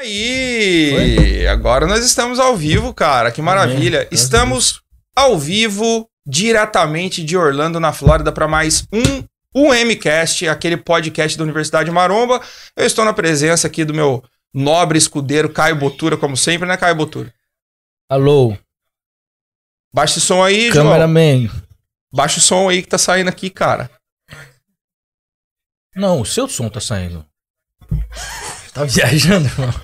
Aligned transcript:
Aí, 0.00 1.46
agora 1.46 1.86
nós 1.86 2.02
estamos 2.02 2.38
ao 2.38 2.56
vivo, 2.56 2.94
cara. 2.94 3.30
Que 3.30 3.42
maravilha. 3.42 4.08
Estamos 4.10 4.80
ao 5.14 5.38
vivo, 5.38 6.08
diretamente 6.26 7.22
de 7.22 7.36
Orlando, 7.36 7.78
na 7.78 7.92
Flórida, 7.92 8.32
para 8.32 8.48
mais 8.48 8.86
um 8.90 9.22
UMcast, 9.54 10.48
aquele 10.48 10.78
podcast 10.78 11.36
da 11.36 11.44
Universidade 11.44 11.90
Maromba. 11.90 12.40
Eu 12.74 12.86
estou 12.86 13.04
na 13.04 13.12
presença 13.12 13.66
aqui 13.66 13.84
do 13.84 13.92
meu 13.92 14.24
nobre 14.54 14.96
escudeiro 14.96 15.50
Caio 15.50 15.76
Botura, 15.76 16.16
como 16.16 16.34
sempre, 16.34 16.66
né, 16.66 16.78
Caio 16.78 16.94
Botura? 16.94 17.30
Alô, 18.08 18.56
Baixa 19.92 20.16
esse 20.16 20.26
som 20.26 20.42
aí, 20.42 20.70
João. 20.72 20.86
cameraman. 20.86 21.50
Baixa 22.10 22.38
o 22.38 22.42
som 22.42 22.70
aí 22.70 22.80
que 22.80 22.88
tá 22.88 22.96
saindo 22.96 23.28
aqui, 23.28 23.50
cara. 23.50 23.90
Não, 25.94 26.22
o 26.22 26.24
seu 26.24 26.48
som 26.48 26.70
tá 26.70 26.80
saindo. 26.80 27.22
Tá 28.72 28.84
viajando, 28.84 29.46
irmão? 29.46 29.74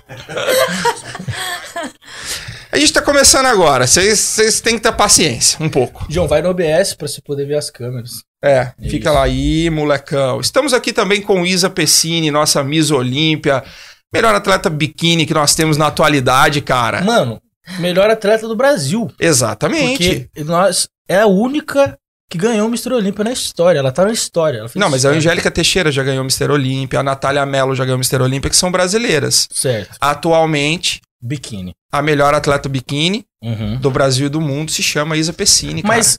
A 2.70 2.78
gente 2.78 2.92
tá 2.92 3.00
começando 3.00 3.46
agora. 3.46 3.86
Vocês 3.86 4.60
têm 4.60 4.74
que 4.74 4.82
ter 4.82 4.92
paciência, 4.92 5.64
um 5.64 5.68
pouco. 5.68 6.04
João, 6.10 6.28
vai 6.28 6.42
no 6.42 6.50
OBS 6.50 6.94
pra 6.94 7.08
você 7.08 7.22
poder 7.22 7.46
ver 7.46 7.56
as 7.56 7.70
câmeras. 7.70 8.22
É, 8.44 8.72
Isso. 8.78 8.90
fica 8.90 9.10
lá 9.10 9.22
aí, 9.22 9.70
molecão. 9.70 10.40
Estamos 10.40 10.74
aqui 10.74 10.92
também 10.92 11.22
com 11.22 11.46
Isa 11.46 11.70
Pessini, 11.70 12.30
nossa 12.30 12.62
Miss 12.62 12.90
Olímpia, 12.90 13.64
melhor 14.12 14.34
atleta 14.34 14.68
biquíni 14.68 15.24
que 15.24 15.32
nós 15.32 15.54
temos 15.54 15.78
na 15.78 15.86
atualidade, 15.86 16.60
cara. 16.60 17.00
Mano, 17.00 17.40
melhor 17.78 18.10
atleta 18.10 18.46
do 18.46 18.54
Brasil. 18.54 19.10
Exatamente. 19.18 20.26
Porque 20.26 20.44
nós 20.44 20.86
é 21.08 21.20
a 21.20 21.26
única 21.26 21.96
que 22.28 22.38
ganhou 22.38 22.66
o 22.66 22.70
Mr. 22.70 22.92
Olímpia 22.92 23.24
na 23.24 23.32
história. 23.32 23.78
Ela 23.78 23.92
tá 23.92 24.04
na 24.04 24.12
história. 24.12 24.60
Não, 24.74 24.88
mas 24.88 24.94
a 24.94 24.96
história. 24.96 25.18
Angélica 25.18 25.50
Teixeira 25.50 25.92
já 25.92 26.02
ganhou 26.02 26.22
Mr. 26.24 26.50
Olímpia, 26.50 27.00
a 27.00 27.02
Natália 27.02 27.44
Mello 27.46 27.74
já 27.74 27.84
ganhou 27.84 27.98
Mr. 27.98 28.20
Olímpia, 28.22 28.50
que 28.50 28.56
são 28.56 28.70
brasileiras. 28.72 29.48
Certo. 29.52 29.96
Atualmente, 30.00 31.00
Biquíni. 31.22 31.74
a 31.92 32.02
melhor 32.02 32.34
atleta 32.34 32.68
biquíni 32.68 33.24
Uhum. 33.42 33.76
do 33.78 33.90
Brasil 33.90 34.26
e 34.26 34.30
do 34.30 34.40
mundo 34.40 34.70
se 34.72 34.82
chama 34.82 35.16
Isa 35.16 35.32
Pessini, 35.32 35.82
cara. 35.82 35.94
Mas 35.96 36.18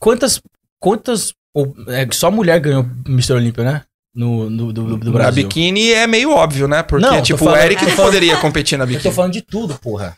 quantas. 0.00 0.40
Quantas. 0.80 1.32
ou, 1.54 1.74
é, 1.88 2.06
só 2.12 2.30
mulher 2.30 2.58
ganhou 2.60 2.86
Mr. 3.06 3.32
Olímpia, 3.34 3.64
né? 3.64 3.82
No, 4.14 4.48
no- 4.50 4.72
do, 4.72 4.84
do, 4.84 4.96
do 4.98 5.06
na 5.06 5.12
Brasil. 5.12 5.42
biquíni 5.44 5.90
é 5.90 6.06
meio 6.06 6.30
óbvio, 6.32 6.68
né? 6.68 6.82
Porque, 6.82 7.04
Não, 7.06 7.22
tipo, 7.22 7.38
falando- 7.38 7.56
o 7.56 7.62
Eric 7.64 7.84
não 7.84 7.96
poderia 7.96 8.36
competir 8.36 8.76
na 8.78 8.84
Eu 8.84 8.88
tô 8.88 8.94
biquíni. 8.94 9.14
falando 9.14 9.32
de 9.32 9.42
tudo, 9.42 9.74
porra. 9.78 10.16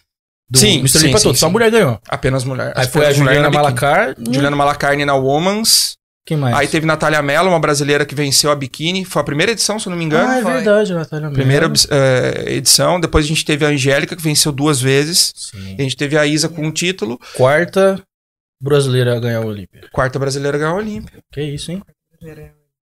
Do 0.48 0.58
Sim, 0.58 0.80
Mr. 0.80 0.88
sim, 0.88 0.98
Olímpia 0.98 1.18
sim, 1.18 1.24
todo. 1.24 1.36
Só 1.36 1.46
sim. 1.46 1.52
mulher 1.52 1.70
ganhou. 1.70 2.00
Apenas 2.08 2.44
mulher. 2.44 2.72
Aí 2.76 2.86
foi 2.86 3.06
a 3.06 3.12
Juliana. 3.12 3.50
Malacar. 3.50 4.14
Juliana 4.18 4.56
Malacarne 4.56 5.04
na 5.04 5.14
Womans. 5.14 5.96
Quem 6.26 6.38
mais? 6.38 6.56
Aí 6.56 6.66
teve 6.66 6.86
Natália 6.86 7.20
Mello, 7.20 7.50
uma 7.50 7.60
brasileira 7.60 8.06
que 8.06 8.14
venceu 8.14 8.50
a 8.50 8.54
biquíni. 8.54 9.04
Foi 9.04 9.20
a 9.20 9.24
primeira 9.24 9.52
edição, 9.52 9.78
se 9.78 9.86
eu 9.86 9.90
não 9.90 9.98
me 9.98 10.04
engano. 10.04 10.28
Ah, 10.28 10.38
é 10.38 10.42
foi. 10.42 10.52
verdade, 10.54 10.92
a 10.92 10.96
Natália 10.96 11.26
Mello. 11.28 11.34
Primeira 11.34 11.70
eh, 11.90 12.44
edição. 12.54 12.98
Depois 12.98 13.26
a 13.26 13.28
gente 13.28 13.44
teve 13.44 13.64
a 13.64 13.68
Angélica, 13.68 14.16
que 14.16 14.22
venceu 14.22 14.50
duas 14.50 14.80
vezes. 14.80 15.32
Sim. 15.36 15.76
E 15.76 15.80
a 15.80 15.82
gente 15.82 15.96
teve 15.96 16.16
a 16.16 16.26
Isa 16.26 16.48
com 16.48 16.62
um 16.66 16.72
título. 16.72 17.20
Quarta 17.34 18.02
brasileira 18.60 19.16
a 19.16 19.20
ganhar 19.20 19.40
o 19.42 19.48
Olímpia. 19.48 19.82
Quarta 19.92 20.18
brasileira 20.18 20.56
ganhou 20.56 20.76
a 20.76 20.78
Olímpia. 20.78 21.18
Que 21.30 21.42
isso, 21.42 21.70
hein? 21.70 21.82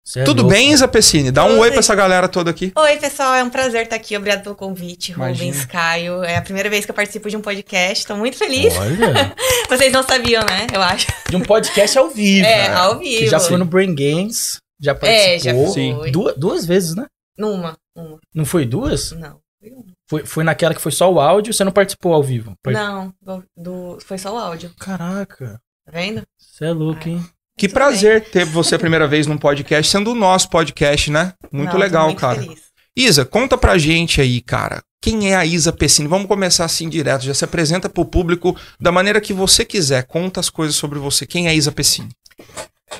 Cê 0.08 0.20
é 0.20 0.24
Tudo 0.24 0.42
louco. 0.42 0.54
bem, 0.54 0.70
Isa 0.70 0.86
Pessini? 0.86 1.32
Dá 1.32 1.44
um 1.44 1.58
oi 1.58 1.62
bem. 1.62 1.70
pra 1.72 1.78
essa 1.80 1.94
galera 1.94 2.28
toda 2.28 2.48
aqui. 2.48 2.70
Oi, 2.76 2.96
pessoal, 2.98 3.34
é 3.34 3.42
um 3.42 3.50
prazer 3.50 3.82
estar 3.82 3.96
aqui. 3.96 4.16
Obrigado 4.16 4.44
pelo 4.44 4.54
convite, 4.54 5.10
Imagina. 5.10 5.50
Rubens, 5.50 5.64
Caio. 5.66 6.22
É 6.22 6.36
a 6.36 6.42
primeira 6.42 6.70
vez 6.70 6.84
que 6.84 6.90
eu 6.92 6.94
participo 6.94 7.28
de 7.28 7.36
um 7.36 7.40
podcast, 7.40 8.06
tô 8.06 8.14
muito 8.16 8.36
feliz. 8.36 8.72
Olha, 8.76 9.34
Vocês 9.68 9.92
não 9.92 10.04
sabiam, 10.04 10.42
né? 10.48 10.68
Eu 10.72 10.80
acho. 10.80 11.08
de 11.28 11.34
um 11.34 11.42
podcast 11.42 11.98
ao 11.98 12.08
vivo. 12.10 12.46
É, 12.46 12.68
né? 12.68 12.74
ao 12.76 13.00
Que 13.00 13.18
vivo. 13.18 13.30
já 13.30 13.40
foi 13.40 13.56
no 13.58 13.64
Brain 13.64 13.94
Games, 13.96 14.58
já 14.80 14.92
É, 15.02 15.38
já 15.40 15.52
participou. 15.52 15.72
foi. 16.00 16.10
Duas, 16.12 16.36
duas 16.36 16.64
vezes, 16.64 16.94
né? 16.94 17.06
Numa, 17.36 17.76
uma. 17.96 18.18
Não 18.32 18.44
foi 18.44 18.64
duas? 18.64 19.10
Não. 19.10 19.40
Foi, 20.08 20.24
foi 20.24 20.44
naquela 20.44 20.72
que 20.72 20.80
foi 20.80 20.92
só 20.92 21.12
o 21.12 21.18
áudio, 21.18 21.52
você 21.52 21.64
não 21.64 21.72
participou 21.72 22.14
ao 22.14 22.22
vivo. 22.22 22.54
Part- 22.62 22.76
Não, 22.78 23.12
do, 23.20 23.42
do- 23.56 23.98
foi 24.00 24.18
só 24.18 24.32
o 24.32 24.38
áudio, 24.38 24.70
Caraca, 24.78 25.60
tá 25.84 25.90
vendo? 25.92 26.22
você 26.38 26.66
é 26.66 26.70
louco, 26.72 27.08
hein? 27.08 27.26
Que 27.58 27.68
Tudo 27.68 27.74
prazer 27.74 28.28
ter 28.28 28.44
você 28.44 28.74
a 28.74 28.78
primeira 28.78 29.08
vez 29.08 29.26
num 29.26 29.38
podcast, 29.38 29.90
sendo 29.90 30.12
o 30.12 30.14
nosso 30.14 30.50
podcast, 30.50 31.10
né? 31.10 31.32
Muito 31.50 31.72
Não, 31.72 31.78
legal, 31.80 32.06
muito 32.06 32.20
cara. 32.20 32.38
feliz. 32.38 32.60
Isa, 32.94 33.24
conta 33.24 33.56
pra 33.56 33.78
gente 33.78 34.20
aí, 34.20 34.42
cara. 34.42 34.82
Quem 35.00 35.32
é 35.32 35.36
a 35.36 35.46
Isa 35.46 35.72
Pessini? 35.72 36.06
Vamos 36.06 36.26
começar 36.28 36.66
assim 36.66 36.86
direto. 36.88 37.24
Já 37.24 37.32
se 37.32 37.44
apresenta 37.44 37.88
pro 37.88 38.04
público 38.04 38.54
da 38.78 38.92
maneira 38.92 39.22
que 39.22 39.32
você 39.32 39.64
quiser. 39.64 40.02
Conta 40.06 40.38
as 40.38 40.50
coisas 40.50 40.76
sobre 40.76 40.98
você. 40.98 41.26
Quem 41.26 41.46
é 41.46 41.50
a 41.50 41.54
Isa 41.54 41.72
Pessini? 41.72 42.10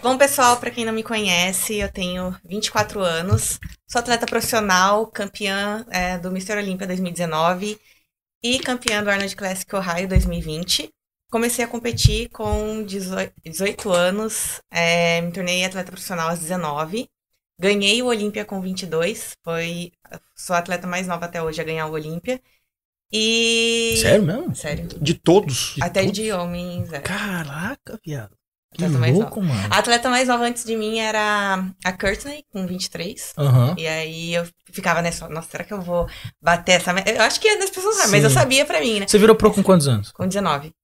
Bom, 0.03 0.17
pessoal, 0.17 0.57
pra 0.57 0.71
quem 0.71 0.87
não 0.87 0.93
me 0.93 1.03
conhece, 1.03 1.77
eu 1.77 1.91
tenho 1.91 2.35
24 2.45 3.01
anos, 3.01 3.59
sou 3.87 3.99
atleta 3.99 4.27
profissional, 4.27 5.07
campeã 5.07 5.85
é, 5.91 6.17
do 6.19 6.29
Mr. 6.29 6.57
Olímpia 6.57 6.87
2019 6.87 7.79
e 8.43 8.59
campeã 8.59 9.03
do 9.03 9.11
Arnold 9.11 9.37
Classic 9.37 9.75
Ohio 9.75 10.09
2020. 10.09 10.89
Comecei 11.31 11.65
a 11.65 11.69
competir 11.69 12.29
com 12.31 12.85
18, 12.85 13.33
18 13.45 13.91
anos, 13.91 14.61
é, 14.71 15.21
me 15.21 15.33
tornei 15.33 15.65
atleta 15.65 15.91
profissional 15.91 16.31
aos 16.31 16.39
19. 16.39 17.09
Ganhei 17.59 18.03
o 18.03 18.07
Olímpia 18.07 18.45
com 18.45 18.61
22, 18.61 19.37
foi, 19.43 19.91
sou 20.35 20.55
a 20.55 20.59
atleta 20.59 20.87
mais 20.87 21.07
nova 21.07 21.25
até 21.25 21.43
hoje 21.43 21.61
a 21.61 21.65
ganhar 21.65 21.87
o 21.87 21.93
Olímpia. 21.93 22.41
E... 23.13 23.97
Sério 24.01 24.25
mesmo? 24.25 24.55
Sério. 24.55 24.87
De 25.01 25.15
todos. 25.15 25.77
Até 25.81 26.01
todos? 26.01 26.17
de 26.17 26.33
homens, 26.33 26.93
é. 26.93 27.01
Caraca, 27.01 27.99
viado. 28.05 28.37
Que 28.75 28.85
Atleta 28.85 29.01
mais 29.01 29.15
louco, 29.15 29.41
mano. 29.41 29.69
A 29.71 29.79
atleta 29.79 30.11
mais 30.11 30.29
nova 30.29 30.45
antes 30.45 30.65
de 30.65 30.77
mim 30.77 30.99
era 30.99 31.65
a 31.83 31.93
Courtney, 31.93 32.45
com 32.53 32.67
23. 32.67 33.33
Aham. 33.39 33.75
E 33.79 33.87
aí 33.87 34.35
eu 34.35 34.47
ficava 34.71 35.01
nessa, 35.01 35.29
nossa, 35.29 35.49
será 35.49 35.65
que 35.65 35.73
eu 35.73 35.81
vou 35.81 36.07
bater 36.43 36.73
essa? 36.73 36.91
Eu 37.09 37.23
acho 37.23 37.41
que 37.41 37.49
as 37.49 37.71
pessoas 37.71 37.97
sabem, 37.97 38.11
mas 38.11 38.25
eu 38.25 38.31
sabia 38.31 38.67
pra 38.67 38.81
mim, 38.81 39.01
né? 39.01 39.07
Você 39.09 39.19
virou 39.19 39.35
pro 39.35 39.51
com 39.51 39.63
quantos 39.63 39.89
anos? 39.89 40.13
Com 40.13 40.27
19. 40.27 40.75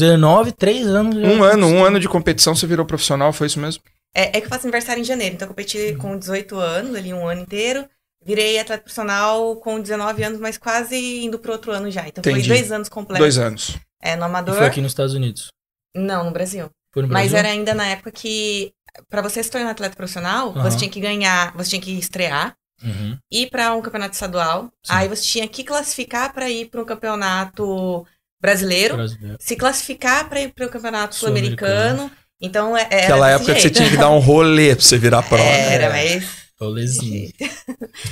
19, 0.00 0.52
3 0.52 0.86
anos. 0.86 1.14
Um 1.16 1.42
ano, 1.42 1.66
um 1.66 1.84
ano 1.84 2.00
de 2.00 2.08
competição, 2.08 2.54
você 2.54 2.66
virou 2.66 2.84
profissional, 2.86 3.32
foi 3.32 3.46
isso 3.46 3.60
mesmo? 3.60 3.82
É, 4.14 4.36
é 4.36 4.40
que 4.40 4.46
eu 4.46 4.50
faço 4.50 4.64
aniversário 4.66 5.00
em 5.00 5.04
janeiro, 5.04 5.34
então 5.36 5.46
eu 5.46 5.50
competi 5.50 5.78
Uhum. 5.92 5.98
com 5.98 6.18
18 6.18 6.58
anos, 6.58 6.94
ali 6.96 7.12
um 7.14 7.28
ano 7.28 7.42
inteiro. 7.42 7.86
Virei 8.24 8.58
atleta 8.58 8.82
profissional 8.82 9.56
com 9.56 9.80
19 9.80 10.22
anos, 10.22 10.40
mas 10.40 10.58
quase 10.58 10.96
indo 11.24 11.38
pro 11.38 11.52
outro 11.52 11.72
ano 11.72 11.90
já. 11.90 12.06
Então 12.08 12.20
Entendi. 12.20 12.46
foi 12.48 12.56
dois 12.58 12.70
anos 12.72 12.88
completos. 12.88 13.20
Dois 13.20 13.38
anos. 13.38 13.78
É, 14.02 14.16
no 14.16 14.22
E 14.22 14.26
amador. 14.26 14.56
foi 14.56 14.66
aqui 14.66 14.80
nos 14.80 14.92
Estados 14.92 15.14
Unidos. 15.14 15.48
Não, 15.96 16.24
no 16.24 16.30
Brasil. 16.30 16.68
Foi 16.92 17.02
no 17.02 17.08
Mas 17.08 17.30
Brasil? 17.30 17.38
era 17.38 17.48
ainda 17.48 17.72
na 17.74 17.86
época 17.86 18.10
que, 18.10 18.72
pra 19.08 19.22
você 19.22 19.42
se 19.42 19.50
tornar 19.50 19.70
atleta 19.70 19.96
profissional, 19.96 20.50
Aham. 20.50 20.62
você 20.62 20.76
tinha 20.78 20.90
que 20.90 21.00
ganhar, 21.00 21.52
você 21.56 21.70
tinha 21.70 21.80
que 21.82 21.92
estrear. 21.98 22.54
Uhum. 22.82 23.18
ir 23.30 23.50
para 23.50 23.74
um 23.74 23.82
campeonato 23.82 24.14
estadual. 24.14 24.64
Sim. 24.82 24.92
Aí 24.94 25.06
você 25.06 25.22
tinha 25.22 25.46
que 25.46 25.62
classificar 25.62 26.32
para 26.32 26.48
ir 26.48 26.70
para 26.70 26.80
um 26.80 26.84
campeonato 26.86 28.06
brasileiro, 28.40 28.96
Brasileiro. 28.96 29.36
se 29.40 29.56
classificar 29.56 30.28
para 30.28 30.40
ir 30.40 30.52
para 30.54 30.66
o 30.66 30.70
campeonato 30.70 31.14
Sul-Americano. 31.14 32.10
Então 32.40 32.76
é, 32.76 32.88
era 32.90 33.04
Aquela 33.04 33.26
desse 33.26 33.36
época 33.36 33.54
que 33.54 33.60
você 33.60 33.68
jeito. 33.68 33.76
tinha 33.76 33.90
que 33.90 33.96
dar 33.96 34.10
um 34.10 34.18
rolê 34.18 34.74
pra 34.74 34.84
você 34.84 34.96
virar 34.98 35.22
prova. 35.22 35.42
Era, 35.42 35.84
É. 35.98 36.16
mas 36.18 36.40
Rolezinho. 36.60 37.30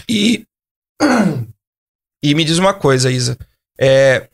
E, 0.09 0.45
e 2.23 2.35
me 2.35 2.45
diz 2.45 2.59
uma 2.59 2.75
coisa, 2.75 3.11
Isa. 3.11 3.39
É, 3.81 4.29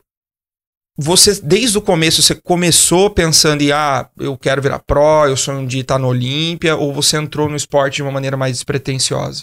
você, 0.96 1.40
desde 1.40 1.76
o 1.78 1.82
começo, 1.82 2.22
você 2.22 2.34
começou 2.34 3.10
pensando 3.10 3.62
em, 3.62 3.72
ah, 3.72 4.08
eu 4.18 4.36
quero 4.38 4.62
virar 4.62 4.78
pró, 4.80 5.26
eu 5.26 5.36
sonho 5.36 5.66
de 5.66 5.80
estar 5.80 5.98
no 5.98 6.08
Olímpia, 6.08 6.76
ou 6.76 6.92
você 6.92 7.16
entrou 7.16 7.48
no 7.48 7.56
esporte 7.56 7.96
de 7.96 8.02
uma 8.02 8.12
maneira 8.12 8.36
mais 8.36 8.52
despretensiosa? 8.52 9.42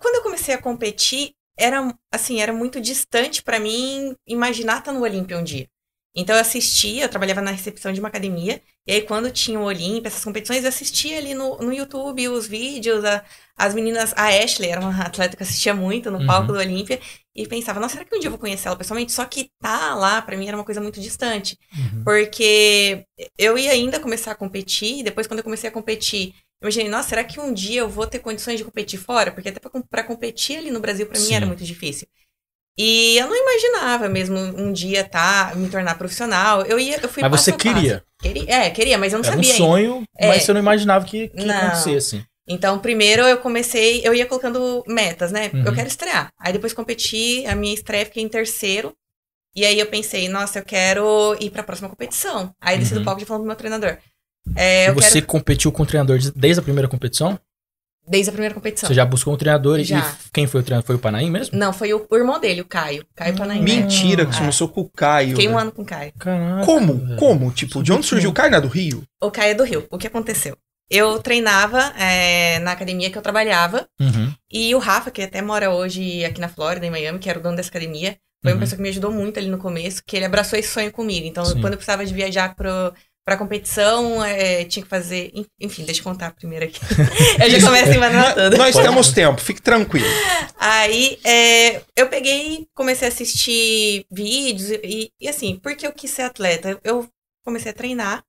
Quando 0.00 0.16
eu 0.16 0.22
comecei 0.22 0.54
a 0.54 0.60
competir, 0.60 1.30
era 1.58 1.94
assim, 2.12 2.40
era 2.40 2.52
muito 2.52 2.80
distante 2.80 3.42
para 3.42 3.58
mim 3.60 4.14
imaginar 4.26 4.78
estar 4.78 4.92
no 4.92 5.02
Olímpia 5.02 5.38
um 5.38 5.44
dia. 5.44 5.68
Então 6.14 6.34
eu 6.34 6.40
assistia, 6.40 7.04
eu 7.04 7.08
trabalhava 7.08 7.40
na 7.40 7.50
recepção 7.52 7.92
de 7.92 8.00
uma 8.00 8.08
academia, 8.08 8.60
e 8.86 8.92
aí 8.92 9.02
quando 9.02 9.30
tinha 9.30 9.60
o 9.60 9.64
Olímpia, 9.64 10.08
essas 10.08 10.24
competições, 10.24 10.62
eu 10.64 10.68
assistia 10.68 11.18
ali 11.18 11.34
no, 11.34 11.58
no 11.58 11.72
YouTube 11.72 12.28
os 12.28 12.46
vídeos, 12.46 13.04
a- 13.04 13.24
as 13.56 13.74
meninas, 13.74 14.12
a 14.16 14.28
Ashley 14.28 14.70
era 14.70 14.80
uma 14.80 15.02
atleta 15.02 15.36
que 15.36 15.42
eu 15.42 15.46
assistia 15.46 15.74
muito 15.74 16.10
no 16.10 16.18
Uhum. 16.18 16.26
palco 16.26 16.52
do 16.52 16.58
Olímpia, 16.58 17.00
e 17.34 17.46
pensava, 17.46 17.78
nossa, 17.78 17.94
será 17.94 18.04
que 18.04 18.16
um 18.16 18.18
dia 18.18 18.26
eu 18.28 18.32
vou 18.32 18.38
conhecer 18.40 18.66
ela 18.68 18.76
pessoalmente? 18.76 19.12
Só 19.12 19.24
que 19.26 19.50
tá 19.60 19.94
lá, 19.94 20.20
pra 20.22 20.36
mim, 20.36 20.48
era 20.48 20.56
uma 20.56 20.64
coisa 20.64 20.80
muito 20.80 21.00
distante. 21.00 21.56
Uhum. 21.72 22.04
Porque 22.04 23.04
eu 23.36 23.56
ia 23.58 23.70
ainda 23.72 24.00
começar 24.00 24.32
a 24.32 24.34
competir, 24.34 25.00
e 25.00 25.02
depois 25.02 25.26
quando 25.26 25.38
eu 25.40 25.44
comecei 25.44 25.68
a 25.68 25.72
competir, 25.72 26.34
imaginei, 26.62 26.88
nossa, 26.88 27.08
será 27.10 27.24
que 27.24 27.38
um 27.40 27.52
dia 27.52 27.80
eu 27.80 27.88
vou 27.88 28.06
ter 28.06 28.18
condições 28.18 28.58
de 28.58 28.64
competir 28.64 28.98
fora? 28.98 29.30
Porque 29.30 29.48
até 29.48 29.60
pra 29.90 30.02
competir 30.04 30.58
ali 30.58 30.70
no 30.70 30.80
Brasil, 30.80 31.06
pra 31.06 31.18
mim, 31.20 31.32
era 31.32 31.46
muito 31.46 31.64
difícil. 31.64 32.06
E 32.80 33.16
eu 33.18 33.26
não 33.26 33.34
imaginava 33.36 34.08
mesmo 34.08 34.38
um 34.38 34.72
dia 34.72 35.02
tá, 35.02 35.52
me 35.56 35.68
tornar 35.68 35.98
profissional. 35.98 36.62
Eu 36.62 36.78
ia, 36.78 37.00
eu 37.02 37.08
fui 37.08 37.22
Mas 37.22 37.40
você 37.40 37.50
a 37.50 37.56
queria. 37.56 38.04
Queria- 38.20 38.44
É, 38.48 38.70
queria, 38.70 38.96
mas 38.96 39.12
eu 39.12 39.18
não 39.18 39.24
Era 39.26 39.36
um 39.36 39.42
sabia 39.42 39.52
ainda. 39.52 39.64
sonho, 39.64 40.04
É. 40.16 40.28
mas 40.28 40.42
você 40.44 40.52
não 40.52 40.60
imaginava 40.60 41.04
que, 41.04 41.28
que 41.28 41.40
ia 41.40 41.46
Não. 41.46 41.56
acontecer 41.56 41.96
assim. 41.96 42.24
Então, 42.50 42.78
primeiro 42.78 43.22
eu 43.22 43.38
comecei, 43.38 44.00
eu 44.04 44.14
ia 44.14 44.24
colocando 44.26 44.82
metas, 44.86 45.32
né? 45.32 45.50
Uhum. 45.52 45.64
Eu 45.66 45.74
quero 45.74 45.88
estrear. 45.88 46.32
Aí 46.38 46.52
depois 46.52 46.72
competi, 46.72 47.44
a 47.46 47.54
minha 47.54 47.74
estreia 47.74 48.06
fiquei 48.06 48.22
em 48.22 48.28
terceiro. 48.28 48.94
E 49.56 49.64
aí 49.66 49.78
eu 49.78 49.86
pensei, 49.86 50.28
nossa, 50.28 50.60
eu 50.60 50.64
quero 50.64 51.36
ir 51.40 51.50
pra 51.50 51.62
próxima 51.64 51.88
competição. 51.88 52.54
Aí 52.60 52.78
desci 52.78 52.94
Uhum. 52.94 53.00
do 53.00 53.04
palco 53.04 53.20
já 53.20 53.26
falando 53.26 53.42
pro 53.42 53.48
meu 53.48 53.56
treinador. 53.56 53.98
É, 54.56 54.86
E 54.86 54.88
eu 54.88 54.94
você 54.94 55.14
quero 55.20 55.26
competiu 55.26 55.70
com 55.72 55.82
o 55.82 55.86
treinador 55.86 56.18
de- 56.18 56.32
desde 56.32 56.60
a 56.60 56.62
primeira 56.62 56.88
competição? 56.88 57.38
Desde 58.06 58.30
a 58.30 58.32
primeira 58.32 58.54
competição. 58.54 58.88
Você 58.88 58.94
já 58.94 59.04
buscou 59.04 59.34
um 59.34 59.36
treinador 59.36 59.78
Já. 59.80 59.98
e 59.98 60.30
quem 60.32 60.46
foi 60.46 60.60
o 60.62 60.64
treinador? 60.64 60.86
Foi 60.86 60.96
o 60.96 60.98
Panaim 60.98 61.30
mesmo? 61.30 61.58
Não, 61.58 61.74
foi 61.74 61.92
o, 61.92 62.06
o 62.10 62.16
irmão 62.16 62.40
dele, 62.40 62.62
o 62.62 62.64
Caio. 62.64 63.04
Caio 63.14 63.36
Panaim. 63.36 63.60
Mentira, 63.62 64.24
que 64.24 64.30
É. 64.30 64.34
você 64.34 64.38
começou 64.40 64.68
com 64.68 64.80
o 64.80 64.88
Caio. 64.88 65.30
Fiquei 65.30 65.46
um 65.48 65.58
ano 65.58 65.70
com 65.70 65.82
o 65.82 65.84
Caio. 65.84 66.12
Caraca. 66.18 66.64
Como? 66.64 66.94
velho. 66.94 67.16
Como? 67.18 67.50
Tipo, 67.50 67.82
de 67.82 67.92
onde 67.92 68.06
surgiu 68.06 68.30
o 68.30 68.32
Caio? 68.32 68.50
Não 68.50 68.58
é 68.58 68.60
do 68.62 68.68
Rio? 68.68 69.02
O 69.22 69.30
Caio 69.30 69.50
é 69.50 69.54
do 69.54 69.62
Rio. 69.64 69.86
O 69.90 69.98
que 69.98 70.06
aconteceu? 70.06 70.56
Eu 70.90 71.18
treinava 71.18 71.92
é, 71.98 72.58
na 72.60 72.72
academia 72.72 73.10
que 73.10 73.18
eu 73.18 73.22
trabalhava. 73.22 73.86
Uhum. 74.00 74.32
E 74.50 74.74
o 74.74 74.78
Rafa, 74.78 75.10
que 75.10 75.20
até 75.20 75.42
mora 75.42 75.70
hoje 75.70 76.24
aqui 76.24 76.40
na 76.40 76.48
Flórida, 76.48 76.86
em 76.86 76.90
Miami, 76.90 77.18
que 77.18 77.28
era 77.28 77.38
o 77.38 77.42
dono 77.42 77.56
dessa 77.56 77.68
academia, 77.68 78.16
foi 78.42 78.52
Uhum. 78.52 78.56
uma 78.56 78.60
pessoa 78.60 78.76
que 78.78 78.82
me 78.82 78.88
ajudou 78.88 79.12
muito 79.12 79.38
ali 79.38 79.48
no 79.50 79.58
começo, 79.58 80.02
que 80.06 80.16
ele 80.16 80.24
abraçou 80.24 80.58
esse 80.58 80.70
sonho 80.72 80.90
comigo. 80.90 81.26
Então, 81.26 81.44
Sim. 81.44 81.60
quando 81.60 81.74
eu 81.74 81.76
precisava 81.78 82.06
de 82.06 82.14
viajar 82.14 82.54
pro, 82.54 82.70
pra 83.28 83.36
competição, 83.36 84.24
é, 84.24 84.64
tinha 84.64 84.82
que 84.82 84.88
fazer. 84.88 85.30
Enfim, 85.60 85.84
deixa 85.84 86.00
eu 86.00 86.04
contar 86.04 86.30
primeiro 86.30 86.64
aqui. 86.64 86.80
eu 87.44 87.50
já 87.50 87.60
começo 87.60 87.92
embanando 87.92 88.34
toda. 88.34 88.56
Nós 88.56 88.74
temos 88.74 89.12
tempo, 89.12 89.38
fique 89.38 89.60
tranquilo. 89.60 90.06
Aí 90.58 91.18
é, 91.22 91.82
eu 91.94 92.08
peguei, 92.08 92.66
comecei 92.74 93.06
a 93.06 93.10
assistir 93.10 94.06
vídeos 94.10 94.70
e, 94.82 95.12
e 95.20 95.28
assim, 95.28 95.56
porque 95.62 95.86
eu 95.86 95.92
quis 95.92 96.10
ser 96.10 96.22
atleta? 96.22 96.80
Eu 96.82 97.06
comecei 97.44 97.70
a 97.70 97.74
treinar 97.74 98.24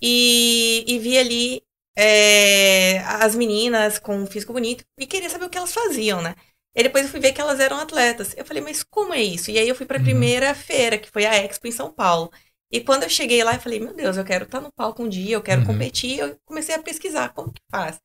e, 0.00 0.82
e 0.88 0.98
vi 0.98 1.18
ali 1.18 1.62
é, 1.94 3.00
as 3.00 3.34
meninas 3.34 3.98
com 3.98 4.16
um 4.16 4.26
físico 4.26 4.54
bonito 4.54 4.82
e 4.98 5.06
queria 5.06 5.28
saber 5.28 5.44
o 5.44 5.50
que 5.50 5.58
elas 5.58 5.74
faziam, 5.74 6.22
né? 6.22 6.34
E 6.74 6.82
depois 6.82 7.04
eu 7.04 7.10
fui 7.10 7.20
ver 7.20 7.32
que 7.32 7.40
elas 7.40 7.60
eram 7.60 7.78
atletas. 7.78 8.34
Eu 8.34 8.46
falei, 8.46 8.62
mas 8.62 8.82
como 8.82 9.12
é 9.12 9.20
isso? 9.22 9.50
E 9.50 9.58
aí 9.58 9.68
eu 9.68 9.74
fui 9.74 9.84
pra 9.84 9.98
Uhum. 9.98 10.04
primeira 10.04 10.54
feira, 10.54 10.96
que 10.96 11.10
foi 11.10 11.26
a 11.26 11.36
Expo 11.36 11.66
em 11.66 11.72
São 11.72 11.92
Paulo. 11.92 12.30
E 12.70 12.80
quando 12.80 13.02
eu 13.04 13.10
cheguei 13.10 13.42
lá, 13.42 13.54
eu 13.54 13.60
falei, 13.60 13.80
meu 13.80 13.94
Deus, 13.94 14.16
eu 14.16 14.24
quero 14.24 14.44
estar 14.44 14.60
no 14.60 14.72
palco 14.72 15.02
um 15.02 15.08
dia, 15.08 15.34
eu 15.36 15.42
quero 15.42 15.62
Uhum. 15.62 15.66
competir. 15.66 16.18
Eu 16.20 16.38
comecei 16.44 16.74
a 16.74 16.82
pesquisar 16.82 17.30
como 17.30 17.52
que 17.52 17.60
faz. 17.70 18.00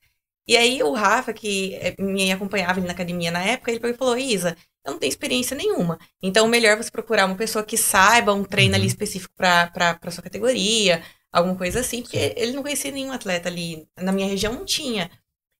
E 0.48 0.56
aí 0.58 0.82
o 0.84 0.94
Rafa, 0.94 1.34
que 1.34 1.76
eh, 1.76 1.96
me 2.00 2.32
acompanhava 2.32 2.80
ali 2.80 2.88
na 2.88 2.94
academia 2.94 3.32
na 3.32 3.44
época, 3.44 3.72
ele 3.72 3.96
falou, 3.96 4.18
Isa, 4.18 4.56
eu 4.86 4.94
não 4.94 5.00
tenho 5.00 5.10
experiência 5.10 5.56
nenhuma. 5.58 5.98
Então, 6.22 6.48
melhor 6.48 6.78
você 6.78 6.92
procurar 6.92 7.26
uma 7.26 7.36
pessoa 7.36 7.64
que 7.66 7.78
saiba 7.78 8.34
um 8.34 8.44
treino 8.44 8.76
Uhum. 8.76 8.82
ali 8.82 8.88
específico 8.88 9.34
pra 9.36 9.72
sua 10.12 10.24
categoria, 10.24 11.04
alguma 11.32 11.56
coisa 11.56 11.80
assim, 11.80 12.02
porque 12.02 12.34
ele 12.38 12.54
não 12.54 12.62
conhecia 12.64 12.92
nenhum 12.92 13.12
atleta 13.12 13.50
ali. 13.50 13.88
Na 14.00 14.12
minha 14.12 14.28
região 14.28 14.54
não 14.54 14.66
tinha. 14.66 15.10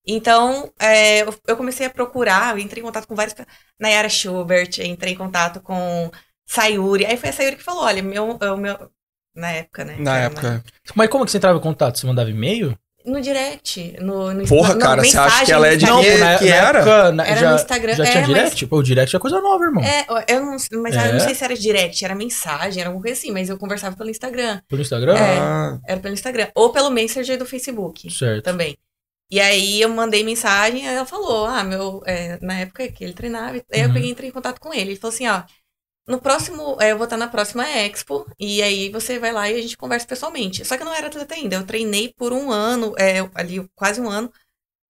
Então, 0.08 0.72
é, 0.80 1.22
eu- 1.24 1.36
eu 1.48 1.58
comecei 1.58 1.86
a 1.88 1.90
procurar, 1.90 2.56
eu 2.56 2.60
entrei 2.60 2.82
em 2.82 2.86
contato 2.86 3.08
com 3.08 3.16
vários. 3.16 3.36
Nayara 3.80 4.10
Schubert, 4.10 4.80
entrei 4.82 5.14
em 5.14 5.18
contato 5.18 5.62
com 5.62 6.12
Sayuri. 6.46 7.06
Aí 7.06 7.18
foi 7.18 7.30
a 7.30 7.34
Sayuri 7.34 7.56
que 7.58 7.64
falou: 7.64 7.84
olha, 7.84 8.04
meu, 8.04 8.38
meu. 8.58 8.92
Na 9.36 9.52
época, 9.52 9.84
né? 9.84 9.96
Na 10.00 10.16
Era 10.18 10.26
época. 10.28 10.64
Mas 10.96 11.10
como 11.10 11.26
que 11.26 11.32
você 11.32 11.38
entrava 11.38 11.58
em 11.58 11.62
contato? 11.62 12.00
Você 12.00 12.08
mandava 12.08 12.30
e-mail? 12.30 12.78
No 13.06 13.22
direct. 13.22 13.98
No, 14.02 14.34
no, 14.34 14.48
Porra, 14.48 14.74
no- 14.74 14.80
cara, 14.80 15.04
você 15.04 15.16
acha 15.16 15.46
que 15.46 15.52
ela 15.52 15.68
é 15.68 15.76
de 15.76 15.86
mensagem, 15.86 16.04
quê? 16.18 16.18
no 16.24 16.38
que 16.40 16.48
era? 16.48 16.78
época, 16.80 17.12
na- 17.12 17.24
Era 17.28 17.40
já, 17.40 17.50
no 17.52 17.56
Instagram, 17.58 17.94
Já 17.94 18.04
é, 18.04 18.08
tinha 18.12 18.22
mas- 18.22 18.34
direct? 18.36 18.66
Pô, 18.68 18.78
o 18.78 18.84
direct 18.84 19.16
é 19.16 19.20
coisa 19.20 19.40
nova, 19.42 19.64
irmão. 19.64 19.84
É, 19.84 20.06
eu 20.28 20.42
não, 20.44 20.52
mas 20.82 20.96
eu 20.96 21.02
É? 21.02 21.12
não 21.12 21.20
sei 21.20 21.36
se 21.36 21.44
era 21.44 21.56
direct, 21.56 22.04
era 22.04 22.16
mensagem, 22.16 22.80
era 22.82 22.90
alguma 22.90 23.04
coisa 23.04 23.20
assim, 23.20 23.32
mas 23.32 23.48
eu 23.48 23.58
conversava 23.60 23.96
pelo 23.96 24.10
Instagram. 24.10 24.60
Pelo 24.68 24.82
Instagram? 24.82 25.16
É. 25.18 25.38
Ah, 25.38 25.78
Era 25.88 26.00
pelo 26.00 26.14
Instagram. 26.16 26.48
Ou 26.56 26.72
pelo 26.72 26.90
Messenger 26.90 27.38
do 27.38 27.46
Facebook 27.46 28.10
Certo. 28.12 28.44
também. 28.44 28.76
E 29.30 29.40
aí 29.40 29.82
eu 29.82 29.90
mandei 29.90 30.24
mensagem, 30.24 30.88
aí 30.88 30.96
ela 30.96 31.06
falou, 31.06 31.46
ah, 31.46 31.64
meu, 31.64 32.02
é, 32.08 32.40
na 32.42 32.60
época 32.62 32.88
que 32.88 33.04
ele 33.04 33.14
treinava, 33.14 33.54
aí 33.56 33.62
eu 33.82 33.88
Uhum. 33.88 33.94
peguei 33.94 34.10
e 34.10 34.12
entrei 34.14 34.30
em 34.30 34.34
contato 34.34 34.60
com 34.60 34.74
ele. 34.74 34.92
Ele 34.92 34.96
falou 35.00 35.14
assim, 35.14 35.28
ó, 35.28 35.44
no 36.08 36.20
próximo, 36.20 36.78
é, 36.80 36.92
eu 36.92 36.98
vou 36.98 37.06
estar 37.06 37.18
na 37.18 37.28
próxima 37.28 37.68
Expo, 37.68 38.26
e 38.40 38.62
aí 38.62 38.90
você 38.90 39.18
vai 39.18 39.32
lá 39.32 39.50
e 39.50 39.58
a 39.58 39.62
gente 39.62 39.78
conversa 39.78 40.06
pessoalmente. 40.06 40.64
Só 40.64 40.78
que 40.78 40.84
eu 40.84 40.86
não 40.86 40.94
era 40.94 41.08
atleta 41.08 41.34
ainda, 41.34 41.56
eu 41.56 41.66
treinei 41.66 42.14
por 42.16 42.32
um 42.32 42.52
ano, 42.52 42.94
é, 42.98 43.28
ali 43.34 43.68
quase 43.76 44.00
um 44.00 44.10
ano, 44.10 44.32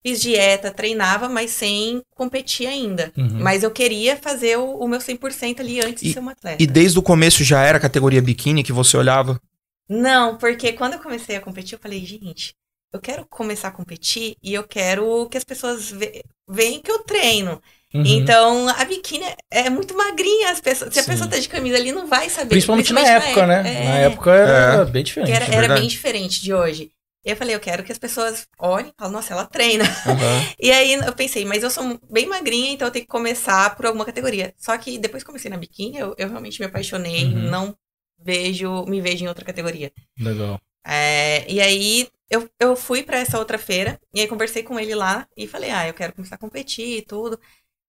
fiz 0.06 0.22
dieta, 0.22 0.72
treinava, 0.72 1.30
mas 1.30 1.52
sem 1.52 2.02
competir 2.12 2.68
ainda. 2.68 3.12
Uhum. 3.18 3.40
Mas 3.42 3.64
eu 3.64 3.72
queria 3.72 4.18
fazer 4.18 4.58
o, 4.58 4.78
o 4.78 4.88
meu 4.88 5.00
100% 5.00 5.62
ali 5.62 5.80
antes 5.80 6.04
de 6.04 6.14
ser 6.14 6.20
uma 6.20 6.34
atleta. 6.34 6.62
e 6.62 6.68
desde 6.68 7.00
o 7.00 7.04
começo 7.04 7.44
já 7.44 7.64
era 7.64 7.80
categoria 7.80 8.22
biquíni 8.22 8.64
que 8.64 8.74
você 8.74 8.98
olhava? 8.98 9.40
Não, 9.88 10.38
porque 10.38 10.74
quando 10.74 10.94
eu 10.94 11.00
comecei 11.00 11.36
a 11.36 11.42
competir, 11.42 11.76
eu 11.76 11.80
falei, 11.80 12.04
gente, 12.06 12.54
eu 12.92 13.00
quero 13.00 13.26
começar 13.26 13.70
a 13.70 13.72
competir 13.72 14.36
e 14.42 14.54
eu 14.54 14.64
quero 14.64 15.28
que 15.30 15.38
as 15.38 15.44
pessoas 15.44 15.90
ve 15.92 16.24
veem 16.48 16.82
que 16.82 16.92
eu 16.92 17.00
treino. 17.00 17.62
Uhum. 17.96 18.04
Então, 18.06 18.68
a 18.70 18.84
biquíni 18.86 19.26
é 19.50 19.70
muito 19.70 19.96
magrinha. 19.96 20.52
As 20.52 20.60
pessoas, 20.62 20.94
se 20.94 21.00
a 21.00 21.04
Sim. 21.04 21.12
pessoa 21.12 21.30
tá 21.30 21.38
de 21.40 21.48
camisa 21.48 21.78
ali, 21.78 21.92
não 21.92 22.08
vai 22.08 22.30
saber. 22.30 22.50
Principalmente 22.50 22.92
na 22.94 23.02
época, 23.02 23.48
né? 23.48 23.60
É, 23.60 23.84
Na 23.86 23.98
época 24.00 24.32
era 24.32 24.82
É. 24.82 24.86
bem 24.86 25.04
diferente. 25.04 25.32
era, 25.32 25.46
é 25.46 25.56
era 25.56 25.74
bem 25.74 25.88
diferente 25.88 26.42
de 26.42 26.54
hoje. 26.54 26.92
E 27.26 27.30
eu 27.32 27.36
falei, 27.36 27.56
eu 27.56 27.60
quero 27.60 27.84
que 27.84 27.92
as 27.92 27.98
pessoas 27.98 28.48
olhem 28.60 28.90
e 28.90 28.94
falem, 29.00 29.14
nossa, 29.14 29.34
ela 29.34 29.46
treina. 29.46 29.84
Aham. 29.84 30.46
E 30.60 30.72
aí 30.72 30.94
eu 30.94 31.14
pensei, 31.14 31.44
mas 31.46 31.64
eu 31.64 31.72
sou 31.72 32.00
bem 32.10 32.28
magrinha, 32.28 32.72
então 32.72 32.88
eu 32.88 32.92
tenho 32.92 33.06
que 33.06 33.10
começar 33.12 33.76
por 33.76 33.86
alguma 33.88 34.06
categoria. 34.06 34.54
Só 34.58 34.78
que 34.78 34.98
depois 35.00 35.24
que 35.24 35.28
comecei 35.28 35.50
na 35.50 35.58
biquíni, 35.58 35.98
eu, 35.98 36.14
eu 36.18 36.30
realmente 36.30 36.60
me 36.60 36.66
apaixonei, 36.68 37.26
Uhum. 37.26 37.50
não 37.50 37.76
vejo, 38.24 38.86
me 38.86 39.02
vejo 39.02 39.24
em 39.24 39.28
outra 39.28 39.44
categoria. 39.46 39.92
Legal. 40.20 40.60
É, 40.86 41.46
e 41.52 41.60
aí 41.60 42.08
eu, 42.30 42.48
eu 42.60 42.76
fui 42.76 43.02
pra 43.02 43.18
essa 43.18 43.40
outra 43.40 43.58
feira 43.58 44.00
e 44.14 44.22
aí 44.22 44.28
conversei 44.28 44.62
com 44.62 44.80
ele 44.80 44.94
lá 44.94 45.28
e 45.36 45.48
falei, 45.48 45.72
ah, 45.72 45.88
eu 45.88 45.94
quero 45.96 46.14
começar 46.14 46.36
a 46.36 46.40
competir 46.40 47.00
e 47.00 47.02
tudo. 47.02 47.40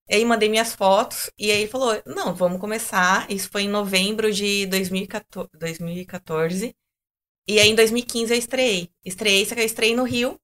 E 0.09 0.15
aí 0.15 0.25
mandei 0.25 0.47
minhas 0.49 0.73
fotos 0.73 1.29
e 1.37 1.51
aí 1.51 1.61
ele 1.61 1.69
falou, 1.69 2.01
não, 2.05 2.33
vamos 2.33 2.59
começar. 2.61 3.29
Isso 3.29 3.49
foi 3.49 3.63
em 3.63 3.69
novembro 3.69 4.31
de 4.31 4.65
2014. 4.67 5.49
2014. 5.59 6.73
E 7.47 7.59
aí 7.59 7.69
em 7.69 7.75
2015 7.75 8.33
eu 8.33 8.37
estreiei. 8.37 8.89
Estreiei, 9.05 9.45
só 9.45 9.55
que 9.55 9.61
eu 9.61 9.65
estreiei 9.65 9.95
no 9.95 10.03
Rio, 10.03 10.39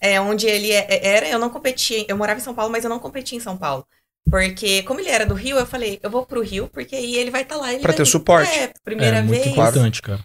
é, 0.00 0.20
onde 0.20 0.46
ele 0.46 0.70
é- 0.72 1.06
era, 1.06 1.28
eu 1.28 1.38
não 1.38 1.50
competi, 1.50 2.04
eu 2.08 2.16
morava 2.16 2.40
em 2.40 2.42
São 2.42 2.54
Paulo, 2.54 2.70
mas 2.72 2.84
eu 2.84 2.90
não 2.90 2.98
competi 2.98 3.36
em 3.36 3.40
São 3.40 3.56
Paulo. 3.56 3.86
Porque, 4.30 4.82
como 4.84 5.00
ele 5.00 5.08
era 5.08 5.24
do 5.26 5.34
Rio, 5.34 5.56
eu 5.58 5.66
falei, 5.66 5.98
eu 6.02 6.10
vou 6.10 6.24
pro 6.26 6.42
Rio, 6.42 6.68
porque 6.68 6.94
aí 6.94 7.16
ele 7.16 7.30
vai 7.30 7.42
estar 7.42 7.56
lá. 7.56 7.72
Ele 7.72 7.80
Pra 7.82 7.88
vai 7.88 7.96
ter 7.96 8.04
vir- 8.04 8.10
suporte. 8.10 8.50
É, 8.58 8.72
primeira 8.84 9.16
é 9.18 9.22
muito 9.22 9.40
vez. 9.42 9.52
importante, 9.52 10.02
cara. 10.02 10.20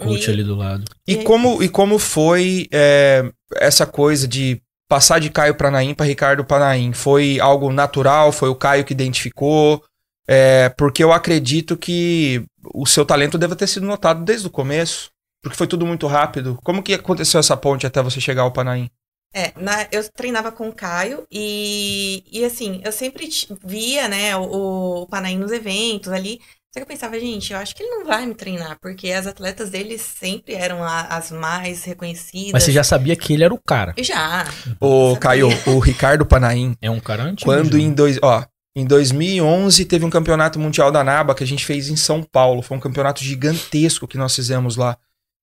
Coach 0.00 0.28
E- 0.28 0.30
ali 0.32 0.42
do 0.44 0.56
lado. 0.56 0.84
E 1.06 1.12
E 1.14 1.24
como, 1.24 1.62
e 1.62 1.68
como 1.68 1.98
foi 1.98 2.66
é, 2.72 3.22
essa 3.56 3.86
coisa 3.86 4.26
de 4.26 4.60
passar 4.92 5.18
de 5.20 5.30
Caio 5.30 5.54
Pranaim 5.54 5.94
para 5.94 6.04
Ricardo 6.04 6.44
Panaim? 6.44 6.92
Foi 6.92 7.40
algo 7.40 7.72
natural? 7.72 8.30
Foi 8.30 8.50
o 8.50 8.54
Caio 8.54 8.84
que 8.84 8.92
identificou? 8.92 9.82
É, 10.28 10.68
porque 10.68 11.02
eu 11.02 11.10
acredito 11.10 11.78
que 11.78 12.44
o 12.74 12.84
seu 12.84 13.06
talento 13.06 13.38
deve 13.38 13.56
ter 13.56 13.66
sido 13.66 13.86
notado 13.86 14.22
desde 14.22 14.46
o 14.46 14.50
começo. 14.50 15.10
Porque 15.42 15.56
foi 15.56 15.66
tudo 15.66 15.86
muito 15.86 16.06
rápido. 16.06 16.58
Como 16.62 16.82
que 16.82 16.92
aconteceu 16.92 17.40
essa 17.40 17.56
ponte 17.56 17.86
até 17.86 18.02
você 18.02 18.20
chegar 18.20 18.42
ao 18.42 18.52
Panaim? 18.52 18.90
É, 19.34 19.50
na- 19.58 19.88
eu 19.90 20.06
treinava 20.12 20.52
com 20.52 20.68
o 20.68 20.74
Caio 20.74 21.26
e, 21.32 22.22
e 22.30 22.44
assim, 22.44 22.82
eu 22.84 22.92
sempre 22.92 23.30
via, 23.64 24.06
né, 24.08 24.36
o, 24.36 25.04
o 25.04 25.06
Panaim 25.06 25.38
nos 25.38 25.50
eventos 25.50 26.12
ali. 26.12 26.38
Só 26.74 26.80
que 26.80 26.82
eu 26.82 26.86
pensava, 26.86 27.20
gente, 27.20 27.52
eu 27.52 27.58
acho 27.58 27.74
que 27.76 27.82
ele 27.82 27.90
não 27.96 28.06
vai 28.06 28.24
me 28.24 28.34
treinar, 28.34 28.78
porque 28.80 29.10
as 29.12 29.26
atletas 29.26 29.68
dele 29.68 29.98
sempre 29.98 30.54
eram 30.54 30.82
a- 30.82 31.02
as 31.02 31.30
mais 31.30 31.84
reconhecidas. 31.84 32.52
Mas 32.52 32.62
você 32.62 32.72
já 32.72 32.82
sabia 32.82 33.14
que 33.14 33.34
ele 33.34 33.44
era 33.44 33.52
o 33.52 33.60
cara. 33.62 33.94
Já. 33.98 34.46
Ô. 34.80 35.14
Caio, 35.18 35.48
o 35.66 35.78
Ricardo 35.78 36.24
Panaim, 36.24 36.74
É 36.80 36.90
um 36.90 36.98
cara 36.98 37.24
antigo. 37.24 37.44
quando 37.50 37.72
já. 37.72 37.78
em, 37.78 37.92
dois, 37.92 38.18
ó, 38.22 38.42
em 38.74 38.86
2011 38.86 39.84
teve 39.84 40.04
um 40.06 40.10
campeonato 40.10 40.58
mundial 40.58 40.90
da 40.90 41.04
NABA 41.04 41.34
que 41.34 41.44
a 41.44 41.46
gente 41.46 41.64
fez 41.66 41.88
em 41.90 41.96
São 41.96 42.22
Paulo. 42.22 42.62
Foi 42.62 42.74
um 42.76 42.80
campeonato 42.80 43.22
gigantesco 43.22 44.08
que 44.08 44.16
nós 44.16 44.34
fizemos 44.34 44.76
lá. 44.76 44.96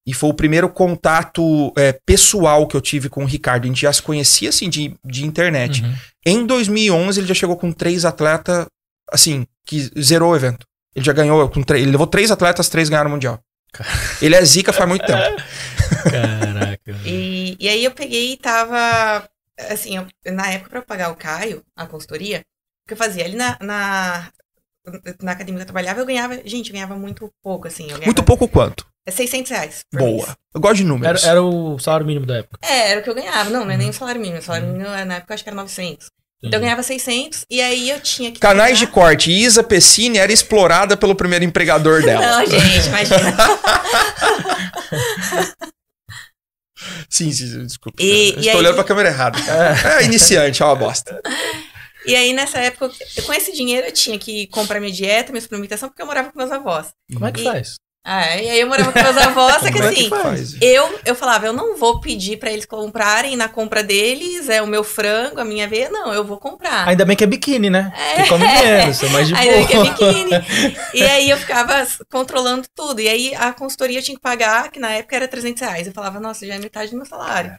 E 0.07 0.13
foi 0.15 0.31
o 0.31 0.33
primeiro 0.33 0.67
contato 0.67 1.71
é, 1.77 1.93
pessoal 2.05 2.65
que 2.67 2.75
eu 2.75 2.81
tive 2.81 3.07
com 3.07 3.23
o 3.23 3.27
Ricardo. 3.27 3.65
A 3.65 3.67
gente 3.67 3.81
já 3.81 3.93
se 3.93 4.01
conhecia, 4.01 4.49
assim, 4.49 4.67
de, 4.67 4.95
de 5.05 5.25
internet. 5.25 5.83
Uhum. 5.83 5.93
Em 6.25 6.45
2011, 6.47 7.19
ele 7.19 7.27
já 7.27 7.35
chegou 7.35 7.55
com 7.55 7.71
três 7.71 8.03
atletas, 8.05 8.65
assim, 9.11 9.45
que 9.67 9.91
zerou 10.01 10.31
o 10.31 10.35
evento. 10.35 10.65
Ele 10.99 11.05
já 11.05 11.13
ganhou, 11.13 11.49
com 11.49 11.63
três, 11.63 11.81
ele 11.81 11.91
levou 11.91 12.05
três 12.07 12.29
atletas, 12.29 12.69
três 12.69 12.89
ganharam 12.89 13.09
o 13.09 13.13
Mundial. 13.13 13.39
Ele 14.21 14.35
é 14.35 14.43
zica 14.43 14.73
faz 14.73 14.87
muito 14.89 15.05
tempo. 15.05 15.41
Caraca. 16.11 16.95
E, 17.05 17.55
e 17.59 17.69
aí 17.69 17.83
eu 17.83 17.91
peguei 17.91 18.33
e 18.33 18.37
tava, 18.37 19.27
assim, 19.69 19.97
eu- 19.97 20.33
na 20.33 20.51
época 20.51 20.69
pra 20.69 20.81
pagar 20.81 21.11
o 21.11 21.15
Caio, 21.15 21.63
a 21.75 21.85
consultoria, 21.85 22.39
o 22.39 22.87
que 22.87 22.93
eu 22.93 22.97
fazia? 22.97 23.25
Ali 23.25 23.35
na, 23.35 23.57
na, 23.61 24.29
na 25.21 25.31
academia 25.33 25.57
que 25.59 25.61
eu 25.63 25.65
trabalhava, 25.73 25.99
eu 25.99 26.05
ganhava, 26.05 26.35
gente, 26.45 26.67
eu 26.69 26.73
ganhava 26.73 26.95
muito 26.95 27.31
pouco, 27.43 27.67
assim. 27.67 27.83
Eu 27.83 27.89
ganhava 27.89 28.05
Muito 28.05 28.23
pouco 28.23 28.47
quanto? 28.47 28.85
600 29.07 29.51
reais. 29.51 29.81
por 29.91 30.01
mês. 30.01 30.11
Boa. 30.17 30.37
Eu 30.53 30.61
gosto 30.61 30.75
de 30.77 30.81
Era, 30.83 30.89
números. 30.89 31.23
era 31.23 31.41
o 31.43 31.79
salário 31.79 32.05
mínimo 32.05 32.25
da 32.25 32.37
época. 32.37 32.59
É, 32.61 32.91
era 32.91 32.99
o 32.99 33.03
que 33.03 33.09
eu 33.09 33.15
ganhava. 33.15 33.49
Não, 33.49 33.63
não 33.65 33.71
é 33.71 33.73
Uhum. 33.73 33.79
nem 33.79 33.89
o 33.89 33.93
salário 33.93 34.21
mínimo. 34.21 34.39
O 34.39 34.43
salário 34.43 34.67
mínimo 34.67 34.87
na 34.89 35.15
época 35.15 35.31
eu 35.31 35.35
acho 35.35 35.43
que 35.43 35.49
era 35.49 35.55
900. 35.55 36.11
Então 36.41 36.57
eu 36.57 36.61
ganhava 36.61 36.81
600 36.81 37.45
e 37.49 37.59
aí 37.61 37.89
eu 37.89 37.99
tinha 37.99 38.31
que. 38.31 38.39
Canais 38.39 38.79
de 38.79 38.85
pegar- 38.85 38.93
corte. 38.95 39.29
Isa 39.31 39.61
Pessini 39.61 40.17
era 40.17 40.31
explorada 40.31 40.95
pelo 40.95 41.13
primeiro 41.13 41.43
empregador 41.43 42.01
dela. 42.03 42.25
Não, 42.25 42.45
gente, 42.45 42.87
imagina. 42.87 43.35
Sim, 47.09 47.29
sim, 47.33 47.45
sim, 47.47 47.65
desculpa. 47.65 48.01
E- 48.01 48.05
e 48.05 48.29
estou 48.37 48.51
aí- 48.51 48.57
olhando 48.57 48.75
pra 48.75 48.83
câmera 48.85 49.09
errada. 49.09 49.37
É, 49.99 50.03
iniciante, 50.05 50.61
é 50.61 50.65
uma 50.65 50.75
bosta. 50.75 51.19
E 52.05 52.15
aí 52.15 52.31
nessa 52.31 52.57
época, 52.59 52.89
eu- 53.17 53.23
com 53.23 53.33
esse 53.33 53.51
dinheiro 53.51 53.87
eu 53.87 53.91
tinha 53.91 54.17
que 54.17 54.47
comprar 54.47 54.79
minha 54.79 54.91
dieta, 54.91 55.31
minha 55.33 55.41
suplementação, 55.41 55.89
porque 55.89 56.01
eu 56.01 56.05
morava 56.05 56.31
com 56.31 56.37
meus 56.37 56.51
avós. 56.51 56.87
Como 57.11 57.25
é 57.27 57.31
que 57.33 57.41
E- 57.41 57.43
faz? 57.43 57.75
Ah, 58.11 58.37
e 58.41 58.49
aí 58.49 58.59
eu 58.59 58.67
morava 58.67 58.91
com 58.91 58.99
meus 59.03 59.17
avós, 59.17 59.53
só 59.61 59.67
que 59.67 59.73
Como 59.73 59.83
é 59.83 59.89
assim, 59.89 60.09
faz? 60.09 60.55
eu, 60.59 60.99
eu 61.05 61.13
falava, 61.13 61.45
eu 61.45 61.53
não 61.53 61.77
vou 61.77 62.01
pedir 62.01 62.37
pra 62.37 62.51
eles 62.51 62.65
comprarem 62.65 63.35
na 63.35 63.47
compra 63.47 63.83
deles, 63.83 64.49
é 64.49 64.63
o 64.63 64.65
meu 64.67 64.83
frango, 64.83 65.39
a 65.39 65.45
minha 65.45 65.67
veia, 65.67 65.91
não, 65.91 66.11
eu 66.11 66.23
vou 66.23 66.39
comprar. 66.39 66.87
Ainda 66.87 67.05
bem 67.05 67.15
que 67.15 67.23
é 67.23 67.27
biquíni, 67.27 67.69
né? 67.69 67.93
É. 67.95 68.23
Que 68.23 68.29
come 68.29 68.47
menos, 68.47 69.03
é 69.03 69.09
mais 69.09 69.27
de 69.27 69.35
Ainda 69.37 69.57
bem 69.57 69.67
que 69.67 69.73
é 69.73 69.75
boa. 69.75 69.89
biquíni. 69.91 70.31
E 70.95 71.03
aí 71.03 71.29
eu 71.29 71.37
ficava 71.37 71.85
controlando 72.11 72.67
tudo. 72.73 72.99
E 72.99 73.07
aí 73.07 73.35
a 73.35 73.53
consultoria 73.53 73.99
eu 73.99 74.03
tinha 74.03 74.15
que 74.15 74.21
pagar, 74.21 74.71
que 74.71 74.79
na 74.79 74.89
época 74.89 75.15
era 75.15 75.27
300 75.27 75.61
reais. 75.61 75.85
Eu 75.85 75.93
falava, 75.93 76.19
nossa, 76.19 76.47
já 76.47 76.55
é 76.55 76.57
metade 76.57 76.89
do 76.89 76.97
meu 76.97 77.05
salário. 77.05 77.55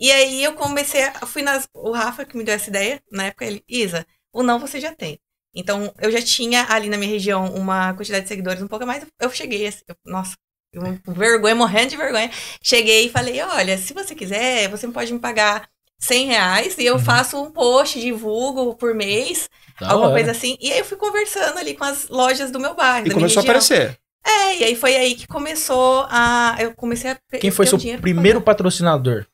E 0.00 0.10
aí 0.10 0.42
eu 0.42 0.54
comecei, 0.54 1.02
a, 1.02 1.26
fui 1.26 1.42
nas, 1.42 1.68
o 1.74 1.92
Rafa 1.92 2.24
que 2.24 2.38
me 2.38 2.42
deu 2.42 2.54
essa 2.54 2.70
ideia, 2.70 3.02
na 3.12 3.26
época 3.26 3.44
ele, 3.44 3.62
Isa, 3.68 4.06
o 4.32 4.42
não 4.42 4.58
você 4.58 4.80
já 4.80 4.94
tem. 4.94 5.20
Então 5.54 5.92
eu 6.00 6.10
já 6.12 6.22
tinha 6.22 6.66
ali 6.68 6.88
na 6.88 6.96
minha 6.96 7.10
região 7.10 7.52
uma 7.54 7.92
quantidade 7.94 8.22
de 8.22 8.28
seguidores 8.28 8.62
um 8.62 8.68
pouco 8.68 8.86
mais. 8.86 9.04
Eu 9.20 9.30
cheguei 9.30 9.66
assim, 9.66 9.82
eu- 9.88 9.96
nossa, 10.06 10.34
eu, 10.72 10.82
vergonha, 11.08 11.54
morrendo 11.54 11.90
de 11.90 11.96
vergonha. 11.96 12.30
Cheguei 12.62 13.06
e 13.06 13.10
falei, 13.10 13.40
olha, 13.42 13.76
se 13.78 13.92
você 13.92 14.14
quiser, 14.14 14.68
você 14.68 14.86
pode 14.88 15.12
me 15.12 15.18
pagar 15.18 15.68
100 15.98 16.26
reais 16.28 16.78
e 16.78 16.84
eu 16.86 16.94
Uhum. 16.94 17.00
faço 17.00 17.42
um 17.42 17.50
post, 17.50 18.00
divulgo 18.00 18.74
por 18.76 18.94
mês 18.94 19.48
Da 19.80 19.88
alguma 19.90 20.06
hora. 20.10 20.16
coisa 20.16 20.30
assim. 20.30 20.56
E 20.60 20.72
aí 20.72 20.78
eu 20.78 20.84
fui 20.84 20.96
conversando 20.96 21.58
ali 21.58 21.74
com 21.74 21.84
as 21.84 22.08
lojas 22.08 22.50
do 22.50 22.60
meu 22.60 22.74
bairro. 22.74 23.06
E 23.08 23.10
começou 23.10 23.40
a 23.40 23.42
aparecer. 23.44 23.98
É, 24.24 24.56
e 24.58 24.64
aí 24.64 24.76
foi 24.76 24.94
aí 24.96 25.14
que 25.14 25.26
começou 25.26 26.06
a. 26.10 26.54
Eu 26.60 26.74
comecei 26.74 27.10
a. 27.10 27.18
Quem 27.40 27.50
foi 27.50 27.66
seu 27.66 27.78
primeiro 28.00 28.40
patrocinador? 28.40 29.26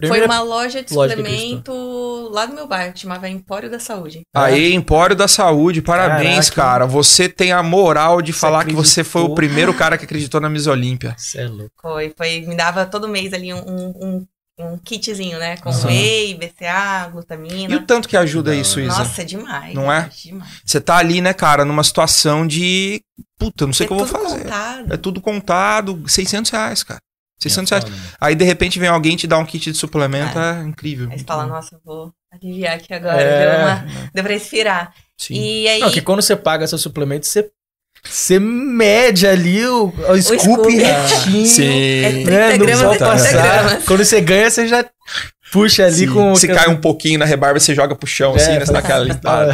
Foi 0.00 0.08
Primeira- 0.08 0.26
uma 0.26 0.42
loja 0.42 0.82
de 0.82 0.92
loja 0.92 1.14
suplemento 1.16 2.28
lá 2.32 2.44
do 2.46 2.54
meu 2.54 2.66
bairro, 2.66 2.92
que 2.92 3.00
chamava 3.00 3.28
Empório 3.28 3.70
da 3.70 3.78
Saúde. 3.78 4.22
Aí, 4.34 4.72
Empório 4.74 5.14
da 5.14 5.28
Saúde, 5.28 5.80
parabéns, 5.80 6.50
Caraca. 6.50 6.72
cara. 6.80 6.86
Você 6.86 7.28
tem 7.28 7.52
a 7.52 7.62
moral 7.62 8.20
de 8.20 8.32
Você 8.32 8.38
falar 8.40 8.64
que 8.64 8.74
você 8.74 9.04
foi 9.04 9.22
o 9.22 9.26
acreditou. 9.26 9.34
primeiro 9.36 9.74
cara 9.74 9.96
que 9.96 10.04
acreditou 10.04 10.40
na 10.40 10.48
Miss 10.48 10.66
Olímpia. 10.66 11.14
Cê 11.18 11.42
é 11.42 11.46
louco. 11.46 11.70
Foi, 11.80 12.12
foi, 12.16 12.40
me 12.40 12.56
dava 12.56 12.84
todo 12.84 13.06
mês 13.08 13.32
ali 13.32 13.52
um, 13.54 13.58
um, 13.58 14.26
um- 14.58 14.78
kitzinho, 14.84 15.38
né? 15.38 15.56
Com 15.58 15.72
Sim. 15.72 15.86
whey, 15.88 16.34
BCA, 16.34 17.04
E 17.06 17.08
o 17.08 17.12
glutamina. 17.12 17.84
tanto 17.86 18.08
que 18.08 18.16
ajuda 18.16 18.50
Da 18.52 18.56
isso. 18.56 18.80
Isa? 18.80 18.98
Nossa, 18.98 19.24
demais. 19.24 19.74
Não 19.74 19.92
é? 19.92 20.08
Demais. 20.24 20.50
Você 20.64 20.80
tá 20.80 20.96
ali, 20.96 21.20
né, 21.20 21.32
cara, 21.32 21.64
numa 21.64 21.82
situação 21.84 22.46
de. 22.46 23.00
Puta, 23.38 23.66
não 23.66 23.72
sei 23.72 23.86
o 23.86 23.88
que 23.88 23.94
eu 23.94 23.98
vou 23.98 24.06
tudo 24.06 24.18
fazer. 24.28 24.42
contado. 24.44 24.92
É 24.92 24.96
tudo 24.96 25.20
contado, 25.20 26.02
600 26.08 26.50
reais, 26.50 26.82
cara. 26.82 27.00
600 27.42 27.72
É 27.72 27.74
reais. 27.74 27.84
foda, 27.84 27.96
né? 27.96 28.02
Aí, 28.20 28.34
de 28.34 28.44
repente, 28.44 28.78
vem 28.78 28.88
alguém 28.88 29.16
te 29.16 29.26
dar 29.26 29.38
um 29.38 29.44
kit 29.44 29.70
de 29.72 29.76
suplemento, 29.78 30.38
é, 30.38 30.62
incrível. 30.62 31.08
Aí 31.10 31.18
você 31.18 31.24
fala, 31.24 31.46
nossa, 31.46 31.78
vou 31.84 32.12
aliviar 32.32 32.76
aqui 32.76 32.92
agora. 32.94 33.20
É. 33.20 33.56
Deu, 33.56 33.66
uma, 33.66 34.10
deu 34.14 34.24
pra 34.24 34.32
respirar. 34.32 34.94
Sim. 35.18 35.34
E 35.34 35.68
aí. 35.68 35.80
Não, 35.80 35.90
que 35.90 36.00
quando 36.00 36.22
você 36.22 36.34
paga 36.36 36.66
seu 36.66 36.78
suplemento, 36.78 37.26
você, 37.26 37.50
você 38.04 38.38
mede 38.38 39.26
ali 39.26 39.64
o, 39.66 39.86
o 39.86 40.22
scoop 40.22 40.40
scoop. 40.42 40.76
retinho. 40.76 41.46
Sim. 41.46 42.04
É 42.04 42.10
30 42.24 42.30
Né? 42.30 42.58
Gramas, 42.58 42.82
pode 42.82 42.94
é 42.94 42.98
30 42.98 43.06
passar. 43.06 43.32
gramas. 43.62 43.84
Quando 43.84 44.04
você 44.04 44.20
ganha, 44.20 44.50
você 44.50 44.66
já 44.66 44.84
puxa 45.52 45.84
ali 45.84 45.94
Sim. 45.94 46.12
com... 46.12 46.34
Se 46.34 46.48
cai 46.48 46.68
um 46.68 46.80
pouquinho 46.80 47.18
na 47.18 47.24
rebarba, 47.26 47.60
você 47.60 47.74
joga 47.74 47.94
pro 47.94 48.06
chão, 48.06 48.34
assim, 48.34 48.52
É, 48.52 48.58
né? 48.58 48.64
Você 48.66 48.72
dá 48.72 48.78
aquela 48.78 49.04
limpada. 49.04 49.52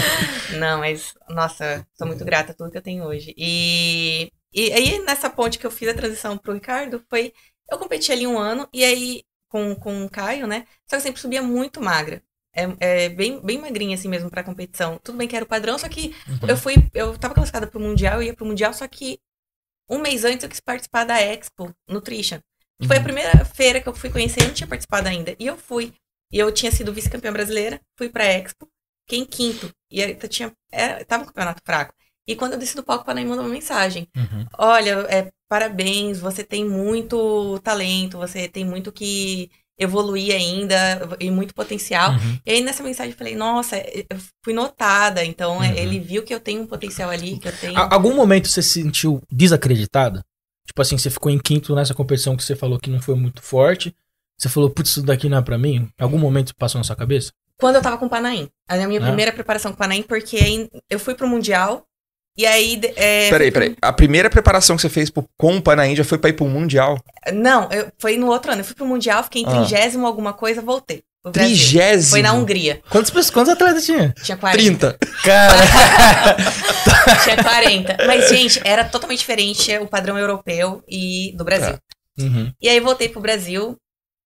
Não, 0.58 0.78
mas, 0.78 1.12
nossa, 1.28 1.84
sou 1.96 2.06
muito 2.06 2.24
grata 2.24 2.52
a 2.52 2.54
tudo 2.54 2.70
que 2.70 2.78
eu 2.78 2.82
tenho 2.82 3.04
hoje. 3.04 3.34
E, 3.36 4.30
e 4.52 4.72
aí, 4.72 4.98
nessa 5.04 5.30
ponte 5.30 5.58
que 5.58 5.66
eu 5.66 5.70
fiz 5.70 5.88
a 5.88 5.94
transição 5.94 6.36
pro 6.38 6.52
Ricardo, 6.54 7.04
foi. 7.08 7.32
Eu 7.70 7.78
competi 7.78 8.10
ali 8.12 8.26
um 8.26 8.38
ano, 8.38 8.68
e 8.72 8.84
aí, 8.84 9.22
com, 9.48 9.74
com 9.76 10.04
o 10.04 10.10
Caio, 10.10 10.46
né? 10.46 10.66
Só 10.88 10.90
que 10.90 10.96
eu 10.96 11.00
sempre 11.00 11.20
subia 11.20 11.42
muito 11.42 11.80
magra. 11.80 12.22
É, 12.52 13.04
é 13.06 13.08
bem, 13.08 13.40
bem 13.40 13.58
magrinha, 13.60 13.94
assim 13.94 14.08
mesmo, 14.08 14.28
pra 14.30 14.42
competição. 14.42 14.98
Tudo 15.04 15.18
bem 15.18 15.28
que 15.28 15.36
era 15.36 15.44
o 15.44 15.48
padrão, 15.48 15.78
só 15.78 15.88
que 15.88 16.14
Uhum. 16.28 16.48
eu 16.48 16.56
fui. 16.56 16.74
Eu 16.94 17.16
tava 17.18 17.34
classificada 17.34 17.66
pro 17.66 17.78
Mundial, 17.80 18.14
eu 18.16 18.24
ia 18.24 18.34
pro 18.34 18.44
Mundial, 18.46 18.74
só 18.74 18.86
que 18.88 19.20
um 19.88 19.98
mês 19.98 20.24
antes 20.24 20.44
eu 20.44 20.48
quis 20.50 20.60
participar 20.60 21.04
da 21.04 21.20
Expo 21.20 21.74
Nutrition. 21.88 22.38
Que 22.80 22.86
foi 22.86 22.96
a 22.98 23.02
primeira 23.02 23.44
feira 23.44 23.80
que 23.80 23.88
eu 23.88 23.94
fui 23.94 24.10
conhecer, 24.10 24.42
eu 24.42 24.46
não 24.48 24.54
tinha 24.54 24.66
participado 24.66 25.08
ainda. 25.08 25.36
E 25.38 25.46
eu 25.46 25.56
fui. 25.56 25.92
E 26.32 26.38
eu 26.38 26.52
tinha 26.52 26.70
sido 26.72 26.92
vice-campeã 26.92 27.32
brasileira, 27.32 27.80
fui 27.98 28.08
pra 28.08 28.24
Expo, 28.24 28.68
fiquei 29.02 29.18
em 29.18 29.26
quinto. 29.26 29.70
E 29.90 30.02
aí 30.02 30.16
eu 30.20 30.28
tinha, 30.28 30.52
era, 30.70 31.04
tava 31.04 31.24
um 31.24 31.26
campeonato 31.26 31.60
fraco. 31.64 31.94
E 32.30 32.36
quando 32.36 32.52
eu 32.52 32.58
desci 32.58 32.76
do 32.76 32.82
palco, 32.82 33.02
o 33.02 33.06
Panaim 33.06 33.26
mandou 33.26 33.44
uma 33.44 33.52
mensagem. 33.52 34.06
Uhum. 34.16 34.46
Olha, 34.58 34.90
é, 35.08 35.30
parabéns, 35.48 36.20
você 36.20 36.44
tem 36.44 36.64
muito 36.64 37.58
talento, 37.64 38.18
você 38.18 38.46
tem 38.48 38.64
muito 38.64 38.92
que 38.92 39.50
evoluir 39.78 40.34
ainda 40.34 41.08
e 41.18 41.30
muito 41.30 41.54
potencial. 41.54 42.12
Uhum. 42.12 42.38
E 42.46 42.52
aí 42.52 42.60
nessa 42.62 42.82
mensagem 42.82 43.12
eu 43.12 43.18
falei, 43.18 43.34
nossa, 43.34 43.78
eu 43.78 44.16
fui 44.44 44.52
notada, 44.52 45.24
então 45.24 45.56
Uhum. 45.56 45.64
ele 45.64 45.98
viu 45.98 46.22
que 46.22 46.34
eu 46.34 46.38
tenho 46.38 46.62
um 46.62 46.66
potencial 46.66 47.10
ali, 47.10 47.38
que 47.38 47.48
eu 47.48 47.52
tenho. 47.56 47.78
Algum 47.78 48.14
momento 48.14 48.46
você 48.46 48.62
se 48.62 48.80
sentiu 48.82 49.22
desacreditada? 49.30 50.22
Tipo 50.66 50.82
assim, 50.82 50.96
você 50.98 51.10
ficou 51.10 51.32
em 51.32 51.38
quinto 51.38 51.74
nessa 51.74 51.94
competição 51.94 52.36
que 52.36 52.44
você 52.44 52.54
falou 52.54 52.78
que 52.78 52.90
não 52.90 53.00
foi 53.00 53.14
muito 53.16 53.42
forte. 53.42 53.92
Você 54.38 54.48
falou, 54.48 54.70
putz, 54.70 54.90
isso 54.90 55.02
daqui 55.02 55.28
não 55.28 55.38
é 55.38 55.42
pra 55.42 55.58
mim? 55.58 55.88
Algum 55.98 56.18
momento 56.18 56.54
passou 56.54 56.78
na 56.78 56.84
sua 56.84 56.94
cabeça? 56.94 57.32
Quando 57.58 57.74
eu 57.76 57.82
tava 57.82 57.98
com 57.98 58.06
o 58.06 58.08
Panaim. 58.10 58.48
A 58.68 58.76
minha 58.86 59.00
Ah. 59.00 59.06
primeira 59.06 59.32
preparação 59.32 59.70
com 59.72 59.74
o 59.76 59.78
Panaim, 59.78 60.02
porque 60.02 60.70
eu 60.88 60.98
fui 61.00 61.14
pro 61.14 61.26
Mundial. 61.28 61.84
E 62.36 62.46
aí. 62.46 62.80
É, 62.96 63.28
Peraí, 63.30 63.50
peraí. 63.50 63.76
A 63.82 63.92
primeira 63.92 64.30
preparação 64.30 64.76
que 64.76 64.82
você 64.82 64.88
fez 64.88 65.10
pro, 65.10 65.24
com 65.36 65.56
o 65.56 65.62
Panaim 65.62 65.94
já 65.96 66.04
foi 66.04 66.16
pra 66.18 66.30
ir 66.30 66.34
pro 66.34 66.46
Mundial? 66.46 66.98
Não, 67.32 67.68
eu, 67.70 67.88
foi 67.98 68.16
no 68.16 68.28
outro 68.28 68.52
ano. 68.52 68.60
Eu 68.60 68.64
fui 68.64 68.74
pro 68.74 68.86
Mundial, 68.86 69.22
fiquei 69.24 69.42
em 69.42 69.46
Ah. 69.46 69.50
trigésimo 69.50 70.06
alguma 70.06 70.32
coisa, 70.32 70.62
voltei. 70.62 71.02
Trigésimo? 71.32 72.10
Foi 72.12 72.22
na 72.22 72.32
Hungria. 72.32 72.80
Quantos, 72.88 73.10
quantos 73.30 73.52
atletas 73.52 73.84
tinha? 73.84 74.14
Tinha 74.22 74.38
40. 74.38 74.92
30. 74.94 74.98
Cara, 75.22 75.54
Tinha 77.24 77.42
40. 77.42 77.96
Mas, 78.06 78.28
gente, 78.30 78.58
era 78.64 78.84
totalmente 78.84 79.18
diferente 79.18 79.76
o 79.78 79.86
padrão 79.86 80.18
europeu 80.18 80.82
e 80.88 81.34
do 81.36 81.44
Brasil. 81.44 81.76
Uhum. 82.18 82.50
E 82.60 82.68
aí 82.70 82.80
voltei 82.80 83.08
pro 83.10 83.20
Brasil, 83.20 83.76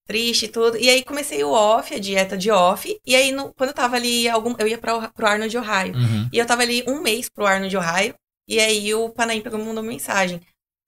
triste 0.06 0.46
e 0.46 0.49
tudo. 0.49 0.76
E 0.78 0.88
aí 0.88 1.04
comecei 1.04 1.42
o 1.44 1.50
off, 1.50 1.94
a 1.94 1.99
dieta 1.99 2.37
de 2.37 2.50
off. 2.50 2.99
E 3.06 3.14
aí, 3.16 3.32
no- 3.32 3.52
quando 3.54 3.70
eu 3.70 3.75
tava 3.75 3.96
ali, 3.96 4.28
algum, 4.28 4.54
eu 4.58 4.66
ia 4.68 4.78
pra, 4.78 5.08
pro 5.08 5.26
Arnold, 5.26 5.56
Ohio. 5.58 5.94
Uhum. 5.94 6.28
E 6.32 6.38
eu 6.38 6.46
tava 6.46 6.62
ali 6.62 6.84
um 6.88 7.00
mês 7.02 7.28
pro 7.28 7.46
Arnold, 7.46 7.76
Ohio. 7.76 8.14
E 8.49 8.61
aí 8.61 8.94
o 8.94 9.08
Panaim 9.11 9.40
pegou 9.40 9.58
me 9.58 9.64
mandou 9.64 9.82
uma 9.82 9.90
mensagem. 9.90 10.40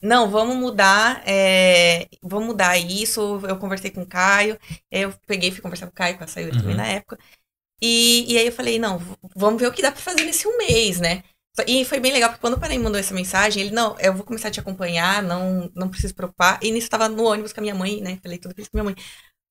Não, 0.03 0.31
vamos 0.31 0.57
mudar, 0.57 1.23
é, 1.27 2.07
vamos 2.23 2.47
mudar 2.49 2.77
isso. 2.79 3.41
Eu 3.49 3.57
conversei 3.59 3.91
com 3.91 4.03
o 4.03 4.07
Caio. 4.07 4.59
Eu 4.91 5.13
peguei 5.27 5.49
e 5.49 5.53
fui 5.53 5.63
conversar 5.63 5.87
com 5.87 5.93
o 5.93 5.97
Caio, 5.97 6.19
com 6.19 6.25
a 6.25 6.27
Sayuri 6.27 6.53
Uhum. 6.55 6.61
também 6.61 6.77
na 6.77 6.87
época. 6.87 7.19
E, 7.81 8.33
e 8.33 8.39
aí 8.39 8.47
eu 8.47 8.53
falei, 8.53 8.79
não, 8.79 8.99
vamos 9.35 9.61
ver 9.61 9.69
o 9.69 9.73
que 9.73 9.83
dá 9.83 9.93
pra 9.93 10.01
fazer 10.01 10.25
nesse 10.25 10.49
um 10.49 10.57
mês, 10.59 10.99
né? 11.01 11.23
E 11.67 11.85
foi 11.85 12.01
bem 12.01 12.13
legal, 12.13 12.31
porque 12.31 12.41
quando 12.41 12.55
o 12.55 12.61
Panaim 12.61 12.79
mandou 12.79 12.99
essa 13.01 13.15
mensagem, 13.15 13.63
ele, 13.63 13.75
não, 13.75 13.97
eu 13.99 14.13
vou 14.15 14.25
começar 14.25 14.49
a 14.49 14.51
te 14.51 14.61
acompanhar, 14.61 15.23
não, 15.23 15.71
não 15.75 15.89
preciso 15.89 16.09
se 16.09 16.15
preocupar. 16.15 16.59
E 16.63 16.71
nisso 16.71 16.87
eu 16.87 16.91
tava 16.91 17.09
no 17.09 17.25
ônibus 17.25 17.53
com 17.53 17.61
a 17.61 17.63
minha 17.63 17.75
mãe, 17.75 18.01
né? 18.01 18.19
Falei 18.23 18.39
tudo 18.39 18.55
isso 18.59 18.71
com 18.71 18.79
a 18.79 18.83
minha 18.83 18.95
mãe. 18.95 19.05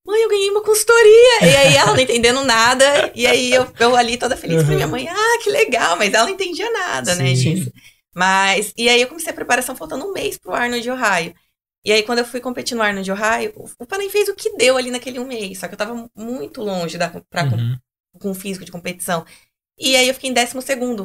Mãe, 0.06 0.22
eu 0.22 0.30
ganhei 0.30 0.50
uma 0.52 0.64
consultoria! 0.64 1.40
E 1.44 1.56
aí 1.56 1.76
ela 1.76 1.94
não 1.94 2.00
entendendo 2.00 2.44
nada. 2.44 3.12
E 3.16 3.26
aí 3.26 3.52
eu, 3.54 3.68
eu 3.80 3.96
ali 3.96 4.18
toda 4.18 4.38
feliz 4.38 4.64
pra 4.64 4.76
minha 4.76 4.88
mãe, 4.88 5.08
ah, 5.10 5.40
que 5.44 5.50
legal, 5.50 5.98
mas 5.98 6.14
ela 6.14 6.26
não 6.26 6.34
entendia 6.34 6.70
nada, 6.72 7.16
né, 7.16 7.36
Sim. 7.36 7.56
disso. 7.56 7.72
Mas, 8.16 8.72
e 8.78 8.88
aí 8.88 9.02
eu 9.02 9.08
comecei 9.08 9.32
a 9.32 9.36
preparação 9.36 9.76
faltando 9.76 10.06
um 10.06 10.14
mês 10.14 10.38
pro 10.38 10.54
Arnold 10.54 10.90
Ohio. 10.90 11.34
E 11.84 11.92
aí, 11.92 12.02
quando 12.04 12.20
eu 12.20 12.26
fui 12.26 12.40
competir 12.40 12.76
no 12.76 12.82
Arnold 12.82 13.12
Ohio, 13.12 13.54
o- 13.56 13.86
Panaim 13.86 14.10
fez 14.10 14.28
o 14.30 14.36
que 14.36 14.56
deu 14.58 14.78
ali 14.78 14.90
naquele 14.90 15.20
um 15.20 15.26
mês. 15.28 15.60
Só 15.60 15.68
que 15.68 15.74
eu 15.74 15.78
tava 15.78 16.10
muito 16.16 16.62
longe 16.62 16.98
da, 16.98 17.10
pra, 17.30 17.44
Uhum. 17.44 17.78
com 18.20 18.32
o 18.32 18.34
físico 18.36 18.66
de 18.66 18.72
competição. 18.72 19.26
E 19.78 19.96
aí 19.96 20.08
eu 20.08 20.14
fiquei 20.14 20.30
em 20.30 20.34
12 20.34 20.54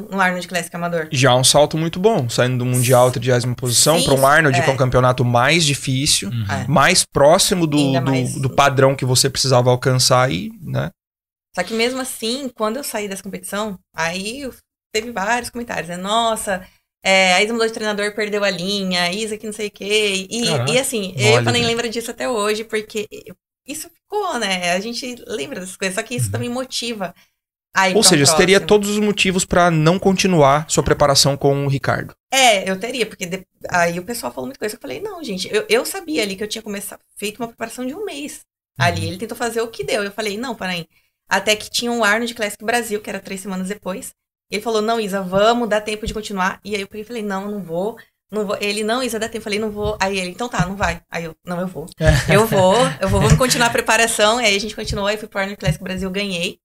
no 0.09 0.21
Arnold 0.21 0.47
Classic 0.47 0.73
Amador. 0.75 1.09
Já 1.11 1.35
um 1.35 1.43
salto 1.43 1.77
muito 1.77 1.99
bom, 1.99 2.29
saindo 2.29 2.59
do 2.59 2.65
Mundial, 2.65 3.11
30 3.11 3.53
posição, 3.55 4.01
pra 4.01 4.13
um 4.13 4.25
Arnold, 4.25 4.57
é. 4.57 4.63
que 4.63 4.69
é 4.69 4.73
um 4.73 4.77
campeonato 4.77 5.25
mais 5.25 5.65
difícil, 5.65 6.29
Uhum. 6.29 6.45
É. 6.49 6.65
mais 6.67 7.03
próximo 7.03 7.67
do, 7.67 7.91
do, 7.91 8.01
mais- 8.01 8.35
do 8.35 8.49
padrão 8.49 8.95
que 8.95 9.03
você 9.03 9.29
precisava 9.29 9.69
alcançar 9.69 10.31
e, 10.31 10.51
né? 10.61 10.89
Só 11.53 11.63
que 11.63 11.73
mesmo 11.73 11.99
assim, 11.99 12.49
quando 12.55 12.77
eu 12.77 12.83
saí 12.83 13.09
dessa 13.09 13.21
competição, 13.23 13.77
aí 13.93 14.41
eu- 14.41 14.53
teve 14.93 15.11
vários 15.11 15.49
comentários, 15.49 15.89
né? 15.89 15.97
Nossa, 15.97 16.65
é, 17.03 17.33
a 17.33 17.43
Isa 17.43 17.51
mudou 17.51 17.67
de 17.67 17.73
treinador, 17.73 18.15
perdeu 18.15 18.41
a 18.41 18.49
linha, 18.49 19.03
a 19.03 19.11
Isa 19.11 19.37
que 19.37 19.45
não 19.45 19.53
sei 19.53 19.67
o 19.67 19.71
quê. 19.71 20.27
E, 20.29 20.45
Caraca. 20.47 20.71
e 20.71 20.77
assim, 20.79 21.13
eu 21.17 21.41
nem 21.51 21.61
né? 21.63 21.67
lembro 21.67 21.89
disso 21.89 22.09
até 22.11 22.29
hoje, 22.29 22.63
porque 22.63 23.05
isso 23.67 23.89
ficou, 23.89 24.39
né? 24.39 24.71
A 24.71 24.79
gente 24.79 25.15
lembra 25.27 25.59
dessas 25.59 25.75
coisas, 25.75 25.93
só 25.95 26.01
que 26.03 26.15
isso 26.15 26.27
Uhum. 26.27 26.31
também 26.31 26.49
motiva. 26.49 27.13
A 27.73 27.89
ir 27.89 27.95
Ou 27.95 28.03
seja, 28.03 28.25
você 28.25 28.35
teria 28.35 28.59
próximo. 28.59 28.67
todos 28.67 28.89
os 28.89 28.99
motivos 28.99 29.45
pra 29.45 29.71
não 29.71 29.97
continuar 29.97 30.65
sua 30.69 30.83
preparação 30.83 31.37
com 31.37 31.65
o 31.65 31.69
Ricardo. 31.69 32.13
É, 32.31 32.69
eu 32.69 32.79
teria, 32.79 33.05
porque 33.05 33.25
de- 33.25 33.45
aí 33.69 33.99
o 33.99 34.03
pessoal 34.03 34.31
falou 34.31 34.47
muita 34.47 34.59
coisa. 34.59 34.75
Eu 34.75 34.79
falei, 34.79 34.99
não, 34.99 35.23
gente, 35.23 35.49
eu, 35.53 35.65
eu 35.69 35.85
sabia 35.85 36.21
ali 36.23 36.35
que 36.35 36.43
eu 36.43 36.47
tinha 36.47 36.61
começado, 36.61 36.99
feito 37.17 37.39
uma 37.41 37.47
preparação 37.47 37.85
de 37.85 37.93
um 37.95 38.05
mês. 38.05 38.41
Ali, 38.79 39.07
ele 39.07 39.17
tentou 39.17 39.37
fazer 39.37 39.61
o 39.61 39.67
que 39.67 39.83
deu. 39.83 40.03
Eu 40.03 40.11
falei, 40.11 40.37
não, 40.37 40.55
peraí. 40.55 40.87
Até 41.29 41.55
que 41.55 41.69
tinha 41.69 41.91
um 41.91 42.03
Arnold 42.03 42.33
Classic 42.33 42.63
Brasil, 42.63 42.99
que 43.01 43.09
era 43.09 43.19
três 43.19 43.41
semanas 43.41 43.67
depois. 43.67 44.11
Ele 44.49 44.61
falou, 44.61 44.81
não, 44.81 44.99
Isa, 44.99 45.21
vamos, 45.21 45.69
dá 45.69 45.79
tempo 45.79 46.05
de 46.07 46.13
continuar. 46.13 46.59
E 46.65 46.75
aí 46.75 46.81
eu 46.81 47.05
falei, 47.05 47.21
não, 47.21 47.49
não 47.49 47.61
vou. 47.63 47.97
Não 48.31 48.45
vou. 48.45 48.57
Ele, 48.59 48.83
não, 48.83 49.03
Isa, 49.03 49.19
dá 49.19 49.27
tempo. 49.27 49.37
Eu 49.39 49.43
falei, 49.43 49.59
não 49.59 49.71
vou. 49.71 49.97
Aí 49.99 50.17
ele, 50.17 50.31
então 50.31 50.49
tá, 50.49 50.65
não 50.65 50.75
vai. 50.75 51.01
Aí 51.11 51.25
eu, 51.25 51.35
não, 51.45 51.59
eu 51.59 51.67
vou. 51.67 51.85
Eu 52.29 52.45
vou, 52.47 52.75
eu 52.99 53.07
vou, 53.09 53.21
vamos 53.21 53.37
continuar 53.37 53.67
a 53.67 53.71
preparação. 53.71 54.41
E 54.41 54.45
aí 54.45 54.55
a 54.55 54.59
gente 54.59 54.75
continuou, 54.75 55.07
aí 55.07 55.17
fui 55.17 55.27
pro 55.27 55.39
Arnold 55.39 55.59
Classic 55.59 55.83
Brasil, 55.83 56.09
ganhei. 56.09 56.57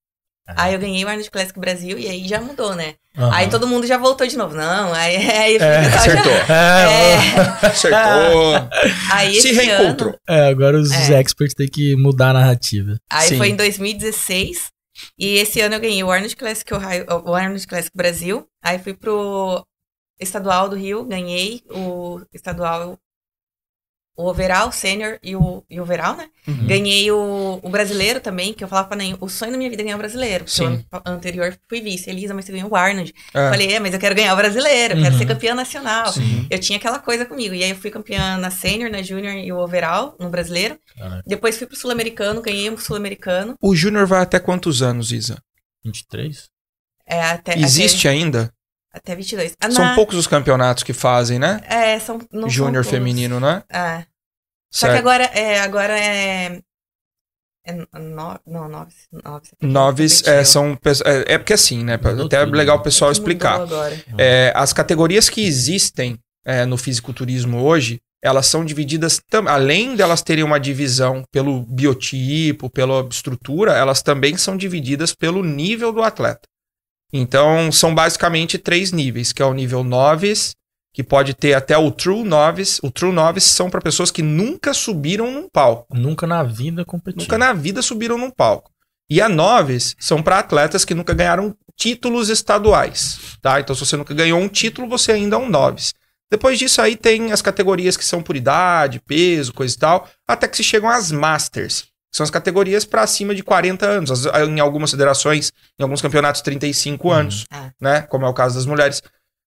Aí 0.55 0.73
eu 0.73 0.79
ganhei 0.79 1.03
o 1.03 1.07
Arnold 1.09 1.29
Classic 1.29 1.59
Brasil 1.59 1.99
e 1.99 2.07
aí 2.07 2.27
já 2.27 2.39
mudou, 2.39 2.73
né? 2.73 2.95
Aham. 3.17 3.33
Aí 3.33 3.49
todo 3.49 3.67
mundo 3.67 3.85
já 3.85 3.97
voltou 3.97 4.25
de 4.25 4.37
novo. 4.37 4.55
Não, 4.55 4.93
aí, 4.93 5.15
aí 5.29 5.55
É, 5.57 5.59
pessoal 5.59 5.91
já- 5.91 5.97
Acertou. 5.97 6.31
É, 6.49 7.67
Acertou. 7.67 8.69
Aí 9.11 9.41
Se 9.41 9.49
esse 9.49 9.53
reencontrou. 9.53 10.09
ano, 10.09 10.19
é, 10.29 10.47
agora 10.49 10.79
os 10.79 10.91
É. 10.91 11.19
experts 11.19 11.53
têm 11.53 11.67
que 11.67 11.95
mudar 11.95 12.29
a 12.29 12.33
narrativa. 12.33 12.97
aí 13.11 13.29
Sim. 13.29 13.37
foi 13.37 13.49
em 13.49 13.55
2016. 13.55 14.67
E 15.19 15.35
esse 15.37 15.61
ano 15.61 15.75
eu 15.75 15.79
ganhei 15.79 16.03
o 16.03 16.09
Arnold 16.11 16.35
Classic 16.35 16.73
Ohio, 16.73 17.05
o 17.25 17.33
Arnold 17.35 17.67
Classic 17.67 17.95
Brasil. 17.95 18.47
Aí 18.63 18.79
fui 18.79 18.93
pro 18.95 19.63
estadual 20.19 20.67
do 20.69 20.75
Rio, 20.75 21.03
ganhei 21.03 21.61
o 21.69 22.19
estadual, 22.33 22.97
o 24.17 24.27
overall, 24.27 24.71
sênior 24.71 25.19
e 25.21 25.35
o, 25.35 25.63
e 25.69 25.79
o 25.79 25.83
overall, 25.83 26.17
né? 26.17 26.27
Uhum. 26.47 26.65
Ganhei 26.65 27.11
o, 27.11 27.59
o 27.61 27.69
brasileiro 27.69 28.19
também, 28.19 28.51
que 28.51 28.63
eu 28.63 28.67
falava 28.67 28.87
pra 28.87 28.97
nem 28.97 29.15
o 29.21 29.29
sonho 29.29 29.51
da 29.51 29.57
minha 29.59 29.69
vida 29.69 29.83
é 29.83 29.85
ganhar 29.85 29.95
o 29.95 29.99
brasileiro. 29.99 30.43
Porque 30.43 30.57
Sim. 30.57 30.83
o 30.91 30.95
ano 31.05 31.17
anterior 31.17 31.55
fui 31.69 31.79
vice. 31.81 32.09
Elisa, 32.09 32.33
mas 32.33 32.45
você 32.45 32.51
ganhou 32.51 32.71
o 32.71 32.75
Arnold. 32.75 33.13
É. 33.33 33.49
Falei, 33.49 33.71
é, 33.73 33.79
mas 33.79 33.93
eu 33.93 33.99
quero 33.99 34.15
ganhar 34.15 34.33
o 34.33 34.37
brasileiro, 34.37 34.95
eu 34.95 35.01
quero 35.03 35.13
Uhum. 35.13 35.19
ser 35.19 35.25
campeã 35.27 35.53
nacional. 35.53 36.11
Sim. 36.11 36.47
Eu 36.49 36.57
tinha 36.59 36.77
aquela 36.79 36.97
coisa 36.97 37.25
comigo. 37.25 37.53
E 37.53 37.63
aí 37.63 37.69
eu 37.69 37.75
fui 37.75 37.91
campeã 37.91 38.37
na 38.37 38.49
sênior, 38.49 38.89
na 38.89 39.03
júnior 39.03 39.35
e 39.35 39.51
o 39.51 39.57
overall, 39.59 40.15
no 40.19 40.29
brasileiro. 40.31 40.79
Caraca. 40.97 41.23
Depois 41.27 41.55
fui 41.57 41.67
pro 41.67 41.75
sul-americano, 41.77 42.41
ganhei 42.41 42.69
o 42.71 42.77
sul-americano. 42.79 43.55
O 43.61 43.75
Júnior 43.75 44.07
vai 44.07 44.21
até 44.23 44.39
quantos 44.39 44.81
anos, 44.81 45.11
Isa? 45.11 45.37
23? 45.85 46.49
É, 47.05 47.21
até, 47.21 47.57
Existe 47.57 48.07
ainda? 48.07 48.51
Até, 48.91 49.11
até 49.11 49.15
22. 49.15 49.55
Ah, 49.59 49.69
São 49.71 49.83
na- 49.85 49.95
poucos 49.95 50.15
os 50.15 50.27
campeonatos 50.27 50.83
que 50.83 50.93
fazem, 50.93 51.37
né? 51.39 51.61
É, 51.67 51.99
são. 51.99 52.19
Júnior 52.47 52.83
feminino, 52.85 53.39
né? 53.39 53.63
É. 53.69 54.05
Só 54.71 54.87
Certo. 54.87 54.93
que 54.93 54.99
agora 54.99 55.23
é. 55.25 55.59
Agora 55.59 55.97
é. 55.99 56.59
É 57.65 57.73
no, 57.73 57.87
não, 58.45 58.69
nove. 58.69 58.93
nove 59.11 59.47
Noves 59.61 60.23
é, 60.25 60.43
são. 60.45 60.77
É, 61.05 61.33
é 61.33 61.37
porque 61.37 61.53
assim, 61.53 61.83
né? 61.83 61.95
Até 61.95 62.37
é 62.37 62.45
tudo, 62.45 62.55
legal 62.55 62.75
o 62.75 62.79
né? 62.79 62.83
pessoal 62.83 63.11
explicar. 63.11 63.61
Agora. 63.61 64.03
É, 64.17 64.53
as 64.55 64.71
categorias 64.71 65.29
que 65.29 65.45
existem 65.45 66.17
é, 66.45 66.65
no 66.65 66.77
fisiculturismo 66.77 67.61
hoje, 67.61 67.99
elas 68.23 68.47
são 68.47 68.63
divididas, 68.63 69.19
tam- 69.29 69.49
além 69.49 69.95
delas 69.97 70.21
terem 70.21 70.45
uma 70.45 70.59
divisão 70.59 71.23
pelo 71.29 71.61
biotipo, 71.65 72.69
pela 72.69 73.05
estrutura, 73.11 73.73
elas 73.73 74.01
também 74.01 74.37
são 74.37 74.55
divididas 74.55 75.13
pelo 75.13 75.43
nível 75.43 75.91
do 75.91 76.01
atleta. 76.01 76.47
Então, 77.11 77.71
são 77.71 77.95
basicamente 77.95 78.57
três 78.57 78.91
níveis, 78.91 79.31
que 79.31 79.41
é 79.41 79.45
o 79.45 79.53
nível 79.53 79.83
novice, 79.83 80.55
que 80.93 81.03
pode 81.03 81.33
ter 81.33 81.53
até 81.53 81.77
o 81.77 81.91
true 81.91 82.23
novice. 82.23 82.79
O 82.83 82.91
true 82.91 83.13
novice 83.13 83.49
são 83.49 83.69
para 83.69 83.81
pessoas 83.81 84.11
que 84.11 84.21
nunca 84.21 84.73
subiram 84.73 85.31
num 85.31 85.47
palco. 85.47 85.95
Nunca 85.95 86.25
na 86.27 86.43
vida 86.43 86.83
competi. 86.83 87.19
Nunca 87.19 87.37
na 87.37 87.53
vida 87.53 87.81
subiram 87.81 88.17
num 88.17 88.31
palco. 88.31 88.71
E 89.09 89.21
a 89.21 89.29
novice 89.29 89.95
são 89.99 90.21
para 90.21 90.39
atletas 90.39 90.83
que 90.83 90.93
nunca 90.93 91.13
ganharam 91.13 91.55
títulos 91.77 92.29
estaduais, 92.29 93.37
tá? 93.41 93.59
Então, 93.59 93.75
se 93.75 93.85
você 93.85 93.95
nunca 93.95 94.13
ganhou 94.13 94.39
um 94.39 94.49
título, 94.49 94.89
você 94.89 95.13
ainda 95.13 95.35
é 95.35 95.39
um 95.39 95.47
novice. 95.47 95.93
Depois 96.29 96.59
disso 96.59 96.81
aí 96.81 96.95
tem 96.95 97.31
as 97.31 97.41
categorias 97.41 97.95
que 97.95 98.03
são 98.03 98.21
por 98.21 98.35
idade, 98.35 98.99
peso, 98.99 99.53
coisa 99.53 99.73
e 99.73 99.77
tal, 99.77 100.09
até 100.27 100.47
que 100.47 100.57
se 100.57 100.63
chegam 100.63 100.89
às 100.89 101.11
masters, 101.11 101.85
são 102.17 102.23
as 102.23 102.29
categorias 102.31 102.83
para 102.83 103.03
acima 103.03 103.35
de 103.35 103.43
40 103.43 103.85
anos, 103.85 104.25
em 104.25 104.59
algumas 104.59 104.89
federações, 104.91 105.51
em 105.79 105.83
alguns 105.83 106.01
campeonatos 106.01 106.41
35 106.41 107.07
Uhum. 107.09 107.13
anos, 107.13 107.45
Ah. 107.51 107.69
né? 107.79 108.01
Como 108.01 108.25
é 108.25 108.29
o 108.29 108.33
caso 108.33 108.55
das 108.55 108.65
mulheres. 108.65 109.01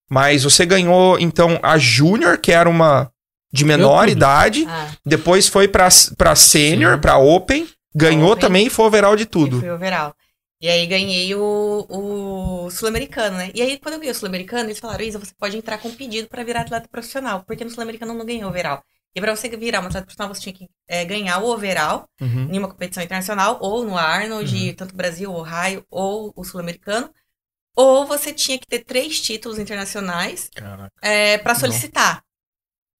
Mas 0.09 0.43
você 0.43 0.65
ganhou 0.65 1.19
então 1.19 1.59
a 1.61 1.77
júnior, 1.77 2.37
que 2.37 2.51
era 2.51 2.69
uma 2.69 3.11
de 3.53 3.65
menor 3.65 4.07
idade, 4.07 4.65
Ah, 4.67 4.89
depois 5.05 5.47
foi 5.47 5.67
pra, 5.67 5.89
pra 6.17 6.35
sênior, 6.35 6.97
pra 6.99 7.17
open, 7.17 7.67
ganhou 7.93 8.31
Open. 8.31 8.39
também 8.41 8.67
e 8.67 8.69
foi 8.69 8.85
overall 8.85 9.15
de 9.17 9.23
e 9.23 9.25
tudo. 9.25 9.59
fui 9.59 9.69
overall. 9.69 10.13
E 10.61 10.69
aí 10.69 10.85
ganhei 10.85 11.33
o, 11.35 11.85
o 11.89 12.69
sul-americano, 12.69 13.35
né? 13.35 13.49
E 13.53 13.61
aí, 13.61 13.77
quando 13.79 13.93
eu 13.95 13.99
ganhei 13.99 14.11
o 14.11 14.15
sul-americano, 14.15 14.65
eles 14.69 14.79
falaram, 14.79 15.03
Isa, 15.03 15.17
você 15.19 15.33
pode 15.37 15.57
entrar 15.57 15.77
com 15.79 15.89
pedido 15.91 16.27
pra 16.29 16.43
virar 16.43 16.61
atleta 16.61 16.87
profissional, 16.89 17.43
porque 17.47 17.63
no 17.63 17.69
sul-americano 17.71 18.13
não 18.13 18.25
ganhou 18.25 18.47
overall. 18.49 18.81
E 19.15 19.19
pra 19.21 19.35
você 19.35 19.49
virar 19.49 19.81
um 19.81 19.85
atleta 19.87 20.05
profissional, 20.05 20.33
você 20.33 20.41
tinha 20.41 20.53
que 20.53 20.69
é, 20.87 21.03
ganhar 21.05 21.39
o 21.39 21.49
overall 21.49 22.07
Uhum. 22.21 22.47
em 22.51 22.57
uma 22.57 22.69
competição 22.69 23.03
internacional, 23.03 23.57
ou 23.61 23.83
no 23.83 23.97
Arnold, 23.97 24.55
Uhum. 24.69 24.73
tanto 24.75 24.95
Brasil, 24.95 25.31
Ohio, 25.33 25.85
ou 25.89 26.31
o 26.35 26.43
sul-americano. 26.43 27.13
Ou 27.75 28.05
você 28.05 28.33
tinha 28.33 28.57
que 28.59 28.65
ter 28.67 28.83
três 28.83 29.19
títulos 29.21 29.57
internacionais 29.59 30.49
é, 31.01 31.37
para 31.37 31.53
Não. 31.53 31.59
solicitar. 31.59 32.21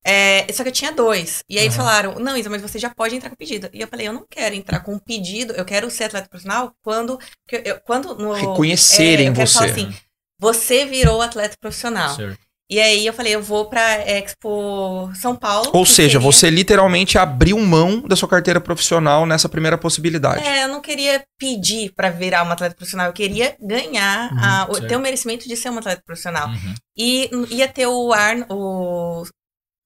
É, 0.03 0.51
só 0.51 0.63
que 0.63 0.69
eu 0.69 0.73
tinha 0.73 0.91
dois. 0.91 1.43
E 1.47 1.57
aí 1.59 1.65
eles 1.65 1.75
Aham. 1.77 1.85
falaram, 1.85 2.15
não, 2.19 2.35
Isa, 2.35 2.49
mas 2.49 2.61
você 2.61 2.79
já 2.79 2.89
pode 2.89 3.15
entrar 3.15 3.29
com 3.29 3.35
pedido. 3.35 3.69
E 3.71 3.81
eu 3.81 3.87
falei, 3.87 4.07
eu 4.07 4.13
não 4.13 4.25
quero 4.29 4.55
entrar 4.55 4.79
com 4.79 4.97
pedido, 4.97 5.53
eu 5.53 5.63
quero 5.63 5.89
ser 5.91 6.05
atleta 6.05 6.27
profissional 6.27 6.73
quando. 6.81 7.19
eu- 7.51 7.79
quando 7.81 8.15
no, 8.15 8.33
Reconhecerem 8.33 9.27
é, 9.27 9.29
eu 9.29 9.33
quero 9.33 9.47
você. 9.47 9.53
falar 9.59 9.71
assim, 9.71 9.93
você 10.39 10.85
virou 10.85 11.21
atleta 11.21 11.55
profissional. 11.59 12.15
Certo. 12.15 12.39
E 12.71 12.79
aí 12.79 13.05
eu 13.05 13.11
falei, 13.11 13.35
eu 13.35 13.43
vou 13.43 13.65
pra 13.65 13.99
Expo 14.09 15.11
São 15.15 15.35
Paulo. 15.35 15.69
Ou 15.73 15.85
seja, 15.85 16.11
seria- 16.13 16.19
você 16.21 16.49
literalmente 16.49 17.17
abriu 17.17 17.59
mão 17.59 17.99
da 18.01 18.15
sua 18.15 18.29
carteira 18.29 18.61
profissional 18.61 19.25
nessa 19.25 19.49
primeira 19.49 19.77
possibilidade. 19.77 20.41
É, 20.47 20.63
eu 20.63 20.69
não 20.69 20.79
queria 20.79 21.21
pedir 21.37 21.91
pra 21.93 22.09
virar 22.09 22.43
uma 22.43 22.53
atleta 22.53 22.73
profissional, 22.73 23.07
eu 23.07 23.13
queria 23.13 23.57
ganhar, 23.59 24.31
Uhum, 24.31 24.39
a- 24.85 24.87
ter 24.87 24.95
o 24.95 25.01
merecimento 25.01 25.49
de 25.49 25.57
ser 25.57 25.67
uma 25.69 25.79
atleta 25.79 26.01
profissional. 26.05 26.47
Uhum. 26.47 26.73
E 26.97 27.29
ia 27.49 27.67
ter 27.67 27.87
o 27.87 28.13
Arn, 28.13 28.45
o 28.49 29.23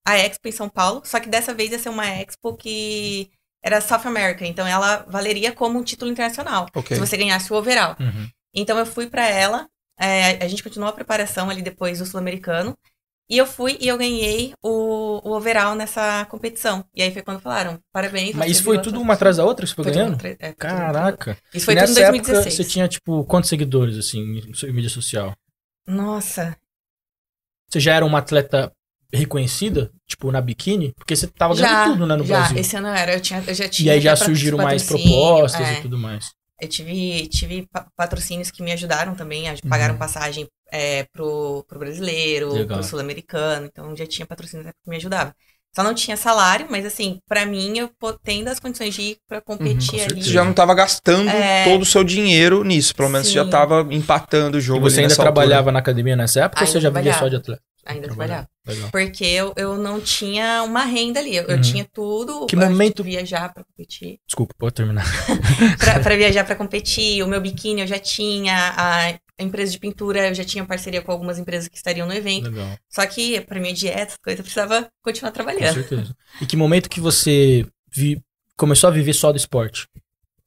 a 0.08 0.20
Expo 0.20 0.48
em 0.48 0.52
São 0.52 0.70
Paulo, 0.70 1.02
só 1.04 1.20
que 1.20 1.28
dessa 1.28 1.52
vez 1.56 1.72
ia 1.72 1.80
ser 1.80 1.90
uma 1.90 2.06
Expo 2.08 2.56
que 2.56 3.32
era 3.64 3.82
South 3.82 4.02
America, 4.06 4.46
então 4.46 4.68
ela 4.68 5.04
valeria 5.10 5.52
como 5.52 5.80
um 5.80 5.84
título 5.84 6.12
internacional, 6.12 6.68
Ok. 6.76 6.96
se 6.96 7.00
você 7.04 7.18
ganhasse 7.18 7.52
o 7.52 7.56
overall. 7.56 7.96
Uhum. 8.00 8.28
Então 8.54 8.78
eu 8.78 8.86
fui 8.86 9.08
pra 9.08 9.28
ela, 9.28 9.66
é, 10.00 10.44
a 10.44 10.48
gente 10.48 10.64
continuou 10.64 10.90
a 10.90 10.94
preparação 10.94 11.50
ali 11.50 11.62
depois 11.62 12.00
do 12.00 12.06
sul-americano, 12.06 12.78
e 13.30 13.38
eu 13.38 13.46
fui 13.48 13.78
e 13.82 13.88
eu 13.88 13.98
ganhei 13.98 14.54
o, 14.64 15.22
o 15.28 15.36
overall 15.36 15.76
nessa 15.76 16.26
competição. 16.26 16.86
E 16.94 17.02
aí 17.02 17.12
foi 17.12 17.24
quando 17.24 17.40
falaram, 17.42 17.80
parabéns. 17.92 18.36
Mas 18.36 18.52
isso 18.52 18.64
foi 18.64 18.82
tudo 18.82 19.02
uma 19.02 19.14
atrás 19.16 19.38
da 19.38 19.46
outra 19.46 19.66
que 19.66 19.70
você 19.70 19.76
foi 19.76 19.84
Foi 19.84 19.94
tudo 19.94 20.00
ganhando? 20.00 20.18
é, 20.40 20.54
tudo 20.54 20.56
tra- 20.58 20.58
Caraca. 20.58 21.38
Isso 21.54 21.66
foi 21.66 21.74
E 21.74 21.78
tudo 21.78 21.90
em 21.92 21.94
nessa 21.94 22.00
época 22.02 22.34
2016. 22.34 22.54
você 22.54 22.64
tinha, 22.64 22.88
tipo, 22.88 23.24
quantos 23.26 23.50
seguidores, 23.50 23.98
assim, 23.98 24.20
em 24.20 24.72
mídia 24.74 24.90
social? 24.90 25.34
Nossa, 25.88 26.60
Você 27.70 27.80
já 27.80 27.94
era 27.96 28.06
uma 28.06 28.20
atleta 28.20 28.72
reconhecida, 29.14 29.92
tipo, 30.08 30.32
na 30.32 30.42
biquíni? 30.42 30.94
Porque 30.96 31.16
você 31.16 31.28
tava 31.28 31.56
ganhando 31.56 31.70
já, 31.70 31.84
tudo, 31.84 32.06
né, 32.06 32.16
no 32.16 32.24
já, 32.24 32.38
Brasil. 32.40 32.58
esse 32.60 32.76
ano 32.76 32.88
eu 32.88 32.94
era, 32.94 33.14
eu, 33.14 33.22
tinha, 33.22 33.44
eu 33.48 33.54
já 33.54 33.70
tinha 33.70 33.88
E 33.88 33.90
aí 33.90 34.02
já 34.02 34.16
surgiram 34.16 34.58
mais 34.58 34.84
patrocínio, 34.84 35.10
propostas 35.10 35.68
é. 35.68 35.74
e 35.74 35.82
tudo 35.82 35.98
mais. 35.98 36.32
Eu 36.62 36.68
tive, 36.70 37.28
tive 37.28 37.68
pa- 37.68 37.88
patrocínios 37.96 38.50
que 38.52 38.64
me 38.64 38.72
ajudaram 38.72 39.14
também, 39.16 39.50
a- 39.50 39.54
Uhum. 39.54 39.70
pagaram 39.70 39.98
passagem 39.98 40.48
é, 40.72 41.04
pro, 41.14 41.64
pro 41.68 41.80
brasileiro, 41.80 42.54
Legal. 42.54 42.80
pro 42.80 42.88
sul-americano, 42.88 43.66
então 43.68 43.96
já 43.96 44.06
tinha 44.08 44.26
patrocínio 44.26 44.66
que 44.66 44.90
me 44.90 44.96
ajudava. 44.98 45.34
Só 45.76 45.84
não 45.84 45.94
tinha 45.94 46.16
salário, 46.16 46.68
mas 46.70 46.86
assim, 46.86 47.20
pra 47.28 47.46
mim, 47.46 47.78
eu 47.78 47.92
tendo 48.24 48.48
as 48.48 48.60
condições 48.60 48.94
de 48.96 49.02
ir 49.02 49.18
pra 49.28 49.42
competir 49.42 50.00
Uhum, 50.00 50.06
ali. 50.06 50.24
Você 50.24 50.30
já 50.32 50.44
não 50.44 50.52
estava 50.52 50.74
gastando 50.74 51.30
É. 51.30 51.66
todo 51.66 51.82
o 51.82 51.86
seu 51.86 52.04
dinheiro 52.04 52.64
nisso. 52.64 52.96
Pelo 52.96 53.10
menos 53.10 53.28
você 53.28 53.34
já 53.34 53.44
estava 53.44 53.86
empatando 53.94 54.56
o 54.56 54.60
E 54.60 54.62
jogo. 54.62 54.90
você 54.90 55.02
ali 55.02 55.02
ainda 55.02 55.10
nessa 55.10 55.22
altura. 55.22 55.34
trabalhava 55.34 55.72
na 55.74 55.80
academia 55.80 56.16
nessa 56.16 56.46
época 56.46 56.64
ou 56.64 56.68
você 56.68 56.80
já 56.80 56.90
vivia 56.90 57.12
só 57.14 57.20
trabalhava. 57.20 57.30
de 57.30 57.36
atleta? 57.36 57.62
Ainda 57.86 58.08
trabalhava. 58.08 58.48
Legal. 58.66 58.90
Porque 58.92 59.24
eu, 59.24 59.54
eu 59.56 59.78
não 59.78 60.02
tinha 60.02 60.64
uma 60.64 60.84
renda 60.86 61.20
ali. 61.20 61.36
Eu, 61.36 61.44
eu 61.44 61.56
Uhum. 61.58 61.62
tinha 61.62 61.86
tudo. 61.94 62.48
Que 62.48 62.56
eu 62.56 62.60
momento- 62.60 63.04
viajar 63.04 63.54
pra 63.54 63.64
competir. 63.64 64.20
Desculpa, 64.28 64.56
pode 64.58 64.74
terminar. 64.74 65.06
pra, 65.78 66.00
pra 66.00 66.16
viajar 66.16 66.44
pra 66.44 66.56
competir. 66.56 67.22
O 67.24 67.28
meu 67.28 67.40
biquíni 67.40 67.82
eu 67.82 67.88
já 67.88 68.00
tinha. 68.00 68.74
A 69.38 69.44
empresa 69.44 69.72
de 69.72 69.78
pintura 69.80 70.30
eu 70.30 70.34
já 70.34 70.44
tinha 70.44 70.66
parceria 70.66 71.02
com 71.02 71.12
algumas 71.12 71.38
empresas 71.38 71.68
que 71.68 71.76
estariam 71.78 72.08
no 72.08 72.14
evento. 72.14 72.50
Legal. 72.50 72.78
Só 72.90 73.06
que 73.06 73.40
pra 73.42 73.60
minha 73.60 73.74
dieta, 73.74 74.14
as 74.14 74.18
coisas, 74.18 74.40
eu 74.40 74.44
precisava 74.44 74.88
continuar 75.04 75.32
Com 75.32 75.36
trabalhando. 75.36 75.74
certeza. 75.76 76.16
E 76.42 76.46
que 76.46 76.56
momento 76.58 76.90
que 76.90 77.00
você 77.00 77.66
vi- 77.94 78.20
começou 78.58 78.88
a 78.88 78.92
viver 78.94 79.14
só 79.14 79.32
do 79.32 79.38
esporte? 79.38 79.88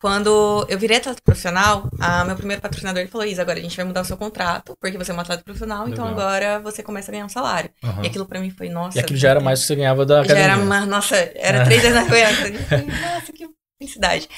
Quando 0.01 0.65
eu 0.69 0.79
virei 0.79 0.99
atleta 0.99 1.21
profissional, 1.25 1.89
a 1.99 2.25
meu 2.25 2.37
primeiro 2.37 2.63
patrocinador 2.63 3.01
ele 3.01 3.11
falou: 3.11 3.27
Isa, 3.27 3.43
agora 3.43 3.59
a 3.59 3.63
gente 3.63 3.77
vai 3.77 3.85
mudar 3.85 4.03
o 4.03 4.05
seu 4.05 4.17
contrato, 4.17 4.77
porque 4.81 4.97
você 4.97 5.11
é 5.11 5.15
uma 5.15 5.23
atleta 5.23 5.43
profissional, 5.43 5.89
então 5.89 6.05
Legal. 6.07 6.21
agora 6.21 6.61
você 6.61 6.83
começa 6.85 7.11
a 7.11 7.13
ganhar 7.13 7.25
um 7.27 7.29
salário. 7.29 7.71
Aham. 7.83 8.05
E 8.05 8.07
aquilo 8.07 8.25
pra 8.27 8.39
mim 8.41 8.51
foi, 8.51 8.69
nossa. 8.69 8.97
E 8.97 9.01
aquilo 9.01 9.19
já 9.19 9.31
era 9.31 9.41
mais 9.41 9.59
do 9.59 9.63
que 9.63 9.67
você 9.69 9.75
ganhava 9.77 10.07
da 10.07 10.17
Já 10.19 10.21
academia. 10.35 10.45
era 10.53 10.57
uma, 10.63 10.87
nossa, 10.87 11.17
era 11.17 11.63
Ah. 11.63 11.65
três 11.65 11.83
vezes 11.83 11.97
na. 11.97 12.05
Nossa, 13.15 13.33
que 13.33 13.49
felicidade. 13.81 14.29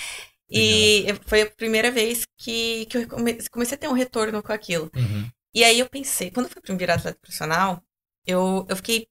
E 0.51 1.07
foi 1.27 1.43
a 1.43 1.47
primeira 1.51 1.91
vez 1.91 2.23
que, 2.39 2.87
que 2.87 2.99
eu 2.99 3.09
come- 3.09 3.39
comecei 3.51 3.77
a 3.77 3.79
ter 3.79 3.89
um 3.89 3.93
retorno 3.93 4.43
com 4.43 4.53
aquilo. 4.53 4.91
Uhum. 4.97 5.29
E 5.55 5.63
aí 5.63 5.79
eu 5.79 5.89
pensei, 5.89 6.31
quando 6.31 6.47
eu 6.47 6.53
fui 6.53 6.77
virar 6.77 6.95
atleta 6.95 7.19
profissional, 7.21 7.83
eu, 8.27 8.67
eu 8.69 8.77
fiquei 8.77 9.07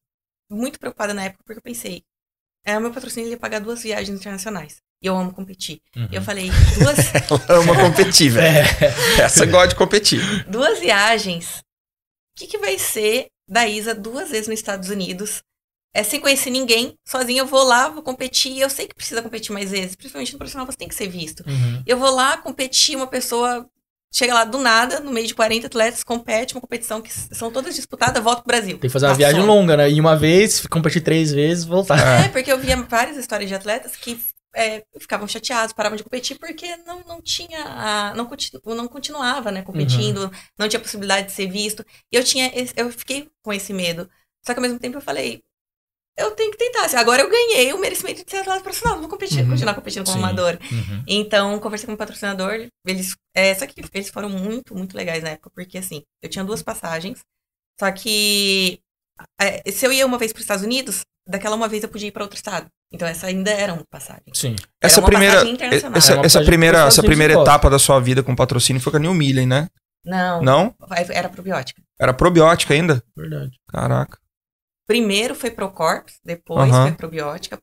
muito 0.51 0.79
preocupada 0.79 1.13
na 1.13 1.25
época, 1.25 1.43
porque 1.45 1.59
eu 1.59 1.63
pensei, 1.63 2.03
é, 2.65 2.77
o 2.77 2.81
meu 2.81 2.91
patrocínio 2.91 3.29
ia 3.29 3.37
pagar 3.37 3.59
duas 3.61 3.83
viagens 3.83 4.19
internacionais. 4.19 4.81
E 5.01 5.07
eu 5.07 5.15
amo 5.15 5.31
competir. 5.31 5.81
Uhum. 5.95 6.07
E 6.11 6.15
eu 6.15 6.21
falei, 6.21 6.49
duas, 6.77 6.97
Ela 7.47 7.59
ama 7.61 7.75
competir, 7.75 8.31
velho. 8.31 8.67
É. 9.17 9.21
Essa 9.21 9.45
gosta 9.45 9.69
de 9.69 9.75
competir. 9.75 10.45
duas 10.45 10.79
viagens. 10.79 11.59
O 11.59 12.39
que, 12.39 12.47
que 12.47 12.57
vai 12.57 12.77
ser 12.77 13.27
da 13.47 13.67
Isa 13.67 13.95
duas 13.95 14.29
vezes 14.29 14.47
nos 14.47 14.59
Estados 14.59 14.89
Unidos? 14.89 15.41
É, 15.93 16.03
sem 16.03 16.19
conhecer 16.19 16.51
ninguém, 16.51 16.93
sozinha 17.03 17.41
eu 17.41 17.47
vou 17.47 17.63
lá, 17.63 17.89
vou 17.89 18.03
competir. 18.03 18.59
Eu 18.59 18.69
sei 18.69 18.87
que 18.87 18.93
precisa 18.93 19.21
competir 19.21 19.51
mais 19.51 19.71
vezes, 19.71 19.95
principalmente 19.95 20.33
no 20.33 20.37
profissional 20.37 20.65
você 20.65 20.77
tem 20.77 20.87
que 20.87 20.93
ser 20.95 21.07
visto. 21.07 21.43
Uhum. 21.47 21.81
Eu 21.85 21.97
vou 21.97 22.11
lá 22.11 22.37
competir, 22.37 22.95
uma 22.95 23.07
pessoa 23.07 23.67
chega 24.11 24.33
lá 24.33 24.43
do 24.43 24.57
nada, 24.57 24.99
no 24.99 25.11
meio 25.11 25.27
de 25.27 25.33
40 25.35 25.67
atletas, 25.67 26.03
compete 26.03 26.53
uma 26.55 26.61
competição 26.61 27.01
que 27.01 27.11
são 27.11 27.51
todas 27.51 27.75
disputadas, 27.75 28.23
volta 28.23 28.41
pro 28.41 28.47
Brasil. 28.47 28.77
Tem 28.77 28.89
que 28.89 28.89
fazer 28.89 29.05
uma 29.05 29.11
Passou. 29.11 29.25
viagem 29.27 29.41
longa, 29.41 29.77
né? 29.77 29.89
E 29.89 29.99
uma 29.99 30.15
vez, 30.15 30.65
competir 30.67 31.01
três 31.01 31.31
vezes, 31.31 31.63
voltar. 31.63 32.25
É, 32.25 32.27
porque 32.27 32.51
eu 32.51 32.59
via 32.59 32.75
várias 32.83 33.17
histórias 33.17 33.49
de 33.49 33.55
atletas 33.55 33.95
que 33.95 34.19
é, 34.55 34.83
ficavam 34.99 35.27
chateados, 35.27 35.73
paravam 35.73 35.95
de 35.97 36.03
competir 36.03 36.37
porque 36.39 36.75
não, 36.77 37.01
não 37.05 37.21
tinha. 37.21 37.63
a- 37.63 38.13
não, 38.15 38.25
continu, 38.25 38.61
não 38.75 38.87
continuava, 38.87 39.51
né, 39.51 39.61
competindo, 39.61 40.31
não 40.57 40.67
tinha 40.69 40.79
possibilidade 40.79 41.27
de 41.27 41.33
ser 41.33 41.47
visto. 41.47 41.85
E 42.11 42.15
eu 42.15 42.23
tinha. 42.23 42.51
Eu 42.75 42.91
fiquei 42.91 43.29
com 43.43 43.53
esse 43.53 43.73
medo. 43.73 44.09
Só 44.45 44.53
que 44.53 44.59
ao 44.59 44.63
mesmo 44.63 44.79
tempo 44.79 44.97
eu 44.97 45.01
falei. 45.01 45.41
Eu 46.17 46.31
tenho 46.31 46.51
que 46.51 46.57
tentar. 46.57 46.85
assim, 46.85 46.97
Agora 46.97 47.21
eu 47.21 47.29
ganhei 47.29 47.71
o 47.73 47.77
merecimento 47.79 48.25
de 48.25 48.29
ser 48.31 48.37
atleta 48.39 48.61
profissional. 48.61 48.95
Não 48.95 49.01
vou 49.03 49.09
competir, 49.09 49.41
Uhum. 49.43 49.51
continuar 49.51 49.73
competindo 49.75 50.03
como 50.05 50.17
Sim. 50.17 50.23
amador. 50.23 50.59
Uhum. 50.71 51.03
Então, 51.07 51.59
conversei 51.59 51.87
com 51.87 51.93
o 51.93 51.97
patrocinador, 51.97 52.67
eles. 52.85 53.15
É, 53.33 53.55
só 53.55 53.65
que 53.65 53.81
eles 53.93 54.09
foram 54.09 54.29
muito, 54.29 54.75
muito 54.75 54.97
legais 54.97 55.23
na 55.23 55.29
época, 55.31 55.49
porque 55.55 55.77
assim, 55.77 56.03
eu 56.21 56.29
tinha 56.29 56.43
duas 56.43 56.61
passagens. 56.61 57.21
Só 57.79 57.89
que 57.91 58.81
é, 59.39 59.71
se 59.71 59.85
eu 59.85 59.93
ia 59.93 60.05
uma 60.05 60.17
vez 60.17 60.31
para 60.33 60.39
os 60.39 60.43
Estados 60.43 60.63
Unidos, 60.65 61.01
daquela 61.29 61.55
uma 61.55 61.67
vez 61.67 61.83
eu 61.83 61.89
podia 61.89 62.07
ir 62.07 62.11
para 62.11 62.23
outro 62.23 62.35
estado. 62.37 62.67
Então 62.91 63.07
essa 63.07 63.27
ainda 63.27 63.51
era 63.51 63.73
uma 63.73 63.85
passagem. 63.89 64.23
Sim. 64.33 64.55
Era 64.81 64.91
Essa 64.91 64.99
uma 64.99 65.07
primeira, 65.07 65.35
essa, 65.35 66.11
Era 66.11 66.19
uma 66.19 66.25
essa 66.25 66.43
primeira, 66.43 66.77
essa 66.85 67.03
primeira 67.03 67.33
etapa 67.33 67.69
da 67.69 67.77
sua 67.79 67.99
vida 67.99 68.23
com 68.23 68.35
patrocínio 68.35 68.81
foi 68.81 68.91
com 68.91 68.97
a 68.97 69.01
New 69.01 69.13
Millen, 69.13 69.45
né? 69.47 69.69
Não, 70.03 70.41
Não? 70.41 70.75
era 71.09 71.29
probiótica. 71.29 71.81
Era 71.99 72.13
probiótica 72.13 72.73
ainda? 72.73 73.03
Verdade. 73.15 73.51
Caraca. 73.67 74.17
Primeiro 74.87 75.35
foi 75.35 75.51
Procorps, 75.51 76.19
depois 76.23 76.71
foi 76.71 76.91
probiótica. 76.93 77.59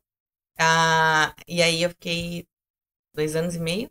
Ah, 0.58 1.34
e 1.48 1.60
aí 1.62 1.82
eu 1.82 1.90
fiquei 1.90 2.46
dois 3.14 3.34
anos 3.34 3.54
e 3.56 3.58
meio. 3.58 3.90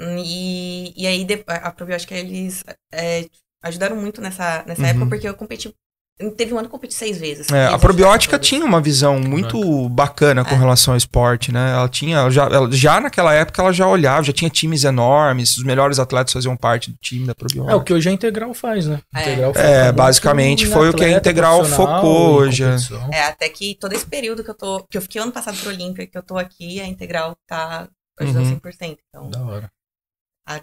E, 0.00 0.92
e 1.00 1.06
aí 1.06 1.24
a 1.46 1.70
probiótica 1.70 2.14
eles 2.16 2.64
é, 2.92 3.26
ajudaram 3.62 3.94
muito 3.96 4.20
nessa, 4.20 4.64
nessa 4.66 4.82
Uhum. 4.82 4.88
época, 4.88 5.06
porque 5.06 5.28
eu 5.28 5.34
competi. 5.36 5.72
Teve 6.36 6.54
um 6.54 6.58
ano 6.58 6.68
que 6.68 6.74
eu 6.74 6.78
competi 6.78 6.94
seis 6.94 7.18
vezes. 7.18 7.50
É, 7.50 7.66
a 7.66 7.76
probiótica 7.76 8.38
tinha 8.38 8.64
uma 8.64 8.80
visão 8.80 9.18
muito 9.18 9.88
bacana 9.88 10.44
com 10.44 10.54
É. 10.54 10.58
relação 10.58 10.94
ao 10.94 10.98
esporte, 10.98 11.50
né? 11.50 11.72
Ela 11.72 11.88
tinha, 11.88 12.18
ela 12.18 12.30
já, 12.30 12.44
ela- 12.44 12.70
já 12.70 13.00
naquela 13.00 13.34
época 13.34 13.60
ela 13.60 13.72
já 13.72 13.88
olhava, 13.88 14.22
já 14.22 14.32
tinha 14.32 14.48
times 14.48 14.84
enormes, 14.84 15.56
os 15.56 15.64
melhores 15.64 15.98
atletas 15.98 16.32
faziam 16.32 16.56
parte 16.56 16.92
do 16.92 16.96
time 17.02 17.26
da 17.26 17.32
É 17.32 17.32
o 17.32 17.34
probiótica. 17.34 17.84
que 17.84 17.92
hoje 17.92 18.08
a 18.08 18.12
Integral 18.12 18.54
faz, 18.54 18.86
né? 18.86 19.00
É. 19.12 19.22
Integral 19.22 19.52
É, 19.56 19.90
basicamente 19.90 20.66
foi 20.66 20.88
o 20.90 20.94
que 20.94 21.04
a 21.04 21.10
Integral 21.10 21.64
focou 21.64 22.34
hoje, 22.34 22.62
é. 22.62 22.76
É, 23.10 23.22
até 23.24 23.48
que 23.48 23.76
todo 23.80 23.92
esse 23.92 24.06
período 24.06 24.44
que 24.44 24.50
eu 24.50 24.54
tô. 24.56 24.84
Que 24.88 24.96
eu 24.96 25.02
fiquei 25.02 25.20
ano 25.20 25.32
passado 25.32 25.56
pro 25.58 25.70
Olímpia, 25.70 26.06
que 26.06 26.16
eu 26.16 26.22
tô 26.22 26.38
aqui, 26.38 26.80
a 26.80 26.86
Integral 26.86 27.36
tá 27.48 27.88
ajudando 28.20 28.44
Uhum. 28.44 28.50
100%. 28.50 28.98
Então, 29.08 29.28
Da 29.30 29.42
hora. 29.42 29.68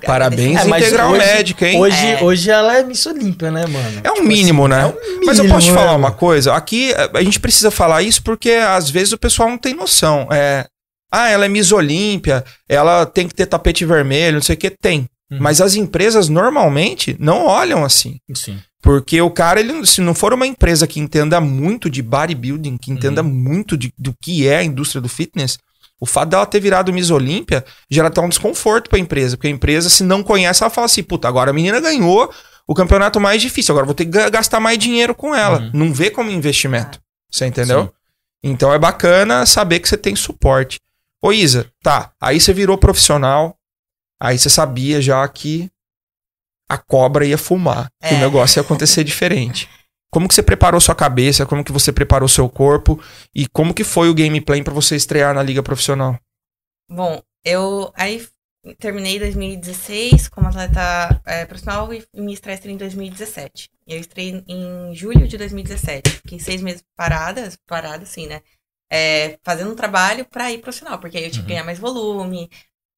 Parabéns, 0.05 0.59
É, 0.61 0.65
mas 0.65 0.83
Integral 0.83 1.11
hoje- 1.11 1.25
Médica, 1.25 1.67
hein? 1.67 1.79
Hoje, 1.79 2.05
É. 2.05 2.23
hoje 2.23 2.49
ela 2.51 2.77
é 2.77 2.83
Miss 2.83 3.05
Olímpia, 3.07 3.49
né, 3.49 3.65
mano? 3.65 4.01
É 4.03 4.11
um 4.11 4.15
Tipo 4.15 4.27
mínimo, 4.27 4.65
assim, 4.67 4.73
né? 4.75 4.81
é 4.83 4.85
um 4.85 5.25
Mas 5.25 5.37
eu 5.37 5.43
mínimo, 5.43 5.53
posso 5.59 5.67
te 5.67 5.73
falar 5.73 5.91
né, 5.91 5.97
uma 5.97 6.11
coisa. 6.11 6.53
Aqui 6.53 6.93
a 7.13 7.23
gente 7.23 7.39
precisa 7.39 7.71
falar 7.71 8.03
isso 8.03 8.21
porque 8.21 8.51
às 8.51 8.89
vezes 8.89 9.11
o 9.11 9.17
pessoal 9.17 9.49
não 9.49 9.57
tem 9.57 9.73
noção. 9.73 10.27
É, 10.31 10.65
ah, 11.11 11.29
ela 11.29 11.45
é 11.45 11.49
Miss 11.49 11.71
Olímpia, 11.71 12.43
ela 12.69 13.05
tem 13.07 13.27
que 13.27 13.33
ter 13.33 13.47
tapete 13.47 13.83
vermelho, 13.85 14.35
não 14.35 14.41
sei 14.43 14.55
o 14.55 14.57
que. 14.59 14.69
Tem. 14.69 15.07
Uhum. 15.31 15.37
Mas 15.39 15.59
as 15.61 15.75
empresas 15.75 16.29
normalmente 16.29 17.15
não 17.19 17.45
olham 17.47 17.83
assim. 17.83 18.17
Sim. 18.35 18.59
Porque 18.83 19.21
o 19.21 19.29
cara, 19.31 19.59
ele, 19.59 19.85
se 19.85 20.01
não 20.01 20.13
for 20.13 20.33
uma 20.33 20.45
empresa 20.45 20.85
que 20.87 20.99
entenda 20.99 21.39
muito 21.39 21.89
de 21.89 22.01
bodybuilding, 22.01 22.77
que 22.77 22.91
entenda 22.91 23.21
muito 23.23 23.77
de- 23.77 23.93
do 23.97 24.13
que 24.21 24.47
é 24.47 24.57
a 24.57 24.63
indústria 24.63 24.99
do 25.01 25.07
fitness, 25.07 25.57
o 26.01 26.05
fato 26.05 26.29
dela 26.29 26.45
ter 26.45 26.59
virado 26.59 26.91
Miss 26.91 27.09
Olímpia 27.11 27.63
gera 27.89 28.07
até 28.09 28.19
um 28.19 28.27
desconforto 28.27 28.89
pra 28.89 28.97
empresa. 28.99 29.37
Porque 29.37 29.47
a 29.47 29.51
empresa, 29.51 29.87
se 29.89 30.03
não 30.03 30.21
conhece, 30.23 30.63
ela 30.63 30.69
fala 30.69 30.85
assim: 30.85 31.03
puta, 31.03 31.27
agora 31.27 31.51
a 31.51 31.53
menina 31.53 31.79
ganhou 31.79 32.33
o 32.67 32.73
campeonato 32.73 33.19
mais 33.19 33.41
difícil, 33.41 33.71
agora 33.73 33.85
vou 33.85 33.93
ter 33.95 34.05
que 34.05 34.11
ga- 34.11 34.29
gastar 34.29 34.59
mais 34.59 34.77
dinheiro 34.79 35.13
com 35.13 35.33
ela. 35.35 35.59
Uhum. 35.59 35.71
Não 35.73 35.93
vê 35.93 36.09
como 36.09 36.31
investimento. 36.31 36.99
Você 37.31 37.45
entendeu? 37.45 37.83
Sim. 37.85 37.89
Então 38.43 38.73
é 38.73 38.79
bacana 38.79 39.45
saber 39.45 39.79
que 39.79 39.87
você 39.87 39.95
tem 39.97 40.15
suporte. 40.15 40.79
Ô 41.21 41.31
Isa, 41.31 41.71
tá. 41.83 42.11
Aí 42.19 42.39
você 42.41 42.51
virou 42.53 42.77
profissional. 42.77 43.55
Aí 44.19 44.37
você 44.39 44.49
sabia 44.49 45.01
já 45.01 45.27
que 45.27 45.69
a 46.69 46.77
cobra 46.77 47.25
ia 47.25 47.37
fumar. 47.37 47.89
Que 48.01 48.13
o 48.13 48.17
É. 48.17 48.19
negócio 48.21 48.57
ia 48.59 48.61
acontecer 48.63 49.03
diferente. 49.05 49.69
Como 50.11 50.27
que 50.27 50.35
você 50.35 50.43
preparou 50.43 50.79
sua 50.81 50.93
cabeça? 50.95 51.45
Como 51.45 51.63
que 51.63 51.71
você 51.71 51.91
preparou 51.91 52.27
seu 52.27 52.47
corpo? 52.49 52.99
E 53.33 53.47
como 53.47 53.73
que 53.73 53.83
foi 53.83 54.09
o 54.09 54.13
gameplay 54.13 54.61
pra 54.63 54.73
você 54.73 54.95
estrear 54.95 55.33
na 55.33 55.41
liga 55.43 55.63
profissional? 55.63 56.19
Bom, 56.89 57.21
eu 57.45 57.91
aí 57.95 58.27
terminei 58.77 59.17
2016 59.17 60.27
como 60.29 60.47
atleta 60.47 61.21
é, 61.25 61.45
profissional 61.45 61.91
e 61.93 62.05
minha 62.13 62.33
estreia 62.33 62.57
seria 62.57 62.73
em 62.73 62.77
2017. 62.77 63.69
Eu 63.87 63.99
estreiei 63.99 64.43
em 64.47 64.93
julho 64.93 65.27
de 65.27 65.37
2017. 65.37 66.09
Fiquei 66.17 66.39
seis 66.39 66.61
meses 66.61 66.83
parada, 66.95 67.49
parada 67.65 68.03
assim, 68.03 68.27
né? 68.27 68.41
É, 68.91 69.39
fazendo 69.43 69.71
um 69.71 69.75
trabalho 69.75 70.25
pra 70.25 70.51
ir 70.51 70.59
profissional, 70.59 70.99
porque 70.99 71.17
aí 71.17 71.23
eu 71.25 71.31
tinha 71.31 71.43
que 71.45 71.47
Uhum. 71.47 71.53
ganhar 71.53 71.63
mais 71.63 71.79
volume. 71.79 72.49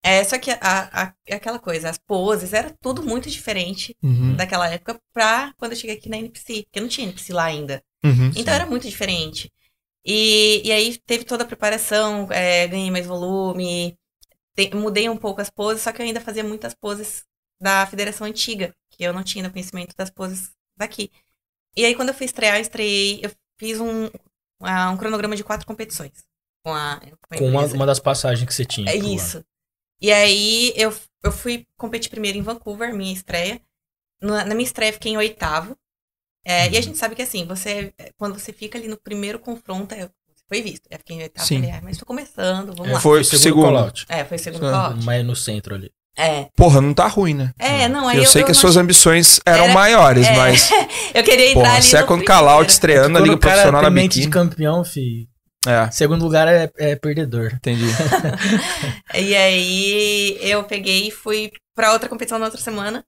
É, 0.04 0.24
só 0.24 0.38
que 0.38 0.52
a, 0.52 0.58
a- 0.62 1.14
é 1.26 1.36
aquela 1.36 1.60
coisa, 1.60 1.90
as 1.90 1.98
poses, 1.98 2.54
era 2.54 2.70
tudo 2.82 3.04
muito 3.04 3.30
diferente 3.30 3.96
Uhum. 4.04 4.36
daquela 4.36 4.70
época 4.70 5.00
pra 5.14 5.54
quando 5.58 5.72
eu 5.72 5.78
cheguei 5.78 5.96
aqui 5.98 6.10
na 6.10 6.18
NPC, 6.18 6.64
porque 6.64 6.80
eu 6.80 6.82
não 6.84 6.90
tinha 6.90 7.06
NPC 7.08 7.34
lá 7.34 7.46
ainda. 7.46 7.82
Uhum. 8.04 8.32
Então 8.36 8.54
era 8.54 8.66
muito 8.66 8.88
diferente. 8.88 9.52
E, 10.06 10.62
e 10.66 10.72
aí 10.72 10.98
teve 11.06 11.24
toda 11.24 11.44
a 11.44 11.48
preparação, 11.48 12.28
é, 12.32 12.68
ganhei 12.68 12.92
mais 12.92 13.06
volume, 13.06 13.98
te- 14.56 14.76
mudei 14.76 15.10
um 15.10 15.18
pouco 15.18 15.42
as 15.42 15.50
poses, 15.50 15.84
só 15.84 15.92
que 15.92 16.02
eu 16.02 16.06
ainda 16.06 16.22
fazia 16.22 16.44
muitas 16.44 16.74
poses 16.74 17.24
da 17.62 17.86
federação 17.88 18.28
antiga, 18.28 18.76
que 18.92 19.04
eu 19.04 19.14
não 19.14 19.24
tinha 19.24 19.50
conhecimento 19.50 19.96
das 19.98 20.10
poses 20.10 20.52
daqui. 20.78 21.12
E 21.76 21.86
aí 21.86 21.96
quando 21.96 22.10
eu 22.10 22.16
fui 22.16 22.26
estrear, 22.26 22.58
eu 22.58 22.62
estreiei, 22.62 23.22
eu 23.24 23.32
fiz 23.60 23.80
um, 23.80 24.10
ah, 24.62 24.92
um 24.92 24.98
cronograma 24.98 25.36
de 25.36 25.44
quatro 25.44 25.66
competições. 25.66 26.12
Com, 26.66 26.74
a, 26.74 27.00
com 27.00 27.36
a 27.36 27.38
Com 27.38 27.50
uma, 27.50 27.66
uma 27.66 27.86
das 27.86 28.00
passagens 28.00 28.48
que 28.48 28.54
você 28.54 28.66
tinha. 28.66 28.90
É 28.92 28.96
isso. 28.96 29.44
E 30.04 30.12
aí 30.12 30.74
eu, 30.76 30.94
eu 31.24 31.32
fui 31.32 31.64
competir 31.80 32.10
primeiro 32.10 32.38
em 32.38 32.42
Vancouver, 32.42 32.94
minha 32.94 33.14
estreia. 33.14 33.62
Na, 34.22 34.44
na 34.46 34.54
minha 34.54 34.66
estreia 34.66 34.90
eu 34.90 34.94
fiquei 34.94 35.14
em 35.14 35.18
oitavo. 35.18 35.76
É, 36.46 36.66
E 36.66 36.76
a 36.76 36.76
Uhum. 36.76 36.82
gente 36.82 36.98
sabe 36.98 37.16
que 37.16 37.22
assim, 37.22 37.46
você 37.46 37.94
quando 38.18 38.38
você 38.38 38.52
fica 38.52 38.78
ali 38.78 38.88
no 38.90 38.98
primeiro 38.98 39.40
confronto, 39.40 39.96
é, 39.96 40.00
você 40.02 40.44
foi 40.50 40.62
visto. 40.62 40.84
Eu 40.92 40.98
fiquei 40.98 41.16
em 41.16 41.22
oitavo, 41.22 41.48
Sim. 41.48 41.56
falei, 41.62 41.72
ah, 41.72 41.80
mas 41.82 41.98
tô 41.98 42.06
começando, 42.06 42.76
vamos 42.76 42.90
É, 42.90 42.94
lá. 42.96 43.00
Foi 43.00 43.22
o 43.22 43.24
segundo 43.24 43.42
segundo. 43.44 43.64
call-out. 43.66 44.06
É, 44.10 44.26
foi 44.26 44.36
o 44.38 44.40
segundo 44.42 44.68
Ah, 44.68 44.90
call 44.94 45.04
Mas 45.04 45.26
no 45.26 45.36
centro 45.38 45.74
ali. 45.74 45.90
É. 46.18 46.48
Porra, 46.56 46.80
não 46.82 46.94
tá 46.94 47.08
ruim, 47.08 47.34
né? 47.34 47.54
É, 47.58 47.88
não, 47.88 48.08
aí 48.08 48.18
eu, 48.18 48.24
eu, 48.24 48.30
sei 48.30 48.44
que 48.44 48.52
as 48.52 48.58
não 48.58 48.62
suas 48.62 48.78
ambições 48.78 49.40
eram 49.46 49.64
Era- 49.64 49.74
maiores, 49.74 50.28
é, 50.28 50.36
mas. 50.36 50.70
eu 51.16 51.24
queria 51.24 51.48
entrar 51.50 51.62
Porra, 51.64 51.74
ali 51.78 51.84
second 51.84 52.20
no 52.20 52.26
call-out 52.26 52.70
estreando 52.72 53.10
na 53.10 53.20
Quando 53.20 53.24
liga 53.24 53.36
o 53.36 53.40
cara 53.40 53.54
profissional 53.54 53.82
na 53.82 53.90
mente 53.90 54.10
biquíni. 54.20 54.26
de 54.26 54.32
campeão, 54.32 54.84
fi. 54.84 55.28
É, 55.68 55.90
Segundo 55.92 56.24
lugar 56.24 56.48
é, 56.48 56.70
é 56.78 56.96
perdedor. 56.96 57.52
entendi. 57.54 57.86
E 59.16 59.36
aí 59.36 60.38
eu 60.42 60.64
peguei 60.64 61.08
e 61.08 61.12
fui 61.12 61.52
pra 61.76 61.94
outra 61.94 62.10
competição 62.10 62.40
na 62.40 62.46
outra 62.46 62.60
semana. 62.62 63.04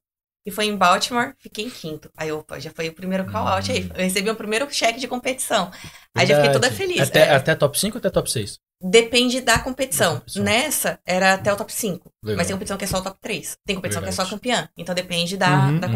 E 0.47 0.51
foi 0.51 0.65
em 0.65 0.75
Baltimore, 0.77 1.33
fiquei 1.39 1.65
em 1.65 1.69
quinto. 1.71 2.07
Aí, 2.15 2.31
opa, 2.31 2.59
já 2.59 2.69
foi 2.69 2.87
o 2.87 2.93
primeiro 2.93 3.25
call-out 3.25 3.71
aí. 3.71 3.89
Eu 3.95 4.03
recebi 4.03 4.29
o 4.29 4.35
primeiro 4.35 4.67
cheque 4.71 4.99
de 4.99 5.07
competição. 5.07 5.71
Aí 6.15 6.27
já 6.27 6.35
fiquei 6.35 6.51
toda 6.51 6.69
Verdade. 6.69 6.75
feliz. 6.93 7.07
Até, 7.09 7.21
é. 7.21 7.35
até 7.35 7.55
top 7.55 7.79
5 7.79 7.95
ou 7.95 7.99
até 7.99 8.11
top 8.11 8.31
6? 8.31 8.59
Depende 8.79 9.41
da 9.41 9.57
competição. 9.57 10.13
Da 10.13 10.19
competição. 10.19 10.43
Nessa, 10.43 10.99
era 11.03 11.33
até 11.33 11.51
o 11.51 11.55
top 11.55 11.73
5. 11.73 12.11
Legal. 12.23 12.37
Mas 12.37 12.45
tem 12.45 12.55
competição 12.55 12.77
que 12.77 12.83
é 12.83 12.87
só 12.87 12.99
o 12.99 13.01
top 13.01 13.17
3. 13.19 13.57
Tem 13.65 13.75
competição 13.75 14.03
que 14.03 14.09
é 14.09 14.11
Verdade. 14.11 14.29
só 14.29 14.35
campeã. 14.35 14.69
Então 14.77 14.93
depende 14.93 15.35
da, 15.35 15.49
Uhum, 15.65 15.79
da 15.79 15.87
uhum. 15.87 15.93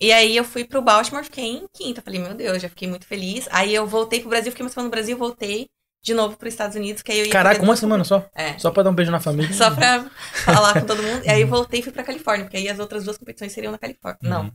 E 0.00 0.12
aí 0.12 0.36
eu 0.36 0.44
fui 0.44 0.64
pro 0.64 0.80
Baltimore, 0.80 1.24
fiquei 1.24 1.44
em 1.44 1.66
quinta. 1.74 2.00
Falei, 2.00 2.20
meu 2.20 2.34
Deus, 2.34 2.62
já 2.62 2.68
fiquei 2.68 2.88
muito 2.88 3.06
feliz. 3.06 3.48
Aí 3.50 3.74
eu 3.74 3.86
voltei 3.86 4.20
pro 4.20 4.28
Brasil, 4.28 4.52
fiquei 4.52 4.64
uma 4.64 4.70
semana 4.70 4.86
no 4.86 4.90
Brasil, 4.90 5.16
voltei 5.18 5.68
de 6.02 6.14
novo 6.14 6.36
pros 6.36 6.52
Estados 6.54 6.76
Unidos, 6.76 7.02
que 7.02 7.10
aí 7.10 7.18
eu 7.18 7.26
ia 7.26 7.32
Caraca, 7.32 7.60
uma 7.60 7.76
semana 7.76 8.04
só? 8.04 8.24
É. 8.34 8.56
Só 8.58 8.70
pra 8.70 8.84
dar 8.84 8.90
um 8.90 8.94
beijo 8.94 9.10
na 9.10 9.20
família? 9.20 9.52
Só 9.54 9.74
pra 9.74 10.08
falar 10.44 10.80
com 10.80 10.86
todo 10.86 11.02
mundo. 11.02 11.24
E 11.24 11.30
aí 11.30 11.40
eu 11.40 11.48
voltei 11.48 11.80
e 11.80 11.82
fui 11.82 11.92
pra 11.92 12.04
Califórnia, 12.04 12.44
porque 12.44 12.56
aí 12.56 12.68
as 12.68 12.78
outras 12.78 13.04
duas 13.04 13.18
competições 13.18 13.52
seriam 13.52 13.72
na 13.72 13.78
Califórnia. 13.78 14.18
Uhum. 14.22 14.28
Não. 14.30 14.52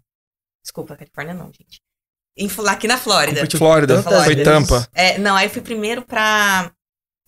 Desculpa, 0.64 0.96
Califórnia 0.96 1.34
não, 1.34 1.48
gente. 1.48 1.82
Em, 2.38 2.50
lá 2.58 2.72
aqui 2.72 2.88
na 2.88 2.98
Flórida. 2.98 3.36
Competiu 3.42 3.60
Flórida, 3.60 4.02
tantas 4.02 4.26
foi. 4.26 4.44
Tampa. 4.44 4.88
É, 4.94 5.18
não, 5.18 5.36
aí 5.36 5.48
eu 5.48 5.50
fui 5.52 5.62
primeiro 5.62 6.02
pra 6.04 6.72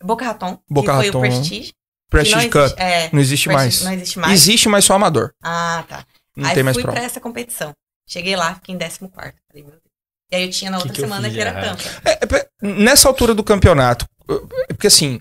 Boca 0.01 0.25
Raton, 0.25 0.58
Boca 0.69 0.91
que 0.91 0.97
foi 0.97 1.06
Raton. 1.08 1.17
o 1.17 1.21
Prestige. 1.21 1.73
Prestige 2.10 2.36
não 2.43 2.49
Cup. 2.49 2.62
existe, 2.62 2.82
é, 2.82 3.10
Não 3.12 3.19
existe 3.19 3.49
mais. 3.49 3.60
Prestige 3.65 3.86
Não 3.86 3.93
existe 3.93 4.19
mais. 4.19 4.34
Existe, 4.34 4.69
mas 4.69 4.86
só 4.86 4.93
amador. 4.93 5.34
Ah, 5.43 5.84
tá. 5.88 6.06
Não 6.36 6.47
aí 6.47 6.56
tem 6.56 6.63
mais 6.63 6.75
fui 6.75 6.84
prova. 6.84 6.97
pra 6.97 7.06
essa 7.06 7.19
competição. 7.19 7.73
Cheguei 8.08 8.36
lá, 8.36 8.56
fiquei 8.56 8.76
em 8.76 8.78
14 8.78 9.00
Falei, 9.12 9.34
meu 9.54 9.72
Deus. 9.72 9.82
E 10.32 10.36
aí 10.36 10.44
eu 10.44 10.50
tinha 10.50 10.72
na 10.72 10.78
Que 10.78 10.84
outra 10.84 10.96
que 10.96 11.02
eu 11.02 11.06
semana 11.06 11.30
que 11.30 11.39
era? 11.39 11.54
Tampa. 11.62 11.84
É, 12.04 12.12
é, 12.13 12.50
nessa 12.62 13.08
altura 13.08 13.34
do 13.34 13.44
campeonato, 13.44 14.06
porque 14.68 14.88
assim, 14.88 15.20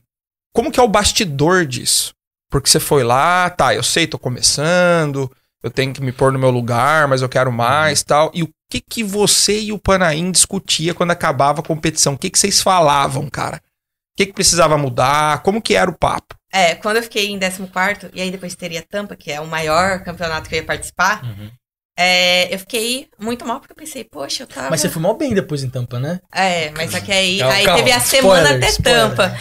como 0.52 0.70
que 0.70 0.80
é 0.80 0.82
o 0.82 0.88
bastidor 0.88 1.66
disso? 1.66 2.14
Porque 2.50 2.68
você 2.68 2.80
foi 2.80 3.02
lá, 3.02 3.50
tá, 3.50 3.74
eu 3.74 3.82
sei, 3.82 4.06
tô 4.06 4.18
começando, 4.18 5.30
eu 5.62 5.70
tenho 5.70 5.92
que 5.92 6.00
me 6.00 6.12
pôr 6.12 6.32
no 6.32 6.38
meu 6.38 6.50
lugar, 6.50 7.08
mas 7.08 7.20
eu 7.20 7.28
quero 7.28 7.50
mais 7.52 8.02
tal. 8.02 8.30
E 8.34 8.42
o 8.42 8.48
que 8.70 8.80
que 8.80 9.02
você 9.02 9.60
e 9.60 9.72
o 9.72 9.78
Panaim 9.78 10.30
discutia 10.30 10.94
quando 10.94 11.10
acabava 11.10 11.60
a 11.60 11.64
competição? 11.64 12.14
O 12.14 12.18
que 12.18 12.30
que 12.30 12.38
vocês 12.38 12.62
falavam, 12.62 13.28
cara? 13.28 13.56
O 13.56 14.16
que 14.16 14.26
que 14.26 14.32
precisava 14.32 14.78
mudar? 14.78 15.42
Como 15.42 15.60
que 15.60 15.74
era 15.74 15.90
o 15.90 15.98
papo? 15.98 16.34
É, 16.52 16.76
quando 16.76 16.98
eu 16.98 17.02
fiquei 17.02 17.30
em 17.30 17.38
14, 17.38 18.10
e 18.14 18.22
aí 18.22 18.30
depois 18.30 18.54
teria 18.54 18.82
Tampa, 18.82 19.16
que 19.16 19.32
é 19.32 19.40
o 19.40 19.46
maior 19.46 20.04
campeonato 20.04 20.48
que 20.48 20.54
eu 20.54 20.60
ia 20.60 20.64
participar, 20.64 21.24
Uhum. 21.24 21.50
É, 21.96 22.52
eu 22.52 22.58
fiquei 22.58 23.08
muito 23.18 23.46
mal, 23.46 23.60
porque 23.60 23.72
eu 23.72 23.76
pensei, 23.76 24.02
poxa, 24.02 24.42
eu 24.42 24.46
tava. 24.46 24.70
Mas 24.70 24.80
você 24.80 24.88
foi 24.88 25.00
mal 25.00 25.16
bem 25.16 25.32
depois 25.32 25.62
em 25.62 25.70
Tampa, 25.70 26.00
né? 26.00 26.20
É, 26.32 26.70
mas 26.70 26.90
só 26.90 27.00
que 27.00 27.12
aí, 27.12 27.38
Calma, 27.38 27.54
aí 27.54 27.64
calma. 27.64 27.78
teve 27.78 27.92
a 27.92 28.00
semana 28.00 28.40
Spoiler, 28.40 28.56
até 28.56 28.68
spoiler. 28.70 29.08
Tampa. 29.08 29.38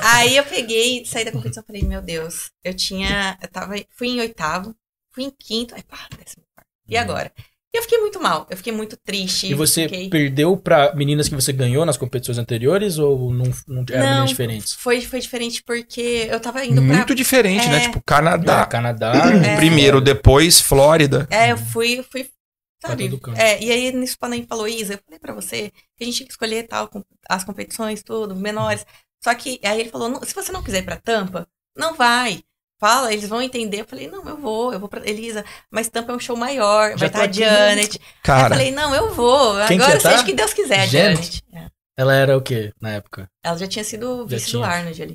Aí 0.02 0.36
eu 0.36 0.44
peguei, 0.44 1.04
saí 1.04 1.24
da 1.24 1.32
competição 1.32 1.62
e 1.62 1.66
falei, 1.66 1.82
meu 1.82 2.00
Deus, 2.00 2.50
eu 2.62 2.74
tinha. 2.74 3.36
Eu 3.40 3.48
tava. 3.48 3.74
Fui 3.90 4.08
em 4.08 4.20
oitavo, 4.20 4.74
fui 5.10 5.24
em 5.24 5.30
quinto, 5.30 5.74
aí 5.74 5.82
pá, 5.82 6.06
décimo 6.18 6.44
quarto. 6.54 6.68
E 6.88 6.96
agora? 6.96 7.32
E 7.74 7.76
eu 7.76 7.82
fiquei 7.82 7.98
muito 7.98 8.20
mal, 8.20 8.46
eu 8.48 8.56
fiquei 8.56 8.72
muito 8.72 8.96
triste. 8.96 9.48
E 9.48 9.54
você 9.54 9.88
fiquei... 9.88 10.08
perdeu 10.08 10.56
pra 10.56 10.94
meninas 10.94 11.28
que 11.28 11.34
você 11.34 11.52
ganhou 11.52 11.84
nas 11.84 11.96
competições 11.96 12.38
anteriores 12.38 12.98
ou 12.98 13.32
não, 13.34 13.46
não 13.66 13.84
eram 13.90 14.00
Não, 14.00 14.10
meninas 14.10 14.30
diferentes? 14.30 14.72
Foi, 14.74 15.00
foi 15.00 15.18
diferente 15.18 15.60
porque 15.60 16.28
eu 16.30 16.38
tava 16.38 16.64
indo 16.64 16.80
pra. 16.80 16.98
Muito 16.98 17.14
diferente, 17.16 17.66
né? 17.68 17.78
É. 17.78 17.80
Tipo, 17.80 18.00
Canadá. 18.06 18.62
Ah, 18.62 18.66
Canadá. 18.66 19.12
É. 19.44 19.56
Primeiro, 19.56 20.00
depois 20.00 20.60
Flórida. 20.60 21.26
É, 21.28 21.50
eu 21.50 21.56
fui, 21.56 22.04
fui, 22.12 22.30
sabe? 22.80 23.08
canto. 23.18 23.36
É, 23.36 23.60
e 23.60 23.72
aí 23.72 23.92
nisso 23.92 24.14
o 24.14 24.18
Panay 24.20 24.46
falou, 24.48 24.68
Isa, 24.68 24.94
eu 24.94 25.00
falei 25.04 25.18
pra 25.18 25.34
você 25.34 25.72
que 25.96 26.04
a 26.04 26.04
gente 26.04 26.16
tinha 26.16 26.26
que 26.28 26.32
escolher 26.32 26.68
tal, 26.68 26.88
as 27.28 27.42
competições, 27.42 28.04
tudo, 28.04 28.36
menores. 28.36 28.86
Só 29.22 29.34
que 29.34 29.58
aí 29.64 29.80
ele 29.80 29.90
falou, 29.90 30.08
"Não, 30.08 30.22
se 30.22 30.32
você 30.34 30.52
não 30.52 30.62
quiser 30.62 30.78
ir 30.78 30.84
pra 30.84 30.96
Tampa, 30.96 31.48
não 31.76 31.94
vai. 31.94 32.40
Fala, 32.84 33.14
eles 33.14 33.26
vão 33.26 33.40
entender. 33.40 33.80
Eu 33.80 33.86
falei, 33.86 34.08
não, 34.08 34.28
eu 34.28 34.36
vou, 34.36 34.70
eu 34.70 34.78
vou 34.78 34.90
pra 34.90 35.00
Elisa, 35.08 35.42
mas 35.70 35.88
Tampa 35.88 36.12
é 36.12 36.16
um 36.16 36.18
show 36.18 36.36
maior, 36.36 36.90
Já 36.90 36.96
vai 36.96 37.06
estar 37.06 37.20
a 37.20 37.24
aqui, 37.24 37.40
né? 37.40 37.46
Janet. 37.46 37.98
Aí 37.98 38.06
eu 38.06 38.22
Cara, 38.22 38.48
falei, 38.50 38.70
não, 38.72 38.94
eu 38.94 39.14
vou. 39.14 39.54
Quem 39.66 39.78
que 39.78 39.84
Agora 39.84 40.00
tá? 40.02 40.10
seja 40.10 40.22
o 40.22 40.26
que 40.26 40.34
Deus 40.34 40.52
quiser, 40.52 40.80
a 40.80 40.86
Janet? 40.86 41.16
Janet. 41.16 41.42
É. 41.54 41.70
Ela 41.96 42.14
era 42.14 42.36
o 42.36 42.42
quê 42.42 42.72
na 42.78 42.90
época? 42.90 43.26
Ela 43.42 43.56
já 43.56 43.66
tinha 43.66 43.84
sido 43.84 44.26
Já 44.28 44.36
vice 44.36 44.50
tinha. 44.50 44.60
do 44.60 44.64
Arnold 44.66 45.02
ali. 45.02 45.14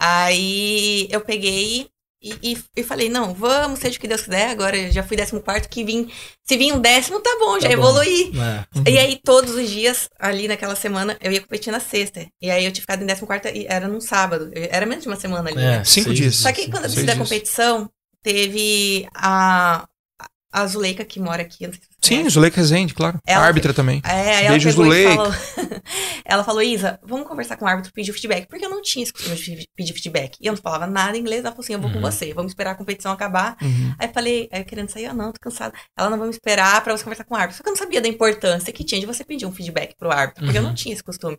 Aí 0.00 1.06
eu 1.12 1.20
peguei 1.20 1.88
e, 2.22 2.52
e, 2.52 2.58
e 2.76 2.82
falei, 2.84 3.08
não, 3.08 3.34
vamos, 3.34 3.80
seja 3.80 3.96
o 3.98 4.00
que 4.00 4.06
Deus 4.06 4.22
quiser. 4.22 4.50
Agora 4.50 4.76
eu 4.76 4.92
já 4.92 5.02
fui 5.02 5.16
décimo 5.16 5.40
quarto, 5.40 5.68
que 5.68 5.82
vim. 5.84 6.08
Se 6.44 6.56
vir 6.56 6.72
um 6.72 6.80
décimo, 6.80 7.20
tá 7.20 7.36
bom, 7.40 7.58
já 7.58 7.68
Tá 7.68 7.76
bom. 7.76 7.82
evoluí. 7.82 8.32
É. 8.86 8.90
E 8.90 8.98
aí, 8.98 9.20
todos 9.24 9.54
os 9.54 9.68
dias, 9.68 10.08
ali 10.18 10.46
naquela 10.48 10.76
semana, 10.76 11.16
eu 11.20 11.32
ia 11.32 11.40
competir 11.40 11.72
na 11.72 11.80
sexta. 11.80 12.26
E 12.40 12.50
aí 12.50 12.64
eu 12.64 12.72
tinha 12.72 12.82
ficado 12.82 13.02
em 13.02 13.06
décimo 13.06 13.26
quarto 13.26 13.48
e 13.48 13.66
era 13.68 13.88
num 13.88 14.00
sábado. 14.00 14.50
Era 14.54 14.86
menos 14.86 15.02
de 15.04 15.08
uma 15.10 15.16
semana 15.16 15.48
ali. 15.50 15.56
né? 15.56 15.78
É, 15.80 15.84
Cinco 15.84 16.06
seis- 16.10 16.18
dias. 16.18 16.36
Só 16.36 16.52
que 16.52 16.70
quando 16.70 16.84
eu 16.84 16.90
Seis 16.90 16.94
decidi 17.04 17.10
a 17.10 17.14
dias. 17.14 17.28
competição, 17.28 17.90
teve 18.22 19.08
a, 19.14 19.86
a 20.52 20.66
Zuleika, 20.66 21.04
que 21.04 21.18
mora 21.20 21.42
aqui. 21.42 21.66
Não 21.66 21.72
sei 21.74 21.82
se 21.82 21.91
sim, 22.02 22.16
conhece. 22.16 22.30
Zuleika 22.34 22.56
Rezende, 22.56 22.94
claro. 22.94 23.18
Ela- 23.26 23.44
Árbitra 23.46 23.72
também. 23.72 24.02
É, 24.04 24.48
Beijo, 24.48 24.70
Zuleika. 24.70 25.14
falou... 25.14 25.32
ela 26.24 26.44
falou, 26.44 26.62
Isa, 26.62 26.98
vamos 27.02 27.26
conversar 27.26 27.56
com 27.56 27.64
o 27.64 27.68
árbitro 27.68 27.92
pedir 27.92 28.12
feedback. 28.12 28.46
Porque 28.48 28.64
eu 28.64 28.70
não 28.70 28.82
tinha 28.82 29.02
esse 29.02 29.12
costume 29.12 29.36
de 29.36 29.68
pedir 29.76 29.92
feedback. 29.92 30.36
E 30.40 30.46
eu 30.46 30.52
não 30.52 30.60
falava 30.60 30.86
nada 30.86 31.16
em 31.16 31.20
inglês. 31.20 31.40
Ela 31.40 31.50
falou 31.52 31.64
assim, 31.64 31.72
eu 31.74 31.78
vou 31.80 31.88
Uhum. 31.88 31.94
com 31.96 32.00
você. 32.00 32.32
Vamos 32.34 32.52
esperar 32.52 32.72
a 32.72 32.74
competição 32.74 33.12
acabar. 33.12 33.56
Uhum. 33.62 33.94
Aí 33.98 34.08
eu 34.08 34.12
falei, 34.12 34.48
aí 34.52 34.60
eu 34.60 34.64
querendo 34.64 34.88
sair, 34.88 35.06
ah, 35.06 35.14
não, 35.14 35.32
tô 35.32 35.38
cansada. 35.40 35.74
Ela 35.98 36.10
não 36.10 36.18
vamos 36.18 36.36
esperar 36.36 36.82
pra 36.82 36.96
você 36.96 37.04
conversar 37.04 37.24
com 37.24 37.34
o 37.34 37.36
árbitro. 37.36 37.56
Só 37.56 37.62
que 37.62 37.68
eu 37.68 37.72
não 37.72 37.78
sabia 37.78 38.00
da 38.00 38.08
importância 38.08 38.72
que 38.72 38.84
tinha 38.84 39.00
de 39.00 39.06
você 39.06 39.24
pedir 39.24 39.46
um 39.46 39.52
feedback 39.52 39.94
pro 39.96 40.10
árbitro, 40.10 40.44
porque 40.44 40.58
eu 40.58 40.62
Uhum. 40.62 40.68
não 40.68 40.74
tinha 40.74 40.92
esse 40.92 41.02
costume. 41.04 41.38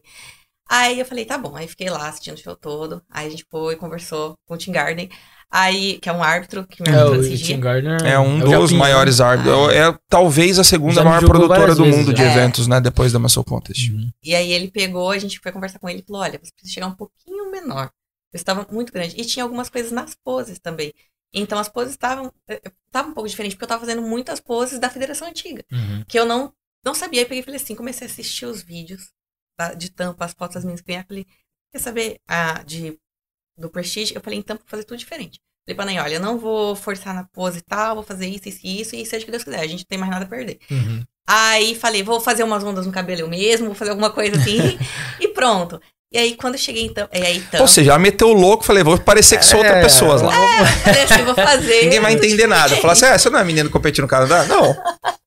Aí 0.70 0.98
eu 1.00 1.06
falei, 1.06 1.26
tá 1.26 1.38
bom. 1.38 1.56
Aí 1.56 1.68
fiquei 1.68 1.90
lá 1.90 2.08
assistindo 2.08 2.36
o 2.36 2.42
show 2.42 2.56
todo. 2.56 3.02
Aí 3.12 3.28
a 3.28 3.30
gente 3.30 3.46
foi, 3.52 3.76
conversou 3.76 4.36
com 4.48 4.54
o 4.54 4.58
Tim 4.58 4.72
Garden. 4.72 5.10
Aí, 5.56 6.00
que 6.00 6.10
é 6.10 6.12
um 6.14 6.24
árbitro 6.24 6.66
que 6.66 6.82
me 6.82 6.90
É, 6.90 6.94
arbitrou 7.00 7.22
o. 7.22 7.38
Tim 7.38 7.60
Gardner. 7.60 8.04
É 8.04 8.18
um 8.18 8.40
dos 8.40 8.72
maiores 8.72 9.22
árbitros. 9.22 9.72
É, 9.72 9.96
talvez 10.10 10.58
a 10.58 10.64
segunda 10.64 11.04
maior 11.04 11.24
produtora 11.24 11.76
do 11.76 11.84
vezes 11.84 12.00
mundo 12.00 12.12
de 12.12 12.22
já. 12.24 12.28
É. 12.28 12.32
eventos, 12.32 12.66
né? 12.68 12.82
Depois 12.82 13.12
da 13.14 13.20
Muscle 13.20 13.44
Contest. 13.44 13.92
Uhum. 13.92 14.12
E 14.24 14.34
aí 14.34 14.52
ele 14.52 14.72
pegou, 14.72 15.12
a 15.12 15.18
gente 15.20 15.40
foi 15.40 15.52
conversar 15.52 15.78
com 15.78 15.88
ele 15.88 16.00
e 16.00 16.04
falou: 16.04 16.24
olha, 16.24 16.40
você 16.42 16.52
precisa 16.52 16.74
chegar 16.74 16.88
um 16.88 16.96
pouquinho 16.96 17.52
menor. 17.52 17.92
Eu 18.34 18.38
estava 18.38 18.66
muito 18.72 18.92
grande. 18.92 19.16
E 19.16 19.24
tinha 19.24 19.44
algumas 19.44 19.70
coisas 19.70 19.92
nas 19.92 20.16
poses 20.16 20.58
também. 20.58 20.92
Então 21.32 21.60
as 21.60 21.70
poses 21.70 21.92
estavam. 21.92 22.34
Estavam 22.88 23.12
um 23.12 23.14
pouco 23.14 23.30
diferentes, 23.30 23.54
porque 23.54 23.64
eu 23.64 23.68
estava 23.68 23.82
fazendo 23.86 24.02
muitas 24.02 24.40
poses 24.40 24.80
da 24.80 24.90
federação 24.90 25.28
antiga. 25.28 25.64
Uhum. 25.72 26.04
Que 26.08 26.18
eu 26.18 26.26
não, 26.26 26.52
não 26.84 26.96
sabia. 26.96 27.20
Aí 27.22 27.26
peguei 27.26 27.42
e 27.42 27.44
falei 27.46 27.60
assim, 27.62 27.76
comecei 27.76 28.08
a 28.08 28.10
assistir 28.10 28.48
os 28.48 28.64
vídeos 28.64 29.12
da- 29.56 29.76
de 29.76 29.92
tampa, 29.92 30.26
as 30.26 30.34
fotos 30.34 30.56
das 30.56 30.66
minhas 30.66 30.82
que 30.82 30.88
ganharam. 30.88 31.08
Falei, 31.08 31.28
quer 31.72 31.78
saber 31.80 32.18
a, 32.28 32.64
de, 32.64 32.98
do 33.58 33.70
Prestige? 33.70 34.16
Eu 34.16 34.22
falei, 34.22 34.40
então, 34.40 34.56
vou 34.58 34.66
fazer 34.68 34.84
tudo 34.84 34.98
diferente. 34.98 35.40
Falei 35.66 35.76
pra 35.76 35.86
Ney, 35.86 36.00
olha, 36.00 36.16
eu 36.16 36.20
não 36.20 36.38
vou 36.38 36.76
forçar 36.76 37.14
na 37.14 37.24
pose 37.32 37.60
e 37.60 37.62
tal, 37.62 37.96
vou 37.96 38.04
fazer 38.04 38.28
isso, 38.28 38.50
isso, 38.50 38.60
isso, 38.64 38.96
e 38.96 39.06
seja 39.06 39.24
o 39.24 39.26
que 39.26 39.32
Deus 39.32 39.44
quiser. 39.44 39.60
A 39.60 39.68
gente 39.68 39.80
não 39.80 39.88
tem 39.88 39.98
mais 39.98 40.12
nada 40.12 40.26
a 40.26 40.28
perder. 40.28 40.60
Uhum. 40.70 41.04
Aí 41.28 41.74
falei, 41.76 42.04
vou 42.04 42.20
fazer 42.20 42.44
umas 42.44 42.64
ondas 42.64 42.86
no 42.86 42.92
cabelo 42.92 43.22
eu 43.22 43.28
mesmo, 43.30 43.68
vou 43.68 43.76
fazer 43.76 43.92
alguma 43.92 44.10
coisa 44.10 44.36
assim, 44.38 44.78
e 45.22 45.28
pronto. 45.30 45.80
E 46.12 46.18
aí, 46.18 46.36
quando 46.36 46.54
eu 46.54 46.60
cheguei 46.60 46.86
então. 46.86 47.08
E 47.12 47.18
aí, 47.26 47.38
então. 47.38 47.62
Ou 47.62 47.68
seja, 47.68 47.98
meteu 47.98 48.28
o 48.28 48.34
louco, 48.34 48.64
falei, 48.64 48.84
vou 48.84 49.00
parecer 49.00 49.40
que 49.40 49.46
sou 49.46 49.58
outra 49.58 49.78
É, 49.78 49.82
pessoa 49.82 50.22
lá. 50.22 50.32
falei 50.84 51.02
assim, 51.02 51.24
vou 51.24 51.34
fazer. 51.34 51.84
Ninguém 51.86 52.00
vai 52.02 52.14
entender 52.14 52.46
nada. 52.46 52.76
Falar 52.76 52.94
assim, 52.94 53.06
é, 53.06 53.18
você 53.18 53.32
não 53.32 53.40
é 53.40 53.44
menino 53.44 53.70
competindo 53.72 54.04
no 54.04 54.08
Canadá? 54.08 54.46
Não. 54.46 54.76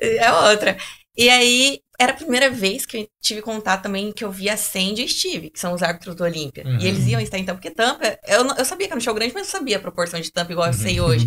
É 0.00 0.32
outra. 0.32 0.76
E 1.16 1.28
aí, 1.30 1.80
era 1.98 2.12
a 2.12 2.16
primeira 2.16 2.48
vez 2.48 2.86
que 2.86 2.96
eu 2.96 3.08
tive 3.20 3.42
contato 3.42 3.82
também 3.82 4.12
que 4.12 4.24
eu 4.24 4.30
vi 4.30 4.48
a 4.48 4.56
Sandy 4.56 5.04
e 5.04 5.08
Steve, 5.08 5.50
que 5.50 5.58
são 5.58 5.72
os 5.72 5.82
árbitros 5.82 6.14
do 6.14 6.22
Olímpia. 6.22 6.64
Uhum. 6.64 6.78
E 6.78 6.86
eles 6.86 7.06
iam 7.06 7.20
estar 7.20 7.38
em 7.38 7.44
Tampa, 7.44 7.60
porque 7.60 7.74
Tampa, 7.74 8.18
eu, 8.26 8.46
eu 8.46 8.64
sabia 8.64 8.86
que 8.86 8.92
era 8.92 8.98
um 8.98 9.02
show 9.02 9.14
grande, 9.14 9.34
mas 9.34 9.48
eu 9.48 9.58
sabia 9.58 9.76
a 9.78 9.80
proporção 9.80 10.20
de 10.20 10.30
Tampa 10.30 10.52
igual 10.52 10.68
eu 10.68 10.72
sei 10.72 11.00
hoje. 11.00 11.26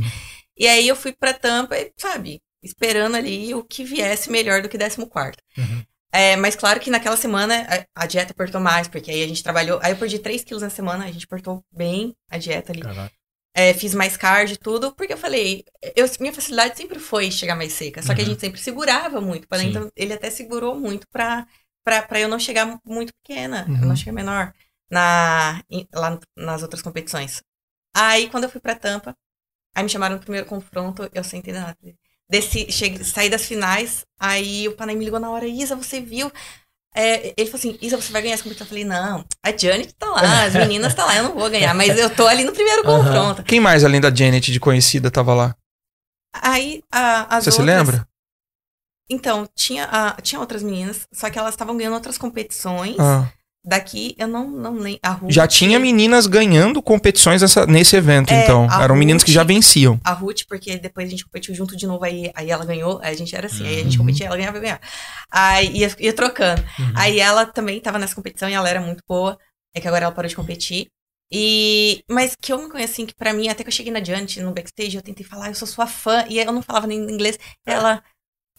E 0.58 0.68
aí 0.68 0.88
eu 0.88 0.96
fui 0.96 1.12
pra 1.12 1.34
Tampa, 1.34 1.78
e, 1.78 1.92
sabe, 1.98 2.42
esperando 2.64 3.16
ali 3.16 3.54
o 3.54 3.64
que 3.64 3.84
viesse 3.84 4.30
melhor 4.32 4.62
do 4.62 4.70
que 4.70 4.78
14. 4.78 5.34
Uhum. 5.58 5.84
É, 6.14 6.36
mas 6.36 6.56
claro 6.56 6.80
que 6.80 6.92
naquela 6.92 7.18
semana 7.18 7.66
a, 7.96 8.04
a 8.04 8.06
dieta 8.06 8.32
apertou 8.32 8.60
mais, 8.60 8.88
porque 8.88 9.10
aí 9.12 9.24
a 9.24 9.28
gente 9.28 9.44
trabalhou. 9.44 9.80
Aí 9.82 9.92
eu 9.92 9.98
perdi 9.98 10.20
3 10.20 10.44
quilos 10.44 10.62
na 10.62 10.70
semana, 10.70 11.06
a 11.06 11.12
gente 11.12 11.26
apertou 11.26 11.64
bem 11.72 12.16
a 12.30 12.38
dieta 12.38 12.72
ali. 12.72 12.82
Caraca. 12.82 13.12
É, 13.54 13.74
fiz 13.74 13.94
mais 13.94 14.16
cardio 14.16 14.56
e 14.56 14.58
tudo, 14.58 14.96
porque 14.96 15.12
eu 15.14 15.18
falei, 15.18 15.66
eu, 15.96 16.06
minha 16.22 16.34
facilidade 16.34 16.78
sempre 16.78 17.00
foi 17.00 17.30
chegar 17.30 17.56
mais 17.56 17.74
seca. 17.74 18.02
Só 18.02 18.14
que 18.16 18.22
a 18.22 18.24
Uhum. 18.24 18.26
gente 18.26 18.40
sempre 18.40 18.60
segurava 18.62 19.20
muito. 19.20 19.48
Pra, 19.48 19.62
Sim. 19.62 19.64
então, 19.64 19.92
ele 19.96 20.14
até 20.14 20.30
segurou 20.30 20.76
muito 20.80 21.06
pra, 21.10 21.46
pra, 21.84 22.02
pra 22.02 22.20
eu 22.20 22.30
não 22.30 22.40
chegar 22.40 22.80
muito 22.86 23.14
pequena, 23.22 23.74
eu 23.82 23.86
Uhum. 23.86 23.88
não 23.88 23.96
chegar 23.96 24.14
menor 24.14 24.54
na, 24.90 25.62
lá 25.94 26.20
nas 26.38 26.62
outras 26.64 26.82
competições. 26.82 27.44
Aí, 27.96 28.30
quando 28.30 28.46
eu 28.46 28.50
fui 28.50 28.62
pra 28.62 28.76
Tampa, 28.76 29.16
aí 29.76 29.84
me 29.84 29.90
chamaram 29.90 30.16
no 30.16 30.22
primeiro 30.22 30.48
confronto, 30.48 31.10
eu 31.14 31.24
sem 31.24 31.40
entender 31.40 31.60
nada. 31.60 31.78
Desci, 32.30 32.72
cheguei, 32.72 33.04
saí 33.04 33.30
das 33.30 33.46
finais, 33.46 34.06
aí 34.20 34.68
o 34.68 34.76
Panay 34.76 34.96
me 34.96 35.04
ligou 35.06 35.20
na 35.20 35.30
hora, 35.30 35.48
Isa, 35.48 35.76
você 35.76 36.00
viu? 36.02 36.32
É, 36.94 37.34
ele 37.38 37.50
falou 37.50 37.56
assim, 37.60 37.78
Isa, 37.82 37.96
você 38.00 38.12
vai 38.12 38.22
ganhar 38.22 38.34
essa 38.34 38.44
competição. 38.44 38.66
Eu 38.66 38.70
falei, 38.70 38.84
não, 38.84 39.26
a 39.44 39.58
Janet 39.58 39.94
tá 39.94 40.08
lá, 40.10 40.44
as 40.44 40.54
meninas 40.54 40.94
tá 40.94 41.06
lá, 41.06 41.16
eu 41.16 41.24
não 41.24 41.34
vou 41.34 41.50
ganhar, 41.50 41.74
mas 41.74 41.98
eu 41.98 42.10
tô 42.14 42.28
ali 42.28 42.44
no 42.44 42.52
primeiro 42.52 42.82
Aham. 42.90 43.04
confronto. 43.06 43.44
Quem 43.44 43.60
mais, 43.62 43.84
além 43.86 44.02
da 44.02 44.14
Janet 44.14 44.52
de 44.52 44.60
conhecida, 44.60 45.10
tava 45.10 45.34
lá? 45.34 45.56
Aí, 46.34 46.84
a, 46.92 47.38
as 47.38 47.44
Você 47.46 47.52
se 47.52 47.60
outras... 47.62 47.78
lembra? 47.78 48.08
Então, 49.10 49.48
tinha, 49.56 49.86
a- 49.86 50.22
tinha 50.22 50.40
outras 50.40 50.64
meninas, 50.64 51.08
só 51.12 51.30
que 51.30 51.38
elas 51.38 51.54
estavam 51.54 51.76
ganhando 51.76 51.94
outras 51.96 52.18
competições. 52.18 52.96
Ah. 53.00 53.30
Daqui, 53.64 54.16
eu 54.18 54.28
não, 54.28 54.50
não 54.50 54.74
lembro. 54.74 55.00
A 55.04 55.12
Ruth, 55.12 55.32
Já 55.32 55.48
tinha 55.48 55.80
meninas 55.80 56.26
ganhando 56.26 56.82
competições 56.82 57.44
nessa- 57.44 57.68
nesse 57.68 57.96
evento, 57.96 58.34
É, 58.34 58.44
então. 58.44 58.68
Eram 58.82 58.96
meninas 58.96 59.24
que 59.24 59.32
já 59.32 59.42
Ruth- 59.42 59.48
venciam. 59.50 60.00
A 60.04 60.14
Ruth, 60.14 60.42
porque 60.50 60.78
depois 60.80 61.06
a 61.08 61.12
gente 61.12 61.24
competiu 61.24 61.54
junto 61.54 61.78
de 61.78 61.86
novo, 61.86 62.04
aí, 62.04 62.32
aí 62.34 62.50
ela 62.50 62.66
ganhou, 62.66 63.00
aí 63.04 63.14
a 63.14 63.18
gente 63.18 63.36
era 63.36 63.46
assim, 63.46 63.66
aí 63.68 63.82
a 63.82 63.84
gente 63.84 63.98
Uhum. 63.98 64.06
competia, 64.06 64.26
ela 64.26 64.36
ganhava, 64.38 64.58
eu 64.58 64.62
ganhava. 64.62 64.82
Aí 65.32 65.78
ia, 65.78 65.96
ia 66.00 66.14
trocando. 66.14 66.62
Uhum. 66.80 66.94
Aí 66.96 67.20
ela 67.20 67.46
também 67.46 67.80
tava 67.80 68.00
nessa 68.00 68.16
competição 68.16 68.50
e 68.50 68.54
ela 68.54 68.68
era 68.68 68.82
muito 68.82 69.04
boa. 69.08 69.38
É 69.76 69.80
que 69.80 69.88
agora 69.88 70.06
ela 70.06 70.14
parou 70.14 70.28
de 70.28 70.36
competir. 70.36 70.88
E, 71.32 72.04
mas 72.10 72.36
que 72.42 72.52
eu 72.52 72.62
me 72.62 72.70
conheci, 72.70 72.94
assim, 72.94 73.06
que 73.06 73.16
pra 73.16 73.32
mim, 73.32 73.48
até 73.48 73.64
que 73.64 73.70
eu 73.70 73.72
cheguei 73.74 73.94
na 73.94 74.00
Diante, 74.02 74.42
no 74.42 74.52
backstage, 74.54 74.98
eu 74.98 75.02
tentei 75.02 75.26
falar, 75.26 75.48
eu 75.50 75.56
sou 75.56 75.68
sua 75.68 75.88
fã, 75.88 76.26
e 76.28 76.40
eu 76.40 76.52
não 76.52 76.62
falava 76.62 76.88
nem 76.88 76.98
inglês. 77.00 77.38
Ela, 77.66 78.04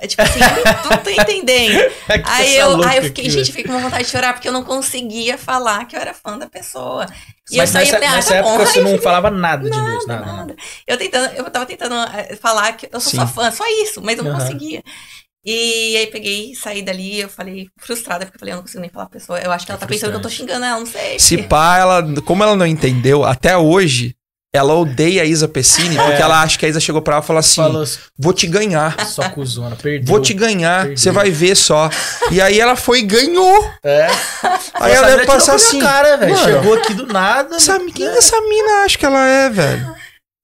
é 0.03 0.07
tipo 0.07 0.21
assim, 0.23 0.41
eu 0.41 0.91
não 0.91 0.99
tô 1.03 1.11
entendendo. 1.11 1.79
É 2.09 2.15
Aí 2.25 2.57
essa 2.57 2.61
eu, 2.61 2.83
aí 2.85 2.97
eu 2.99 3.03
fiquei, 3.05 3.25
aqui, 3.25 3.31
gente, 3.31 3.53
velho. 3.53 3.57
fiquei 3.57 3.65
com 3.65 3.81
vontade 3.81 4.05
de 4.05 4.11
chorar, 4.11 4.33
porque 4.35 4.49
eu 4.49 4.53
não 4.53 4.65
conseguia 4.65 5.39
falar 5.39 5.85
que 5.87 5.97
eu 5.97 6.01
era 6.01 6.13
fã 6.15 6.37
da 6.39 6.49
pessoa. 6.49 7.07
E 7.51 7.57
Mas 7.57 7.71
eu 7.75 7.81
saí 7.81 7.89
e 7.89 7.93
nessa, 7.93 7.97
ah, 8.07 8.11
nessa 8.17 8.29
tá 8.31 8.37
época 8.37 8.59
bom. 8.59 8.67
você 8.67 8.81
não 8.81 8.99
falava 8.99 9.31
nada 9.31 9.69
de 9.71 9.71
Nada, 9.71 9.83
inglês, 9.83 10.07
nada, 10.07 10.27
nada. 10.27 10.37
nada. 10.39 10.57
Eu 10.87 10.97
tentando, 10.99 11.35
eu 11.35 11.51
tava 11.51 11.67
tentando 11.67 11.95
eh, 11.95 12.37
falar 12.37 12.73
que 12.77 12.89
eu 12.93 13.01
sou 13.01 13.11
Sim. 13.11 13.17
sua 13.19 13.27
fã, 13.27 13.51
só 13.51 13.65
isso, 13.83 14.01
mas 14.03 14.19
eu 14.19 14.25
não 14.25 14.31
Aham. 14.33 14.41
conseguia. 14.41 14.83
E 15.45 15.97
aí 15.97 16.07
peguei, 16.09 16.55
saí 16.55 16.83
dali, 16.83 17.21
eu 17.21 17.29
falei, 17.29 17.69
frustrada, 17.79 18.25
porque 18.25 18.37
eu 18.37 18.41
falei, 18.41 18.53
eu 18.55 18.57
não 18.57 18.63
consigo 18.63 18.81
nem 18.81 18.91
falar 18.91 19.07
pra 19.07 19.19
pessoa. 19.19 19.41
Eu 19.41 19.51
acho 19.51 19.67
que 19.67 19.73
ela 19.73 19.79
tá 19.81 19.87
pensando 19.87 20.11
que 20.11 20.17
eu 20.17 20.21
tô 20.23 20.29
frustrante. 20.29 20.53
xingando 20.53 20.65
ela, 20.65 20.79
não 20.79 20.87
sei. 20.87 21.19
Se 21.19 21.39
pá, 21.39 21.79
ela, 21.79 22.23
como 22.23 22.43
ela 22.45 22.55
não 22.55 22.67
entendeu, 22.67 23.25
até 23.25 23.57
hoje, 23.57 24.15
ela 24.55 24.75
odeia 24.75 25.23
a 25.23 25.25
Isa 25.25 25.49
Pessini, 25.49 25.97
porque 25.97 26.13
É. 26.13 26.21
ela 26.21 26.43
acha 26.43 26.59
que 26.59 26.67
a 26.67 26.69
Isa 26.69 26.79
chegou 26.79 27.01
pra 27.01 27.15
ela 27.15 27.25
e 27.25 27.27
falou 27.27 27.41
assim: 27.41 27.63
Falou 27.63 27.85
vou 28.19 28.33
te 28.35 28.47
ganhar. 28.47 28.95
só 29.09 29.29
cuzona, 29.31 29.77
perdeu. 29.77 30.07
Vou 30.07 30.21
te 30.21 30.35
ganhar, 30.35 30.89
você 30.91 31.11
vai 31.11 31.31
ver 31.31 31.55
só. 31.57 31.89
E 32.31 32.41
aí 32.41 32.61
ela 32.61 32.77
foi 32.77 32.99
e 33.01 33.03
ganhou. 33.03 33.65
É. 33.83 34.07
Aí 34.75 34.93
ela 34.93 35.07
deve 35.09 35.25
passar 35.27 35.55
assim. 35.55 35.81
cara, 35.81 36.17
velho. 36.19 36.35
mano, 36.35 36.45
Chegou 36.45 36.75
aqui 36.75 36.93
do 36.93 37.07
nada. 37.07 37.57
Essa, 37.57 37.79
né? 37.79 37.91
quem 37.95 38.07
essa 38.07 38.39
mina 38.43 38.85
acha 38.85 38.99
que 38.99 39.07
ela 39.07 39.27
é, 39.27 39.49
velho? 39.49 39.95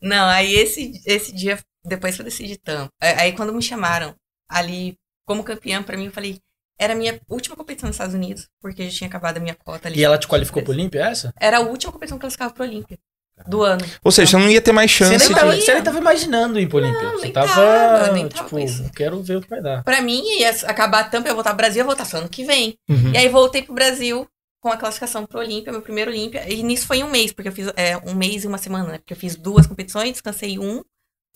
Não, 0.01 0.27
aí 0.29 0.55
esse, 0.55 0.93
esse 1.05 1.35
dia, 1.35 1.59
depois 1.85 2.15
que 2.15 2.23
eu 2.23 2.25
decidi 2.25 2.57
tanto. 2.57 2.89
Aí 3.01 3.33
quando 3.33 3.53
me 3.53 3.61
chamaram 3.63 4.15
ali 4.49 4.95
como 5.27 5.45
campeã, 5.45 5.83
pra 5.83 5.97
mim, 5.99 6.07
eu 6.07 6.13
falei, 6.13 6.39
Era 6.81 6.95
a 6.95 6.97
minha 6.97 7.21
última 7.29 7.57
competição 7.57 7.89
nos 7.89 7.97
Estados 7.97 8.15
Unidos, 8.15 8.47
porque 8.63 8.89
já 8.89 8.97
tinha 8.97 9.09
acabado 9.09 9.37
a 9.37 9.41
minha 9.41 9.55
cota 9.55 9.89
ali. 9.89 9.99
E 10.01 10.05
ela 10.05 10.17
te 10.17 10.27
qualificou 10.29 10.63
pro 10.63 10.73
Olímpia, 10.73 11.01
essa? 11.05 11.35
Era 11.39 11.59
a 11.59 11.61
última 11.61 11.93
competição 11.93 12.17
que 12.17 12.21
eu 12.23 12.29
classificava 12.29 12.55
pro 12.55 12.63
Olímpia 12.65 12.97
do 13.47 13.63
ano. 13.63 13.85
Ou 14.03 14.11
seja, 14.11 14.33
você 14.33 14.37
não 14.37 14.51
ia 14.51 14.61
ter 14.61 14.73
mais 14.73 14.91
Você 14.91 15.05
chance 15.05 15.19
nem, 15.19 15.29
de... 15.29 15.35
tava, 15.35 15.57
você 15.57 15.75
nem 15.75 15.83
tava 15.83 15.99
imaginando 15.99 16.59
ir 16.59 16.69
pro 16.69 16.79
Olímpia. 16.79 17.03
Não, 17.03 17.13
Você 17.13 17.25
nem 17.25 17.33
tava, 17.33 17.55
tava, 17.55 18.13
nem 18.13 18.29
tava 18.29 18.45
tipo, 18.45 18.59
isso. 18.59 18.91
quero 18.95 19.23
ver 19.23 19.37
o 19.37 19.41
que 19.41 19.49
vai 19.49 19.61
dar. 19.63 19.83
Pra 19.85 20.01
mim, 20.01 20.23
ia 20.39 20.51
acabar 20.67 21.01
a 21.01 21.05
tampa, 21.05 21.29
eu 21.29 21.33
ia 21.33 21.35
voltar 21.35 21.51
pro 21.51 21.59
Brasil, 21.59 21.81
eu 21.81 21.87
vou 21.87 21.95
voltar 21.95 22.09
só 22.09 22.19
ano 22.19 22.29
que 22.29 22.45
vem. 22.45 22.77
Uhum. 22.89 23.13
E 23.13 23.17
aí 23.17 23.29
voltei 23.29 23.63
pro 23.63 23.75
Brasil 23.75 24.27
com 24.61 24.71
a 24.71 24.77
classificação 24.77 25.25
pro 25.25 25.39
Olímpia, 25.39 25.73
meu 25.73 25.83
primeiro 25.83 26.11
Olímpia. 26.11 26.51
E 26.53 26.63
nisso 26.63 26.87
foi 26.87 27.03
um 27.03 27.11
mês, 27.11 27.33
porque 27.33 27.49
eu 27.49 27.53
fiz 27.53 27.69
é, 27.77 27.97
um 27.99 28.15
mês 28.15 28.45
e 28.45 28.47
uma 28.47 28.59
semana, 28.59 28.93
né? 28.93 28.99
Porque 28.99 29.13
eu 29.13 29.19
fiz 29.19 29.37
duas 29.37 29.67
competições, 29.67 30.13
descansei 30.13 30.59
um, 30.59 30.83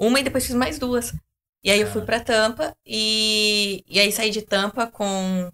uma 0.00 0.20
e 0.20 0.22
depois 0.22 0.46
fiz 0.46 0.54
mais 0.54 0.78
duas. 0.78 1.14
E 1.64 1.70
aí 1.70 1.80
eu 1.80 1.86
fui 1.86 2.02
pra 2.02 2.18
Tampa 2.18 2.74
e, 2.84 3.84
e 3.88 4.00
aí 4.00 4.10
saí 4.10 4.30
de 4.30 4.42
Tampa 4.42 4.86
com, 4.86 5.48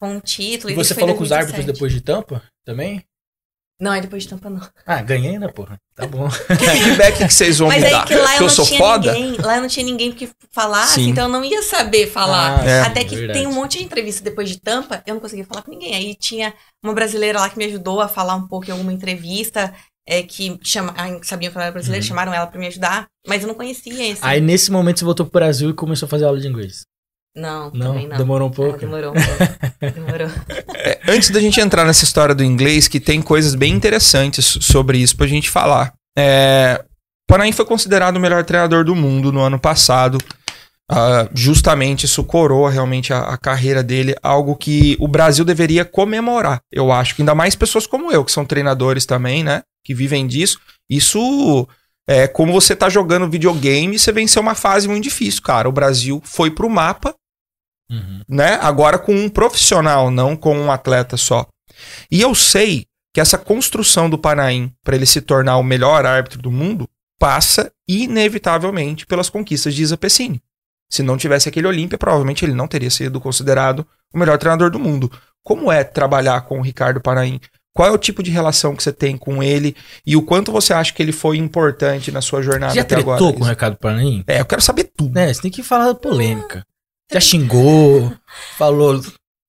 com 0.00 0.12
um 0.12 0.20
título. 0.20 0.70
E 0.70 0.72
e 0.72 0.76
você 0.76 0.94
falou 0.94 1.16
com 1.16 1.24
os 1.24 1.32
árbitros 1.32 1.64
2017. 1.64 1.72
depois 1.72 1.92
de 1.92 2.00
tampa 2.00 2.42
também? 2.64 3.04
Não, 3.80 3.92
aí 3.92 4.00
depois 4.00 4.24
de 4.24 4.28
Tampa 4.30 4.50
não. 4.50 4.60
Ah, 4.84 5.00
ganhei, 5.02 5.38
né, 5.38 5.46
porra? 5.48 5.78
Tá 5.94 6.04
bom. 6.06 6.28
Que 6.28 6.56
feedback 6.82 7.18
que 7.18 7.32
vocês 7.32 7.58
vão 7.58 7.68
Mas 7.68 7.78
me 7.80 7.86
aí 7.86 7.92
dar? 7.92 8.06
que 8.06 8.14
lá 8.16 8.22
eu 8.22 8.26
que 8.26 8.36
eu 8.38 8.40
não 8.42 8.48
sou 8.48 8.66
tinha 8.66 8.78
foda? 8.78 9.12
ninguém. 9.12 9.40
Lá 9.40 9.56
eu 9.56 9.60
não 9.62 9.68
tinha 9.68 9.86
ninguém 9.86 10.10
que 10.12 10.28
falasse, 10.50 10.94
Sim. 10.94 11.10
então 11.10 11.24
eu 11.26 11.28
não 11.32 11.44
ia 11.44 11.62
saber 11.62 12.08
falar. 12.10 12.60
Ah, 12.60 12.64
É. 12.68 12.80
Até 12.80 13.04
que 13.04 13.14
verdade. 13.14 13.38
tem 13.38 13.46
um 13.48 13.52
monte 13.52 13.78
de 13.78 13.84
entrevista 13.84 14.24
depois 14.24 14.48
de 14.48 14.58
tampa, 14.60 15.00
eu 15.06 15.14
não 15.14 15.20
conseguia 15.20 15.44
falar 15.44 15.62
com 15.62 15.70
ninguém. 15.70 15.94
Aí 15.94 16.14
tinha 16.16 16.52
uma 16.82 16.92
brasileira 16.92 17.38
lá 17.38 17.48
que 17.48 17.56
me 17.56 17.66
ajudou 17.66 18.00
a 18.00 18.08
falar 18.08 18.34
um 18.34 18.48
pouco 18.48 18.66
em 18.68 18.72
alguma 18.72 18.92
entrevista, 18.92 19.72
é, 20.08 20.24
que 20.24 20.58
chama, 20.64 20.92
sabiam 21.22 21.52
que 21.52 21.56
ela 21.58 21.66
era 21.66 21.72
brasileira, 21.72 22.02
Uhum. 22.02 22.08
chamaram 22.08 22.34
ela 22.34 22.46
pra 22.48 22.58
me 22.58 22.66
ajudar, 22.66 23.06
mas 23.28 23.42
eu 23.42 23.48
não 23.48 23.54
conhecia 23.54 24.10
esse. 24.10 24.20
Aí 24.22 24.40
nesse 24.40 24.72
momento 24.72 24.98
você 24.98 25.04
voltou 25.04 25.24
pro 25.26 25.34
Brasil 25.38 25.70
e 25.70 25.74
começou 25.74 26.06
a 26.06 26.08
fazer 26.08 26.24
aula 26.24 26.40
de 26.40 26.48
inglês. 26.48 26.82
Não, 27.38 27.70
Não? 27.72 27.86
também 27.92 28.06
não. 28.08 28.16
Demorou 28.16 28.48
um 28.48 28.50
Ah, 28.52 28.54
pouco? 28.54 28.78
demorou 28.78 29.10
um 29.10 29.14
pouco. 29.14 29.94
demorou. 29.94 30.28
É, 30.74 31.00
antes 31.08 31.30
da 31.30 31.40
gente 31.40 31.60
entrar 31.60 31.84
nessa 31.84 32.04
história 32.04 32.34
do 32.34 32.44
inglês, 32.44 32.88
que 32.88 33.00
tem 33.00 33.22
coisas 33.22 33.54
bem 33.54 33.72
interessantes 33.72 34.58
sobre 34.60 34.98
isso 34.98 35.16
pra 35.16 35.26
gente 35.26 35.48
falar. 35.50 35.92
É, 36.18 36.84
Panaim 37.28 37.52
foi 37.52 37.64
considerado 37.64 38.16
o 38.16 38.20
melhor 38.20 38.44
treinador 38.44 38.84
do 38.84 38.94
mundo 38.94 39.30
no 39.32 39.40
ano 39.40 39.58
passado. 39.58 40.18
Ah, 40.90 41.28
justamente 41.34 42.04
isso 42.06 42.24
coroa 42.24 42.70
realmente 42.70 43.12
a, 43.12 43.18
a 43.20 43.36
carreira 43.36 43.82
dele, 43.82 44.14
algo 44.22 44.56
que 44.56 44.96
o 44.98 45.06
Brasil 45.06 45.44
deveria 45.44 45.84
comemorar. 45.84 46.60
Eu 46.72 46.90
acho 46.90 47.14
que 47.14 47.20
ainda 47.20 47.34
mais 47.34 47.54
pessoas 47.54 47.86
como 47.86 48.10
eu, 48.10 48.24
que 48.24 48.32
são 48.32 48.44
treinadores 48.46 49.04
também, 49.04 49.44
né? 49.44 49.62
Que 49.84 49.94
vivem 49.94 50.26
disso. 50.26 50.58
Isso 50.88 51.68
é 52.08 52.26
como 52.26 52.54
você 52.54 52.74
tá 52.74 52.88
jogando 52.88 53.28
videogame 53.28 53.96
e 53.96 53.98
você 53.98 54.10
venceu 54.10 54.40
uma 54.40 54.54
fase 54.54 54.88
muito 54.88 55.04
difícil, 55.04 55.42
cara. 55.42 55.68
O 55.68 55.72
Brasil 55.72 56.22
foi 56.24 56.50
pro 56.50 56.70
mapa 56.70 57.14
Uhum. 57.90 58.20
né? 58.28 58.58
Agora 58.60 58.98
com 58.98 59.14
um 59.14 59.28
profissional, 59.28 60.10
não 60.10 60.36
com 60.36 60.56
um 60.56 60.70
atleta 60.70 61.16
só. 61.16 61.46
E 62.10 62.20
eu 62.20 62.34
sei 62.34 62.86
que 63.14 63.20
essa 63.20 63.38
construção 63.38 64.10
do 64.10 64.18
Panaim 64.18 64.72
para 64.84 64.94
ele 64.94 65.06
se 65.06 65.20
tornar 65.20 65.56
o 65.56 65.62
melhor 65.62 66.04
árbitro 66.04 66.40
do 66.40 66.50
mundo 66.50 66.88
passa 67.18 67.72
inevitavelmente 67.88 69.06
pelas 69.06 69.30
conquistas 69.30 69.74
de 69.74 69.82
Isa 69.82 69.96
Pessini. 69.96 70.42
Se 70.90 71.02
não 71.02 71.16
tivesse 71.16 71.48
aquele 71.48 71.66
Olímpia, 71.66 71.98
provavelmente 71.98 72.44
ele 72.44 72.54
não 72.54 72.68
teria 72.68 72.90
sido 72.90 73.20
considerado 73.20 73.86
o 74.12 74.18
melhor 74.18 74.38
treinador 74.38 74.70
do 74.70 74.78
mundo. 74.78 75.10
Como 75.42 75.70
é 75.70 75.84
trabalhar 75.84 76.42
com 76.42 76.58
o 76.58 76.62
Ricardo 76.62 77.00
Panaim? 77.00 77.40
Qual 77.74 77.88
é 77.88 77.92
o 77.92 77.98
tipo 77.98 78.24
de 78.24 78.30
relação 78.30 78.74
que 78.74 78.82
você 78.82 78.92
tem 78.92 79.16
com 79.16 79.40
ele 79.40 79.76
e 80.04 80.16
o 80.16 80.22
quanto 80.22 80.50
você 80.50 80.72
acha 80.72 80.92
que 80.92 81.00
ele 81.00 81.12
foi 81.12 81.36
importante 81.36 82.10
na 82.10 82.20
sua 82.20 82.42
jornada 82.42 82.74
Já 82.74 82.80
até 82.80 82.96
tretou 82.96 83.14
agora? 83.14 83.32
com 83.32 83.44
o 83.44 83.46
Ricardo 83.48 83.76
Paranim? 83.76 84.24
É, 84.26 84.40
eu 84.40 84.44
quero 84.44 84.60
saber 84.60 84.90
tudo. 84.96 85.14
Né, 85.14 85.32
você 85.32 85.42
tem 85.42 85.50
que 85.50 85.62
falar 85.62 85.86
da 85.86 85.94
polêmica. 85.94 86.66
Já 87.10 87.20
xingou, 87.20 88.12
falou, 88.56 89.00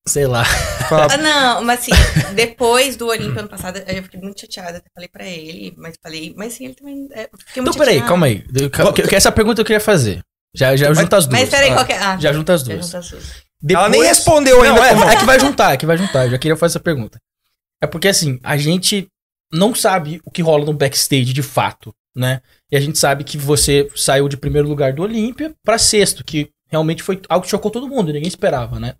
sei 0.06 0.26
lá. 0.26 0.44
Fala- 0.44 1.08
Ah, 1.12 1.16
não, 1.16 1.62
mas 1.64 1.80
assim, 1.80 1.92
depois 2.34 2.96
do 2.96 3.06
Olímpia 3.08 3.40
ano 3.40 3.48
passado, 3.48 3.78
eu 3.86 4.02
fiquei 4.02 4.20
muito 4.20 4.40
chateada, 4.40 4.78
até 4.78 4.88
falei 4.94 5.08
pra 5.08 5.24
ele, 5.26 5.74
mas 5.76 5.94
falei, 6.02 6.34
mas 6.36 6.54
sim, 6.54 6.64
ele 6.66 6.74
também. 6.74 7.08
É, 7.12 7.28
Então 7.56 7.72
peraí, 7.74 7.94
chateada. 7.96 8.08
calma 8.08 8.26
aí. 8.26 8.44
Eu- 8.54 8.92
que- 8.92 9.02
que 9.08 9.14
Essa 9.14 9.30
pergunta 9.30 9.60
eu 9.60 9.64
queria 9.64 9.80
fazer. 9.80 10.20
Já, 10.54 10.74
já 10.74 10.92
junta 10.92 11.16
as 11.16 11.26
duas. 11.26 11.40
Mas 11.40 11.48
peraí, 11.50 11.70
Ah, 11.70 11.74
qual 11.74 11.86
que 11.86 11.92
é? 11.92 11.98
Ah, 11.98 12.18
Já 12.18 12.32
junta 12.32 12.54
as 12.54 12.62
já 12.62 12.72
duas. 12.74 12.86
junta 12.86 12.98
as 12.98 13.10
duas. 13.10 13.24
Ela 13.70 13.88
nem 13.88 14.00
Depois- 14.00 14.08
respondeu 14.18 14.62
ainda. 14.62 14.74
Não, 14.76 14.84
é, 14.84 14.88
como- 14.94 15.04
é 15.04 15.16
que 15.16 15.24
vai 15.24 15.38
juntar, 15.38 15.72
é 15.74 15.76
que 15.76 15.86
vai 15.86 15.96
juntar. 15.98 16.24
Eu 16.24 16.30
já 16.32 16.38
queria 16.38 16.56
fazer 16.56 16.72
essa 16.72 16.80
pergunta. 16.80 17.18
É 17.80 17.86
porque 17.86 18.08
assim, 18.08 18.40
a 18.42 18.56
gente 18.56 19.06
não 19.52 19.74
sabe 19.74 20.20
o 20.24 20.30
que 20.30 20.42
rola 20.42 20.64
no 20.64 20.72
backstage 20.72 21.32
de 21.32 21.42
fato, 21.42 21.92
né? 22.16 22.40
E 22.72 22.76
a 22.76 22.80
gente 22.80 22.98
sabe 22.98 23.22
que 23.22 23.36
você 23.38 23.88
saiu 23.94 24.28
de 24.28 24.36
primeiro 24.36 24.66
lugar 24.68 24.92
do 24.92 25.02
Olímpia 25.02 25.54
pra 25.62 25.78
sexto, 25.78 26.24
que 26.24 26.50
realmente 26.70 27.02
foi 27.02 27.20
algo 27.28 27.44
que 27.44 27.50
chocou 27.50 27.70
todo 27.70 27.88
mundo, 27.88 28.12
ninguém 28.12 28.28
esperava, 28.28 28.78
né? 28.80 28.94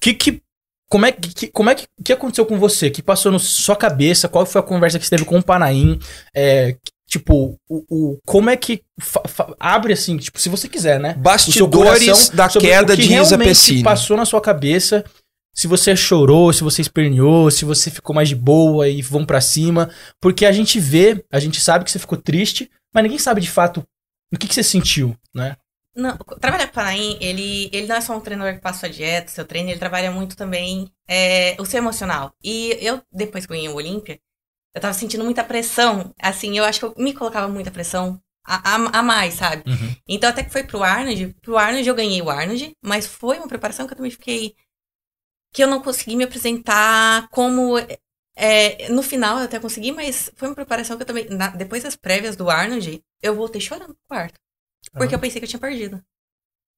Que 0.00 0.12
que 0.14 0.42
como 0.88 1.04
é 1.06 1.12
que 1.12 1.34
que- 1.34 1.48
como 1.48 1.70
é 1.70 1.74
que 1.74 1.86
que 2.04 2.12
aconteceu 2.12 2.46
com 2.46 2.58
você? 2.58 2.90
Que 2.90 3.02
passou 3.02 3.32
na 3.32 3.38
sua 3.38 3.74
cabeça? 3.76 4.28
Qual 4.28 4.44
foi 4.46 4.60
a 4.60 4.64
conversa 4.64 4.98
que 4.98 5.04
você 5.04 5.10
teve 5.10 5.24
com 5.24 5.38
o 5.38 5.42
Panaim? 5.42 5.98
É, 6.34 6.76
tipo, 7.08 7.58
o, 7.68 7.84
o- 7.88 8.18
como 8.24 8.50
é 8.50 8.56
que 8.56 8.82
abre 9.58 9.92
assim, 9.92 10.16
tipo, 10.16 10.38
se 10.40 10.48
você 10.48 10.68
quiser, 10.68 11.00
né? 11.00 11.14
Bastidores 11.14 12.04
coração 12.06 12.36
da 12.36 12.48
queda 12.48 12.94
que 12.96 13.02
de 13.02 13.14
Isa 13.14 13.36
Pessini. 13.38 13.82
passou 13.82 14.16
na 14.16 14.24
sua 14.24 14.40
cabeça. 14.40 15.04
Se 15.54 15.66
você 15.66 15.96
chorou, 15.96 16.52
se 16.52 16.62
você 16.62 16.82
esperneou, 16.82 17.50
se 17.50 17.64
você 17.64 17.90
ficou 17.90 18.14
mais 18.14 18.28
de 18.28 18.34
boa 18.36 18.88
e 18.88 19.00
vão 19.00 19.24
pra 19.24 19.40
cima. 19.40 19.90
Porque 20.20 20.44
a 20.44 20.52
gente 20.52 20.78
vê, 20.78 21.24
a 21.32 21.40
gente 21.40 21.60
sabe 21.62 21.82
que 21.84 21.90
você 21.90 21.98
ficou 21.98 22.18
triste, 22.18 22.70
mas 22.94 23.02
ninguém 23.02 23.18
sabe 23.18 23.40
de 23.40 23.50
fato 23.50 23.82
o 24.32 24.36
que, 24.38 24.46
que 24.46 24.54
você 24.54 24.62
sentiu, 24.62 25.16
né? 25.34 25.56
Não, 25.96 26.16
trabalhar 26.40 26.66
com 26.66 26.72
o 26.72 26.74
Panaim, 26.74 27.16
ele, 27.22 27.70
ele 27.72 27.86
não 27.86 27.96
é 27.96 28.00
só 28.02 28.14
um 28.14 28.20
treinador 28.20 28.54
que 28.54 28.60
passa 28.60 28.86
a 28.86 28.88
dieta, 28.90 29.30
seu 29.30 29.46
treino, 29.46 29.70
ele 29.70 29.78
trabalha 29.78 30.10
muito 30.10 30.36
também 30.36 30.92
é, 31.08 31.56
o 31.58 31.64
seu 31.64 31.78
emocional. 31.78 32.34
E 32.44 32.76
eu, 32.82 33.02
depois 33.10 33.46
que 33.46 33.52
eu 33.52 33.56
ganhei 33.56 33.70
o 33.70 33.74
Olímpia, 33.76 34.20
eu 34.74 34.80
tava 34.80 34.94
sentindo 34.94 35.24
muita 35.24 35.44
pressão. 35.44 36.14
Assim, 36.22 36.58
eu 36.58 36.64
acho 36.64 36.80
que 36.80 36.86
eu 36.86 36.94
me 36.98 37.14
colocava 37.14 37.48
muita 37.48 37.70
pressão 37.70 38.20
a, 38.46 38.74
a, 38.76 39.00
a 39.00 39.02
mais, 39.02 39.34
sabe? 39.34 39.64
Uhum. 39.70 39.96
Então, 40.08 40.30
até 40.30 40.44
que 40.44 40.50
foi 40.52 40.64
pro 40.64 40.82
Arnold, 40.82 41.36
pro 41.42 41.58
Arnold 41.58 41.88
eu 41.88 41.94
ganhei 41.94 42.22
o 42.22 42.30
Arnold, 42.30 42.72
mas 42.82 43.06
foi 43.06 43.38
uma 43.38 43.48
preparação 43.48 43.86
que 43.86 43.92
eu 43.94 43.98
também 43.98 44.10
fiquei. 44.12 44.56
que 45.52 45.62
eu 45.62 45.68
não 45.68 45.82
consegui 45.82 46.16
me 46.16 46.24
apresentar 46.24 47.28
como. 47.30 47.78
é, 48.36 48.88
no 48.90 49.02
final 49.02 49.38
eu 49.38 49.44
até 49.44 49.58
consegui, 49.58 49.92
mas 49.92 50.30
foi 50.36 50.48
uma 50.48 50.54
preparação 50.54 50.96
que 50.96 51.02
eu 51.02 51.06
também. 51.06 51.26
na- 51.30 51.48
depois 51.48 51.82
das 51.82 51.96
prévias 51.96 52.36
do 52.36 52.50
Arnold, 52.50 53.02
eu 53.22 53.34
voltei 53.34 53.60
chorando 53.60 53.94
pro 53.94 54.04
quarto. 54.08 54.38
Porque 54.96 55.14
eu 55.14 55.18
pensei 55.18 55.40
que 55.40 55.44
eu 55.44 55.48
tinha 55.48 55.60
perdido. 55.60 56.00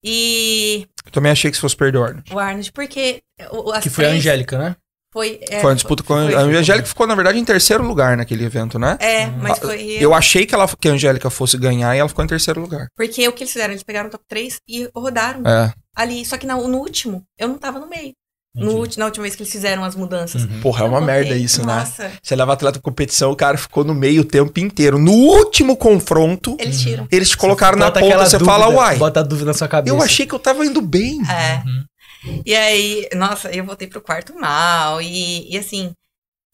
E 0.05 0.87
Eu 1.05 1.11
também 1.11 1.33
achei 1.33 1.51
que 1.51 1.57
se 1.57 1.61
fosse 1.61 1.77
perder 1.77 1.99
o 1.99 2.05
Arnold. 2.05 2.33
o 2.35 2.39
Arnold, 2.39 2.73
porque. 2.73 3.21
o- 3.51 3.81
Que 3.81 3.91
foi 3.91 4.07
a 4.07 4.11
Angélica, 4.11 4.59
né? 4.59 4.77
Foi, 5.13 5.41
é, 5.49 5.61
foi 5.61 5.71
uma 5.71 5.75
disputa 5.75 6.03
com 6.03 6.15
a 6.15 6.23
foi- 6.25 6.35
a 6.35 6.41
Angélica 6.41 6.87
ficou, 6.87 7.07
na 7.07 7.15
verdade, 7.15 7.39
em 7.39 7.45
terceiro 7.45 7.83
lugar 7.83 8.15
naquele 8.17 8.45
evento, 8.45 8.79
né? 8.79 8.99
É, 9.01 9.27
mas 9.27 9.53
Ah, 9.59 9.63
foi. 9.63 9.81
Eu 9.99 10.13
achei 10.15 10.45
que, 10.45 10.55
ela, 10.55 10.69
que 10.69 10.87
a 10.89 10.93
Angélica 10.93 11.31
fosse 11.31 11.57
ganhar 11.57 11.97
e 11.97 11.99
ela 11.99 12.09
ficou 12.09 12.23
em 12.25 12.29
terceiro 12.29 12.61
lugar. 12.61 12.89
Porque 12.95 13.27
o 13.27 13.33
que 13.33 13.43
eles 13.43 13.53
fizeram? 13.53 13.73
Eles 13.73 13.83
pegaram 13.83 14.09
o 14.09 14.13
top 14.13 14.23
3 14.29 14.61
e 14.69 14.89
rodaram 14.95 15.43
É. 15.49 15.73
ali. 15.97 16.25
Só 16.27 16.37
que 16.37 16.47
na- 16.47 16.57
no 16.57 16.77
último, 16.79 17.25
eu 17.39 17.49
não 17.49 17.57
tava 17.59 17.79
no 17.79 17.89
meio. 17.89 18.13
No, 18.55 18.85
na 18.97 19.05
última 19.05 19.23
vez 19.23 19.37
que 19.37 19.43
eles 19.43 19.53
fizeram 19.53 19.85
as 19.85 19.95
mudanças. 19.95 20.43
Uhum. 20.45 20.61
Porra, 20.61 20.85
é 20.85 20.89
uma 20.89 21.01
merda 21.01 21.37
isso, 21.37 21.65
né? 21.65 21.77
Nossa, 21.77 22.11
Você 22.21 22.35
leva 22.35 22.53
atleta 22.55 22.79
pra 22.81 22.83
competição, 22.83 23.31
o 23.31 23.37
cara 23.37 23.57
ficou 23.57 23.85
no 23.85 23.95
meio 23.95 24.23
o 24.23 24.25
tempo 24.25 24.59
inteiro. 24.59 24.99
No 24.99 25.13
último 25.13 25.77
confronto, 25.77 26.57
eles 26.59 26.81
tiram. 26.81 27.07
eles 27.13 27.29
te 27.31 27.37
colocaram 27.37 27.79
na 27.79 27.87
Bota 27.87 28.01
ponta, 28.01 28.19
você 28.19 28.39
dúvida, 28.39 28.53
fala, 28.59 28.69
uai, 28.69 28.97
Bota 28.97 29.21
a 29.21 29.23
dúvida 29.23 29.47
na 29.47 29.55
sua 29.55 29.69
cabeça. 29.69 29.95
eu 29.95 30.03
achei 30.03 30.27
que 30.27 30.35
eu 30.35 30.39
tava 30.39 30.65
indo 30.67 30.81
bem. 30.81 31.21
É. 31.31 31.63
Uhum. 31.65 32.43
E 32.45 32.55
aí, 32.55 33.09
nossa, 33.15 33.49
eu 33.51 33.65
voltei 33.65 33.87
pro 33.87 34.01
quarto 34.01 34.35
mal. 34.35 35.01
E, 35.01 35.55
e 35.55 35.57
assim. 35.59 35.93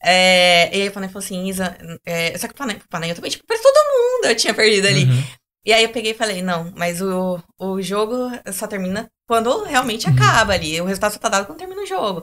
É, 0.03 0.77
e 0.77 0.83
aí 0.83 0.89
o 0.89 0.93
Panay 0.93 1.09
falou 1.09 1.25
assim, 1.25 1.47
Isa. 1.49 1.75
é, 2.05 2.37
só 2.37 2.47
que 2.47 2.53
o 2.53 2.57
Panay, 2.57 2.77
o 2.77 2.89
Panay 2.91 3.11
eu 3.11 3.15
também, 3.15 3.31
tipo, 3.31 3.47
pra 3.47 3.57
todo 3.57 3.75
mundo 3.75 4.27
eu 4.27 4.37
tinha 4.37 4.53
perdido 4.53 4.87
ali. 4.87 5.05
Uhum. 5.05 5.25
E 5.65 5.73
aí 5.73 5.83
eu 5.85 5.89
peguei 5.89 6.11
e 6.11 6.15
falei, 6.15 6.43
não, 6.43 6.71
mas 6.77 7.01
o, 7.01 7.41
o 7.59 7.81
jogo 7.81 8.15
só 8.53 8.67
termina 8.67 9.09
quando 9.27 9.65
realmente 9.65 10.07
Uhum. 10.07 10.15
acaba 10.15 10.53
ali. 10.55 10.81
O 10.81 10.85
resultado 10.87 11.13
só 11.15 11.19
tá 11.19 11.29
dado 11.29 11.47
quando 11.47 11.59
termina 11.59 11.83
o 11.83 11.87
jogo. 11.87 12.23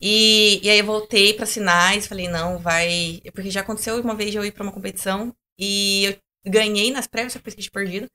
E, 0.00 0.60
e 0.64 0.70
aí 0.70 0.78
eu 0.80 0.86
voltei 0.86 1.34
pra 1.34 1.46
sinais, 1.46 2.06
falei, 2.06 2.28
não, 2.28 2.58
vai. 2.58 3.20
Porque 3.34 3.50
já 3.50 3.60
aconteceu 3.62 4.00
uma 4.00 4.14
vez 4.14 4.34
eu 4.34 4.44
ir 4.44 4.52
pra 4.52 4.62
uma 4.62 4.72
competição 4.72 5.34
e 5.58 6.04
eu 6.06 6.50
ganhei 6.52 6.90
nas 6.92 7.06
prévias, 7.06 7.32
só 7.34 7.38
que 7.40 7.48
eu 7.50 7.54
tinha 7.56 7.70
perdido. 7.72 8.06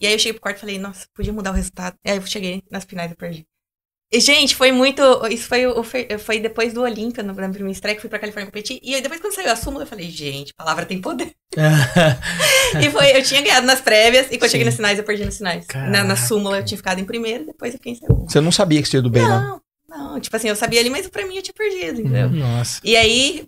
E 0.00 0.06
aí 0.06 0.12
eu 0.14 0.18
cheguei 0.18 0.34
pro 0.34 0.42
quarto 0.42 0.58
e 0.58 0.60
falei, 0.60 0.78
nossa, 0.78 1.06
podia 1.14 1.32
mudar 1.32 1.50
o 1.52 1.54
resultado. 1.54 1.96
E 2.04 2.10
aí 2.10 2.16
eu 2.18 2.26
cheguei 2.26 2.62
nas 2.70 2.84
finais 2.84 3.10
e 3.12 3.16
perdi. 3.16 3.46
E, 4.12 4.20
gente, 4.20 4.54
foi 4.56 4.70
muito. 4.72 5.02
Isso 5.28 5.48
foi, 5.48 5.62
foi, 6.18 6.38
depois 6.40 6.74
do 6.74 6.82
Olímpia, 6.82 7.22
na 7.22 7.32
primeira 7.34 7.70
estreia, 7.70 7.94
que 7.94 8.00
fui 8.02 8.10
pra 8.10 8.18
Califórnia 8.18 8.46
competir. 8.50 8.78
E 8.82 8.94
aí 8.94 9.00
depois, 9.00 9.20
quando 9.20 9.34
saiu 9.34 9.50
a 9.50 9.56
súmula, 9.56 9.84
eu 9.84 9.88
falei, 9.88 10.10
gente, 10.10 10.52
palavra 10.54 10.84
tem 10.86 11.00
poder. 11.00 11.32
E 12.80 12.90
foi, 12.90 13.16
eu 13.16 13.22
tinha 13.22 13.42
ganhado 13.42 13.66
nas 13.66 13.80
prévias, 13.80 14.26
e 14.26 14.38
quando 14.38 14.44
eu 14.44 14.48
cheguei 14.50 14.60
Sim. 14.60 14.66
nas 14.66 14.74
sinais, 14.74 14.98
eu 14.98 15.04
perdi 15.04 15.24
nas 15.24 15.34
sinais. 15.34 15.66
Na, 15.90 16.04
na 16.04 16.16
súmula 16.16 16.58
eu 16.58 16.64
tinha 16.64 16.76
ficado 16.78 17.00
em 17.00 17.04
primeiro, 17.04 17.46
depois 17.46 17.72
eu 17.72 17.78
fiquei 17.78 17.92
em 17.92 17.96
segundo. 17.96 18.30
Você 18.30 18.40
não 18.40 18.52
sabia 18.52 18.80
que 18.82 18.88
você 18.88 18.96
ia 18.98 19.02
do 19.02 19.10
bem, 19.10 19.22
não. 19.22 19.60
Não, 19.88 20.12
não, 20.14 20.20
tipo 20.20 20.34
assim, 20.36 20.48
eu 20.48 20.56
sabia 20.56 20.80
ali, 20.80 20.88
mas 20.90 21.08
pra 21.08 21.26
mim 21.26 21.36
eu 21.36 21.42
tinha 21.42 21.54
perdido, 21.54 22.00
entendeu? 22.00 22.30
Nossa. 22.30 22.80
E 22.84 22.96
aí, 22.96 23.46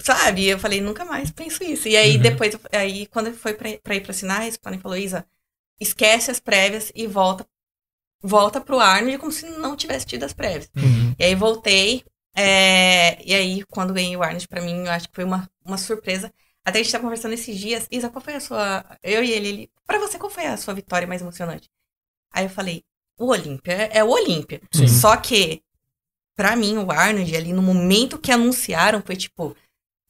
sabe, 0.00 0.46
eu 0.46 0.58
falei, 0.58 0.80
nunca 0.80 1.04
mais 1.04 1.30
penso 1.30 1.62
isso. 1.62 1.88
E 1.88 1.96
aí, 1.96 2.16
Uhum. 2.16 2.22
depois, 2.22 2.56
aí 2.72 3.06
quando 3.06 3.32
foi 3.32 3.54
pra, 3.54 3.70
pra 3.82 3.94
ir 3.94 4.00
pra 4.00 4.12
sinais, 4.12 4.54
o 4.56 4.60
Pani 4.60 4.78
falou, 4.78 4.96
Isa, 4.96 5.24
esquece 5.80 6.30
as 6.30 6.40
prévias 6.40 6.90
e 6.94 7.06
volta 7.06 7.46
volta 8.20 8.60
pro 8.60 8.80
Arnold 8.80 9.16
como 9.18 9.30
se 9.30 9.46
não 9.46 9.76
tivesse 9.76 10.04
tido 10.04 10.24
as 10.24 10.32
prévias. 10.32 10.68
Uhum. 10.76 11.14
E 11.16 11.24
aí 11.24 11.34
voltei, 11.36 12.02
é, 12.36 13.16
e 13.24 13.32
aí 13.32 13.62
quando 13.70 13.94
ganhei 13.94 14.16
o 14.16 14.22
Arnold, 14.24 14.48
pra 14.48 14.60
mim, 14.60 14.84
eu 14.84 14.90
acho 14.90 15.08
que 15.08 15.14
foi 15.14 15.22
uma, 15.24 15.48
uma 15.64 15.78
surpresa. 15.78 16.32
Até 16.68 16.78
a 16.80 16.82
gente 16.82 16.92
tava 16.92 17.04
conversando 17.04 17.34
esses 17.34 17.58
dias, 17.58 17.86
Isa, 17.90 18.08
qual 18.08 18.22
foi 18.22 18.34
a 18.34 18.40
sua... 18.40 18.84
Eu 19.02 19.22
e 19.24 19.32
ele, 19.32 19.48
ele, 19.48 19.70
pra 19.86 19.98
você, 19.98 20.18
qual 20.18 20.30
foi 20.30 20.46
a 20.46 20.56
sua 20.56 20.74
vitória 20.74 21.06
mais 21.08 21.20
emocionante? 21.22 21.68
Aí 22.32 22.44
eu 22.44 22.50
falei, 22.50 22.82
o 23.18 23.26
Olímpia, 23.28 23.72
é, 23.72 23.98
é 23.98 24.04
o 24.04 24.08
Olímpia. 24.10 24.60
Sim. 24.72 24.86
Só 24.88 25.16
que, 25.16 25.62
pra 26.36 26.54
mim, 26.56 26.76
o 26.78 26.90
Arnold, 26.90 27.34
ali 27.36 27.52
no 27.52 27.62
momento 27.62 28.18
que 28.18 28.30
anunciaram, 28.30 29.02
foi 29.04 29.16
tipo, 29.16 29.56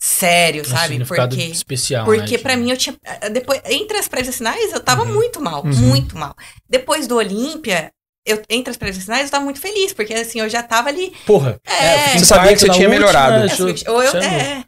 sério, 0.01 0.63
Um 0.63 0.65
sabe? 0.65 1.05
Porque... 1.05 1.43
especial, 1.45 2.05
Porque 2.05 2.37
né? 2.37 2.43
pra 2.43 2.57
mim 2.57 2.71
eu 2.71 2.77
tinha. 2.77 2.97
eh, 3.05 3.31
Depois, 3.31 3.61
entre 3.67 3.97
as 3.99 4.09
prévias 4.09 4.37
finais, 4.37 4.73
eu 4.73 4.81
tava 4.81 5.03
Uhum. 5.05 5.15
muito 5.15 5.41
mal. 5.41 5.65
Uhum. 5.65 5.73
Muito 5.73 6.17
mal. 6.19 6.35
Depois 6.69 7.07
do 7.07 7.17
Olímpia, 7.17 7.91
eu, 8.27 8.43
entre 8.49 8.71
as 8.71 8.77
prévias 8.77 9.05
finais, 9.05 9.25
eu 9.25 9.31
tava 9.31 9.45
muito 9.45 9.61
feliz, 9.61 9.93
porque 9.93 10.13
assim, 10.15 10.41
eu 10.41 10.49
já 10.49 10.63
tava 10.63 10.89
ali. 10.89 11.13
Porra, 11.27 11.59
É. 11.65 11.95
eu 11.95 11.99
fiquei 12.01 12.19
Você 12.21 12.25
sabia 12.27 12.53
que 12.53 12.59
você 12.59 12.69
tinha 12.71 12.89
melhorado. 12.89 13.39
né? 13.39 13.41
é, 13.41 13.61
eu- 13.61 13.69
assim, 13.69 13.85
ou 13.89 14.03
eu, 14.03 14.17
é 14.21 14.27
é. 14.59 14.65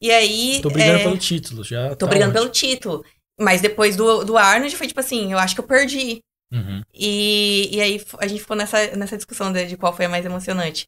E 0.00 0.10
aí. 0.10 0.60
Tô 0.62 0.70
brigando 0.70 0.98
é, 0.98 1.02
pelo 1.02 1.18
título, 1.18 1.64
já. 1.64 1.90
Tô 1.90 2.06
tá 2.06 2.06
brigando 2.06 2.32
pelo 2.32 2.48
título. 2.48 3.04
Mas 3.40 3.60
depois 3.60 3.96
do, 3.96 4.24
do 4.24 4.36
Arnold 4.36 4.76
foi 4.76 4.86
tipo 4.86 5.00
assim, 5.00 5.32
eu 5.32 5.38
acho 5.38 5.54
que 5.54 5.60
eu 5.60 5.66
perdi. 5.66 6.20
Uhum. 6.52 6.82
E, 6.92 7.68
e 7.72 7.80
aí 7.80 8.04
a 8.18 8.26
gente 8.26 8.40
ficou 8.40 8.56
nessa, 8.56 8.96
nessa 8.96 9.16
discussão 9.16 9.52
de, 9.52 9.66
de 9.66 9.76
qual 9.76 9.94
foi 9.94 10.04
a 10.04 10.08
mais 10.08 10.24
emocionante. 10.24 10.86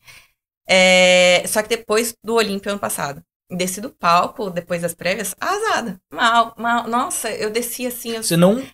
É, 0.68 1.44
só 1.46 1.62
que 1.62 1.68
depois 1.68 2.14
do 2.24 2.34
Olímpia 2.34 2.70
ano 2.70 2.78
passado, 2.78 3.22
desci 3.50 3.80
do 3.80 3.90
palco, 3.90 4.50
depois 4.50 4.82
das 4.82 4.94
prévias, 4.94 5.34
arrasada. 5.40 6.00
Mal, 6.12 6.54
mal. 6.56 6.88
Nossa, 6.88 7.30
eu 7.30 7.50
desci 7.50 7.86
assim, 7.86 8.12
eu 8.12 8.22
Você 8.22 8.36
não 8.36 8.64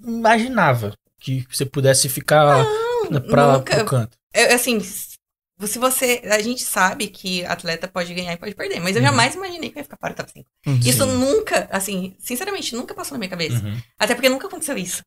imaginava 0.00 0.92
que 1.20 1.46
você 1.50 1.64
pudesse 1.64 2.08
ficar 2.08 2.64
pra 3.30 3.46
lá 3.46 3.58
nunca. 3.58 3.76
pro 3.76 3.84
canto. 3.84 4.16
Eu, 4.34 4.54
assim, 4.54 4.80
se 5.66 5.78
você. 5.78 6.22
A 6.30 6.40
gente 6.40 6.62
sabe 6.62 7.08
que 7.08 7.44
atleta 7.44 7.88
pode 7.88 8.12
ganhar 8.14 8.32
e 8.32 8.36
pode 8.36 8.54
perder, 8.54 8.80
mas 8.80 8.96
eu 8.96 9.02
Uhum. 9.02 9.08
jamais 9.08 9.34
imaginei 9.34 9.70
que 9.70 9.78
ia 9.78 9.84
ficar 9.84 9.96
para 9.96 10.12
o 10.12 10.16
top 10.16 10.30
5. 10.32 10.46
Uhum. 10.66 10.80
Isso 10.84 11.06
nunca, 11.06 11.68
assim, 11.70 12.14
sinceramente, 12.18 12.74
nunca 12.74 12.94
passou 12.94 13.14
na 13.14 13.18
minha 13.18 13.30
cabeça. 13.30 13.64
Uhum. 13.64 13.80
Até 13.98 14.14
porque 14.14 14.28
nunca 14.28 14.46
aconteceu 14.46 14.76
isso. 14.76 15.02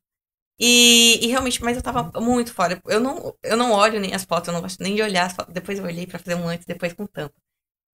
E, 0.60 1.20
e 1.22 1.28
realmente, 1.28 1.62
mas 1.64 1.76
eu 1.76 1.84
tava 1.84 2.12
muito 2.22 2.54
fora. 2.54 2.82
Eu 2.86 3.00
não, 3.00 3.34
eu 3.44 3.58
não 3.58 3.72
olho 3.72 4.00
nem 4.00 4.14
as 4.14 4.24
fotos, 4.24 4.48
eu 4.48 4.54
não 4.54 4.62
gosto 4.62 4.82
nem 4.82 4.96
de 4.96 5.02
olhar 5.02 5.26
as 5.26 5.34
fotos. 5.34 5.54
Depois 5.54 5.78
eu 5.80 5.86
olhei 5.86 6.08
pra 6.08 6.18
fazer 6.20 6.36
um 6.36 6.48
antes, 6.48 6.66
depois 6.66 6.94
com 6.94 7.06
tampa. 7.06 7.34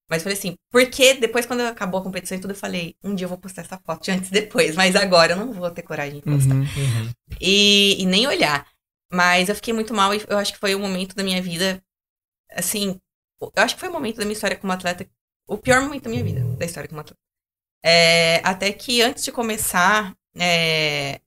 Mas 0.10 0.24
falei 0.24 0.38
assim, 0.38 0.56
porque 0.70 1.14
depois, 1.14 1.46
quando 1.46 1.62
acabou 1.62 2.02
a 2.02 2.04
competição 2.04 2.38
e 2.38 2.42
tudo, 2.42 2.52
eu 2.52 2.56
falei, 2.58 2.96
um 3.02 3.16
dia 3.16 3.26
eu 3.26 3.30
vou 3.30 3.38
postar 3.38 3.62
essa 3.62 3.80
foto 3.86 4.04
de 4.04 4.12
antes 4.12 4.30
e 4.30 4.34
depois, 4.34 4.76
mas 4.76 4.94
agora 4.96 5.32
eu 5.34 5.38
não 5.38 5.54
vou 5.54 5.72
ter 5.72 5.84
coragem 5.84 6.16
de 6.16 6.22
postar. 6.22 6.54
Uhum. 6.54 6.68
e, 7.40 7.96
e 8.02 8.06
nem 8.06 8.28
olhar. 8.28 8.68
Mas 9.12 9.50
eu 9.50 9.56
fiquei 9.56 9.74
muito 9.74 9.94
mal 9.94 10.14
e 10.14 10.22
eu 10.28 10.38
acho 10.38 10.54
que 10.54 10.60
foi 10.60 10.76
o 10.76 10.80
momento 10.80 11.16
da 11.16 11.24
minha 11.24 11.42
vida, 11.42 11.82
assim, 12.54 13.00
eu 13.42 13.52
acho 13.56 13.76
que 13.76 13.80
foi 13.82 13.90
o 13.90 13.94
momento 13.94 14.18
da 14.18 14.26
minha 14.26 14.34
história 14.34 14.58
como 14.58 14.74
atleta, 14.74 15.08
o 15.48 15.58
pior 15.58 15.82
momento 15.82 16.04
da 16.06 16.10
minha 16.10 16.24
vida, 16.24 16.42
da 16.58 16.66
história 16.66 16.90
como 16.90 17.02
atleta. 17.02 17.20
É, 17.84 18.42
até 18.44 18.72
que 18.74 19.02
antes 19.02 19.24
de 19.24 19.32
começar 19.32 20.16
é, 20.40 21.20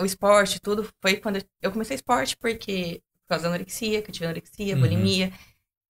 o 0.00 0.04
esporte 0.04 0.60
tudo, 0.60 0.88
foi 1.02 1.16
quando 1.16 1.36
eu, 1.36 1.42
eu 1.62 1.72
comecei 1.72 1.96
esporte 1.96 2.36
porque, 2.36 3.02
por 3.22 3.28
causa 3.30 3.44
da 3.44 3.48
anorexia, 3.50 4.02
que 4.02 4.10
eu 4.10 4.14
tive 4.14 4.26
anorexia, 4.26 4.76
Uhum. 4.76 4.80
bulimia, 4.80 5.32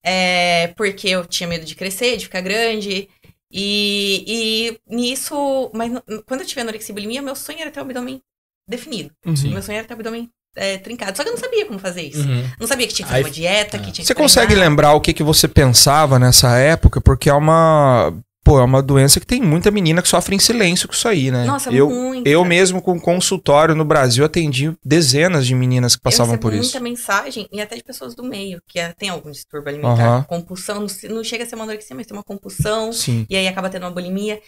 é, 0.05 0.69
porque 0.77 1.09
eu 1.09 1.27
tinha 1.27 1.49
medo 1.49 1.65
de 1.65 1.75
crescer, 1.75 2.17
de 2.17 2.25
ficar 2.27 2.41
grande, 2.43 3.09
e, 3.51 4.71
e 4.77 4.81
nisso, 4.87 5.71
mas 5.75 5.91
quando 6.27 6.41
eu 6.43 6.47
tive 6.47 6.61
anorexia 6.61 6.93
e 6.93 6.95
bulimia, 6.95 7.23
meu 7.23 7.37
sonho 7.37 7.61
era 7.61 7.71
ter 7.71 7.81
o 7.81 7.83
abdômen 7.83 8.23
definido. 8.69 9.15
Uhum. 9.27 9.51
Meu 9.51 9.63
sonho 9.63 9.79
era 9.79 9.87
ter 9.87 9.95
o 9.95 9.97
abdômen 9.97 10.31
é, 10.57 10.79
trincado. 10.79 11.17
Só 11.17 11.23
que 11.23 11.29
eu 11.29 11.35
não 11.35 11.41
sabia 11.41 11.67
como 11.67 11.79
fazer 11.79 12.03
isso. 12.03 12.21
Uhum. 12.27 12.45
Não 12.59 12.67
sabia 12.67 12.87
que 12.87 12.95
tinha 12.95 13.07
que 13.07 13.11
fazer 13.13 13.23
Aí- 13.23 13.29
uma 13.29 13.31
dieta, 13.35 13.77
Ah. 13.77 13.81
que 13.81 13.93
tinha 13.93 14.05
Você 14.05 14.15
que 14.15 14.21
consegue 14.21 14.49
treinar. 14.49 14.69
lembrar 14.69 14.93
o 14.95 15.01
que, 15.01 15.13
que 15.13 15.23
você 15.23 15.47
pensava 15.49 16.19
nessa 16.19 16.57
época? 16.59 17.01
Porque 17.01 17.29
é 17.31 17.35
uma. 17.35 18.13
Pô, 18.43 18.59
é 18.59 18.65
uma 18.65 18.83
doença 18.83 19.21
que 19.21 19.27
tem 19.27 19.41
muita 19.43 19.71
menina 19.71 20.01
que 20.01 20.09
sofre 20.09 20.35
em 20.35 20.39
silêncio 20.39 20.89
com 20.89 20.95
isso 20.95 21.07
aí, 21.07 21.31
né? 21.31 21.45
Nossa, 21.45 21.71
eu, 21.71 21.91
muito. 21.91 22.27
eu 22.27 22.43
mesmo 22.43 22.81
com 22.81 22.99
consultório 22.99 23.75
no 23.75 23.85
Brasil 23.85 24.25
atendi 24.25 24.73
dezenas 24.83 25.47
de 25.47 25.55
meninas 25.55 25.95
que 25.95 26.01
passavam 26.03 26.39
por 26.39 26.51
isso. 26.55 26.63
muita 26.63 26.81
mensagem, 26.81 27.47
e 27.53 27.61
até 27.61 27.77
de 27.77 27.85
pessoas 27.85 28.15
do 28.15 28.25
meio, 28.25 28.59
que 28.67 28.79
é- 28.81 28.95
tem 28.95 29.11
algum 29.11 29.31
distúrbio 29.31 29.69
alimentar. 29.69 29.93
Aham. 30.03 30.23
Compulsão, 30.25 30.87
não 31.11 31.23
chega 31.23 31.45
a 31.45 31.47
ser 31.47 31.55
uma 31.55 31.65
anorexia, 31.65 31.95
mas 31.95 32.07
tem 32.07 32.17
uma 32.17 32.25
compulsão, 32.25 32.91
Sim. 32.95 33.27
e 33.29 33.37
aí 33.37 33.47
acaba 33.47 33.69
tendo 33.69 33.83
uma 33.85 33.91
bulimia. 33.91 34.41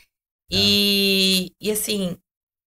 E, 0.51 1.51
e 1.61 1.71
assim, 1.71 2.17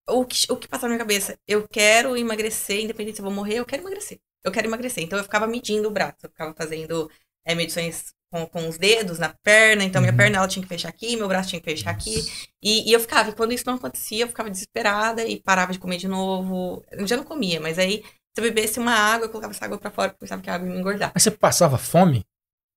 o 0.10 0.26
que, 0.26 0.51
o 0.51 0.58
que 0.58 0.68
passava 0.68 0.88
na 0.89 0.95
minha 0.95 0.99
cabeça? 1.06 1.38
Eu 1.47 1.68
quero 1.68 2.16
emagrecer, 2.18 2.82
independente 2.84 3.16
se 3.18 3.22
eu 3.22 3.26
vou 3.26 3.34
morrer, 3.34 3.56
eu 3.60 3.66
quero 3.66 3.82
emagrecer. 3.84 4.20
Eu 4.43 4.51
quero 4.51 4.68
emagrecer. 4.68 5.04
Então 5.04 5.18
eu 5.18 5.24
ficava 5.24 5.47
medindo 5.47 5.88
o 5.88 5.91
braço, 5.91 6.18
eu 6.24 6.30
ficava 6.30 6.54
fazendo 6.58 7.10
é, 7.45 7.56
medições 7.56 8.14
com, 8.32 8.45
com 8.47 8.68
os 8.68 8.78
dedos 8.78 9.20
na 9.20 9.34
perna. 9.43 9.84
Então 9.84 10.01
minha 10.01 10.12
Uhum. 10.12 10.18
perna 10.18 10.38
ela 10.38 10.47
tinha 10.47 10.64
que 10.64 10.70
fechar 10.70 10.89
aqui, 10.89 11.16
meu 11.16 11.28
braço 11.28 11.49
tinha 11.49 11.62
que 11.62 11.70
fechar 11.70 11.91
aqui. 11.91 12.26
E, 12.62 12.89
e 12.89 12.93
eu 12.93 12.99
ficava, 12.99 13.30
e 13.30 13.34
quando 13.36 13.54
isso 13.54 13.64
não 13.66 13.76
acontecia, 13.76 14.24
eu 14.24 14.28
ficava 14.28 14.49
desesperada 14.49 15.24
e 15.26 15.41
parava 15.41 15.72
de 15.72 15.80
comer 15.80 15.97
de 15.97 16.08
novo. 16.08 16.84
Eu 16.91 17.08
já 17.08 17.16
não 17.18 17.24
comia, 17.24 17.60
mas 17.60 17.80
aí 17.80 18.04
se 18.36 18.41
eu 18.41 18.43
bebesse 18.43 18.80
uma 18.80 18.93
água, 18.93 19.26
eu 19.28 19.30
colocava 19.30 19.54
essa 19.54 19.66
água 19.66 19.78
pra 19.78 19.91
fora, 19.91 20.10
porque 20.10 20.24
eu 20.24 20.28
pensava 20.28 20.41
que 20.41 20.49
a 20.49 20.56
água 20.56 20.68
ia 20.68 20.74
me 20.74 20.80
engordar. 20.80 21.12
Mas 21.14 21.24
você 21.24 21.32
passava 21.32 21.78
fome? 21.78 22.26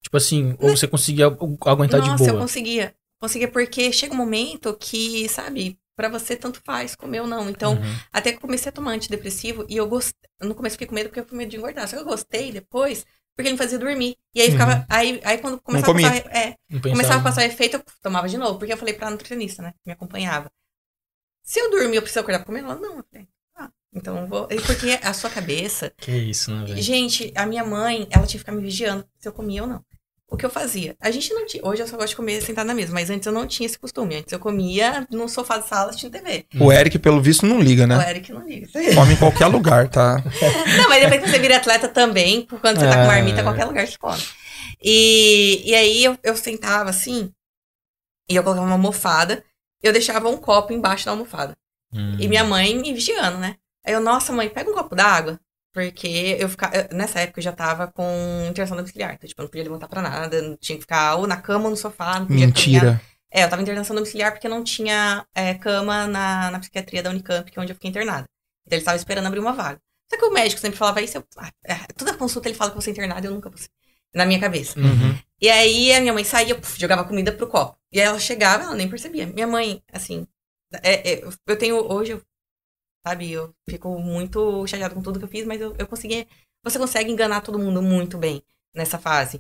Tipo 0.03 0.16
assim, 0.16 0.57
ou 0.61 0.70
você 0.70 0.89
conseguia 0.89 1.27
agu- 1.27 1.59
aguentar 1.66 2.01
Nossa, 2.01 2.12
de 2.12 2.18
boa? 2.27 2.31
eu 2.33 2.39
conseguia. 2.43 2.95
Conseguia 3.20 3.49
porque 3.51 3.93
chega 3.93 4.12
um 4.12 4.16
momento 4.16 4.77
que, 4.77 5.29
sabe, 5.29 5.79
pra 5.97 6.09
você 6.09 6.37
tanto 6.37 6.61
faz 6.65 6.95
comer 6.95 7.21
ou 7.21 7.27
não. 7.27 7.49
Então, 7.51 7.73
Uhum. 7.75 7.97
até 8.13 8.31
que 8.31 8.37
eu 8.37 8.41
comecei 8.43 8.69
a 8.69 8.73
tomar 8.73 8.93
antidepressivo 8.93 9.65
e 9.69 9.77
eu 9.77 9.89
gostei. 9.89 10.29
No 10.41 10.55
começo 10.55 10.75
fiquei 10.75 10.87
com 10.87 10.95
medo 10.95 11.09
porque 11.09 11.21
eu 11.21 11.25
com 11.27 11.35
medo 11.35 11.51
de 11.51 11.57
engordar. 11.57 11.89
Só 11.89 11.97
que 11.97 12.03
eu 12.03 12.07
gostei 12.07 12.53
depois 12.53 13.05
porque 13.35 13.49
ele 13.49 13.53
me 13.53 13.59
fazia 13.59 13.79
dormir. 13.79 14.17
E 14.35 14.41
aí 14.41 14.51
ficava. 14.51 14.87
Aí, 14.89 15.21
aí 15.25 15.39
quando 15.39 15.61
começava 15.61 15.93
a 15.99 16.03
passar. 16.03 16.37
É, 16.37 16.57
começava 16.83 17.21
a 17.21 17.23
passar 17.23 17.45
efeito, 17.47 17.77
eu 17.77 17.85
tomava 18.03 18.29
de 18.29 18.37
novo. 18.39 18.59
Porque 18.59 18.73
eu 18.73 18.77
falei 18.77 18.95
pra 18.95 19.11
nutricionista, 19.11 19.63
né? 19.63 19.73
Que 19.73 19.81
me 19.87 19.93
acompanhava. 19.93 20.51
Se 21.43 21.61
eu 21.61 21.71
dormir, 21.71 21.97
eu 21.97 22.03
preciso 22.03 22.21
acordar 22.21 22.39
pra 22.41 22.47
comer? 22.47 22.61
Ela, 22.61 22.75
não. 22.77 22.99
Eu 22.99 23.05
falei, 23.11 23.29
ah, 23.57 23.71
então 23.95 24.19
eu 24.19 24.27
vou. 24.27 24.49
E 24.51 24.61
Porque 24.61 24.99
a 25.03 25.13
sua 25.15 25.31
cabeça. 25.31 25.93
Que 25.97 26.11
isso, 26.13 26.51
né, 26.55 26.65
velho? 26.65 26.83
Gente, 26.83 27.33
a 27.37 27.47
minha 27.47 27.65
mãe, 27.65 28.07
ela 28.11 28.27
tinha 28.27 28.33
que 28.33 28.39
ficar 28.39 28.53
me 28.53 28.63
vigiando 28.63 29.07
se 29.19 29.29
eu 29.29 29.33
comia 29.33 29.63
ou 29.63 29.69
não. 29.69 29.85
O 30.29 30.37
que 30.37 30.45
eu 30.45 30.51
fazia? 30.51 30.97
A 31.01 31.09
gente 31.11 31.33
não 31.33 31.47
tinha. 31.47 31.64
Hoje 31.64 31.83
eu 31.83 31.87
só 31.87 31.97
gosto 31.97 32.09
de 32.11 32.16
comer 32.16 32.43
sentado 32.43 32.66
na 32.66 32.74
mesa, 32.74 32.93
mas 32.93 33.09
antes 33.11 33.24
eu 33.27 33.33
não 33.33 33.47
tinha 33.47 33.64
esse 33.66 33.79
costume. 33.79 34.16
Antes 34.16 34.33
eu 34.33 34.41
comia 34.41 35.07
no 35.09 35.29
sofá 35.29 35.59
de 35.59 35.68
sala 35.68 35.91
assistindo 35.91 36.11
TV. 36.11 36.45
O 36.59 36.72
Eric, 36.72 36.99
pelo 36.99 37.22
visto, 37.22 37.47
não 37.47 37.61
liga, 37.61 37.85
O 37.85 37.87
né? 37.87 38.11
Eric 38.11 38.33
não 38.33 38.45
liga. 38.45 38.66
Come 38.95 39.12
em 39.12 39.16
qualquer 39.16 39.47
lugar, 39.47 39.89
tá? 39.89 40.16
Não, 40.77 40.89
mas 40.89 41.01
depois 41.03 41.22
que 41.22 41.31
você 41.31 41.39
vira 41.39 41.57
atleta 41.59 41.87
também, 41.89 42.45
quando 42.61 42.81
você 42.81 42.87
tá 42.89 42.97
com 42.97 43.03
É. 43.03 43.07
marmita, 43.07 43.43
qualquer 43.45 43.66
lugar 43.66 43.87
você 43.87 43.97
come. 43.97 44.20
E, 44.83 45.62
e 45.64 45.74
aí 45.74 46.05
eu, 46.05 46.18
eu 46.24 46.37
sentava 46.37 46.91
assim, 46.91 47.31
e 48.29 48.35
eu 48.35 48.43
colocava 48.43 48.66
uma 48.66 48.74
almofada, 48.74 49.45
eu 49.83 49.93
deixava 49.93 50.29
um 50.29 50.37
copo 50.37 50.72
embaixo 50.72 51.05
da 51.05 51.12
almofada. 51.12 51.57
Hum. 51.93 52.16
E 52.18 52.27
minha 52.27 52.43
mãe 52.45 52.77
me 52.77 52.93
vigiando, 52.93 53.39
né? 53.39 53.55
Aí 53.87 53.93
eu, 53.93 54.01
nossa, 54.01 54.33
mãe, 54.33 54.49
pega 54.49 54.68
um 54.68 54.74
copo 54.74 54.97
d'água. 54.97 55.39
Porque 55.77 56.39
eu 56.41 56.49
ficava. 56.49 56.89
Nessa 56.91 57.20
época 57.20 57.39
eu 57.39 57.45
já 57.45 57.53
tava 57.53 57.87
com 57.87 58.03
internação 58.49 58.79
domiciliar. 58.79 59.12
Então, 59.12 59.29
tipo, 59.29 59.39
eu 59.39 59.45
não 59.45 59.51
podia 59.51 59.62
levantar 59.62 59.89
pra 59.89 60.01
nada, 60.01 60.41
não 60.41 60.57
tinha 60.57 60.77
que 60.77 60.85
ficar 60.85 61.16
ou 61.16 61.27
na 61.27 61.37
cama 61.37 61.64
ou 61.64 61.70
no 61.70 61.77
sofá, 61.77 62.18
não 62.18 62.27
podia 62.27 62.51
caminhar. 62.51 62.83
Mentira. 62.83 63.03
É, 63.31 63.45
eu 63.45 63.51
tava 63.51 63.61
em 63.61 63.64
internação 63.64 63.95
domiciliar 63.95 64.33
porque 64.33 64.49
não 64.49 64.64
tinha 64.64 65.27
é, 65.35 65.53
cama 65.53 66.07
na, 66.07 66.51
na 66.51 66.59
psiquiatria 66.61 67.03
da 67.03 67.11
Unicamp, 67.11 67.51
que 67.51 67.59
é 67.59 67.62
onde 67.62 67.72
eu 67.72 67.74
fiquei 67.74 67.91
internada. 67.91 68.24
Então 68.66 68.74
ele 68.74 68.81
estava 68.81 68.97
esperando 68.97 69.27
abrir 69.27 69.39
uma 69.39 69.53
vaga. 69.53 69.79
Só 70.11 70.18
que 70.18 70.24
o 70.24 70.33
médico 70.33 70.59
sempre 70.59 70.79
falava 70.79 71.03
isso, 71.03 71.18
eu, 71.18 71.24
ah, 71.37 71.51
é, 71.66 71.74
toda 71.95 72.14
consulta 72.14 72.49
ele 72.49 72.57
fala 72.57 72.70
que 72.70 72.77
você 72.77 72.89
é 72.89 72.93
internada, 72.93 73.27
eu 73.27 73.33
nunca 73.35 73.51
vou 73.51 73.59
ser. 73.59 73.68
Na 74.14 74.24
minha 74.24 74.41
cabeça. 74.41 74.81
Uhum. 74.81 75.18
E 75.39 75.51
aí 75.51 75.93
a 75.93 76.01
minha 76.01 76.14
mãe 76.14 76.24
saía, 76.24 76.55
puf, 76.55 76.81
jogava 76.81 77.05
comida 77.05 77.33
pro 77.33 77.47
copo. 77.47 77.77
E 77.93 78.01
aí 78.01 78.07
ela 78.07 78.18
chegava, 78.18 78.64
ela 78.64 78.74
nem 78.74 78.89
percebia. 78.89 79.27
Minha 79.27 79.47
mãe, 79.47 79.83
assim, 79.93 80.27
é- 80.83 81.12
é, 81.12 81.24
eu 81.47 81.59
tenho, 81.59 81.77
hoje, 81.93 82.12
eu, 82.12 82.22
sabe, 83.07 83.31
eu 83.31 83.55
fico 83.71 83.99
muito 84.01 84.67
chateada 84.67 84.95
com 84.95 85.01
tudo 85.01 85.19
que 85.21 85.25
eu 85.25 85.29
fiz, 85.29 85.47
mas 85.47 85.61
eu, 85.61 85.75
eu 85.79 85.87
consegui, 85.87 86.27
você 86.65 86.77
consegue 86.79 87.11
enganar 87.11 87.41
todo 87.41 87.59
mundo 87.59 87.81
muito 87.81 88.19
bem 88.19 88.43
nessa 88.75 88.99
fase. 88.99 89.37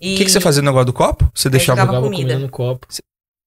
O 0.00 0.16
que, 0.16 0.24
que 0.24 0.30
você 0.30 0.40
fazia 0.40 0.62
no 0.62 0.66
negócio 0.66 0.86
do 0.86 0.92
copo? 0.92 1.30
Você 1.34 1.50
deixava. 1.50 1.80
jogava 1.80 1.96
Jogava 1.96 2.06
comida. 2.06 2.32
comida 2.32 2.46
no 2.46 2.50
copo. 2.50 2.86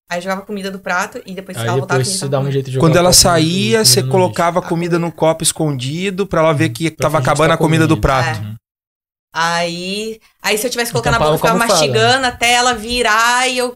Aí 0.09 0.21
jogava 0.21 0.43
comida 0.43 0.69
do 0.69 0.77
prato 0.79 1.19
e 1.25 1.33
depois 1.33 1.57
ela 1.57 1.77
voltava 1.77 1.99
depois 1.99 2.15
e 2.15 2.19
você 2.19 2.29
dá 2.29 2.39
um 2.39 2.51
jeito 2.51 2.67
de 2.67 2.73
jogar 2.73 2.87
Quando 2.87 2.95
ela 2.95 3.09
copo 3.09 3.21
saía, 3.21 3.83
você 3.83 4.03
colocava 4.03 4.59
lixo. 4.59 4.69
comida 4.69 4.99
no 4.99 5.11
copo 5.11 5.41
escondido 5.41 6.27
pra 6.27 6.41
ela 6.41 6.53
ver 6.53 6.69
que 6.69 6.91
Pra 6.91 7.05
tava 7.05 7.17
acabando 7.17 7.47
tá 7.49 7.55
a 7.55 7.57
comida 7.57 7.87
do 7.87 7.97
prato. 7.99 8.39
Uhum. 8.39 8.55
Aí, 9.33 10.21
aí 10.41 10.57
se 10.57 10.67
eu 10.67 10.71
tivesse 10.71 10.91
colocando 10.91 11.13
na 11.13 11.17
tampava 11.17 11.35
boca, 11.35 11.47
eu 11.47 11.53
ficava 11.55 11.65
a 11.65 11.67
mastigando 11.67 12.27
até 12.27 12.53
ela 12.53 12.73
virar 12.75 13.49
e 13.49 13.57
eu 13.57 13.75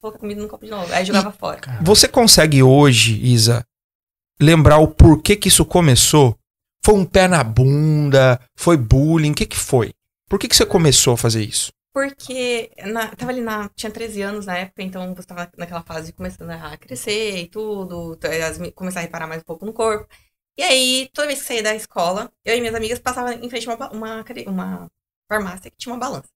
colocar 0.00 0.18
comida 0.18 0.40
no 0.40 0.48
copo 0.48 0.66
de 0.66 0.70
novo. 0.70 0.92
Aí 0.92 1.04
jogava 1.04 1.32
fora. 1.32 1.60
Cara, 1.60 1.82
Você 1.82 2.06
consegue 2.06 2.62
hoje, 2.62 3.18
Isa, 3.24 3.64
lembrar 4.40 4.78
o 4.78 4.88
porquê 4.88 5.36
que 5.36 5.48
isso 5.48 5.64
começou? 5.64 6.36
Foi 6.84 6.94
um 6.94 7.04
pé 7.04 7.26
na 7.28 7.42
bunda? 7.42 8.40
Foi 8.56 8.76
bullying? 8.76 9.32
O 9.32 9.34
que 9.34 9.46
que 9.46 9.56
foi? 9.56 9.92
Por 10.28 10.38
que 10.38 10.48
que 10.48 10.56
você 10.56 10.66
começou 10.66 11.14
a 11.14 11.18
fazer 11.18 11.42
isso? 11.42 11.72
Porque 11.92 12.70
na, 12.92 13.14
tava 13.14 13.30
ali 13.30 13.40
na. 13.40 13.68
Tinha 13.70 13.90
13 13.90 14.20
anos 14.22 14.46
na 14.46 14.56
época, 14.58 14.82
então 14.82 15.14
você 15.14 15.26
tava 15.26 15.50
naquela 15.56 15.82
fase 15.82 16.12
começando 16.12 16.50
a 16.50 16.76
crescer 16.76 17.38
e 17.38 17.48
tudo, 17.48 18.18
as 18.48 18.58
me- 18.58 18.72
começar 18.72 19.00
a 19.00 19.02
reparar 19.02 19.26
mais 19.28 19.42
um 19.42 19.44
pouco 19.44 19.64
no 19.64 19.72
corpo. 19.72 20.08
E 20.56 20.62
aí, 20.62 21.08
toda 21.12 21.28
vez 21.28 21.40
que 21.40 21.46
saía 21.46 21.62
da 21.62 21.74
escola, 21.74 22.30
eu 22.44 22.56
e 22.56 22.60
minhas 22.60 22.74
amigas 22.74 22.98
passavam 22.98 23.32
em 23.32 23.48
frente 23.48 23.68
a 23.68 23.74
uma, 23.74 23.90
uma, 23.92 24.24
uma 24.48 24.88
farmácia 25.28 25.70
que 25.70 25.76
tinha 25.76 25.92
uma 25.92 25.98
balança. 26.00 26.28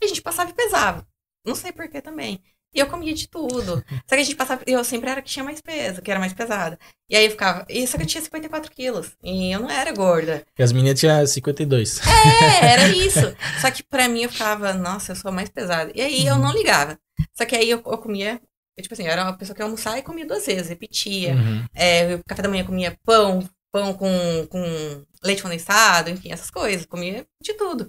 E 0.00 0.04
a 0.04 0.08
gente 0.08 0.22
passava 0.22 0.50
e 0.50 0.54
pesava. 0.54 1.06
Não 1.44 1.54
sei 1.54 1.72
por 1.72 1.88
que 1.88 2.00
também. 2.02 2.42
E 2.74 2.80
eu 2.80 2.86
comia 2.86 3.14
de 3.14 3.28
tudo. 3.28 3.84
Só 3.88 4.08
que 4.08 4.14
a 4.14 4.22
gente 4.22 4.34
passava. 4.34 4.62
Eu 4.66 4.82
sempre 4.82 5.08
era 5.08 5.22
que 5.22 5.30
tinha 5.30 5.44
mais 5.44 5.60
peso, 5.60 6.02
que 6.02 6.10
era 6.10 6.18
mais 6.18 6.32
pesada. 6.32 6.78
E 7.08 7.16
aí 7.16 7.24
eu 7.24 7.30
ficava. 7.30 7.64
E 7.68 7.86
só 7.86 7.96
que 7.96 8.02
eu 8.02 8.06
tinha 8.06 8.22
54 8.22 8.70
quilos. 8.72 9.12
E 9.22 9.52
eu 9.52 9.60
não 9.60 9.70
era 9.70 9.92
gorda. 9.92 10.44
E 10.58 10.62
as 10.62 10.72
meninas 10.72 10.98
tinham 10.98 11.24
52. 11.24 12.00
É, 12.00 12.66
era 12.72 12.88
isso. 12.96 13.34
Só 13.60 13.70
que 13.70 13.82
pra 13.84 14.08
mim 14.08 14.24
eu 14.24 14.30
ficava, 14.30 14.72
nossa, 14.72 15.12
eu 15.12 15.16
sou 15.16 15.30
mais 15.30 15.48
pesada. 15.48 15.92
E 15.94 16.00
aí 16.00 16.26
eu 16.26 16.36
não 16.36 16.52
ligava. 16.52 16.98
Só 17.32 17.44
que 17.44 17.54
aí 17.54 17.70
eu, 17.70 17.80
eu 17.86 17.98
comia. 17.98 18.40
Eu, 18.76 18.82
tipo 18.82 18.94
assim, 18.94 19.04
eu 19.04 19.12
era 19.12 19.22
uma 19.22 19.38
pessoa 19.38 19.54
que 19.54 19.62
ia 19.62 19.66
almoçar 19.66 19.96
e 19.96 20.02
comia 20.02 20.26
duas 20.26 20.44
vezes, 20.44 20.68
repetia. 20.68 21.34
Uhum. 21.34 21.64
É, 21.72 22.18
café 22.26 22.42
da 22.42 22.48
manhã 22.48 22.62
eu 22.62 22.66
comia 22.66 22.98
pão, 23.04 23.48
pão 23.70 23.94
com, 23.94 24.46
com 24.50 25.04
leite 25.22 25.42
condensado, 25.42 26.10
enfim, 26.10 26.32
essas 26.32 26.50
coisas. 26.50 26.84
Comia 26.84 27.24
de 27.40 27.54
tudo. 27.54 27.88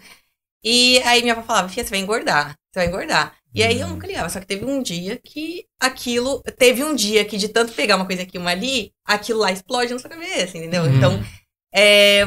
E 0.64 1.00
aí 1.00 1.22
minha 1.22 1.34
avó 1.34 1.44
falava, 1.44 1.70
filha, 1.70 1.84
você 1.84 1.92
vai 1.92 2.00
engordar, 2.00 2.56
você 2.72 2.80
vai 2.80 2.88
engordar. 2.88 3.36
E 3.56 3.64
aí 3.64 3.80
eu 3.80 3.88
nunca 3.88 4.06
ligava, 4.06 4.30
só 4.30 4.40
que 4.40 4.46
teve 4.46 4.66
um 4.66 4.84
dia 4.84 5.18
que 5.24 5.66
aquilo. 5.80 6.44
Teve 6.58 6.84
um 6.84 6.94
dia 6.94 7.24
que 7.24 7.38
de 7.38 7.48
tanto 7.48 7.72
pegar 7.72 7.96
uma 7.96 8.06
coisa 8.06 8.24
aqui 8.24 8.38
e 8.38 8.40
uma 8.40 8.52
ali, 8.52 8.92
aquilo 9.06 9.40
lá 9.40 9.52
explode 9.52 9.94
na 9.94 10.00
sua 10.00 10.10
cabeça, 10.10 10.58
entendeu? 10.58 10.84
Uhum. 10.84 10.98
Então, 10.98 11.24
é, 11.74 12.24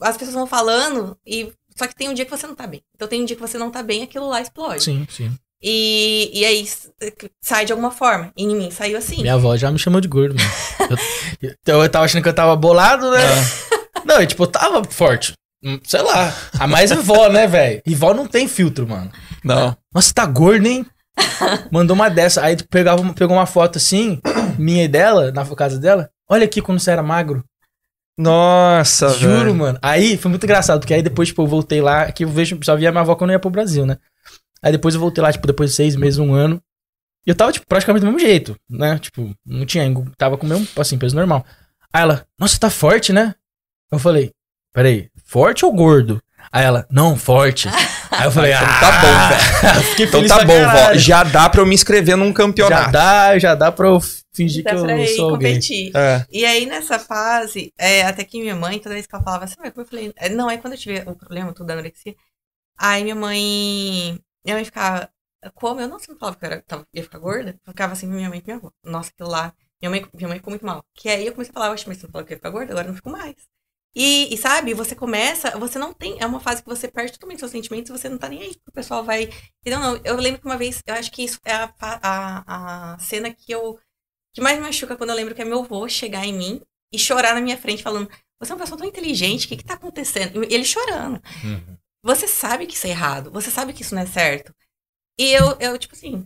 as 0.00 0.16
pessoas 0.16 0.34
vão 0.34 0.46
falando, 0.46 1.16
e 1.26 1.52
só 1.76 1.86
que 1.86 1.94
tem 1.94 2.08
um 2.08 2.14
dia 2.14 2.24
que 2.24 2.30
você 2.30 2.46
não 2.46 2.54
tá 2.54 2.66
bem. 2.66 2.82
Então 2.94 3.06
tem 3.06 3.22
um 3.22 3.24
dia 3.24 3.36
que 3.36 3.42
você 3.42 3.58
não 3.58 3.70
tá 3.70 3.82
bem, 3.82 4.02
aquilo 4.02 4.28
lá 4.28 4.40
explode. 4.40 4.82
Sim, 4.82 5.06
sim. 5.10 5.32
E, 5.62 6.30
e 6.32 6.44
aí 6.44 6.66
sai 7.40 7.64
de 7.64 7.72
alguma 7.72 7.90
forma. 7.90 8.32
E 8.36 8.44
em 8.44 8.56
mim 8.56 8.70
saiu 8.70 8.96
assim. 8.96 9.20
Minha 9.20 9.34
avó 9.34 9.56
já 9.56 9.70
me 9.70 9.78
chamou 9.78 10.00
de 10.00 10.08
gordo, 10.08 10.34
mano. 10.34 10.98
Eu, 11.42 11.50
então 11.62 11.82
eu 11.82 11.88
tava 11.88 12.04
achando 12.04 12.22
que 12.22 12.28
eu 12.28 12.34
tava 12.34 12.56
bolado, 12.56 13.10
né? 13.10 13.20
Não, 14.04 14.22
e, 14.22 14.26
tipo, 14.26 14.44
eu 14.44 14.46
tava 14.46 14.82
forte. 14.84 15.32
Sei 15.84 16.00
lá. 16.00 16.32
A 16.58 16.66
mais 16.66 16.90
é 16.90 16.96
vó, 16.96 17.28
né, 17.28 17.46
velho? 17.46 17.82
E 17.84 17.94
vó 17.94 18.14
não 18.14 18.26
tem 18.26 18.46
filtro, 18.46 18.88
mano. 18.88 19.10
Não. 19.44 19.76
Nossa, 19.94 20.12
tá 20.14 20.26
gordo, 20.26 20.66
hein? 20.66 20.86
Mandou 21.72 21.94
uma 21.94 22.08
dessa. 22.08 22.42
Aí 22.42 22.56
tu 22.56 22.66
pegava, 22.68 23.02
pegou 23.14 23.36
uma 23.36 23.46
foto 23.46 23.76
assim, 23.78 24.20
minha 24.58 24.84
e 24.84 24.88
dela, 24.88 25.32
na 25.32 25.44
casa 25.56 25.78
dela. 25.78 26.10
Olha 26.28 26.44
aqui 26.44 26.60
quando 26.60 26.78
você 26.78 26.90
era 26.90 27.02
magro. 27.02 27.44
Nossa, 28.18 29.10
Juro, 29.10 29.36
velho. 29.36 29.54
mano. 29.54 29.78
Aí 29.80 30.16
foi 30.16 30.28
muito 30.28 30.44
engraçado, 30.44 30.80
porque 30.80 30.92
aí 30.92 31.02
depois, 31.02 31.28
tipo, 31.28 31.42
eu 31.42 31.46
voltei 31.46 31.80
lá, 31.80 32.10
que 32.10 32.24
eu 32.24 32.28
vejo, 32.28 32.58
só 32.62 32.74
via 32.76 32.90
minha 32.90 33.02
avó 33.02 33.14
quando 33.14 33.30
eu 33.30 33.34
ia 33.34 33.38
pro 33.38 33.48
Brasil, 33.48 33.86
né? 33.86 33.96
Aí 34.60 34.72
depois 34.72 34.94
eu 34.94 35.00
voltei 35.00 35.22
lá, 35.22 35.32
tipo, 35.32 35.46
depois 35.46 35.70
de 35.70 35.76
seis 35.76 35.94
meses, 35.94 36.18
um 36.18 36.34
ano. 36.34 36.60
E 37.24 37.30
eu 37.30 37.34
tava, 37.34 37.52
tipo, 37.52 37.64
praticamente 37.66 38.04
do 38.04 38.06
mesmo 38.10 38.18
jeito, 38.18 38.56
né? 38.68 38.98
Tipo, 38.98 39.32
não 39.46 39.64
tinha, 39.64 39.84
tava 40.16 40.36
com 40.36 40.46
o 40.46 40.48
mesmo, 40.48 40.66
assim, 40.76 40.98
peso 40.98 41.14
normal. 41.14 41.46
Aí 41.92 42.02
ela, 42.02 42.26
nossa, 42.38 42.58
tá 42.58 42.68
forte, 42.68 43.12
né? 43.12 43.34
Eu 43.90 44.00
falei, 44.00 44.32
peraí, 44.72 45.08
forte 45.24 45.64
ou 45.64 45.72
gordo? 45.72 46.20
Aí 46.50 46.64
ela, 46.64 46.86
não, 46.90 47.16
forte. 47.16 47.68
Aí 48.10 48.24
eu 48.24 48.30
falei, 48.32 48.52
Então 48.52 48.66
ah, 48.66 48.80
tá 48.80 49.00
bom, 49.00 49.28
velho. 49.28 49.82
Fiquei 49.90 50.06
Então 50.06 50.26
tá 50.26 50.44
bom, 50.44 50.60
vó. 50.70 50.94
Já 50.94 51.22
dá 51.24 51.48
pra 51.48 51.60
eu 51.60 51.66
me 51.66 51.74
inscrever 51.74 52.16
num 52.16 52.28
Já 52.28 52.34
campeonato. 52.34 52.92
dá, 52.92 53.38
já 53.38 53.54
dá 53.54 53.70
pra 53.70 53.86
eu 53.86 54.00
fingir 54.32 54.64
Dá 54.64 54.70
que 54.70 54.76
eu 54.76 55.06
sou 55.08 55.30
alguém. 55.30 55.54
competir. 55.54 55.90
É. 55.94 56.24
E 56.30 56.44
aí, 56.44 56.64
nessa 56.66 56.98
fase, 56.98 57.72
é, 57.76 58.02
até 58.02 58.24
que 58.24 58.40
minha 58.40 58.56
mãe, 58.56 58.78
toda 58.78 58.94
vez 58.94 59.06
que 59.06 59.14
ela 59.14 59.24
falava 59.24 59.44
assim, 59.44 59.56
"Ué, 59.60 59.70
como 59.70 59.84
eu 59.84 59.88
falei, 59.88 60.12
é, 60.16 60.28
não, 60.28 60.50
é 60.50 60.56
quando 60.56 60.72
eu 60.74 60.78
tive 60.78 61.02
o 61.06 61.14
problema, 61.14 61.52
tudo 61.52 61.66
da 61.66 61.74
anorexia, 61.74 62.14
aí 62.78 63.02
minha 63.02 63.14
mãe, 63.16 64.18
minha 64.44 64.56
mãe 64.56 64.64
ficava, 64.64 65.08
como? 65.54 65.80
Eu 65.80 65.88
não 65.88 65.98
sempre 65.98 66.18
falava 66.18 66.36
que 66.38 66.44
eu 66.46 66.50
era, 66.50 66.64
ia 66.94 67.02
ficar 67.02 67.18
gorda, 67.18 67.50
eu 67.66 67.72
ficava 67.72 67.92
assim, 67.92 68.06
minha 68.06 68.28
mãe 68.28 68.38
e 68.38 68.42
minha 68.46 68.56
avó, 68.56 68.70
nossa, 68.84 69.10
aquilo 69.10 69.28
lá, 69.28 69.52
minha 69.82 69.90
mãe, 69.90 70.06
minha 70.14 70.28
mãe 70.28 70.38
ficou 70.38 70.50
muito 70.52 70.64
mal. 70.64 70.82
Que 70.94 71.08
aí 71.08 71.26
eu 71.26 71.32
comecei 71.32 71.50
a 71.50 71.54
falar, 71.54 71.70
oxe, 71.72 71.84
mas 71.86 71.98
você 71.98 72.06
não 72.06 72.12
falou 72.12 72.26
que 72.26 72.32
eu 72.32 72.36
ia 72.36 72.38
ficar 72.38 72.50
gorda, 72.50 72.72
agora 72.72 72.86
eu 72.86 72.90
não 72.90 72.96
fico 72.96 73.10
mais. 73.10 73.34
E, 73.94 74.32
e 74.32 74.36
sabe, 74.36 74.74
você 74.74 74.94
começa, 74.94 75.58
você 75.58 75.78
não 75.78 75.92
tem, 75.92 76.20
é 76.20 76.26
uma 76.26 76.40
fase 76.40 76.62
que 76.62 76.68
você 76.68 76.86
perde 76.86 77.12
totalmente 77.12 77.40
seus 77.40 77.50
sentimentos, 77.50 77.90
você 77.90 78.08
não 78.08 78.18
tá 78.18 78.28
nem 78.28 78.42
aí, 78.42 78.56
o 78.66 78.72
pessoal 78.72 79.02
vai, 79.02 79.24
entendeu? 79.60 79.80
Não, 79.80 80.00
eu 80.04 80.16
lembro 80.16 80.40
que 80.40 80.46
uma 80.46 80.56
vez, 80.56 80.82
eu 80.86 80.94
acho 80.94 81.10
que 81.10 81.24
isso 81.24 81.38
é 81.44 81.52
a, 81.52 81.74
a, 81.80 82.94
a 82.94 82.98
cena 82.98 83.32
que 83.32 83.50
eu, 83.50 83.78
que 84.34 84.40
mais 84.40 84.56
me 84.58 84.64
machuca 84.64 84.96
quando 84.96 85.10
eu 85.10 85.16
lembro 85.16 85.34
que 85.34 85.42
é 85.42 85.44
meu 85.44 85.60
avô 85.60 85.88
chegar 85.88 86.24
em 86.24 86.32
mim 86.32 86.60
e 86.92 86.98
chorar 86.98 87.34
na 87.34 87.40
minha 87.40 87.56
frente, 87.56 87.82
falando: 87.82 88.08
Você 88.38 88.52
é 88.52 88.54
uma 88.54 88.60
pessoa 88.60 88.78
tão 88.78 88.86
inteligente, 88.86 89.46
o 89.46 89.48
que, 89.48 89.56
que 89.56 89.64
tá 89.64 89.74
acontecendo? 89.74 90.44
E 90.44 90.54
ele 90.54 90.64
chorando. 90.64 91.20
Uhum. 91.42 91.76
Você 92.04 92.28
sabe 92.28 92.66
que 92.66 92.74
isso 92.74 92.86
é 92.86 92.90
errado, 92.90 93.30
você 93.30 93.50
sabe 93.50 93.72
que 93.72 93.82
isso 93.82 93.94
não 93.94 94.02
é 94.02 94.06
certo. 94.06 94.54
E 95.18 95.32
eu, 95.32 95.56
eu 95.58 95.76
tipo 95.76 95.94
assim, 95.94 96.24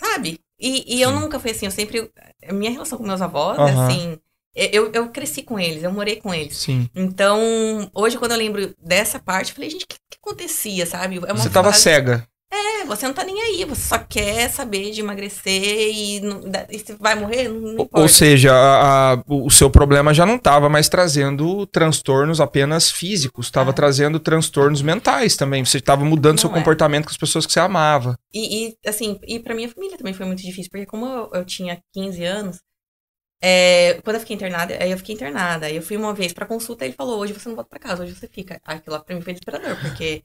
sabe? 0.00 0.38
E, 0.58 0.96
e 0.96 1.02
eu 1.02 1.12
nunca 1.12 1.40
fui 1.40 1.50
assim, 1.50 1.66
eu 1.66 1.72
sempre. 1.72 2.10
Minha 2.52 2.70
relação 2.70 2.98
com 2.98 3.04
meus 3.04 3.22
avós, 3.22 3.58
Aham. 3.58 3.86
assim. 3.86 4.20
Eu, 4.72 4.90
eu 4.92 5.08
cresci 5.08 5.42
com 5.42 5.58
eles, 5.58 5.82
eu 5.82 5.92
morei 5.92 6.16
com 6.16 6.32
eles. 6.34 6.56
Sim. 6.58 6.88
Então, 6.94 7.38
hoje, 7.94 8.18
quando 8.18 8.32
eu 8.32 8.38
lembro 8.38 8.74
dessa 8.82 9.18
parte, 9.18 9.50
eu 9.50 9.54
falei, 9.54 9.70
gente, 9.70 9.84
o 9.84 9.86
que, 9.88 9.96
que 10.10 10.18
acontecia, 10.22 10.84
sabe? 10.86 11.16
É 11.26 11.32
Você 11.34 11.48
tava 11.50 11.70
fase- 11.70 11.82
cega. 11.82 12.26
É, 12.50 12.84
você 12.86 13.06
não 13.06 13.12
tá 13.12 13.24
nem 13.24 13.38
aí, 13.42 13.64
você 13.66 13.82
só 13.82 13.98
quer 13.98 14.48
saber 14.48 14.90
de 14.90 15.00
emagrecer 15.00 15.90
e, 15.94 16.20
não, 16.20 16.40
e 16.70 16.78
se 16.78 16.94
vai 16.98 17.14
morrer, 17.14 17.46
não, 17.46 17.74
não 17.74 17.88
Ou- 17.92 18.08
seja, 18.08 18.54
a- 18.54 19.12
a- 19.12 19.22
o 19.28 19.50
seu 19.50 19.68
problema 19.68 20.14
já 20.14 20.24
não 20.24 20.36
estava 20.36 20.66
mais 20.66 20.88
trazendo 20.88 21.66
transtornos 21.66 22.40
apenas 22.40 22.90
físicos, 22.90 23.46
estava 23.46 23.68
Ah. 23.68 23.74
trazendo 23.74 24.18
transtornos 24.18 24.80
mentais 24.80 25.36
também. 25.36 25.62
Você 25.62 25.76
estava 25.76 26.06
mudando 26.06 26.40
seu 26.40 26.48
Não 26.48 26.56
é. 26.56 26.60
comportamento 26.60 27.04
com 27.04 27.10
as 27.10 27.18
pessoas 27.18 27.44
que 27.44 27.52
você 27.52 27.60
amava. 27.60 28.18
E, 28.32 28.68
e, 28.68 28.76
assim, 28.88 29.18
e 29.26 29.38
pra 29.38 29.54
minha 29.54 29.68
família 29.68 29.98
também 29.98 30.14
foi 30.14 30.24
muito 30.24 30.40
difícil, 30.42 30.70
porque 30.70 30.86
como 30.86 31.04
eu, 31.04 31.30
eu 31.34 31.44
tinha 31.44 31.78
15 31.92 32.24
anos, 32.24 32.60
é, 33.40 34.00
quando 34.02 34.16
eu 34.16 34.20
fiquei 34.20 34.36
internada, 34.36 34.76
aí 34.82 34.90
eu 34.90 34.98
fiquei 34.98 35.14
internada, 35.14 35.66
aí 35.66 35.76
eu 35.76 35.82
fui 35.82 35.96
uma 35.96 36.12
vez 36.14 36.32
pra 36.32 36.46
consulta 36.46 36.84
e 36.84 36.88
ele 36.88 36.94
falou, 36.96 37.18
hoje 37.20 37.32
você 37.32 37.48
não 37.48 37.56
volta 37.56 37.70
pra 37.70 37.78
casa, 37.78 38.02
hoje 38.02 38.14
você 38.14 38.28
fica. 38.28 38.60
Aquilo 38.64 38.96
lá 38.96 39.02
pra 39.02 39.14
mim 39.14 39.20
foi 39.22 39.32
desesperador, 39.32 39.80
porque 39.80 40.22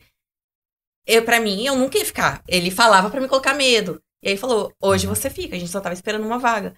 eu, 1.06 1.24
pra 1.26 1.40
mim, 1.40 1.66
eu 1.66 1.76
nunca 1.76 1.98
ia 1.98 2.06
ficar. 2.06 2.42
Ele 2.48 2.72
falava 2.72 3.10
pra 3.10 3.20
me 3.22 3.28
colocar 3.28 3.54
medo. 3.54 4.02
E 4.22 4.28
aí 4.28 4.34
ele 4.34 4.40
falou, 4.40 4.74
hoje 4.82 5.06
você 5.06 5.30
fica, 5.30 5.56
a 5.56 5.60
gente 5.60 5.72
só 5.72 5.82
tava 5.82 5.94
esperando 5.94 6.26
uma 6.26 6.40
vaga. 6.40 6.76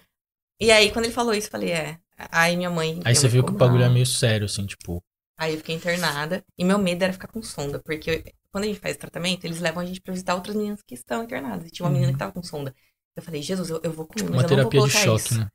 E 0.60 0.70
aí, 0.70 0.90
quando 0.90 1.04
ele 1.04 1.14
falou 1.14 1.34
isso, 1.34 1.46
eu 1.48 1.52
falei, 1.52 1.70
é. 1.70 1.98
Aí 2.30 2.56
minha 2.56 2.70
mãe. 2.70 3.00
Aí 3.04 3.14
você 3.14 3.28
viu 3.28 3.44
que 3.44 3.52
o 3.52 3.54
bagulho 3.54 3.84
é 3.84 3.88
meio 3.88 4.06
sério, 4.06 4.46
assim, 4.46 4.66
tipo. 4.66 5.02
Aí 5.38 5.52
eu 5.52 5.58
fiquei 5.58 5.74
internada. 5.74 6.42
E 6.58 6.64
meu 6.64 6.78
medo 6.78 7.02
era 7.02 7.12
ficar 7.12 7.28
com 7.28 7.42
sonda. 7.42 7.78
Porque 7.78 8.10
eu- 8.10 8.32
quando 8.50 8.64
a 8.64 8.66
gente 8.68 8.80
faz 8.80 8.96
tratamento, 8.96 9.44
eles 9.44 9.60
levam 9.60 9.82
a 9.82 9.86
gente 9.86 10.00
pra 10.00 10.12
visitar 10.14 10.34
outras 10.34 10.56
meninas 10.56 10.82
que 10.82 10.94
estão 10.94 11.22
internadas. 11.24 11.68
E 11.68 11.70
tinha 11.70 11.84
uma 11.86 11.92
menina 11.92 12.10
que 12.12 12.18
tava 12.18 12.32
com 12.32 12.42
sonda. 12.42 12.74
Eu 13.14 13.22
falei, 13.22 13.42
Jesus, 13.42 13.68
eu, 13.68 13.80
eu 13.82 13.92
vou 13.92 14.06
comer, 14.06 14.22
Tipo, 14.24 14.34
mas 14.34 14.50
uma 14.50 14.52
eu 14.60 14.64
não 14.64 14.70
vou 14.70 14.86
de 14.88 14.92
choque, 14.94 15.24
isso. 15.24 15.38
né? 15.40 15.48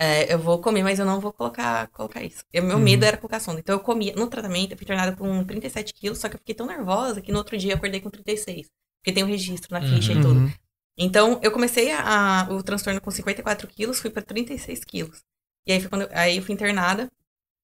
É, 0.00 0.32
eu 0.32 0.38
vou 0.38 0.60
comer, 0.60 0.82
mas 0.84 0.98
eu 1.00 1.04
não 1.04 1.18
vou 1.20 1.32
colocar, 1.32 1.88
colocar 1.88 2.22
isso. 2.22 2.44
E 2.54 2.60
meu 2.60 2.76
Uhum. 2.76 2.82
medo 2.82 3.04
era 3.04 3.16
colocar 3.16 3.40
sonda. 3.40 3.58
Então 3.58 3.74
eu 3.74 3.80
comia. 3.80 4.12
No 4.14 4.28
tratamento, 4.28 4.70
eu 4.72 4.76
fui 4.78 4.84
internada 4.84 5.16
com 5.16 5.42
37 5.44 5.92
quilos, 5.92 6.18
só 6.18 6.28
que 6.28 6.36
eu 6.36 6.38
fiquei 6.38 6.54
tão 6.54 6.66
nervosa 6.66 7.20
que 7.20 7.32
no 7.32 7.38
outro 7.38 7.58
dia 7.58 7.72
eu 7.72 7.76
acordei 7.76 8.00
com 8.00 8.08
36. 8.08 8.68
Porque 9.02 9.12
tem 9.12 9.24
um 9.24 9.26
registro 9.26 9.68
na 9.72 9.80
ficha 9.80 10.12
Uhum. 10.12 10.18
e 10.18 10.22
tudo. 10.22 10.40
Uhum. 10.40 10.52
Então, 10.96 11.38
eu 11.42 11.50
comecei 11.50 11.90
a, 11.92 12.42
a- 12.42 12.52
o 12.52 12.62
transtorno 12.62 13.00
com 13.00 13.10
54 13.10 13.66
quilos, 13.68 13.98
fui 14.00 14.10
pra 14.10 14.22
36 14.22 14.84
quilos. 14.84 15.18
E 15.66 15.72
aí, 15.72 15.80
foi 15.80 15.88
quando 15.88 16.02
eu, 16.02 16.08
aí 16.12 16.36
eu 16.36 16.42
fui 16.42 16.54
internada. 16.54 17.08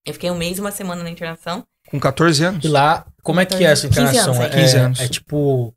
Eu 0.07 0.13
fiquei 0.13 0.31
um 0.31 0.37
mês 0.37 0.59
e 0.59 0.61
uma 0.61 0.71
semana 0.71 1.03
na 1.03 1.11
internação. 1.11 1.65
Com 1.89 1.99
14 2.01 2.45
anos. 2.45 2.65
E 2.65 2.69
lá, 2.69 3.07
como 3.23 3.41
é 3.41 3.47
que 3.47 3.55
é 3.55 3.63
essa 3.65 3.89
15 3.89 4.01
internação? 4.01 4.35
anos, 4.35 4.45
é, 4.45 4.47
é. 4.59 4.63
15 4.63 4.77
anos. 4.77 5.01
é 5.01 5.09
tipo. 5.09 5.75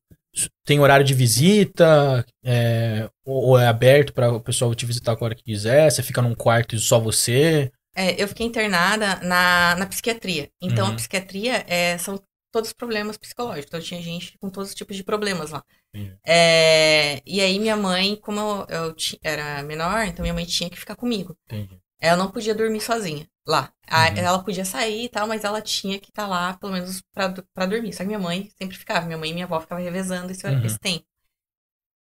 Tem 0.66 0.80
horário 0.80 1.06
de 1.06 1.14
visita? 1.14 2.26
É, 2.44 3.10
ou, 3.26 3.50
ou 3.50 3.60
é 3.60 3.68
aberto 3.68 4.14
para 4.14 4.32
o 4.32 4.40
pessoal 4.40 4.74
te 4.76 4.86
visitar 4.86 5.14
a 5.14 5.24
hora 5.24 5.36
que 5.36 5.44
quiser? 5.44 5.90
Você 5.92 6.04
fica 6.04 6.22
num 6.22 6.36
quarto 6.36 6.76
e 6.76 6.80
só 6.80 7.00
você? 7.00 7.72
É, 7.96 8.22
eu 8.22 8.28
fiquei 8.28 8.46
internada 8.46 9.16
na, 9.24 9.76
na 9.76 9.86
psiquiatria. 9.88 10.50
Então, 10.62 10.86
Uhum. 10.88 10.94
a 10.94 10.96
psiquiatria 10.96 11.66
é, 11.68 11.98
são 11.98 12.22
todos 12.52 12.72
problemas 12.72 13.18
psicológicos. 13.18 13.68
Então, 13.68 13.80
tinha 13.82 14.02
gente 14.02 14.38
com 14.38 14.50
todos 14.50 14.70
os 14.70 14.76
tipos 14.76 14.96
de 14.96 15.04
problemas 15.04 15.50
lá. 15.50 15.64
Entendi. 15.94 16.16
É, 16.26 17.22
e 17.26 17.42
aí, 17.42 17.58
minha 17.60 17.76
mãe, 17.76 18.16
como 18.16 18.40
eu, 18.40 18.68
eu 18.70 18.96
era 19.24 19.64
menor, 19.64 20.06
então 20.06 20.22
minha 20.22 20.34
mãe 20.34 20.46
tinha 20.46 20.70
que 20.70 20.78
ficar 20.78 20.96
comigo. 20.96 21.36
Entendi. 21.48 21.78
Ela 22.00 22.18
não 22.18 22.30
podia 22.30 22.54
dormir 22.54 22.82
sozinha 22.82 23.28
lá. 23.48 23.72
A- 23.88 24.10
Uhum. 24.10 24.18
Ela 24.18 24.44
podia 24.44 24.66
sair 24.66 25.06
e 25.06 25.10
tal, 25.10 25.28
mas 25.28 25.44
ela 25.44 25.62
tinha 25.62 26.00
que 26.00 26.10
estar 26.10 26.28
lá, 26.28 26.54
pelo 26.58 26.74
menos, 26.74 27.02
pra, 27.14 27.34
pra 27.54 27.66
dormir. 27.66 27.94
Só 27.94 28.00
que 28.00 28.08
minha 28.08 28.20
mãe 28.20 28.50
sempre 28.58 28.78
ficava. 28.78 29.06
Minha 29.06 29.18
mãe 29.18 29.32
e 29.32 29.34
minha 29.34 29.46
avó 29.46 29.60
ficavam 29.62 29.84
revezando 29.84 30.32
esse, 30.32 30.46
Uhum. 30.48 30.66
esse 30.66 30.80
tempo. 30.80 31.06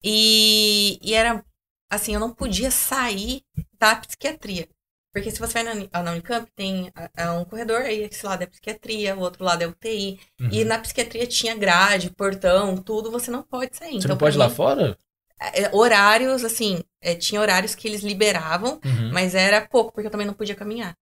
E, 0.04 1.00
e 1.02 1.14
era 1.14 1.44
assim, 1.90 2.14
eu 2.14 2.20
não 2.20 2.34
podia 2.34 2.72
sair 2.72 3.44
da 3.78 3.96
psiquiatria. 3.96 4.68
Porque 5.14 5.30
se 5.30 5.40
você 5.40 5.54
vai 5.56 5.64
na, 5.64 5.72
Uni- 5.74 5.90
na 5.92 6.12
Unicamp, 6.12 6.50
tem 6.56 6.90
ah, 6.96 7.10
ah, 7.18 7.34
um 7.34 7.44
corredor, 7.46 7.82
aí 7.82 8.04
esse 8.04 8.26
lado 8.26 8.44
é 8.44 8.46
psiquiatria, 8.46 9.16
o 9.16 9.20
outro 9.20 9.44
lado 9.44 9.62
é 9.62 9.68
UTI. 9.68 10.20
E 10.50 10.62
Uhum. 10.62 10.68
na 10.68 10.80
psiquiatria 10.80 11.28
tinha 11.28 11.56
grade, 11.56 12.12
portão, 12.12 12.78
tudo, 12.78 13.12
você 13.12 13.30
não 13.30 13.44
pode 13.44 13.76
sair. 13.76 13.92
Você 13.92 13.98
então, 13.98 14.10
não 14.12 14.18
pode 14.18 14.36
ir 14.38 14.40
lá 14.40 14.50
fora? 14.50 14.98
é, 15.40 15.76
horários, 15.76 16.44
assim, 16.46 16.84
é, 17.02 17.16
tinha 17.16 17.42
horários 17.42 17.76
que 17.76 17.88
eles 17.88 18.02
liberavam, 18.02 18.80
Uhum. 18.86 19.12
mas 19.12 19.36
era 19.36 19.60
pouco, 19.68 19.92
porque 19.92 20.08
eu 20.08 20.12
também 20.12 20.28
não 20.28 20.34
podia 20.36 20.56
caminhar. 20.56 20.96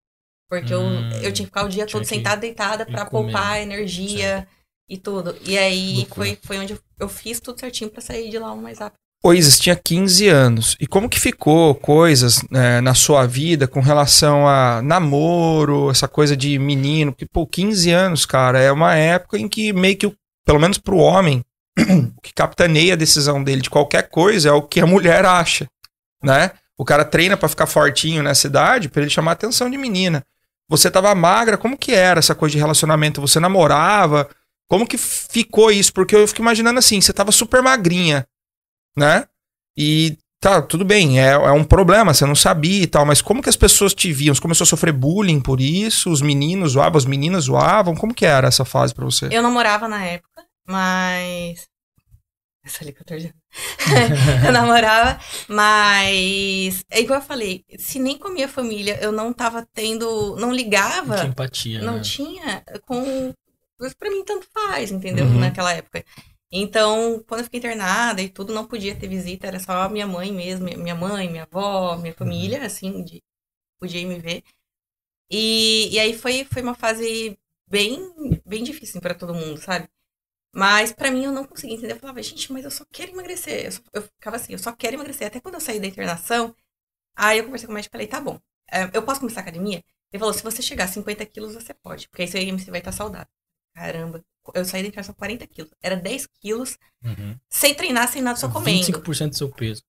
Porque 0.50 0.74
Hum, 0.74 1.10
eu, 1.12 1.22
eu 1.22 1.32
tinha 1.32 1.46
que 1.46 1.52
ficar 1.52 1.64
o 1.64 1.70
dia 1.70 1.86
todo 1.86 2.02
que 2.02 2.08
sentada, 2.08 2.42
deitada, 2.42 2.86
comer. 2.86 3.10
poupar 3.10 3.62
energia 3.62 4.48
e 4.90 4.98
tudo. 4.98 5.36
E 5.46 5.58
aí 5.58 5.98
Loucura. 5.98 6.16
foi, 6.16 6.40
foi 6.42 6.58
onde 6.58 6.74
eu, 6.74 6.80
eu 7.00 7.08
fiz 7.08 7.40
tudo 7.40 7.60
certinho 7.60 7.90
pra 7.92 8.02
sair 8.02 8.30
de 8.30 8.40
lá 8.40 8.52
o 8.52 8.58
mais 8.58 8.80
rápido 8.80 8.98
O 9.24 9.32
Isis 9.32 9.60
tinha 9.60 9.76
15 9.76 10.28
anos. 10.28 10.76
E 10.80 10.88
como 10.88 11.08
que 11.08 11.20
ficou 11.20 11.76
coisas 11.76 12.42
né, 12.50 12.82
na 12.82 12.96
sua 12.96 13.28
vida 13.28 13.68
com 13.68 13.80
relação 13.80 14.48
a 14.48 14.82
namoro, 14.82 15.92
essa 15.92 16.08
coisa 16.08 16.36
de 16.36 16.58
menino? 16.58 17.12
Porque, 17.12 17.28
pô, 17.32 17.46
15 17.46 17.92
anos, 17.92 18.26
cara, 18.26 18.60
é 18.60 18.72
uma 18.72 18.96
época 18.96 19.38
em 19.38 19.48
que 19.48 19.72
meio 19.72 19.98
que, 19.98 20.12
pelo 20.44 20.60
menos 20.60 20.80
pro 20.80 20.98
homem, 20.98 21.46
o 22.18 22.22
que 22.22 22.34
capitaneia 22.34 22.94
a 22.94 22.98
decisão 22.98 23.44
dele 23.44 23.62
de 23.62 23.70
qualquer 23.70 24.10
coisa 24.10 24.50
é 24.50 24.52
o 24.52 24.64
que 24.64 24.80
a 24.80 24.88
mulher 24.88 25.26
acha, 25.26 25.68
né? 26.24 26.52
O 26.76 26.84
cara 26.84 27.06
treina 27.06 27.38
para 27.38 27.50
ficar 27.50 27.68
fortinho 27.68 28.24
nessa 28.24 28.48
idade 28.48 28.90
para 28.90 29.02
ele 29.02 29.12
chamar 29.12 29.32
a 29.32 29.34
atenção 29.34 29.70
de 29.70 29.78
menina. 29.78 30.24
Você 30.70 30.90
tava 30.92 31.14
magra, 31.16 31.58
como 31.58 31.78
que 31.78 31.92
era 31.92 32.20
essa 32.20 32.36
coisa 32.36 32.54
de 32.54 32.60
relacionamento? 32.60 33.20
Você 33.20 33.40
namorava? 33.40 34.30
Como 34.70 34.88
que 34.88 34.98
ficou 34.98 35.72
isso? 35.72 35.92
Porque 35.92 36.16
eu 36.16 36.28
fico 36.28 36.42
imaginando 36.42 36.78
assim, 36.78 37.02
você 37.02 37.12
tava 37.12 37.32
super 37.32 37.62
magrinha 37.62 38.26
né? 39.00 39.26
E 39.78 40.18
tá, 40.40 40.62
tudo 40.62 40.84
bem, 40.84 41.20
é, 41.20 41.32
é 41.32 41.52
um 41.52 41.64
problema, 41.64 42.14
você 42.14 42.26
não 42.26 42.36
sabia 42.36 42.84
e 42.84 42.88
tal, 42.88 43.06
mas 43.06 43.22
como 43.22 43.42
que 43.42 43.50
as 43.50 43.56
pessoas 43.56 43.94
te 43.94 44.12
viam? 44.12 44.36
Você 44.36 44.42
começou 44.42 44.66
a 44.66 44.68
sofrer 44.68 44.94
bullying 44.94 45.40
por 45.40 45.62
isso? 45.62 46.12
Os 46.12 46.22
meninos 46.22 46.74
zoavam, 46.74 46.98
as 46.98 47.06
meninas 47.06 47.46
zoavam? 47.46 47.96
Como 47.96 48.14
que 48.14 48.26
era 48.26 48.48
essa 48.48 48.66
fase 48.66 48.94
para 48.94 49.06
você? 49.06 49.30
Eu 49.32 49.42
namorava 49.42 49.88
na 49.88 50.04
época, 50.04 50.46
mas. 50.68 51.68
Essa 52.64 52.84
ali 52.84 52.92
14 52.92 53.28
anos. 53.28 53.39
eu 54.46 54.52
namorava, 54.52 55.20
mas. 55.48 56.84
É 56.90 57.00
igual 57.00 57.20
eu 57.20 57.26
falei, 57.26 57.66
se 57.78 58.00
nem 58.00 58.18
com 58.18 58.28
a 58.28 58.32
minha 58.32 58.48
família 58.48 59.00
eu 59.02 59.12
não 59.12 59.34
tava 59.34 59.68
tendo. 59.74 60.36
Não 60.38 60.54
ligava. 60.54 61.08
Não 61.08 61.18
tinha 61.18 61.30
empatia. 61.30 61.82
Não 61.82 61.96
né? 61.96 62.02
tinha. 62.02 62.64
Com. 62.86 63.34
Pra 63.98 64.10
mim, 64.12 64.24
tanto 64.26 64.48
faz, 64.54 64.92
entendeu? 64.92 65.26
Uhum. 65.26 65.40
Naquela 65.40 65.74
época. 65.74 66.04
Então, 66.52 67.24
quando 67.28 67.42
eu 67.42 67.44
fiquei 67.46 67.60
internada 67.60 68.22
e 68.22 68.30
tudo, 68.30 68.54
não 68.54 68.66
podia 68.66 68.96
ter 68.96 69.08
visita, 69.08 69.48
era 69.48 69.60
só 69.60 69.88
minha 69.88 70.08
mãe 70.08 70.32
mesmo, 70.34 70.66
minha 70.66 70.96
mãe, 70.96 71.30
minha 71.30 71.44
avó, 71.44 71.96
minha 71.98 72.14
família, 72.14 72.66
assim, 72.66 73.04
de, 73.04 73.22
podia 73.80 74.02
ir 74.02 74.06
me 74.06 74.20
ver. 74.20 74.44
E, 75.30 75.90
e 75.92 76.00
aí 76.00 76.18
foi, 76.18 76.44
foi 76.46 76.62
uma 76.62 76.74
fase 76.76 77.38
bem, 77.68 78.42
bem 78.46 78.64
difícil 78.64 79.00
para 79.00 79.14
todo 79.14 79.34
mundo, 79.34 79.58
sabe? 79.60 79.88
Mas 80.54 80.92
pra 80.92 81.12
mim 81.12 81.24
eu 81.26 81.32
não 81.32 81.46
conseguia 81.46 81.76
entender. 81.76 81.94
Eu 81.94 82.00
falava, 82.00 82.22
gente, 82.24 82.52
mas 82.52 82.66
eu 82.66 82.72
só 82.72 82.86
quero 82.92 83.12
emagrecer. 83.12 83.66
Eu, 83.66 83.72
só- 83.72 83.82
eu 83.94 84.02
ficava 84.02 84.36
assim, 84.36 84.54
eu 84.54 84.60
só 84.60 84.72
quero 84.74 84.96
emagrecer. 84.96 85.28
Até 85.28 85.40
quando 85.40 85.56
eu 85.56 85.62
saí 85.62 85.80
da 85.80 85.88
internação, 85.88 86.56
aí 87.16 87.38
eu 87.40 87.46
conversei 87.46 87.68
com 87.68 87.74
o 87.74 87.76
médico 87.76 87.92
e 87.92 87.98
falei, 87.98 88.08
tá 88.08 88.20
bom, 88.22 88.40
é, 88.72 88.90
eu 88.94 89.04
posso 89.04 89.20
começar 89.20 89.42
a 89.42 89.44
academia? 89.44 89.84
Ele 90.12 90.20
falou, 90.20 90.34
se 90.34 90.44
você 90.44 90.62
chegar 90.62 90.86
a 90.86 90.88
50 90.88 91.26
quilos, 91.26 91.54
você 91.54 91.74
pode, 91.74 92.10
porque 92.10 92.24
aí 92.24 92.28
seu 92.28 92.42
IMC 92.42 92.72
vai 92.72 92.80
estar 92.80 92.92
saudável. 92.92 93.28
Caramba, 93.76 94.24
eu 94.56 94.66
saí 94.66 94.82
da 94.82 94.88
internação 94.90 95.14
com 95.14 95.20
40 95.20 95.46
quilos. 95.48 95.72
Era 95.82 95.96
10 95.96 96.26
quilos, 96.42 96.78
Uhum. 97.04 97.38
sem 97.50 97.76
treinar, 97.76 98.08
sem 98.12 98.22
nada, 98.22 98.38
só 98.40 98.50
comendo. 98.50 98.80
25% 98.80 99.30
do 99.30 99.38
seu 99.38 99.50
peso. 99.52 99.84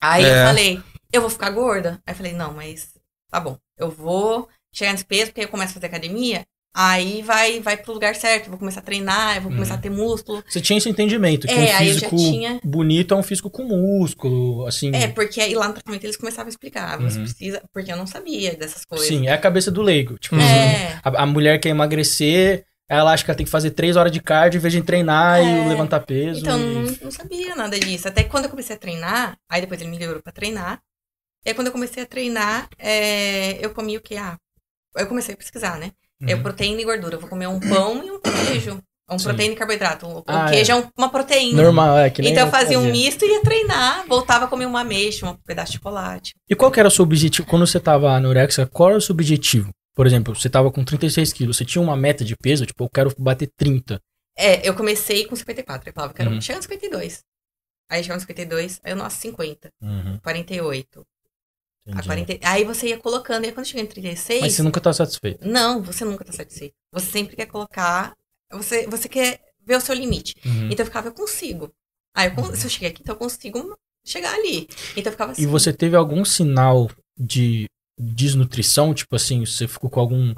Aí 0.00 0.24
É. 0.24 0.42
eu 0.42 0.46
falei, 0.46 0.82
eu 1.12 1.20
vou 1.20 1.30
ficar 1.30 1.50
gorda? 1.50 2.02
Aí 2.06 2.12
eu 2.12 2.16
falei, 2.16 2.32
não, 2.32 2.54
mas 2.54 2.94
tá 3.30 3.38
bom, 3.40 3.58
eu 3.76 3.90
vou 3.90 4.48
chegar 4.72 4.92
nesse 4.92 5.04
peso, 5.04 5.26
porque 5.26 5.40
aí 5.40 5.46
eu 5.46 5.50
começo 5.50 5.72
a 5.72 5.74
fazer 5.74 5.86
academia, 5.86 6.46
aí 6.74 7.22
vai, 7.22 7.60
vai 7.60 7.76
pro 7.76 7.92
lugar 7.92 8.14
certo, 8.14 8.48
vou 8.50 8.58
começar 8.58 8.80
a 8.80 8.82
treinar, 8.82 9.40
vou 9.42 9.50
começar 9.50 9.74
a 9.74 9.78
ter 9.78 9.90
músculo. 9.90 10.42
Você 10.48 10.60
tinha 10.60 10.76
esse 10.78 10.88
entendimento, 10.88 11.46
que 11.46 11.52
É, 11.52 11.74
um 11.74 11.78
físico 11.78 12.16
tinha- 12.16 12.60
bonito 12.62 13.14
é 13.14 13.16
um 13.16 13.22
físico 13.22 13.50
com 13.50 13.64
músculo, 13.64 14.66
assim. 14.66 14.94
É, 14.94 15.08
porque 15.08 15.40
aí 15.40 15.54
lá 15.54 15.68
no 15.68 15.74
tratamento 15.74 16.04
eles 16.04 16.16
começavam 16.16 16.46
a 16.46 16.50
explicar, 16.50 16.98
você 16.98 17.18
Uhum. 17.18 17.24
precisa, 17.24 17.62
porque 17.72 17.90
eu 17.92 17.96
não 17.96 18.06
sabia 18.06 18.54
dessas 18.56 18.84
coisas. 18.84 19.06
Sim, 19.08 19.26
é 19.26 19.32
a 19.32 19.38
cabeça 19.38 19.70
do 19.70 19.82
leigo. 19.82 20.18
Tipo. 20.18 20.36
É, 20.36 21.00
a, 21.02 21.22
a 21.22 21.26
mulher 21.26 21.58
quer 21.58 21.70
emagrecer, 21.70 22.64
ela 22.88 23.12
acha 23.12 23.24
que 23.24 23.30
ela 23.30 23.36
tem 23.36 23.44
que 23.44 23.52
fazer 23.52 23.72
três 23.72 23.96
horas 23.96 24.12
de 24.12 24.20
cardio 24.20 24.58
em 24.58 24.62
vez 24.62 24.72
de 24.72 24.82
treinar 24.82 25.40
É. 25.40 25.42
e 25.42 25.68
levantar 25.68 26.00
peso. 26.00 26.40
então 26.40 26.58
e- 26.58 26.74
não, 26.74 26.82
não 27.02 27.10
sabia 27.10 27.54
nada 27.56 27.78
disso. 27.78 28.06
Até 28.08 28.24
quando 28.24 28.44
eu 28.44 28.50
comecei 28.50 28.76
a 28.76 28.78
treinar, 28.78 29.36
aí 29.48 29.60
depois 29.60 29.80
ele 29.80 29.90
me 29.90 29.98
liberou 29.98 30.22
pra 30.22 30.32
treinar. 30.32 30.80
E 31.44 31.50
aí 31.50 31.54
quando 31.54 31.66
eu 31.68 31.72
comecei 31.72 32.02
a 32.02 32.06
treinar, 32.06 32.68
é, 32.78 33.64
eu 33.64 33.70
comi 33.74 33.96
o 33.96 34.00
que? 34.00 34.16
Ah, 34.16 34.36
eu 34.96 35.06
comecei 35.06 35.34
a 35.34 35.36
pesquisar, 35.36 35.78
né? 35.78 35.92
É 36.26 36.34
Uhum. 36.34 36.42
proteína 36.42 36.80
e 36.80 36.84
gordura. 36.84 37.16
Eu 37.16 37.20
vou 37.20 37.28
comer 37.28 37.46
um 37.46 37.60
pão 37.60 38.04
e 38.04 38.10
um 38.10 38.20
queijo. 38.20 38.82
Um 39.10 39.18
Sim. 39.18 39.24
proteína 39.24 39.54
e 39.54 39.56
carboidrato. 39.56 40.06
O, 40.06 40.24
Ah, 40.26 40.50
queijo 40.50 40.70
é, 40.72 40.74
um- 40.74 40.88
uma 40.98 41.08
proteína. 41.10 41.62
Normal, 41.62 41.96
é 41.98 42.10
que 42.10 42.20
nem 42.20 42.32
Então 42.32 42.44
eu 42.46 42.50
fazia 42.50 42.78
um 42.78 42.82
fazia. 42.86 42.92
misto 42.92 43.24
e 43.24 43.28
ia 43.30 43.40
treinar. 43.42 44.06
Voltava 44.06 44.44
a 44.44 44.48
comer 44.48 44.66
uma 44.66 44.80
ameixa, 44.82 45.26
um 45.26 45.34
pedaço 45.46 45.72
de 45.72 45.78
chocolate. 45.78 46.34
E 46.48 46.54
qual 46.54 46.70
que 46.70 46.78
era 46.78 46.88
o 46.88 46.90
seu 46.90 47.04
objetivo? 47.04 47.48
Quando 47.48 47.66
você 47.66 47.80
tava 47.80 48.10
anorexia, 48.12 48.66
qual 48.66 48.90
era 48.90 48.98
o 48.98 49.00
seu 49.00 49.14
objetivo? 49.14 49.70
Por 49.94 50.06
exemplo, 50.06 50.34
você 50.34 50.50
tava 50.50 50.70
com 50.70 50.84
36 50.84 51.32
quilos, 51.32 51.56
você 51.56 51.64
tinha 51.64 51.80
uma 51.82 51.96
meta 51.96 52.24
de 52.24 52.36
peso, 52.36 52.66
tipo, 52.66 52.84
eu 52.84 52.90
quero 52.90 53.12
bater 53.18 53.48
30. 53.56 53.98
É, 54.36 54.68
eu 54.68 54.74
comecei 54.74 55.24
com 55.26 55.34
54. 55.34 55.88
Eu 55.88 55.94
falava, 55.94 56.12
quero 56.12 56.30
Uhum. 56.30 56.40
chegar 56.40 56.56
nos 56.58 56.66
52. 56.66 57.20
Aí 57.90 58.02
chegava 58.02 58.16
nos 58.18 58.24
52, 58.24 58.78
aí 58.84 58.92
eu, 58.92 58.96
nossa, 58.96 59.16
50, 59.18 59.70
Uhum, 59.82 60.18
48. 60.22 61.02
A 61.88 61.92
entendi. 61.92 62.06
40, 62.06 62.38
aí 62.48 62.64
você 62.64 62.88
ia 62.88 62.98
colocando, 62.98 63.44
e 63.44 63.46
aí 63.48 63.52
quando 63.52 63.66
chega 63.66 63.80
em 63.80 63.86
36, 63.86 64.40
Mas 64.42 64.52
você 64.54 64.62
nunca 64.62 64.80
tá 64.80 64.92
satisfeito. 64.92 65.46
não, 65.48 65.82
você 65.82 66.04
nunca 66.04 66.24
tá 66.24 66.32
satisfeito. 66.32 66.74
Você 66.92 67.06
sempre 67.10 67.34
quer 67.36 67.46
colocar, 67.46 68.12
você, 68.52 68.86
você 68.86 69.08
quer 69.08 69.40
ver 69.66 69.76
o 69.76 69.80
seu 69.80 69.94
limite. 69.94 70.34
Uhum. 70.44 70.66
Então 70.70 70.80
eu 70.80 70.86
ficava, 70.86 71.08
eu 71.08 71.12
consigo. 71.12 71.72
Aí 72.14 72.28
eu, 72.28 72.34
con- 72.34 72.54
se 72.54 72.66
eu 72.66 72.70
cheguei 72.70 72.88
aqui, 72.88 73.00
então 73.02 73.14
eu 73.14 73.18
consigo 73.18 73.76
chegar 74.06 74.34
ali. 74.34 74.68
Então 74.96 75.04
eu 75.04 75.12
ficava 75.12 75.32
assim. 75.32 75.42
E 75.42 75.46
você 75.46 75.72
teve 75.72 75.96
algum 75.96 76.24
sinal 76.24 76.90
de 77.18 77.66
desnutrição? 77.98 78.92
Tipo 78.94 79.16
assim, 79.16 79.44
você 79.44 79.66
ficou 79.68 79.88
com 79.90 80.00
algum 80.00 80.34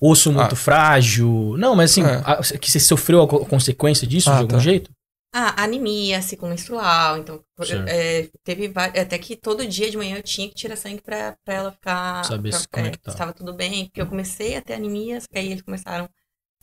osso 0.00 0.32
muito 0.32 0.54
Ah. 0.54 0.56
frágil? 0.56 1.54
Não, 1.58 1.74
mas 1.76 1.92
assim, 1.92 2.02
É. 2.02 2.22
a- 2.24 2.40
que 2.58 2.70
você 2.70 2.80
sofreu 2.80 3.20
alguma 3.20 3.44
consequência 3.46 4.06
disso 4.06 4.30
Ah, 4.30 4.34
de 4.34 4.40
algum 4.40 4.54
tá. 4.54 4.58
jeito? 4.58 4.90
Ah, 5.32 5.62
anemia, 5.62 6.20
ciclo 6.22 6.48
menstrual. 6.48 7.18
Então, 7.18 7.44
é, 7.88 8.28
teve 8.42 8.72
até 8.76 9.16
que 9.18 9.36
todo 9.36 9.66
dia 9.66 9.88
de 9.90 9.96
manhã 9.96 10.16
eu 10.16 10.22
tinha 10.22 10.48
que 10.48 10.54
tirar 10.56 10.76
sangue 10.76 11.00
pra, 11.00 11.36
pra 11.44 11.54
ela 11.54 11.72
ficar. 11.72 12.24
Saber 12.24 12.50
pra, 12.50 12.58
se- 12.58 12.66
é 12.72 12.90
que 12.90 12.98
tá. 12.98 13.12
se 13.12 13.16
tava 13.18 13.32
tudo 13.32 13.54
bem. 13.54 13.86
Porque 13.86 14.00
eu 14.00 14.08
comecei 14.08 14.56
a 14.56 14.62
ter 14.62 14.74
anemia, 14.74 15.20
só 15.20 15.26
que 15.30 15.38
aí 15.38 15.46
eles 15.52 15.62
começaram 15.62 16.08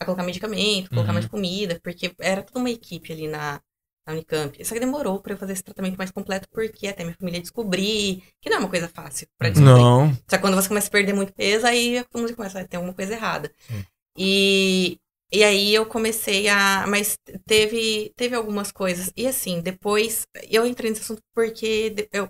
a 0.00 0.04
colocar 0.04 0.22
medicamento, 0.22 0.90
colocar 0.90 1.08
Uhum. 1.08 1.14
mais 1.14 1.26
comida, 1.26 1.80
porque 1.82 2.14
era 2.20 2.42
toda 2.42 2.58
uma 2.60 2.70
equipe 2.70 3.12
ali 3.12 3.26
na, 3.26 3.60
na 4.06 4.12
Unicamp. 4.12 4.62
Só 4.64 4.74
que 4.74 4.80
demorou 4.80 5.20
pra 5.20 5.32
eu 5.32 5.38
fazer 5.38 5.54
esse 5.54 5.62
tratamento 5.64 5.96
mais 5.96 6.10
completo, 6.10 6.46
porque 6.50 6.86
até 6.88 7.04
minha 7.04 7.16
família 7.18 7.40
descobrir 7.40 8.22
que 8.40 8.50
não 8.50 8.58
é 8.58 8.60
uma 8.60 8.68
coisa 8.70 8.88
fácil 8.88 9.26
pra 9.38 9.48
descobrir. 9.50 9.72
Não. 9.74 10.10
Só 10.28 10.36
que 10.36 10.38
quando 10.40 10.54
você 10.56 10.68
começa 10.68 10.88
a 10.88 10.90
perder 10.90 11.14
muito 11.14 11.32
peso, 11.32 11.66
aí 11.66 12.04
todo 12.10 12.20
mundo 12.22 12.36
começa 12.36 12.60
a 12.60 12.66
ter 12.68 12.76
alguma 12.76 12.94
coisa 12.94 13.14
errada. 13.14 13.50
Sim. 13.66 13.84
E, 14.16 14.98
e 15.32 15.44
aí 15.44 15.74
eu 15.74 15.84
comecei 15.84 16.48
a. 16.48 16.86
Mas 16.88 17.16
teve, 17.46 18.12
teve 18.16 18.34
algumas 18.34 18.72
coisas. 18.72 19.12
E 19.16 19.26
assim, 19.26 19.60
depois 19.60 20.26
eu 20.50 20.66
entrei 20.66 20.90
nesse 20.90 21.02
assunto 21.02 21.22
porque 21.34 22.08
eu. 22.12 22.28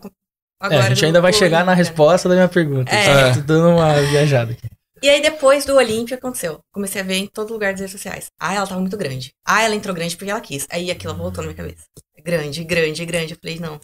É, 0.61 0.77
a 0.77 0.89
gente 0.89 1.05
ainda 1.05 1.21
vai 1.21 1.33
chegar 1.33 1.65
na 1.65 1.73
Olímpia, 1.73 1.85
né? 1.85 1.89
resposta 1.89 2.29
da 2.29 2.35
minha 2.35 2.49
pergunta. 2.49 2.93
É. 2.93 3.35
Tô 3.35 3.41
dando 3.43 3.69
uma 3.71 4.01
viajada 4.03 4.53
aqui. 4.53 4.67
E 5.01 5.09
aí 5.09 5.23
depois 5.23 5.65
do 5.65 5.77
Olímpia 5.77 6.17
aconteceu. 6.17 6.59
Comecei 6.73 7.01
a 7.01 7.05
ver 7.05 7.15
em 7.15 7.27
todo 7.29 7.53
lugar 7.53 7.73
das 7.73 7.81
redes 7.81 7.93
sociais. 7.93 8.27
Ah, 8.39 8.55
ela 8.55 8.67
tava 8.67 8.81
muito 8.81 8.97
grande. 8.97 9.33
Ah, 9.47 9.63
ela 9.63 9.77
entrou 9.77 9.95
grande 9.95 10.17
porque 10.17 10.31
ela 10.31 10.41
quis. 10.41 10.67
Aí 10.71 10.91
aquilo 10.91 11.15
voltou 11.15 11.45
na 11.45 11.53
minha 11.53 11.57
cabeça. 11.57 11.85
Grande, 12.25 12.65
grande, 12.65 13.07
grande. 13.07 13.35
Eu 13.35 13.39
falei, 13.41 13.61
não. 13.61 13.81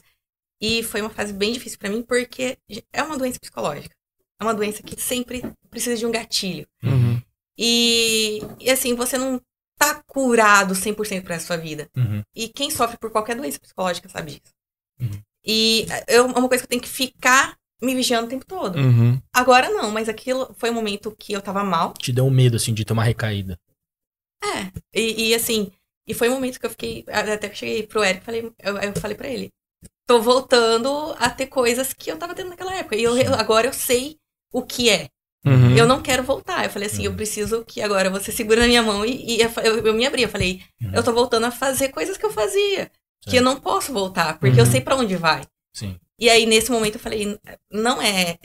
E 0.60 0.82
foi 0.82 1.00
uma 1.00 1.10
fase 1.10 1.32
bem 1.32 1.52
difícil 1.52 1.78
pra 1.78 1.88
mim 1.88 2.02
porque 2.02 2.58
é 2.92 3.02
uma 3.02 3.16
doença 3.16 3.38
psicológica. 3.38 3.94
É 4.40 4.44
uma 4.44 4.54
doença 4.54 4.82
que 4.82 5.00
sempre 5.00 5.42
precisa 5.70 5.96
de 5.96 6.04
um 6.04 6.10
gatilho. 6.10 6.66
Uhum. 6.82 7.20
E, 7.56 8.40
e 8.60 8.70
assim, 8.70 8.94
você 8.94 9.16
não 9.16 9.40
tá 9.78 10.02
curado 10.06 10.74
100% 10.74 11.22
pra 11.22 11.40
sua 11.40 11.56
vida. 11.56 11.88
Uhum. 11.96 12.22
E 12.34 12.48
quem 12.48 12.70
sofre 12.70 12.96
por 12.96 13.10
qualquer 13.10 13.36
doença 13.36 13.58
psicológica 13.60 14.08
sabe 14.08 14.32
disso. 14.32 14.54
Uhum. 15.00 15.20
E 15.44 15.86
é 16.06 16.20
uma 16.20 16.48
coisa 16.48 16.62
que 16.62 16.66
eu 16.66 16.70
tenho 16.70 16.82
que 16.82 16.88
ficar 16.88 17.56
me 17.82 17.94
vigiando 17.94 18.26
o 18.26 18.30
tempo 18.30 18.46
todo. 18.46 18.78
Uhum. 18.78 19.20
Agora 19.32 19.68
não, 19.68 19.90
mas 19.90 20.08
aquilo 20.08 20.54
foi 20.56 20.70
um 20.70 20.74
momento 20.74 21.14
que 21.18 21.32
eu 21.32 21.42
tava 21.42 21.62
mal. 21.62 21.92
Te 21.94 22.12
deu 22.12 22.24
um 22.24 22.30
medo, 22.30 22.56
assim, 22.56 22.72
de 22.72 22.84
ter 22.84 22.92
uma 22.92 23.04
recaída. 23.04 23.58
É. 24.42 24.72
E, 24.94 25.28
e, 25.28 25.34
assim, 25.34 25.70
e 26.06 26.14
foi 26.14 26.28
um 26.28 26.34
momento 26.34 26.58
que 26.58 26.66
eu 26.66 26.70
fiquei. 26.70 27.04
Até 27.08 27.48
que 27.48 27.54
eu 27.54 27.58
cheguei 27.58 27.86
pro 27.86 28.04
Eric 28.04 28.22
e 28.22 28.24
falei, 28.24 28.52
eu, 28.58 28.78
eu 28.78 28.92
falei 28.94 29.16
pra 29.16 29.28
ele. 29.28 29.50
Tô 30.06 30.20
voltando 30.20 31.14
a 31.18 31.30
ter 31.30 31.46
coisas 31.46 31.92
que 31.92 32.10
eu 32.10 32.18
tava 32.18 32.34
tendo 32.34 32.50
naquela 32.50 32.74
época. 32.74 32.96
E 32.96 33.02
eu, 33.02 33.12
agora 33.34 33.66
eu 33.66 33.72
sei 33.72 34.16
o 34.52 34.62
que 34.62 34.88
é. 34.88 35.08
Uhum. 35.44 35.76
Eu 35.76 35.86
não 35.86 36.00
quero 36.00 36.22
voltar. 36.22 36.64
Eu 36.64 36.70
falei 36.70 36.88
assim, 36.88 37.04
eu 37.04 37.10
Uhum. 37.10 37.16
preciso 37.16 37.64
que 37.66 37.82
agora 37.82 38.08
você 38.10 38.32
segura 38.32 38.60
na 38.62 38.66
minha 38.66 38.82
mão 38.82 39.04
e, 39.04 39.36
e 39.36 39.40
eu, 39.42 39.50
eu, 39.62 39.86
eu 39.86 39.94
me 39.94 40.06
abri. 40.06 40.22
Eu 40.22 40.28
falei, 40.28 40.60
Uhum. 40.82 40.90
eu 40.94 41.02
tô 41.02 41.12
voltando 41.12 41.44
a 41.46 41.50
fazer 41.50 41.88
coisas 41.88 42.16
que 42.16 42.24
eu 42.24 42.30
fazia. 42.32 42.90
Que 43.22 43.30
Certo. 43.32 43.36
eu 43.36 43.42
não 43.42 43.56
posso 43.60 43.92
voltar, 43.92 44.38
porque 44.38 44.58
eu 44.60 44.64
Uhum. 44.64 44.70
sei 44.70 44.80
pra 44.80 44.96
onde 44.96 45.16
vai. 45.16 45.42
Sim. 45.74 45.96
E 46.18 46.28
aí, 46.30 46.46
nesse 46.46 46.70
momento, 46.70 46.94
eu 46.94 47.00
falei, 47.00 47.38
não 47.72 48.00
é. 48.00 48.36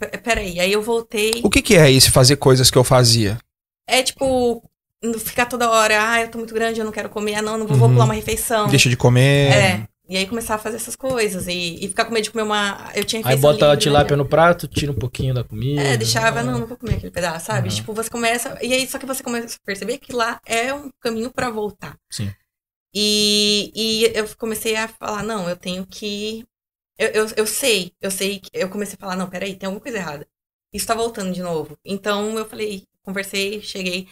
é, 0.00 0.16
Peraí. 0.18 0.58
Aí 0.60 0.72
eu 0.72 0.82
voltei. 0.82 1.40
O 1.42 1.48
que, 1.50 1.62
que 1.62 1.76
é 1.76 1.90
isso, 1.90 2.10
fazer 2.12 2.36
coisas 2.36 2.70
que 2.70 2.76
eu 2.76 2.84
fazia? 2.84 3.38
É 3.88 4.02
tipo, 4.02 4.62
ficar 5.20 5.46
toda 5.46 5.70
hora, 5.70 5.94
ah, 6.12 6.20
eu 6.22 6.28
tô 6.30 6.38
muito 6.38 6.52
grande, 6.54 6.80
eu 6.80 6.84
não 6.84 6.92
quero 6.92 7.08
comer, 7.08 7.36
ah, 7.36 7.42
não, 7.42 7.56
não 7.58 7.66
vou, 7.66 7.74
Uhum. 7.74 7.80
vou 7.80 7.90
pular 7.90 8.04
uma 8.06 8.14
refeição. 8.14 8.66
Deixa 8.68 8.88
de 8.90 8.96
comer. 8.96 9.52
É. 9.52 9.88
E 10.06 10.16
aí 10.18 10.26
começar 10.26 10.56
a 10.56 10.58
fazer 10.58 10.76
essas 10.76 10.96
coisas. 10.96 11.48
E, 11.48 11.84
e 11.84 11.88
ficar 11.88 12.04
com 12.04 12.12
medo 12.12 12.24
de 12.24 12.30
comer 12.30 12.42
uma. 12.44 12.90
Eu 12.94 13.04
tinha 13.04 13.22
Aí 13.24 13.36
bota 13.36 13.72
a 13.72 13.76
tilápia 13.76 14.16
né? 14.16 14.22
no 14.22 14.28
prato, 14.28 14.68
tira 14.68 14.92
um 14.92 14.94
pouquinho 14.94 15.32
da 15.34 15.42
comida. 15.42 15.80
É, 15.82 15.96
deixava, 15.96 16.42
não, 16.42 16.58
não 16.58 16.66
vou 16.66 16.76
comer 16.76 16.96
aquele 16.96 17.10
pedaço, 17.12 17.46
sabe? 17.46 17.68
Uhum. 17.70 17.74
Tipo, 17.74 17.94
você 17.94 18.10
começa. 18.10 18.58
E 18.62 18.72
aí, 18.74 18.86
só 18.86 18.98
que 18.98 19.06
você 19.06 19.22
começa 19.22 19.56
a 19.56 19.64
perceber 19.64 19.98
que 19.98 20.12
lá 20.12 20.40
é 20.46 20.74
um 20.74 20.90
caminho 21.00 21.30
pra 21.30 21.48
voltar. 21.50 21.96
Sim. 22.10 22.30
E, 22.94 23.72
e 23.74 24.04
eu 24.18 24.28
comecei 24.36 24.76
a 24.76 24.86
falar, 24.88 25.22
não, 25.22 25.48
eu 25.48 25.56
tenho 25.56 25.86
que. 25.86 26.44
Eu, 26.98 27.08
eu, 27.10 27.26
eu 27.38 27.46
sei, 27.46 27.92
eu 28.00 28.10
sei. 28.10 28.40
que- 28.40 28.50
Eu 28.52 28.68
comecei 28.70 28.96
a 28.96 29.00
falar, 29.00 29.16
não, 29.16 29.30
peraí, 29.30 29.56
tem 29.56 29.66
alguma 29.66 29.82
coisa 29.82 29.98
errada. 29.98 30.26
Isso 30.72 30.86
tá 30.86 30.94
voltando 30.94 31.32
de 31.32 31.42
novo. 31.42 31.78
Então 31.84 32.38
eu 32.38 32.46
falei, 32.48 32.84
conversei, 33.02 33.60
cheguei 33.62 34.08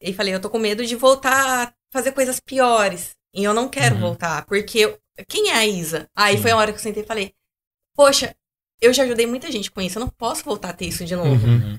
e 0.00 0.12
falei, 0.12 0.34
eu 0.34 0.40
tô 0.40 0.50
com 0.50 0.58
medo 0.58 0.84
de 0.84 0.96
voltar 0.96 1.68
a 1.68 1.74
fazer 1.92 2.12
coisas 2.12 2.40
piores. 2.40 3.16
E 3.34 3.44
eu 3.44 3.54
não 3.54 3.68
quero 3.68 3.96
Uhum. 3.96 4.00
voltar, 4.00 4.44
porque 4.46 4.98
quem 5.28 5.50
é 5.50 5.54
a 5.54 5.66
Isa? 5.66 6.08
Aí 6.16 6.36
Sim. 6.36 6.42
foi 6.42 6.50
a 6.50 6.56
hora 6.56 6.72
que 6.72 6.78
eu 6.78 6.82
sentei 6.82 7.02
e 7.02 7.06
falei, 7.06 7.32
poxa, 7.94 8.34
eu 8.80 8.92
já 8.92 9.04
ajudei 9.04 9.26
muita 9.26 9.50
gente 9.52 9.70
com 9.70 9.80
isso, 9.80 9.98
eu 9.98 10.00
não 10.00 10.08
posso 10.08 10.44
voltar 10.44 10.70
a 10.70 10.72
ter 10.72 10.86
isso 10.86 11.04
de 11.04 11.14
novo. 11.14 11.46
Uhum. 11.46 11.78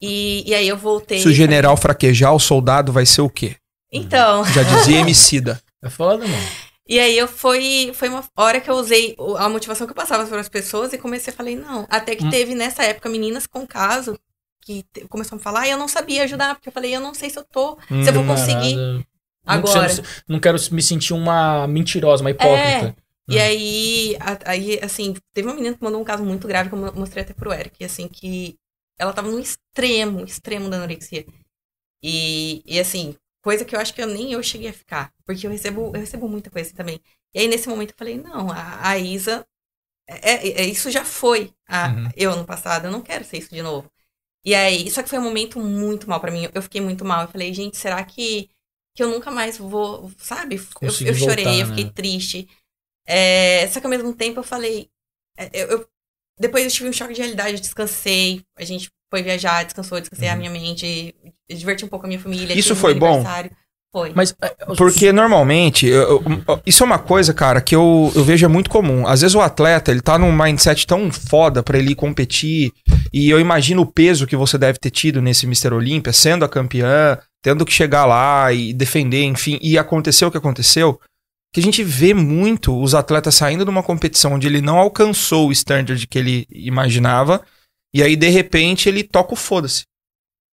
E, 0.00 0.44
e 0.48 0.54
aí 0.54 0.68
eu 0.68 0.76
voltei. 0.76 1.20
Se 1.20 1.28
o 1.28 1.32
general 1.32 1.76
fraquejar, 1.76 2.32
o 2.34 2.38
soldado 2.40 2.92
vai 2.92 3.04
ser 3.04 3.20
o 3.20 3.28
quê? 3.30 3.56
Então, 3.92 4.44
Já 4.44 4.62
dizia 4.62 5.00
Emicida. 5.00 5.60
É 5.80 5.88
foda, 5.88 6.26
mano. 6.26 6.42
e 6.88 6.98
aí 6.98 7.16
eu 7.16 7.28
foi, 7.28 7.92
foi 7.94 8.08
uma 8.08 8.24
hora 8.36 8.60
que 8.60 8.68
eu 8.68 8.74
usei 8.74 9.14
a 9.38 9.48
motivação 9.48 9.86
que 9.86 9.92
eu 9.92 9.94
passava 9.96 10.26
para 10.26 10.40
as 10.40 10.48
pessoas 10.48 10.92
e 10.92 10.98
comecei 10.98 11.32
a 11.32 11.36
falar, 11.36 11.50
não. 11.52 11.86
Até 11.88 12.16
que 12.16 12.24
Hum. 12.24 12.30
teve 12.30 12.52
nessa 12.52 12.82
época 12.82 13.08
meninas 13.08 13.46
com 13.46 13.64
caso 13.64 14.18
que 14.60 14.84
começaram 15.08 15.38
a 15.38 15.40
falar, 15.40 15.68
e 15.68 15.70
eu 15.70 15.78
não 15.78 15.86
sabia 15.86 16.24
ajudar, 16.24 16.56
porque 16.56 16.68
eu 16.68 16.72
falei, 16.72 16.94
eu 16.96 17.00
não 17.00 17.14
sei 17.14 17.30
se 17.30 17.38
eu 17.38 17.44
tô, 17.44 17.78
se 17.88 18.08
eu 18.08 18.12
vou 18.12 18.24
Hum, 18.24 18.26
conseguir 18.26 18.74
Parada. 18.74 19.06
Agora. 19.48 19.88
Não, 19.88 19.96
quero- 19.96 20.08
não 20.28 20.40
quero 20.40 20.58
me 20.74 20.82
sentir 20.82 21.12
uma 21.14 21.66
mentirosa, 21.66 22.22
uma 22.22 22.30
hipócrita. 22.30 22.94
E 23.28 23.36
Hum. 23.36 23.40
aí, 23.40 24.16
a- 24.20 24.50
aí, 24.52 24.80
assim, 24.82 25.14
teve 25.34 25.48
uma 25.48 25.54
menina 25.54 25.76
que 25.76 25.82
mandou 25.84 26.00
um 26.00 26.04
caso 26.04 26.24
muito 26.24 26.48
grave 26.48 26.68
que 26.70 26.74
eu 26.74 26.78
mo- 26.78 26.92
mostrei 26.94 27.22
até 27.24 27.34
pro 27.34 27.52
Eric, 27.52 27.84
assim, 27.84 28.08
que 28.08 28.56
ela 28.98 29.12
tava 29.12 29.30
no 29.30 29.38
extremo, 29.38 30.24
extremo 30.24 30.68
da 30.70 30.76
anorexia. 30.78 31.26
E, 32.02 32.62
e 32.66 32.78
assim, 32.80 33.16
coisa 33.42 33.64
que 33.64 33.74
eu 33.76 33.80
acho 33.80 33.94
que 33.94 34.02
eu 34.02 34.06
nem 34.06 34.32
eu 34.32 34.42
cheguei 34.42 34.68
a 34.70 34.72
ficar, 34.72 35.12
porque 35.26 35.46
eu 35.46 35.50
recebo, 35.50 35.88
eu 35.94 36.00
recebo 36.00 36.28
muita 36.28 36.50
coisa 36.50 36.68
assim 36.68 36.76
também. 36.76 37.00
E 37.34 37.40
aí, 37.40 37.48
nesse 37.48 37.68
momento, 37.68 37.90
eu 37.92 37.96
falei, 37.98 38.16
não, 38.18 38.50
a, 38.50 38.88
a 38.90 38.98
Isa, 38.98 39.46
é, 40.08 40.34
é- 40.48 40.62
é- 40.62 40.66
isso 40.66 40.90
já 40.90 41.04
foi 41.04 41.52
a- 41.68 41.88
Uhum. 41.88 42.08
eu 42.16 42.36
no 42.36 42.44
passado, 42.46 42.86
eu 42.86 42.90
não 42.92 43.02
quero 43.02 43.24
ser 43.24 43.38
isso 43.38 43.50
de 43.54 43.62
novo. 43.62 43.90
E 44.44 44.54
aí, 44.54 44.90
só 44.90 45.02
que 45.02 45.08
foi 45.10 45.18
um 45.18 45.22
momento 45.24 45.60
muito 45.60 46.08
mal 46.08 46.20
pra 46.20 46.30
mim, 46.32 46.48
eu 46.54 46.62
fiquei 46.62 46.80
muito 46.80 47.04
mal, 47.04 47.22
eu 47.22 47.28
falei, 47.28 47.52
gente, 47.54 47.76
será 47.78 48.02
que, 48.04 48.50
que 48.98 49.04
eu 49.04 49.10
nunca 49.10 49.30
mais 49.30 49.56
vou, 49.56 50.10
sabe? 50.18 50.56
Eu, 50.82 50.88
eu 50.88 51.14
chorei, 51.14 51.44
voltar, 51.44 51.54
eu 51.60 51.66
fiquei 51.66 51.84
né? 51.84 51.92
triste. 51.94 52.48
É, 53.06 53.68
só 53.68 53.78
que 53.78 53.86
ao 53.86 53.90
mesmo 53.90 54.12
tempo 54.12 54.40
eu 54.40 54.42
falei. 54.42 54.88
é, 55.36 55.48
Eu, 55.52 55.68
eu- 55.68 55.86
depois 56.40 56.64
eu 56.64 56.70
tive 56.70 56.88
um 56.88 56.92
choque 56.92 57.14
de 57.14 57.20
realidade, 57.20 57.54
eu 57.54 57.60
descansei. 57.60 58.42
A 58.56 58.64
gente 58.64 58.90
foi 59.08 59.22
viajar, 59.22 59.64
descansou, 59.64 60.00
descansei 60.00 60.28
a 60.28 60.32
Uhum. 60.32 60.38
minha 60.38 60.50
mente, 60.50 61.14
diverti 61.48 61.84
um 61.84 61.88
pouco 61.88 62.06
a 62.06 62.08
minha 62.08 62.20
família. 62.20 62.58
Isso 62.58 62.74
foi 62.74 62.92
bom? 62.94 63.24
Foi. 63.92 64.12
Mas 64.14 64.34
é, 64.42 64.48
Porque 64.76 65.12
normalmente, 65.12 65.86
eu- 65.86 66.22
eu- 66.46 66.60
isso 66.66 66.82
é 66.82 66.86
uma 66.86 66.98
coisa, 66.98 67.32
cara, 67.32 67.60
que 67.60 67.74
eu, 67.74 68.12
eu 68.16 68.22
vejo 68.24 68.44
é 68.44 68.48
muito 68.48 68.68
comum. 68.68 69.06
Às 69.06 69.20
vezes 69.22 69.34
o 69.36 69.40
atleta, 69.40 69.90
ele 69.92 70.00
tá 70.02 70.18
num 70.18 70.30
mindset 70.36 70.86
tão 70.86 71.10
foda 71.10 71.62
pra 71.62 71.78
ele 71.78 71.92
ir 71.92 71.94
competir, 71.94 72.72
e 73.12 73.30
eu 73.30 73.40
imagino 73.40 73.82
o 73.82 73.86
peso 73.86 74.26
que 74.26 74.36
você 74.36 74.58
deve 74.58 74.78
ter 74.78 74.90
tido 74.90 75.22
nesse 75.22 75.46
Mr. 75.46 75.72
Olímpia, 75.72 76.12
sendo 76.12 76.44
a 76.44 76.48
campeã, 76.48 77.16
tendo 77.42 77.64
que 77.64 77.72
chegar 77.72 78.04
lá 78.04 78.52
e 78.52 78.72
defender, 78.72 79.24
enfim, 79.24 79.58
e 79.62 79.78
aconteceu 79.78 80.28
o 80.28 80.30
que 80.30 80.38
aconteceu, 80.38 81.00
que 81.52 81.60
a 81.60 81.62
gente 81.62 81.82
vê 81.82 82.12
muito 82.12 82.78
os 82.78 82.94
atletas 82.94 83.34
saindo 83.34 83.64
de 83.64 83.70
uma 83.70 83.82
competição 83.82 84.34
onde 84.34 84.46
ele 84.46 84.60
não 84.60 84.78
alcançou 84.78 85.48
o 85.48 85.52
standard 85.52 86.06
que 86.06 86.18
ele 86.18 86.46
imaginava, 86.50 87.42
e 87.94 88.02
aí 88.02 88.16
de 88.16 88.28
repente 88.28 88.88
ele 88.88 89.02
toca 89.02 89.32
o 89.32 89.36
foda-se. 89.36 89.84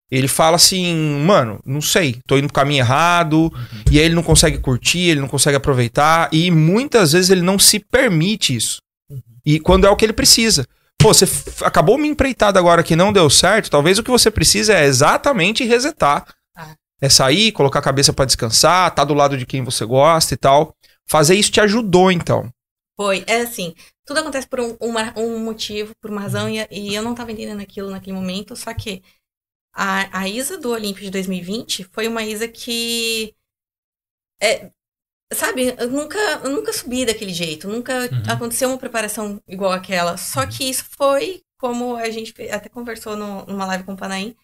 Ele 0.09 0.27
fala 0.27 0.55
assim, 0.55 0.95
mano, 1.25 1.59
não 1.65 1.81
sei, 1.81 2.19
tô 2.27 2.37
indo 2.37 2.47
pro 2.47 2.53
caminho 2.53 2.81
errado, 2.81 3.51
e 3.91 3.99
aí 3.99 4.05
ele 4.05 4.15
não 4.15 4.23
consegue 4.23 4.59
curtir, 4.59 5.09
ele 5.09 5.19
não 5.19 5.27
consegue 5.27 5.57
aproveitar, 5.57 6.29
e 6.31 6.51
muitas 6.51 7.11
vezes 7.11 7.31
ele 7.31 7.41
não 7.41 7.57
se 7.57 7.79
permite 7.79 8.55
isso. 8.55 8.77
E 9.45 9.59
quando 9.59 9.85
é 9.85 9.89
o 9.89 9.95
que 9.95 10.05
ele 10.05 10.13
precisa. 10.13 10.65
Pô, 10.97 11.13
você 11.13 11.25
acabou 11.63 11.95
uma 11.95 12.07
empreitada 12.07 12.57
agora 12.57 12.83
que 12.83 12.95
não 12.95 13.11
deu 13.11 13.29
certo, 13.29 13.69
talvez 13.69 13.97
o 13.97 14.03
que 14.03 14.11
você 14.11 14.31
precisa 14.31 14.73
é 14.73 14.85
exatamente 14.85 15.63
resetar. 15.63 16.25
É 17.01 17.09
sair, 17.09 17.51
colocar 17.51 17.79
a 17.79 17.83
cabeça 17.83 18.13
pra 18.13 18.25
descansar, 18.25 18.93
tá 18.95 19.03
do 19.03 19.13
lado 19.13 19.37
de 19.37 19.45
quem 19.45 19.63
você 19.63 19.85
gosta 19.85 20.33
e 20.33 20.37
tal. 20.37 20.75
Fazer 21.07 21.35
isso 21.35 21.51
te 21.51 21.59
ajudou, 21.61 22.11
então. 22.11 22.49
Foi. 22.95 23.23
É 23.27 23.41
assim, 23.41 23.73
tudo 24.05 24.19
acontece 24.19 24.47
por 24.47 24.59
um, 24.59 24.77
uma- 24.79 25.13
um 25.17 25.39
motivo, 25.39 25.93
por 26.01 26.09
uma 26.11 26.21
Uhum. 26.23 26.23
razão, 26.23 26.49
e, 26.49 26.65
e 26.71 26.95
eu 26.95 27.03
não 27.03 27.13
tava 27.15 27.31
entendendo 27.31 27.61
aquilo 27.61 27.89
naquele 27.89 28.15
momento, 28.15 28.55
só 28.55 28.73
que 28.73 29.03
a, 29.73 30.21
a 30.21 30.29
Isa 30.29 30.57
do 30.59 30.71
Olímpio 30.71 31.03
de 31.03 31.11
2020 31.11 31.85
foi 31.85 32.07
uma 32.07 32.23
Isa 32.25 32.47
que. 32.47 33.35
É, 34.41 34.71
sabe, 35.33 35.75
eu 35.79 35.89
nunca, 35.91 36.19
eu 36.43 36.51
nunca 36.51 36.73
subi 36.73 37.05
daquele 37.05 37.33
jeito, 37.33 37.67
nunca 37.69 37.93
Uhum. 38.11 38.23
aconteceu 38.29 38.69
uma 38.69 38.77
preparação 38.77 39.41
igual 39.47 39.71
aquela. 39.73 40.17
Só 40.17 40.45
que 40.47 40.65
isso 40.69 40.85
foi, 40.97 41.43
como 41.59 41.95
a 41.97 42.09
gente 42.11 42.33
até 42.51 42.69
conversou 42.69 43.15
no- 43.17 43.45
numa 43.47 43.65
live 43.67 43.83
com 43.85 43.93
o 43.93 43.97
Panaim, 43.97 44.35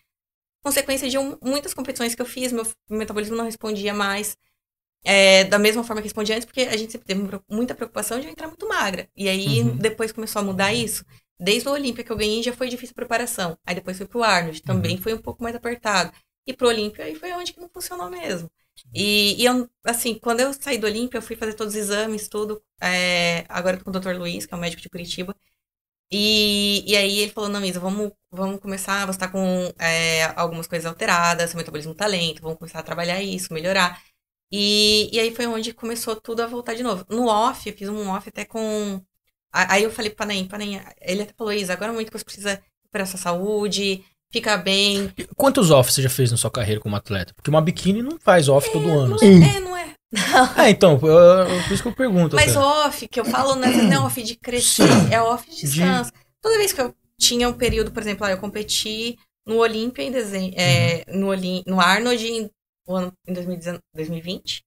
consequência 0.64 1.10
de 1.10 1.18
um- 1.18 1.38
muitas 1.44 1.74
competições 1.74 2.16
que 2.16 2.22
eu 2.22 2.26
fiz, 2.26 2.52
meu 2.52 2.66
metabolismo 2.90 3.36
não 3.36 3.46
respondia 3.46 3.94
mais 3.94 4.38
é, 5.04 5.44
da 5.46 5.58
mesma 5.60 5.84
forma 5.84 6.02
que 6.02 6.08
respondia 6.08 6.36
antes, 6.36 6.46
porque 6.46 6.62
a 6.62 6.78
gente 6.78 6.92
sempre 6.92 7.08
teve 7.08 7.22
muita 7.50 7.74
preocupação 7.76 8.20
de 8.20 8.28
eu 8.28 8.32
entrar 8.32 8.48
muito 8.48 8.68
magra. 8.68 9.10
E 9.16 9.28
aí, 9.30 9.62
Uhum. 9.62 9.76
depois 9.78 10.12
começou 10.12 10.42
a 10.42 10.46
mudar 10.46 10.74
isso. 10.74 11.04
Desde 11.40 11.68
o 11.68 11.72
Olímpia 11.72 12.04
que 12.04 12.12
eu 12.12 12.16
ganhei, 12.18 12.44
já 12.44 12.54
foi 12.54 12.70
difícil 12.70 12.94
a 12.94 12.96
preparação. 12.96 13.58
Aí 13.66 13.74
depois 13.76 13.98
foi 13.98 14.06
pro 14.08 14.24
Arnold, 14.24 14.62
também 14.62 14.98
foi 14.98 15.14
um 15.14 15.18
pouco 15.18 15.42
mais 15.44 15.56
apertado. 15.56 16.12
E 16.46 16.54
pro 16.54 16.68
Olímpia, 16.68 17.06
aí 17.06 17.16
foi 17.16 17.32
onde 17.34 17.54
que 17.54 17.60
não 17.60 17.70
funcionou 17.70 18.10
mesmo. 18.10 18.50
E, 18.94 19.42
e 19.42 19.46
eu, 19.46 19.70
assim, 19.84 20.16
quando 20.20 20.40
eu 20.42 20.54
saí 20.54 20.78
do 20.78 20.88
Olímpia, 20.88 21.18
eu 21.18 21.22
fui 21.22 21.36
fazer 21.36 21.54
todos 21.54 21.74
os 21.74 21.80
exames, 21.80 22.28
tudo. 22.28 22.62
é, 22.82 23.46
agora 23.50 23.78
com 23.78 23.90
o 23.90 23.94
Dr. 23.94 24.18
Luiz, 24.18 24.46
que 24.46 24.54
é 24.54 24.58
o 24.58 24.60
médico 24.60 24.82
de 24.82 24.90
Curitiba. 24.90 25.36
E, 26.12 26.84
e 26.86 26.98
aí 26.98 27.20
ele 27.20 27.32
falou, 27.32 27.50
não, 27.50 27.64
Isa, 27.64 27.80
vamos, 27.80 28.12
vamos 28.30 28.60
começar, 28.60 29.06
você 29.06 29.18
tá 29.18 29.30
com 29.30 29.74
é, 29.80 30.26
algumas 30.36 30.68
coisas 30.68 30.86
alteradas, 30.86 31.50
seu 31.50 31.58
metabolismo 31.58 31.96
tá 31.96 32.06
lento, 32.06 32.42
vamos 32.42 32.58
começar 32.58 32.80
a 32.80 32.84
trabalhar 32.84 33.22
isso, 33.22 33.54
melhorar. 33.54 34.02
E, 34.52 35.10
e 35.14 35.20
aí 35.20 35.34
foi 35.34 35.48
onde 35.48 35.74
começou 35.74 36.16
tudo 36.16 36.42
a 36.42 36.48
voltar 36.48 36.74
de 36.74 36.84
novo. 36.84 37.06
No 37.10 37.28
off, 37.28 37.70
eu 37.70 37.76
fiz 37.76 37.88
um 37.88 38.10
off 38.10 38.28
até 38.28 38.44
com. 38.44 39.02
Aí 39.54 39.84
eu 39.84 39.92
falei 39.92 40.10
pro 40.10 40.20
Panaim, 40.20 40.48
Panaim, 40.48 40.82
ele 41.00 41.24
até 41.24 41.34
falou, 41.38 41.54
Isa, 41.54 41.74
agora 41.74 41.88
é 41.88 41.92
o 41.92 41.94
momento 41.94 42.12
que 42.12 42.18
você 42.18 42.26
precisa 42.26 42.62
recuperar 42.84 43.08
sua 43.08 43.20
saúde, 43.20 44.04
fica 44.32 44.58
bem. 44.58 45.14
Quantos 45.36 45.72
off 45.72 45.92
você 45.92 46.02
já 46.02 46.10
fez 46.10 46.32
na 46.32 46.38
sua 46.38 46.52
carreira 46.52 46.82
como 46.82 46.96
atleta? 46.96 47.34
Porque 47.34 47.50
uma 47.50 47.62
biquíni 47.62 48.02
não 48.02 48.20
faz 48.20 48.50
off 48.50 48.70
todo 48.72 48.90
ano. 48.90 49.18
Não 49.22 49.28
é, 49.28 49.58
é, 49.58 49.60
não 49.60 49.78
é. 49.78 49.94
É, 50.58 50.70
então, 50.70 51.00
eu- 51.02 51.10
eu- 51.10 51.64
por 51.64 51.72
isso 51.74 51.82
que 51.84 51.88
eu 51.90 51.96
pergunto. 51.96 52.36
Mas 52.36 52.56
até. 52.56 52.60
off, 52.66 53.08
que 53.08 53.20
eu 53.20 53.26
falo, 53.26 53.56
não 53.56 53.68
é 53.68 53.72
não 53.84 53.94
é 53.94 54.00
off 54.06 54.22
de 54.22 54.36
crescer, 54.36 54.88
Sim. 54.88 55.14
é 55.14 55.22
off 55.22 55.50
de 55.50 55.62
descanso. 55.62 56.12
Toda 56.42 56.58
vez 56.58 56.74
que 56.74 56.82
eu 56.82 56.94
tinha 57.20 57.48
um 57.48 57.54
período, 57.54 57.92
por 57.92 58.02
exemplo, 58.02 58.26
ah, 58.26 58.32
eu 58.32 58.38
competi 58.38 59.18
no 59.46 59.58
Olímpia 59.58 60.04
em 60.04 60.12
dezembro, 60.12 60.54
é, 60.60 61.06
no, 61.14 61.28
Olim, 61.28 61.64
no 61.66 61.80
Arnold 61.80 62.28
em, 62.28 62.50
ano, 62.88 63.14
em 63.28 63.34
2019 63.34 63.82
2020, 63.94 64.64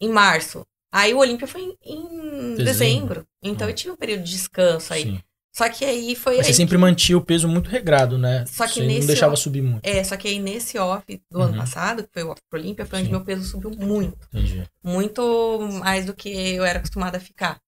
em 0.00 0.08
março. 0.08 0.62
Aí 0.92 1.12
o 1.12 1.18
Olímpia 1.18 1.46
foi 1.48 1.62
em, 1.62 1.76
em 1.82 2.54
Dezembro. 2.54 2.64
dezembro. 2.64 3.26
Então 3.42 3.66
Hum. 3.66 3.70
eu 3.70 3.74
tive 3.74 3.90
um 3.90 3.96
período 3.96 4.22
de 4.22 4.30
descanso 4.32 4.92
aí. 4.92 5.02
Sim. 5.02 5.20
Só 5.56 5.68
que 5.68 5.84
aí 5.84 6.16
foi. 6.16 6.36
Mas 6.38 6.46
você 6.46 6.52
aí 6.52 6.56
sempre 6.56 6.74
que- 6.76 6.80
mantinha 6.80 7.16
o 7.16 7.24
peso 7.24 7.46
muito 7.46 7.70
regrado, 7.70 8.18
né? 8.18 8.44
Só 8.46 8.66
que 8.66 8.74
você 8.74 8.86
nesse 8.86 9.00
não 9.00 9.06
deixava 9.06 9.34
off- 9.34 9.42
subir 9.42 9.62
muito. 9.62 9.84
É, 9.86 10.02
só 10.02 10.16
que 10.16 10.26
aí 10.26 10.40
nesse 10.40 10.76
off 10.78 11.04
do 11.30 11.38
Uhum. 11.38 11.44
ano 11.44 11.56
passado, 11.56 12.02
que 12.02 12.08
foi 12.12 12.24
o 12.24 12.30
off 12.30 12.40
pro 12.50 12.58
Olímpia, 12.58 12.84
foi 12.84 12.98
onde 12.98 13.06
Sim. 13.08 13.12
meu 13.12 13.24
peso 13.24 13.44
subiu 13.44 13.70
muito. 13.70 14.18
Entendi. 14.32 14.64
Muito 14.82 15.60
mais 15.80 16.06
do 16.06 16.12
que 16.14 16.28
eu 16.28 16.64
era 16.64 16.78
acostumada 16.80 17.18
a 17.18 17.20
ficar. 17.20 17.58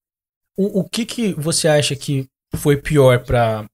O, 0.56 0.80
o 0.80 0.88
que 0.88 1.04
que 1.06 1.32
você 1.34 1.68
acha 1.68 1.94
que 1.94 2.26
foi 2.56 2.76
pior 2.76 3.22
pra... 3.24 3.64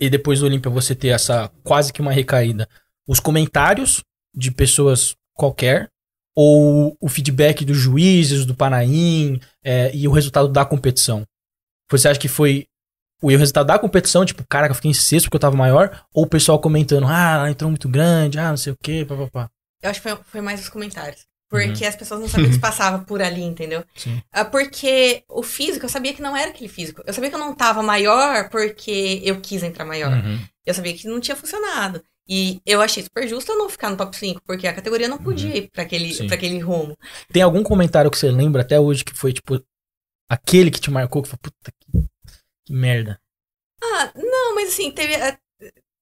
E 0.00 0.08
depois 0.08 0.40
do 0.40 0.46
Olímpia 0.46 0.70
você 0.70 0.94
ter 0.94 1.08
essa 1.08 1.50
quase 1.64 1.92
que 1.92 2.00
uma 2.00 2.12
recaída? 2.12 2.68
Os 3.06 3.18
comentários 3.20 4.02
de 4.34 4.50
pessoas 4.50 5.14
qualquer 5.34 5.88
ou 6.34 6.96
o 7.00 7.08
feedback 7.08 7.64
dos 7.64 7.76
juízes, 7.76 8.46
do 8.46 8.54
Panaim 8.54 9.40
é, 9.62 9.94
e 9.94 10.06
o 10.08 10.12
resultado 10.12 10.48
da 10.48 10.64
competição? 10.64 11.26
Você 11.90 12.08
acha 12.08 12.20
que 12.20 12.28
foi 12.28 12.66
o 13.22 13.28
resultado 13.28 13.66
da 13.66 13.78
competição, 13.78 14.24
tipo, 14.24 14.44
caraca, 14.48 14.72
eu 14.72 14.76
fiquei 14.76 14.90
em 14.90 14.94
sexto 14.94 15.26
porque 15.26 15.36
eu 15.36 15.40
tava 15.40 15.56
maior? 15.56 16.04
Ou 16.12 16.24
o 16.24 16.28
pessoal 16.28 16.58
comentando, 16.58 17.06
ah, 17.06 17.34
ela 17.36 17.50
entrou 17.50 17.70
muito 17.70 17.88
grande, 17.88 18.38
ah, 18.38 18.50
não 18.50 18.56
sei 18.56 18.72
o 18.72 18.76
quê, 18.82 19.04
papapá. 19.08 19.48
Eu 19.82 19.90
acho 19.90 20.00
que 20.02 20.08
foi, 20.08 20.18
foi 20.24 20.40
mais 20.40 20.60
os 20.60 20.68
comentários. 20.68 21.26
Porque 21.48 21.84
as 21.84 21.94
pessoas 21.94 22.18
não 22.18 22.28
sabiam 22.28 22.46
o 22.46 22.48
que 22.48 22.54
se 22.54 22.60
passava 22.62 23.04
por 23.04 23.20
ali, 23.20 23.42
entendeu? 23.42 23.80
Uhum. 23.80 23.84
Sim. 23.94 24.22
Ah, 24.32 24.42
Porque 24.44 25.22
o 25.28 25.42
físico, 25.42 25.84
eu 25.84 25.90
sabia 25.90 26.14
que 26.14 26.22
não 26.22 26.34
era 26.34 26.50
aquele 26.50 26.68
físico. 26.68 27.02
Eu 27.06 27.12
sabia 27.12 27.28
que 27.28 27.36
eu 27.36 27.40
não 27.40 27.54
tava 27.54 27.82
maior 27.82 28.48
porque 28.48 29.20
eu 29.22 29.38
quis 29.38 29.62
entrar 29.62 29.84
maior. 29.84 30.12
Uhum. 30.12 30.38
Eu 30.64 30.72
sabia 30.72 30.94
que 30.94 31.06
não 31.06 31.20
tinha 31.20 31.36
funcionado. 31.36 32.02
E 32.26 32.58
eu 32.64 32.80
achei 32.80 33.02
super 33.02 33.28
justo 33.28 33.52
eu 33.52 33.58
não 33.58 33.68
ficar 33.68 33.90
no 33.90 33.96
top 33.98 34.16
5, 34.16 34.40
porque 34.46 34.66
a 34.66 34.72
categoria 34.72 35.08
não 35.08 35.18
podia 35.18 35.54
ir 35.54 35.68
pra 35.70 35.82
aquele, 35.82 36.18
Uhum. 36.18 36.26
Pra 36.26 36.36
aquele 36.36 36.58
rumo. 36.58 36.96
Tem 37.30 37.42
algum 37.42 37.62
comentário 37.62 38.10
que 38.10 38.16
você 38.16 38.30
lembra 38.30 38.62
até 38.62 38.80
hoje 38.80 39.04
que 39.04 39.12
foi, 39.14 39.32
tipo, 39.34 39.60
aquele 40.30 40.70
que 40.70 40.80
te 40.80 40.90
marcou, 40.90 41.22
que 41.22 41.28
foi, 41.28 41.38
puta 41.38 41.70
que, 41.70 42.04
que 42.64 42.72
merda. 42.72 43.20
Ah, 43.82 44.12
não, 44.16 44.54
mas 44.54 44.68
assim, 44.70 44.90
teve. 44.90 45.14
ah, 45.16 45.38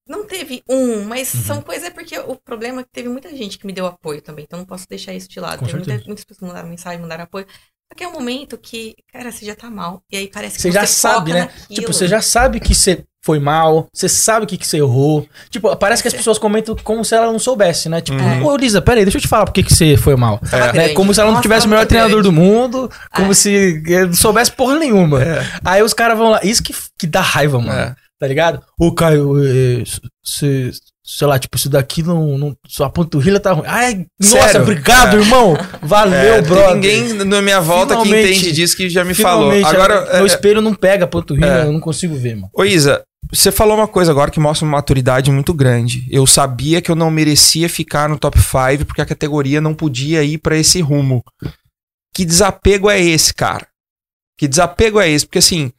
não 0.06 0.26
teve 0.26 0.62
um, 0.68 1.04
mas 1.04 1.32
Uhum. 1.34 1.40
são 1.42 1.62
coisas 1.62 1.84
é 1.88 1.90
porque 1.90 2.18
o 2.18 2.36
problema 2.36 2.80
é 2.80 2.84
que 2.84 2.90
teve 2.90 3.08
muita 3.08 3.34
gente 3.36 3.58
que 3.58 3.66
me 3.66 3.72
deu 3.72 3.86
apoio 3.86 4.22
também, 4.22 4.44
então 4.44 4.58
não 4.58 4.66
posso 4.66 4.88
deixar 4.88 5.14
isso 5.14 5.28
de 5.28 5.40
lado. 5.40 5.61
Com 5.61 5.66
Teve 5.66 5.78
muita- 5.78 6.04
muitas 6.06 6.24
pessoas 6.24 6.38
que 6.40 6.46
mandaram 6.46 6.68
mensagem, 6.68 7.00
mandaram 7.00 7.24
apoio. 7.24 7.46
Só 7.92 7.96
que 7.96 8.04
é 8.04 8.08
um 8.08 8.12
momento 8.12 8.58
que, 8.58 8.96
cara, 9.12 9.32
você 9.32 9.44
já 9.46 9.56
tá 9.56 9.70
mal. 9.70 10.04
E 10.11 10.16
aí 10.16 10.28
parece 10.30 10.56
que 10.56 10.62
Você 10.62 10.72
já 10.72 10.86
sabe, 10.86 11.32
né? 11.32 11.40
naquilo. 11.46 11.68
Tipo, 11.68 11.92
você 11.92 12.08
já 12.08 12.22
sabe 12.22 12.61
que 12.61 12.74
você 12.74 13.06
foi 13.22 13.38
mal, 13.38 13.86
você 13.92 14.08
sabe 14.08 14.44
o 14.44 14.48
que, 14.48 14.56
que 14.56 14.66
você 14.66 14.78
errou. 14.78 15.26
Tipo, 15.50 15.74
parece 15.76 16.00
que 16.02 16.08
as 16.08 16.14
pessoas 16.14 16.38
comentam 16.38 16.74
como 16.82 17.04
se 17.04 17.14
ela 17.14 17.30
não 17.30 17.38
soubesse, 17.38 17.88
né? 17.88 18.00
Tipo, 18.00 18.18
Uhum. 18.22 18.46
ô 18.46 18.56
Lisa, 18.56 18.80
peraí, 18.80 19.04
deixa 19.04 19.18
eu 19.18 19.22
te 19.22 19.28
falar 19.28 19.44
por 19.44 19.52
que, 19.52 19.62
que 19.62 19.72
você 19.74 19.96
foi 19.96 20.16
mal. 20.16 20.38
Tava 20.50 20.72
Né? 20.72 20.88
Como 20.90 21.12
se 21.12 21.20
ela 21.20 21.28
não 21.28 21.34
Nossa, 21.34 21.42
tivesse 21.42 21.66
o 21.66 21.68
melhor 21.70 21.86
treinador 21.86 22.22
do 22.22 22.32
mundo, 22.32 22.90
como 23.14 23.32
Ah. 23.32 23.34
se 23.34 23.82
não 24.06 24.14
soubesse 24.14 24.52
porra 24.52 24.76
nenhuma. 24.78 25.20
Aí 25.64 25.82
os 25.82 25.92
caras 25.92 26.16
vão 26.16 26.30
lá. 26.30 26.40
Isso 26.42 26.62
que, 26.62 26.74
que 26.98 27.06
dá 27.06 27.20
raiva, 27.20 27.58
mano. 27.58 27.72
É. 27.72 27.94
Tá 28.18 28.26
ligado? 28.26 28.60
Ô, 28.78 28.92
Caio, 28.94 29.34
se, 30.22 30.70
sei 31.02 31.26
lá, 31.26 31.38
tipo, 31.38 31.56
isso 31.56 31.68
daqui 31.70 32.02
não. 32.02 32.36
não 32.38 32.56
sua 32.68 32.90
panturrilha 32.90 33.40
tá 33.40 33.52
ruim. 33.52 33.64
Ai, 33.66 34.06
nossa, 34.20 34.42
Sério? 34.42 34.62
obrigado, 34.62 35.16
irmão. 35.18 35.56
Valeu, 35.82 36.34
É, 36.34 36.42
brother. 36.42 36.80
tem 36.80 37.02
ninguém 37.02 37.24
na 37.24 37.40
minha 37.42 37.60
volta 37.60 37.96
que 37.96 38.02
Finalmente- 38.02 38.30
entende 38.38 38.52
disso 38.52 38.76
que 38.76 38.88
já 38.90 39.04
me 39.04 39.14
falou. 39.14 39.50
Agora, 39.64 40.02
meu 40.16 40.24
é, 40.24 40.26
espelho 40.26 40.60
não 40.60 40.74
pega 40.74 41.04
a 41.04 41.08
panturrilha, 41.08 41.46
é. 41.46 41.64
eu 41.64 41.72
não 41.72 41.80
consigo 41.80 42.14
ver, 42.14 42.34
mano. 42.34 42.50
Ô 42.52 42.62
Isa, 42.64 43.02
você 43.32 43.52
falou 43.52 43.76
uma 43.76 43.88
coisa 43.88 44.10
agora 44.10 44.30
que 44.30 44.40
mostra 44.40 44.66
uma 44.66 44.76
maturidade 44.76 45.30
muito 45.30 45.52
grande. 45.54 46.06
Eu 46.10 46.26
sabia 46.26 46.80
que 46.80 46.90
eu 46.90 46.96
não 46.96 47.10
merecia 47.10 47.68
ficar 47.68 48.08
no 48.08 48.18
top 48.18 48.38
5 48.38 48.84
porque 48.86 49.00
a 49.00 49.06
categoria 49.06 49.60
não 49.60 49.74
podia 49.74 50.22
ir 50.22 50.38
pra 50.38 50.56
esse 50.56 50.80
rumo. 50.80 51.22
Que 52.14 52.24
desapego 52.24 52.90
é 52.90 53.00
esse, 53.00 53.32
cara? 53.32 53.68
Que 54.38 54.48
desapego 54.48 55.00
é 55.00 55.08
esse? 55.08 55.26
Porque 55.26 55.38
assim, 55.38 55.72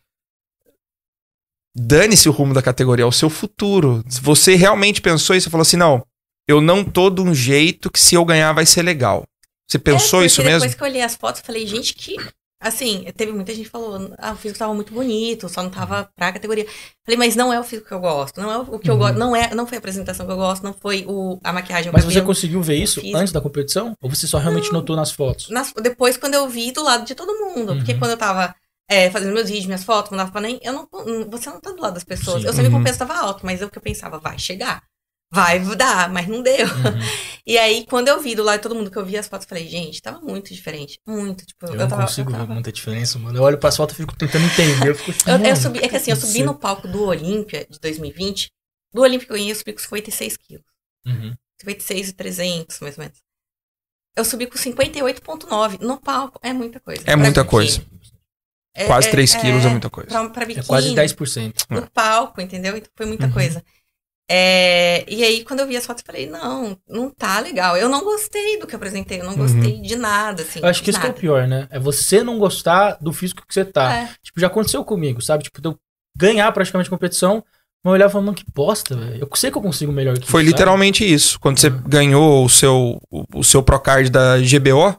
dane-se 1.75 2.29
o 2.29 2.31
rumo 2.31 2.53
da 2.53 2.61
categoria, 2.61 3.03
é 3.03 3.07
o 3.07 3.11
seu 3.11 3.29
futuro. 3.29 4.03
Se 4.07 4.21
você 4.21 4.55
realmente 4.55 5.01
pensou 5.01 5.35
isso, 5.35 5.45
você 5.45 5.49
falou 5.49 5.63
assim: 5.63 5.77
não, 5.77 6.05
eu 6.47 6.61
não 6.61 6.83
tô 6.83 7.09
de 7.09 7.21
um 7.21 7.33
jeito 7.33 7.89
que 7.91 7.99
se 7.99 8.15
eu 8.15 8.23
ganhar 8.25 8.53
vai 8.53 8.65
ser 8.65 8.81
legal. 8.81 9.23
Você 9.67 9.79
pensou 9.79 10.21
É, 10.21 10.25
isso 10.25 10.43
mesmo? 10.43 10.59
Depois 10.59 10.75
que 10.75 10.83
eu 10.83 10.87
olhei 10.87 11.01
as 11.01 11.15
fotos, 11.15 11.41
eu 11.41 11.45
falei, 11.45 11.65
gente, 11.65 11.93
que. 11.93 12.17
Assim, 12.62 13.03
teve 13.18 13.32
muita 13.32 13.53
gente 13.55 13.66
que 13.66 13.72
falou, 13.72 14.14
ah, 14.20 14.34
o 14.34 14.36
físico 14.36 14.59
tava 14.59 14.72
muito 14.74 14.93
bonito, 14.93 15.49
só 15.49 15.64
não 15.64 15.72
tava 15.72 16.07
pra 16.16 16.32
categoria. 16.32 16.66
Falei, 17.03 17.18
mas 17.18 17.36
não 17.36 17.51
é 17.51 17.59
o 17.59 17.64
físico 17.64 17.88
que 17.88 17.93
eu 17.93 17.99
gosto, 17.99 18.39
não 18.39 18.51
é 18.51 18.57
o 18.59 18.78
que 18.78 18.88
eu 18.88 18.93
Uhum. 18.93 18.99
gosto, 18.99 19.18
não 19.18 19.36
é, 19.36 19.55
não 19.55 19.66
foi 19.66 19.78
a 19.78 19.80
apresentação 19.80 20.28
que 20.28 20.32
eu 20.32 20.36
gosto, 20.38 20.62
não 20.64 20.72
foi 20.74 21.03
o, 21.07 21.39
a 21.43 21.51
maquiagem. 21.51 21.89
o 21.89 21.93
Mas 21.93 22.03
você 22.03 22.09
cabelo. 22.20 22.28
conseguiu 22.28 22.62
ver 22.62 22.76
isso 22.76 23.01
antes 23.16 23.34
da 23.34 23.41
competição? 23.41 23.95
Ou 23.99 24.07
você 24.09 24.28
só 24.28 24.38
realmente 24.38 24.72
notou 24.72 24.95
nas 24.95 25.12
fotos? 25.12 25.49
Nas- 25.49 25.74
depois, 25.82 26.18
quando 26.18 26.36
eu 26.36 26.47
vi 26.47 26.72
do 26.72 26.84
lado 26.84 27.03
de 27.03 27.16
todo 27.16 27.34
mundo. 27.34 27.76
Porque 27.78 27.93
Uhum. 27.93 27.99
quando 27.99 28.12
eu 28.12 28.18
tava 28.18 28.55
é, 28.89 29.09
fazendo 29.09 29.34
meus 29.34 29.47
vídeos, 29.47 29.66
minhas 29.68 29.84
fotos, 29.86 30.12
mandava 30.12 30.32
pra 30.32 30.41
nem. 30.41 30.59
Eu 30.62 30.74
não, 30.74 30.88
você 31.30 31.49
não 31.49 31.62
tá 31.62 31.72
do 31.72 31.82
lado 31.82 31.93
das 31.95 32.03
pessoas. 32.03 32.41
Sim. 32.41 32.47
Eu 32.47 32.53
sabia 32.53 32.70
que 32.70 32.76
Uhum. 32.76 32.82
o 32.82 32.84
peso 32.86 32.99
tava 32.99 33.16
alto, 33.16 33.45
mas 33.45 33.62
eu 33.62 33.70
que 33.70 33.78
eu 33.78 33.82
pensava, 33.82 34.20
vai 34.20 34.38
chegar. 34.38 34.84
Vai 35.32 35.59
dar, 35.75 36.09
mas 36.11 36.27
não 36.27 36.41
deu. 36.41 36.67
Uhum. 36.67 37.21
E 37.43 37.57
aí, 37.57 37.88
quando 37.88 38.07
eu 38.07 38.21
vi 38.21 38.36
do 38.36 38.43
lado 38.43 38.57
de 38.57 38.61
todo 38.63 38.75
mundo 38.75 38.91
que 38.91 38.97
eu 38.97 39.03
vi 39.05 39.17
as 39.17 39.27
fotos, 39.27 39.45
eu 39.45 39.49
falei, 39.49 39.67
gente, 39.67 39.99
tava 39.99 40.19
muito 40.21 40.53
diferente. 40.53 40.99
Muito. 41.07 41.43
Tipo, 41.43 41.65
Eu, 41.65 41.71
eu, 41.73 41.79
não 41.79 41.88
tava. 41.88 42.03
consigo 42.03 42.29
eu, 42.29 42.34
ver 42.34 42.39
tava- 42.41 42.53
muita 42.53 42.71
diferença, 42.71 43.17
mano. 43.17 43.36
Eu 43.36 43.41
olho 43.41 43.57
pras 43.57 43.75
fotos 43.75 43.95
e 43.95 43.97
fico 43.97 44.15
tentando 44.15 44.45
entender. 44.45 44.89
Eu, 44.89 44.95
fico, 44.95 45.11
eu, 45.27 45.34
eu 45.34 45.39
mano, 45.39 45.55
subi, 45.55 45.79
é 45.79 45.89
que 45.89 45.95
assim, 45.95 46.11
eu 46.11 46.17
subi 46.17 46.43
no 46.43 46.53
palco 46.53 46.88
do 46.88 47.03
Olímpia 47.03 47.65
de 47.67 47.79
2020. 47.79 48.51
Do 48.93 49.01
Olímpia 49.01 49.25
que 49.25 49.32
eu 49.34 49.38
ganhei, 49.38 49.51
eu 49.51 49.55
subi 49.55 49.73
com 49.73 49.79
56 49.79 50.38
quilos. 50.38 50.63
Uhum. 51.03 51.34
56 51.59 52.09
e 52.09 52.13
300, 52.13 52.79
mais 52.79 52.95
ou 52.97 53.03
menos. 53.03 53.17
Eu 54.15 54.23
subi 54.23 54.45
com 54.45 54.57
58,9 54.59 55.79
no 55.82 55.99
palco. 55.99 56.39
É 56.43 56.53
muita 56.53 56.79
coisa. 56.79 57.01
É 57.01 57.05
Pra 57.05 57.17
muita 57.17 57.43
biquíni. 57.43 57.49
coisa. 57.49 57.86
É- 58.75 58.86
Quase 58.86 59.07
é- 59.07 59.11
3 59.11 59.36
quilos 59.36 59.65
é 59.65 59.69
muita 59.69 59.89
coisa. 59.89 60.09
Pra, 60.09 60.29
pra 60.29 60.43
É 60.43 60.45
biquíni, 60.45 60.65
quase 60.67 60.93
10%. 60.93 61.65
no 61.71 61.89
palco, 61.89 62.39
entendeu? 62.39 62.77
Então 62.77 62.91
foi 62.95 63.05
muita 63.07 63.25
Uhum. 63.25 63.32
coisa. 63.34 63.63
É, 64.34 65.03
e 65.09 65.23
aí, 65.25 65.43
quando 65.43 65.59
eu 65.59 65.67
vi 65.67 65.75
as 65.75 65.86
fotos, 65.86 66.01
eu 66.01 66.05
falei, 66.13 66.29
não, 66.29 66.77
não 66.88 67.09
tá 67.09 67.39
legal. 67.41 67.75
Eu 67.75 67.89
não 67.89 68.01
gostei 68.03 68.57
do 68.59 68.65
que 68.65 68.73
eu 68.73 68.77
apresentei, 68.77 69.19
eu 69.19 69.25
não 69.25 69.32
Uhum. 69.34 69.38
gostei 69.39 69.82
de 69.82 69.95
nada, 69.97 70.41
assim. 70.41 70.59
Eu 70.61 70.67
acho 70.69 70.82
que 70.82 70.89
isso 70.89 70.99
que 71.01 71.05
é 71.05 71.09
o 71.09 71.13
pior, 71.13 71.45
né? 71.47 71.67
É 71.69 71.77
você 71.77 72.23
não 72.23 72.39
gostar 72.39 72.97
do 73.01 73.11
físico 73.11 73.45
que 73.45 73.53
você 73.53 73.65
tá. 73.65 73.93
É. 73.93 74.09
Tipo, 74.23 74.39
já 74.39 74.47
aconteceu 74.47 74.84
comigo, 74.86 75.21
sabe? 75.21 75.43
Tipo, 75.43 75.59
eu 75.67 75.75
ganhar 76.17 76.49
praticamente 76.53 76.89
competição, 76.89 77.43
mas 77.84 77.91
eu 77.91 77.91
olhava 77.91 78.09
e 78.09 78.13
falava, 78.13 78.25
mano, 78.27 78.38
que 78.38 78.45
bosta, 78.53 78.95
velho. 78.95 79.27
Eu 79.29 79.36
sei 79.36 79.51
que 79.51 79.57
eu 79.57 79.61
consigo 79.61 79.91
melhor 79.91 80.17
que 80.17 80.25
Foi 80.32 80.41
isso, 80.43 80.49
sabe? 80.51 80.59
literalmente 80.59 81.13
isso. 81.13 81.38
Quando 81.39 81.59
você 81.59 81.67
Uhum. 81.67 81.82
ganhou 81.86 82.45
o 82.45 82.49
seu, 82.49 83.01
o, 83.11 83.25
o 83.36 83.43
seu 83.43 83.61
Procard 83.61 84.09
da 84.09 84.38
GBO, 84.39 84.95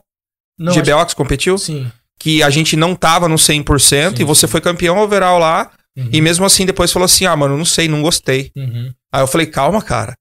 Não, 0.59 0.75
GBO 0.75 1.05
que 1.07 1.11
você 1.13 1.17
competiu, 1.17 1.55
acho- 1.55 1.65
Sim. 1.65 1.91
que 2.21 2.43
a 2.43 2.51
gente 2.51 2.77
não 2.77 2.95
tava 2.95 3.29
no 3.29 3.39
100% 3.39 4.17
Sim, 4.19 4.23
e 4.23 4.27
você 4.27 4.47
sim. 4.47 4.51
foi 4.51 4.61
campeão 4.61 4.99
overall 4.99 5.39
lá, 5.39 5.71
Uhum. 5.97 6.09
e 6.11 6.23
mesmo 6.23 6.45
assim 6.47 6.65
depois 6.65 6.91
falou 6.91 7.05
assim: 7.05 7.27
ah, 7.27 7.37
mano, 7.37 7.57
não 7.57 7.65
sei, 7.65 7.87
não 7.87 8.03
gostei. 8.03 8.51
Uhum. 8.57 8.93
Aí 9.13 9.23
eu 9.23 9.27
falei: 9.27 9.47
calma, 9.47 9.83
cara. 9.83 10.15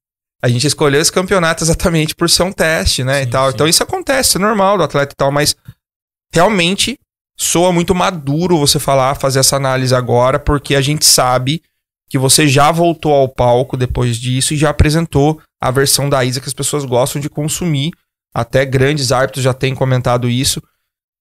A 0.44 0.48
gente 0.50 0.66
escolheu 0.66 1.00
esse 1.00 1.12
campeonato 1.12 1.64
exatamente 1.64 2.16
por 2.16 2.30
ser 2.30 2.44
um 2.44 2.52
teste, 2.52 3.04
né? 3.04 3.22
Sim, 3.22 3.28
e 3.28 3.30
tal. 3.30 3.48
sim. 3.48 3.54
Então 3.54 3.68
isso 3.68 3.84
acontece, 3.84 4.38
é 4.38 4.40
normal 4.40 4.78
do 4.78 4.84
atleta 4.84 5.14
e 5.14 5.16
tal, 5.16 5.32
mas 5.32 5.56
realmente 6.34 6.98
soa 7.38 7.72
muito 7.72 7.94
maduro 7.94 8.58
você 8.58 8.80
falar, 8.80 9.16
fazer 9.16 9.40
essa 9.40 9.56
análise 9.56 9.94
agora, 9.94 10.40
porque 10.40 10.76
a 10.76 10.82
gente 10.82 11.06
sabe 11.06 11.62
que 12.10 12.18
você 12.18 12.48
já 12.48 12.72
voltou 12.72 13.14
ao 13.14 13.30
palco 13.30 13.78
depois 13.78 14.18
disso 14.18 14.54
e 14.54 14.58
já 14.58 14.70
apresentou 14.72 15.42
a 15.62 15.72
versão 15.72 16.10
da 16.10 16.26
Isa 16.26 16.42
que 16.42 16.48
as 16.48 16.54
pessoas 16.54 16.84
gostam 16.86 17.22
de 17.22 17.30
consumir. 17.30 17.92
Até 18.34 18.66
grandes 18.66 19.12
árbitros 19.12 19.44
já 19.44 19.54
têm 19.54 19.74
comentado 19.74 20.28
isso. 20.30 20.62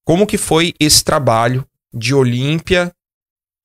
Como 0.05 0.27
que 0.27 0.39
foi 0.39 0.75
esse 0.81 1.05
trabalho 1.05 1.65
de 1.93 2.15
Olímpia, 2.15 2.91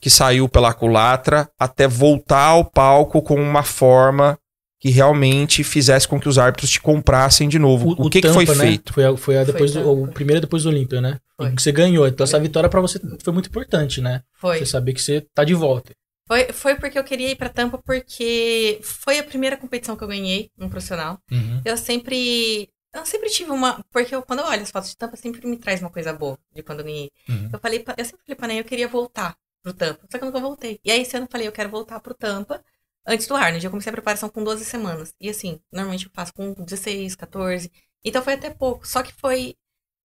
que 0.06 0.10
saiu 0.12 0.48
pela 0.48 0.72
culatra, 0.72 1.50
até 1.60 1.88
voltar 1.88 2.50
ao 2.50 2.64
palco 2.64 3.24
com 3.24 3.42
uma 3.42 3.64
forma 3.64 4.38
que 4.80 4.92
realmente 4.92 5.64
fizesse 5.64 6.08
com 6.08 6.20
que 6.20 6.30
os 6.30 6.38
árbitros 6.38 6.70
te 6.70 6.80
comprassem 6.80 7.50
de 7.50 7.58
novo? 7.58 7.96
O, 7.98 8.08
que, 8.08 8.22
que 8.22 8.30
foi 8.30 8.46
Tampa, 8.46 8.60
né? 8.60 8.66
feito? 8.68 8.94
Foi, 8.94 9.04
a, 9.04 9.18
foi 9.18 9.38
a 9.40 9.44
depois 9.44 9.74
Foi 9.74 9.82
do, 9.82 9.90
Tampa. 9.96 10.12
o 10.12 10.14
primeiro 10.14 10.42
depois 10.42 10.62
do 10.62 10.70
Olímpia, 10.70 11.02
né? 11.02 11.18
Foi. 11.36 11.52
Que 11.56 11.60
você 11.60 11.72
ganhou. 11.72 12.08
Então 12.08 12.24
essa 12.24 12.40
vitória 12.40 12.70
pra 12.70 12.80
você 12.82 13.00
foi 13.24 13.34
muito 13.34 13.50
importante, 13.50 14.00
né? 14.00 14.22
Foi. 14.40 14.60
Você 14.60 14.68
saber 14.68 14.94
que 14.94 15.02
você 15.02 15.22
tá 15.34 15.44
de 15.44 15.56
volta. 15.56 15.92
foi. 16.28 16.54
Foi 16.54 16.76
porque 16.76 17.00
eu 17.00 17.04
queria 17.04 17.32
ir 17.32 17.36
pra 17.36 17.50
Tampa, 17.50 17.80
porque 17.84 18.78
foi 18.84 19.18
a 19.18 19.24
primeira 19.24 19.58
competição 19.58 19.96
que 19.96 20.04
eu 20.04 20.08
ganhei, 20.08 20.52
um 20.60 20.70
profissional. 20.70 21.18
Uhum. 21.32 21.62
Eu 21.66 21.78
sempre. 21.78 22.70
Eu 22.94 23.04
sempre 23.08 23.32
tive 23.32 23.50
uma. 23.50 23.84
Porque 23.92 24.14
eu, 24.14 24.22
quando 24.22 24.42
eu 24.42 24.46
olho 24.46 24.62
as 24.62 24.70
fotos 24.70 24.92
de 24.92 24.98
Tampa, 24.98 25.18
sempre 25.18 25.48
me 25.48 25.58
traz 25.58 25.82
uma 25.82 25.90
coisa 25.90 26.14
boa 26.14 26.38
de 26.56 26.62
quando 26.62 26.82
eu 26.82 26.86
ganhei. 26.86 27.10
Uhum. 27.28 27.50
Eu 27.52 27.60
falei, 27.60 27.80
pra- 27.80 27.96
eu 27.98 28.06
sempre 28.06 28.20
falei 28.24 28.36
pra 28.36 28.48
Ney, 28.48 28.60
eu 28.60 28.64
queria 28.64 28.88
voltar 28.88 29.36
pro 29.66 29.74
Tampa. 29.74 30.06
Só 30.12 30.18
que 30.18 30.24
eu 30.24 30.28
nunca 30.28 30.40
voltei. 30.40 30.80
E 30.84 30.92
aí 30.92 31.02
esse 31.02 31.16
ano 31.18 31.26
eu 31.26 31.32
falei, 31.32 31.48
eu 31.48 31.52
quero 31.52 31.70
voltar 31.70 32.00
pro 32.00 32.14
Tampa 32.14 32.64
antes 33.06 33.28
do 33.28 33.36
Arnold. 33.36 33.66
Eu 33.66 33.72
comecei 33.72 33.90
a 33.90 33.94
preparação 33.94 34.30
com 34.30 34.44
12 34.44 34.64
semanas. 34.66 35.14
E 35.20 35.30
assim, 35.30 35.60
normalmente 35.72 36.06
eu 36.06 36.12
faço 36.14 36.34
com 36.34 36.54
16, 36.54 37.16
14. 37.16 37.72
Então 38.04 38.22
foi 38.24 38.34
até 38.34 38.50
pouco. 38.52 38.88
Só 38.88 39.02
que 39.04 39.14
foi. 39.14 39.56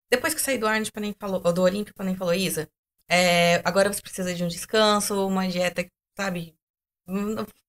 Depois 0.10 0.34
que 0.34 0.40
eu 0.40 0.44
saí 0.46 0.58
do 0.58 0.68
Arnold, 0.68 0.90
o 0.90 0.94
Panem 0.94 1.16
falou, 1.20 1.42
ou 1.44 1.54
do 1.54 1.62
Olímpico, 1.64 1.96
o 1.96 1.98
Panem 1.98 2.16
falou, 2.16 2.34
Isa, 2.34 2.70
é, 3.10 3.62
agora 3.66 3.92
você 3.92 4.02
precisa 4.02 4.34
de 4.34 4.44
um 4.44 4.48
descanso, 4.48 5.28
uma 5.28 5.48
dieta, 5.48 5.86
sabe? 6.18 6.56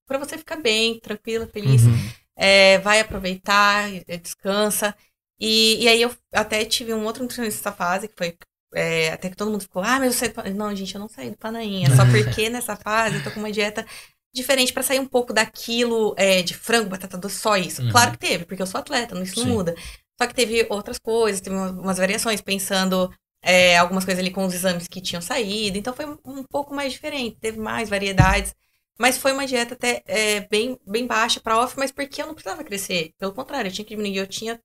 Pra 0.06 0.18
você 0.18 0.38
ficar 0.38 0.56
bem, 0.56 1.00
tranquila, 1.00 1.46
feliz. 1.46 1.82
Uhum. 1.82 1.92
É, 2.36 2.78
vai 2.78 3.00
aproveitar, 3.00 3.90
é, 4.08 4.16
descansa. 4.16 4.96
E, 5.38 5.82
e 5.84 5.88
aí 5.88 6.02
eu 6.02 6.14
até 6.32 6.64
tive 6.64 6.94
um 6.94 7.04
outro 7.04 7.22
nutricionista 7.22 7.70
nessa 7.70 7.76
fase, 7.76 8.08
que 8.08 8.14
foi. 8.16 8.36
É, 8.74 9.10
até 9.12 9.28
que 9.30 9.36
todo 9.36 9.50
mundo 9.50 9.62
ficou, 9.62 9.82
ah, 9.82 9.98
mas 9.98 10.06
eu 10.06 10.12
saí 10.12 10.28
do. 10.28 10.54
Não, 10.54 10.74
gente, 10.74 10.94
eu 10.94 11.00
não 11.00 11.08
saí 11.08 11.30
do 11.30 11.36
Panainha. 11.36 11.94
Só 11.94 12.04
porque 12.10 12.48
nessa 12.48 12.76
fase 12.76 13.16
eu 13.16 13.24
tô 13.24 13.30
com 13.30 13.40
uma 13.40 13.52
dieta 13.52 13.84
diferente 14.32 14.72
pra 14.72 14.82
sair 14.82 15.00
um 15.00 15.06
pouco 15.06 15.32
daquilo 15.32 16.14
é, 16.16 16.42
de 16.42 16.54
frango, 16.54 16.90
batata 16.90 17.18
doce, 17.18 17.36
só 17.38 17.56
isso. 17.56 17.82
Uhum. 17.82 17.90
Claro 17.90 18.12
que 18.12 18.18
teve, 18.18 18.44
porque 18.44 18.62
eu 18.62 18.66
sou 18.66 18.80
atleta, 18.80 19.14
não- 19.14 19.22
isso 19.22 19.38
não 19.38 19.46
Sim. 19.46 19.52
muda. 19.52 19.74
Só 20.20 20.26
que 20.26 20.34
teve 20.34 20.66
outras 20.68 20.98
coisas, 20.98 21.40
teve 21.40 21.56
umas, 21.56 21.98
variações, 21.98 22.40
pensando 22.40 23.10
é, 23.42 23.78
algumas 23.78 24.04
coisas 24.04 24.20
ali 24.22 24.30
com 24.30 24.44
os 24.44 24.54
exames 24.54 24.86
que 24.86 25.00
tinham 25.00 25.22
saído. 25.22 25.78
Então 25.78 25.94
foi 25.94 26.06
um, 26.06 26.44
pouco 26.44 26.74
mais 26.74 26.92
diferente, 26.92 27.38
teve 27.40 27.58
mais 27.58 27.88
variedades. 27.88 28.54
Mas 28.98 29.16
foi 29.16 29.32
uma 29.32 29.46
dieta 29.46 29.72
até 29.72 30.02
é, 30.06 30.40
bem, 30.40 30.78
bem 30.86 31.06
baixa 31.06 31.40
pra 31.40 31.58
off, 31.58 31.74
mas 31.78 31.90
porque 31.90 32.20
eu 32.20 32.26
não 32.26 32.34
precisava 32.34 32.62
crescer. 32.62 33.12
Pelo 33.18 33.32
contrário, 33.32 33.68
eu 33.68 33.72
tinha 33.72 33.84
que 33.84 33.96
diminuir, 33.96 34.18
eu 34.18 34.26
tinha. 34.26 34.60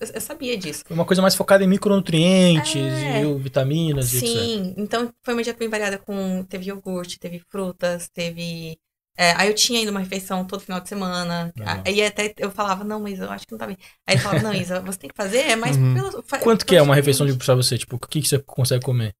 Eu, 0.00 0.20
sabia 0.20 0.56
disso. 0.56 0.84
Foi 0.86 0.94
uma 0.96 1.04
coisa 1.04 1.20
mais 1.22 1.34
focada 1.34 1.64
em 1.64 1.66
micronutrientes 1.66 2.76
É. 2.76 3.22
e 3.22 3.34
vitaminas 3.38 4.12
e 4.12 4.18
etc. 4.18 4.28
Sim, 4.28 4.74
então 4.76 5.12
foi 5.22 5.34
uma 5.34 5.42
dieta 5.42 5.58
bem 5.58 5.68
variada 5.68 5.98
com. 5.98 6.44
Teve 6.48 6.66
iogurte, 6.66 7.18
teve 7.18 7.40
frutas, 7.50 8.08
teve. 8.08 8.78
é, 9.16 9.32
aí 9.32 9.48
eu 9.48 9.54
tinha 9.54 9.80
ainda 9.80 9.90
uma 9.90 10.00
refeição 10.00 10.44
todo 10.44 10.60
final 10.60 10.80
de 10.80 10.88
semana. 10.88 11.52
Aí 11.84 12.02
até 12.04 12.32
eu 12.38 12.50
falava, 12.50 12.84
não, 12.84 13.00
mas 13.00 13.18
eu 13.18 13.28
acho 13.30 13.44
que 13.46 13.52
não 13.52 13.58
tá 13.58 13.66
bem. 13.66 13.76
Aí 14.06 14.14
ele 14.14 14.22
falava, 14.22 14.42
não, 14.42 14.54
Isa, 14.54 14.80
você 14.80 14.98
tem 14.98 15.10
que 15.10 15.16
fazer, 15.16 15.38
é 15.38 15.56
mais 15.56 15.76
Uhum. 15.76 15.94
pelo. 15.94 16.22
Quanto 16.42 16.64
que 16.64 16.76
é 16.76 16.82
uma 16.82 16.94
refeição 16.94 17.26
de 17.26 17.34
pra 17.34 17.54
você? 17.56 17.76
Tipo, 17.76 17.96
o 17.96 17.98
que, 17.98 18.22
que 18.22 18.28
você 18.28 18.38
consegue 18.38 18.84
comer? 18.84 19.14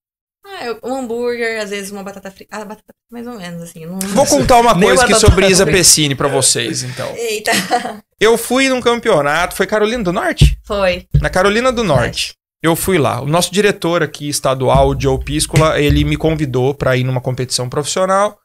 Ah, 0.50 0.78
um 0.82 0.96
hambúrguer, 0.96 1.60
às 1.60 1.70
vezes 1.70 1.90
uma 1.90 2.02
batata 2.02 2.30
frita. 2.30 2.56
Ah, 2.56 2.64
batata 2.64 2.82
frita 2.86 2.98
mais 3.10 3.26
ou 3.26 3.34
menos, 3.34 3.62
assim. 3.62 3.84
Não... 3.84 3.98
Vou 3.98 4.26
contar 4.26 4.60
uma 4.60 4.74
coisa 4.74 5.02
aqui 5.02 5.12
batata 5.12 5.26
sobre 5.26 5.46
Isa 5.46 5.64
frita. 5.64 5.78
Pessini 5.78 6.14
pra 6.14 6.28
vocês, 6.28 6.82
então. 6.82 7.08
Eita, 7.14 7.52
Eu 8.18 8.36
fui 8.36 8.68
num 8.68 8.80
campeonato, 8.80 9.54
foi 9.54 9.66
Carolina 9.66 10.02
do 10.02 10.12
Norte? 10.12 10.58
foi. 10.64 11.06
Na 11.20 11.30
Carolina 11.30 11.70
do 11.70 11.84
Norte. 11.84 12.32
Eu 12.62 12.74
fui 12.74 12.98
lá. 12.98 13.20
O 13.20 13.26
nosso 13.26 13.52
diretor 13.52 14.02
aqui 14.02 14.28
estadual, 14.28 14.88
o 14.88 15.00
Joe 15.00 15.22
Piscola, 15.22 15.80
ele 15.80 16.02
me 16.02 16.16
convidou 16.16 16.74
pra 16.74 16.96
ir 16.96 17.04
numa 17.04 17.20
competição 17.20 17.68
profissional. 17.68 18.36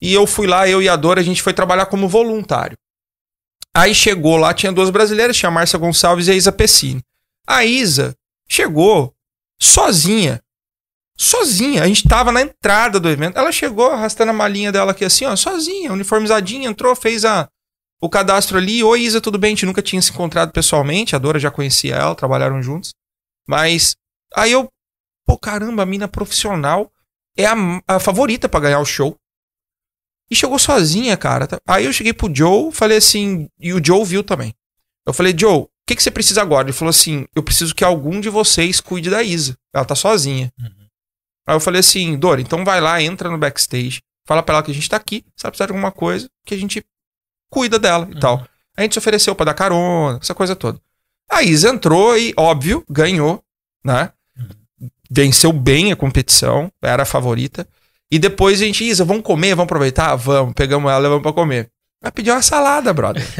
E 0.00 0.12
eu 0.12 0.26
fui 0.26 0.46
lá, 0.46 0.68
eu 0.68 0.80
e 0.80 0.88
a 0.88 0.94
Dora, 0.94 1.20
a 1.20 1.24
gente 1.24 1.42
foi 1.42 1.52
trabalhar 1.52 1.86
como 1.86 2.08
voluntário. 2.08 2.76
Aí 3.74 3.94
chegou 3.94 4.36
lá, 4.36 4.54
tinha 4.54 4.72
duas 4.72 4.90
brasileiras, 4.90 5.36
tinha 5.36 5.48
a 5.48 5.52
Márcia 5.52 5.78
Gonçalves 5.78 6.28
e 6.28 6.30
a 6.30 6.34
Isa 6.34 6.52
Pessini. 6.52 7.02
A 7.46 7.64
Isa 7.64 8.14
chegou 8.48 9.12
sozinha. 9.60 10.40
Sozinha. 11.16 11.82
A 11.82 11.86
gente 11.86 12.06
tava 12.06 12.30
na 12.30 12.42
entrada 12.42 13.00
do 13.00 13.08
evento. 13.08 13.38
Ela 13.38 13.50
chegou 13.50 13.90
arrastando 13.90 14.30
a 14.30 14.34
malinha 14.34 14.70
dela 14.70 14.92
aqui 14.92 15.04
assim, 15.04 15.24
ó, 15.24 15.34
sozinha, 15.34 15.92
uniformizadinha, 15.92 16.68
entrou, 16.68 16.94
fez 16.94 17.24
a, 17.24 17.48
o 18.00 18.08
cadastro 18.08 18.58
ali. 18.58 18.82
Oi, 18.82 19.00
Isa, 19.00 19.20
tudo 19.20 19.38
bem? 19.38 19.48
A 19.48 19.54
gente 19.54 19.66
nunca 19.66 19.82
tinha 19.82 20.02
se 20.02 20.10
encontrado 20.10 20.52
pessoalmente. 20.52 21.16
A 21.16 21.18
Dora 21.18 21.38
já 21.38 21.50
conhecia 21.50 21.96
ela, 21.96 22.14
trabalharam 22.14 22.62
juntos. 22.62 22.94
Mas 23.48 23.96
aí 24.34 24.52
eu, 24.52 24.68
pô, 25.24 25.38
caramba, 25.38 25.82
a 25.82 25.86
mina 25.86 26.06
profissional 26.06 26.92
é 27.36 27.46
a, 27.46 27.54
a 27.88 28.00
favorita 28.00 28.48
pra 28.48 28.60
ganhar 28.60 28.80
o 28.80 28.84
show. 28.84 29.16
E 30.30 30.34
chegou 30.34 30.58
sozinha, 30.58 31.16
cara. 31.16 31.46
Aí 31.66 31.84
eu 31.84 31.92
cheguei 31.92 32.12
pro 32.12 32.34
Joe, 32.34 32.72
falei 32.72 32.98
assim, 32.98 33.48
e 33.60 33.72
o 33.72 33.82
Joe 33.82 34.04
viu 34.04 34.24
também. 34.24 34.54
Eu 35.06 35.14
falei, 35.14 35.32
Joe, 35.38 35.60
o 35.60 35.70
que, 35.86 35.94
que 35.94 36.02
você 36.02 36.10
precisa 36.10 36.42
agora? 36.42 36.66
Ele 36.66 36.76
falou 36.76 36.90
assim: 36.90 37.26
eu 37.34 37.44
preciso 37.44 37.72
que 37.72 37.84
algum 37.84 38.20
de 38.20 38.28
vocês 38.28 38.80
cuide 38.80 39.08
da 39.08 39.22
Isa. 39.22 39.56
Ela 39.72 39.84
tá 39.84 39.94
sozinha. 39.94 40.52
Uhum. 40.58 40.75
Aí 41.46 41.54
eu 41.54 41.60
falei 41.60 41.80
assim, 41.80 42.18
Dora, 42.18 42.40
então 42.40 42.64
vai 42.64 42.80
lá, 42.80 43.00
entra 43.00 43.30
no 43.30 43.38
backstage, 43.38 44.02
fala 44.24 44.42
pra 44.42 44.56
ela 44.56 44.62
que 44.64 44.70
a 44.70 44.74
gente 44.74 44.88
tá 44.88 44.96
aqui, 44.96 45.24
se 45.36 45.46
ela 45.46 45.50
precisar 45.52 45.66
de 45.66 45.72
alguma 45.72 45.92
coisa, 45.92 46.28
que 46.44 46.54
a 46.54 46.58
gente 46.58 46.84
cuida 47.48 47.78
dela 47.78 48.06
e 48.10 48.14
Uhum. 48.14 48.20
tal. 48.20 48.46
A 48.76 48.82
gente 48.82 48.92
se 48.94 48.98
ofereceu 48.98 49.34
pra 49.34 49.46
dar 49.46 49.54
carona, 49.54 50.18
essa 50.20 50.34
coisa 50.34 50.56
toda. 50.56 50.80
A 51.30 51.42
Isa 51.42 51.70
entrou 51.70 52.16
e, 52.18 52.34
óbvio, 52.36 52.84
ganhou, 52.90 53.42
né? 53.84 54.10
Venceu 55.10 55.52
bem 55.52 55.92
a 55.92 55.96
competição, 55.96 56.70
era 56.82 57.04
a 57.04 57.06
favorita. 57.06 57.66
E 58.10 58.18
depois 58.18 58.60
a 58.60 58.64
gente, 58.64 58.84
Isa, 58.84 59.04
vamos 59.04 59.22
comer, 59.22 59.50
vamos 59.54 59.64
aproveitar? 59.64 60.14
Vamos, 60.16 60.52
pegamos 60.54 60.90
ela, 60.90 60.98
levamos 60.98 61.22
pra 61.22 61.32
comer. 61.32 61.70
Ela 62.06 62.12
pediu 62.12 62.34
uma 62.34 62.42
salada, 62.42 62.92
brother. 62.94 63.22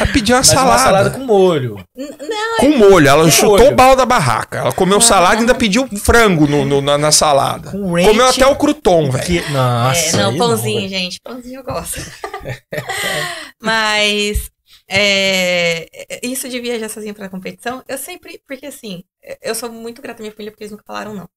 Ela 0.00 0.12
pediu 0.12 0.34
uma 0.34 0.40
Mas 0.40 0.46
salada. 0.46 0.70
uma 0.70 0.78
salada 0.78 1.10
com 1.10 1.18
molho. 1.24 1.84
N- 1.94 2.10
Não, 2.26 2.56
Com 2.58 2.78
molho. 2.78 3.06
Ela 3.06 3.30
chutou 3.30 3.58
molho. 3.58 3.72
o 3.72 3.74
balde 3.74 3.96
da 3.98 4.06
barraca. 4.06 4.58
Ela 4.58 4.72
comeu 4.72 4.98
salada 5.00 5.36
e 5.36 5.38
ainda 5.40 5.54
pediu 5.54 5.86
frango 5.98 6.46
no, 6.46 6.64
no- 6.64 6.80
na, 6.80 6.96
na 6.96 7.12
salada. 7.12 7.70
Com 7.70 7.92
ranch. 7.92 8.06
Comeu 8.06 8.26
até 8.26 8.46
o 8.46 8.56
crouton, 8.56 9.10
velho. 9.10 9.24
Que... 9.26 9.40
Nossa. 9.50 10.16
é, 10.16 10.22
não, 10.22 10.36
pãozinho, 10.38 10.80
velho. 10.80 10.88
gente. 10.88 11.20
Pãozinho 11.22 11.60
eu 11.60 11.64
gosto. 11.64 12.00
Mas 13.60 14.50
é, 14.88 15.86
isso 16.22 16.48
de 16.48 16.60
viajar 16.60 16.88
sozinha 16.88 17.12
pra 17.14 17.28
competição, 17.28 17.82
eu 17.86 17.98
sempre. 17.98 18.40
Porque 18.46 18.66
assim, 18.66 19.04
eu 19.42 19.54
sou 19.54 19.70
muito 19.70 20.00
grata 20.00 20.20
à 20.20 20.22
minha 20.22 20.32
família 20.32 20.50
porque 20.50 20.64
eles 20.64 20.72
nunca 20.72 20.84
falaram 20.86 21.14
não. 21.14 21.28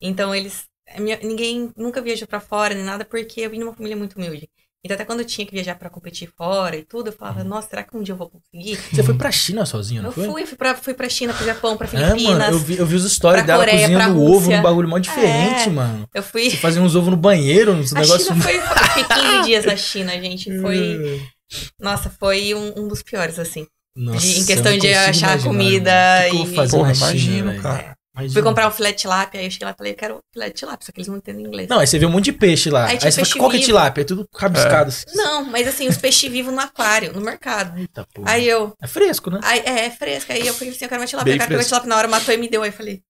Então 0.00 0.34
eles. 0.34 0.64
a 0.94 1.00
minha- 1.00 1.18
ninguém 1.22 1.70
nunca 1.76 2.02
viajou 2.02 2.28
pra 2.28 2.40
fora 2.40 2.74
nem 2.74 2.84
nada 2.84 3.04
porque 3.04 3.40
eu 3.40 3.50
vim 3.50 3.58
de 3.58 3.64
uma 3.64 3.74
família 3.74 3.96
muito 3.96 4.16
humilde. 4.16 4.48
Então 4.84 4.94
até 4.96 5.04
quando 5.06 5.20
eu 5.20 5.24
tinha 5.24 5.46
que 5.46 5.52
viajar 5.54 5.76
pra 5.76 5.88
competir 5.88 6.28
fora 6.36 6.76
e 6.76 6.84
tudo, 6.84 7.08
eu 7.08 7.12
falava, 7.12 7.42
nossa, 7.42 7.68
será 7.70 7.82
que 7.82 7.96
um 7.96 8.02
dia 8.02 8.12
eu 8.12 8.18
vou 8.18 8.28
conseguir? 8.28 8.78
Você 8.92 9.02
foi 9.02 9.14
pra 9.14 9.32
China 9.32 9.64
sozinha, 9.64 10.02
não 10.02 10.10
Eu 10.10 10.12
foi? 10.12 10.26
fui, 10.26 10.46
fui 10.46 10.58
pra, 10.58 10.74
fui 10.74 10.92
pra 10.92 11.08
China, 11.08 11.32
pro 11.32 11.46
Japão, 11.46 11.74
pra 11.76 11.86
É, 11.86 11.90
Filipinas. 11.90 12.22
mano, 12.38 12.44
eu 12.54 12.58
vi, 12.58 12.76
eu 12.76 12.84
vi 12.86 12.94
os 12.96 13.10
stories 13.10 13.46
dela 13.46 13.64
Coreia, 13.64 13.80
cozinhando 13.88 14.22
ovo 14.22 14.50
num 14.50 14.60
bagulho 14.62 14.86
mó 14.88 14.98
diferente, 14.98 15.68
É. 15.68 15.72
mano. 15.72 16.06
Eu 16.14 16.22
fui. 16.22 16.50
Você 16.50 16.58
fazia 16.58 16.82
uns 16.82 16.94
ovos 16.94 17.08
no 17.10 17.16
banheiro, 17.16 17.72
uns 17.72 17.94
A 17.94 18.00
negócios. 18.00 18.28
China 18.28 18.42
foi, 18.42 18.56
eu 18.58 18.62
fiquei 18.62 19.04
15 19.04 19.42
dias 19.46 19.64
na 19.64 19.76
China, 19.76 20.12
gente. 20.12 20.60
Foi. 20.60 21.22
Nossa, 21.80 22.10
foi 22.20 22.54
um, 22.54 22.84
um 22.84 22.86
dos 22.88 23.02
piores, 23.02 23.38
assim. 23.38 23.66
Nossa, 23.96 24.18
de- 24.20 24.36
em 24.38 24.40
eu 24.40 24.46
questão 24.46 24.72
não 24.72 24.78
de 24.78 24.88
achar 24.92 25.10
imaginar, 25.38 25.42
comida 25.44 25.92
mano. 25.92 26.26
O 26.26 26.30
que 26.30 26.30
que 26.30 26.36
eu 26.36 26.44
vou 26.44 26.52
e- 26.52 26.56
fazer 26.56 26.76
Porra, 26.76 26.88
na 26.88 26.94
China, 26.94 27.10
imagino, 27.10 27.50
velho? 27.52 27.62
cara. 27.62 27.96
Fui 28.32 28.42
comprar 28.42 28.68
um 28.68 28.70
filé 28.70 28.92
de 28.92 28.98
tilápia, 28.98 29.40
aí 29.40 29.46
eu 29.46 29.50
cheguei 29.50 29.66
lá 29.66 29.72
e 29.72 29.76
falei, 29.76 29.92
eu 29.92 29.96
quero 29.96 30.20
filé 30.32 30.48
de 30.48 30.54
tilápia, 30.54 30.86
só 30.86 30.92
que 30.92 30.98
eles 31.00 31.08
não 31.08 31.16
entendem 31.16 31.44
inglês. 31.44 31.68
Não, 31.68 31.80
aí 31.80 31.86
você 31.86 31.98
vê 31.98 32.06
um 32.06 32.10
monte 32.10 32.26
de 32.26 32.32
peixe 32.32 32.70
lá. 32.70 32.84
Aí 32.86 32.92
Aí, 32.92 32.98
tinha 32.98 33.10
você 33.10 33.16
fala, 33.16 33.26
peixe 33.26 33.38
qual 33.38 33.50
que 33.50 33.56
é 33.56 33.58
vivo. 33.58 33.66
tilápia? 33.66 34.00
É 34.02 34.04
tudo 34.04 34.28
rabiscado. 34.34 34.88
assim. 34.88 35.04
Não, 35.14 35.44
mas 35.44 35.66
assim, 35.66 35.88
os 35.88 35.96
peixes 35.96 36.30
vivos 36.30 36.54
no 36.54 36.60
aquário, 36.60 37.12
no 37.12 37.20
mercado. 37.20 37.76
Eita, 37.78 38.06
porra. 38.14 38.30
Aí 38.30 38.48
eu. 38.48 38.72
É 38.80 38.86
fresco, 38.86 39.30
né? 39.30 39.40
Aí, 39.42 39.60
é, 39.60 39.86
é 39.86 39.90
fresca. 39.90 40.32
Aí 40.32 40.46
eu 40.46 40.54
falei 40.54 40.72
assim, 40.72 40.84
eu 40.84 40.88
quero 40.88 41.00
uma 41.00 41.06
tilápia. 41.08 41.24
Bem 41.32 41.34
Eu 41.34 41.38
quero 41.38 41.48
comer 41.48 41.56
fresco. 41.58 41.68
tilápia 41.70 41.88
na 41.88 41.96
hora, 41.96 42.08
matou 42.08 42.32
e 42.34 42.36
me 42.38 42.48
deu. 42.48 42.62
Aí 42.62 42.68
eu 42.68 42.72
falei, 42.72 43.02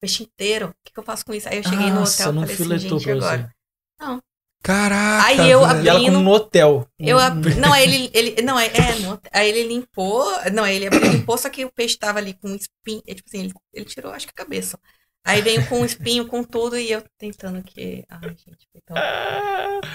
peixe 0.00 0.24
inteiro, 0.24 0.66
o 0.70 0.74
que, 0.84 0.92
que 0.92 0.98
eu 0.98 1.04
faço 1.04 1.24
com 1.24 1.32
isso? 1.32 1.48
Aí 1.48 1.58
eu 1.58 1.62
cheguei 1.62 1.90
no 1.90 2.00
Nossa, 2.00 2.22
hotel 2.22 2.32
não 2.32 2.42
e 2.44 2.46
falei 2.48 2.76
assim, 2.78 2.88
filetou 2.88 2.98
gente, 2.98 3.18
pra 3.18 3.26
agora? 3.36 3.54
você. 4.02 4.22
Caraca. 4.62 5.26
Aí 5.26 5.50
eu 5.50 5.66
velho. 5.66 5.84
E 5.84 5.88
ela 5.88 6.00
como 6.00 6.20
no 6.20 6.30
hotel. 6.30 6.86
Eu 6.98 7.16
Hum. 7.16 7.20
ab... 7.20 7.54
Não, 7.56 7.72
aí 7.72 7.82
ele, 7.84 8.10
ele. 8.14 8.42
Não, 8.42 8.58
é, 8.58 8.66
é, 8.66 8.94
no 9.00 9.20
aí 9.32 9.48
ele 9.48 9.68
limpou. 9.68 10.24
Não, 10.52 10.62
aí 10.62 10.76
ele 10.76 10.86
abriu, 10.86 11.10
limpou, 11.10 11.36
só 11.36 11.50
que 11.50 11.64
o 11.64 11.72
peixe 11.72 11.98
tava 11.98 12.18
ali 12.18 12.34
com 12.34 12.48
um 12.48 12.54
espinho. 12.56 13.02
é, 13.06 13.14
Tipo 13.14 13.28
assim, 13.28 13.40
ele, 13.40 13.52
ele 13.74 13.84
tirou, 13.84 14.12
acho 14.12 14.26
que 14.26 14.32
a 14.36 14.44
cabeça. 14.44 14.78
Aí 15.24 15.40
veio 15.40 15.64
com 15.66 15.80
um 15.80 15.84
espinho, 15.84 16.26
com 16.26 16.42
tudo, 16.42 16.76
e 16.76 16.90
eu 16.90 17.02
tentando 17.18 17.62
que. 17.62 18.04
Ai, 18.08 18.30
gente, 18.30 18.66
foi 18.72 18.80
tão. 18.84 18.96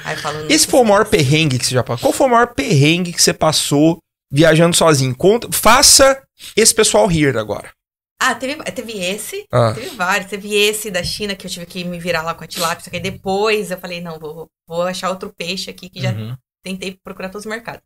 Aí 0.03 0.15
falo. 0.17 0.45
Esse 0.49 0.67
foi 0.67 0.79
o 0.79 0.85
maior 0.85 1.05
perrengue 1.05 1.59
que 1.59 1.65
você 1.65 1.73
já 1.73 1.83
passou. 1.83 2.07
Qual 2.09 2.13
foi 2.13 2.27
o 2.27 2.29
maior 2.29 2.53
perrengue 2.53 3.13
que 3.13 3.21
você 3.21 3.33
passou 3.33 3.99
viajando 4.31 4.75
sozinho? 4.75 5.15
Conta, 5.15 5.49
faça 5.51 6.21
esse 6.55 6.73
pessoal 6.73 7.07
rir 7.07 7.37
agora. 7.37 7.71
Ah, 8.19 8.33
teve, 8.35 8.55
teve 8.71 8.93
esse. 8.99 9.45
Ah. 9.51 9.73
Teve 9.73 9.89
vários. 9.95 10.29
Teve 10.29 10.53
esse 10.55 10.89
da 10.91 11.03
China 11.03 11.35
que 11.35 11.45
eu 11.45 11.51
tive 11.51 11.65
que 11.65 11.83
me 11.83 11.99
virar 11.99 12.23
lá 12.23 12.33
com 12.33 12.43
a 12.43 12.47
tilápia. 12.47 12.83
Só 12.83 12.89
que 12.89 12.97
aí 12.97 13.01
depois 13.01 13.69
eu 13.71 13.77
falei, 13.79 14.01
não, 14.01 14.19
vou, 14.19 14.49
vou 14.67 14.81
achar 14.83 15.09
outro 15.09 15.33
peixe 15.33 15.69
aqui 15.69 15.89
que 15.89 16.01
já 16.01 16.11
Uhum. 16.11 16.35
tentei 16.63 16.95
procurar 17.03 17.29
todos 17.29 17.45
os 17.45 17.49
mercados. 17.49 17.83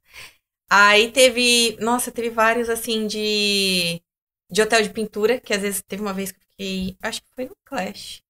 Aí 0.70 1.12
teve, 1.12 1.78
nossa, 1.82 2.12
teve 2.12 2.30
vários 2.30 2.70
assim 2.70 3.08
de 3.08 4.02
de 4.52 4.62
hotel 4.62 4.84
de 4.84 4.90
pintura, 4.92 5.40
que 5.40 5.54
às 5.54 5.62
vezes 5.62 5.82
teve 5.88 6.02
uma 6.02 6.14
vez 6.14 6.32
que 6.32 6.38
eu 6.40 6.44
fiquei, 6.52 6.98
acho 7.02 7.22
que 7.24 7.30
foi 7.36 7.46
no 7.46 7.56
Clash. 7.66 8.22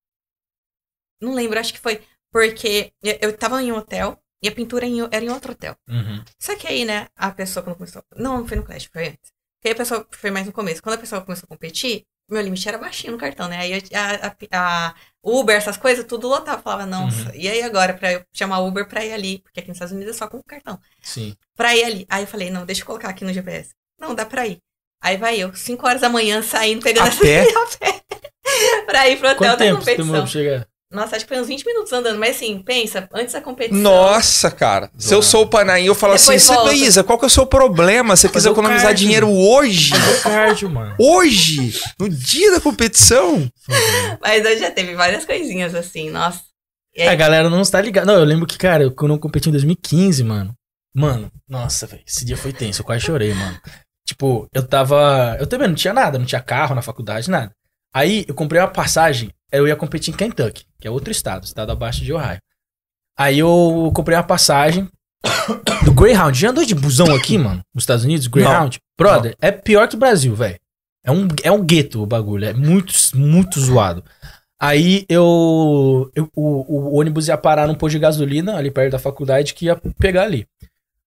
Não 1.22 1.34
lembro, 1.34 1.60
acho 1.60 1.74
que 1.74 1.80
foi 1.80 2.02
porque 2.32 2.94
eu- 3.04 3.38
tava 3.38 3.62
em 3.62 3.72
um 3.72 3.76
hotel 3.78 4.18
e 4.42 4.48
a 4.48 4.52
pintura 4.52 4.86
era 5.12 5.24
em 5.26 5.30
outro 5.30 5.52
hotel. 5.52 5.76
Uhum. 5.88 6.24
Só 6.40 6.56
que 6.56 6.68
aí, 6.68 6.86
né, 6.86 7.08
a 7.16 7.32
pessoa 7.32 7.64
quando 7.64 7.76
começou, 7.78 8.04
não, 8.16 8.40
não 8.40 8.48
foi 8.48 8.58
no 8.58 8.64
Clash, 8.66 8.86
foi 8.86 9.10
antes. 9.10 9.32
Porque 9.62 9.68
aí 9.68 9.74
a 9.74 9.76
pessoa 9.78 10.08
foi 10.12 10.32
mais 10.32 10.48
no 10.48 10.52
começo. 10.52 10.82
Quando 10.82 10.96
a 10.96 10.98
pessoa 10.98 11.22
começou 11.22 11.46
a 11.46 11.48
competir, 11.50 12.04
meu 12.28 12.42
limite 12.42 12.68
era 12.68 12.80
baixinho 12.80 13.14
no 13.14 13.20
cartão, 13.20 13.48
né? 13.48 13.58
Aí 13.60 13.74
a, 13.94 14.28
a- 14.28 14.88
a 14.90 14.96
Uber, 15.24 15.56
essas 15.56 15.78
coisas, 15.78 16.04
tudo 16.06 16.28
lotava. 16.28 16.62
Falava, 16.62 16.86
nossa, 16.88 17.36
e 17.36 17.48
aí 17.48 17.62
agora 17.62 17.94
pra 17.94 18.12
eu 18.12 18.24
chamar 18.34 18.60
Uber 18.62 18.88
pra 18.88 19.06
ir 19.06 19.14
ali? 19.14 19.40
Porque 19.40 19.60
aqui 19.60 19.70
nos 19.70 19.76
Estados 19.76 19.94
Unidos 19.94 20.16
é 20.16 20.18
só 20.18 20.28
com 20.28 20.42
cartão 20.42 20.80
Sim. 21.02 21.36
pra 21.56 21.76
ir 21.76 21.84
ali. 21.84 22.06
Aí 22.10 22.24
eu 22.24 22.28
falei, 22.28 22.50
não, 22.50 22.66
deixa 22.66 22.82
eu 22.82 22.86
colocar 22.88 23.10
aqui 23.10 23.24
no 23.24 23.32
GPS. 23.34 23.70
Não, 24.00 24.16
dá 24.16 24.26
pra 24.26 24.48
ir. 24.48 24.58
Aí 25.04 25.18
vai 25.18 25.38
eu, 25.40 25.54
5 25.54 25.86
horas 25.86 26.02
da 26.02 26.10
manhã, 26.10 26.42
saindo, 26.42 26.82
pegando 26.82 27.08
A 27.08 27.16
pé? 27.16 27.46
pra 28.86 29.08
ir 29.10 29.18
pro 29.18 29.28
hotel 29.30 29.38
Quanto 29.38 29.58
da 29.60 29.66
tempo 29.66 29.82
você 29.82 29.96
demorou 29.96 30.22
competição. 30.22 30.22
pra 30.22 30.28
chegar? 30.28 30.68
Nossa, 30.92 31.16
acho 31.16 31.26
que 31.26 31.34
foi 31.34 31.42
uns 31.42 31.48
20 31.48 31.66
minutos 31.66 31.94
andando. 31.94 32.20
Mas 32.20 32.36
assim, 32.36 32.60
pensa, 32.60 33.08
antes 33.14 33.34
da 33.34 33.40
competição. 33.42 33.82
Nossa, 33.82 34.52
cara. 34.52 34.92
Se 34.98 35.14
eu 35.14 35.22
sou 35.22 35.44
o 35.44 35.48
Panaí, 35.48 35.86
eu 35.86 35.96
falo 35.96 36.14
assim, 36.14 36.26
Depois 36.26 36.44
"Cê- 36.44 36.54
volta." 36.54 36.74
Isa, 36.74 37.04
qual 37.04 37.18
que 37.18 37.26
é 37.26 37.28
o 37.28 37.30
seu 37.30 37.46
problema? 37.46 38.16
Você 38.16 38.28
quis 38.28 38.46
economizar 38.46 38.88
cardio. 38.88 39.06
dinheiro 39.06 39.30
hoje? 39.30 39.92
Cardio, 40.22 40.70
mano. 40.70 40.96
Hoje? 41.00 41.80
No 42.00 42.10
dia 42.10 42.52
da 42.52 42.60
competição? 42.60 43.50
Mas 44.22 44.44
eu 44.46 44.60
já 44.60 44.70
teve 44.72 44.94
várias 44.96 45.26
coisinhas 45.26 45.74
assim, 45.76 46.10
nossa. 46.10 46.42
Aí, 46.98 47.08
A 47.08 47.16
galera 47.16 47.50
não 47.50 47.62
está 47.62 47.80
ligada. 47.82 48.06
Não, 48.12 48.20
eu 48.20 48.26
lembro 48.26 48.46
que, 48.46 48.58
cara, 48.58 48.84
eu- 48.84 48.92
quando 48.92 49.14
eu 49.14 49.20
competi 49.20 49.48
em 49.48 49.52
2015, 49.54 50.24
mano. 50.24 50.54
Mano, 50.94 51.32
nossa, 51.48 51.88
velho. 51.88 52.04
Esse 52.06 52.26
dia 52.26 52.36
foi 52.36 52.52
tenso. 52.52 52.82
Eu 52.82 52.86
quase 52.86 53.06
chorei, 53.06 53.34
mano. 53.34 53.58
Tipo, 54.06 54.46
eu 54.54 54.68
tava. 54.68 55.38
Eu 55.40 55.48
também 55.48 55.70
não 55.70 55.76
tinha 55.76 55.94
nada, 55.94 56.20
não 56.20 56.26
tinha 56.26 56.42
carro 56.42 56.76
na 56.76 56.82
faculdade, 56.82 57.30
nada. 57.32 57.52
Aí 57.94 58.26
eu 58.28 58.36
comprei 58.36 58.60
uma 58.62 58.68
passagem. 58.68 59.32
Eu 59.52 59.68
ia 59.68 59.76
competir 59.76 60.14
em 60.14 60.18
Kentucky, 60.18 60.66
que 60.80 60.88
é 60.88 60.92
outro 60.92 61.12
estado, 61.12 61.44
estado 61.44 61.72
abaixo 61.72 62.04
de 62.04 62.14
Ohio. 62.14 62.40
Aí 63.18 63.40
eu 63.40 63.92
comprei 63.94 64.18
uma 64.18 64.24
passagem 64.24 64.88
do 65.84 65.94
Greyhound. 65.94 66.38
Já 66.40 66.50
andou 66.50 66.64
de 66.66 66.74
busão 66.76 67.14
aqui, 67.14 67.38
mano? 67.38 67.62
Nos 67.74 67.84
Estados 67.84 68.04
Unidos? 68.06 68.28
Greyhound? 68.28 68.80
Brother, 68.98 69.36
é 69.42 69.52
pior 69.52 69.88
que 69.88 69.96
o 69.96 70.00
Brasil, 70.00 70.34
velho. 70.36 70.60
É 71.04 71.12
um, 71.12 71.28
é 71.44 71.52
um 71.52 71.64
gueto 71.64 72.02
o 72.02 72.06
bagulho. 72.06 72.46
É 72.46 72.54
muito, 72.54 72.94
muito 73.16 73.60
zoado. 73.60 74.04
Aí 74.60 75.06
eu, 75.10 76.12
eu- 76.16 76.30
o, 76.36 76.92
o 76.92 77.00
ônibus 77.00 77.28
ia 77.28 77.38
parar 77.38 77.68
num 77.68 77.74
posto 77.76 77.94
de 77.94 78.00
gasolina 78.00 78.56
ali 78.56 78.70
perto 78.70 78.92
da 78.92 79.00
faculdade 79.00 79.54
que 79.56 79.66
ia 79.66 79.76
pegar 79.98 80.24
ali. 80.24 80.46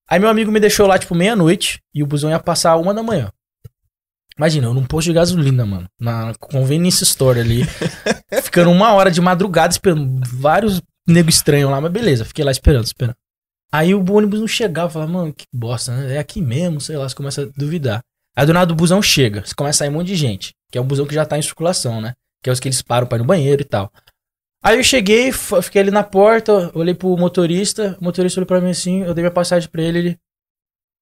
Aí 0.07 0.19
meu 0.19 0.29
amigo 0.29 0.51
me 0.51 0.59
deixou 0.59 0.85
lá 0.85 0.99
tipo 0.99 1.15
meia-noite 1.15 1.79
e 1.93 2.03
o 2.03 2.05
busão 2.05 2.29
ia 2.29 2.39
passar 2.39 2.75
uma 2.75 2.93
da 2.93 3.01
manhã. 3.01 3.31
Imagina, 4.37 4.67
eu 4.67 4.73
num 4.73 4.85
posto 4.85 5.07
de 5.07 5.13
gasolina, 5.13 5.65
mano, 5.65 5.87
na 5.99 6.33
convenience 6.35 7.03
store 7.03 7.39
ali, 7.39 7.63
ficando 8.43 8.69
uma 8.69 8.93
hora 8.93 9.09
de 9.09 9.21
madrugada 9.21 9.71
esperando 9.71 10.19
vários 10.25 10.81
nego 11.07 11.29
estranhos 11.29 11.71
lá, 11.71 11.79
mas 11.79 11.91
beleza, 11.91 12.25
fiquei 12.25 12.43
lá 12.43 12.51
esperando, 12.51 12.83
esperando. 12.83 13.15
Aí 13.71 13.93
o 13.95 14.03
ônibus 14.11 14.39
não 14.39 14.47
chegava, 14.47 14.87
eu 14.87 14.91
falava, 14.91 15.11
mano, 15.11 15.33
que 15.33 15.45
bosta, 15.53 15.95
né? 15.95 16.15
É 16.15 16.17
aqui 16.17 16.41
mesmo, 16.41 16.81
sei 16.81 16.97
lá, 16.97 17.07
você 17.07 17.15
começa 17.15 17.43
a 17.43 17.45
duvidar. 17.57 18.01
Aí 18.35 18.45
do 18.45 18.53
nada 18.53 18.73
o 18.73 18.75
busão 18.75 19.01
chega, 19.01 19.45
você 19.45 19.55
começa 19.55 19.77
a 19.77 19.79
sair 19.79 19.89
um 19.89 19.97
monte 19.97 20.07
de 20.07 20.15
gente, 20.15 20.53
que 20.69 20.77
é 20.77 20.81
um 20.81 20.85
busão 20.85 21.05
que 21.05 21.15
já 21.15 21.25
tá 21.25 21.37
em 21.37 21.41
circulação, 21.41 22.01
né? 22.01 22.13
Que 22.43 22.49
é 22.49 22.53
os 22.53 22.59
que 22.59 22.67
eles 22.67 22.81
param 22.81 23.07
pra 23.07 23.17
ir 23.17 23.21
no 23.21 23.25
banheiro 23.25 23.61
e 23.61 23.65
tal. 23.65 23.91
Aí 24.61 24.77
eu 24.77 24.83
cheguei, 24.83 25.31
fiquei 25.31 25.81
ali 25.81 25.91
na 25.91 26.03
porta, 26.03 26.71
olhei 26.73 26.93
pro 26.93 27.15
motorista, 27.15 27.97
o 28.01 28.03
motorista 28.03 28.39
olhou 28.39 28.47
pra 28.47 28.59
mim 28.59 28.71
assim, 28.71 29.03
eu 29.03 29.13
dei 29.13 29.23
minha 29.23 29.31
passagem 29.31 29.69
pra 29.69 29.81
ele, 29.81 29.99
ele 29.99 30.19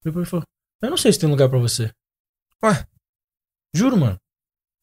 olhou 0.06 0.14
pra 0.14 0.20
mim 0.20 0.24
e 0.24 0.30
falou, 0.30 0.44
eu 0.82 0.90
não 0.90 0.98
sei 0.98 1.14
se 1.14 1.20
tem 1.20 1.30
lugar 1.30 1.50
pra 1.50 1.60
você. 1.60 1.90
Ué? 2.64 2.86
Juro, 3.76 3.98
mano. 3.98 4.18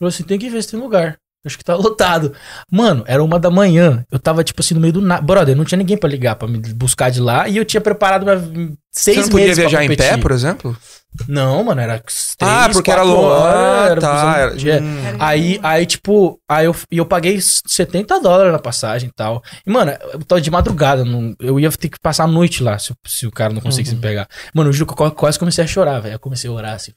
Falou 0.01 0.09
assim, 0.09 0.23
tem 0.23 0.39
que 0.39 0.49
ver 0.51 0.63
se 0.63 0.71
tem 0.71 0.81
lugar. 0.81 1.17
Acho 1.45 1.57
que 1.57 1.65
tá 1.65 1.75
lotado. 1.77 2.35
Mano, 2.71 3.03
era 3.07 3.23
uma 3.25 3.39
da 3.39 3.51
manhã. 3.51 4.05
Eu 4.11 4.19
tava, 4.19 4.45
tipo 4.45 4.61
assim, 4.61 4.75
no 4.75 4.81
meio 4.81 4.93
do 4.93 5.01
nada. 5.01 5.23
Brother, 5.23 5.57
não 5.57 5.65
tinha 5.65 5.79
ninguém 5.79 5.97
pra 5.97 6.09
ligar, 6.09 6.37
pra 6.37 6.47
me 6.49 6.59
buscar 6.75 7.11
de 7.11 7.21
lá. 7.21 7.49
E 7.49 7.57
eu 7.57 7.65
tinha 7.65 7.81
preparado 7.81 8.25
pra 8.25 8.39
seis 8.93 9.17
Você 9.17 9.23
não 9.23 9.29
podia 9.31 9.47
meses 9.47 9.59
viajar 9.59 9.85
em 9.85 9.97
pé, 9.97 10.17
por 10.19 10.33
exemplo? 10.33 10.77
Não, 11.27 11.65
mano, 11.65 11.81
era 11.81 11.99
três, 11.99 12.37
ah, 12.41 12.69
porque 12.73 12.89
era 12.91 13.03
longe. 13.03 13.25
horas, 13.25 13.55
Ah, 13.57 13.89
era 13.91 14.01
tá. 14.01 14.51
é. 14.69 14.81
Hum. 14.81 15.17
Aí, 15.19 15.59
aí, 15.63 15.85
tipo, 15.85 16.39
aí 16.49 16.67
eu, 16.67 16.77
e 16.91 16.99
eu 16.99 17.05
paguei 17.07 17.37
70 17.41 18.21
dólares 18.21 18.53
na 18.53 18.61
passagem 18.61 19.09
e 19.09 19.13
tal. 19.13 19.43
E, 19.67 19.71
mano, 19.71 19.91
eu 20.13 20.25
tava 20.25 20.41
de 20.41 20.51
madrugada, 20.53 21.05
não, 21.05 21.35
eu 21.41 21.59
ia 21.59 21.71
ter 21.73 21.89
que 21.89 21.99
passar 22.01 22.25
a 22.25 22.29
noite 22.29 22.63
lá 22.63 22.79
se, 22.79 22.95
se 23.09 23.27
o 23.27 23.31
cara 23.33 23.53
não 23.53 23.61
conseguisse 23.61 23.93
Uhum. 23.95 24.01
me 24.01 24.03
pegar. 24.07 24.29
Mano, 24.55 24.69
eu 24.69 24.73
juro 24.73 24.87
que 24.87 24.93
eu 24.93 24.97
quase- 24.97 25.15
quase 25.17 25.39
comecei 25.39 25.65
a 25.65 25.67
chorar, 25.67 25.99
velho. 25.99 26.15
Eu 26.15 26.21
comecei 26.21 26.49
a 26.49 26.53
orar 26.53 26.75
assim. 26.75 26.93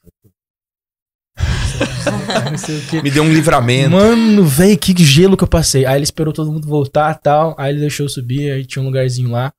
Me 3.04 3.12
deu 3.12 3.24
um 3.24 3.34
livramento. 3.34 3.92
Mano, 3.92 4.44
velho, 4.46 4.78
que 4.78 5.04
gelo 5.04 5.38
que 5.38 5.44
eu 5.44 5.48
passei. 5.48 5.86
Aí 5.86 5.96
ele 5.96 6.04
esperou 6.04 6.34
todo 6.34 6.52
mundo 6.52 6.68
voltar 6.68 7.16
tal. 7.16 7.56
Aí 7.58 7.72
ele 7.72 7.82
deixou 7.82 8.06
eu 8.06 8.10
subir, 8.10 8.52
aí 8.52 8.66
tinha 8.66 8.82
um 8.82 8.86
lugarzinho 8.86 9.32
lá. 9.32 9.52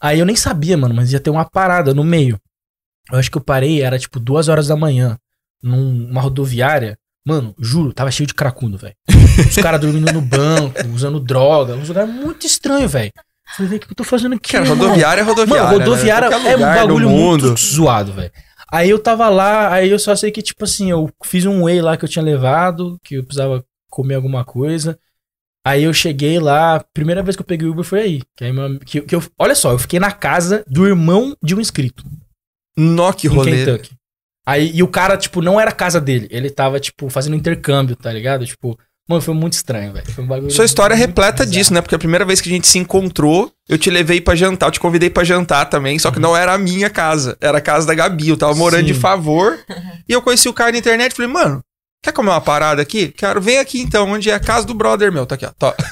Aí 0.00 0.18
eu 0.18 0.26
nem 0.26 0.34
sabia, 0.34 0.76
mano, 0.76 0.94
mas 0.94 1.12
ia 1.12 1.20
ter 1.20 1.30
uma 1.30 1.44
parada 1.44 1.94
no 1.94 2.02
meio. 2.02 2.38
Eu 3.10 3.18
acho 3.18 3.30
que 3.30 3.36
eu 3.36 3.42
parei, 3.42 3.82
era 3.82 3.98
tipo 3.98 4.18
duas 4.18 4.48
horas 4.48 4.66
da 4.66 4.76
manhã, 4.76 5.16
numa 5.62 6.20
rodoviária. 6.20 6.96
Mano, 7.24 7.54
juro, 7.58 7.92
tava 7.92 8.10
cheio 8.10 8.26
de 8.26 8.34
cracudo, 8.34 8.76
velho. 8.76 8.94
Os 9.48 9.54
caras 9.56 9.80
dormindo 9.80 10.12
no 10.12 10.20
banco, 10.20 10.88
usando 10.92 11.20
droga. 11.20 11.74
Um 11.74 11.84
lugar 11.84 12.06
muito 12.06 12.46
estranho, 12.46 12.88
velho. 12.88 13.12
Falei, 13.56 13.76
o 13.76 13.80
que 13.80 13.92
eu 13.92 13.94
tô 13.94 14.02
fazendo 14.02 14.34
aqui? 14.34 14.52
Cara, 14.52 14.66
rodoviária 14.66 15.20
é 15.20 15.24
rodoviária. 15.24 15.64
Mano, 15.64 15.78
rodoviária 15.78 16.30
né? 16.30 16.52
É 16.52 16.56
um 16.56 16.60
bagulho 16.60 17.08
mundo. 17.08 17.46
muito 17.48 17.60
zoado, 17.60 18.12
velho. 18.12 18.32
Aí 18.72 18.88
eu 18.88 18.98
tava 18.98 19.28
lá, 19.28 19.72
aí 19.72 19.90
eu 19.90 19.98
só 19.98 20.16
sei 20.16 20.30
que, 20.30 20.40
tipo 20.40 20.64
assim, 20.64 20.90
eu 20.90 21.10
fiz 21.22 21.44
um 21.44 21.64
whey 21.64 21.82
lá 21.82 21.96
que 21.96 22.04
eu 22.04 22.08
tinha 22.08 22.24
levado, 22.24 22.98
que 23.04 23.16
eu 23.16 23.24
precisava 23.24 23.62
comer 23.90 24.14
alguma 24.14 24.44
coisa. 24.44 24.98
Aí 25.64 25.84
eu 25.84 25.92
cheguei 25.92 26.38
lá, 26.40 26.82
primeira 26.94 27.22
vez 27.22 27.36
que 27.36 27.42
eu 27.42 27.46
peguei 27.46 27.68
o 27.68 27.72
Uber 27.72 27.84
foi 27.84 28.00
aí. 28.00 28.22
Que 28.36 28.44
aí 28.44 28.52
meu- 28.52 28.80
que, 28.80 29.02
que 29.02 29.14
eu, 29.14 29.22
olha 29.38 29.54
só, 29.54 29.72
eu 29.72 29.78
fiquei 29.78 30.00
na 30.00 30.10
casa 30.10 30.64
do 30.66 30.86
irmão 30.86 31.36
de 31.42 31.54
um 31.54 31.60
inscrito, 31.60 32.02
Nó, 32.76 33.12
que 33.12 33.28
rolê. 33.28 33.64
Kentucky. 33.64 33.94
Aí, 34.44 34.72
e 34.74 34.82
o 34.82 34.88
cara, 34.88 35.16
tipo, 35.16 35.40
não 35.40 35.60
era 35.60 35.70
a 35.70 35.74
casa 35.74 36.00
dele. 36.00 36.26
Ele 36.30 36.50
tava, 36.50 36.80
tipo, 36.80 37.08
fazendo 37.08 37.36
intercâmbio, 37.36 37.94
tá 37.94 38.12
ligado? 38.12 38.44
Tipo, 38.44 38.76
mano, 39.12 39.22
foi 39.22 39.34
muito 39.34 39.52
estranho, 39.54 39.92
velho. 39.92 40.10
Foi 40.12 40.24
um 40.24 40.26
bagulho 40.26 40.50
Sua 40.50 40.64
história 40.64 40.94
é 40.94 40.96
repleta 40.96 41.44
bizarro. 41.44 41.50
disso, 41.50 41.74
né? 41.74 41.80
Porque 41.80 41.94
a 41.94 41.98
primeira 41.98 42.24
vez 42.24 42.40
que 42.40 42.48
a 42.48 42.52
gente 42.52 42.66
se 42.66 42.78
encontrou, 42.78 43.50
eu 43.68 43.78
te 43.78 43.90
levei 43.90 44.20
pra 44.20 44.34
jantar, 44.34 44.66
eu 44.66 44.72
te 44.72 44.80
convidei 44.80 45.08
pra 45.10 45.24
jantar 45.24 45.66
também, 45.66 45.98
só 45.98 46.10
que 46.10 46.18
não 46.18 46.36
era 46.36 46.52
a 46.54 46.58
minha 46.58 46.90
casa, 46.90 47.36
era 47.40 47.58
a 47.58 47.60
casa 47.60 47.86
da 47.86 47.94
Gabi. 47.94 48.28
Eu 48.28 48.36
tava 48.36 48.54
morando 48.54 48.84
de 48.86 48.94
Sim. 48.94 49.00
favor. 49.00 49.58
e 50.08 50.12
eu 50.12 50.20
conheci 50.22 50.48
o 50.48 50.52
cara 50.52 50.72
na 50.72 50.78
internet 50.78 51.12
e 51.12 51.16
falei, 51.16 51.30
mano, 51.30 51.62
quer 52.02 52.12
comer 52.12 52.30
uma 52.30 52.40
parada 52.40 52.82
aqui? 52.82 53.08
Quero, 53.08 53.40
vem 53.40 53.58
aqui 53.58 53.80
então, 53.80 54.10
onde 54.10 54.28
é 54.28 54.34
a 54.34 54.40
casa 54.40 54.66
do 54.66 54.74
brother 54.74 55.12
meu. 55.12 55.24
Tá 55.24 55.36
aqui, 55.36 55.46
ó. 55.46 55.52
Tó. 55.56 55.72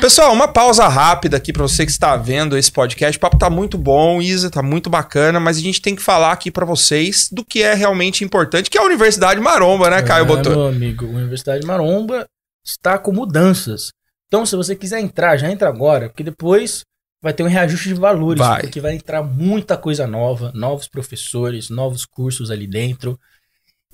Pessoal, 0.00 0.32
uma 0.32 0.48
pausa 0.48 0.88
rápida 0.88 1.36
aqui 1.36 1.52
pra 1.52 1.62
você 1.62 1.86
que 1.86 1.92
está 1.92 2.16
vendo 2.16 2.58
esse 2.58 2.70
podcast. 2.72 3.16
O 3.16 3.20
papo 3.20 3.38
tá 3.38 3.48
muito 3.48 3.78
bom, 3.78 4.20
Isa, 4.20 4.50
tá 4.50 4.62
muito 4.62 4.90
bacana, 4.90 5.38
mas 5.38 5.56
a 5.56 5.60
gente 5.60 5.80
tem 5.80 5.94
que 5.94 6.02
falar 6.02 6.32
aqui 6.32 6.50
pra 6.50 6.66
vocês 6.66 7.28
do 7.30 7.44
que 7.44 7.62
é 7.62 7.72
realmente 7.72 8.24
importante, 8.24 8.68
que 8.68 8.76
é 8.76 8.80
a 8.80 8.84
Universidade 8.84 9.40
Maromba, 9.40 9.88
né, 9.88 10.02
Caio 10.02 10.24
É, 10.24 10.26
Botou? 10.26 10.52
Meu 10.52 10.66
amigo, 10.66 11.06
a 11.06 11.10
Universidade 11.10 11.64
Maromba 11.64 12.26
está 12.66 12.98
com 12.98 13.12
mudanças. 13.12 13.92
Então, 14.26 14.44
se 14.44 14.56
você 14.56 14.74
quiser 14.74 15.00
entrar, 15.00 15.36
já 15.36 15.48
entra 15.50 15.68
agora, 15.68 16.08
porque 16.08 16.24
depois 16.24 16.82
vai 17.22 17.32
ter 17.32 17.44
um 17.44 17.48
reajuste 17.48 17.88
de 17.88 17.94
valores, 17.94 18.40
Vai. 18.40 18.60
porque 18.62 18.80
vai 18.80 18.94
entrar 18.94 19.22
muita 19.22 19.78
coisa 19.78 20.06
nova, 20.06 20.50
novos 20.54 20.88
professores, 20.88 21.70
novos 21.70 22.04
cursos 22.04 22.50
ali 22.50 22.66
dentro. 22.66 23.18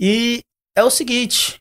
E 0.01 0.41
é 0.75 0.83
o 0.83 0.91
seguinte, 0.91 1.61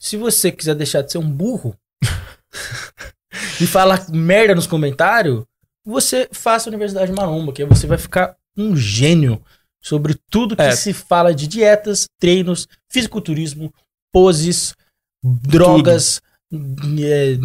se 0.00 0.16
você 0.16 0.50
quiser 0.50 0.74
deixar 0.74 1.02
de 1.02 1.12
ser 1.12 1.18
um 1.18 1.30
burro 1.30 1.76
e 3.60 3.66
falar 3.66 4.08
merda 4.10 4.54
nos 4.54 4.66
comentários, 4.66 5.44
você 5.84 6.28
faça 6.32 6.68
a 6.68 6.72
Universidade 6.72 7.12
Maromba, 7.12 7.52
que 7.52 7.62
aí 7.62 7.68
você 7.68 7.86
vai 7.86 7.96
ficar 7.96 8.34
um 8.56 8.76
gênio 8.76 9.40
sobre 9.80 10.16
tudo 10.28 10.56
que 10.56 10.62
É. 10.62 10.74
se 10.74 10.92
fala 10.92 11.32
de 11.32 11.46
dietas, 11.46 12.06
treinos, 12.20 12.66
fisiculturismo, 12.90 13.72
poses, 14.12 14.74
drogas, 15.22 16.20
é, 16.52 17.36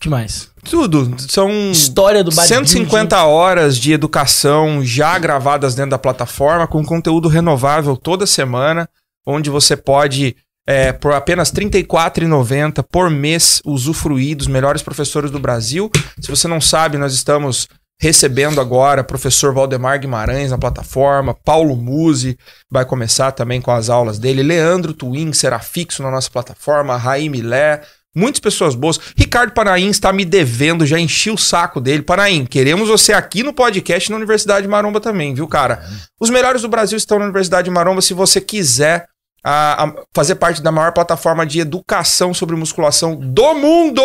que 0.00 0.08
mais? 0.08 0.50
Tudo. 0.64 1.16
São 1.28 1.70
História 1.72 2.22
do 2.22 2.30
bodybuilding. 2.30 2.66
150 2.66 3.24
horas 3.24 3.76
de 3.76 3.92
educação 3.92 4.84
já 4.84 5.18
gravadas 5.18 5.74
dentro 5.74 5.90
da 5.92 5.98
plataforma, 5.98 6.66
com 6.66 6.84
conteúdo 6.84 7.28
renovável 7.28 7.96
toda 7.96 8.26
semana, 8.26 8.88
onde 9.26 9.50
você 9.50 9.76
pode, 9.76 10.36
é, 10.66 10.92
por 10.92 11.12
apenas 11.12 11.50
R$ 11.50 11.64
34,90 11.64 12.84
por 12.90 13.10
mês, 13.10 13.60
usufruir 13.64 14.36
dos 14.36 14.46
melhores 14.46 14.82
professores 14.82 15.30
do 15.30 15.38
Brasil. 15.38 15.90
Se 16.20 16.30
você 16.30 16.48
não 16.48 16.60
sabe, 16.60 16.98
nós 16.98 17.12
estamos 17.14 17.68
recebendo 18.00 18.60
agora 18.60 19.04
professor 19.04 19.54
Valdemar 19.54 20.00
Guimarães 20.00 20.50
na 20.50 20.58
plataforma, 20.58 21.34
Paulo 21.44 21.76
Musi 21.76 22.36
vai 22.68 22.84
começar 22.84 23.30
também 23.30 23.60
com 23.60 23.70
as 23.70 23.88
aulas 23.88 24.18
dele, 24.18 24.42
Leandro 24.42 24.92
Twin 24.92 25.32
será 25.32 25.60
fixo 25.60 26.02
na 26.02 26.10
nossa 26.10 26.28
plataforma, 26.28 26.96
Raí 26.96 27.28
Milé, 27.28 27.80
Muitas 28.14 28.40
pessoas 28.40 28.74
boas. 28.74 29.00
Ricardo 29.16 29.54
Paraim 29.54 29.88
está 29.88 30.12
me 30.12 30.26
devendo, 30.26 30.84
já 30.84 31.00
enchi 31.00 31.30
o 31.30 31.38
saco 31.38 31.80
dele. 31.80 32.02
Paraim, 32.02 32.44
queremos 32.44 32.88
você 32.88 33.14
aqui 33.14 33.42
no 33.42 33.54
podcast 33.54 34.10
na 34.10 34.16
Universidade 34.16 34.68
Maromba 34.68 35.00
também, 35.00 35.32
viu, 35.32 35.48
cara? 35.48 35.82
Os 36.20 36.28
melhores 36.28 36.60
do 36.60 36.68
Brasil 36.68 36.98
estão 36.98 37.18
na 37.18 37.24
Universidade 37.24 37.70
Maromba. 37.70 38.02
Se 38.02 38.12
você 38.12 38.38
quiser 38.38 39.06
ah, 39.44 39.84
ah, 39.84 40.04
fazer 40.14 40.36
parte 40.36 40.62
da 40.62 40.70
maior 40.70 40.92
plataforma 40.92 41.44
de 41.44 41.60
educação 41.60 42.32
sobre 42.32 42.56
musculação 42.56 43.16
do 43.16 43.54
mundo, 43.54 44.02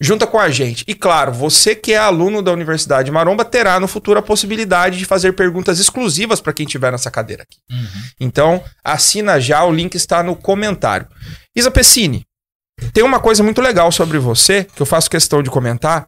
junta 0.00 0.26
com 0.26 0.38
a 0.38 0.50
gente. 0.50 0.84
E 0.86 0.94
claro, 0.94 1.32
você 1.32 1.74
que 1.74 1.92
é 1.92 1.96
aluno 1.96 2.42
da 2.42 2.52
Universidade 2.52 3.10
Maromba 3.10 3.44
terá 3.44 3.78
no 3.78 3.86
futuro 3.86 4.18
a 4.18 4.22
possibilidade 4.22 4.98
de 4.98 5.04
fazer 5.04 5.32
perguntas 5.34 5.78
exclusivas 5.78 6.40
para 6.40 6.52
quem 6.52 6.66
estiver 6.66 6.90
nessa 6.90 7.10
cadeira 7.10 7.44
aqui. 7.44 7.58
Uhum. 7.70 8.02
Então, 8.20 8.64
assina 8.82 9.40
já, 9.40 9.64
o 9.64 9.72
link 9.72 9.94
está 9.94 10.22
no 10.22 10.34
comentário. 10.34 11.06
Isa 11.54 11.70
Pessini, 11.70 12.26
tem 12.92 13.04
uma 13.04 13.20
coisa 13.20 13.42
muito 13.42 13.60
legal 13.60 13.92
sobre 13.92 14.18
você 14.18 14.64
que 14.64 14.82
eu 14.82 14.86
faço 14.86 15.08
questão 15.08 15.42
de 15.42 15.50
comentar, 15.50 16.06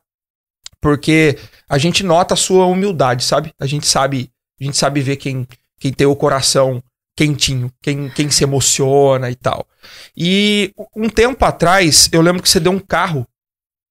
porque 0.80 1.38
a 1.68 1.78
gente 1.78 2.02
nota 2.02 2.34
a 2.34 2.36
sua 2.36 2.66
humildade, 2.66 3.24
sabe? 3.24 3.52
A 3.60 3.66
gente 3.66 3.86
sabe, 3.86 4.30
a 4.60 4.64
gente 4.64 4.76
sabe 4.76 5.00
ver 5.00 5.16
quem, 5.16 5.46
quem 5.78 5.92
tem 5.92 6.06
o 6.06 6.16
coração 6.16 6.82
quentinho, 7.16 7.72
quem, 7.82 8.10
quem 8.10 8.30
se 8.30 8.44
emociona 8.44 9.30
e 9.30 9.34
tal. 9.34 9.66
E 10.16 10.72
um 10.94 11.08
tempo 11.08 11.44
atrás, 11.44 12.08
eu 12.12 12.20
lembro 12.20 12.42
que 12.42 12.48
você 12.48 12.60
deu 12.60 12.72
um 12.72 12.78
carro 12.78 13.26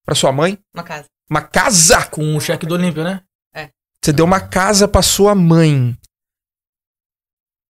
para 0.06 0.14
sua 0.16 0.32
mãe, 0.32 0.60
Uma 0.74 0.84
casa. 0.84 1.06
uma 1.30 1.42
casa. 1.42 2.06
Com 2.08 2.36
o 2.36 2.40
cheque 2.40 2.66
do 2.66 2.76
Olímpio, 2.76 3.04
né? 3.04 3.22
Você 4.02 4.14
deu 4.14 4.24
uma 4.26 4.40
casa 4.40 4.88
para 4.88 5.02
sua 5.02 5.34
mãe. 5.34 5.98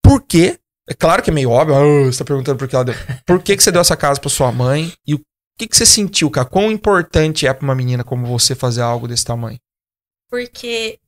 Por 0.03 0.21
quê? 0.21 0.59
É 0.87 0.93
claro 0.93 1.23
que 1.23 1.29
é 1.29 1.33
meio 1.33 1.49
óbvio, 1.49 1.75
ah, 1.75 2.05
você 2.11 2.19
tá 2.19 2.25
perguntando 2.25 2.59
por 2.59 2.67
que 2.67 2.75
ela 2.75 2.83
deu. 2.85 2.93
Por 3.25 3.41
que, 3.41 3.55
que 3.55 3.63
você 3.63 3.71
deu 3.71 3.81
essa 3.81 3.95
casa 3.97 4.19
pra 4.19 4.29
sua 4.29 4.51
mãe? 4.51 4.93
E 5.07 5.15
o 5.15 5.21
que, 5.57 5.67
que 5.67 5.75
você 5.75 5.85
sentiu, 5.85 6.29
cara? 6.29 6.47
Quão 6.47 6.69
importante 6.71 7.47
é 7.47 7.53
pra 7.53 7.63
uma 7.63 7.73
menina 7.73 8.03
como 8.03 8.27
você 8.27 8.53
fazer 8.53 8.81
algo 8.81 9.07
desse 9.07 9.23
tamanho? 9.25 9.57
Porque 10.29 10.99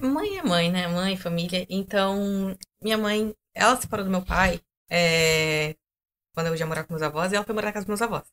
mãe 0.00 0.38
é 0.38 0.42
mãe, 0.42 0.72
né? 0.72 0.88
Mãe, 0.88 1.16
família. 1.16 1.66
Então, 1.68 2.56
minha 2.82 2.96
mãe, 2.98 3.32
ela 3.54 3.76
se 3.76 3.82
separou 3.82 4.04
do 4.04 4.10
meu 4.10 4.24
pai 4.24 4.60
é, 4.90 5.76
quando 6.34 6.48
eu 6.48 6.56
já 6.56 6.66
morava 6.66 6.86
com 6.86 6.94
meus 6.94 7.02
avós 7.02 7.32
e 7.32 7.36
ela 7.36 7.44
foi 7.44 7.54
morar 7.54 7.68
na 7.68 7.72
casa 7.72 7.84
dos 7.86 7.88
meus 7.88 8.02
avós. 8.02 8.24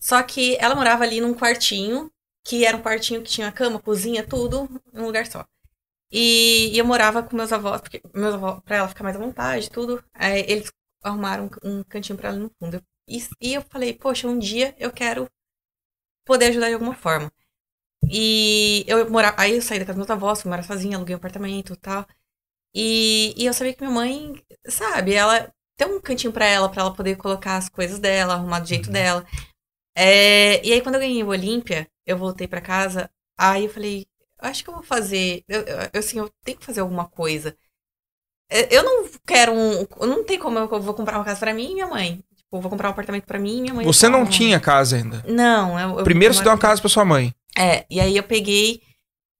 Só 0.00 0.22
que 0.22 0.56
ela 0.60 0.74
morava 0.74 1.04
ali 1.04 1.20
num 1.20 1.34
quartinho, 1.34 2.10
que 2.44 2.64
era 2.64 2.76
um 2.76 2.82
quartinho 2.82 3.22
que 3.22 3.30
tinha 3.30 3.50
cama, 3.52 3.80
cozinha, 3.80 4.26
tudo, 4.26 4.68
num 4.92 5.06
lugar 5.06 5.26
só. 5.26 5.46
E, 6.10 6.72
e 6.74 6.78
eu 6.78 6.84
morava 6.84 7.22
com 7.22 7.36
meus 7.36 7.52
avós, 7.52 7.80
porque 7.80 8.02
meus 8.14 8.34
avós, 8.34 8.62
pra 8.64 8.76
ela 8.76 8.88
ficar 8.88 9.04
mais 9.04 9.16
à 9.16 9.18
vontade, 9.18 9.70
tudo. 9.70 10.02
Aí 10.14 10.40
eles 10.48 10.72
arrumaram 11.02 11.50
um, 11.64 11.78
um 11.80 11.84
cantinho 11.84 12.18
pra 12.18 12.28
ela 12.30 12.38
no 12.38 12.50
fundo. 12.60 12.82
E, 13.08 13.18
e 13.40 13.54
eu 13.54 13.62
falei, 13.62 13.94
poxa, 13.94 14.28
um 14.28 14.38
dia 14.38 14.74
eu 14.78 14.92
quero 14.92 15.28
poder 16.24 16.46
ajudar 16.46 16.68
de 16.68 16.74
alguma 16.74 16.94
forma. 16.94 17.32
E 18.10 18.84
eu 18.86 19.10
morava. 19.10 19.36
Aí 19.40 19.56
eu 19.56 19.62
saí 19.62 19.78
da 19.78 19.86
casa 19.86 19.98
dos 19.98 20.06
meus 20.06 20.10
avós, 20.10 20.42
fui 20.42 20.50
morar 20.50 20.62
sozinha, 20.62 20.96
aluguei 20.96 21.14
um 21.14 21.18
apartamento 21.18 21.72
e 21.72 21.76
tal. 21.76 22.06
E, 22.78 23.32
e 23.38 23.46
eu 23.46 23.54
sabia 23.54 23.72
que 23.72 23.80
minha 23.80 23.94
mãe, 23.94 24.34
sabe, 24.68 25.14
ela 25.14 25.50
tem 25.78 25.88
um 25.88 25.98
cantinho 25.98 26.30
pra 26.32 26.44
ela, 26.44 26.68
pra 26.68 26.82
ela 26.82 26.92
poder 26.92 27.16
colocar 27.16 27.56
as 27.56 27.70
coisas 27.70 27.98
dela, 27.98 28.34
arrumar 28.34 28.60
do 28.60 28.68
jeito 28.68 28.90
dela. 28.90 29.24
É, 29.96 30.62
e 30.62 30.74
aí, 30.74 30.82
quando 30.82 30.96
eu 30.96 31.00
ganhei 31.00 31.22
o 31.24 31.28
Olímpia, 31.28 31.88
eu 32.06 32.18
voltei 32.18 32.46
pra 32.46 32.60
casa. 32.60 33.08
Aí 33.38 33.64
eu 33.64 33.70
falei, 33.70 34.04
acho 34.40 34.62
que 34.62 34.68
eu 34.68 34.74
vou 34.74 34.82
fazer. 34.82 35.42
Eu, 35.48 35.62
eu- 35.62 35.90
assim, 35.98 36.18
eu 36.18 36.30
tenho 36.44 36.58
que 36.58 36.66
fazer 36.66 36.80
alguma 36.80 37.06
coisa. 37.08 37.56
É, 38.50 38.76
Eu 38.76 38.82
não 38.82 39.08
quero 39.26 39.52
um. 39.52 39.86
Não 40.06 40.22
tem 40.22 40.38
como 40.38 40.58
eu 40.58 40.68
vou 40.68 40.92
comprar 40.94 41.16
uma 41.18 41.24
casa 41.24 41.40
pra 41.40 41.54
mim 41.54 41.70
e 41.70 41.74
minha 41.74 41.86
mãe. 41.86 42.22
Tipo, 42.36 42.60
vou 42.60 42.70
comprar 42.70 42.88
um 42.88 42.92
apartamento 42.92 43.24
pra 43.24 43.38
mim 43.38 43.58
e 43.58 43.60
minha 43.62 43.74
mãe. 43.74 43.86
Você 43.86 44.08
não 44.08 44.26
tinha 44.26 44.60
casa 44.60 44.96
ainda. 44.96 45.24
Não, 45.26 45.80
eu. 45.80 45.98
eu 46.00 46.04
Primeiro 46.04 46.34
você 46.34 46.42
deu 46.42 46.52
uma 46.52 46.58
casa 46.58 46.80
pra 46.80 46.90
sua 46.90 47.04
mãe. 47.04 47.34
É, 47.58 47.86
e 47.90 47.98
aí 48.00 48.16
eu 48.16 48.22
peguei 48.22 48.82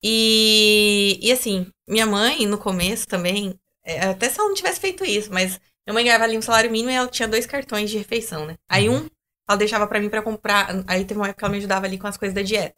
e, 0.02 1.18
e 1.22 1.32
assim, 1.32 1.66
minha 1.88 2.06
mãe 2.06 2.46
no 2.46 2.58
começo 2.58 3.06
também, 3.06 3.54
é, 3.84 4.04
até 4.06 4.28
se 4.28 4.38
ela 4.38 4.48
não 4.48 4.54
tivesse 4.56 4.80
feito 4.80 5.04
isso, 5.04 5.32
mas 5.32 5.58
Minha 5.86 5.94
mãe 5.94 6.04
ganhava 6.04 6.24
ali 6.24 6.36
um 6.36 6.42
salário 6.42 6.70
mínimo 6.70 6.90
e 6.90 6.94
ela 6.94 7.06
tinha 7.08 7.28
dois 7.28 7.46
cartões 7.46 7.88
de 7.90 7.96
refeição, 7.98 8.44
né? 8.46 8.54
Aí 8.68 8.88
um, 8.88 9.06
ela 9.48 9.56
deixava 9.56 9.86
pra 9.86 10.00
mim 10.00 10.08
pra 10.08 10.20
comprar. 10.20 10.82
Aí 10.88 11.04
teve 11.04 11.20
uma 11.20 11.26
época 11.28 11.38
que 11.38 11.44
ela 11.44 11.52
me 11.52 11.58
ajudava 11.58 11.86
ali 11.86 11.96
com 11.96 12.08
as 12.08 12.16
coisas 12.16 12.34
da 12.34 12.42
dieta. 12.42 12.74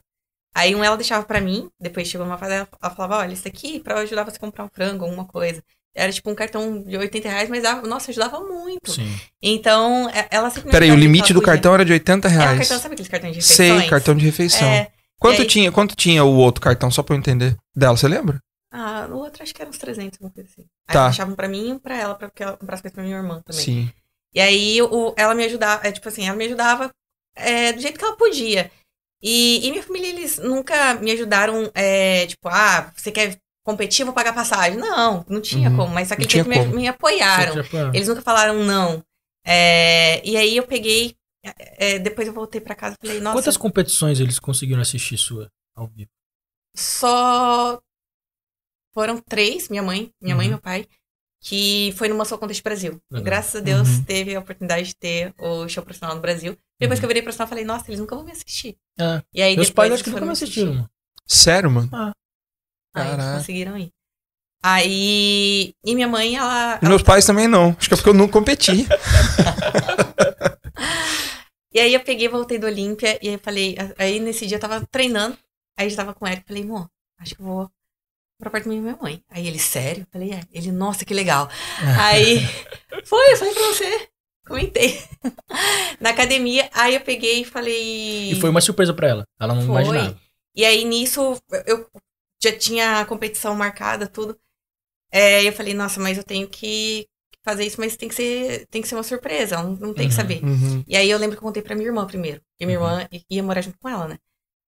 Aí 0.55 0.74
um 0.74 0.85
ela 0.85 0.97
deixava 0.97 1.24
pra 1.24 1.40
mim, 1.40 1.69
depois 1.81 2.07
chegou 2.09 2.27
uma 2.27 2.36
fase, 2.36 2.53
ela 2.55 2.69
ela 2.82 2.95
falava, 2.95 3.16
olha, 3.19 3.32
isso 3.32 3.49
aqui 3.49 3.81
pra 3.81 3.95
eu 3.95 3.99
ajudar 4.01 4.24
você 4.24 4.36
a 4.36 4.40
comprar 4.40 4.65
um 4.65 4.69
frango, 4.69 5.05
alguma 5.05 5.24
coisa. 5.27 5.62
Era 5.95 6.12
tipo 6.12 6.31
um 6.31 6.35
cartão 6.35 6.82
de 6.82 6.97
80 6.99 7.28
reais, 7.31 7.49
mas 7.49 7.62
dava, 7.62 7.86
nossa, 7.86 8.11
ajudava 8.11 8.40
muito. 8.40 8.93
Sim. 8.93 9.19
Então, 9.43 10.09
é- 10.11 10.28
ela 10.31 10.51
sempre 10.51 10.70
Peraí, 10.70 10.90
o 10.90 10.97
limite 10.97 11.32
do 11.32 11.40
cartão 11.40 11.73
era 11.74 11.85
de 11.86 11.93
80 11.93 12.28
Era 12.28 12.36
um 12.36 12.40
reais. 12.40 12.59
cartão, 12.59 12.78
sabe 12.78 12.93
aqueles 12.93 13.11
cartões 13.11 13.32
de 13.32 13.40
refeições? 13.40 13.81
Sei, 13.81 13.89
cartão 13.89 14.15
de 14.15 14.24
refeição. 14.27 14.69
É. 14.69 14.90
Quanto 15.20 15.43
aí- 15.43 15.47
tinha, 15.49 15.73
quanto 15.73 15.97
tinha 15.97 16.24
o 16.24 16.35
outro 16.36 16.61
cartão, 16.61 16.90
só 16.90 17.03
pra 17.03 17.15
eu 17.15 17.19
entender? 17.19 17.57
Dela, 17.74 17.97
você 17.97 18.07
lembra? 18.09 18.39
Ah, 18.70 19.07
no 19.09 19.16
outro 19.16 19.43
acho 19.43 19.55
que 19.55 19.61
era 19.62 19.70
uns 19.70 19.78
300, 19.78 20.19
alguma 20.19 20.31
coisa 20.32 20.49
assim. 20.53 20.62
Aí 20.89 20.93
Tá. 20.95 21.07
deixavam 21.09 21.35
pra 21.35 21.49
mim 21.49 21.69
e 21.69 21.73
um 21.73 21.78
pra 21.78 21.97
ela, 21.97 22.15
pra, 22.15 22.28
porque 22.28 22.43
ela 22.43 22.57
comprasse 22.57 22.82
coisas 22.82 22.95
pra 22.95 23.03
minha 23.03 23.16
irmã 23.16 23.40
também. 23.45 23.62
Sim. 23.65 23.93
E 24.35 24.40
aí 24.40 24.81
o, 24.82 25.15
ela 25.16 25.35
me 25.35 25.45
ajudava, 25.45 25.86
é, 25.86 25.90
tipo 25.93 26.07
assim, 26.09 26.27
ela 26.28 26.36
me 26.36 26.45
ajudava 26.45 26.90
é, 27.35 27.73
do 27.73 27.81
jeito 27.81 27.99
que 27.99 28.05
ela 28.05 28.16
podia. 28.16 28.70
E, 29.23 29.66
e 29.66 29.70
minha 29.70 29.82
família, 29.82 30.09
eles 30.11 30.39
nunca 30.39 30.95
me 30.95 31.11
ajudaram, 31.12 31.70
é, 31.74 32.27
tipo, 32.27 32.47
ah, 32.49 32.93
você 32.95 33.11
quer 33.11 33.36
competir, 33.65 34.03
eu 34.03 34.07
vou 34.07 34.15
pagar 34.15 34.35
passagem. 34.35 34.78
Não, 34.78 35.24
não 35.28 35.40
tinha 35.40 35.70
Uhum. 35.70 35.77
como, 35.77 35.95
mas 35.95 36.09
só 36.09 36.15
que 36.16 36.23
eles 36.23 36.32
sempre 36.32 36.59
me, 36.66 36.77
me 36.77 36.89
apoiaram. 36.89 37.55
Eles 37.95 38.07
nunca 38.09 38.23
falaram 38.23 38.62
não. 38.65 39.03
É, 39.47 40.20
e 40.28 40.36
aí 40.36 40.57
eu 40.57 40.66
peguei, 40.66 41.15
é, 41.58 41.98
depois 41.98 42.26
eu 42.28 42.34
voltei 42.34 42.60
pra 42.60 42.74
casa 42.74 42.96
e 43.02 43.06
falei, 43.06 43.20
nossa, 43.22 43.36
Quantas 43.38 43.56
competições 43.56 44.20
eles 44.20 44.38
conseguiram 44.38 44.80
assistir 44.80 45.16
sua 45.18 45.48
ao 45.76 45.86
vivo? 45.88 46.10
só 46.76 47.80
foram 48.94 49.20
três, 49.20 49.68
minha 49.68 49.82
mãe, 49.82 50.10
minha 50.20 50.34
mãe 50.36 50.46
e 50.46 50.48
Uhum. 50.48 50.54
meu 50.54 50.60
pai, 50.62 50.86
que 51.40 51.92
foi 51.96 52.08
no 52.08 52.16
Muscle 52.16 52.38
Contest 52.38 52.62
Brasil. 52.62 53.00
Legal. 53.10 53.24
Graças 53.24 53.56
a 53.56 53.60
Deus 53.64 53.88
Uhum. 53.88 54.04
teve 54.04 54.34
a 54.34 54.40
oportunidade 54.40 54.88
de 54.88 54.96
ter 54.96 55.32
o 55.38 55.68
show 55.68 55.82
profissional 55.84 56.14
no 56.16 56.22
Brasil. 56.22 56.56
Depois 56.80 56.98
Uhum. 56.98 57.00
que 57.00 57.04
eu 57.04 57.08
virei 57.08 57.22
profissional, 57.22 57.46
eu 57.46 57.48
falei, 57.50 57.64
nossa, 57.64 57.84
eles 57.88 58.00
nunca 58.00 58.14
vão 58.16 58.24
me 58.24 58.32
assistir. 58.32 58.76
É. 58.98 59.22
E 59.34 59.42
aí 59.42 59.56
Meus 59.56 59.70
pais 59.70 59.92
acho 59.92 60.02
que 60.04 60.10
nunca 60.10 60.18
foram 60.18 60.26
me 60.28 60.32
assistir. 60.32 60.60
assistiram, 60.60 60.74
mano. 60.74 60.90
Sério, 61.26 61.70
mano? 61.70 61.90
Aí 62.94 63.12
eles 63.12 63.24
conseguiram 63.36 63.78
ir. 63.78 63.90
Aí. 64.62 65.72
E 65.84 65.94
minha 65.94 66.08
mãe, 66.08 66.34
ela. 66.36 66.80
E 66.82 66.88
meus 66.88 67.02
pais 67.02 67.24
também 67.24 67.46
não. 67.46 67.76
Acho 67.78 67.88
que 67.88 67.94
é 67.94 67.96
porque 67.96 68.10
eu 68.10 68.14
nunca 68.14 68.32
competi. 68.32 68.86
E 71.78 71.80
aí 71.80 71.94
eu 71.94 72.00
peguei, 72.00 72.26
voltei 72.26 72.59
do 72.59 72.66
Olímpia, 72.66 73.16
e 73.22 73.28
aí 73.28 73.34
eu 73.34 73.38
falei. 73.38 73.76
Aí 73.96 74.18
nesse 74.18 74.48
dia 74.48 74.56
eu 74.56 74.60
tava 74.60 74.84
treinando. 74.90 75.38
Aí 75.76 75.88
eu 75.88 75.94
tava 75.94 76.12
com 76.12 76.24
o 76.24 76.28
Eric, 76.28 76.44
falei, 76.44 76.64
amor, 76.64 76.90
acho 77.20 77.36
que 77.36 77.40
eu 77.40 77.46
vou 77.46 77.70
pra 78.36 78.50
perto 78.50 78.68
da 78.68 78.74
minha 78.74 78.98
mãe. 79.00 79.22
Aí 79.30 79.46
ele, 79.46 79.60
sério? 79.60 80.02
Eu 80.02 80.06
falei, 80.10 80.32
é. 80.32 80.40
Ele, 80.52 80.72
nossa, 80.72 81.05
que 81.05 81.14
legal. 81.14 81.48
Aí, 82.02 82.40
foi, 83.05 83.32
eu 83.32 83.36
falei 83.36 83.55
pra 83.55 83.62
você. 83.68 84.09
Comentei. 84.44 85.00
Na 86.00 86.10
academia, 86.10 86.68
aí 86.72 86.94
eu 86.94 87.00
peguei 87.00 87.42
e 87.42 87.44
falei. 87.44 88.32
E 88.32 88.40
foi 88.40 88.50
uma 88.50 88.60
surpresa 88.60 88.92
pra 88.92 89.06
ela. 89.06 89.24
Ela 89.38 89.55
não 89.55 89.62
Foi. 89.62 89.82
imaginava. 89.82 90.20
E 90.56 90.64
aí 90.64 90.84
nisso, 90.84 91.40
eu 91.66 91.86
já 92.42 92.56
tinha 92.56 93.00
a 93.00 93.05
competição 93.05 93.55
marcada, 93.55 94.09
tudo. 94.09 94.36
É, 95.12 95.46
eu 95.46 95.52
falei, 95.52 95.74
nossa, 95.74 96.00
mas 96.00 96.16
eu 96.16 96.24
tenho 96.24 96.48
que 96.48 97.06
fazer 97.50 97.64
isso, 97.64 97.80
mas 97.80 97.96
tem 97.96 98.08
que 98.08 98.14
ser, 98.14 98.66
tem 98.70 98.82
que 98.82 98.88
ser 98.88 98.94
uma 98.96 99.02
surpresa, 99.02 99.56
não, 99.62 99.70
não 99.72 99.94
tem 99.94 100.04
Uhum. 100.04 100.08
que 100.08 100.14
saber. 100.14 100.42
Uhum. 100.44 100.84
E 100.86 100.96
aí 100.96 101.10
eu 101.10 101.18
lembro 101.18 101.36
que 101.36 101.42
eu 101.42 101.46
contei 101.46 101.62
pra 101.62 101.74
minha 101.74 101.88
irmã 101.88 102.06
primeiro. 102.06 102.40
Porque 102.52 102.66
minha 102.66 102.78
Uhum. 102.80 102.86
irmã 102.98 103.08
i- 103.12 103.24
ia 103.30 103.42
morar 103.42 103.60
junto 103.62 103.78
com 103.78 103.88
ela, 103.88 104.06
né? 104.08 104.18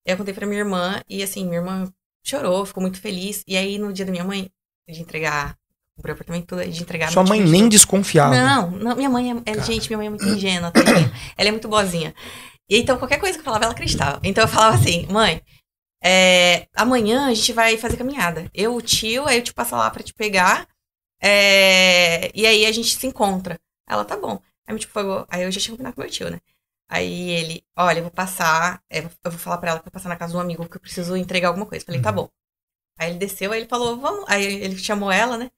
Aí 0.07 0.13
eu 0.15 0.17
contei 0.17 0.33
pra 0.35 0.47
minha 0.47 0.61
irmã 0.61 1.01
e 1.09 1.23
assim, 1.23 1.45
minha 1.45 1.59
irmã 1.61 1.91
chorou, 2.25 2.65
ficou 2.67 2.81
muito 2.83 3.01
feliz. 3.01 3.43
E 3.47 3.57
aí 3.57 3.79
no 3.79 3.93
dia 3.93 4.05
da 4.05 4.11
minha 4.13 4.25
mãe, 4.25 4.49
de 4.89 5.01
entregar, 5.01 5.57
o 5.97 6.01
apartamento 6.01 6.57
de 6.57 6.83
entregar. 6.83 7.11
Sua 7.13 7.23
mãe 7.25 7.41
nem 7.41 7.69
desconfiava. 7.69 8.35
Não, 8.35 8.71
não, 8.71 8.97
minha 8.97 9.11
mãe 9.11 9.31
é, 9.47 9.51
é- 9.53 9.63
gente, 9.63 9.89
minha 9.89 9.99
mãe 9.99 10.07
é 10.07 10.11
muito 10.11 10.25
ingênua, 10.27 10.71
tadinha. 10.71 11.13
Ela 11.37 11.49
é 11.49 11.53
muito 11.53 11.69
boazinha. 11.69 12.15
E 12.69 12.79
então 12.79 12.97
qualquer 12.99 13.19
coisa 13.19 13.35
que 13.37 13.41
eu 13.41 13.45
falava, 13.45 13.65
ela 13.65 13.73
acreditava. 13.75 14.21
Então 14.25 14.43
eu 14.45 14.49
falava 14.49 14.77
assim, 14.77 15.07
mãe, 15.11 15.43
é, 16.03 16.67
amanhã 16.75 17.27
a 17.27 17.35
gente 17.35 17.53
vai 17.53 17.77
fazer 17.77 17.97
caminhada. 17.97 18.49
Eu, 18.55 18.75
o 18.75 18.81
tio, 18.83 19.27
aí 19.27 19.39
eu 19.39 19.43
te 19.45 19.53
passo 19.53 19.75
lá 19.77 19.91
pra 19.91 20.03
te 20.03 20.15
pegar. 20.15 20.67
É, 21.21 22.31
e 22.35 22.47
aí 22.47 22.67
a 22.67 22.73
gente 22.73 22.97
se 22.97 23.07
encontra. 23.07 23.61
Ela, 23.89 24.05
tá 24.05 24.17
bom. 24.17 24.41
Aí 24.67 24.79
tio 24.79 24.91
pagou. 24.91 25.27
Aí 25.29 25.43
eu 25.43 25.51
já 25.53 25.61
tinha 25.61 25.73
combinado 25.73 25.95
com 25.97 26.03
meu 26.03 26.11
tio, 26.11 26.31
né? 26.31 26.41
Aí 26.89 27.31
ele, 27.31 27.65
olha, 27.77 27.99
eu 28.01 28.03
vou 28.05 28.11
passar, 28.13 28.83
é, 28.91 29.01
eu 29.01 29.31
vou 29.31 29.39
falar 29.39 29.59
pra 29.59 29.71
ela 29.71 29.81
que 29.81 29.85
eu 29.89 29.91
vou 29.91 29.93
passar 29.93 30.09
na 30.09 30.17
casa 30.17 30.33
de 30.33 30.37
um 30.39 30.41
amigo 30.41 30.69
que 30.69 30.77
eu 30.77 30.81
preciso 30.81 31.17
entregar 31.17 31.49
alguma 31.49 31.67
coisa. 31.67 31.85
Falei, 31.85 32.01
tá 32.01 32.11
Uhum. 32.11 32.17
bom. 32.17 32.29
Aí 32.99 33.11
ele 33.11 33.19
desceu, 33.19 33.53
aí 33.53 33.61
ele 33.61 33.69
falou, 33.69 33.99
vamos. 33.99 34.25
Aí 34.29 34.45
ele 34.45 34.77
chamou 34.79 35.11
ela, 35.13 35.37
né? 35.39 35.51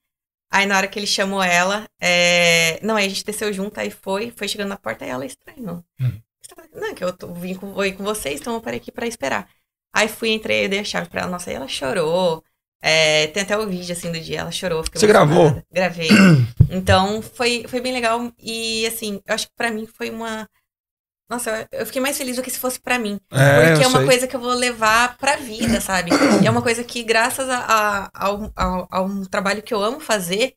Aí 0.51 0.65
na 0.67 0.77
hora 0.77 0.87
que 0.87 0.99
ele 0.99 1.07
chamou 1.07 1.41
ela, 1.43 1.87
é... 2.01 2.79
não, 2.85 2.95
aí 2.95 3.05
a 3.05 3.09
gente 3.09 3.25
desceu 3.25 3.51
junto, 3.53 3.79
aí 3.79 3.91
foi, 3.91 4.31
foi 4.31 4.47
chegando 4.47 4.69
na 4.69 4.77
porta 4.77 5.05
e 5.05 5.09
ela 5.09 5.25
estranhou. 5.25 5.83
Uhum. 5.99 6.21
Tá? 6.55 6.63
Não, 6.73 6.93
que 6.95 7.03
eu 7.03 7.13
tô, 7.15 7.33
vim 7.33 7.55
com, 7.55 7.73
com 7.73 8.03
vocês, 8.03 8.39
então 8.41 8.53
eu 8.55 8.61
parei 8.61 8.79
aqui 8.79 8.91
pra 8.91 9.07
esperar. 9.07 9.49
Aí 9.93 10.07
fui, 10.07 10.29
entrei, 10.31 10.65
eu 10.65 10.69
dei 10.69 10.79
a 10.79 10.83
chave 10.83 11.09
pra 11.09 11.21
ela, 11.21 11.31
nossa, 11.31 11.49
aí 11.49 11.55
ela 11.55 11.67
chorou. 11.67 12.43
É, 12.85 13.27
tem 13.27 13.43
até 13.43 13.57
o 13.57 13.65
vídeo, 13.65 13.93
assim, 13.93 14.11
do 14.11 14.19
dia, 14.19 14.41
ela 14.41 14.51
chorou. 14.51 14.83
Você 14.83 15.05
emocionada. 15.05 15.25
gravou? 15.33 15.63
Gravei. 15.71 16.09
Então, 16.69 17.21
foi, 17.21 17.65
foi 17.67 17.79
bem 17.79 17.93
legal 17.93 18.31
e, 18.39 18.85
assim, 18.87 19.21
eu 19.25 19.35
acho 19.35 19.45
que 19.47 19.53
pra 19.55 19.69
mim 19.71 19.85
foi 19.85 20.09
uma... 20.09 20.49
Nossa, 21.29 21.67
eu- 21.71 21.79
eu 21.81 21.85
fiquei 21.85 22.01
mais 22.01 22.17
feliz 22.17 22.35
do 22.35 22.41
que 22.41 22.49
se 22.49 22.57
fosse 22.59 22.79
pra 22.79 22.97
mim. 22.99 23.19
É, 23.31 23.67
Porque 23.69 23.83
é 23.83 23.87
uma 23.87 23.99
sei. 23.99 24.07
coisa 24.07 24.27
que 24.27 24.35
eu 24.35 24.39
vou 24.39 24.53
levar 24.53 25.15
pra 25.17 25.35
vida, 25.37 25.79
sabe? 25.79 26.11
E 26.41 26.47
é 26.47 26.49
uma 26.51 26.61
coisa 26.63 26.83
que, 26.83 27.03
graças 27.03 27.47
a, 27.47 27.57
a, 27.59 28.09
ao- 28.25 28.51
ao- 28.55 28.87
a 28.91 29.01
um 29.01 29.23
trabalho 29.23 29.61
que 29.61 29.73
eu 29.73 29.81
amo 29.83 29.99
fazer, 29.99 30.55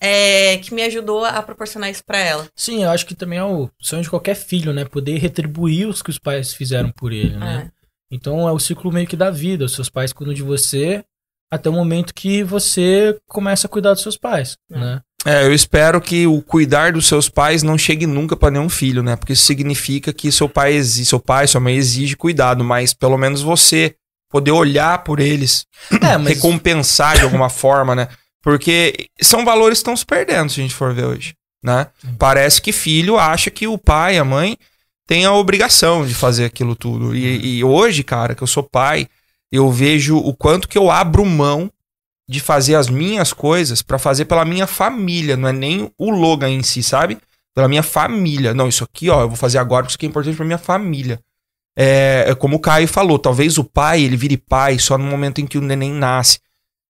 é, 0.00 0.58
que 0.58 0.74
me 0.74 0.82
ajudou 0.82 1.24
a 1.24 1.42
proporcionar 1.42 1.90
isso 1.90 2.02
pra 2.04 2.18
ela. 2.18 2.48
Sim, 2.56 2.82
eu 2.82 2.90
acho 2.90 3.06
que 3.06 3.14
também 3.14 3.38
é 3.38 3.44
o 3.44 3.70
sonho 3.80 4.02
de 4.02 4.10
qualquer 4.10 4.34
filho, 4.34 4.72
né? 4.72 4.84
Poder 4.84 5.18
retribuir 5.18 5.86
os 5.86 6.02
que 6.02 6.10
os 6.10 6.18
pais 6.18 6.52
fizeram 6.52 6.90
por 6.90 7.12
ele, 7.12 7.36
né? 7.36 7.70
É. 7.70 7.86
Então 8.10 8.48
é 8.48 8.52
o 8.52 8.58
ciclo 8.58 8.90
meio 8.92 9.06
que 9.06 9.16
da 9.16 9.30
vida. 9.30 9.64
Os 9.64 9.72
seus 9.74 9.88
pais 9.88 10.12
cuidam 10.12 10.34
de 10.34 10.42
você 10.42 11.04
até 11.50 11.68
o 11.68 11.72
momento 11.72 12.14
que 12.14 12.42
você 12.42 13.16
começa 13.28 13.66
a 13.66 13.70
cuidar 13.70 13.92
dos 13.92 14.02
seus 14.02 14.16
pais, 14.16 14.56
É. 14.70 14.78
né? 14.78 15.00
É, 15.24 15.44
eu 15.44 15.52
espero 15.52 16.00
que 16.00 16.24
o 16.26 16.40
cuidar 16.40 16.92
dos 16.92 17.06
seus 17.08 17.28
pais 17.28 17.62
não 17.64 17.76
chegue 17.76 18.06
nunca 18.06 18.36
pra 18.36 18.48
nenhum 18.50 18.68
filho, 18.68 19.02
né? 19.02 19.16
Porque 19.16 19.32
isso 19.32 19.44
significa 19.44 20.12
que 20.12 20.30
seu 20.30 20.48
pai, 20.48 20.74
exi- 20.74 21.04
seu 21.04 21.18
pai, 21.18 21.48
sua 21.48 21.60
mãe 21.60 21.74
exige 21.74 22.14
cuidado, 22.16 22.62
mas 22.62 22.94
pelo 22.94 23.18
menos 23.18 23.42
você 23.42 23.96
poder 24.30 24.52
olhar 24.52 25.02
por 25.02 25.18
eles, 25.18 25.64
É, 26.00 26.16
mas 26.16 26.28
recompensar 26.34 27.16
de 27.16 27.22
alguma 27.24 27.48
forma, 27.50 27.94
né? 27.96 28.08
Porque 28.40 29.06
são 29.20 29.44
valores 29.44 29.78
que 29.78 29.82
estão 29.82 29.96
se 29.96 30.06
perdendo 30.06 30.52
se 30.52 30.60
a 30.60 30.62
gente 30.62 30.74
for 30.74 30.94
ver 30.94 31.06
hoje, 31.06 31.34
né? 31.64 31.88
Sim. 32.00 32.14
Parece 32.16 32.62
que 32.62 32.70
filho 32.70 33.18
acha 33.18 33.50
que 33.50 33.66
o 33.66 33.76
pai, 33.76 34.18
a 34.18 34.24
mãe 34.24 34.56
tem 35.08 35.24
a 35.24 35.32
obrigação 35.32 36.06
de 36.06 36.14
fazer 36.14 36.44
aquilo 36.44 36.76
tudo. 36.76 37.16
E, 37.16 37.58
e 37.58 37.64
hoje, 37.64 38.04
cara, 38.04 38.32
que 38.36 38.42
eu 38.42 38.46
sou 38.46 38.62
pai, 38.62 39.08
eu 39.56 39.70
vejo 39.70 40.16
o 40.18 40.34
quanto 40.34 40.68
que 40.68 40.78
eu 40.78 40.90
abro 40.90 41.24
mão 41.24 41.70
de 42.28 42.40
fazer 42.40 42.74
as 42.74 42.88
minhas 42.88 43.32
coisas 43.32 43.82
pra 43.82 43.98
fazer 43.98 44.24
pela 44.24 44.44
minha 44.44 44.66
família, 44.66 45.36
não 45.36 45.48
é 45.48 45.52
nem 45.52 45.90
o 45.96 46.10
Logan 46.10 46.50
em 46.50 46.62
si, 46.62 46.82
sabe? 46.82 47.18
Pela 47.54 47.68
minha 47.68 47.82
família. 47.82 48.52
Não, 48.52 48.68
isso 48.68 48.84
aqui, 48.84 49.08
ó, 49.08 49.22
eu 49.22 49.28
vou 49.28 49.36
fazer 49.36 49.58
agora 49.58 49.82
porque 49.82 49.92
isso 49.92 49.96
aqui 49.96 50.06
é 50.06 50.08
importante 50.08 50.36
pra 50.36 50.44
minha 50.44 50.58
família. 50.58 51.20
É, 51.76 52.24
é 52.28 52.34
como 52.34 52.56
o 52.56 52.60
Caio 52.60 52.88
falou, 52.88 53.18
talvez 53.18 53.58
o 53.58 53.64
pai, 53.64 54.02
ele 54.02 54.16
vire 54.16 54.36
pai 54.36 54.78
só 54.78 54.96
no 54.98 55.04
momento 55.04 55.40
em 55.40 55.46
que 55.46 55.58
o 55.58 55.60
neném 55.60 55.92
nasce. 55.92 56.40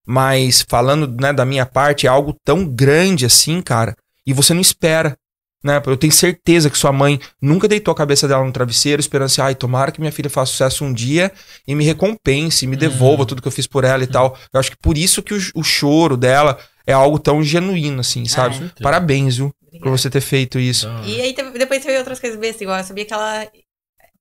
Mas 0.08 0.64
falando, 0.68 1.08
né, 1.20 1.34
da 1.34 1.44
minha 1.44 1.66
parte, 1.66 2.06
é 2.06 2.10
algo 2.10 2.36
tão 2.44 2.66
grande 2.66 3.26
assim, 3.26 3.62
cara, 3.62 3.96
e 4.26 4.32
você 4.32 4.54
não 4.54 4.62
espera, 4.62 5.18
né? 5.66 5.82
Eu 5.86 5.98
tenho 5.98 6.14
certeza 6.14 6.70
que 6.70 6.78
sua 6.78 6.92
mãe 6.92 7.20
nunca 7.42 7.68
deitou 7.68 7.92
a 7.92 7.96
cabeça 7.96 8.28
dela 8.28 8.46
no 8.46 8.52
travesseiro 8.52 9.00
esperando 9.00 9.26
assim, 9.26 9.42
ai, 9.42 9.56
tomara 9.56 9.92
que 9.92 10.00
minha 10.00 10.12
filha 10.12 10.30
faça 10.30 10.52
sucesso 10.52 10.86
um 10.86 10.94
dia 10.94 11.32
e 11.68 11.74
me 11.76 11.84
recompense, 11.84 12.68
me 12.68 12.76
devolva 12.76 13.24
Hum. 13.24 13.26
tudo 13.26 13.42
que 13.42 13.48
eu 13.48 13.52
fiz 13.52 13.68
por 13.68 13.84
ela 13.84 14.04
e 14.04 14.08
tal. 14.08 14.38
Eu 14.54 14.60
acho 14.60 14.72
que 14.72 14.78
por 14.78 14.98
isso 14.98 15.24
que 15.24 15.34
o, 15.34 15.40
o 15.56 15.64
choro 15.64 16.16
dela 16.16 16.58
é 16.88 16.94
algo 16.94 17.18
tão 17.20 17.42
genuíno, 17.44 18.02
assim, 18.02 18.26
sabe? 18.26 18.56
certeza. 18.58 18.76
Parabéns, 18.82 19.38
viu, 19.38 19.50
por 19.50 19.68
Obrigada. 19.68 19.98
você 19.98 20.10
ter 20.10 20.22
feito 20.22 20.60
isso. 20.60 20.88
E 21.04 21.20
aí 21.20 21.34
depois 21.58 21.84
teve 21.84 21.98
outras 21.98 22.20
coisas 22.20 22.40
bestas, 22.40 22.62
igual 22.62 22.78
eu 22.78 22.84
sabia 22.84 23.06
que 23.06 23.14
ela. 23.14 23.48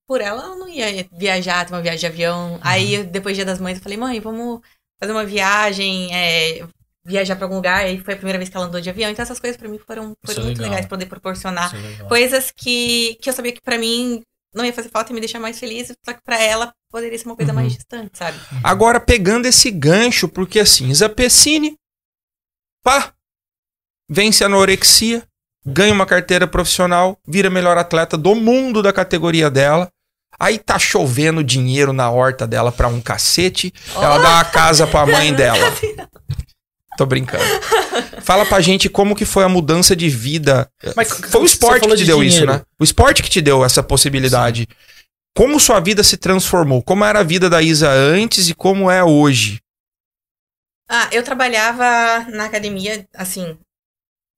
Por 0.06 0.20
ela, 0.20 0.42
ela 0.44 0.56
não 0.56 0.68
ia 0.68 1.06
viajar, 1.16 1.64
ter 1.64 1.72
uma 1.72 1.80
viagem 1.80 2.00
de 2.00 2.06
avião. 2.06 2.58
Aí, 2.62 2.94
eu- 2.96 3.04
depois 3.04 3.34
do 3.34 3.36
dia 3.38 3.44
das 3.46 3.58
mães, 3.58 3.78
eu 3.78 3.82
falei, 3.82 3.96
mãe, 3.96 4.20
vamos 4.20 4.60
fazer 5.00 5.12
uma 5.12 5.24
viagem, 5.24 6.14
é, 6.14 6.62
viajar 7.04 7.36
pra 7.36 7.44
algum 7.46 7.56
lugar. 7.56 7.84
Aí 7.84 7.98
foi 8.00 8.14
a 8.14 8.16
primeira 8.16 8.38
vez 8.38 8.48
que 8.48 8.56
ela 8.56 8.66
andou 8.66 8.80
de 8.80 8.88
avião. 8.90 9.10
Então, 9.10 9.22
essas 9.22 9.38
coisas 9.40 9.56
pra 9.56 9.68
mim 9.68 9.78
foram, 9.78 10.14
foram 10.24 10.42
é 10.42 10.44
muito 10.46 10.58
legal. 10.58 10.70
legais, 10.72 10.86
poder 10.88 11.06
proporcionar 11.06 11.72
é 11.74 12.04
coisas 12.04 12.50
que, 12.56 13.16
que 13.20 13.28
eu 13.28 13.32
sabia 13.32 13.52
que 13.52 13.60
pra 13.60 13.78
mim 13.78 14.22
não 14.54 14.64
ia 14.64 14.72
fazer 14.72 14.88
falta 14.88 15.10
e 15.10 15.14
me 15.14 15.20
deixar 15.20 15.40
mais 15.40 15.58
feliz, 15.58 15.92
só 16.04 16.12
que 16.12 16.20
pra 16.24 16.40
ela 16.40 16.72
poderia 16.90 17.18
ser 17.18 17.26
uma 17.26 17.34
coisa 17.36 17.50
Uhum. 17.50 17.56
mais 17.56 17.72
distante, 17.74 18.16
sabe? 18.16 18.38
Agora, 18.62 19.00
pegando 19.00 19.46
esse 19.46 19.68
gancho, 19.70 20.28
porque 20.28 20.60
assim, 20.60 20.94
Zapessine, 20.94 21.76
pá, 22.84 23.12
vence 24.08 24.44
a 24.44 24.46
anorexia, 24.46 25.24
ganha 25.66 25.92
uma 25.92 26.06
carteira 26.06 26.46
profissional, 26.46 27.18
vira 27.26 27.50
melhor 27.50 27.76
atleta 27.76 28.16
do 28.16 28.34
mundo 28.36 28.80
da 28.82 28.92
categoria 28.92 29.50
dela. 29.50 29.88
Aí 30.38 30.58
tá 30.58 30.78
chovendo 30.78 31.42
dinheiro 31.44 31.92
na 31.92 32.10
horta 32.10 32.46
dela 32.46 32.70
pra 32.72 32.88
um 32.88 33.00
cacete. 33.00 33.72
Ela 33.94 34.16
Oh! 34.18 34.22
dá 34.22 34.28
uma 34.34 34.44
casa 34.44 34.86
pra 34.86 35.06
mãe 35.06 35.32
dela. 35.34 35.64
Tô 36.96 37.04
brincando. 37.06 37.44
Fala 38.22 38.46
pra 38.46 38.60
gente 38.60 38.88
como 38.88 39.14
que 39.16 39.24
foi 39.24 39.44
a 39.44 39.48
mudança 39.48 39.94
de 39.94 40.08
vida. 40.08 40.68
Mas 40.96 41.10
foi 41.10 41.42
o 41.42 41.44
esporte 41.44 41.86
que 41.88 41.94
te 41.94 41.98
de 41.98 42.04
deu 42.04 42.22
isso, 42.22 42.38
dinheiro. 42.38 42.52
né? 42.52 42.62
O 42.78 42.84
esporte 42.84 43.22
que 43.22 43.28
te 43.30 43.40
deu 43.40 43.64
essa 43.64 43.82
possibilidade. 43.82 44.68
Como 45.36 45.58
sua 45.58 45.80
vida 45.80 46.02
se 46.04 46.16
transformou? 46.16 46.82
Como 46.82 47.04
era 47.04 47.20
a 47.20 47.24
vida 47.24 47.50
da 47.50 47.60
Isa 47.60 47.90
antes 47.90 48.48
e 48.48 48.54
como 48.54 48.90
é 48.90 49.02
hoje? 49.02 49.58
Ah, 50.88 51.08
eu 51.12 51.22
trabalhava 51.22 52.30
na 52.30 52.44
academia, 52.44 53.06
assim. 53.14 53.58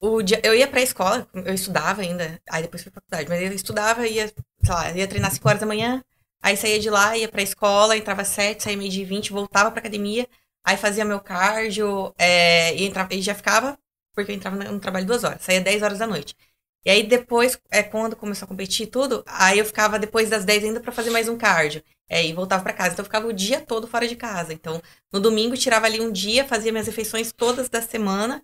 O 0.01 0.23
dia, 0.23 0.41
eu 0.43 0.55
ia 0.55 0.66
pra 0.66 0.83
escola, 0.83 1.27
eu 1.35 1.55
estudava 1.55 2.03
ainda, 2.03 2.39
aí 2.51 2.62
depois 2.62 2.83
fui 2.83 2.93
pra 2.93 3.01
faculdade, 3.01 3.28
mas 3.28 3.41
eu 3.51 3.57
estudava, 3.57 4.07
ia, 4.07 4.28
sei 4.28 4.74
lá, 4.74 4.91
ia 4.93 5.09
treinar 5.09 5.33
5 5.33 5.49
horas 5.49 5.61
da 5.61 5.66
manhã, 5.66 6.03
aí 6.43 6.55
saía 6.57 6.78
de 6.78 6.91
lá, 6.91 7.16
ia 7.16 7.28
pra 7.28 7.43
escola, 7.43 7.97
entrava 7.97 8.20
às 8.23 8.28
7, 8.28 8.62
saía 8.62 8.77
meio 8.77 8.91
de 8.91 9.05
20, 9.05 9.33
voltava 9.33 9.70
pra 9.70 9.81
academia, 9.81 10.28
aí 10.66 10.76
fazia 10.76 11.05
meu 11.05 11.20
cardio, 11.20 12.12
é, 12.18 12.74
e, 12.74 12.84
entrava, 12.84 13.14
e 13.14 13.22
já 13.22 13.34
ficava, 13.34 13.78
porque 14.14 14.32
eu 14.32 14.36
entrava 14.36 14.56
no, 14.56 14.80
trabalho 14.80 15.06
duas 15.06 15.24
horas, 15.24 15.43
saía 15.43 15.60
10 15.60 15.82
horas 15.82 15.98
da 16.01 16.06
noite. 16.06 16.36
E 16.84 16.90
aí 16.90 17.02
depois, 17.05 17.59
é, 17.70 17.82
quando 17.82 18.16
começou 18.16 18.47
a 18.47 18.48
competir 18.48 18.86
tudo, 18.88 19.24
aí 19.26 19.59
eu 19.59 19.64
ficava 19.64 19.98
depois 19.98 20.30
das 20.30 20.44
10 20.44 20.64
ainda 20.64 20.80
pra 20.80 20.93
fazer 20.93 21.10
mais 21.10 21.28
um 21.28 21.36
cardio. 21.36 21.82
É, 22.09 22.24
e 22.24 22.32
voltava 22.32 22.62
pra 22.62 22.72
casa. 22.72 22.93
Então 22.93 23.02
eu 23.02 23.06
ficava 23.06 23.26
o 23.26 23.32
dia 23.32 23.60
todo 23.60 23.88
fora 23.88 24.06
de 24.06 24.14
casa. 24.14 24.52
Então, 24.52 24.80
no 25.12 25.18
domingo, 25.18 25.56
tirava 25.56 25.86
ali 25.86 26.01
um 26.01 26.12
dia, 26.12 26.44
fazia 26.44 26.70
minhas 26.70 26.86
refeições 26.86 27.32
todas 27.32 27.68
da 27.68 27.82
semana. 27.82 28.40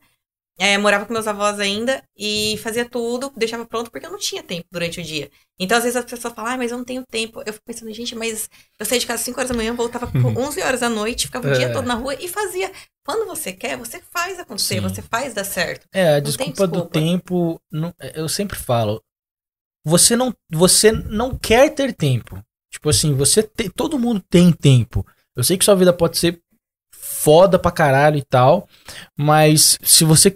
É, 0.58 0.76
morava 0.76 1.06
com 1.06 1.12
meus 1.14 1.26
avós 1.26 1.58
ainda 1.58 2.04
e 2.16 2.58
fazia 2.62 2.84
tudo, 2.84 3.32
deixava 3.36 3.64
pronto, 3.64 3.90
porque 3.90 4.06
eu 4.06 4.10
não 4.10 4.18
tinha 4.18 4.42
tempo 4.42 4.66
durante 4.70 5.00
o 5.00 5.02
dia. 5.02 5.30
Então, 5.58 5.78
às 5.78 5.82
vezes 5.84 5.96
as 5.96 6.04
pessoas 6.04 6.34
falam, 6.34 6.52
ah, 6.52 6.56
mas 6.58 6.70
eu 6.70 6.76
não 6.78 6.84
tenho 6.84 7.02
tempo. 7.10 7.42
Eu 7.46 7.52
fico 7.54 7.64
pensando, 7.64 7.92
gente, 7.92 8.14
mas 8.14 8.48
eu 8.78 8.84
saía 8.84 9.00
de 9.00 9.06
casa 9.06 9.20
às 9.20 9.24
5 9.24 9.40
horas 9.40 9.50
da 9.50 9.56
manhã, 9.56 9.74
voltava 9.74 10.06
com 10.06 10.18
11 10.38 10.60
horas 10.62 10.80
da 10.80 10.90
noite, 10.90 11.26
ficava 11.26 11.48
o 11.50 11.54
dia 11.54 11.66
É. 11.68 11.72
todo 11.72 11.86
na 11.86 11.94
rua 11.94 12.14
e 12.20 12.28
fazia. 12.28 12.70
Quando 13.04 13.26
você 13.26 13.52
quer, 13.52 13.76
você 13.78 14.00
faz 14.12 14.38
acontecer, 14.38 14.74
Sim. 14.74 14.80
você 14.80 15.00
faz 15.02 15.32
dar 15.34 15.44
certo. 15.44 15.86
É, 15.92 16.10
a 16.10 16.12
tem 16.14 16.22
desculpa, 16.24 16.66
do 16.66 16.72
desculpa. 16.72 16.92
tempo, 16.92 17.60
não- 17.70 17.94
eu 18.14 18.28
sempre 18.28 18.58
falo, 18.58 19.02
você 19.84 20.14
não, 20.14 20.34
você 20.50 20.92
não 20.92 21.36
quer 21.36 21.70
ter 21.74 21.94
tempo. 21.94 22.40
Tipo 22.70 22.90
assim, 22.90 23.14
você 23.14 23.42
te- 23.42 23.70
todo 23.70 23.98
mundo 23.98 24.22
tem 24.28 24.52
tempo. 24.52 25.04
Eu 25.34 25.42
sei 25.42 25.56
que 25.56 25.64
sua 25.64 25.74
vida 25.74 25.92
pode 25.92 26.18
ser 26.18 26.40
foda 27.22 27.58
pra 27.58 27.70
caralho 27.70 28.16
e 28.16 28.22
tal, 28.22 28.68
mas 29.16 29.78
se 29.82 30.04
você 30.04 30.34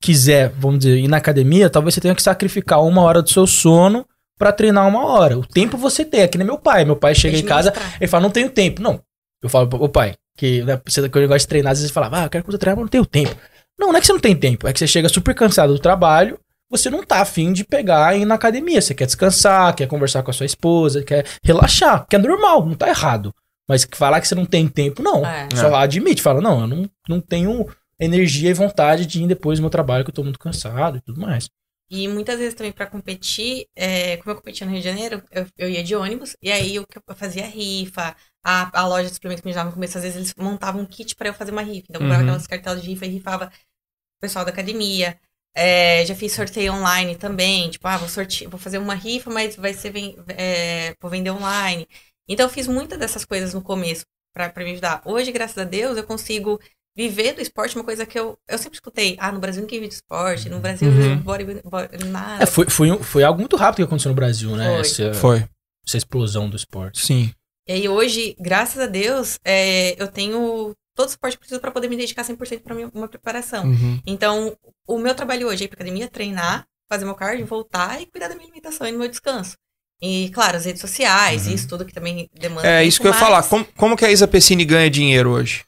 quiser, 0.00 0.50
vamos 0.58 0.80
dizer, 0.80 0.98
ir 0.98 1.08
na 1.08 1.18
academia, 1.18 1.70
talvez 1.70 1.94
você 1.94 2.00
tenha 2.00 2.14
que 2.14 2.22
sacrificar 2.22 2.82
uma 2.82 3.02
hora 3.02 3.22
do 3.22 3.30
seu 3.30 3.46
sono 3.46 4.04
pra 4.36 4.52
treinar 4.52 4.88
uma 4.88 5.06
hora. 5.06 5.38
O 5.38 5.46
tempo 5.46 5.76
você 5.76 6.04
tem, 6.04 6.22
é 6.22 6.28
que 6.28 6.36
nem 6.36 6.46
meu 6.46 6.58
pai. 6.58 6.84
Meu 6.84 6.96
pai 6.96 7.14
chega 7.14 7.38
em 7.38 7.44
casa, 7.44 7.72
ele 8.00 8.08
fala, 8.08 8.24
não 8.24 8.30
tenho 8.30 8.50
tempo. 8.50 8.82
Não. 8.82 9.00
Eu 9.42 9.48
falo, 9.48 9.68
ô 9.72 9.88
pai, 9.88 10.14
que 10.36 10.62
né, 10.62 10.80
você 10.84 11.08
que 11.08 11.18
eu 11.18 11.28
gosto 11.28 11.44
de 11.44 11.48
treinar, 11.48 11.72
às 11.72 11.78
vezes 11.78 11.90
você 11.90 11.94
fala, 11.94 12.10
ah, 12.12 12.24
eu 12.24 12.30
quero 12.30 12.44
que 12.44 12.50
você 12.50 12.58
treine, 12.58 12.76
mas 12.76 12.84
não 12.84 12.90
tenho 12.90 13.06
tempo. 13.06 13.36
Não, 13.78 13.88
não 13.88 13.96
é 13.96 14.00
que 14.00 14.06
você 14.06 14.12
não 14.12 14.20
tem 14.20 14.34
tempo, 14.34 14.66
é 14.66 14.72
que 14.72 14.78
você 14.78 14.86
chega 14.86 15.08
super 15.08 15.34
cansado 15.34 15.72
do 15.72 15.78
trabalho, 15.78 16.38
você 16.68 16.90
não 16.90 17.04
tá 17.04 17.20
afim 17.20 17.52
de 17.52 17.62
pegar 17.64 18.16
e 18.16 18.22
ir 18.22 18.24
na 18.24 18.34
academia. 18.34 18.80
Você 18.80 18.94
quer 18.94 19.06
descansar, 19.06 19.74
quer 19.74 19.86
conversar 19.86 20.22
com 20.22 20.30
a 20.30 20.34
sua 20.34 20.46
esposa, 20.46 21.04
quer 21.04 21.24
relaxar, 21.44 22.06
que 22.08 22.16
é 22.16 22.18
normal, 22.18 22.66
não 22.66 22.74
tá 22.74 22.88
errado. 22.88 23.32
Mas 23.68 23.84
que 23.84 23.96
falar 23.96 24.20
que 24.20 24.28
você 24.28 24.34
não 24.34 24.46
tem 24.46 24.68
tempo, 24.68 25.02
não. 25.02 25.24
É. 25.24 25.48
Só 25.56 25.74
admite, 25.74 26.22
fala, 26.22 26.40
não, 26.40 26.60
eu 26.62 26.66
não, 26.66 26.90
não 27.08 27.20
tenho 27.20 27.66
energia 27.98 28.50
e 28.50 28.54
vontade 28.54 29.06
de 29.06 29.22
ir 29.22 29.26
depois 29.26 29.58
do 29.58 29.62
meu 29.62 29.70
trabalho, 29.70 30.04
que 30.04 30.10
eu 30.10 30.14
tô 30.14 30.22
muito 30.22 30.38
cansado 30.38 30.98
e 30.98 31.00
tudo 31.00 31.20
mais. 31.20 31.48
E 31.88 32.08
muitas 32.08 32.38
vezes 32.38 32.54
também 32.54 32.72
pra 32.72 32.86
competir, 32.86 33.68
é, 33.76 34.16
como 34.16 34.32
eu 34.32 34.36
competia 34.36 34.66
no 34.66 34.72
Rio 34.72 34.80
de 34.82 34.88
Janeiro, 34.88 35.22
eu, 35.30 35.46
eu 35.56 35.68
ia 35.70 35.84
de 35.84 35.94
ônibus, 35.94 36.36
e 36.42 36.50
aí 36.50 36.74
eu, 36.74 36.84
eu 37.08 37.14
fazia 37.14 37.46
rifa, 37.46 38.16
a, 38.44 38.80
a 38.80 38.86
loja 38.88 39.08
de 39.08 39.14
suplementos 39.14 39.40
que 39.42 39.48
me 39.48 39.54
dava 39.54 39.68
no 39.68 39.74
começo, 39.74 39.96
às 39.96 40.02
vezes 40.02 40.16
eles 40.16 40.34
montavam 40.36 40.82
um 40.82 40.86
kit 40.86 41.14
pra 41.14 41.28
eu 41.28 41.34
fazer 41.34 41.52
uma 41.52 41.62
rifa. 41.62 41.86
Então 41.88 42.00
eu 42.00 42.00
comprava 42.00 42.22
Uhum. 42.22 42.28
aquelas 42.28 42.46
cartelas 42.46 42.82
de 42.82 42.88
rifa 42.88 43.06
e 43.06 43.10
rifava 43.10 43.46
o 43.46 44.20
pessoal 44.20 44.44
da 44.44 44.50
academia. 44.52 45.18
É, 45.54 46.04
já 46.06 46.14
fiz 46.14 46.32
sorteio 46.32 46.74
online 46.74 47.16
também, 47.16 47.70
tipo, 47.70 47.86
ah, 47.88 47.96
vou, 47.98 48.08
sorte... 48.08 48.46
vou 48.46 48.60
fazer 48.60 48.78
uma 48.78 48.94
rifa, 48.94 49.30
mas 49.30 49.56
vai 49.56 49.72
ser 49.74 49.90
ven- 49.90 50.16
é, 50.28 50.94
vou 51.00 51.10
vender 51.10 51.30
online. 51.30 51.88
Então 52.28 52.46
eu 52.46 52.50
fiz 52.50 52.66
muitas 52.66 52.98
dessas 52.98 53.24
coisas 53.24 53.54
no 53.54 53.62
começo 53.62 54.04
pra, 54.34 54.48
pra 54.50 54.64
me 54.64 54.72
ajudar. 54.72 55.02
Hoje, 55.04 55.30
graças 55.32 55.56
a 55.58 55.64
Deus, 55.64 55.96
eu 55.96 56.04
consigo 56.04 56.60
viver 56.96 57.34
do 57.34 57.42
esporte, 57.42 57.76
uma 57.76 57.84
coisa 57.84 58.06
que 58.06 58.18
eu, 58.18 58.38
eu 58.48 58.56
sempre 58.58 58.76
escutei. 58.76 59.16
Ah, 59.20 59.30
no 59.30 59.38
Brasil 59.38 59.60
ninguém 59.62 59.80
vive 59.80 59.90
de 59.90 59.94
esporte, 59.96 60.48
no 60.48 60.60
Brasil 60.60 60.88
Uhum. 60.88 61.18
body, 61.18 61.44
body, 61.62 62.04
nada. 62.06 62.42
É, 62.42 62.46
foi, 62.46 62.68
foi, 62.70 62.90
um- 62.90 63.02
foi 63.02 63.22
algo 63.22 63.38
muito 63.40 63.54
rápido 63.56 63.76
que 63.76 63.82
aconteceu 63.82 64.08
no 64.08 64.14
Brasil, 64.14 64.56
né? 64.56 64.64
Foi. 64.70 64.80
Essa, 64.80 65.14
Foi. 65.14 65.44
essa 65.86 65.96
explosão 65.98 66.48
do 66.48 66.56
esporte. 66.56 67.04
Sim. 67.04 67.30
E 67.68 67.72
aí 67.72 67.88
hoje, 67.88 68.34
graças 68.40 68.78
a 68.80 68.86
Deus, 68.86 69.38
é, 69.44 70.00
eu 70.00 70.08
tenho 70.08 70.72
todo 70.94 71.08
o 71.08 71.10
suporte 71.10 71.34
que 71.36 71.40
preciso 71.40 71.60
para 71.60 71.70
poder 71.70 71.88
me 71.88 71.96
dedicar 71.96 72.24
100% 72.24 72.62
para 72.62 72.74
minha 72.74 72.90
uma 72.94 73.08
preparação. 73.08 73.64
Uhum. 73.66 74.00
Então, 74.06 74.56
o 74.88 74.98
meu 74.98 75.14
trabalho 75.14 75.48
hoje 75.48 75.64
é 75.64 75.66
ir 75.66 75.68
pra 75.68 75.76
academia, 75.76 76.08
treinar, 76.08 76.64
fazer 76.90 77.04
meu 77.04 77.14
cardio, 77.14 77.44
voltar 77.44 78.00
e 78.00 78.06
cuidar 78.06 78.28
da 78.28 78.34
minha 78.34 78.46
alimentação 78.46 78.86
e 78.86 78.92
do 78.92 78.98
meu 78.98 79.08
descanso. 79.08 79.56
E, 80.02 80.30
claro, 80.30 80.56
as 80.56 80.64
redes 80.66 80.80
sociais, 80.80 81.46
Uhum. 81.46 81.54
isso 81.54 81.68
tudo 81.68 81.84
que 81.84 81.92
também 81.94 82.28
demanda. 82.38 82.68
É 82.68 82.84
isso 82.84 83.00
que 83.00 83.06
eu 83.06 83.12
ia 83.12 83.18
falar. 83.18 83.42
Como, 83.44 83.64
como 83.76 83.96
que 83.96 84.04
a 84.04 84.10
Isa 84.10 84.28
Pessini 84.28 84.64
ganha 84.64 84.90
dinheiro 84.90 85.30
hoje? 85.30 85.64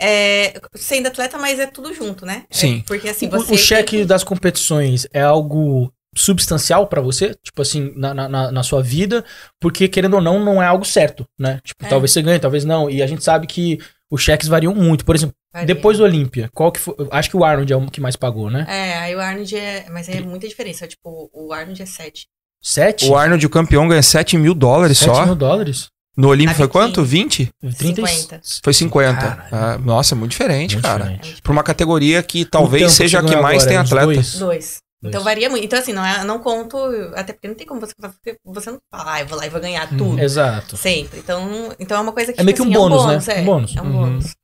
É, 0.00 0.60
sendo 0.74 1.06
atleta, 1.08 1.38
mas 1.38 1.58
é 1.58 1.66
tudo 1.66 1.92
junto, 1.94 2.26
né? 2.26 2.44
É, 2.50 2.54
Sim. 2.54 2.84
porque 2.86 3.08
assim, 3.08 3.26
O- 3.28 3.30
você. 3.30 3.54
o, 3.54 3.58
cheque 3.58 3.90
tem 3.92 4.00
que- 4.00 4.04
das 4.06 4.22
competições 4.22 5.06
é 5.12 5.22
algo 5.22 5.90
substancial 6.14 6.86
pra 6.86 7.00
você? 7.00 7.34
Tipo 7.42 7.62
assim, 7.62 7.92
na, 7.96 8.12
na- 8.14 8.52
na, 8.52 8.62
sua 8.62 8.82
vida? 8.82 9.24
Porque, 9.60 9.88
querendo 9.88 10.14
ou 10.14 10.20
não, 10.20 10.38
não 10.42 10.62
é 10.62 10.66
algo 10.66 10.84
certo, 10.84 11.26
né? 11.38 11.60
Tipo, 11.64 11.84
É. 11.84 11.88
talvez 11.88 12.12
você 12.12 12.22
ganhe, 12.22 12.38
talvez 12.38 12.64
não. 12.64 12.88
E 12.90 13.02
a 13.02 13.06
gente 13.06 13.24
sabe 13.24 13.46
que 13.46 13.78
os 14.10 14.22
cheques 14.22 14.48
variam 14.48 14.74
muito. 14.74 15.04
Por 15.04 15.14
exemplo, 15.16 15.34
Varia. 15.52 15.66
depois 15.66 15.98
do 15.98 16.04
Olímpia, 16.04 16.48
qual 16.54 16.70
que 16.70 16.78
foi... 16.78 16.94
Acho 17.10 17.30
que 17.30 17.36
o 17.36 17.44
Arnold 17.44 17.72
é 17.72 17.76
o 17.76 17.86
que 17.90 18.00
mais 18.00 18.16
pagou, 18.16 18.50
né? 18.50 18.64
É, 18.68 18.98
aí 18.98 19.14
o 19.16 19.20
Arnold 19.20 19.56
é. 19.56 19.86
Mas 19.90 20.08
é 20.08 20.20
muita 20.20 20.46
diferença. 20.46 20.86
Tipo, 20.86 21.30
o 21.32 21.52
Arnold 21.52 21.82
é 21.82 21.86
7. 21.86 22.26
Sete? 22.62 23.06
O 23.08 23.16
Arnold, 23.16 23.44
o 23.46 23.50
campeão, 23.50 23.86
ganha 23.88 24.02
7 24.02 24.36
mil 24.36 24.54
dólares 24.54 24.98
Sete 24.98 25.14
só. 25.14 25.24
mil 25.26 25.34
dólares? 25.34 25.88
No 26.16 26.28
Olímpio 26.28 26.52
Na 26.52 26.54
foi 26.56 26.68
quanto? 26.68 27.04
20? 27.04 27.50
30 27.76 28.00
e- 28.00 28.06
50. 28.08 28.40
Foi 28.64 28.72
50. 28.72 29.20
Caralho. 29.20 29.48
Ah, 29.52 29.78
nossa, 29.78 30.14
muito 30.14 30.30
diferente, 30.30 30.72
Muito 30.76 30.84
cara. 30.84 31.04
diferente. 31.04 31.42
Pra 31.42 31.52
uma 31.52 31.62
categoria 31.62 32.22
que 32.22 32.44
talvez 32.46 32.82
O 32.84 32.86
tempo 32.86 32.96
seja 32.96 33.18
a 33.18 33.22
que 33.22 33.36
mais 33.36 33.62
agora, 33.64 33.68
tem 33.68 33.76
é 33.76 33.80
uns 33.82 33.86
atleta. 33.92 34.06
dois? 34.06 34.34
Dois. 34.38 34.78
Então 35.04 35.22
varia 35.22 35.50
muito. 35.50 35.62
Então, 35.64 35.78
assim, 35.78 35.92
não, 35.92 36.04
é, 36.04 36.24
não 36.24 36.38
conto. 36.38 36.78
Até 37.14 37.34
porque 37.34 37.46
não 37.46 37.54
tem 37.54 37.66
como 37.66 37.80
você 37.80 37.92
contar, 37.94 38.08
porque 38.14 38.38
você 38.44 38.70
não 38.70 38.78
fala, 38.90 39.12
ah, 39.12 39.20
eu 39.20 39.26
vou 39.26 39.36
lá 39.38 39.46
e 39.46 39.50
vou 39.50 39.60
ganhar 39.60 39.92
Hum, 39.92 39.96
tudo. 39.98 40.18
Exato. 40.20 40.76
Sempre. 40.78 41.18
Então, 41.18 41.70
então 41.78 41.98
é 41.98 42.00
uma 42.00 42.12
coisa 42.12 42.32
que. 42.32 42.40
É 42.40 42.42
meio 42.42 42.56
que 42.56 42.62
um 42.62 42.64
assim, 42.64 42.72
bônus, 42.74 43.26
né? 43.26 43.34
É, 43.36 43.40
Um 43.42 43.44
bônus. 43.44 43.76
É 43.76 43.82
um 43.82 43.84
Uhum. 43.84 43.92
bônus. 43.92 44.34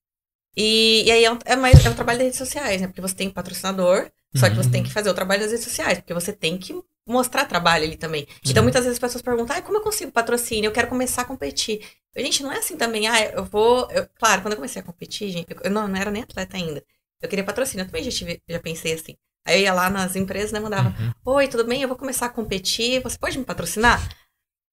E, 0.55 1.05
e 1.07 1.11
aí 1.11 1.25
é, 1.25 1.33
um- 1.33 1.39
é 1.47 1.57
mais, 1.57 1.85
é 1.85 1.89
o 1.89 1.95
trabalho 1.95 2.19
das 2.19 2.27
redes 2.27 2.39
sociais, 2.39 2.81
né? 2.83 2.87
Porque 2.87 3.01
você 3.01 3.15
tem 3.15 3.31
patrocinador, 3.31 4.09
só 4.37 4.49
que 4.51 4.55
você 4.57 4.67
Uhum. 4.67 4.73
tem 4.73 4.83
que 4.83 4.93
fazer 4.93 5.09
o 5.09 5.15
trabalho 5.15 5.41
das 5.41 5.51
redes 5.51 5.65
sociais, 5.65 5.99
porque 5.99 6.13
você 6.13 6.33
tem 6.35 6.59
que 6.59 6.75
mostrar 7.07 7.47
trabalho 7.47 7.85
ali 7.85 7.97
também. 7.97 8.27
Então, 8.47 8.63
Sim. 8.63 8.63
muitas 8.63 8.85
vezes 8.85 8.97
as 8.97 9.01
pessoas 9.01 9.23
perguntam, 9.23 9.57
ah, 9.57 9.63
como 9.63 9.79
eu 9.79 9.83
consigo 9.83 10.13
patrocínio? 10.13 10.69
Eu 10.69 10.73
quero 10.73 10.89
começar 10.89 11.23
a 11.23 11.25
competir. 11.25 11.81
Gente, 12.17 12.43
não 12.43 12.53
é 12.53 12.59
assim 12.59 12.77
também, 12.77 13.09
ah, 13.09 13.21
eu 13.33 13.45
vou. 13.45 13.91
eu- 13.91 14.07
claro, 14.19 14.43
quando 14.43 14.53
eu 14.53 14.57
comecei 14.59 14.81
a 14.83 14.85
competir, 14.85 15.31
gente, 15.31 15.49
eu, 15.63 15.71
não, 15.71 15.89
não 15.89 15.97
era 15.97 16.11
nem 16.11 16.23
atleta 16.23 16.57
ainda. 16.57 16.85
Eu 17.21 17.29
queria 17.29 17.45
patrocínio, 17.45 17.83
eu 17.85 17.87
também 17.87 18.03
já, 18.05 18.11
tive, 18.11 18.41
já 18.49 18.61
pensei 18.61 18.93
assim. 18.95 19.17
Aí 19.47 19.59
eu 19.59 19.63
ia 19.63 19.75
lá 19.75 19.89
nas 19.91 20.15
empresas, 20.17 20.53
né, 20.53 20.61
mandava, 20.61 20.91
Uhum. 20.91 21.13
Oi, 21.25 21.49
tudo 21.49 21.65
bem? 21.65 21.83
Eu 21.83 21.89
vou 21.89 21.97
começar 21.97 22.27
a 22.27 22.29
competir. 22.29 23.03
Você 23.03 23.19
pode 23.19 23.39
me 23.39 23.45
patrocinar? 23.45 24.01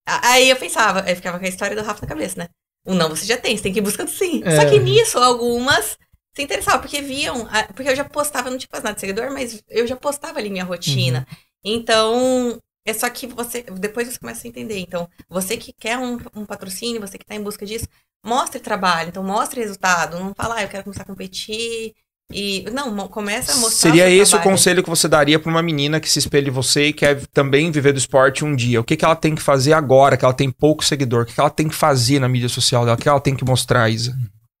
A- 0.06 0.32
Aí 0.32 0.50
eu 0.50 0.56
pensava, 0.56 1.02
aí 1.06 1.14
ficava 1.14 1.38
com 1.38 1.44
a 1.44 1.48
história 1.48 1.76
do 1.76 1.82
Rafa 1.82 2.02
na 2.02 2.08
cabeça, 2.08 2.38
né? 2.38 2.48
O 2.86 2.94
não 2.94 3.08
você 3.10 3.26
já 3.26 3.36
tem, 3.36 3.56
você 3.56 3.62
tem 3.64 3.72
que 3.72 3.78
ir 3.78 3.82
buscando 3.82 4.10
sim. 4.10 4.42
É. 4.44 4.50
Só 4.50 4.64
que 4.64 4.78
nisso, 4.78 5.18
algumas 5.18 5.98
se 6.34 6.42
interessavam, 6.42 6.80
porque 6.80 7.02
viam, 7.02 7.46
a- 7.50 7.64
porque 7.64 7.90
eu 7.90 7.96
já 7.96 8.04
postava, 8.04 8.50
não 8.50 8.58
tinha 8.58 8.68
quase 8.68 8.84
nada 8.84 8.94
de 8.94 9.00
seguidor, 9.00 9.30
mas 9.32 9.62
eu 9.68 9.86
já 9.86 9.96
postava 9.96 10.38
ali 10.38 10.50
minha 10.50 10.64
rotina. 10.64 11.26
Então, 11.64 12.58
é 12.86 12.92
só 12.92 13.08
que 13.10 13.26
você, 13.26 13.62
depois 13.62 14.08
você 14.08 14.18
começa 14.18 14.46
a 14.46 14.48
entender. 14.48 14.78
Então, 14.78 15.08
você 15.28 15.56
que 15.56 15.72
quer 15.72 15.98
um, 15.98 16.18
um 16.34 16.44
patrocínio, 16.44 17.00
você 17.00 17.18
que 17.18 17.26
tá 17.26 17.34
em 17.34 17.42
busca 17.42 17.66
disso, 17.66 17.86
mostre 18.24 18.60
trabalho, 18.60 19.08
então 19.08 19.22
mostre 19.22 19.60
resultado. 19.60 20.18
Não 20.18 20.34
fala, 20.34 20.56
ah, 20.56 20.62
eu 20.62 20.68
quero 20.68 20.84
começar 20.84 21.02
a 21.02 21.06
competir. 21.06 21.94
E, 22.32 22.64
não, 22.70 23.08
começa 23.08 23.52
a 23.52 23.56
mostrar. 23.56 23.90
Seria 23.90 24.04
seu 24.04 24.22
esse 24.22 24.30
o 24.30 24.36
trabalho. 24.36 24.50
conselho 24.50 24.82
que 24.84 24.90
você 24.90 25.08
daria 25.08 25.38
pra 25.38 25.50
uma 25.50 25.62
menina 25.62 25.98
que 25.98 26.08
se 26.08 26.20
espelha 26.20 26.48
em 26.48 26.52
você 26.52 26.86
e 26.86 26.92
quer 26.92 27.26
também 27.32 27.72
viver 27.72 27.92
do 27.92 27.98
esporte 27.98 28.44
um 28.44 28.54
dia? 28.54 28.80
O 28.80 28.84
que, 28.84 28.96
que 28.96 29.04
ela 29.04 29.16
tem 29.16 29.34
que 29.34 29.42
fazer 29.42 29.72
agora, 29.72 30.16
que 30.16 30.24
ela 30.24 30.34
tem 30.34 30.50
pouco 30.50 30.84
seguidor? 30.84 31.22
O 31.22 31.26
que, 31.26 31.34
que 31.34 31.40
ela 31.40 31.50
tem 31.50 31.68
que 31.68 31.74
fazer 31.74 32.20
na 32.20 32.28
mídia 32.28 32.48
social 32.48 32.84
dela? 32.84 32.96
O 32.96 33.00
que 33.00 33.08
ela 33.08 33.20
tem 33.20 33.34
que 33.34 33.44
mostrar, 33.44 33.90
Isa? 33.90 34.16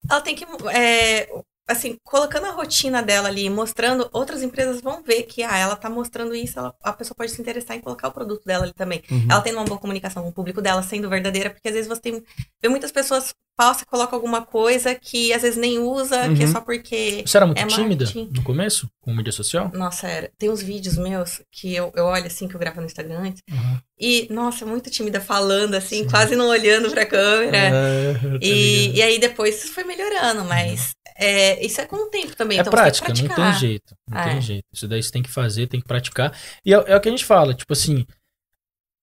ela 0.08 0.20
tem 0.20 0.34
que, 0.34 0.44
é, 0.72 1.28
assim, 1.70 1.96
colocando 2.04 2.46
a 2.46 2.50
rotina 2.50 3.02
dela 3.02 3.28
ali, 3.28 3.48
mostrando, 3.48 4.08
outras 4.12 4.42
empresas 4.42 4.80
vão 4.80 5.02
ver 5.02 5.22
que, 5.24 5.42
ah, 5.42 5.56
ela 5.56 5.76
tá 5.76 5.88
mostrando 5.88 6.34
isso, 6.34 6.58
ela- 6.58 6.74
a 6.82 6.92
pessoa 6.92 7.14
pode 7.16 7.30
se 7.30 7.40
interessar 7.40 7.76
em 7.76 7.80
colocar 7.80 8.08
o 8.08 8.12
produto 8.12 8.44
dela 8.44 8.64
ali 8.64 8.72
também. 8.74 9.02
Uhum. 9.10 9.26
Ela 9.30 9.40
tendo 9.40 9.56
uma 9.58 9.64
boa 9.64 9.78
comunicação 9.78 10.22
com 10.22 10.28
o 10.28 10.32
público 10.32 10.60
dela, 10.60 10.82
sendo 10.82 11.08
verdadeira, 11.08 11.50
porque 11.50 11.68
às 11.68 11.74
vezes 11.74 11.88
você 11.88 12.00
tem, 12.00 12.22
vê 12.62 12.68
muitas 12.68 12.90
pessoas 12.92 13.32
falsas, 13.60 13.84
colocam 13.84 14.16
alguma 14.16 14.40
coisa 14.40 14.94
que 14.94 15.34
às 15.34 15.42
vezes 15.42 15.58
nem 15.58 15.78
usa, 15.78 16.34
que 16.34 16.42
é 16.42 16.46
Uhum. 16.46 16.52
só 16.52 16.60
porque... 16.62 17.22
Você 17.26 17.36
era 17.36 17.44
muito 17.44 17.58
É 17.60 17.66
tímida 17.66 18.04
marketing. 18.06 18.30
no 18.34 18.42
começo? 18.42 18.88
Com 19.02 19.14
mídia 19.14 19.32
social? 19.32 19.70
Nossa, 19.74 20.06
era. 20.08 20.30
Tem 20.38 20.48
uns 20.48 20.62
vídeos 20.62 20.96
meus 20.96 21.42
que 21.52 21.74
eu, 21.74 21.92
eu 21.94 22.06
olho 22.06 22.26
assim, 22.26 22.48
que 22.48 22.54
eu 22.54 22.60
gravo 22.60 22.80
no 22.80 22.86
Instagram 22.86 23.18
antes, 23.18 23.42
Uhum. 23.50 23.78
e, 23.98 24.26
nossa, 24.30 24.64
muito 24.64 24.88
tímida, 24.90 25.20
falando 25.20 25.74
assim, 25.74 26.04
Sim. 26.04 26.08
quase 26.08 26.34
não 26.36 26.48
olhando 26.48 26.90
pra 26.90 27.04
câmera. 27.04 27.58
É, 27.58 28.14
E, 28.40 28.92
e 28.96 29.02
aí 29.02 29.18
depois 29.18 29.62
isso 29.62 29.74
foi 29.74 29.84
melhorando, 29.84 30.42
mas 30.44 30.94
é, 31.20 31.64
isso 31.64 31.80
é 31.80 31.84
com 31.86 31.96
o 31.96 32.06
tempo 32.10 32.34
também. 32.34 32.58
É 32.58 32.60
então 32.62 32.70
prática, 32.72 33.08
não 33.12 33.14
tem 33.34 33.52
jeito. 33.54 33.94
Não 34.08 34.18
É. 34.18 34.24
tem 34.30 34.40
jeito. 34.40 34.64
Isso 34.72 34.88
daí 34.88 35.02
você 35.02 35.10
tem 35.12 35.22
que 35.22 35.30
fazer, 35.30 35.66
tem 35.66 35.80
que 35.80 35.86
praticar. 35.86 36.32
E 36.64 36.72
é, 36.74 36.76
é 36.86 36.96
o 36.96 37.00
que 37.00 37.08
a 37.08 37.12
gente 37.12 37.24
fala, 37.24 37.52
tipo 37.54 37.72
assim, 37.72 38.06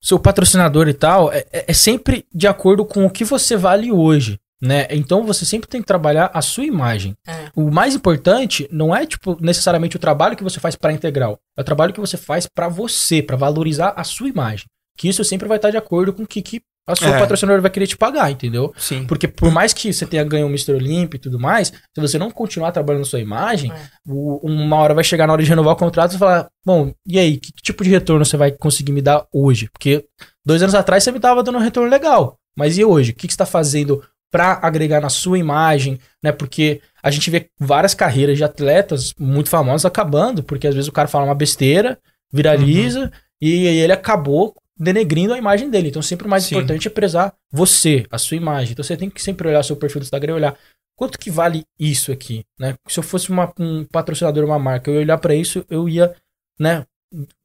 seu 0.01 0.19
patrocinador 0.19 0.87
e 0.87 0.93
tal, 0.93 1.31
é, 1.31 1.45
é- 1.51 1.65
é 1.67 1.73
sempre 1.73 2.25
de 2.33 2.47
acordo 2.47 2.85
com 2.85 3.05
o 3.05 3.09
que 3.09 3.23
você 3.25 3.55
vale 3.55 3.91
hoje, 3.91 4.39
né? 4.61 4.87
Então 4.91 5.23
você 5.25 5.45
sempre 5.45 5.67
tem 5.69 5.81
que 5.81 5.87
trabalhar 5.87 6.29
a 6.33 6.41
sua 6.41 6.65
imagem. 6.65 7.15
É. 7.27 7.49
O 7.55 7.69
mais 7.71 7.95
importante 7.95 8.67
não 8.71 8.95
é, 8.95 9.05
tipo, 9.05 9.37
necessariamente 9.41 9.95
o 9.95 9.99
trabalho 9.99 10.35
que 10.35 10.43
você 10.43 10.59
faz 10.59 10.75
para 10.75 10.93
integral. 10.93 11.39
É 11.57 11.61
o 11.61 11.63
trabalho 11.63 11.93
que 11.93 11.99
você 11.99 12.17
faz 12.17 12.45
para 12.47 12.67
você, 12.67 13.21
para 13.21 13.35
valorizar 13.35 13.93
a 13.95 14.03
sua 14.03 14.29
imagem. 14.29 14.65
Que 14.97 15.07
isso 15.09 15.23
sempre 15.23 15.47
vai 15.47 15.57
estar 15.57 15.69
de 15.71 15.77
acordo 15.77 16.13
com 16.13 16.23
o 16.23 16.27
que, 16.27 16.41
que 16.41 16.61
a 16.87 16.95
sua 16.95 17.09
É. 17.09 17.19
patrocinador 17.19 17.61
vai 17.61 17.69
querer 17.69 17.85
te 17.87 17.97
pagar, 17.97 18.31
entendeu? 18.31 18.73
Sim. 18.77 19.05
Porque 19.05 19.27
por 19.27 19.51
mais 19.51 19.73
que 19.73 19.91
você 19.91 20.05
tenha 20.05 20.23
ganho 20.23 20.45
o 20.47 20.49
Mr. 20.49 20.71
Olímpio 20.73 21.17
e 21.17 21.19
tudo 21.19 21.37
mais, 21.39 21.67
se 21.67 22.01
você 22.01 22.17
não 22.17 22.31
continuar 22.31 22.71
trabalhando 22.71 23.01
na 23.01 23.05
sua 23.09 23.19
imagem, 23.19 23.71
É. 23.71 23.75
o- 24.07 24.39
uma 24.47 24.77
hora 24.77 24.93
vai 24.93 25.03
chegar 25.03 25.27
na 25.27 25.33
hora 25.33 25.43
de 25.43 25.49
renovar 25.49 25.73
o 25.73 25.77
contrato 25.77 26.15
e 26.15 26.17
falar, 26.17 26.47
bom, 26.65 26.93
e 27.05 27.19
aí, 27.19 27.37
que, 27.37 27.51
que 27.51 27.61
tipo 27.61 27.83
de 27.83 27.89
retorno 27.89 28.23
você 28.25 28.37
vai 28.37 28.51
conseguir 28.51 28.93
me 28.93 29.01
dar 29.01 29.25
hoje? 29.33 29.69
Porque 29.71 30.05
dois 30.45 30.61
anos 30.63 30.73
atrás 30.73 31.03
você 31.03 31.11
me 31.11 31.19
tava 31.19 31.43
dando 31.43 31.57
um 31.57 31.61
retorno 31.61 31.89
legal, 31.89 32.37
mas 32.57 32.77
e 32.77 32.85
hoje? 32.85 33.11
O 33.11 33.15
que, 33.15 33.27
que 33.27 33.33
você 33.33 33.37
tá 33.37 33.45
fazendo 33.45 34.01
pra 34.31 34.59
agregar 34.61 34.99
na 35.01 35.09
sua 35.09 35.37
imagem, 35.39 35.99
né? 36.23 36.31
Porque 36.31 36.81
a 37.03 37.09
gente 37.09 37.29
vê 37.29 37.49
várias 37.59 37.93
carreiras 37.93 38.37
de 38.37 38.43
atletas 38.43 39.13
muito 39.17 39.49
famosos 39.49 39.85
acabando, 39.85 40.43
porque 40.43 40.67
às 40.67 40.75
vezes 40.75 40.87
o 40.89 40.91
cara 40.91 41.07
fala 41.07 41.23
uma 41.25 41.35
besteira, 41.35 41.97
viraliza, 42.31 43.11
e 43.41 43.67
aí 43.67 43.77
ele 43.77 43.93
acabou 43.93 44.53
denegrindo 44.79 45.33
a 45.33 45.37
imagem 45.37 45.69
dele. 45.69 45.89
Então 45.89 46.01
sempre 46.01 46.27
o 46.27 46.29
mais 46.29 46.43
Sim. 46.43 46.55
importante 46.55 46.87
é 46.87 46.91
prezar 46.91 47.33
você, 47.51 48.05
a 48.11 48.17
sua 48.17 48.37
imagem. 48.37 48.71
Então 48.73 48.83
você 48.83 48.95
tem 48.97 49.09
que 49.09 49.21
sempre 49.21 49.47
olhar 49.47 49.63
seu 49.63 49.75
perfil 49.75 50.01
do 50.01 50.03
Instagram 50.03 50.33
e 50.33 50.35
olhar 50.35 50.57
quanto 50.95 51.17
que 51.19 51.29
vale 51.31 51.63
isso 51.79 52.11
aqui, 52.11 52.43
né? 52.59 52.75
Se 52.87 52.99
eu 52.99 53.03
fosse 53.03 53.29
uma- 53.29 53.51
um 53.59 53.83
patrocinador, 53.85 54.43
uma 54.45 54.59
marca, 54.59 54.89
eu 54.89 54.95
ia 54.95 55.01
olhar 55.01 55.17
pra 55.17 55.35
isso, 55.35 55.65
eu 55.69 55.87
ia, 55.87 56.13
né, 56.59 56.85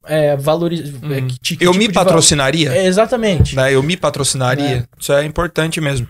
é, 0.06 0.36
valorizar. 0.36 0.92
Uhum. 1.06 1.12
é, 1.12 1.20
que 1.22 1.56
que 1.56 1.64
Eu 1.64 1.72
tipo 1.72 1.84
me 1.86 1.92
patrocinaria? 1.92 2.72
É, 2.72 2.86
exatamente. 2.86 3.54
né? 3.54 3.72
Eu 3.74 3.82
me 3.82 3.96
patrocinaria. 3.96 4.78
É. 4.78 5.00
Isso 5.00 5.12
é 5.12 5.24
importante 5.24 5.80
mesmo. 5.80 6.08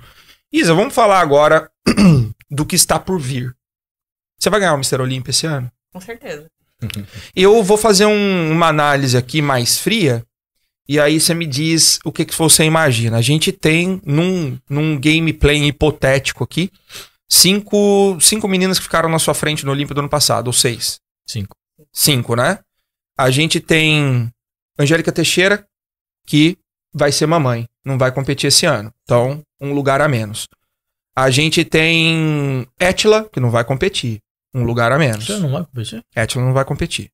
Isa, 0.53 0.75
vamos 0.75 0.95
falar 0.95 1.21
agora 1.21 1.71
do 2.51 2.65
que 2.65 2.77
está 2.77 2.99
por 2.99 3.19
vir. 3.19 3.55
Você 4.39 4.49
vai 4.51 4.61
ganhar 4.61 4.73
o 4.75 4.77
Mr. 4.77 5.01
Olímpia 5.03 5.31
esse 5.31 5.47
ano? 5.47 5.71
Com 5.93 6.01
certeza. 6.01 6.47
Eu 7.35 7.63
vou 7.63 7.77
fazer 7.77 8.07
um- 8.07 8.51
uma 8.51 8.69
análise 8.69 9.17
aqui 9.17 9.41
mais 9.43 9.79
fria. 9.79 10.25
E 10.89 10.99
aí 10.99 11.21
você 11.21 11.33
me 11.33 11.47
diz 11.47 11.99
o 12.05 12.13
que, 12.13 12.25
que 12.25 12.35
você 12.35 12.65
imagina. 12.65 13.17
A 13.17 13.23
gente 13.23 13.53
tem 13.53 14.01
num, 14.05 14.59
num 14.69 14.99
gameplay 14.99 15.63
hipotético 15.65 16.45
aqui 16.45 16.71
cinco, 17.29 18.19
cinco 18.21 18.47
meninas 18.47 18.79
que 18.79 18.85
ficaram 18.85 19.09
na 19.09 19.19
sua 19.19 19.33
frente 19.33 19.65
no 19.65 19.73
Olímpia 19.73 19.95
do 19.95 20.01
ano 20.01 20.09
passado, 20.09 20.49
ou 20.49 20.53
seis. 20.53 21.01
Cinco. 21.27 21.57
Cinco, 21.93 22.37
né? 22.37 22.59
A 23.17 23.31
gente 23.31 23.61
tem 23.61 24.31
Angélica 24.79 25.13
Teixeira, 25.13 25.67
que 26.27 26.59
vai 26.93 27.11
ser 27.11 27.27
mamãe, 27.27 27.67
não 27.85 27.97
vai 27.97 28.13
competir 28.13 28.49
esse 28.49 28.67
ano. 28.67 28.93
Então, 29.05 29.43
um 29.61 29.73
lugar 29.73 30.01
a 30.01 30.09
menos. 30.09 30.49
A 31.15 31.31
gente 31.31 31.65
tem 31.65 32.67
Etla, 32.79 33.29
que 33.31 33.41
não 33.41 33.51
vai 33.51 33.65
competir, 33.65 34.21
um 34.55 34.65
lugar 34.65 34.93
a 34.93 34.99
menos. 34.99 35.27
Você 35.27 35.39
não 35.39 35.53
vai 35.53 35.65
competir? 35.65 36.05
Etla 36.15 36.43
não 36.43 36.53
vai 36.53 36.65
competir. 36.65 37.11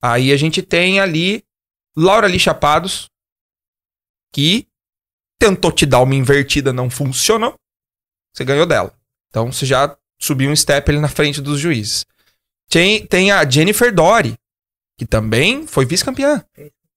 Aí 0.00 0.32
a 0.32 0.36
gente 0.36 0.62
tem 0.62 1.00
ali 1.00 1.44
Laura 1.96 2.26
Lee 2.26 2.38
Chapados, 2.38 3.08
que 4.32 4.66
tentou 5.38 5.70
te 5.72 5.84
dar 5.86 6.00
uma 6.00 6.14
invertida, 6.14 6.72
não 6.72 6.88
funcionou. 6.88 7.54
Você 8.34 8.44
ganhou 8.44 8.66
dela. 8.66 8.94
Então 9.28 9.50
você 9.52 9.66
já 9.66 9.96
subiu 10.20 10.50
um 10.50 10.56
step 10.56 10.90
ali 10.90 11.00
na 11.00 11.08
frente 11.08 11.40
dos 11.40 11.58
juízes. 11.60 12.04
Tem, 12.68 13.06
tem 13.06 13.30
a 13.30 13.48
Jennifer 13.48 13.92
Dory, 13.94 14.34
que 14.98 15.04
também 15.04 15.66
foi 15.66 15.84
vice-campeã. 15.84 16.42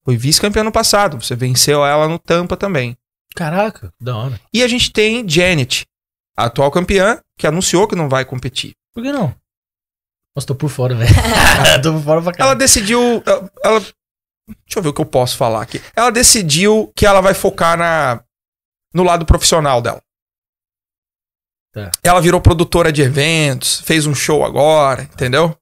Foi 0.04 0.16
vice-campeã 0.16 0.62
no 0.62 0.72
passado. 0.72 1.20
Você 1.22 1.34
venceu 1.34 1.84
ela 1.84 2.08
no 2.08 2.18
Tampa 2.18 2.56
também. 2.56 2.96
Caraca, 3.34 3.92
da 4.00 4.16
hora. 4.16 4.40
E 4.52 4.62
a 4.62 4.68
gente 4.68 4.90
tem 4.92 5.28
Janet, 5.28 5.84
a 6.36 6.44
atual 6.46 6.70
campeã, 6.70 7.20
que 7.38 7.46
anunciou 7.46 7.86
que 7.86 7.96
não 7.96 8.08
vai 8.08 8.24
competir. 8.24 8.72
Por 8.94 9.02
que 9.02 9.12
não? 9.12 9.34
Nossa, 10.34 10.46
tô 10.46 10.54
por 10.54 10.70
fora, 10.70 10.94
velho. 10.94 11.10
tô 11.82 11.92
por 11.94 12.02
fora 12.02 12.20
pra 12.22 12.30
Ela 12.30 12.36
caralho. 12.38 12.58
decidiu. 12.58 13.22
ela- 13.26 13.50
Ela. 13.64 13.86
Deixa 14.48 14.78
eu 14.78 14.82
ver 14.82 14.88
o 14.90 14.92
que 14.92 15.00
eu 15.00 15.06
posso 15.06 15.36
falar 15.36 15.62
aqui. 15.62 15.82
Ela 15.94 16.10
decidiu 16.10 16.92
que 16.94 17.04
ela 17.04 17.20
vai 17.20 17.34
focar 17.34 17.76
na, 17.76 18.22
no 18.94 19.02
lado 19.02 19.26
profissional 19.26 19.82
dela. 19.82 20.00
Tá. 21.72 21.90
Ela 22.02 22.20
virou 22.20 22.40
produtora 22.40 22.92
de 22.92 23.02
eventos, 23.02 23.80
fez 23.80 24.06
um 24.06 24.14
show 24.14 24.44
agora, 24.44 25.02
entendeu? 25.02 25.56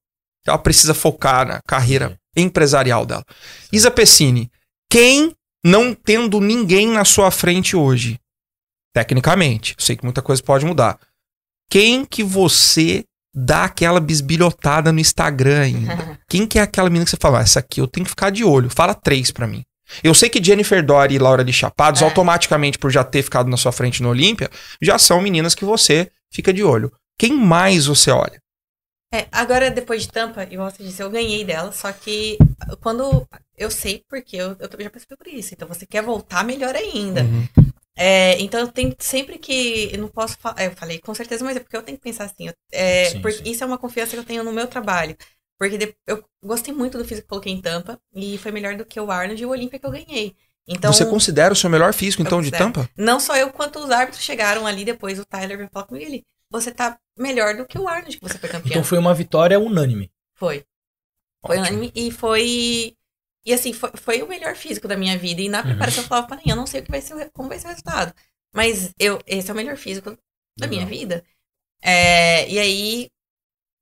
Ela 0.46 0.58
precisa 0.58 0.94
focar 0.94 1.46
na 1.46 1.60
carreira 1.66 2.18
empresarial 2.36 3.06
dela. 3.06 3.24
Isa 3.72 3.90
Pessini, 3.90 4.50
quem 4.90 5.34
não 5.64 5.94
tendo 5.94 6.40
ninguém 6.40 6.86
na 6.86 7.04
sua 7.04 7.30
frente 7.30 7.74
hoje, 7.74 8.20
tecnicamente, 8.94 9.74
eu 9.78 9.84
sei 9.84 9.96
que 9.96 10.04
muita 10.04 10.20
coisa 10.20 10.42
pode 10.42 10.66
mudar. 10.66 11.00
Quem 11.70 12.04
que 12.04 12.22
você 12.22 13.04
dá 13.34 13.64
aquela 13.64 14.00
bisbilhotada 14.00 14.92
no 14.92 15.00
Instagram 15.00 15.60
ainda? 15.60 16.18
Quem 16.28 16.46
que 16.46 16.58
é 16.58 16.62
aquela 16.62 16.88
menina 16.88 17.04
que 17.04 17.10
você 17.10 17.16
fala, 17.20 17.38
"Ah, 17.40 17.42
essa 17.42 17.58
aqui 17.58 17.80
eu 17.80 17.86
tenho 17.88 18.04
que 18.04 18.10
ficar 18.10 18.30
de 18.30 18.44
olho? 18.44 18.70
Fala 18.70 18.94
três 18.94 19.30
pra 19.30 19.46
mim. 19.46 19.62
Eu 20.02 20.14
sei 20.14 20.28
que 20.30 20.42
Jennifer 20.42 20.84
Dory 20.84 21.14
e 21.14 21.18
Laura 21.18 21.44
de 21.44 21.52
Chapados, 21.52 22.00
É. 22.00 22.04
automaticamente 22.04 22.78
por 22.78 22.90
já 22.90 23.04
ter 23.04 23.22
ficado 23.22 23.50
na 23.50 23.56
sua 23.56 23.70
frente 23.72 24.02
no 24.02 24.08
Olímpia, 24.08 24.48
já 24.80 24.98
são 24.98 25.20
meninas 25.20 25.54
que 25.54 25.64
você 25.64 26.10
fica 26.32 26.52
de 26.52 26.62
olho. 26.64 26.90
Quem 27.18 27.34
mais 27.34 27.86
você 27.86 28.10
olha? 28.10 28.38
É, 29.12 29.26
agora, 29.30 29.70
depois 29.70 30.02
de 30.02 30.08
Tampa, 30.08 30.42
igual 30.50 30.68
você 30.70 30.82
disse, 30.82 31.00
eu 31.00 31.10
ganhei 31.10 31.44
dela, 31.44 31.70
só 31.70 31.92
que 31.92 32.36
quando. 32.80 33.24
Eu 33.56 33.70
sei 33.70 34.02
porque 34.08 34.36
eu, 34.36 34.56
eu 34.58 34.68
já 34.80 34.90
passei 34.90 35.16
por 35.16 35.28
isso. 35.28 35.54
Então, 35.54 35.68
você 35.68 35.86
quer 35.86 36.02
voltar, 36.02 36.42
melhor 36.42 36.74
ainda. 36.74 37.22
Uhum. 37.22 37.46
É, 37.96 38.40
então, 38.40 38.60
eu 38.60 38.68
tenho 38.68 38.94
sempre 38.98 39.38
que. 39.38 39.90
Eu 39.92 39.98
não 39.98 40.08
posso 40.08 40.36
falar. 40.38 40.64
Eu 40.64 40.72
falei, 40.72 40.98
com 40.98 41.14
certeza, 41.14 41.44
mas 41.44 41.56
é 41.56 41.60
porque 41.60 41.76
eu 41.76 41.82
tenho 41.82 41.98
que 41.98 42.04
pensar 42.04 42.24
assim. 42.24 42.50
é, 42.72 43.10
Sim, 43.10 43.20
porque 43.22 43.38
sim. 43.38 43.50
isso 43.50 43.62
é 43.62 43.66
uma 43.66 43.78
confiança 43.78 44.12
que 44.12 44.18
eu 44.18 44.24
tenho 44.24 44.42
no 44.42 44.52
meu 44.52 44.66
trabalho. 44.66 45.16
Porque 45.58 45.94
eu 46.06 46.24
gostei 46.44 46.74
muito 46.74 46.98
do 46.98 47.04
físico 47.04 47.26
que 47.26 47.28
coloquei 47.28 47.52
em 47.52 47.60
Tampa 47.60 47.98
e 48.12 48.36
foi 48.38 48.50
melhor 48.50 48.76
do 48.76 48.84
que 48.84 48.98
o 48.98 49.10
Arnold 49.10 49.40
e 49.40 49.46
o 49.46 49.50
Olímpia 49.50 49.78
que 49.78 49.86
eu 49.86 49.90
ganhei. 49.90 50.34
Então, 50.66 50.92
você 50.92 51.04
considera 51.04 51.52
o 51.52 51.56
seu 51.56 51.68
melhor 51.68 51.92
físico, 51.92 52.22
então, 52.22 52.40
de 52.40 52.50
tampa? 52.50 52.88
não 52.96 53.20
só 53.20 53.36
eu, 53.36 53.52
quanto 53.52 53.78
os 53.78 53.90
árbitros 53.90 54.24
chegaram 54.24 54.66
ali 54.66 54.84
depois. 54.84 55.18
O 55.18 55.24
Tyler 55.24 55.58
veio 55.58 55.68
falar 55.70 55.86
comigo 55.86 56.06
ele. 56.06 56.24
Você 56.50 56.70
tá 56.70 56.98
melhor 57.18 57.54
do 57.56 57.66
que 57.66 57.78
o 57.78 57.86
Arnold, 57.86 58.16
que 58.16 58.22
você 58.22 58.38
foi 58.38 58.48
campeão. 58.48 58.70
Então 58.70 58.84
foi 58.84 58.98
uma 58.98 59.14
vitória 59.14 59.58
unânime. 59.58 60.10
Foi. 60.34 60.64
Foi 61.46 61.58
Ótimo. 61.58 61.78
unânime 61.78 61.92
e 61.94 62.10
foi. 62.10 62.96
E 63.44 63.52
assim, 63.52 63.72
foi, 63.72 63.90
foi 63.96 64.22
o 64.22 64.28
melhor 64.28 64.56
físico 64.56 64.88
da 64.88 64.96
minha 64.96 65.18
vida. 65.18 65.42
E 65.42 65.48
na 65.48 65.62
Uhum. 65.62 65.64
preparação 65.64 66.02
eu 66.04 66.08
falava 66.08 66.26
pra 66.28 66.36
mim, 66.38 66.44
eu 66.48 66.56
não 66.56 66.66
sei 66.66 66.80
o 66.80 66.84
que 66.84 66.90
vai 66.90 67.00
ser, 67.00 67.30
como 67.32 67.48
vai 67.48 67.58
ser 67.58 67.66
o 67.66 67.70
resultado. 67.70 68.14
Mas 68.54 68.92
eu, 68.98 69.20
esse 69.26 69.50
é 69.50 69.52
o 69.54 69.56
melhor 69.56 69.76
físico 69.76 70.16
da 70.58 70.66
minha 70.66 70.84
Legal. 70.84 70.88
vida. 70.88 71.24
É, 71.82 72.48
e 72.50 72.58
aí, 72.58 73.10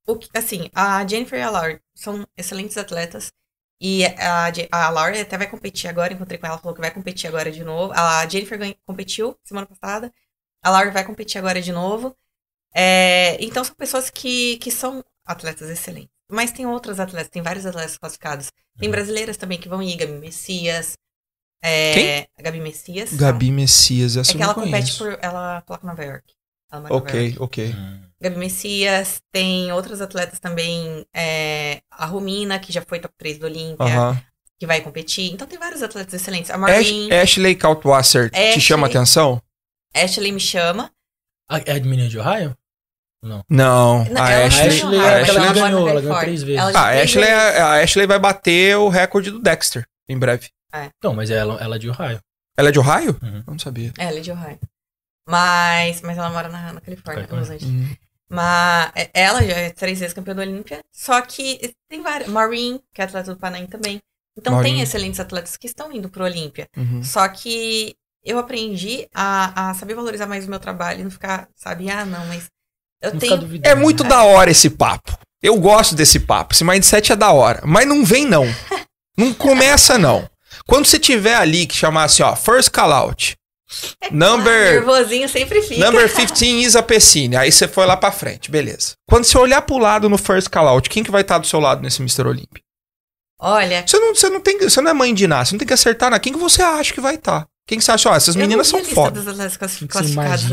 o 0.07 0.19
assim, 0.35 0.69
a 0.73 1.05
Jennifer 1.07 1.39
e 1.39 1.41
a 1.41 1.49
Laura 1.49 1.81
são 1.95 2.25
excelentes 2.37 2.77
atletas. 2.77 3.31
E 3.81 4.05
a, 4.05 4.47
a 4.71 4.89
Laura 4.89 5.21
até 5.21 5.37
vai 5.37 5.49
competir 5.49 5.89
agora, 5.89 6.13
encontrei 6.13 6.37
com 6.39 6.47
ela, 6.47 6.57
falou 6.57 6.73
que 6.75 6.81
vai 6.81 6.91
competir 6.93 7.27
agora 7.27 7.51
de 7.51 7.63
novo. 7.63 7.93
A 7.93 8.27
Jennifer 8.27 8.57
ganha- 8.57 8.75
competiu 8.85 9.37
semana 9.43 9.67
passada. 9.67 10.13
A 10.63 10.69
Laura 10.71 10.91
vai 10.91 11.05
competir 11.05 11.37
agora 11.39 11.61
de 11.61 11.71
novo. 11.71 12.15
É, 12.75 13.37
então 13.43 13.63
são 13.63 13.75
pessoas 13.75 14.09
que, 14.09 14.57
que 14.59 14.71
são 14.71 15.03
atletas 15.25 15.69
excelentes. 15.69 16.12
Mas 16.33 16.51
tem 16.51 16.65
outros 16.65 16.99
atletas, 16.99 17.29
tem 17.29 17.41
vários 17.41 17.65
atletas 17.65 17.97
classificados. 17.97 18.47
Tem 18.79 18.87
Uhum. 18.89 18.91
brasileiras 18.91 19.37
também 19.37 19.59
que 19.59 19.69
vão 19.69 19.81
ir, 19.83 19.95
Gabi 19.95 20.13
Messias. 20.13 20.93
É, 21.63 21.93
Quem? 21.93 22.27
a 22.37 22.41
Gabi 22.41 22.59
Messias. 22.59 23.13
Gabi 23.13 23.51
Messias, 23.51 24.17
essa 24.17 24.31
É 24.31 24.33
eu 24.33 24.37
que 24.37 24.43
ela 24.43 24.53
não 24.55 24.63
compete 24.63 24.97
conheço. 24.97 24.97
por. 24.97 25.19
Ela 25.21 25.61
coloca 25.61 25.85
Nova 25.87 26.03
York. 26.03 26.25
Em 26.71 26.75
Nova 26.75 26.89
York. 26.89 27.07
Ok, 27.07 27.35
ok. 27.39 27.75
Gabi 28.19 28.37
Messias, 28.37 29.21
tem 29.31 29.71
outros 29.71 30.01
atletas 30.01 30.39
também, 30.39 31.05
é, 31.13 31.81
a 31.91 32.05
Romina, 32.05 32.57
que 32.59 32.71
já 32.73 32.81
foi 32.81 32.99
top 32.99 33.13
3 33.17 33.37
do 33.37 33.45
Olímpia, 33.45 33.85
Aham. 33.85 34.21
que 34.59 34.65
vai 34.65 34.81
competir. 34.81 35.31
Então 35.31 35.45
tem 35.47 35.59
vários 35.59 35.83
atletas 35.83 36.13
excelentes. 36.13 36.49
A 36.49 36.55
Ash- 36.55 36.59
Maureen, 36.59 37.11
Ashley 37.13 37.55
Kaltwasser 37.55 38.29
te 38.31 38.37
Ashley- 38.39 38.61
chama 38.61 38.87
atenção? 38.87 39.41
Ashley 39.93 40.31
me 40.31 40.39
chama. 40.39 40.91
A, 41.47 41.59
é 41.59 41.71
a 41.73 41.79
de 41.79 41.87
menina 41.87 42.09
de 42.09 42.17
Ohio? 42.17 42.57
Não, 43.23 43.43
Não, 43.49 44.05
a 44.21 44.29
ela 44.31 44.45
Ashley. 44.47 44.81
não 44.81 44.89
Ashley 44.89 44.91
ganhou, 44.91 45.03
é 45.03 45.07
a 45.07 45.11
ela 45.11 45.21
Ashley- 45.21 45.39
na 45.45 45.53
ganhou, 45.53 45.87
ela 45.89 46.01
ganhou 46.01 46.19
três 46.19 46.43
vezes. 46.43 46.61
Ela 46.61 46.71
Ah, 46.79 46.83
a 46.83 46.89
Ashley, 47.01 47.25
vezes. 47.25 47.39
é- 47.55 47.61
a 47.61 47.73
Ashley 47.81 48.05
vai 48.07 48.19
bater 48.19 48.77
o 48.77 48.89
recorde 48.89 49.31
do 49.31 49.39
Dexter 49.39 49.85
em 50.09 50.17
breve. 50.19 50.49
Não, 51.03 51.13
mas 51.13 51.29
ela, 51.31 51.61
ela 51.61 51.75
é 51.75 51.79
de 51.79 51.89
Ohio. 51.89 52.19
Ela 52.57 52.69
é 52.69 52.71
de 52.71 52.79
Ohio? 52.79 53.17
Uhum. 53.21 53.37
Eu 53.47 53.51
não 53.53 53.59
sabia. 53.59 53.93
É, 53.97 54.05
ela 54.05 54.17
é 54.17 54.21
de 54.21 54.31
Ohio. 54.31 54.59
Mas, 55.27 56.01
mas 56.01 56.17
ela 56.17 56.29
mora 56.29 56.49
na, 56.49 56.73
na 56.73 56.81
Califórnia. 56.81 57.27
Los 57.31 57.49
Angeles. 57.49 57.63
Uhum. 57.63 57.95
Mas 58.29 58.91
é- 58.95 59.09
ela 59.13 59.41
já 59.43 59.53
é 59.53 59.69
três 59.69 59.99
vezes 59.99 60.13
campeã 60.13 60.35
da 60.35 60.41
Olímpia. 60.41 60.79
Só 60.91 61.21
que 61.21 61.73
tem 61.89 62.01
várias. 62.01 62.29
Maureen, 62.29 62.79
que 62.93 63.01
é 63.01 63.05
atleta 63.05 63.33
do 63.33 63.39
Panam 63.39 63.65
também. 63.67 63.99
Então 64.37 64.53
Maureen. 64.53 64.73
tem 64.73 64.81
excelentes 64.81 65.19
atletas 65.19 65.55
que 65.55 65.67
estão 65.67 65.91
indo 65.91 66.09
pro 66.09 66.23
Olímpia. 66.23 66.67
Uhum. 66.75 67.03
Só 67.03 67.27
que 67.29 67.95
eu 68.25 68.39
aprendi 68.39 69.07
a, 69.13 69.69
a 69.69 69.73
saber 69.75 69.93
valorizar 69.93 70.25
mais 70.25 70.45
o 70.45 70.49
meu 70.49 70.59
trabalho 70.59 71.01
e 71.01 71.03
não 71.03 71.11
ficar, 71.11 71.47
sabe, 71.55 71.89
ah, 71.91 72.05
não, 72.05 72.25
mas 72.27 72.49
Eu 73.03 73.11
Não 73.11 73.19
tenho. 73.19 73.61
É 73.63 73.75
muito 73.75 74.03
da 74.03 74.23
hora 74.23 74.49
esse 74.49 74.69
papo. 74.69 75.17
Eu 75.41 75.57
gosto 75.59 75.93
desse 75.93 76.19
papo. 76.21 76.53
Esse 76.53 76.63
mindset 76.63 77.11
é 77.11 77.15
da 77.15 77.31
hora. 77.31 77.61
Mas 77.65 77.85
não 77.85 78.03
vem, 78.05 78.25
não. 78.25 78.45
Não 79.17 79.33
começa, 79.33 79.97
não. 79.97 80.27
Quando 80.65 80.85
você 80.85 80.97
tiver 80.97 81.35
ali 81.35 81.67
que 81.67 81.75
chamar 81.75 82.05
assim, 82.05 82.23
ó, 82.23 82.35
first 82.35 82.69
call 82.71 82.91
out. 82.93 83.35
Number, 84.11 84.73
Nervosinho 84.75 85.27
sempre 85.27 85.61
fica. 85.61 85.83
number 85.83 86.07
15 86.13 86.45
is 86.63 86.75
a 86.75 86.83
Pessine. 86.83 87.35
Aí 87.35 87.51
você 87.51 87.67
foi 87.67 87.85
lá 87.85 87.97
pra 87.97 88.11
frente, 88.11 88.49
beleza. 88.49 88.93
Quando 89.07 89.25
você 89.25 89.37
olhar 89.37 89.61
pro 89.63 89.77
lado 89.77 90.07
no 90.07 90.17
first 90.17 90.49
call 90.49 90.67
out, 90.67 90.89
quem 90.89 91.03
que 91.03 91.11
vai 91.11 91.21
estar 91.21 91.39
do 91.39 91.47
seu 91.47 91.59
lado 91.59 91.81
nesse 91.81 92.01
Mr. 92.01 92.27
Olympia? 92.27 92.61
Olha, 93.39 93.83
Você 93.85 93.99
não, 93.99 94.15
você 94.15 94.29
não 94.29 94.39
tem, 94.39 94.57
você 94.59 94.79
não 94.79 94.91
é 94.91 94.93
mãe 94.93 95.13
de 95.13 95.27
nada, 95.27 95.43
você 95.43 95.53
não 95.53 95.59
tem 95.59 95.67
que 95.67 95.73
acertar 95.73 96.09
na 96.11 96.19
quem 96.19 96.31
que 96.31 96.39
você 96.39 96.61
acha 96.61 96.93
que 96.93 97.01
vai 97.01 97.15
estar. 97.15 97.45
Quem 97.65 97.77
que 97.77 97.83
você 97.85 97.91
acha, 97.91 98.09
ó, 98.09 98.15
essas 98.15 98.35
meninas 98.35 98.67
são 98.67 98.83
foda. 98.83 99.21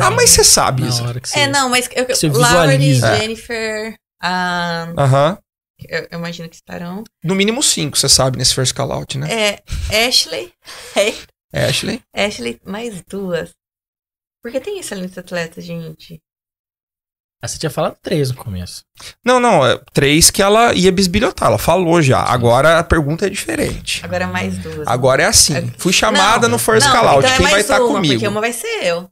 Ah, 0.01 0.11
mas 0.11 0.31
você 0.31 0.45
sabe, 0.45 0.85
você... 0.85 1.41
É, 1.41 1.47
não, 1.49 1.69
mas 1.69 1.89
eu, 1.93 2.07
Laurie, 2.32 2.78
visualiza. 2.78 3.16
Jennifer, 3.16 3.97
ah, 4.23 4.93
Aham. 4.97 5.39
eu, 5.89 6.07
eu 6.11 6.19
imagino 6.19 6.49
que 6.49 6.55
estarão. 6.55 7.03
No 7.24 7.35
mínimo 7.35 7.62
cinco, 7.62 7.99
você 7.99 8.09
sabe, 8.09 8.39
nesse 8.39 8.55
first 8.55 8.73
call 8.74 8.93
out, 8.93 9.19
né? 9.19 9.28
É, 9.28 10.07
Ashley, 10.07 10.53
Ashley. 11.53 12.01
Ashley, 12.15 12.61
mais 12.65 13.03
duas. 13.03 13.51
Porque 14.43 14.61
tem 14.61 14.78
excelentes 14.78 15.19
atletas, 15.19 15.65
gente. 15.65 16.20
Ah, 17.43 17.49
você 17.49 17.59
tinha 17.59 17.71
falado 17.71 17.97
três 18.03 18.31
no 18.31 18.37
começo. 18.37 18.83
Não, 19.25 19.41
não, 19.41 19.67
é 19.67 19.81
três 19.95 20.31
que 20.31 20.43
ela 20.43 20.75
ia 20.75 20.93
bisbilhotar, 20.93 21.49
ela 21.49 21.59
falou 21.59 22.03
já. 22.03 22.23
Agora 22.23 22.79
a 22.79 22.85
pergunta 22.85 23.27
é 23.27 23.31
diferente. 23.31 24.03
Agora 24.05 24.27
mais 24.27 24.59
duas. 24.59 24.87
Agora 24.87 25.23
é 25.23 25.27
assim. 25.27 25.73
Fui 25.79 25.93
chamada 25.93 26.47
Não, 26.47 26.53
no 26.53 26.59
first 26.59 26.87
Não, 26.87 26.95
call 26.95 27.09
out. 27.09 27.19
então 27.21 27.33
é 27.33 27.37
Quem 27.37 27.45
vai 27.45 27.53
mais 27.53 27.65
estar 27.65 27.81
uma, 27.81 27.95
comigo? 27.95 28.15
Porque 28.15 28.29
uma 28.29 28.41
vai 28.43 28.53
ser 28.53 28.85
eu. 28.85 29.09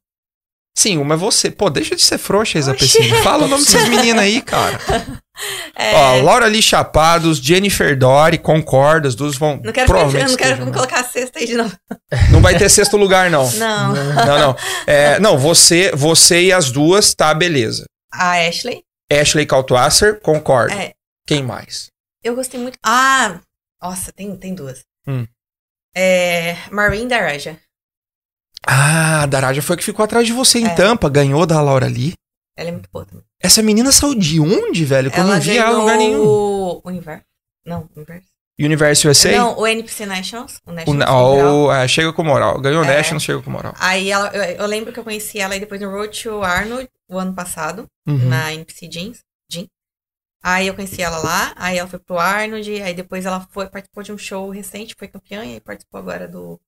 Sim, 0.77 0.99
uma 0.99 1.15
é 1.15 1.17
você. 1.17 1.51
Pô, 1.51 1.71
deixa 1.71 1.97
de 1.97 2.03
ser 2.03 2.19
frouxa, 2.19 2.59
Isa. 2.59 2.75
Pessini. 2.75 3.23
Fala 3.23 3.47
o 3.47 3.49
nome 3.49 3.65
dessas 3.65 3.89
meninas 3.89 4.23
aí, 4.23 4.41
cara. 4.43 4.79
É, 5.77 5.95
Ó, 5.95 6.23
Laura 6.23 6.47
Lee 6.47 6.61
Chapados, 6.61 7.39
Jennifer 7.39 7.97
Dory, 7.97 8.39
concorda, 8.39 9.07
as 9.07 9.15
duas 9.15 9.37
vão. 9.37 9.61
não 9.63 9.73
quero, 9.73 9.93
não 9.93 10.37
quero 10.37 10.59
me 10.59 10.65
né? 10.65 10.73
colocar 10.73 10.99
a 10.99 11.05
sexta 11.05 11.39
aí 11.39 11.47
de 11.47 11.55
novo. 11.55 11.73
Não 12.33 12.41
vai 12.41 12.59
ter 12.59 12.69
sexto 12.69 12.97
lugar, 12.97 13.31
não. 13.31 13.49
Não. 13.53 13.95
Não, 13.95 14.39
não. 14.41 14.57
É, 14.85 15.21
não, 15.21 15.39
você, 15.39 15.93
você 15.95 16.43
e 16.47 16.53
as 16.53 16.73
duas, 16.73 17.15
tá, 17.15 17.33
beleza. 17.33 17.85
A 18.13 18.33
Ashley. 18.47 18.83
Ashley 19.11 19.47
Kaltwasser, 19.47 20.21
concordo. 20.21 20.73
É. 20.75 20.95
Quem 21.27 21.43
mais? 21.43 21.89
Eu 22.23 22.35
gostei 22.35 22.61
muito. 22.61 22.79
Ah! 22.85 23.41
Nossa, 23.81 24.13
tem, 24.13 24.37
tem 24.37 24.55
duas. 24.55 24.81
Hum. 25.07 25.27
É. 25.95 26.57
Marine 26.71 27.09
Daraja. 27.09 27.59
Ah, 28.67 29.23
a 29.23 29.27
Daraja 29.27 29.63
foi 29.63 29.75
a 29.75 29.79
que 29.79 29.85
ficou 29.85 30.05
atrás 30.05 30.27
de 30.27 30.33
você 30.33 30.59
em 30.59 30.67
É. 30.67 30.75
Tampa, 30.75 31.09
ganhou 31.09 31.47
da 31.47 31.61
Laura 31.63 31.87
Lee. 31.87 32.15
Ela 32.57 32.71
é 32.71 32.73
muito 32.73 32.89
boa 32.93 33.07
também. 33.07 33.25
Essa 33.41 33.63
menina 33.63 33.93
saiu 33.93 34.15
de 34.15 34.41
onde, 34.41 34.85
velho? 34.85 35.11
Que 35.11 35.21
eu 35.21 35.25
não 35.25 35.41
vi 35.41 35.57
ela 35.57 35.71
em 35.71 35.81
lugar 35.81 35.97
nenhum. 35.97 36.25
o 36.25 36.83
Universo. 36.85 37.25
Não, 37.65 37.89
Universo. 37.95 38.27
Universo 38.65 39.09
USA? 39.09 39.31
Não, 39.33 39.59
o 39.59 39.67
NPC 39.67 40.05
Nationals. 40.07 40.61
O 40.67 40.71
O, 40.73 40.75
ah, 40.79 40.85
Federal. 40.85 41.57
o- 41.57 41.73
é, 41.73 41.87
chega 41.89 42.13
com 42.13 42.25
moral. 42.25 42.61
Ganhou 42.61 42.83
o 42.83 42.85
É. 42.85 42.97
National, 42.97 43.21
chega 43.21 43.41
com 43.43 43.51
moral. 43.51 43.75
Aí 43.79 44.11
ela, 44.11 44.29
eu, 44.35 44.43
eu 44.57 44.67
lembro 44.67 44.93
que 44.93 44.99
eu 44.99 45.05
conheci 45.05 45.39
ela 45.39 45.55
aí 45.55 45.61
depois 45.61 45.81
no 45.81 45.91
Road 45.91 46.21
to 46.23 46.43
Arnold, 46.43 46.89
o 47.09 47.19
ano 47.19 47.35
passado, 47.35 47.87
Uhum. 48.07 48.29
na 48.29 48.53
NPC 48.53 48.89
Jeans. 48.89 49.23
Jean. 49.51 49.67
Aí 50.43 50.67
eu 50.67 50.75
conheci 50.75 51.03
ela 51.03 51.19
lá, 51.19 51.53
aí 51.57 51.79
ela 51.79 51.89
foi 51.89 51.99
pro 51.99 52.19
Arnold, 52.19 52.83
aí 52.83 52.95
depois 52.95 53.27
ela 53.27 53.47
foi, 53.51 53.67
participou 53.69 54.03
de 54.03 54.13
um 54.13 54.19
show 54.19 54.49
recente, 54.51 54.95
foi 54.99 55.09
campeã, 55.09 55.45
e 55.45 55.61
participou 55.61 55.99
agora 56.01 56.27
do 56.29 56.61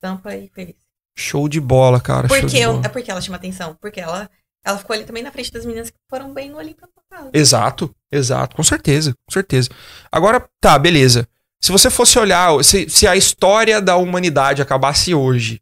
Tampa 0.00 0.34
e 0.36 0.48
feliz. 0.48 0.74
Show 1.16 1.48
de 1.48 1.60
bola, 1.60 2.00
cara. 2.00 2.26
Porque 2.28 2.56
eu, 2.58 2.72
bola. 2.74 2.86
é 2.86 2.88
porque 2.88 3.10
ela 3.10 3.20
chama 3.20 3.36
atenção, 3.36 3.76
porque 3.80 4.00
ela, 4.00 4.28
ela 4.64 4.78
ficou 4.78 4.94
ali 4.94 5.04
também 5.04 5.22
na 5.22 5.30
frente 5.30 5.50
das 5.52 5.64
meninas 5.64 5.90
que 5.90 5.96
foram 6.10 6.32
bem 6.34 6.50
no 6.50 6.58
passado. 6.58 7.30
Exato, 7.32 7.94
exato. 8.10 8.56
Com 8.56 8.62
certeza, 8.62 9.12
com 9.26 9.32
certeza. 9.32 9.70
Agora, 10.10 10.46
tá, 10.60 10.78
beleza. 10.78 11.26
Se 11.64 11.72
você 11.72 11.88
fosse 11.88 12.18
olhar, 12.18 12.62
se, 12.62 12.90
se 12.90 13.06
a 13.06 13.16
história 13.16 13.80
da 13.80 13.96
humanidade 13.96 14.60
acabasse 14.60 15.14
hoje, 15.14 15.60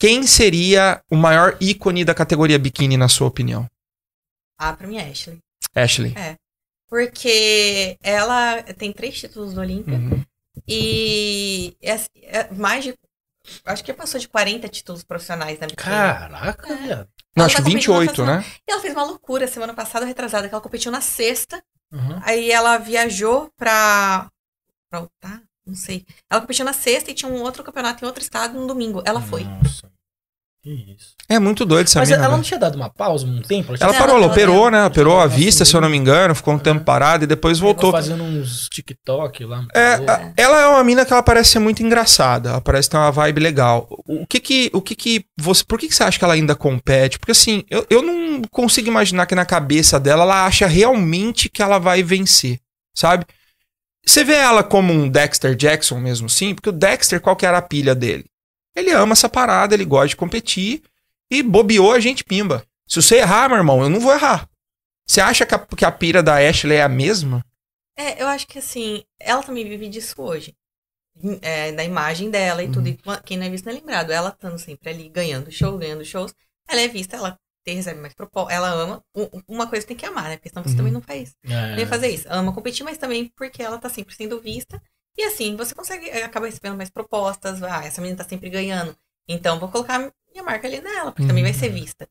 quem 0.00 0.26
seria 0.26 1.02
o 1.10 1.16
maior 1.16 1.58
ícone 1.60 2.06
da 2.06 2.14
categoria 2.14 2.58
biquíni, 2.58 2.96
na 2.96 3.06
sua 3.06 3.26
opinião? 3.26 3.66
Ah, 4.58 4.72
pra 4.72 4.86
mim 4.86 4.96
é 4.96 5.10
Ashley. 5.10 5.38
Ashley. 5.74 6.14
Porque 6.88 7.98
ela 8.02 8.62
tem 8.78 8.90
três 8.90 9.18
títulos 9.20 9.52
do 9.52 9.60
Olímpia 9.60 9.98
Uhum. 9.98 10.24
e 10.66 11.76
é, 11.82 11.94
é 12.22 12.50
mais 12.54 12.82
de. 12.84 12.94
Acho 13.66 13.84
que 13.84 13.92
passou 13.92 14.18
de 14.18 14.26
40 14.26 14.68
títulos 14.68 15.02
profissionais 15.04 15.58
na 15.58 15.66
biquíni. 15.66 15.84
Caraca, 15.84 16.72
É. 16.72 16.76
viado. 16.76 17.08
Não, 17.36 17.44
Ela 17.44 17.46
acho 17.46 17.56
que 17.56 17.62
competindo 17.62 17.92
na 17.92 17.98
28, 18.00 18.24
fase- 18.26 18.38
né? 18.48 18.54
E 18.66 18.72
ela 18.72 18.80
fez 18.80 18.94
uma 18.94 19.04
loucura 19.04 19.46
semana 19.46 19.74
passada, 19.74 20.06
retrasada, 20.06 20.48
que 20.48 20.54
ela 20.54 20.62
competiu 20.62 20.90
na 20.90 21.02
sexta. 21.02 21.62
Uhum. 21.92 22.20
Aí 22.22 22.50
ela 22.50 22.78
viajou 22.78 23.50
pra. 23.54 24.28
Pra 24.90 25.00
Utah? 25.00 25.40
Não 25.66 25.74
sei. 25.74 26.04
Ela 26.30 26.40
competiu 26.40 26.64
na 26.64 26.72
sexta 26.72 27.10
e 27.10 27.14
tinha 27.14 27.30
um 27.30 27.42
outro 27.42 27.62
campeonato 27.62 28.02
em 28.02 28.06
outro 28.06 28.22
estado 28.22 28.58
no 28.58 28.66
domingo. 28.66 29.02
Ela 29.04 29.20
foi. 29.20 29.44
Nossa. 29.44 29.88
Que 30.60 30.70
isso. 30.70 31.14
É 31.28 31.38
muito 31.38 31.64
doido 31.64 31.86
essa 31.86 32.00
Mas 32.00 32.08
mina. 32.08 32.20
ela 32.24 32.30
né? 32.30 32.36
não 32.36 32.42
tinha 32.42 32.58
dado 32.58 32.74
uma 32.74 32.90
pausa 32.90 33.24
um 33.24 33.40
tempo? 33.40 33.74
Ela 33.78 33.92
Não, 33.92 33.98
parou, 33.98 34.16
ela 34.16 34.24
ela 34.24 34.32
operou, 34.32 34.70
né? 34.70 34.84
Operou 34.86 35.20
a 35.20 35.26
vista, 35.26 35.64
se 35.64 35.76
eu 35.76 35.80
não 35.80 35.88
me 35.88 35.96
engano, 35.96 36.34
ficou 36.34 36.52
um 36.52 36.58
tempo 36.58 36.84
parado 36.84 37.22
e 37.22 37.26
depois 37.28 37.60
voltou. 37.60 37.92
fazendo 37.92 38.24
uns 38.24 38.68
TikTok 38.68 39.44
lá. 39.44 39.64
É, 39.72 40.32
ela 40.36 40.60
é 40.60 40.66
uma 40.66 40.82
mina 40.82 41.06
que 41.06 41.12
ela 41.12 41.22
parece 41.22 41.50
ser 41.50 41.58
muito 41.60 41.82
engraçada. 41.82 42.48
Ela 42.50 42.60
parece 42.60 42.90
ter 42.90 42.96
uma 42.96 43.12
vibe 43.12 43.38
legal. 43.40 43.86
O 44.04 44.26
que 44.26 44.40
que, 44.40 44.70
o 44.72 44.82
que 44.82 44.96
que 44.96 45.24
você, 45.38 45.62
por 45.62 45.78
que 45.78 45.86
que 45.86 45.94
você 45.94 46.02
acha 46.02 46.18
que 46.18 46.24
ela 46.24 46.34
ainda 46.34 46.56
compete? 46.56 47.20
Porque 47.20 47.32
assim, 47.32 47.62
eu, 47.70 47.86
eu 47.88 48.02
não 48.02 48.42
consigo 48.50 48.88
imaginar 48.88 49.26
que 49.26 49.36
na 49.36 49.46
cabeça 49.46 50.00
dela 50.00 50.24
ela 50.24 50.44
acha 50.44 50.66
realmente 50.66 51.48
que 51.48 51.62
ela 51.62 51.78
vai 51.78 52.02
vencer, 52.02 52.58
sabe? 52.96 53.24
Você 54.08 54.24
vê 54.24 54.36
ela 54.36 54.64
como 54.64 54.90
um 54.90 55.06
Dexter 55.06 55.54
Jackson 55.54 56.00
mesmo 56.00 56.28
assim, 56.28 56.54
porque 56.54 56.70
o 56.70 56.72
Dexter, 56.72 57.20
qual 57.20 57.36
que 57.36 57.44
era 57.44 57.58
a 57.58 57.62
pilha 57.62 57.94
dele? 57.94 58.24
Ele 58.74 58.90
ama 58.90 59.12
essa 59.12 59.28
parada, 59.28 59.74
ele 59.74 59.84
gosta 59.84 60.08
de 60.08 60.16
competir 60.16 60.82
e 61.30 61.42
bobeou 61.42 61.92
a 61.92 62.00
gente 62.00 62.24
pimba. 62.24 62.64
Se 62.86 63.02
você 63.02 63.16
errar, 63.16 63.50
meu 63.50 63.58
irmão, 63.58 63.82
eu 63.82 63.90
não 63.90 64.00
vou 64.00 64.14
errar. 64.14 64.48
Você 65.06 65.20
acha 65.20 65.44
que 65.44 65.54
a, 65.54 65.58
que 65.58 65.84
a 65.84 65.92
pira 65.92 66.22
da 66.22 66.36
Ashley 66.36 66.78
é 66.78 66.82
a 66.82 66.88
mesma? 66.88 67.44
É, 67.98 68.22
eu 68.22 68.26
acho 68.28 68.46
que 68.46 68.58
assim, 68.58 69.04
ela 69.20 69.42
também 69.42 69.68
vive 69.68 69.86
disso 69.90 70.14
hoje. 70.22 70.56
É, 71.42 71.72
da 71.72 71.84
imagem 71.84 72.30
dela 72.30 72.62
e 72.62 72.72
tudo. 72.72 72.88
E 72.88 72.98
quem 73.26 73.36
não 73.36 73.44
é 73.44 73.50
visto 73.50 73.66
não 73.66 73.72
é 73.72 73.76
lembrado. 73.76 74.10
Ela 74.10 74.30
estando 74.30 74.58
sempre 74.58 74.88
ali, 74.88 75.10
ganhando 75.10 75.52
show, 75.52 75.76
ganhando 75.76 76.02
shows. 76.02 76.34
Ela 76.66 76.80
é 76.80 76.88
vista, 76.88 77.14
ela 77.14 77.38
tem, 77.64 77.76
recebe 77.76 78.00
mais 78.00 78.14
propostas. 78.14 78.54
Ela 78.56 78.70
ama. 78.70 79.02
Um- 79.14 79.42
Uma 79.48 79.66
coisa 79.66 79.86
tem 79.86 79.96
que 79.96 80.06
amar, 80.06 80.24
né? 80.24 80.36
Porque 80.36 80.48
senão 80.48 80.62
você 80.62 80.70
Uhum. 80.70 80.76
também 80.76 80.92
não 80.92 81.00
faz. 81.02 81.34
É. 81.44 81.76
Nem 81.76 81.86
fazer 81.86 82.08
isso. 82.08 82.26
Ama 82.28 82.52
competir, 82.52 82.84
mas 82.84 82.98
também 82.98 83.30
porque 83.36 83.62
ela 83.62 83.78
tá 83.78 83.88
sempre 83.88 84.14
sendo 84.14 84.40
vista. 84.40 84.80
E 85.16 85.24
assim, 85.24 85.56
você 85.56 85.74
consegue, 85.74 86.08
eh, 86.08 86.22
acaba 86.22 86.46
recebendo 86.46 86.76
mais 86.76 86.90
propostas. 86.90 87.62
Ah, 87.62 87.84
essa 87.84 88.00
menina 88.00 88.18
tá 88.22 88.28
sempre 88.28 88.48
ganhando. 88.50 88.94
Então 89.28 89.58
vou 89.58 89.68
colocar 89.68 89.98
minha 90.30 90.44
marca 90.44 90.66
ali 90.68 90.80
nela, 90.80 91.12
porque 91.12 91.26
também 91.26 91.42
vai 91.42 91.52
ser 91.54 91.68
vista. 91.70 92.06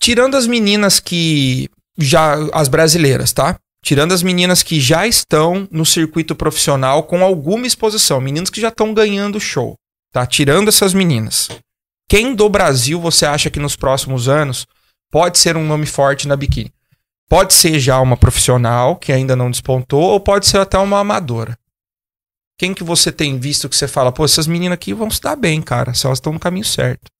tirando 0.00 0.34
as 0.36 0.46
meninas 0.46 0.98
que 0.98 1.68
já 1.98 2.34
as 2.52 2.68
brasileiras, 2.68 3.32
tá? 3.32 3.58
Tirando 3.84 4.12
as 4.12 4.22
meninas 4.22 4.62
que 4.62 4.80
já 4.80 5.06
estão 5.06 5.68
no 5.70 5.84
circuito 5.86 6.34
profissional 6.34 7.02
com 7.04 7.22
alguma 7.24 7.66
exposição, 7.66 8.20
meninas 8.20 8.50
que 8.50 8.60
já 8.60 8.68
estão 8.68 8.92
ganhando 8.94 9.38
show, 9.40 9.74
tá? 10.12 10.26
Tirando 10.26 10.68
essas 10.68 10.92
meninas. 10.94 11.48
Quem 12.10 12.34
do 12.34 12.48
Brasil 12.48 13.00
você 13.00 13.24
acha 13.24 13.48
que 13.50 13.60
nos 13.60 13.76
próximos 13.76 14.28
anos 14.28 14.66
pode 15.12 15.38
ser 15.38 15.56
um 15.56 15.64
nome 15.64 15.86
forte 15.86 16.26
na 16.26 16.34
biquíni? 16.34 16.74
Pode 17.28 17.54
ser 17.54 17.78
já 17.78 18.00
uma 18.00 18.16
profissional 18.16 18.96
que 18.96 19.12
ainda 19.12 19.36
não 19.36 19.48
despontou 19.48 20.02
ou 20.02 20.18
pode 20.18 20.48
ser 20.48 20.58
até 20.58 20.76
uma 20.76 20.98
amadora. 20.98 21.56
Quem 22.58 22.74
que 22.74 22.82
você 22.82 23.12
tem 23.12 23.38
visto 23.38 23.68
que 23.68 23.76
você 23.76 23.86
fala, 23.86 24.10
pô, 24.10 24.24
essas 24.24 24.48
meninas 24.48 24.74
aqui 24.74 24.92
vão 24.92 25.08
se 25.08 25.20
dar 25.20 25.36
bem, 25.36 25.62
cara, 25.62 25.94
se 25.94 26.04
elas 26.04 26.18
estão 26.18 26.32
no 26.32 26.40
caminho 26.40 26.64
certo? 26.64 27.12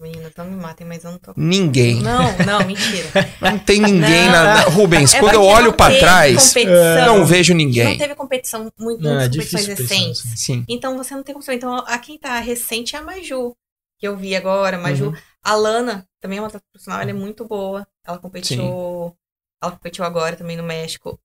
Meninas, 0.00 0.32
não 0.36 0.44
me 0.46 0.56
matem, 0.56 0.84
mas 0.86 1.04
eu 1.04 1.12
não 1.12 1.18
tô. 1.18 1.32
Ninguém. 1.36 2.02
Não, 2.02 2.36
não, 2.44 2.66
mentira. 2.66 3.08
Não 3.40 3.58
tem 3.58 3.80
ninguém 3.80 4.24
Não. 4.26 4.32
na, 4.32 4.44
na- 4.54 4.60
Rubens, 4.64 5.14
É 5.14 5.20
quando 5.20 5.34
eu 5.34 5.42
olho 5.42 5.66
não 5.66 5.72
pra 5.72 5.86
teve 5.86 6.00
trás, 6.00 6.48
competição. 6.48 7.06
não 7.06 7.24
vejo 7.24 7.52
Não 7.52 7.58
ninguém. 7.58 7.96
teve 7.98 8.14
competição, 8.16 8.72
muito, 8.78 9.02
Não, 9.02 9.20
é 9.20 9.28
competições 9.28 9.66
recentes. 9.66 10.20
assim. 10.26 10.36
Sim. 10.36 10.64
Então 10.68 10.96
você 10.96 11.14
não 11.14 11.22
tem 11.22 11.32
como 11.32 11.44
saber. 11.44 11.58
Então 11.58 11.76
a 11.86 11.98
quem 11.98 12.18
tá 12.18 12.38
recente 12.40 12.96
é 12.96 12.98
a 12.98 13.02
Maju, 13.02 13.54
que 13.98 14.08
eu 14.08 14.16
vi 14.16 14.34
agora. 14.34 14.76
Maju. 14.78 15.06
Uhum. 15.10 15.14
A 15.44 15.54
Lana 15.54 16.08
também 16.20 16.38
é 16.38 16.40
uma 16.40 16.48
atleta 16.48 16.64
profissional, 16.72 17.00
ela 17.00 17.10
é 17.10 17.14
muito 17.14 17.44
boa. 17.46 17.86
Ela 18.04 18.18
competiu. 18.18 19.16
Ela 19.62 19.72
competiu 19.72 20.04
agora 20.04 20.34
também 20.36 20.56
no 20.56 20.64
México. 20.64 21.18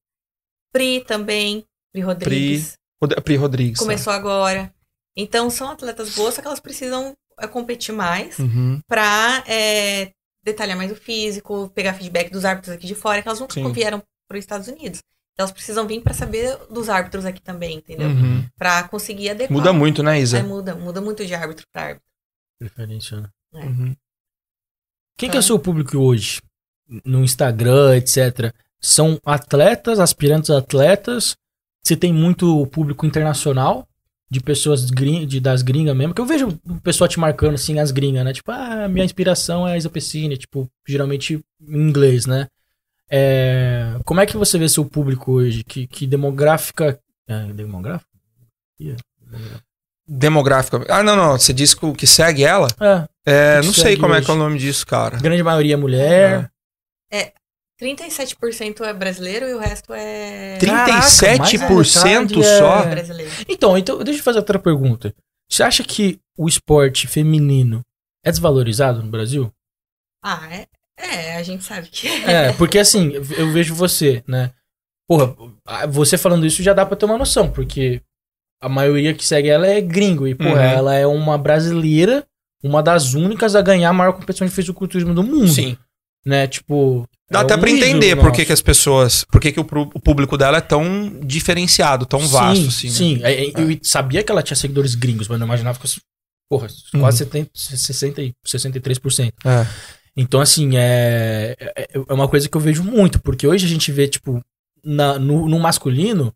Pri 0.72 1.02
também. 1.02 1.66
Pri 1.92 2.02
Rodrigues. 2.04 2.78
Rod- 3.02 3.20
Pri 3.24 3.36
Rodrigues. 3.36 3.80
tá? 3.80 3.86
Começou 3.86 4.14
agora. 4.14 4.72
Então 5.18 5.50
são 5.50 5.72
atletas 5.72 6.14
boas, 6.14 6.36
só 6.36 6.42
que 6.42 6.48
elas 6.48 6.60
precisam 6.60 7.16
competir 7.48 7.94
mais 7.94 8.38
Uhum. 8.40 8.80
pra 8.88 9.44
é, 9.48 10.12
detalhar 10.44 10.76
mais 10.78 10.92
o 10.92 10.96
físico, 10.96 11.70
pegar 11.74 11.94
feedback 11.94 12.30
dos 12.32 12.46
árbitros 12.46 12.76
aqui 12.76 12.86
de 12.88 12.96
fora, 12.96 13.22
que 13.22 13.28
elas 13.28 13.40
nunca 13.40 13.54
Sim. 13.54 13.72
vieram 13.72 14.02
para 14.28 14.38
os 14.38 14.44
Estados 14.44 14.68
Unidos. 14.68 15.00
Então, 15.34 15.46
elas 15.46 15.52
precisam 15.52 15.88
vir 15.88 16.02
pra 16.02 16.14
saber 16.14 16.58
dos 16.70 16.90
árbitros 16.90 17.26
aqui 17.26 17.42
também, 17.42 17.78
entendeu? 17.78 18.10
Uhum. 18.10 18.46
Pra 18.58 18.84
conseguir 18.90 19.30
adequar. 19.30 19.52
Muda 19.58 19.72
muito, 19.72 20.04
né, 20.04 20.18
É, 20.18 20.22
Isa? 20.22 20.44
muda, 20.44 20.76
muda 20.76 21.00
muito 21.02 21.26
de 21.26 21.34
árbitro 21.34 21.66
pra 21.72 21.84
árbitro. 21.84 22.04
Preferência, 22.60 23.22
né? 23.22 23.30
É. 23.54 23.66
Uhum. 23.66 23.96
Quem 25.18 25.30
que 25.30 25.38
é 25.38 25.40
o 25.40 25.44
seu 25.44 25.58
público 25.60 25.98
hoje? 25.98 26.42
No 27.06 27.24
Instagram, 27.24 27.96
etc. 27.98 28.54
São 28.82 29.20
atletas, 29.26 30.00
aspirantes 30.00 30.50
atletas? 30.50 31.36
Você 31.84 31.96
tem 31.96 32.14
muito 32.14 32.66
público 32.68 33.06
internacional? 33.06 33.88
De 34.32 34.40
pessoas 34.40 34.90
gring, 34.92 35.26
de, 35.26 35.40
das 35.40 35.62
gringas 35.64 35.96
mesmo? 35.98 36.14
Que 36.14 36.22
eu 36.22 36.26
vejo 36.26 36.60
o 36.68 36.80
pessoal 36.82 37.08
te 37.08 37.20
marcando 37.20 37.56
assim, 37.56 37.80
as 37.80 37.90
gringas, 37.92 38.24
né? 38.24 38.32
Tipo, 38.32 38.52
ah, 38.52 38.88
minha 38.88 39.04
inspiração 39.06 39.68
é 39.68 39.74
a 39.74 39.78
Isa 39.78 39.90
Pessini, 39.90 40.38
tipo, 40.38 40.70
geralmente 40.88 41.44
em 41.62 41.82
inglês, 41.90 42.26
né? 42.28 42.48
É, 43.10 43.96
como 44.06 44.22
é 44.22 44.26
que 44.28 44.38
você 44.38 44.60
vê 44.60 44.70
seu 44.70 44.86
público 44.86 45.32
hoje? 45.32 45.64
Que, 45.64 45.88
que 45.88 46.06
demográfica. 46.06 47.00
É, 47.28 47.46
demográfica? 47.54 48.08
Yeah, 48.80 49.02
demográfica. 49.20 49.64
Demográfica. 50.08 50.86
Ah, 50.90 51.04
não, 51.04 51.16
não. 51.16 51.32
Você 51.38 51.52
disse 51.52 51.76
que 51.76 51.86
o 51.86 51.94
que 51.94 52.06
segue 52.06 52.44
ela? 52.44 52.68
É, 52.80 53.08
É, 53.26 53.60
Que 53.60 53.66
não 53.66 53.74
sei 53.74 53.98
como 53.98 54.14
é 54.14 54.18
hoje. 54.18 54.26
que 54.26 54.32
é 54.32 54.34
o 54.36 54.38
nome 54.38 54.60
disso, 54.60 54.86
cara. 54.86 55.18
grande 55.18 55.42
maioria 55.44 55.74
é 55.74 55.78
mulher. 55.78 56.52
37% 57.82 58.82
é 58.86 58.94
brasileiro 58.94 59.48
e 59.48 59.54
o 59.54 59.60
resto 59.60 59.94
é 59.94 60.58
37% 60.60 61.48
Caraca, 61.48 62.44
só? 62.44 62.80
é- 62.84 62.90
brasileiro. 62.90 63.32
Então, 63.48 63.78
então, 63.78 63.98
deixa 64.04 64.20
eu 64.20 64.24
fazer 64.24 64.40
outra 64.40 64.60
pergunta. 64.60 65.14
Você 65.50 65.64
acha 65.64 65.84
que 65.84 66.20
o 66.38 66.48
esporte 66.48 67.08
feminino 67.08 67.84
é 68.24 68.30
desvalorizado 68.32 69.02
no 69.02 69.10
Brasil? 69.10 69.52
Ah, 70.24 70.48
é, 70.52 70.68
é, 70.98 71.38
a 71.38 71.44
gente 71.44 71.64
sabe 71.64 71.88
que 71.88 72.08
É, 72.08 72.52
porque 72.54 72.78
assim, 72.78 73.12
eu 73.14 73.52
vejo 73.52 73.74
você, 73.74 74.24
né? 74.28 74.52
Porra, 75.08 75.34
você 75.88 76.18
falando 76.18 76.46
isso 76.46 76.62
já 76.62 76.74
dá 76.74 76.86
pra 76.86 76.96
ter 76.96 77.06
uma 77.06 77.18
noção, 77.18 77.50
porque 77.50 78.02
a 78.62 78.70
maioria 78.70 79.14
que 79.14 79.26
segue 79.26 79.48
ela 79.50 79.66
é 79.66 79.80
gringo. 79.82 80.28
E, 80.28 80.36
porra, 80.36 80.50
Uhum. 80.52 80.58
ela 80.60 80.96
é 80.96 81.08
uma 81.08 81.38
brasileira, 81.38 82.26
uma 82.62 82.84
das 82.84 83.14
únicas 83.16 83.56
a 83.56 83.62
ganhar 83.62 83.90
a 83.90 83.94
maior 83.94 84.12
competição 84.14 84.46
de 84.46 84.54
fisiculturismo 84.54 85.16
do 85.16 85.24
mundo. 85.24 85.48
Sim. 85.48 85.78
Né? 86.26 86.48
Tipo. 86.48 87.08
Dá 87.32 87.40
é 87.40 87.42
até 87.44 87.56
um 87.56 87.60
pra 87.60 87.70
ídolo 87.70 87.86
entender 87.86 88.16
por 88.16 88.32
que, 88.32 88.46
que 88.46 88.52
as 88.52 88.62
pessoas. 88.62 89.24
Por 89.24 89.40
que, 89.40 89.52
que 89.52 89.60
o, 89.60 89.64
público 89.64 90.38
dela 90.38 90.58
é 90.58 90.62
tão 90.62 91.20
diferenciado, 91.24 92.06
tão 92.06 92.20
vasto, 92.28 92.68
assim. 92.68 92.88
né? 92.88 92.94
Sim, 92.94 93.20
É, 93.24 93.46
é, 93.46 93.48
eu 93.50 93.80
sabia 93.84 94.24
que 94.24 94.32
ela 94.32 94.42
tinha 94.42 94.58
seguidores 94.58 94.96
gringos, 94.96 95.28
mas 95.28 95.40
não 95.40 95.46
imaginava 95.46 95.78
que 95.78 95.82
fosse, 95.84 96.02
porra, 96.50 96.68
Uhum. 96.94 97.02
quase 97.02 97.20
70, 97.20 97.52
60, 97.54 98.22
e 98.24 98.34
63%. 98.46 99.32
É. 99.46 99.68
Então, 100.18 100.42
assim, 100.42 100.76
é, 100.76 101.56
é 101.60 101.88
é 102.08 102.14
uma 102.14 102.28
coisa 102.28 102.50
que 102.50 102.58
eu 102.58 102.62
vejo 102.62 102.84
muito, 102.84 103.20
porque 103.22 103.48
hoje 103.48 103.66
a 103.66 103.70
gente 103.70 103.92
vê, 103.92 104.08
tipo, 104.08 104.44
na, 104.84 105.20
no, 105.20 105.48
no 105.48 105.60
masculino, 105.60 106.34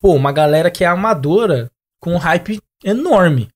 pô, 0.00 0.14
uma 0.14 0.32
galera 0.32 0.70
que 0.70 0.84
é 0.84 0.86
amadora 0.88 1.70
com 2.00 2.14
um 2.14 2.18
hype 2.18 2.60
enorme. 2.84 3.48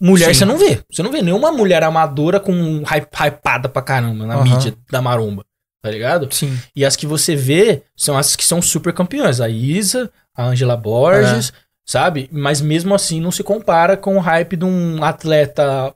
Mulher 0.00 0.28
Sim. 0.28 0.34
você 0.34 0.44
não 0.44 0.56
vê. 0.56 0.80
Você 0.90 1.02
não 1.02 1.12
vê 1.12 1.20
nenhuma 1.20 1.52
mulher 1.52 1.82
amadora 1.82 2.40
com 2.40 2.82
hype, 2.84 3.08
hypada 3.14 3.68
pra 3.68 3.82
caramba 3.82 4.26
na 4.26 4.34
Aham. 4.36 4.44
mídia 4.44 4.74
da 4.90 5.02
maromba, 5.02 5.44
tá 5.82 5.90
ligado? 5.90 6.32
Sim. 6.32 6.58
E 6.74 6.84
as 6.84 6.96
que 6.96 7.06
você 7.06 7.36
vê 7.36 7.82
são 7.96 8.16
as 8.16 8.34
que 8.34 8.44
são 8.44 8.62
super 8.62 8.92
campeãs. 8.94 9.40
A 9.40 9.48
Isa, 9.48 10.10
a 10.34 10.44
Angela 10.44 10.76
Borges, 10.76 11.52
sabe? 11.86 12.28
Mas 12.32 12.60
mesmo 12.60 12.94
assim 12.94 13.20
não 13.20 13.30
se 13.30 13.42
compara 13.42 13.96
com 13.96 14.16
o 14.16 14.20
hype 14.20 14.56
de 14.56 14.64
um 14.64 15.04
atleta 15.04 15.94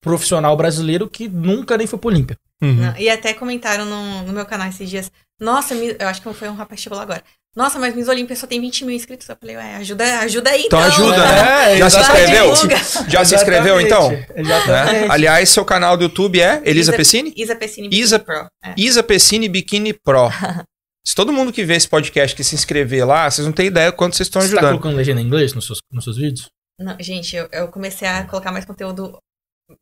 profissional 0.00 0.56
brasileiro 0.56 1.08
que 1.08 1.28
nunca 1.28 1.76
nem 1.76 1.86
foi 1.86 1.98
pro 1.98 2.08
Olímpia. 2.10 2.36
Uhum. 2.62 2.74
Não, 2.74 2.96
e 2.96 3.10
até 3.10 3.34
comentaram 3.34 3.84
no, 3.84 4.22
no 4.22 4.32
meu 4.32 4.46
canal 4.46 4.68
esses 4.68 4.88
dias. 4.88 5.10
Nossa, 5.40 5.74
eu 5.74 6.08
acho 6.08 6.22
que 6.22 6.32
foi 6.32 6.48
um 6.48 6.54
rapaz 6.54 6.78
que 6.78 6.84
chegou 6.84 6.96
lá 6.96 7.02
agora. 7.02 7.22
Nossa, 7.54 7.78
mas 7.78 7.94
Miss 7.94 8.08
Olímpia 8.08 8.34
só 8.34 8.46
tem 8.46 8.60
20 8.60 8.84
mil 8.86 8.96
inscritos. 8.96 9.28
Eu 9.28 9.36
falei, 9.38 9.56
ué, 9.56 9.74
ajuda, 9.76 10.20
ajuda 10.20 10.50
aí 10.50 10.62
Então 10.64 10.78
então. 10.80 10.90
ajuda, 10.90 11.18
né? 11.18 11.66
né? 11.72 11.76
Já 11.78 11.90
se 11.90 12.00
inscreveu? 12.00 12.52
divulga. 12.54 12.76
Já 13.10 13.24
se 13.26 13.34
inscreveu, 13.34 13.80
então? 13.80 14.10
Né? 14.10 15.06
Aliás, 15.10 15.48
seu 15.50 15.64
canal 15.64 15.96
do 15.96 16.04
YouTube 16.04 16.40
é 16.40 16.62
Elisa 16.64 16.90
Isa- 16.90 16.96
Pessini? 16.96 17.32
Isa 17.36 17.54
Pessini 17.54 17.88
Isa- 17.92 18.18
Pro. 18.18 18.46
É. 18.64 18.74
Isa 18.76 19.02
Pessini 19.02 19.48
Bikini 19.48 19.92
Pro. 19.92 20.30
Se 21.06 21.16
todo 21.16 21.32
mundo 21.32 21.52
que 21.52 21.64
vê 21.64 21.74
esse 21.74 21.88
podcast 21.88 22.34
que 22.34 22.44
se 22.44 22.54
inscrever 22.54 23.04
lá, 23.06 23.28
vocês 23.28 23.44
não 23.44 23.52
têm 23.52 23.66
ideia 23.66 23.90
quanto 23.90 24.14
vocês 24.16 24.28
estão 24.28 24.40
Você 24.40 24.48
tá 24.50 24.54
ajudando. 24.60 24.70
colocando 24.80 24.96
legenda 24.96 25.20
em 25.20 25.24
inglês 25.26 25.52
nos 25.52 25.66
seus, 25.66 25.80
nos 25.92 26.04
seus 26.04 26.16
vídeos? 26.16 26.46
Não, 26.80 26.96
gente, 27.00 27.34
eu, 27.34 27.48
eu 27.52 27.68
comecei 27.68 28.06
a 28.06 28.24
colocar 28.24 28.52
mais 28.52 28.64
conteúdo, 28.64 29.18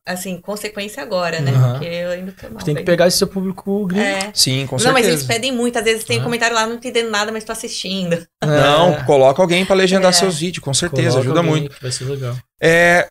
assim, 0.06 0.40
consequência 0.40 1.02
agora, 1.02 1.40
né? 1.40 1.50
Aham. 1.52 1.72
Porque 1.72 1.86
eu 1.86 2.10
ainda 2.10 2.32
tô 2.32 2.48
mal. 2.50 2.62
Tem 2.62 2.74
que 2.74 2.82
pegar 2.82 3.06
esse 3.06 3.18
seu 3.18 3.26
público 3.28 3.86
gringo. 3.86 4.04
É. 4.04 4.30
Sim, 4.34 4.66
com 4.66 4.76
Não, 4.76 4.92
mas 4.92 5.06
eles 5.06 5.20
certeza. 5.20 5.26
pedem 5.40 5.52
muito. 5.52 5.78
Às 5.78 5.84
vezes 5.84 6.04
tem 6.04 6.20
Ah. 6.20 6.22
comentário 6.22 6.54
lá, 6.56 6.66
não 6.66 6.74
entendendo 6.74 7.10
nada, 7.10 7.30
mas 7.32 7.44
tô 7.44 7.52
assistindo. 7.52 8.26
Não, 8.44 8.94
É. 8.94 9.04
coloca 9.04 9.40
alguém 9.42 9.64
pra 9.64 9.74
legendar 9.76 10.10
É. 10.10 10.12
seus 10.12 10.38
vídeos, 10.38 10.64
com 10.64 10.74
certeza, 10.74 11.10
Coloca 11.18 11.20
ajuda 11.20 11.42
muito. 11.42 11.76
Vai 11.80 11.90
ser 11.92 12.04
legal. 12.04 12.36
É, 12.62 13.08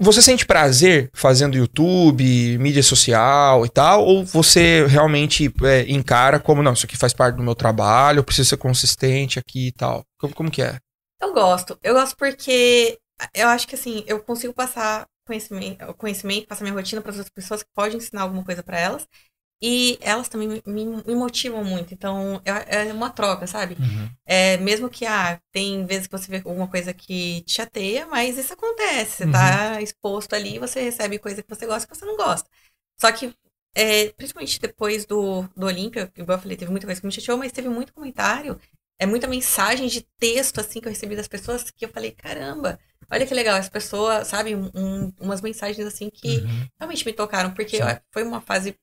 você 0.00 0.22
sente 0.22 0.46
prazer 0.46 1.10
fazendo 1.12 1.56
YouTube, 1.56 2.56
mídia 2.58 2.82
social 2.82 3.66
e 3.66 3.68
tal? 3.68 4.04
Ou 4.04 4.24
você 4.24 4.86
realmente 4.86 5.52
é, 5.64 5.84
encara 5.90 6.38
como, 6.38 6.62
não, 6.62 6.72
isso 6.72 6.86
aqui 6.86 6.96
faz 6.96 7.12
parte 7.12 7.36
do 7.36 7.42
meu 7.42 7.54
trabalho, 7.54 8.20
eu 8.20 8.24
preciso 8.24 8.50
ser 8.50 8.56
consistente 8.58 9.38
aqui 9.38 9.68
e 9.68 9.72
tal? 9.72 10.04
Como, 10.20 10.34
como 10.34 10.50
que 10.50 10.62
é? 10.62 10.76
Eu 11.20 11.32
gosto. 11.34 11.76
Eu 11.82 11.94
gosto 11.94 12.16
porque 12.16 12.96
eu 13.34 13.48
acho 13.48 13.66
que 13.66 13.74
assim, 13.74 14.04
eu 14.06 14.20
consigo 14.20 14.52
passar 14.52 15.04
conhecimento, 15.28 15.94
conhecimento 15.96 16.48
passar 16.48 16.64
minha 16.64 16.74
rotina 16.74 17.02
para 17.02 17.12
outras 17.12 17.30
pessoas 17.30 17.62
que 17.64 17.70
podem 17.74 17.98
ensinar 17.98 18.22
alguma 18.24 18.44
coisa 18.44 18.64
para 18.64 18.80
elas. 18.80 19.08
E 19.62 19.98
elas 20.02 20.28
também 20.28 20.48
me, 20.48 20.62
me- 20.66 21.02
me 21.04 21.14
motivam 21.16 21.64
muito. 21.64 21.94
Então, 21.94 22.40
é 22.44 22.88
é 22.88 22.92
uma 22.92 23.10
troca, 23.10 23.46
sabe? 23.46 23.76
Uhum. 23.80 24.08
É, 24.26 24.56
mesmo 24.58 24.88
que, 24.90 25.06
ah, 25.06 25.40
tem 25.52 25.84
vezes 25.86 26.06
que 26.06 26.12
você 26.12 26.30
vê 26.30 26.38
alguma 26.38 26.68
coisa 26.68 26.94
que 26.94 27.42
te 27.42 27.52
chateia, 27.54 28.06
mas 28.06 28.38
isso 28.38 28.52
acontece. 28.54 29.16
Você 29.18 29.26
tá 29.28 29.82
exposto 29.82 30.34
ali 30.34 30.58
você 30.60 30.80
recebe 30.82 31.18
coisa 31.18 31.42
que 31.42 31.48
você 31.54 31.66
gosta 31.66 31.86
e 31.86 31.88
que 31.90 31.96
você 31.96 32.04
não 32.06 32.16
gosta. 32.16 32.48
Só 33.00 33.10
que, 33.12 33.34
é, 33.74 34.10
principalmente 34.12 34.60
depois 34.60 35.06
do, 35.06 35.42
do 35.56 35.66
Olímpia, 35.66 36.10
igual 36.16 36.38
eu 36.38 36.42
falei, 36.42 36.56
teve 36.56 36.70
muita 36.70 36.86
coisa 36.86 37.00
que 37.00 37.06
me 37.06 37.12
chateou, 37.12 37.38
mas 37.38 37.52
teve 37.52 37.68
muito 37.68 37.92
comentário, 37.94 38.60
é 38.98 39.06
muita 39.06 39.26
mensagem 39.28 39.88
de 39.88 40.02
texto, 40.18 40.60
assim, 40.60 40.80
que 40.80 40.88
eu 40.88 40.92
recebi 40.92 41.16
das 41.16 41.28
pessoas, 41.28 41.70
que 41.70 41.84
eu 41.84 41.88
falei, 41.88 42.12
caramba, 42.12 42.78
olha 43.10 43.26
que 43.26 43.34
legal, 43.34 43.56
as 43.56 43.68
pessoas, 43.68 44.28
sabe, 44.28 44.54
um- 44.56 44.70
um- 44.74 45.12
umas 45.20 45.40
mensagens, 45.40 45.86
assim, 45.86 46.10
que 46.10 46.38
Uhum. 46.38 46.66
realmente 46.78 47.04
me 47.06 47.12
tocaram, 47.12 47.52
porque 47.54 47.80
ó, 47.82 47.98
foi 48.12 48.22
uma 48.24 48.40
fase 48.40 48.76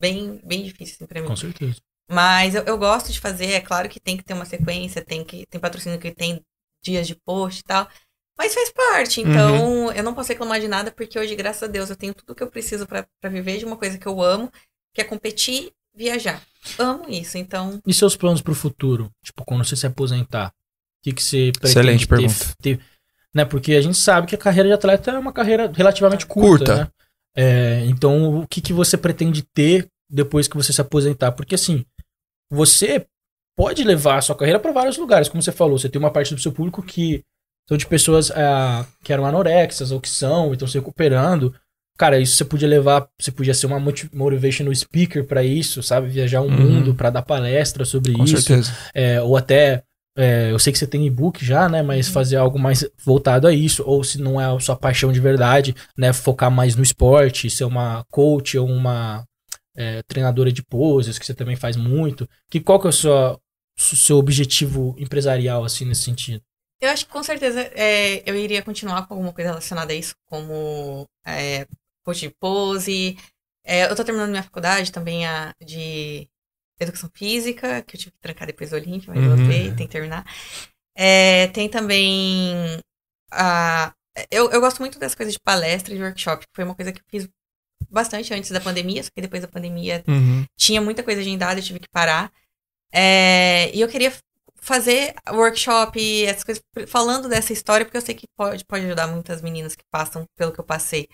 bem, 0.00 0.40
bem 0.44 0.62
difícil, 0.64 0.96
assim, 0.96 1.06
pra 1.06 1.20
mim. 1.20 1.28
Com 1.28 1.36
certeza. 1.36 1.80
Mas 2.10 2.54
eu, 2.54 2.64
eu 2.64 2.76
gosto 2.78 3.12
de 3.12 3.20
fazer, 3.20 3.52
é 3.52 3.60
claro 3.60 3.88
que 3.88 4.00
tem 4.00 4.16
que 4.16 4.24
ter 4.24 4.34
uma 4.34 4.44
sequência, 4.44 5.04
tem 5.04 5.24
que 5.24 5.46
tem 5.46 5.60
patrocínio 5.60 5.98
que 6.00 6.10
tem 6.12 6.44
dias 6.82 7.06
de 7.06 7.14
post 7.14 7.60
e 7.60 7.64
tal. 7.64 7.88
Mas 8.36 8.54
faz 8.54 8.70
parte, 8.72 9.20
então 9.20 9.92
eu 9.92 10.02
não 10.02 10.14
posso 10.14 10.30
reclamar 10.30 10.60
de 10.60 10.66
nada, 10.66 10.90
porque 10.90 11.18
hoje, 11.18 11.36
graças 11.36 11.62
a 11.62 11.66
Deus, 11.66 11.90
eu 11.90 11.96
tenho 11.96 12.14
tudo 12.14 12.34
que 12.34 12.42
eu 12.42 12.50
preciso 12.50 12.86
pra 12.86 13.06
viver 13.24 13.58
de 13.58 13.64
uma 13.66 13.76
coisa 13.76 13.98
que 13.98 14.06
eu 14.06 14.20
amo, 14.22 14.50
que 14.94 15.00
é 15.00 15.04
competir 15.04 15.72
viajar. 15.94 16.42
Amo 16.78 17.04
isso, 17.08 17.38
então. 17.38 17.80
E 17.86 17.92
seus 17.94 18.16
planos 18.16 18.42
pro 18.42 18.54
futuro? 18.54 19.10
Tipo, 19.24 19.44
quando 19.44 19.64
você 19.64 19.76
se 19.76 19.86
aposentar, 19.86 20.48
o 20.48 20.52
que, 21.02 21.12
que 21.12 21.22
você 21.22 21.52
pretende 21.52 21.70
Excelente 21.70 22.06
ter, 22.06 22.16
pergunta. 22.16 22.54
ter- 22.60 22.80
né? 23.34 23.44
Porque 23.44 23.74
a 23.74 23.80
gente 23.80 23.96
sabe 23.98 24.26
que 24.26 24.34
a 24.34 24.38
carreira 24.38 24.68
de 24.68 24.74
atleta 24.74 25.10
é 25.12 25.18
uma 25.18 25.32
carreira 25.32 25.70
relativamente 25.74 26.26
curta, 26.26 26.64
Curta. 26.66 26.76
né? 26.84 26.88
É, 27.36 27.84
então, 27.86 28.40
o 28.40 28.46
que, 28.46 28.60
que 28.60 28.72
você 28.72 28.96
pretende 28.98 29.42
ter 29.54 29.88
depois 30.08 30.48
que 30.48 30.56
você 30.56 30.72
se 30.72 30.80
aposentar? 30.80 31.32
Porque, 31.32 31.54
assim, 31.54 31.84
você 32.50 33.06
pode 33.56 33.84
levar 33.84 34.18
a 34.18 34.22
sua 34.22 34.34
carreira 34.36 34.58
para 34.58 34.72
vários 34.72 34.96
lugares, 34.98 35.28
como 35.28 35.42
você 35.42 35.52
falou. 35.52 35.78
Você 35.78 35.88
tem 35.88 35.98
uma 35.98 36.10
parte 36.10 36.34
do 36.34 36.40
seu 36.40 36.50
público 36.52 36.82
que 36.82 37.22
são 37.68 37.76
de 37.78 37.86
pessoas 37.86 38.30
ah, 38.32 38.84
que 39.04 39.12
eram 39.12 39.24
anorexas 39.24 39.92
ou 39.92 40.00
que 40.00 40.08
são 40.08 40.50
e 40.50 40.54
estão 40.54 40.66
se 40.66 40.76
recuperando. 40.78 41.54
Cara, 42.00 42.18
isso 42.18 42.34
você 42.34 42.46
podia 42.46 42.66
levar, 42.66 43.06
você 43.20 43.30
podia 43.30 43.52
ser 43.52 43.66
uma 43.66 43.78
moti- 43.78 44.08
motivational 44.10 44.74
speaker 44.74 45.22
para 45.26 45.44
isso, 45.44 45.82
sabe? 45.82 46.08
Viajar 46.08 46.40
o 46.40 46.46
Uhum. 46.46 46.50
mundo 46.58 46.94
para 46.94 47.10
dar 47.10 47.20
palestra 47.20 47.84
sobre 47.84 48.14
Com 48.14 48.24
isso. 48.24 48.40
certeza. 48.40 48.72
É, 48.94 49.20
ou 49.20 49.36
até, 49.36 49.82
é, 50.16 50.50
eu 50.50 50.58
sei 50.58 50.72
que 50.72 50.78
você 50.78 50.86
tem 50.86 51.06
e-book 51.06 51.44
já, 51.44 51.68
né? 51.68 51.82
Mas 51.82 52.08
fazer 52.08 52.36
algo 52.36 52.58
mais 52.58 52.88
voltado 53.04 53.46
a 53.46 53.52
isso. 53.52 53.82
Ou 53.86 54.02
se 54.02 54.18
não 54.18 54.40
é 54.40 54.46
a 54.46 54.58
sua 54.58 54.76
paixão 54.76 55.12
de 55.12 55.20
verdade, 55.20 55.74
né? 55.94 56.10
Focar 56.14 56.50
mais 56.50 56.74
no 56.74 56.82
esporte, 56.82 57.50
ser 57.50 57.64
uma 57.64 58.02
coach 58.10 58.56
ou 58.56 58.66
uma 58.66 59.22
é, 59.76 60.00
treinadora 60.08 60.50
de 60.50 60.62
poses, 60.62 61.18
que 61.18 61.26
você 61.26 61.34
também 61.34 61.54
faz 61.54 61.76
muito. 61.76 62.26
Que, 62.50 62.60
qual 62.60 62.80
que 62.80 62.86
é 62.86 62.90
o 62.90 62.92
seu, 62.94 63.38
seu 63.76 64.16
objetivo 64.16 64.96
empresarial, 64.98 65.64
assim, 65.66 65.84
nesse 65.84 66.02
sentido? 66.04 66.40
Eu 66.82 66.88
acho 66.88 67.04
que 67.04 67.12
com 67.12 67.22
certeza 67.22 67.60
é, 67.74 68.22
eu 68.24 68.34
iria 68.34 68.62
continuar 68.62 69.06
com 69.06 69.12
alguma 69.12 69.34
coisa 69.34 69.50
relacionada 69.50 69.92
a 69.92 69.96
isso, 69.96 70.14
como 70.26 71.04
é, 71.26 71.66
coach 72.04 72.20
de 72.20 72.30
pose. 72.40 73.16
É, 73.64 73.84
eu 73.84 73.94
tô 73.96 74.04
terminando 74.04 74.30
minha 74.30 74.42
faculdade 74.42 74.90
também 74.92 75.26
a, 75.26 75.54
de 75.60 76.28
educação 76.78 77.10
física, 77.14 77.82
que 77.82 77.96
eu 77.96 78.00
tive 78.00 78.12
que 78.12 78.18
trancar 78.20 78.46
depois 78.46 78.70
do 78.70 78.76
Olímpia, 78.76 79.12
mas 79.14 79.22
Uhum. 79.22 79.36
voltei, 79.36 79.74
tem 79.74 79.86
que 79.86 79.92
terminar. 79.92 80.24
É, 80.96 81.48
tem 81.48 81.68
também 81.68 82.54
a. 83.30 83.92
Eu, 84.30 84.50
eu 84.50 84.60
gosto 84.60 84.80
muito 84.80 84.98
dessa 84.98 85.16
coisa 85.16 85.30
de 85.32 85.38
palestra 85.40 85.94
e 85.94 85.96
de 85.96 86.02
workshop, 86.02 86.44
que 86.46 86.52
foi 86.54 86.64
uma 86.64 86.74
coisa 86.74 86.92
que 86.92 87.00
eu 87.00 87.04
fiz 87.08 87.28
bastante 87.90 88.32
antes 88.34 88.50
da 88.50 88.60
pandemia, 88.60 89.02
só 89.02 89.10
que 89.14 89.22
depois 89.22 89.42
da 89.42 89.48
pandemia 89.48 90.02
Uhum. 90.08 90.44
tinha 90.58 90.80
muita 90.80 91.02
coisa 91.02 91.20
agendada, 91.20 91.60
eu 91.60 91.64
tive 91.64 91.80
que 91.80 91.88
parar. 91.90 92.32
É, 92.92 93.70
e 93.74 93.80
eu 93.80 93.88
queria 93.88 94.12
fazer 94.56 95.14
workshop, 95.30 96.24
essas 96.24 96.44
coisas, 96.44 96.62
falando 96.88 97.28
dessa 97.28 97.52
história, 97.52 97.86
porque 97.86 97.96
eu 97.96 98.02
sei 98.02 98.14
que 98.14 98.26
pode, 98.36 98.64
pode 98.64 98.84
ajudar 98.84 99.06
muitas 99.06 99.40
meninas 99.42 99.74
que 99.74 99.84
passam 99.90 100.24
pelo 100.36 100.52
que 100.52 100.60
eu 100.60 100.64
passei. 100.64 101.08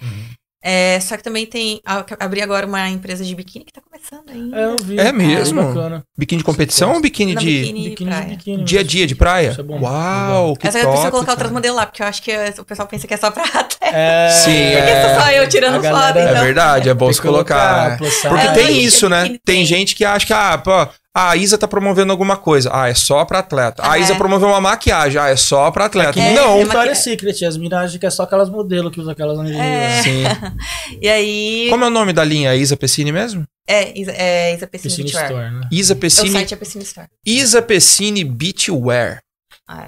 É, 0.68 0.98
só 1.00 1.16
que 1.16 1.22
também 1.22 1.46
tem. 1.46 1.80
a- 1.86 2.04
Abri 2.18 2.42
agora 2.42 2.66
uma 2.66 2.88
empresa 2.90 3.24
de 3.24 3.32
biquíni 3.36 3.64
que 3.64 3.72
tá 3.72 3.80
começando 3.80 4.28
ainda. 4.28 4.56
É, 4.58 4.64
eu 4.64 4.76
vi. 4.78 4.98
É 4.98 5.12
mesmo? 5.12 5.62
bacana. 5.62 6.02
Biquíni 6.18 6.38
de 6.40 6.44
competição 6.44 6.94
ou 6.94 7.00
biquíni 7.00 7.34
Não, 7.34 7.40
de 7.40 7.46
biquíni. 7.60 7.88
Biquíni 7.90 8.10
praia. 8.10 8.24
de 8.26 8.36
biquíni. 8.36 8.64
dia 8.64 8.80
a 8.80 8.82
dia 8.82 9.06
de 9.06 9.14
praia? 9.14 9.50
Isso 9.50 9.60
é 9.60 9.64
bom. 9.64 9.80
Uau, 9.80 10.56
que 10.56 10.66
Essa 10.66 10.78
eu 10.78 10.82
preciso 10.88 11.02
top, 11.02 11.10
colocar 11.12 11.26
cara. 11.26 11.36
outras 11.36 11.52
modelos 11.52 11.76
lá, 11.76 11.86
porque 11.86 12.02
eu 12.02 12.06
acho 12.06 12.20
que 12.20 12.32
o 12.58 12.64
pessoal 12.64 12.88
pensa 12.88 13.06
que 13.06 13.14
é 13.14 13.16
só 13.16 13.30
pra 13.30 13.44
atleta. 13.44 13.76
É, 13.80 14.28
Sim, 14.30 14.50
Porque 14.50 14.90
é. 14.90 15.08
sou 15.14 15.20
só 15.22 15.30
eu 15.30 15.48
tirando 15.48 15.74
A 15.76 15.82
foto, 15.82 15.92
galera- 15.92 16.20
então. 16.30 16.36
É 16.36 16.44
verdade, 16.44 16.88
é 16.88 16.94
bom 16.94 17.12
se 17.12 17.22
colocar 17.22 17.96
colocar. 17.96 17.98
Porque 18.28 18.46
É, 18.46 18.52
tem 18.52 18.80
isso, 18.82 19.08
né? 19.08 19.24
Tem 19.28 19.40
tem. 19.44 19.64
gente 19.64 19.94
que 19.94 20.04
acha 20.04 20.26
que, 20.26 20.32
ah, 20.32 20.58
pô, 20.58 20.88
a 21.16 21.36
Isa 21.36 21.56
tá 21.56 21.66
promovendo 21.66 22.12
alguma 22.12 22.36
coisa. 22.36 22.70
Ah, 22.72 22.88
é 22.88 22.94
só 22.94 23.24
pra 23.24 23.38
atleta. 23.38 23.82
A 23.88 23.98
É. 23.98 24.02
Isa 24.02 24.14
promoveu 24.16 24.48
uma 24.48 24.60
maquiagem. 24.60 25.20
Ah, 25.20 25.28
é 25.28 25.36
só 25.36 25.70
pra 25.70 25.86
atleta. 25.86 26.20
É, 26.20 26.34
Não. 26.34 26.56
é 26.56 26.64
Victoria's 26.64 26.98
maqui- 26.98 27.02
Secret, 27.10 27.44
as 27.44 27.56
miragens 27.56 27.98
que 27.98 28.06
é 28.06 28.10
só 28.10 28.24
aquelas 28.24 28.50
modelos 28.50 28.92
que 28.92 29.00
usam 29.00 29.12
aquelas. 29.12 29.38
É. 29.50 30.02
Sim. 30.02 30.22
E 31.02 31.08
aí. 31.08 31.66
Como 31.70 31.84
é 31.84 31.86
o 31.88 31.90
nome 31.90 32.12
da 32.12 32.22
linha? 32.24 32.52
É 32.52 32.56
Isa 32.56 32.76
Pessini 32.76 33.10
mesmo? 33.12 33.44
É, 33.68 33.98
Isa, 33.98 34.12
é 34.12 34.54
Isa 34.54 34.66
Pessini 34.66 35.04
Piscina 35.04 35.20
Beachwear. 35.20 35.46
Store, 35.46 35.60
né? 35.60 35.68
Isa 35.72 35.94
O 35.94 35.96
Pessini. 35.96 36.30
site 36.30 36.54
é 36.54 36.56
Pessini 36.56 36.84
Store. 36.84 37.08
Isa 37.26 37.60
Pessini 37.62 38.24
Beachwear. 38.24 39.18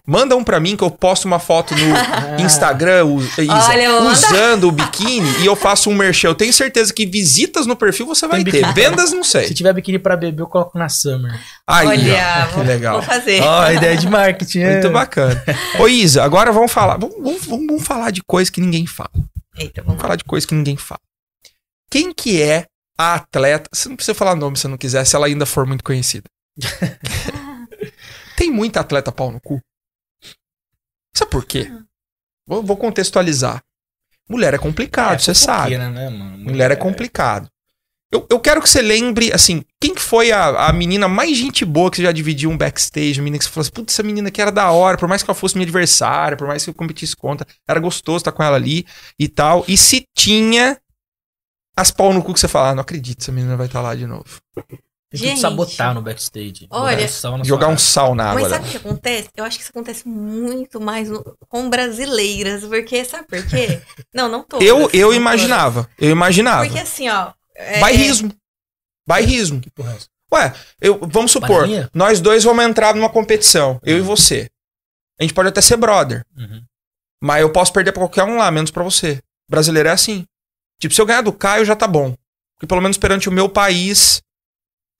Manda 0.04 0.34
um 0.34 0.42
pra 0.42 0.58
mim 0.58 0.76
que 0.76 0.82
eu 0.82 0.90
posto 0.90 1.26
uma 1.26 1.38
foto 1.38 1.72
no 1.74 1.94
Instagram 2.44 3.06
Isa, 3.38 3.52
Olha, 3.70 4.02
usando 4.10 4.64
o 4.68 4.72
biquíni 4.72 5.28
e 5.40 5.46
eu 5.46 5.54
faço 5.54 5.88
um 5.88 5.94
merchan. 5.94 6.28
Eu 6.28 6.34
tenho 6.34 6.52
certeza 6.52 6.92
que 6.92 7.06
visitas 7.06 7.64
no 7.64 7.76
perfil 7.76 8.04
você 8.06 8.26
vai 8.26 8.42
ter. 8.42 8.72
Vendas 8.72 9.12
não 9.12 9.22
Se 9.22 9.30
sei. 9.30 9.54
tiver 9.54 9.72
biquíni 9.72 9.98
pra 10.00 10.16
beber, 10.16 10.42
eu 10.42 10.48
coloco 10.48 10.76
na 10.76 10.88
Summer. 10.88 11.38
Aí, 11.64 11.86
Olha, 11.86 12.44
ó, 12.44 12.46
que 12.48 12.54
vou, 12.56 12.64
legal. 12.64 12.94
vou 12.94 13.02
fazer. 13.02 13.40
Ó, 13.40 13.60
a 13.62 13.72
ideia 13.72 13.96
de 13.96 14.08
marketing. 14.08 14.58
é. 14.60 14.72
Muito 14.72 14.90
bacana. 14.90 15.44
Ô 15.78 15.86
Isa, 15.86 16.24
agora 16.24 16.50
vamos 16.50 16.72
falar. 16.72 16.96
Vamos, 16.96 17.14
vamos- 17.22 17.46
vamos- 17.46 17.66
vamos 17.68 17.84
falar 17.86 18.10
de 18.10 18.20
coisa 18.22 18.50
que 18.50 18.60
ninguém 18.60 18.84
fala. 18.84 19.10
Eita, 19.56 19.80
vamos 19.82 19.86
Vamos 19.86 20.02
falar 20.02 20.16
de 20.16 20.24
coisa 20.24 20.44
que 20.46 20.54
ninguém 20.54 20.76
fala. 20.76 21.00
Quem 21.90 22.12
que 22.12 22.42
é 22.42 22.66
a 22.98 23.14
atleta? 23.14 23.68
Você 23.72 23.88
não 23.88 23.94
precisa 23.96 24.14
falar 24.14 24.34
nome 24.34 24.56
se 24.56 24.66
não 24.66 24.76
quiser, 24.76 25.04
se 25.04 25.14
ela 25.14 25.26
ainda 25.26 25.46
for 25.46 25.64
muito 25.66 25.84
conhecida. 25.84 26.24
Tem 28.36 28.50
muita 28.50 28.80
atleta 28.80 29.10
pau 29.10 29.30
no 29.32 29.40
cu? 29.40 29.60
Sabe 31.18 31.32
por 31.32 31.44
quê? 31.44 31.68
Vou, 32.46 32.62
vou 32.62 32.76
contextualizar. 32.76 33.60
Mulher 34.30 34.54
é 34.54 34.58
complicado, 34.58 35.18
você 35.18 35.34
sabe. 35.34 35.76
Né, 35.76 35.88
mano? 35.88 36.38
Mulher 36.38 36.70
é 36.70 36.76
complicado. 36.76 37.50
Eu, 38.12 38.24
eu 38.30 38.38
quero 38.38 38.62
que 38.62 38.70
você 38.70 38.80
lembre, 38.80 39.32
assim, 39.32 39.64
quem 39.80 39.96
que 39.96 40.00
foi 40.00 40.30
a, 40.30 40.68
a 40.68 40.72
menina 40.72 41.08
mais 41.08 41.36
gente 41.36 41.64
boa 41.64 41.90
que 41.90 41.96
você 41.96 42.04
já 42.04 42.12
dividiu 42.12 42.50
um 42.50 42.56
backstage? 42.56 43.18
A 43.18 43.22
menina 43.22 43.36
que 43.36 43.44
você 43.44 43.50
falou 43.50 43.62
assim, 43.62 43.72
putz, 43.72 43.92
essa 43.92 44.02
menina 44.04 44.28
aqui 44.28 44.40
era 44.40 44.52
da 44.52 44.70
hora, 44.70 44.96
por 44.96 45.08
mais 45.08 45.20
que 45.20 45.28
ela 45.28 45.34
fosse 45.34 45.56
minha 45.56 45.64
adversária, 45.64 46.36
por 46.36 46.46
mais 46.46 46.62
que 46.62 46.70
eu 46.70 46.74
competisse 46.74 47.16
contra, 47.16 47.44
era 47.66 47.80
gostoso 47.80 48.18
estar 48.18 48.32
com 48.32 48.44
ela 48.44 48.56
ali 48.56 48.86
e 49.18 49.26
tal. 49.26 49.64
E 49.66 49.76
se 49.76 50.04
tinha 50.16 50.80
as 51.76 51.90
pau 51.90 52.12
no 52.12 52.22
cu 52.22 52.32
que 52.32 52.38
você 52.38 52.48
fala, 52.48 52.70
ah, 52.70 52.74
não 52.76 52.82
acredito, 52.82 53.22
essa 53.22 53.32
menina 53.32 53.56
vai 53.56 53.66
estar 53.66 53.80
lá 53.80 53.92
de 53.94 54.06
novo. 54.06 54.40
Tem 55.10 55.20
que 55.20 55.26
Gente. 55.28 55.40
sabotar 55.40 55.94
no 55.94 56.02
backstage. 56.02 56.66
Olha, 56.70 56.96
Jogar 56.98 57.08
sal 57.08 57.38
na 57.38 57.44
Jogar 57.44 57.66
sua 57.66 57.74
um 57.74 57.78
sal 57.78 58.14
na 58.14 58.24
água. 58.30 58.42
Mas 58.42 58.50
sabe 58.50 58.64
dela. 58.64 58.68
o 58.68 58.70
que 58.70 58.76
acontece? 58.88 59.28
Eu 59.34 59.44
acho 59.44 59.56
que 59.56 59.62
isso 59.62 59.70
acontece 59.72 60.06
muito 60.06 60.78
mais 60.80 61.08
no- 61.08 61.24
com 61.48 61.70
brasileiras, 61.70 62.62
porque 62.64 63.04
sabe 63.06 63.26
por 63.26 63.46
quê? 63.46 63.80
Não, 64.14 64.28
não 64.28 64.42
todas. 64.42 64.66
Eu, 64.66 64.90
eu 64.92 65.14
imaginava, 65.14 65.88
eu 65.98 66.10
imaginava. 66.10 66.66
todas. 66.66 66.72
Porque 66.72 66.82
assim, 66.82 67.08
ó. 67.08 67.32
é- 67.56 67.80
Bairrismo. 67.80 68.32
Bairrismo. 69.06 69.60
Que 69.60 69.70
porra 69.70 69.92
é 69.92 69.96
essa? 69.96 70.06
Ué, 70.30 70.54
eu, 70.80 70.98
vamos 71.10 71.30
supor, 71.32 71.66
nós 71.94 72.20
dois 72.20 72.44
vamos 72.44 72.62
entrar 72.62 72.94
numa 72.94 73.08
competição, 73.08 73.80
eu 73.82 73.96
e 73.96 74.02
você. 74.02 74.50
A 75.18 75.22
gente 75.22 75.32
pode 75.32 75.48
até 75.48 75.62
ser 75.62 75.78
brother. 75.78 76.22
Uhum. 76.36 76.62
Mas 77.22 77.40
eu 77.40 77.50
posso 77.50 77.72
perder 77.72 77.92
pra 77.92 78.02
qualquer 78.02 78.24
um 78.24 78.36
lá, 78.36 78.50
menos 78.50 78.70
pra 78.70 78.84
você. 78.84 79.20
Brasileiro 79.50 79.88
é 79.88 79.92
assim. 79.92 80.24
Tipo, 80.78 80.94
se 80.94 81.00
eu 81.00 81.06
ganhar 81.06 81.22
do 81.22 81.32
Caio, 81.32 81.64
já 81.64 81.74
tá 81.74 81.86
bom. 81.88 82.14
Porque 82.54 82.66
pelo 82.66 82.82
menos 82.82 82.98
perante 82.98 83.28
o 83.28 83.32
meu 83.32 83.48
país, 83.48 84.20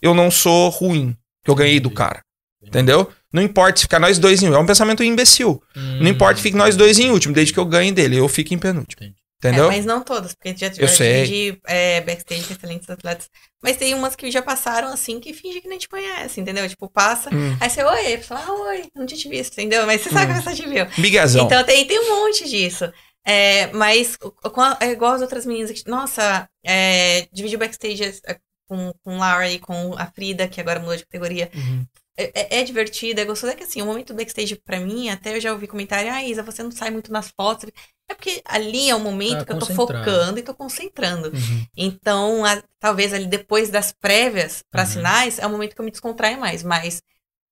eu 0.02 0.14
não 0.14 0.30
sou 0.30 0.68
ruim. 0.68 1.16
Que 1.44 1.50
eu 1.50 1.54
ganhei 1.54 1.80
do 1.80 1.90
cara. 1.90 2.20
Entendeu? 2.62 3.10
Não 3.32 3.42
importa 3.42 3.76
se 3.78 3.82
ficar 3.84 3.98
nós 4.00 4.18
dois 4.18 4.42
em 4.42 4.46
último. 4.46 4.58
É 4.60 4.62
um 4.62 4.66
pensamento 4.66 5.02
imbecil. 5.04 5.62
Hum, 5.76 5.98
Não 6.02 6.08
importa 6.10 6.36
se 6.36 6.42
fique 6.42 6.56
nós 6.56 6.76
dois 6.76 6.98
em 6.98 7.10
último, 7.10 7.32
desde 7.34 7.52
que 7.52 7.58
eu 7.60 7.64
ganhe 7.64 7.92
dele. 7.92 8.16
Eu 8.16 8.28
fico 8.28 8.52
em 8.52 8.58
penúltimo. 8.58 9.02
Entendi. 9.02 9.16
Entendeu? 9.38 9.66
É, 9.66 9.76
mas 9.76 9.86
não 9.86 10.02
todas, 10.02 10.34
porque 10.34 10.52
já 10.58 10.66
Eu 10.76 10.88
sei. 10.88 11.24
de 11.24 11.60
é, 11.64 12.00
backstage 12.00 12.52
excelentes 12.52 12.90
atletas. 12.90 13.28
Mas 13.62 13.76
tem 13.76 13.94
umas 13.94 14.16
que 14.16 14.28
já 14.32 14.42
passaram 14.42 14.88
assim 14.88 15.20
que 15.20 15.32
finge 15.32 15.60
que 15.60 15.68
nem 15.68 15.78
te 15.78 15.88
conhece, 15.88 16.40
entendeu? 16.40 16.68
Tipo, 16.68 16.90
passa, 16.90 17.30
Hum. 17.32 17.56
aí 17.60 17.70
você, 17.70 17.84
oi, 17.84 18.14
a 18.14 18.18
pessoa, 18.18 18.40
ah, 18.44 18.52
oi, 18.70 18.82
não 18.96 19.06
tinha 19.06 19.20
te 19.20 19.28
visto, 19.28 19.52
entendeu? 19.52 19.86
Mas 19.86 20.00
você 20.00 20.10
sabe 20.10 20.32
Hum. 20.32 20.36
que 20.38 20.42
pessoa 20.44 20.56
te 20.56 20.74
viu. 20.74 20.86
Miguezão. 20.98 21.46
Então 21.46 21.62
tem, 21.64 21.86
tem 21.86 22.00
um 22.00 22.16
monte 22.24 22.48
disso. 22.48 22.92
É, 23.24 23.68
mas 23.72 24.16
o- 24.20 24.32
com 24.50 24.60
a- 24.60 24.76
é 24.80 24.90
igual 24.90 25.12
as 25.12 25.22
outras 25.22 25.46
meninas 25.46 25.70
que, 25.70 25.88
nossa, 25.88 26.48
é, 26.66 27.28
dividiu 27.32 27.60
backstage 27.60 28.02
é, 28.26 28.36
com, 28.69 28.93
com 29.03 29.19
Laura 29.19 29.51
e 29.51 29.59
com 29.59 29.95
a 29.99 30.07
Frida, 30.07 30.47
que 30.47 30.61
agora 30.61 30.78
mudou 30.78 30.97
de 30.97 31.05
categoria. 31.05 31.51
Uhum. 31.55 31.85
É, 32.20 32.57
é- 32.57 32.61
é 32.61 32.65
divertido, 32.65 33.20
é 33.20 33.24
gostoso. 33.24 33.53
É 33.53 33.57
que 33.57 33.62
assim, 33.65 33.81
o 33.81 33.86
momento 33.86 34.09
do 34.12 34.16
backstage 34.16 34.57
pra 34.65 34.78
mim, 34.81 35.09
até 35.09 35.36
eu 35.36 35.40
já 35.40 35.53
ouvi 35.53 35.66
comentário, 35.66 36.12
ah, 36.12 36.23
Isa, 36.23 36.43
você 36.43 36.62
não 36.62 36.70
sai 36.70 36.90
muito 36.90 37.12
nas 37.12 37.31
fotos. 37.31 37.70
É 38.11 38.15
porque 38.15 38.43
ali 38.45 38.89
é 38.90 38.95
o 38.95 39.01
momento 39.01 39.39
Tá 39.40 39.45
que 39.45 39.53
eu 39.53 39.59
tô 39.59 39.66
focando 39.66 40.39
e 40.39 40.43
tô 40.43 40.55
concentrando. 40.55 41.28
Uhum. 41.28 41.66
Então, 41.77 42.45
a- 42.45 42.62
talvez 42.81 43.12
ali 43.12 43.27
depois 43.27 43.70
das 43.70 43.93
prévias 43.93 44.62
para 44.70 44.82
Uhum. 44.82 44.89
sinais, 44.89 45.39
é 45.39 45.47
o 45.47 45.51
momento 45.51 45.74
que 45.74 45.81
eu 45.81 45.85
me 45.85 45.90
descontraio 45.90 46.40
mais. 46.40 46.62
Mas 46.65 47.01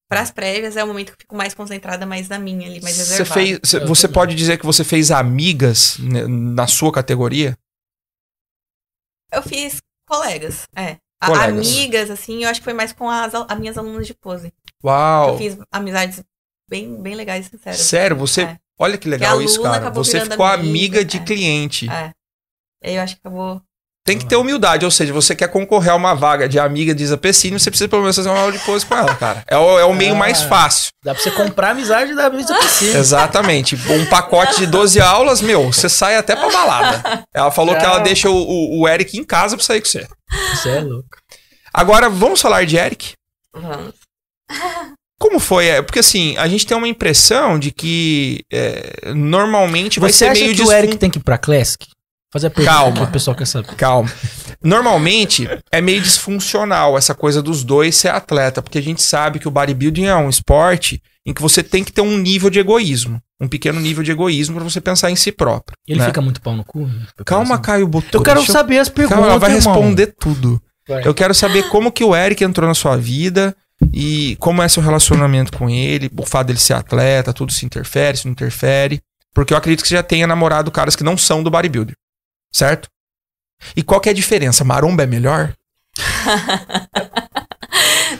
pras 0.08 0.30
prévias 0.32 0.76
é 0.76 0.82
o 0.82 0.86
momento 0.86 1.08
que 1.08 1.12
eu 1.14 1.20
fico 1.20 1.36
mais 1.36 1.52
concentrada, 1.54 2.04
mais 2.06 2.28
na 2.28 2.38
minha 2.38 2.66
ali, 2.68 2.80
mais 2.80 2.96
Você 2.96 3.02
reservada. 3.18 3.34
fez, 3.40 3.60
cê- 3.64 3.76
Eu 3.82 3.86
você 3.86 4.08
pode 4.08 4.34
dizer 4.34 4.58
que 4.58 4.66
você 4.66 4.82
fez 4.82 5.10
amigas 5.12 5.96
né, 5.98 6.26
na 6.26 6.66
sua 6.66 6.90
categoria? 6.92 7.56
Eu 9.32 9.42
fiz 9.42 9.78
colegas, 10.08 10.64
é. 10.74 10.96
Colegas. 11.24 11.66
Amigas, 11.68 12.10
assim, 12.10 12.44
eu 12.44 12.50
acho 12.50 12.60
que 12.60 12.64
foi 12.64 12.74
mais 12.74 12.92
com 12.92 13.08
as, 13.08 13.34
as 13.34 13.58
minhas 13.58 13.78
alunas 13.78 14.06
de 14.06 14.14
pose. 14.14 14.52
Uau! 14.84 15.30
Eu 15.30 15.38
fiz 15.38 15.58
amizades 15.72 16.22
bem, 16.68 17.00
bem 17.00 17.14
legais 17.14 17.46
sinceras. 17.46 17.80
Sério, 17.80 18.16
você. 18.16 18.42
É. 18.42 18.58
Olha 18.78 18.98
que 18.98 19.08
legal 19.08 19.38
Que 19.38 19.44
isso, 19.44 19.62
cara. 19.62 19.90
Você 19.90 20.20
ficou 20.20 20.44
amiga, 20.44 20.68
amiga, 20.68 21.04
de 21.04 21.16
é. 21.16 21.24
cliente. 21.24 21.90
É. 21.90 22.12
Aí 22.84 22.96
eu 22.96 23.02
acho 23.02 23.14
que 23.14 23.20
acabou. 23.20 23.62
Tem 24.06 24.16
que 24.16 24.24
ter 24.24 24.36
humildade, 24.36 24.84
ou 24.84 24.90
seja, 24.90 25.12
você 25.12 25.34
quer 25.34 25.48
concorrer 25.48 25.90
a 25.92 25.96
uma 25.96 26.14
vaga 26.14 26.48
de 26.48 26.58
amiga 26.60 26.94
de 26.94 27.02
Isa 27.02 27.16
Pessini, 27.18 27.58
você 27.58 27.70
precisa 27.70 27.88
pelo 27.88 28.02
menos 28.02 28.14
fazer 28.14 28.28
uma 28.28 28.38
aula 28.38 28.52
de 28.52 28.58
pose 28.60 28.86
com 28.86 28.96
ela, 28.96 29.12
cara. 29.16 29.42
É 29.48 29.58
o, 29.58 29.78
é 29.80 29.84
o 29.84 29.92
meio 29.92 30.12
Ah. 30.12 30.16
mais 30.18 30.42
fácil. 30.42 30.90
Dá 31.04 31.12
pra 31.12 31.22
você 31.22 31.30
comprar 31.32 31.68
a 31.68 31.70
amizade 31.72 32.14
da 32.14 32.30
mesa 32.30 32.54
piscina. 32.54 32.98
Exatamente. 32.98 33.74
Um 33.90 34.06
pacote 34.06 34.58
de 34.58 34.66
12 34.66 35.00
aulas, 35.00 35.40
meu, 35.40 35.72
você 35.72 35.88
sai 35.88 36.16
até 36.16 36.36
pra 36.36 36.48
balada. 36.48 37.24
Ela 37.34 37.50
falou 37.50 37.76
que 37.76 37.84
ela 37.84 37.98
deixa 37.98 38.30
o, 38.30 38.34
o, 38.36 38.80
o 38.82 38.88
Eric 38.88 39.18
em 39.18 39.24
casa 39.24 39.56
pra 39.56 39.66
sair 39.66 39.80
com 39.80 39.88
você. 39.88 40.06
Você 40.54 40.68
é 40.68 40.80
louco. 40.80 41.08
Agora, 41.74 42.08
vamos 42.08 42.40
falar 42.40 42.64
de 42.64 42.76
Eric? 42.76 43.12
Vamos. 43.52 43.92
Como 45.18 45.40
foi? 45.40 45.66
É, 45.66 45.82
Porque 45.82 45.98
assim, 45.98 46.36
a 46.36 46.46
gente 46.46 46.66
tem 46.66 46.76
uma 46.76 46.86
impressão 46.88 47.58
de 47.58 47.70
que 47.72 48.42
é, 48.52 49.12
normalmente 49.14 49.98
vai 49.98 50.12
Você 50.12 50.18
ser 50.18 50.28
acha 50.28 50.40
meio 50.44 50.54
que 50.54 50.62
o 50.62 50.70
Eric 50.70 50.96
tem 50.98 51.10
que 51.10 51.18
ir 51.18 51.22
pra 51.22 51.38
Classic? 51.38 51.86
Fazer 52.36 52.48
a 52.48 52.50
pergunta 52.50 52.76
Calma. 52.76 52.96
que 52.96 53.02
o 53.02 53.06
pessoal 53.06 53.34
quer 53.34 53.46
saber. 53.46 53.74
Calma. 53.76 54.12
Normalmente 54.62 55.48
é 55.72 55.80
meio 55.80 56.02
disfuncional 56.02 56.98
essa 56.98 57.14
coisa 57.14 57.40
dos 57.40 57.64
dois 57.64 57.96
ser 57.96 58.08
atleta, 58.08 58.60
porque 58.60 58.76
a 58.76 58.82
gente 58.82 59.00
sabe 59.00 59.38
que 59.38 59.48
o 59.48 59.50
bodybuilding 59.50 60.04
é 60.04 60.16
um 60.16 60.28
esporte 60.28 61.02
em 61.24 61.32
que 61.32 61.40
você 61.40 61.62
tem 61.62 61.82
que 61.82 61.90
ter 61.90 62.02
um 62.02 62.18
nível 62.18 62.50
de 62.50 62.58
egoísmo, 62.58 63.22
um 63.40 63.48
pequeno 63.48 63.80
nível 63.80 64.04
de 64.04 64.10
egoísmo 64.10 64.56
pra 64.56 64.64
você 64.64 64.82
pensar 64.82 65.10
em 65.10 65.16
si 65.16 65.32
próprio. 65.32 65.78
Ele 65.88 65.98
né? 65.98 66.06
fica 66.06 66.20
muito 66.20 66.42
pau 66.42 66.54
no 66.54 66.62
cu? 66.62 66.90
Calma, 67.24 67.58
Caio 67.58 67.88
Botura. 67.88 68.18
Eu 68.18 68.22
quero 68.22 68.40
deixa 68.40 68.52
saber 68.52 68.80
as 68.80 68.90
perguntas, 68.90 69.16
Calma, 69.16 69.30
ela 69.30 69.38
vai 69.38 69.56
irmão. 69.56 69.72
responder 69.72 70.14
tudo. 70.20 70.60
Vai. 70.86 71.08
Eu 71.08 71.14
quero 71.14 71.32
saber 71.32 71.70
como 71.70 71.90
que 71.90 72.04
o 72.04 72.14
Eric 72.14 72.44
entrou 72.44 72.68
na 72.68 72.74
sua 72.74 72.98
vida 72.98 73.56
e 73.94 74.36
como 74.40 74.62
é 74.62 74.68
seu 74.68 74.82
relacionamento 74.82 75.56
com 75.56 75.70
ele, 75.70 76.10
o 76.14 76.26
fato 76.26 76.48
dele 76.48 76.58
ser 76.58 76.74
atleta, 76.74 77.32
tudo 77.32 77.50
se 77.50 77.64
interfere, 77.64 78.18
se 78.18 78.26
não 78.26 78.32
interfere. 78.32 79.00
Porque 79.34 79.54
eu 79.54 79.56
acredito 79.56 79.80
que 79.80 79.88
você 79.88 79.94
já 79.94 80.02
tenha 80.02 80.26
namorado 80.26 80.70
caras 80.70 80.94
que 80.94 81.02
não 81.02 81.16
são 81.16 81.42
do 81.42 81.50
bodybuilder. 81.50 81.94
Certo? 82.52 82.88
E 83.74 83.82
qual 83.82 84.00
que 84.00 84.08
é 84.08 84.12
a 84.12 84.14
diferença? 84.14 84.64
Maromba 84.64 85.02
é 85.02 85.06
melhor? 85.06 85.54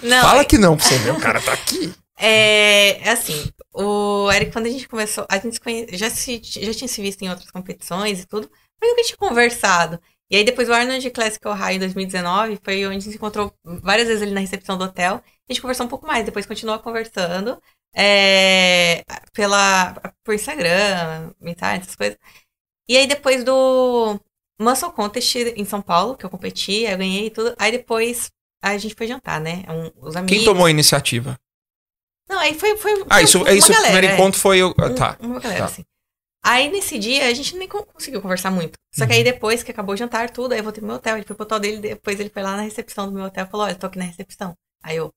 Não, 0.03 0.23
Fala 0.23 0.45
que 0.45 0.59
não 0.59 0.77
pra 0.77 0.87
você 0.87 0.99
ver, 0.99 1.13
o 1.13 1.21
cara 1.21 1.41
tá 1.41 1.53
aqui. 1.53 1.93
É, 2.19 3.09
é 3.09 3.11
assim, 3.11 3.51
o 3.75 4.31
Eric, 4.31 4.53
quando 4.53 4.67
a 4.67 4.71
gente 4.71 4.89
começou, 4.89 5.27
a 5.29 5.39
gente 5.39 5.61
conhe... 5.61 5.87
já, 5.93 6.09
se, 6.09 6.41
já 6.43 6.73
tinha 6.73 6.89
se 6.89 7.03
visto 7.03 7.23
em 7.23 7.29
outras 7.29 7.51
competições 7.51 8.21
e 8.21 8.27
tudo, 8.27 8.51
mas 8.81 8.91
nunca 8.91 9.03
tinha 9.03 9.17
conversado. 9.17 10.01
E 10.31 10.37
aí 10.37 10.45
depois 10.45 10.69
o 10.69 10.73
Arnold 10.73 11.11
Classic 11.11 11.47
Ohio 11.47 11.77
em 11.77 11.79
2019 11.79 12.59
foi 12.63 12.85
onde 12.87 12.97
a 12.97 13.01
gente 13.01 13.11
se 13.11 13.17
encontrou 13.17 13.53
várias 13.65 14.09
vezes 14.09 14.23
ali 14.23 14.33
na 14.33 14.41
recepção 14.41 14.77
do 14.79 14.85
hotel. 14.85 15.23
A 15.49 15.53
gente 15.53 15.61
conversou 15.61 15.87
um 15.87 15.89
pouco 15.89 16.07
mais, 16.07 16.25
depois 16.25 16.47
continuou 16.47 16.79
conversando 16.79 17.61
é, 17.95 19.03
pela, 19.33 19.95
por 20.25 20.35
Instagram, 20.35 21.33
mensagem, 21.41 21.81
essas 21.81 21.97
coisas. 21.97 22.19
E 22.89 22.97
aí 22.97 23.07
depois 23.07 23.43
do 23.45 24.21
Muscle 24.61 24.93
Contest 24.93 25.37
em 25.57 25.65
São 25.65 25.83
Paulo, 25.83 26.17
que 26.17 26.25
eu 26.25 26.31
competi, 26.31 26.87
aí 26.87 26.93
eu 26.93 26.99
ganhei 26.99 27.27
e 27.27 27.31
tudo, 27.31 27.55
aí 27.59 27.73
depois 27.73 28.31
a 28.63 28.77
gente 28.79 28.95
foi 28.95 29.07
jantar, 29.07 29.41
né? 29.41 29.65
Um- 29.69 30.07
os 30.07 30.17
amigos. 30.17 30.37
Quem 30.37 30.45
tomou 30.45 30.67
a 30.67 30.71
iniciativa? 30.71 31.37
Não, 32.29 32.39
aí 32.39 32.55
foi. 32.59 32.77
foi 32.77 32.93
Ah, 33.09 33.15
foi 33.17 33.23
isso, 33.25 33.39
uma 33.39 33.49
é 33.51 33.55
isso. 33.55 33.73
o 33.73 33.77
primeiro 33.77 34.07
é. 34.09 34.15
encontro 34.15 34.41
foi. 34.41 34.63
o- 34.63 34.75
ah, 34.79 34.87
Um- 34.87 34.95
Tá. 34.95 35.17
Uma 35.21 35.39
galera, 35.41 35.61
tá. 35.61 35.65
assim. 35.67 35.85
Aí 36.45 36.71
nesse 36.71 36.99
dia 36.99 37.27
a 37.29 37.35
gente 37.35 37.57
nem 37.57 37.67
co- 37.69 37.85
conseguiu 37.87 38.23
conversar 38.23 38.51
muito. 38.51 38.75
Só 38.95 39.05
que 39.07 39.13
aí 39.13 39.23
depois 39.25 39.63
que 39.63 39.71
acabou 39.71 39.95
o 39.95 39.97
jantar, 39.97 40.31
tudo, 40.31 40.53
aí 40.53 40.59
eu 40.61 40.65
voltei 40.65 40.81
pro 40.81 40.87
meu 40.87 40.97
hotel. 40.97 41.17
Ele 41.17 41.25
foi 41.27 41.35
pro 41.37 41.45
hotel 41.45 41.59
dele, 41.61 41.79
depois 41.79 42.19
ele 42.21 42.31
foi 42.31 42.43
lá 42.43 42.57
na 42.57 42.63
recepção 42.63 43.07
do 43.07 43.13
meu 43.13 43.25
hotel 43.25 43.45
e 43.45 43.49
falou: 43.51 43.67
Olha, 43.67 43.73
eu 43.75 43.79
tô 43.79 43.87
aqui 43.87 43.99
na 43.99 44.05
recepção. 44.05 44.55
Aí 44.83 44.97
eu. 44.97 45.13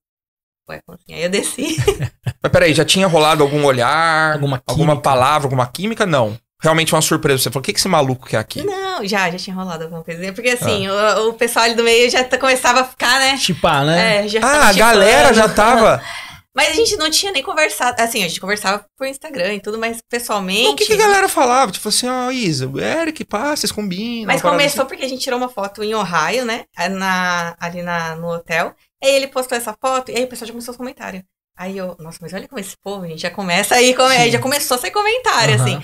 Ué, 0.68 0.80
como 0.86 0.96
assim? 1.00 1.14
Aí 1.14 1.22
eu 1.22 1.30
desci. 1.30 1.76
Mas 2.42 2.52
peraí, 2.52 2.74
já 2.74 2.84
tinha 2.84 3.06
rolado 3.06 3.42
algum 3.42 3.64
olhar, 3.64 4.34
Alguma 4.34 4.62
alguma 4.66 5.00
palavra, 5.00 5.46
alguma 5.46 5.66
química? 5.66 6.04
Não. 6.06 6.38
Realmente 6.60 6.94
uma 6.94 7.00
surpresa. 7.00 7.42
Você 7.42 7.50
falou, 7.50 7.60
o 7.60 7.64
que, 7.64 7.72
que 7.72 7.78
esse 7.78 7.88
maluco 7.88 8.28
quer 8.28 8.38
aqui? 8.38 8.62
Não, 8.62 9.04
já, 9.06 9.30
já 9.30 9.38
tinha 9.38 9.56
rolado 9.56 9.84
alguma 9.84 10.04
coisa. 10.04 10.32
Porque 10.32 10.50
assim, 10.50 10.88
o, 10.88 11.28
o 11.28 11.32
pessoal 11.34 11.64
ali 11.64 11.74
do 11.74 11.82
meio 11.82 12.10
já 12.10 12.22
começava 12.38 12.80
a 12.80 12.84
ficar, 12.84 13.18
né? 13.18 13.36
Chipar, 13.38 13.84
né? 13.84 14.24
É, 14.24 14.28
já 14.28 14.40
Ah, 14.42 14.68
a 14.68 14.72
galera 14.72 15.32
já 15.32 15.48
tava. 15.48 16.02
Mas 16.54 16.70
a 16.70 16.72
gente 16.72 16.96
não 16.96 17.08
tinha 17.08 17.30
nem 17.30 17.42
conversado. 17.42 18.00
Assim, 18.02 18.24
a 18.24 18.28
gente 18.28 18.40
conversava 18.40 18.84
por 18.98 19.06
Instagram 19.06 19.54
e 19.54 19.60
tudo, 19.60 19.78
mas 19.78 20.02
pessoalmente. 20.10 20.68
O 20.68 20.74
que, 20.74 20.84
que 20.84 20.92
a 20.92 20.96
galera 20.96 21.28
falava? 21.28 21.70
Tipo 21.70 21.88
assim, 21.88 22.08
ó, 22.08 22.30
Isa, 22.30 22.68
o 22.68 22.78
Eric, 22.80 23.24
pá, 23.24 23.54
vocês 23.54 23.70
combinam. 23.70 24.26
Mas 24.26 24.42
começou 24.42 24.84
porque 24.84 25.04
a 25.04 25.08
gente 25.08 25.22
tirou 25.22 25.38
uma 25.38 25.48
foto 25.48 25.82
em 25.82 25.94
Ohio, 25.94 26.44
né? 26.44 26.64
Na, 26.90 27.54
ali 27.60 27.82
na, 27.82 28.16
no 28.16 28.34
hotel. 28.34 28.74
Aí 29.02 29.10
ele 29.14 29.28
postou 29.28 29.56
essa 29.56 29.74
foto 29.80 30.10
e 30.10 30.16
aí 30.16 30.24
o 30.24 30.26
pessoal 30.26 30.48
já 30.48 30.52
começou 30.52 30.72
os 30.72 30.76
comentários. 30.76 31.22
Aí 31.56 31.78
eu, 31.78 31.96
nossa, 32.00 32.18
mas 32.20 32.32
olha 32.32 32.48
como 32.48 32.60
esse 32.60 32.76
povo, 32.82 33.04
a 33.04 33.08
gente 33.08 33.20
já 33.22 33.30
começa 33.30 33.74
aí, 33.74 33.94
come, 33.94 34.16
aí 34.16 34.30
já 34.30 34.38
começou 34.38 34.76
a 34.76 34.80
sair 34.80 34.90
comentário, 34.90 35.54
Aham. 35.54 35.62
assim. 35.62 35.82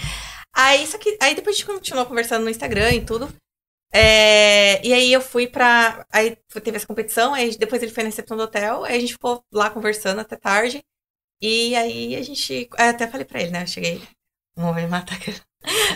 Aí, 0.57 0.87
só 0.87 0.97
que, 0.97 1.19
aí 1.21 1.35
depois 1.35 1.55
a 1.55 1.59
gente 1.59 1.67
continuou 1.67 2.07
conversando 2.07 2.45
no 2.45 2.51
Instagram 2.51 2.93
e 2.95 3.05
tudo. 3.05 3.29
É, 3.93 4.85
e 4.87 4.93
aí 4.93 5.13
eu 5.13 5.21
fui 5.21 5.47
pra. 5.47 6.05
Aí 6.11 6.37
teve 6.63 6.77
essa 6.77 6.87
competição, 6.87 7.35
aí 7.35 7.57
depois 7.57 7.83
ele 7.83 7.93
foi 7.93 8.03
na 8.03 8.09
recepção 8.09 8.37
do 8.37 8.43
hotel, 8.43 8.85
aí 8.85 8.97
a 8.97 9.01
gente 9.01 9.13
ficou 9.13 9.45
lá 9.53 9.71
conversando 9.71 10.21
até 10.21 10.35
tarde. 10.37 10.83
E 11.41 11.77
aí 11.77 12.17
a 12.17 12.23
gente. 12.23 12.69
aí 12.77 12.89
até 12.89 13.07
falei 13.07 13.25
pra 13.27 13.41
ele, 13.41 13.51
né? 13.51 13.63
Eu 13.63 13.67
cheguei. 13.67 14.03
Não 14.57 14.73
vai 14.73 14.83
me 14.85 14.89
matar. 14.89 15.19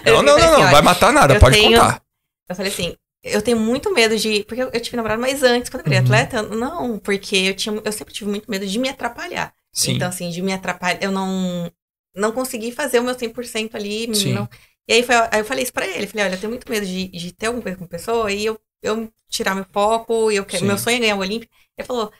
Não, 0.04 0.14
não, 0.22 0.22
não, 0.22 0.36
assim, 0.36 0.62
não. 0.64 0.70
Vai 0.72 0.82
matar 0.82 1.12
nada, 1.12 1.38
pode 1.38 1.56
tenho- 1.56 1.78
contar. 1.78 2.02
eu 2.48 2.56
falei 2.56 2.72
assim, 2.72 2.96
eu 3.22 3.40
tenho 3.40 3.56
muito 3.58 3.92
medo 3.94 4.16
de. 4.18 4.42
Porque 4.44 4.60
eu, 4.62 4.68
eu 4.72 4.80
tive 4.80 4.96
namorado, 4.96 5.20
mas 5.20 5.44
antes, 5.44 5.70
quando 5.70 5.82
eu 5.82 5.84
virei 5.84 5.98
Uhum. 6.00 6.04
atleta, 6.06 6.42
não, 6.42 6.98
porque 6.98 7.36
eu, 7.36 7.54
tinha, 7.54 7.80
eu 7.84 7.92
sempre 7.92 8.12
tive 8.12 8.28
muito 8.28 8.50
medo 8.50 8.66
de 8.66 8.78
me 8.80 8.88
atrapalhar. 8.88 9.54
Sim. 9.72 9.92
Então, 9.92 10.08
assim, 10.08 10.28
de 10.30 10.42
me 10.42 10.52
atrapalhar, 10.52 10.98
eu 11.00 11.12
não, 11.12 11.70
não 12.14 12.32
consegui 12.32 12.72
fazer 12.72 12.98
o 13.00 13.04
meu 13.04 13.14
100% 13.14 13.74
ali. 13.76 14.14
Sim. 14.14 14.32
não- 14.34 14.48
e 14.88 14.92
aí, 14.94 15.02
foi, 15.04 15.14
aí 15.14 15.40
eu 15.40 15.44
falei 15.44 15.62
isso 15.62 15.72
pra 15.72 15.86
ele. 15.86 16.06
Falei, 16.06 16.26
olha, 16.26 16.34
eu 16.34 16.40
tenho 16.40 16.50
muito 16.50 16.68
medo 16.70 16.84
de, 16.86 17.08
de 17.08 17.32
ter 17.32 17.46
alguma 17.46 17.62
coisa 17.62 17.78
com 17.78 17.86
pessoa 17.86 18.32
e 18.32 18.44
eu, 18.44 18.58
eu 18.82 19.12
tirar 19.28 19.54
meu 19.54 19.64
foco, 19.72 20.30
e 20.32 20.36
eu 20.36 20.44
quero, 20.44 20.64
meu 20.66 20.76
sonho 20.78 20.96
é 20.96 21.00
ganhar 21.00 21.16
o 21.16 21.20
Olímpia. 21.20 21.48
Ele 21.78 21.86
falou, 21.86 22.12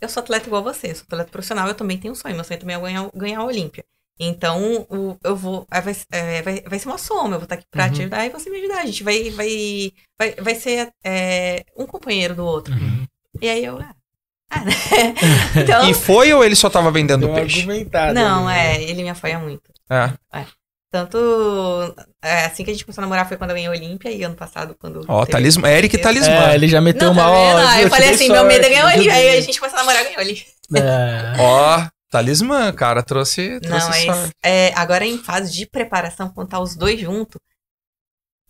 eu 0.00 0.08
sou 0.08 0.22
atleta 0.22 0.46
igual 0.46 0.62
você, 0.62 0.94
sou 0.94 1.04
atleta 1.04 1.30
profissional, 1.30 1.66
eu 1.68 1.74
também 1.74 1.96
tenho 1.98 2.12
um 2.12 2.14
sonho, 2.16 2.34
meu 2.34 2.44
sonho 2.44 2.60
também 2.60 2.76
é 2.76 2.80
ganhar, 2.80 3.10
ganhar 3.14 3.42
o 3.42 3.46
Olímpia. 3.46 3.84
Então, 4.20 4.86
o, 4.90 5.16
eu 5.24 5.36
vou. 5.36 5.64
Vai, 5.70 5.94
é, 6.10 6.42
vai, 6.42 6.60
vai 6.62 6.78
ser 6.78 6.88
uma 6.88 6.98
soma, 6.98 7.36
eu 7.36 7.38
vou 7.38 7.44
estar 7.44 7.54
aqui 7.54 7.64
pra 7.70 7.86
Uhum. 7.86 7.92
te 7.92 8.00
ajudar 8.02 8.26
e 8.26 8.30
você 8.30 8.50
me 8.50 8.58
ajudar. 8.58 8.80
A 8.82 8.86
gente 8.86 9.04
vai, 9.04 9.30
vai, 9.30 9.92
vai, 10.18 10.34
vai 10.34 10.54
ser 10.56 10.90
é, 11.04 11.64
um 11.76 11.86
companheiro 11.86 12.34
do 12.34 12.44
outro. 12.44 12.74
Uhum. 12.74 13.06
E 13.40 13.48
aí 13.48 13.64
eu. 13.64 13.78
Ah? 13.78 13.94
Então. 15.56 15.88
E 15.88 15.94
foi 15.94 16.32
ou 16.32 16.44
ele 16.44 16.56
só 16.56 16.70
tava 16.70 16.90
vendendo 16.90 17.26
Deu 17.26 17.34
peixe? 17.34 17.66
Não, 18.14 18.48
ali, 18.48 18.56
né? 18.56 18.76
é, 18.76 18.82
ele 18.82 19.02
me 19.02 19.10
apoia 19.10 19.38
muito. 19.38 19.70
É. 19.90 20.12
Tanto. 20.90 21.94
é, 22.22 22.46
assim 22.46 22.64
que 22.64 22.70
a 22.70 22.72
gente 22.72 22.84
começou 22.84 23.02
a 23.02 23.06
namorar 23.06 23.28
foi 23.28 23.36
quando 23.36 23.50
eu 23.50 23.56
ganhei 23.56 23.68
a 23.68 23.72
Olímpia 23.72 24.10
e 24.10 24.22
ano 24.22 24.34
passado, 24.34 24.74
quando. 24.80 25.04
Ó, 25.06 25.20
teve- 25.20 25.32
talismã. 25.32 25.68
Eric 25.68 25.98
Talismã. 25.98 26.50
É, 26.50 26.54
ele 26.54 26.66
já 26.66 26.80
meteu 26.80 27.08
Não, 27.08 27.12
uma 27.12 27.22
tá 27.24 27.28
hora. 27.30 27.68
Ah, 27.68 27.82
eu 27.82 27.90
falei 27.90 28.10
assim: 28.10 28.30
meu 28.30 28.44
medo 28.44 28.64
é 28.64 28.68
ganhar 28.70 28.84
a 28.84 28.94
Olímpia. 28.94 29.12
Aí 29.12 29.36
a 29.36 29.40
gente 29.42 29.60
começou 29.60 29.78
a 29.78 29.82
namorar 29.82 30.00
e 30.02 30.04
ganhou 30.06 30.20
a 30.20 30.22
Olímpia. 30.24 30.46
É. 30.74 31.36
Ó, 31.42 31.86
talismã, 32.10 32.72
cara. 32.72 33.02
Trouxe, 33.02 33.60
trouxe 33.60 33.86
Não, 33.86 33.92
sorte. 33.92 34.06
mas 34.06 34.30
é, 34.42 34.72
agora 34.74 35.04
em 35.04 35.18
fase 35.18 35.52
de 35.52 35.66
preparação, 35.66 36.30
quando 36.34 36.48
tá 36.48 36.58
os 36.58 36.74
dois 36.74 36.98
juntos, 36.98 37.38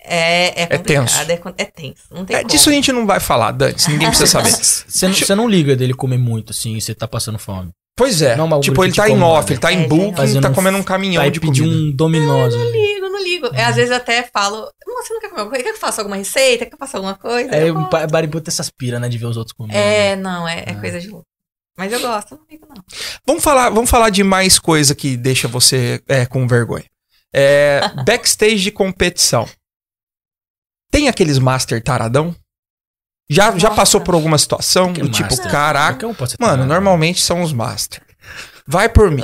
é, 0.01 0.63
é 0.63 0.67
complicado. 0.67 1.07
tenso. 1.07 1.19
É, 1.19 1.63
é 1.63 1.65
tenso. 1.65 2.03
Não 2.11 2.25
tem 2.25 2.37
É, 2.37 2.41
como. 2.41 2.51
disso 2.51 2.71
a 2.71 2.73
gente 2.73 2.93
não 2.93 3.07
vai 3.07 3.21
falar, 3.21 3.53
Dante. 3.53 3.91
Ninguém 3.91 4.09
precisa 4.09 4.31
saber. 4.31 4.51
Você 4.51 5.07
não, 5.09 5.15
você 5.15 5.35
não 5.35 5.49
liga 5.49 5.75
dele 5.77 5.95
comer 5.95 6.19
muito, 6.19 6.51
assim, 6.53 6.77
e 6.77 6.81
você 6.81 6.95
tá 6.95 7.07
passando 7.09 7.39
fome. 7.39 7.71
Pois 7.97 8.23
é. 8.23 8.37
Não, 8.37 8.47
o 8.47 8.61
tipo, 8.61 8.75
grupo 8.77 8.85
ele 8.85 8.93
tá 8.95 9.09
em 9.11 9.21
off, 9.21 9.53
ele 9.53 9.59
tá 9.59 9.73
É, 9.73 9.75
em 9.75 9.89
booking, 9.89 10.15
Fazendo 10.15 10.43
tá 10.43 10.51
comendo 10.51 10.79
um 10.79 10.85
caminhão 10.85 11.21
Vai 11.21 11.33
de 11.33 11.41
pedir 11.41 11.63
comida. 11.63 11.77
um 11.81 11.97
dominoso. 11.97 12.57
Não 12.57 12.69
ali. 12.69 12.95
ligo, 12.95 13.09
não 13.09 13.23
ligo. 13.25 13.47
É, 13.53 13.65
Às 13.65 13.75
vezes 13.75 13.91
até 13.91 14.23
falo, 14.33 14.71
"Não, 14.87 15.03
você 15.03 15.13
não 15.13 15.21
quer 15.21 15.29
comer 15.31 15.41
alguma 15.41 15.51
coisa? 15.51 15.65
Quer 15.65 15.71
que 15.73 15.77
eu 15.77 15.81
faça 15.81 16.01
alguma 16.01 16.17
receita? 16.17 16.59
Quer 16.65 16.67
que 16.71 16.75
eu 16.75 16.79
faça 16.79 16.97
alguma 16.97 17.17
coisa? 17.17 17.51
É, 17.51 17.73
o 17.73 17.89
Baribu 18.09 18.41
tem 18.41 18.53
essas 18.53 18.71
pira, 18.71 19.01
né, 19.01 19.09
de 19.09 19.19
ver 19.19 19.27
os 19.27 19.37
outros 19.37 19.53
comendo. 19.53 19.77
É, 19.77 20.15
não, 20.15 20.47
é, 20.47 20.61
é 20.61 20.71
É. 20.71 20.75
coisa 20.75 21.01
de 21.01 21.09
louco. 21.09 21.27
Mas 21.77 21.93
eu 21.93 22.01
gosto, 22.01 22.37
não 22.37 22.41
ligo, 22.49 22.67
não. 22.69 22.83
Vamos 23.27 23.43
falar, 23.43 23.69
vamos 23.71 23.91
falar 23.91 24.11
de 24.11 24.23
mais 24.23 24.61
coisa 24.61 24.95
que 24.95 25.17
deixa 25.17 25.49
você 25.49 26.01
é, 26.09 26.25
com 26.25 26.47
vergonha. 26.47 26.85
É, 27.35 27.81
backstage 28.07 28.63
de 28.63 28.71
competição. 28.71 29.49
Tem 30.91 31.09
aqueles 31.09 31.39
master 31.39 31.83
taradão? 31.83 32.35
Já, 33.31 33.57
já 33.59 33.71
passou 33.71 34.01
por 34.01 34.15
alguma 34.15 34.39
situação 34.39 34.93
Que 34.93 35.03
do 35.03 35.09
tipo, 35.11 35.29
master? 35.29 35.51
caraca. 35.51 36.07
Um 36.07 36.15
pode 36.15 36.31
ser 36.31 36.37
Mano, 36.41 36.65
normalmente 36.65 37.21
são 37.21 37.43
os 37.43 37.53
master. 37.53 38.03
Vai 38.67 38.89
por 38.89 39.11
mim. 39.11 39.23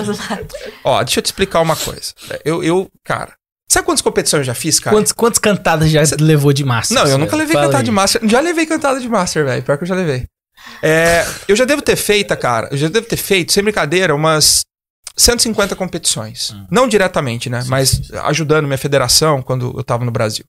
Ó, 0.82 1.02
deixa 1.02 1.20
eu 1.20 1.22
te 1.22 1.26
explicar 1.26 1.60
uma 1.60 1.76
coisa. 1.76 2.12
Eu, 2.44 2.62
eu 2.62 2.90
cara. 3.02 3.34
Sabe 3.70 3.86
quantas 3.86 4.02
competições 4.02 4.40
eu 4.40 4.44
já 4.44 4.54
fiz, 4.54 4.78
cara? 4.78 4.94
Quantas, 4.94 5.12
quantas 5.12 5.38
cantadas 5.38 5.90
já 5.90 6.02
levou 6.20 6.52
de 6.52 6.64
massa? 6.64 6.94
Não, 6.94 7.06
eu 7.06 7.18
nunca 7.18 7.34
levei 7.36 7.54
Fala 7.54 7.66
cantada 7.66 7.82
aí. 7.82 7.84
de 7.84 7.90
master. 7.90 8.20
Já 8.24 8.40
levei 8.40 8.66
cantada 8.66 9.00
de 9.00 9.08
master, 9.08 9.44
velho. 9.44 9.62
Pior 9.62 9.76
que 9.76 9.84
eu 9.84 9.88
já 9.88 9.94
levei. 9.94 10.26
É, 10.82 11.26
eu 11.48 11.56
já 11.56 11.64
devo 11.64 11.82
ter 11.82 11.96
feito, 11.96 12.34
cara. 12.36 12.68
Eu 12.70 12.76
já 12.76 12.88
devo 12.88 13.06
ter 13.06 13.16
feito, 13.16 13.52
sem 13.52 13.62
brincadeira, 13.62 14.14
umas 14.14 14.64
150 15.16 15.74
competições. 15.76 16.50
Hum. 16.52 16.66
Não 16.70 16.88
diretamente, 16.88 17.48
né? 17.50 17.62
Sim, 17.62 17.68
mas 17.68 17.88
sim, 17.90 18.04
sim. 18.04 18.16
ajudando 18.16 18.66
minha 18.66 18.78
federação 18.78 19.42
quando 19.42 19.74
eu 19.76 19.84
tava 19.84 20.04
no 20.04 20.10
Brasil. 20.10 20.44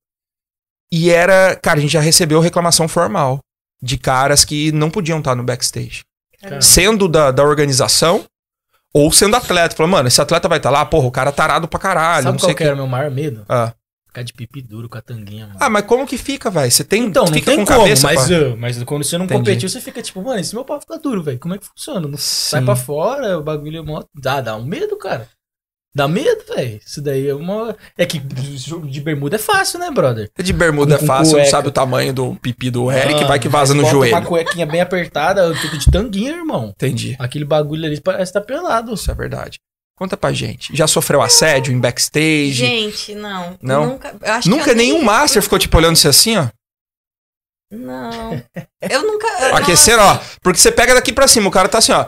E 0.91 1.09
era, 1.09 1.55
cara, 1.55 1.79
a 1.79 1.81
gente 1.81 1.93
já 1.93 1.99
recebeu 1.99 2.39
reclamação 2.39 2.87
formal 2.87 3.39
de 3.81 3.97
caras 3.97 4.45
que 4.45 4.71
não 4.71 4.89
podiam 4.89 5.19
estar 5.19 5.35
no 5.35 5.43
backstage. 5.43 6.03
Caramba. 6.41 6.61
Sendo 6.61 7.07
da, 7.07 7.31
da 7.31 7.43
organização 7.43 8.25
ou 8.93 9.11
sendo 9.11 9.35
atleta. 9.35 9.75
Falando, 9.75 9.91
mano, 9.91 10.07
esse 10.07 10.21
atleta 10.21 10.47
vai 10.47 10.57
estar 10.57 10.69
lá, 10.69 10.85
porra, 10.85 11.07
o 11.07 11.11
cara 11.11 11.29
é 11.29 11.33
tarado 11.33 11.67
pra 11.67 11.79
caralho, 11.79 12.23
Sabe 12.23 12.33
não 12.33 12.39
qual 12.39 12.47
sei 12.47 12.55
que 12.55 12.63
era 12.63 12.73
o 12.73 12.77
meu 12.77 12.87
maior 12.87 13.11
medo? 13.11 13.45
Ah. 13.49 13.73
Ficar 14.07 14.23
de 14.23 14.31
pipi 14.31 14.61
duro 14.61 14.87
com 14.87 14.97
a 14.97 15.01
tanguinha, 15.01 15.47
mano. 15.47 15.59
Ah, 15.59 15.69
mas 15.69 15.85
como 15.85 16.07
que 16.07 16.17
fica, 16.17 16.49
velho? 16.49 16.71
Você 16.71 16.85
tem. 16.85 17.03
então, 17.03 17.25
não 17.25 17.33
fica 17.33 17.51
tem 17.51 17.57
com 17.57 17.65
como, 17.65 17.79
cabeça 17.79 18.07
mas, 18.07 18.31
ah, 18.31 18.55
mas 18.57 18.81
quando 18.83 19.03
você 19.03 19.17
não 19.17 19.25
Entendi. 19.25 19.39
competiu, 19.39 19.67
você 19.67 19.81
fica 19.81 20.01
tipo, 20.01 20.21
mano, 20.21 20.39
esse 20.39 20.55
meu 20.55 20.63
pau 20.63 20.79
fica 20.79 20.97
duro, 20.97 21.21
velho. 21.21 21.37
Como 21.37 21.53
é 21.53 21.57
que 21.57 21.65
funciona? 21.65 22.07
Não 22.07 22.17
sai 22.17 22.63
pra 22.63 22.77
fora, 22.77 23.37
o 23.37 23.43
bagulho 23.43 23.79
é 23.79 23.81
mó... 23.81 24.01
dá, 24.15 24.39
dá 24.39 24.55
um 24.55 24.63
medo, 24.63 24.97
cara. 24.97 25.27
Dá 25.95 26.09
medo, 26.09 26.43
velho. 26.53 26.79
Isso 26.85 27.01
daí 27.01 27.29
é 27.29 27.33
uma. 27.33 27.73
É 27.97 28.05
que 28.05 28.21
jogo 28.57 28.85
de 28.85 28.99
bermuda 28.99 29.37
é 29.37 29.39
fácil, 29.39 29.79
né, 29.79 29.89
brother? 29.89 30.29
De 30.37 30.51
bermuda 30.51 30.95
é 30.95 30.97
Com 30.97 31.05
fácil, 31.05 31.37
não 31.37 31.45
sabe 31.45 31.69
o 31.69 31.71
tamanho 31.71 32.13
do 32.13 32.35
pipi 32.35 32.69
do 32.69 32.91
Eric, 32.91 33.23
Ah, 33.23 33.27
vai 33.27 33.39
que 33.39 33.47
vaza 33.47 33.73
no 33.73 33.81
bota 33.83 33.93
joelho. 33.93 34.13
Uma 34.17 34.25
cuequinha 34.25 34.65
bem 34.65 34.81
apertada, 34.81 35.41
eu 35.43 35.55
tô 35.61 35.67
de 35.77 35.89
tanguinha, 35.89 36.31
irmão. 36.31 36.73
Entendi. 36.75 37.15
Aquele 37.17 37.45
bagulho 37.45 37.85
ali 37.85 38.01
parece 38.01 38.33
que 38.33 38.39
tá 38.39 38.45
pelado. 38.45 38.93
Isso 38.93 39.09
é 39.09 39.13
verdade. 39.13 39.57
Conta 39.97 40.17
pra 40.17 40.33
gente. 40.33 40.75
Já 40.75 40.85
sofreu 40.85 41.21
assédio 41.21 41.73
em 41.73 41.79
backstage? 41.79 42.51
Gente, 42.51 43.15
não. 43.15 43.57
Não? 43.61 43.85
Nunca, 43.91 44.13
eu 44.21 44.33
acho 44.33 44.43
que 44.43 44.49
Nunca 44.49 44.71
eu 44.71 44.75
nem- 44.75 44.91
nenhum 44.91 45.01
master 45.01 45.41
ficou 45.41 45.57
tipo 45.57 45.77
olhando 45.77 45.95
você 45.95 46.09
assim, 46.09 46.35
ó? 46.35 46.47
Não. 47.71 48.33
Eu 48.89 49.01
nunca. 49.03 49.27
eu- 49.47 49.55
Aquecendo, 49.55 50.01
ó. 50.03 50.19
Porque 50.41 50.59
você 50.59 50.71
pega 50.71 50.93
daqui 50.93 51.11
pra 51.13 51.27
cima, 51.27 51.47
o 51.47 51.51
cara 51.51 51.67
tá 51.69 51.77
assim, 51.79 51.91
ó. 51.93 52.05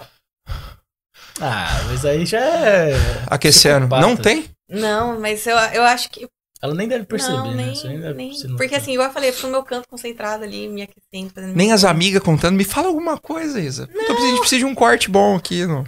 Ah, 1.41 1.83
mas 1.87 2.03
aí 2.05 2.25
já 2.25 2.39
é. 2.39 2.91
Aquecendo. 3.27 3.87
Não 3.87 4.15
tem? 4.17 4.49
Não, 4.69 5.19
mas 5.19 5.45
eu, 5.45 5.55
eu 5.57 5.83
acho 5.83 6.09
que. 6.09 6.27
Ela 6.61 6.73
nem 6.73 6.87
deve 6.87 7.05
perceber, 7.05 7.37
não, 7.37 7.51
né? 7.53 7.71
nem, 7.83 7.99
deve 7.99 8.13
nem- 8.15 8.33
no- 8.45 8.57
Porque 8.57 8.73
assim, 8.73 8.93
igual 8.93 9.09
eu 9.09 9.13
falei, 9.13 9.29
eu 9.29 9.33
fico 9.33 9.45
no 9.45 9.53
meu 9.53 9.63
canto 9.63 9.87
concentrado 9.87 10.43
ali, 10.43 10.67
me 10.67 10.81
aquecendo, 10.81 11.31
fazendo. 11.33 11.55
Nem 11.55 11.71
as 11.71 11.83
amigas 11.83 12.23
contando. 12.23 12.55
Me 12.55 12.63
fala 12.63 12.87
alguma 12.87 13.15
coisa, 13.17 13.61
Isa. 13.61 13.83
Eu 13.83 13.87
tô 13.87 13.93
precisando- 13.93 14.23
a 14.23 14.29
gente 14.29 14.39
precisa 14.39 14.59
de 14.59 14.65
um 14.65 14.73
corte 14.73 15.09
bom 15.09 15.35
aqui. 15.35 15.65
No... 15.67 15.85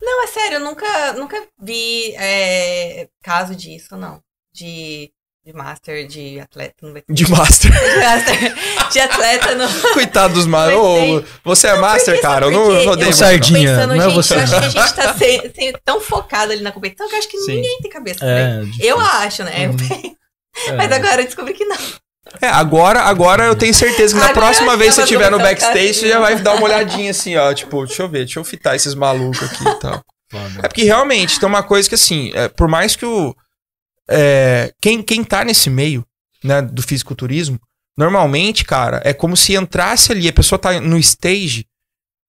Não, 0.00 0.24
é 0.24 0.26
sério, 0.26 0.56
eu 0.56 0.60
nunca, 0.64 1.12
nunca 1.12 1.40
vi 1.62 2.12
é, 2.16 3.08
caso 3.22 3.54
disso, 3.54 3.96
não. 3.96 4.20
De, 4.52 5.12
de 5.44 5.52
master, 5.52 6.06
de 6.06 6.38
atleta 6.38 6.74
no 6.82 6.92
backstage. 6.92 7.24
De 7.24 7.30
master. 7.30 7.72
De 7.92 7.98
master, 7.98 8.54
de 8.92 9.00
atleta 9.00 9.54
no. 9.56 9.68
Coitado 9.92 10.34
dos 10.34 10.46
master. 10.46 10.78
Ô, 10.78 11.22
você 11.44 11.66
é 11.66 11.76
master, 11.76 12.14
porque 12.14 12.20
cara. 12.26 12.46
Eu 12.46 12.50
não 12.52 12.96
quê? 12.96 13.04
eu. 13.04 13.12
Sardinha, 13.12 13.74
Pensando, 13.74 13.96
não 13.96 14.04
é 14.04 14.08
você. 14.08 14.34
eu 14.34 14.38
acho 14.40 14.50
que 14.52 14.56
a 14.56 14.68
gente 14.68 14.94
tá 14.94 15.14
se- 15.14 15.52
se- 15.54 15.72
tão 15.84 16.00
focado 16.00 16.52
ali 16.52 16.62
na 16.62 16.70
competição 16.70 17.08
que 17.08 17.14
eu 17.14 17.18
acho 17.18 17.28
que 17.28 17.38
Sim. 17.38 17.56
ninguém 17.56 17.78
tem 17.80 17.90
cabeça. 17.90 18.24
né? 18.24 18.60
É, 18.60 18.64
difícil. 18.64 18.84
Eu 18.86 19.00
acho, 19.00 19.42
né? 19.44 19.68
Uhum. 19.68 20.16
É. 20.68 20.72
Mas 20.74 20.92
agora 20.92 21.22
eu 21.22 21.26
descobri 21.26 21.54
que 21.54 21.64
não. 21.64 21.76
É, 22.40 22.46
agora, 22.46 23.00
agora 23.00 23.44
eu 23.46 23.56
tenho 23.56 23.74
certeza 23.74 24.14
que 24.14 24.20
na 24.20 24.28
Agora 24.30 24.46
próxima 24.46 24.76
vez 24.76 24.90
que 24.90 24.94
você 24.96 25.02
estiver 25.02 25.30
no 25.30 25.38
backstage, 25.38 25.94
você 25.94 26.08
já 26.08 26.20
vai 26.20 26.36
dar 26.36 26.54
uma 26.54 26.64
olhadinha 26.64 27.10
assim, 27.10 27.36
ó. 27.36 27.52
Tipo, 27.52 27.84
deixa 27.84 28.02
eu 28.04 28.08
ver, 28.08 28.18
deixa 28.24 28.38
eu 28.38 28.44
fitar 28.44 28.76
esses 28.76 28.94
malucos 28.94 29.42
aqui 29.42 29.68
e 29.68 29.74
tal. 29.80 30.00
Foda. 30.30 30.60
É 30.62 30.68
porque 30.68 30.84
realmente 30.84 31.40
tem 31.40 31.48
uma 31.48 31.62
coisa 31.64 31.88
que 31.88 31.94
assim, 31.96 32.30
é, 32.34 32.46
por 32.48 32.68
mais 32.68 32.94
que 32.94 33.04
o. 33.04 33.34
é, 34.08 34.72
quem, 34.80 35.02
quem 35.02 35.22
tá 35.24 35.44
nesse 35.44 35.70
meio, 35.70 36.04
né, 36.42 36.60
do 36.62 36.82
fisiculturismo, 36.82 37.58
normalmente, 37.96 38.64
cara, 38.64 39.00
é 39.04 39.12
como 39.12 39.36
se 39.36 39.54
entrasse 39.54 40.12
ali, 40.12 40.28
a 40.28 40.32
pessoa 40.32 40.58
tá 40.58 40.80
no 40.80 40.98
stage, 40.98 41.66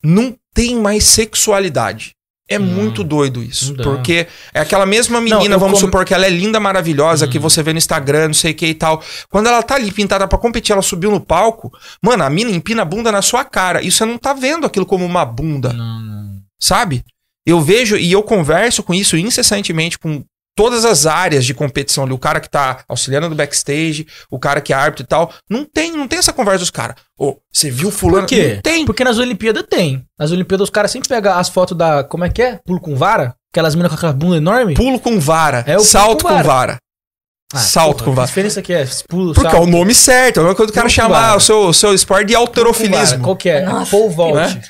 não 0.03 0.35
tem 0.53 0.75
mais 0.75 1.03
sexualidade. 1.05 2.13
É 2.49 2.59
Não. 2.59 2.65
muito 2.67 3.05
doido 3.05 3.41
isso. 3.41 3.73
Não. 3.73 3.83
Porque 3.85 4.27
é 4.53 4.59
aquela 4.59 4.85
mesma 4.85 5.21
menina, 5.21 5.55
eu 5.55 5.59
vamos 5.59 5.79
supor 5.79 6.03
que 6.03 6.13
ela 6.13 6.25
é 6.25 6.29
linda, 6.29 6.59
maravilhosa, 6.59 7.25
que 7.25 7.37
Hum. 7.37 7.41
você 7.41 7.63
vê 7.63 7.71
no 7.71 7.77
Instagram, 7.77 8.27
não 8.27 8.33
sei 8.33 8.51
o 8.51 8.53
que 8.53 8.65
e 8.67 8.73
tal. 8.75 9.01
Quando 9.29 9.47
ela 9.47 9.63
tá 9.63 9.75
ali 9.75 9.89
pintada 9.93 10.27
pra 10.27 10.37
competir, 10.37 10.73
ela 10.73 10.81
subiu 10.81 11.09
no 11.09 11.21
palco, 11.21 11.71
mano, 12.03 12.21
a 12.21 12.29
mina 12.29 12.51
empina 12.51 12.81
a 12.81 12.85
bunda 12.85 13.13
na 13.13 13.21
sua 13.21 13.45
cara. 13.45 13.81
E 13.81 13.89
você 13.89 14.03
não 14.03 14.17
tá 14.17 14.33
vendo 14.33 14.67
aquilo 14.67 14.85
como 14.85 15.05
uma 15.05 15.23
bunda, 15.23 15.71
Não, 15.71 16.01
não. 16.01 16.41
sabe? 16.59 17.05
Eu 17.45 17.61
vejo 17.61 17.95
e 17.95 18.11
eu 18.11 18.21
converso 18.21 18.83
com 18.83 18.93
isso 18.93 19.15
incessantemente 19.17 19.97
com 19.97 20.23
todas 20.55 20.85
as 20.85 21.05
áreas 21.05 21.45
de 21.45 21.53
competição 21.53 22.03
ali. 22.03 22.13
O 22.13 22.17
cara 22.17 22.39
que 22.39 22.49
tá 22.49 22.83
auxiliando 22.87 23.29
no 23.29 23.35
backstage, 23.35 24.07
o 24.29 24.37
cara 24.39 24.61
que 24.61 24.71
é 24.73 24.75
árbitro 24.75 25.03
e 25.03 25.07
tal. 25.07 25.33
Não 25.49 25.65
tem, 25.65 25.91
não 25.91 26.07
tem 26.07 26.19
essa 26.19 26.33
conversa 26.33 26.59
dos 26.59 26.71
caras. 26.71 26.95
Ô, 27.17 27.37
você 27.51 27.69
viu 27.71 27.89
fulano? 27.91 28.21
Por 28.27 28.29
quê? 28.29 28.53
Não 28.55 28.61
tem. 28.61 28.85
Porque 28.85 29.03
nas 29.03 29.17
Olimpíadas 29.17 29.63
tem. 29.69 30.05
Nas 30.17 30.31
Olimpíadas 30.31 30.65
os 30.65 30.69
caras 30.69 30.91
sempre 30.91 31.09
pegam 31.09 31.33
as 31.37 31.49
fotos 31.49 31.77
da. 31.77 32.03
Como 32.03 32.23
é 32.23 32.29
que 32.29 32.41
é? 32.41 32.59
Pulo 32.65 32.79
com 32.79 32.95
vara? 32.95 33.35
Aquelas 33.51 33.75
minas 33.75 33.91
com 33.91 33.97
aquela 33.97 34.13
bunda 34.13 34.37
enorme. 34.37 34.73
Pulo 34.73 34.99
com 34.99 35.19
vara. 35.19 35.63
É 35.67 35.77
o 35.77 35.81
salto 35.81 36.23
com 36.23 36.29
com 36.29 36.33
vara. 36.35 36.43
vara. 36.47 36.77
Ah, 37.53 37.59
salto 37.59 37.97
porra, 37.99 38.05
com 38.05 38.11
Que 38.11 38.15
vara. 38.15 38.27
diferença 38.27 38.61
que 38.63 38.73
é? 38.73 38.83
Pulo, 39.07 39.31
Porque 39.33 39.55
é 39.55 39.59
o 39.59 39.67
nome 39.67 39.93
certo. 39.93 40.37
É 40.37 40.39
a 40.39 40.43
mesma 40.43 40.55
coisa 40.55 40.71
do 40.71 40.75
cara 40.75 40.87
Pulo 40.87 40.95
com 40.95 41.01
chamar 41.03 41.21
vara. 41.27 41.37
o 41.37 41.39
seu, 41.39 41.59
o 41.67 41.73
seu 41.73 41.93
esporte 41.93 42.25
de 42.27 42.33
vara. 42.33 42.45
alterofilismo. 42.47 43.23
Qual 43.23 43.35
que 43.35 43.49
é? 43.49 43.61
Nossa. 43.63 43.91
Pole 43.91 44.13
vault. 44.15 44.35
Né? 44.35 44.61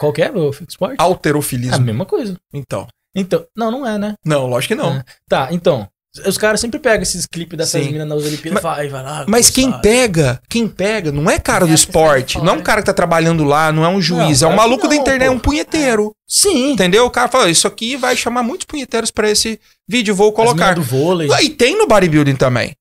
Qual 0.00 0.12
que 0.12 0.22
é 0.22 0.30
o 0.32 0.50
esporte? 0.66 0.94
É 0.98 1.02
a 1.02 1.04
Alterofilismo. 1.04 1.84
mesma 1.84 2.04
coisa. 2.04 2.34
Então. 2.52 2.88
Então, 3.14 3.44
não, 3.56 3.70
não 3.70 3.86
é, 3.86 3.98
né? 3.98 4.14
Não, 4.24 4.46
lógico 4.46 4.74
que 4.74 4.80
não. 4.80 4.94
É. 4.96 5.04
Tá, 5.28 5.48
então. 5.50 5.88
Os 6.26 6.36
caras 6.36 6.60
sempre 6.60 6.80
pegam 6.80 7.02
esses 7.02 7.24
clipes 7.24 7.56
dessas 7.56 7.84
Sim. 7.84 7.92
minas 7.92 8.08
nas 8.08 8.24
Olimpíadas 8.24 8.60
e 8.60 8.62
vai, 8.62 8.88
vai 8.88 9.02
lá. 9.02 9.24
Mas 9.28 9.48
quem 9.48 9.70
sabe? 9.70 9.82
pega, 9.82 10.42
quem 10.48 10.66
pega, 10.66 11.12
não 11.12 11.30
é 11.30 11.38
cara 11.38 11.64
do 11.64 11.70
É 11.70 11.74
esporte. 11.74 12.36
Não 12.38 12.54
é 12.54 12.56
um 12.56 12.62
cara 12.62 12.80
que 12.80 12.86
tá 12.86 12.92
trabalhando 12.92 13.44
lá, 13.44 13.70
não 13.70 13.84
é 13.84 13.88
um 13.88 14.02
juiz. 14.02 14.40
Não, 14.40 14.50
é 14.50 14.52
um 14.52 14.56
maluco 14.56 14.88
da 14.88 14.94
não, 14.96 15.00
internet, 15.00 15.28
é 15.28 15.30
um 15.30 15.38
punheteiro. 15.38 16.12
Sim. 16.26 16.72
Entendeu? 16.72 17.06
O 17.06 17.10
cara 17.10 17.28
fala, 17.28 17.48
isso 17.48 17.68
aqui 17.68 17.96
vai 17.96 18.16
chamar 18.16 18.42
muitos 18.42 18.66
punheteiros 18.66 19.12
pra 19.12 19.30
esse 19.30 19.60
vídeo, 19.88 20.12
vou 20.12 20.32
colocar. 20.32 20.74
do 20.74 20.82
vôlei. 20.82 21.28
E 21.42 21.50
tem 21.50 21.78
no 21.78 21.86
bodybuilding 21.86 22.34
também. 22.34 22.74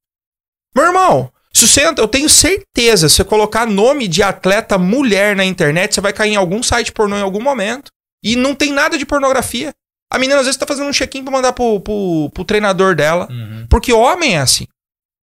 Meu 0.76 0.88
irmão, 0.88 1.32
se 1.54 1.68
você, 1.68 1.86
eu 1.86 2.08
tenho 2.08 2.30
certeza, 2.30 3.10
se 3.10 3.16
você 3.16 3.24
colocar 3.24 3.68
nome 3.68 4.08
de 4.08 4.24
atleta 4.24 4.78
mulher 4.78 5.36
na 5.36 5.46
internet, 5.46 5.94
você 5.94 6.02
vai 6.02 6.14
cair 6.14 6.34
em 6.34 6.36
algum 6.36 6.64
site 6.64 6.92
pornô 6.92 7.16
em 7.18 7.22
algum 7.22 7.42
momento. 7.42 7.92
E 8.24 8.36
não 8.36 8.56
tem 8.56 8.72
nada 8.72 8.98
de 8.98 9.06
pornografia. 9.06 9.72
A 10.12 10.18
menina 10.18 10.40
às 10.40 10.46
vezes 10.46 10.58
tá 10.58 10.66
fazendo 10.66 10.90
um 10.90 10.94
check-in 10.94 11.24
pra 11.24 11.32
mandar 11.32 11.54
pro, 11.54 11.80
pro, 11.80 12.30
pro 12.34 12.44
treinador 12.46 12.96
dela. 12.96 13.28
Uhum. 13.30 13.68
Porque 13.70 13.94
homem 13.94 14.36
é 14.36 14.40
assim. 14.40 14.66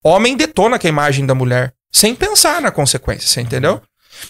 Homem 0.05 0.37
detona 0.37 0.79
com 0.79 0.87
a 0.87 0.91
imagem 0.91 1.27
da 1.27 1.35
mulher. 1.35 1.73
Sem 1.93 2.15
pensar 2.15 2.61
na 2.61 2.71
consequência, 2.71 3.29
você 3.29 3.41
entendeu? 3.41 3.81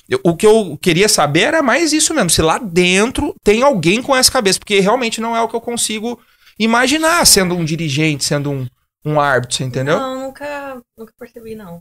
Eu- 0.09 0.21
o 0.25 0.35
que 0.37 0.47
eu 0.47 0.79
queria 0.81 1.09
saber 1.09 1.41
era 1.43 1.63
mais 1.63 1.93
isso 1.93 2.15
mesmo. 2.15 2.31
Se 2.31 2.41
lá 2.43 2.59
dentro 2.59 3.35
tem 3.45 3.63
alguém 3.63 4.01
com 4.03 4.17
essa 4.17 4.31
cabeça. 4.33 4.59
Porque 4.59 4.81
realmente 4.81 5.21
não 5.21 5.37
é 5.37 5.43
o 5.43 5.49
que 5.49 5.55
eu 5.57 5.61
consigo 5.61 6.19
imaginar 6.59 7.25
sendo 7.27 7.55
um 7.55 7.65
dirigente, 7.65 8.25
sendo 8.25 8.51
um, 8.51 8.67
um 9.05 9.21
árbitro, 9.21 9.57
você 9.57 9.65
entendeu? 9.65 9.99
Não, 9.99 10.25
nunca, 10.27 10.81
nunca 10.97 11.13
percebi, 11.19 11.55
não. 11.55 11.81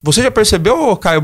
Você 0.00 0.22
já 0.22 0.30
percebeu, 0.30 0.96
Caio 0.96 1.20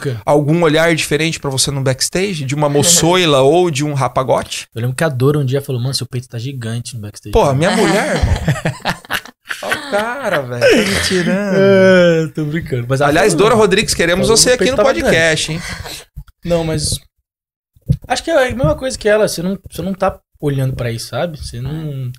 quê? 0.00 0.16
Algum 0.24 0.62
olhar 0.62 0.94
diferente 0.94 1.38
pra 1.38 1.50
você 1.50 1.70
no 1.70 1.82
backstage? 1.82 2.44
De 2.44 2.54
uma 2.54 2.70
moçoila 2.70 3.42
ou 3.42 3.70
de 3.70 3.84
um 3.84 3.92
rapagote? 3.92 4.66
Eu 4.74 4.80
lembro 4.80 4.96
que 4.96 5.04
a 5.04 5.08
Dora 5.10 5.38
um 5.38 5.44
dia 5.44 5.60
falou, 5.60 5.80
mano, 5.80 5.94
seu 5.94 6.06
peito 6.06 6.28
tá 6.28 6.38
gigante 6.38 6.94
no 6.94 7.02
backstage. 7.02 7.32
Porra, 7.32 7.54
minha 7.54 7.70
mulher, 7.76 8.16
irmão. 8.16 8.34
Olha 9.62 9.78
o 9.78 9.90
cara, 9.90 10.42
velho. 10.42 10.60
Tá 10.60 10.90
me 10.90 11.02
tirando. 11.02 11.56
É, 11.56 12.26
tô 12.34 12.44
brincando. 12.46 12.86
Mas 12.88 13.02
Aliás, 13.02 13.34
Dora 13.34 13.54
Rodrigues, 13.54 13.94
queremos 13.94 14.28
você 14.28 14.52
aqui 14.52 14.70
no 14.70 14.76
podcast, 14.76 15.52
hein? 15.52 15.60
Não, 16.44 16.64
mas. 16.64 16.98
Acho 18.08 18.24
que 18.24 18.30
é 18.30 18.48
a 18.48 18.54
mesma 18.54 18.74
coisa 18.74 18.98
que 18.98 19.08
ela. 19.08 19.28
Você 19.28 19.42
não, 19.42 19.58
você 19.70 19.82
não 19.82 19.92
tá 19.92 20.18
olhando 20.40 20.74
pra 20.74 20.90
isso, 20.90 21.08
sabe? 21.08 21.38
Você 21.38 21.60
não. 21.60 22.10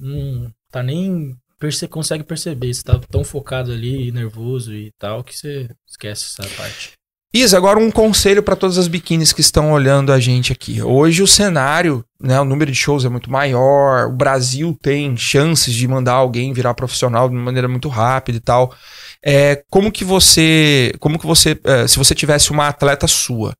Não 0.00 0.50
tá 0.70 0.82
nem. 0.82 1.36
Perce, 1.58 1.88
consegue 1.88 2.24
perceber. 2.24 2.72
Você 2.72 2.82
tá 2.82 2.98
tão 3.10 3.24
focado 3.24 3.72
ali, 3.72 4.10
nervoso 4.12 4.74
e 4.74 4.92
tal, 4.98 5.22
que 5.24 5.36
você 5.36 5.68
esquece 5.86 6.26
essa 6.38 6.48
parte. 6.56 6.92
Isa, 7.36 7.56
agora 7.56 7.80
um 7.80 7.90
conselho 7.90 8.44
para 8.44 8.54
todas 8.54 8.78
as 8.78 8.86
biquínis 8.86 9.32
que 9.32 9.40
estão 9.40 9.72
olhando 9.72 10.12
a 10.12 10.20
gente 10.20 10.52
aqui. 10.52 10.80
Hoje 10.80 11.20
o 11.20 11.26
cenário, 11.26 12.04
né, 12.22 12.40
o 12.40 12.44
número 12.44 12.70
de 12.70 12.76
shows 12.76 13.04
é 13.04 13.08
muito 13.08 13.28
maior, 13.28 14.06
o 14.06 14.12
Brasil 14.12 14.78
tem 14.80 15.16
chances 15.16 15.74
de 15.74 15.88
mandar 15.88 16.12
alguém 16.12 16.52
virar 16.52 16.74
profissional 16.74 17.28
de 17.28 17.34
maneira 17.34 17.66
muito 17.66 17.88
rápida 17.88 18.38
e 18.38 18.40
tal. 18.40 18.72
É, 19.20 19.64
como 19.68 19.90
que 19.90 20.04
você, 20.04 20.94
como 21.00 21.18
que 21.18 21.26
você, 21.26 21.58
é, 21.64 21.88
se 21.88 21.98
você 21.98 22.14
tivesse 22.14 22.52
uma 22.52 22.68
atleta 22.68 23.08
sua, 23.08 23.52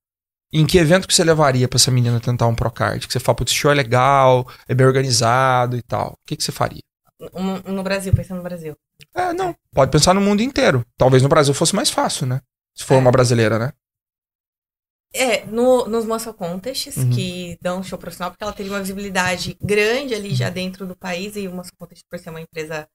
em 0.53 0.65
que 0.65 0.79
evento 0.79 1.09
que 1.09 1.15
você 1.15 1.25
levaria 1.25 1.67
para 1.67 1.77
essa 1.77 1.91
menina 1.91 2.21
tentar 2.21 2.47
um 2.47 2.55
Procard? 2.55 3.05
Que 3.05 3.13
você 3.13 3.19
fala, 3.19 3.35
putz, 3.35 3.51
esse 3.51 3.61
show 3.61 3.73
é 3.73 3.75
legal, 3.75 4.47
é 4.69 4.75
bem 4.75 4.87
organizado 4.87 5.77
e 5.77 5.83
tal. 5.83 6.13
O 6.13 6.19
que, 6.25 6.37
que 6.37 6.45
você 6.45 6.53
faria? 6.53 6.81
No, 7.67 7.83
Brasil, 7.83 8.13
pensando 8.15 8.39
no 8.39 8.43
Brasil. 8.43 8.77
É, 9.15 9.33
não, 9.33 9.55
pode 9.73 9.91
pensar 9.91 10.15
no 10.15 10.21
mundo 10.21 10.43
inteiro. 10.43 10.85
Talvez 10.97 11.23
no 11.23 11.29
Brasil 11.29 11.55
fosse 11.55 11.75
mais 11.75 11.91
fácil, 11.91 12.27
né? 12.27 12.41
Se 12.77 12.85
for 12.85 12.95
É. 12.95 12.99
uma 12.99 13.11
brasileira, 13.13 13.59
né? 13.59 13.73
É, 15.13 15.45
no, 15.47 15.87
nos 15.87 16.05
Muscle 16.05 16.35
Contests, 16.35 16.97
Uhum. 16.97 17.11
que 17.11 17.57
dão 17.63 17.83
show 17.85 17.97
profissional, 17.99 18.33
porque 18.33 18.43
ela 18.43 18.53
teria 18.53 18.73
uma 18.73 18.81
visibilidade 18.81 19.57
grande 19.63 20.13
ali 20.15 20.35
já 20.35 20.51
dentro 20.51 20.87
do 20.87 20.97
país, 20.97 21.37
e 21.37 21.47
o 21.47 21.53
Muscle 21.55 21.77
Contest, 21.79 22.03
por 22.11 22.19
ser 22.19 22.31
uma 22.31 22.41
empresa 22.41 22.89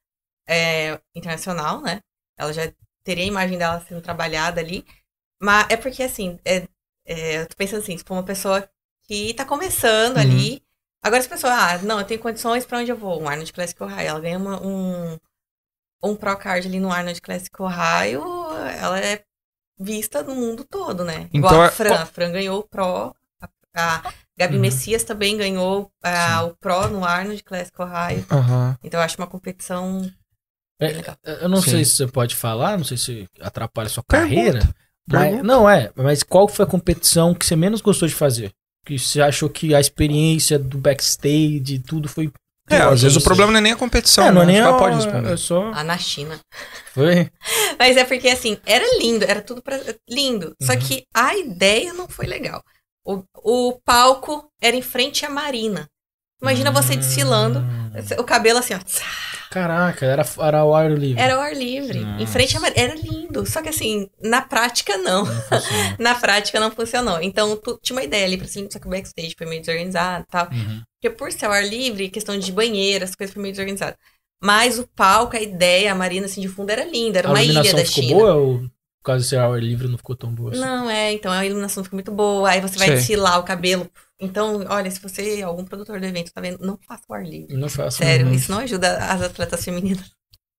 é, 0.48 1.00
internacional, 1.16 1.82
né? 1.82 2.02
Ela 2.38 2.52
já 2.54 2.72
teria 3.04 3.24
a 3.24 3.28
imagem 3.28 3.58
dela 3.58 3.80
sendo 3.88 4.02
trabalhada 4.02 4.60
ali. 4.60 4.86
Mas 5.42 5.68
é 5.70 5.78
porque, 5.78 6.04
assim, 6.04 6.40
é, 6.46 6.68
é, 7.06 7.42
eu 7.44 7.48
tô 7.48 7.56
pensando 7.56 7.82
assim, 7.82 7.98
se 7.98 8.04
for 8.04 8.16
uma 8.16 8.24
pessoa 8.26 8.68
que 9.04 9.34
tá 9.36 9.46
começando 9.46 10.16
Uhum. 10.18 10.22
ali. 10.24 10.64
Agora, 11.04 11.22
se 11.22 11.28
a 11.28 11.32
pessoa, 11.32 11.54
ah, 11.54 11.78
não, 11.80 12.00
eu 12.00 12.06
tenho 12.06 12.20
condições 12.20 12.66
pra 12.66 12.80
onde 12.80 12.92
eu 12.92 12.98
vou, 12.98 13.22
um 13.22 13.28
Arnold 13.28 13.54
Classic 13.54 13.82
Ohio, 13.82 14.08
ela 14.08 14.20
ganha 14.20 14.38
uma- 14.38 14.62
um, 14.62 15.18
um 16.04 16.16
Pro 16.16 16.36
Card 16.38 16.68
ali 16.68 16.80
no 16.80 16.92
Arnold 16.92 17.22
Classic 17.22 17.52
Ohio, 17.62 18.24
ela 18.80 19.00
é 19.00 19.24
vista 19.80 20.22
no 20.24 20.36
mundo 20.36 20.66
todo, 20.66 21.04
né? 21.06 21.30
Então, 21.34 21.40
Igual 21.52 21.64
é- 21.64 21.68
a 21.68 21.72
Fran, 21.72 21.96
a 21.96 22.06
Fran 22.06 22.32
ganhou 22.32 22.60
o 22.60 22.68
Pro, 22.68 23.16
a, 23.42 23.48
a 23.76 24.14
Gabi 24.38 24.56
Uhum. 24.56 24.62
Messias 24.62 25.04
também 25.06 25.38
ganhou 25.38 25.90
ah, 26.04 26.44
o 26.44 26.56
Pro 26.58 26.90
no 26.90 27.06
Arnold 27.06 27.42
Classic 27.44 27.82
Ohio. 27.82 28.26
Aham. 28.30 28.78
Então 28.84 29.00
eu 29.00 29.04
acho 29.06 29.18
uma 29.18 29.28
competição 29.28 30.10
É, 30.82 30.88
legal. 30.90 31.16
Eu 31.24 31.48
não 31.50 31.62
Sim. 31.62 31.72
sei 31.72 31.86
se 31.86 31.92
você 31.92 32.08
pode 32.08 32.36
falar, 32.36 32.78
não 32.78 32.84
sei 32.86 32.98
se 32.98 33.28
atrapalha 33.40 33.88
a 33.88 33.90
sua 33.90 34.04
Pergunta, 34.04 34.30
carreira. 34.36 34.76
Mas, 35.08 35.22
pergunta. 35.30 35.44
não, 35.44 35.70
é. 35.70 35.92
Mas 35.96 36.24
qual 36.24 36.48
foi 36.48 36.66
a 36.66 36.70
competição 36.70 37.34
que 37.34 37.46
você 37.46 37.56
menos 37.56 37.82
gostou 37.82 38.08
de 38.08 38.16
fazer? 38.16 38.54
Que 38.90 38.98
você 38.98 39.22
achou 39.22 39.48
que 39.50 39.76
a 39.76 39.80
experiência 39.80 40.58
do 40.58 40.80
backstage, 40.80 41.78
tudo 41.86 42.10
foi. 42.10 42.32
É, 42.68 42.78
pior 42.78 42.94
às 42.94 43.02
vezes 43.04 43.18
o 43.18 43.22
problema 43.24 43.52
não 43.52 43.60
é 43.60 43.62
nem 43.62 43.72
a 43.72 43.76
competição, 43.76 44.26
É, 44.26 44.32
não 44.32 44.42
é 44.42 44.46
né? 44.48 44.54
nem 44.54 44.62
a, 44.62 44.74
pode 44.74 44.96
responder. 44.96 45.32
É 45.34 45.38
só. 45.38 45.72
Ah, 45.74 45.84
na 45.84 45.98
China. 45.98 46.40
Foi. 46.94 47.30
Mas 47.78 47.98
é 47.98 48.04
porque, 48.04 48.28
assim, 48.30 48.58
era 48.66 48.84
lindo, 49.00 49.24
era 49.26 49.42
tudo 49.44 49.62
pra... 49.62 49.80
lindo. 50.10 50.56
Só 50.62 50.74
Uhum. 50.74 50.80
que 50.80 51.04
a 51.14 51.36
ideia 51.38 51.94
não 51.94 52.08
foi 52.08 52.26
legal. 52.26 52.64
O, 53.06 53.24
o 53.44 53.80
palco 53.86 54.50
era 54.62 54.76
em 54.76 54.82
frente 54.82 55.24
à 55.26 55.30
marina. 55.30 55.88
Imagina 56.42 56.72
você 56.72 56.96
desfilando, 56.96 57.60
Hum. 57.60 57.92
o 58.18 58.24
cabelo 58.24 58.60
assim, 58.60 58.74
ó. 58.74 58.80
Caraca, 59.50 60.06
era, 60.06 60.24
era 60.40 60.64
o 60.64 60.76
ar 60.76 60.92
livre. 60.92 61.20
Era 61.22 61.34
ao 61.36 61.42
ar 61.42 61.56
livre. 61.56 62.00
Nossa. 62.02 62.24
Em 62.24 62.28
frente 62.28 62.56
à. 62.56 62.62
Era 62.76 62.94
lindo. 62.96 63.46
Só 63.48 63.62
que, 63.64 63.70
assim, 63.70 64.08
na 64.22 64.42
prática, 64.42 64.96
não. 64.98 65.26
Não. 65.26 65.34
Na 65.98 66.16
prática, 66.16 66.60
não 66.60 66.70
funcionou. 66.70 67.20
Então, 67.22 67.58
tu, 67.58 67.80
tinha 67.82 67.98
uma 67.98 68.04
ideia 68.04 68.26
ali 68.26 68.38
pra 68.38 68.48
cima, 68.48 68.68
só 68.72 68.78
que 68.80 68.86
o 68.88 68.90
backstage 68.92 69.34
foi 69.38 69.48
meio 69.48 69.62
desorganizado 69.62 70.24
e 70.24 70.32
tal. 70.32 70.48
Uhum. 70.52 70.82
Porque 71.02 71.16
por 71.16 71.32
ser 71.32 71.46
ao 71.48 71.52
ar 71.52 71.66
livre, 71.68 72.10
questão 72.10 72.38
de 72.38 72.52
banheiro, 72.52 73.04
as 73.04 73.16
coisas 73.16 73.34
foi 73.34 73.42
meio 73.42 73.54
desorganizado. 73.54 73.98
Mas 74.42 74.78
o 74.80 74.88
palco, 74.96 75.36
a 75.36 75.42
ideia, 75.42 75.92
a 75.92 75.96
marina 75.96 76.28
assim 76.28 76.42
de 76.42 76.48
fundo 76.48 76.70
era 76.70 76.86
linda, 76.86 77.20
era 77.20 77.28
A 77.28 77.32
uma 77.32 77.42
ilha 77.42 77.52
iluminação 77.54 77.80
da 77.80 77.86
ficou 77.86 78.04
China. 78.04 78.16
boa 78.20 78.34
ou 78.36 78.60
por 78.60 79.04
causa 79.04 79.24
de 79.24 79.30
ser 79.30 79.38
ar 79.40 79.60
livre 79.60 79.88
não 79.88 79.98
ficou 79.98 80.16
tão 80.16 80.34
boa 80.34 80.52
assim? 80.52 80.60
Não, 80.62 80.90
é, 80.90 81.12
então 81.14 81.32
a 81.32 81.46
iluminação 81.46 81.84
fica 81.84 81.96
muito 81.96 82.12
boa, 82.12 82.50
aí 82.50 82.62
você 82.62 82.78
vai 82.78 82.88
Sei. 82.90 82.98
desfilar 82.98 83.40
o 83.40 83.44
cabelo. 83.44 83.90
Então, 84.20 84.66
olha, 84.70 84.92
se 84.92 85.00
você, 85.00 85.42
algum 85.42 85.64
produtor 85.64 86.00
do 86.00 86.06
evento, 86.06 86.32
tá 86.34 86.42
vendo, 86.42 86.60
não 86.66 86.78
faça 86.88 87.04
o 87.08 87.14
ar 87.14 87.26
livre. 87.26 87.56
Não 87.56 87.70
faço. 87.70 87.98
Sério, 88.00 88.34
isso 88.34 88.52
não 88.52 88.60
ajuda 88.60 88.98
as 88.98 89.22
atletas 89.22 89.64
femininas. 89.64 90.12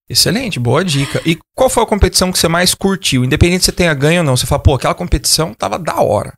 Excelente, 0.08 0.58
boa 0.58 0.84
dica. 0.84 1.20
E 1.28 1.38
qual 1.54 1.68
foi 1.70 1.82
a 1.82 1.86
competição 1.86 2.32
que 2.32 2.38
você 2.38 2.48
mais 2.48 2.74
curtiu? 2.74 3.24
Independente 3.24 3.60
se 3.60 3.66
você 3.66 3.72
tenha 3.72 3.94
ganho 3.94 4.20
ou 4.20 4.24
não. 4.24 4.36
Você 4.36 4.46
fala, 4.46 4.62
pô, 4.62 4.74
aquela 4.74 4.94
competição 4.94 5.54
tava 5.54 5.78
da 5.78 6.00
hora. 6.00 6.32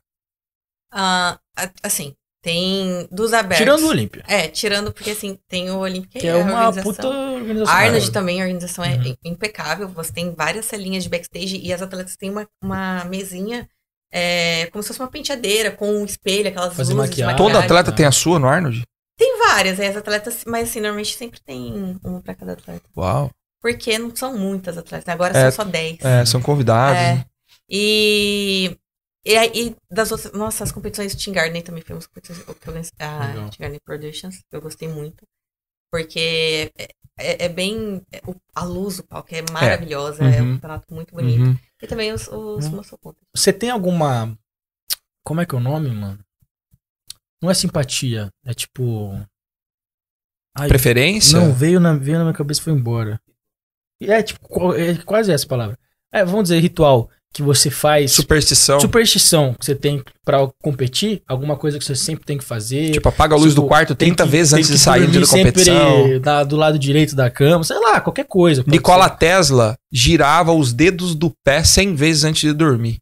Ah, 0.91 1.39
assim, 1.81 2.13
tem 2.43 3.07
dos 3.11 3.33
abertos. 3.33 3.57
Tirando 3.65 3.83
o 3.83 3.87
Olímpia. 3.87 4.23
É, 4.27 4.47
tirando, 4.47 4.91
porque 4.93 5.11
assim, 5.11 5.39
tem 5.47 5.71
o 5.71 5.77
Olímpica 5.79 6.19
Que 6.19 6.27
é 6.27 6.33
a 6.33 6.37
uma 6.37 6.67
organização. 6.67 6.83
puta 6.93 7.07
organização. 7.07 7.73
A 7.73 7.77
Arnold 7.77 8.11
também, 8.11 8.41
a 8.41 8.43
organização 8.43 8.85
é 8.85 8.95
Uhum. 8.95 9.03
im- 9.05 9.17
impecável. 9.25 9.87
Você 9.87 10.11
tem 10.13 10.35
várias 10.35 10.65
salinhas 10.65 11.03
de 11.03 11.09
backstage 11.09 11.57
e 11.63 11.73
as 11.73 11.81
atletas 11.81 12.15
têm 12.15 12.29
uma, 12.29 12.47
uma 12.61 13.05
mesinha 13.05 13.67
é, 14.13 14.67
como 14.67 14.83
se 14.83 14.89
fosse 14.89 14.99
uma 14.99 15.09
penteadeira 15.09 15.71
com 15.71 15.89
um 15.89 16.05
espelho, 16.05 16.47
aquelas 16.49 16.75
Fazer 16.75 16.93
luzes 16.93 17.09
maquiagem. 17.09 17.35
de 17.35 17.41
Todo 17.41 17.57
atleta 17.57 17.89
né? 17.91 17.97
tem 17.97 18.05
a 18.05 18.11
sua 18.11 18.37
no 18.37 18.47
Arnold? 18.47 18.83
Tem 19.17 19.37
várias, 19.39 19.79
aí 19.79 19.87
as 19.87 19.97
atletas, 19.97 20.43
mas 20.45 20.69
assim, 20.69 20.79
normalmente 20.79 21.15
sempre 21.17 21.39
tem 21.41 21.99
uma 22.03 22.21
pra 22.21 22.35
cada 22.35 22.53
atleta. 22.53 22.87
Uau. 22.95 23.29
Porque 23.61 23.97
não 23.97 24.15
são 24.15 24.37
muitas 24.37 24.77
atletas, 24.77 25.07
agora 25.07 25.37
É, 25.37 25.49
são 25.51 25.65
só 25.65 25.71
10. 25.71 25.97
É, 26.03 26.25
são 26.25 26.41
convidados. 26.41 26.99
É. 27.01 27.15
né? 27.15 27.25
E 27.69 28.77
E 29.25 29.37
aí, 29.37 29.73
das 29.89 30.11
outras. 30.11 30.33
Nossa, 30.33 30.65
as 30.65 30.71
competições 30.71 31.15
de 31.15 31.23
Team 31.23 31.33
Garden 31.33 31.61
também 31.61 31.81
foi 31.81 31.95
umas 31.95 32.05
competições. 32.07 32.43
que 32.43 32.67
eu 32.67 32.73
venci- 32.73 32.91
A 32.99 33.19
Legal. 33.27 33.49
Team 33.49 33.51
Garden 33.59 33.79
Productions, 33.85 34.35
eu 34.51 34.59
gostei 34.61 34.87
muito. 34.89 35.23
Porque 35.91 36.71
é, 36.77 36.87
é- 37.17 37.45
é 37.45 37.49
bem. 37.49 38.01
é, 38.11 38.19
a 38.53 38.63
luz 38.65 38.97
do 38.97 39.03
palco 39.03 39.29
é 39.33 39.41
maravilhosa, 39.51 40.23
é, 40.25 40.41
Uhum. 40.41 40.49
um 40.49 40.53
campeonato 40.55 40.93
muito 40.93 41.13
bonito. 41.15 41.41
Uhum. 41.43 41.57
E 41.83 41.87
também 41.87 42.13
os, 42.13 42.27
os. 42.29 42.67
Muscle 42.69 42.97
Contest. 42.97 43.23
Você 43.35 43.51
tem 43.51 43.69
alguma. 43.69 44.37
Como 45.25 45.41
é 45.41 45.45
que 45.45 45.53
é 45.53 45.57
o 45.57 45.61
nome, 45.61 45.89
mano? 45.89 46.23
Não 47.41 47.51
é 47.51 47.53
simpatia, 47.53 48.29
é 48.45 48.53
tipo. 48.53 49.11
Ai, 50.55 50.67
Preferência? 50.69 51.39
Não, 51.39 51.53
veio 51.53 51.79
na, 51.79 51.93
veio 51.95 52.17
na 52.19 52.23
minha 52.25 52.33
cabeça 52.33 52.61
e 52.61 52.63
foi 52.63 52.73
embora. 52.73 53.19
É 54.01 54.21
tipo, 54.23 54.39
qual- 54.47 54.75
é 54.75 54.95
quase 55.03 55.31
essa 55.31 55.47
palavra. 55.47 55.77
É, 56.11 56.23
vamos 56.23 56.43
dizer, 56.43 56.59
ritual 56.59 57.09
que 57.33 57.41
você 57.41 57.69
faz. 57.71 58.11
Superstição. 58.11 58.79
Superstição 58.79 59.53
que 59.59 59.65
você 59.65 59.73
tem 59.73 60.03
pra 60.23 60.47
competir, 60.61 61.21
alguma 61.27 61.57
coisa 61.57 61.79
que 61.79 61.83
você 61.83 61.95
sempre 61.95 62.23
tem 62.25 62.37
que 62.37 62.43
fazer. 62.43 62.91
Tipo, 62.91 63.09
apaga 63.09 63.33
a 63.33 63.37
luz 63.37 63.49
Tipo, 63.53 63.61
do 63.63 63.67
quarto 63.67 63.95
tem 63.95 64.09
30 64.09 64.23
que- 64.23 64.29
vezes 64.29 64.53
antes 64.53 64.69
de 64.69 64.77
sair 64.77 65.07
da 65.07 65.25
competição. 65.25 66.03
Sempre 66.03 66.19
da- 66.19 66.43
do 66.43 66.55
lado 66.55 66.77
direito 66.77 67.15
da 67.15 67.29
cama, 67.31 67.63
sei 67.63 67.79
lá, 67.79 67.99
qualquer 67.99 68.25
coisa. 68.25 68.63
Nikola 68.67 69.09
ser. 69.09 69.17
Tesla 69.17 69.75
girava 69.91 70.53
os 70.53 70.71
dedos 70.71 71.15
do 71.15 71.31
pé 71.43 71.63
100 71.63 71.95
vezes 71.95 72.23
antes 72.23 72.41
de 72.41 72.53
dormir. 72.53 72.97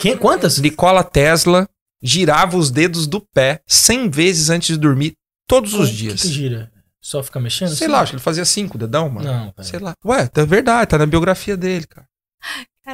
Quem, 0.00 0.16
quantas? 0.16 0.58
Nikola 0.58 1.04
Tesla 1.04 1.68
girava 2.02 2.56
os 2.56 2.70
dedos 2.70 3.06
do 3.06 3.20
pé 3.34 3.60
100 3.66 4.08
vezes 4.10 4.50
antes 4.50 4.68
de 4.68 4.76
dormir 4.76 5.14
todos 5.48 5.74
os 5.74 5.88
O 5.88 5.90
que 5.92 5.96
dias. 5.98 6.22
que 6.22 6.28
gira? 6.28 6.70
Só 7.00 7.22
fica 7.22 7.38
mexendo? 7.40 7.68
Sei 7.68 7.86
assim? 7.86 7.92
lá, 7.92 8.00
acho 8.00 8.10
que 8.10 8.16
ele 8.16 8.22
fazia 8.22 8.44
cinco 8.44 8.76
dedão, 8.76 9.08
mano. 9.08 9.26
Não, 9.26 9.52
velho. 9.56 9.68
Sei 9.68 9.78
lá. 9.78 9.94
Ué, 10.04 10.26
tá 10.26 10.44
verdade, 10.44 10.90
tá 10.90 10.98
na 10.98 11.06
biografia 11.06 11.56
dele, 11.56 11.86
cara. 11.86 12.06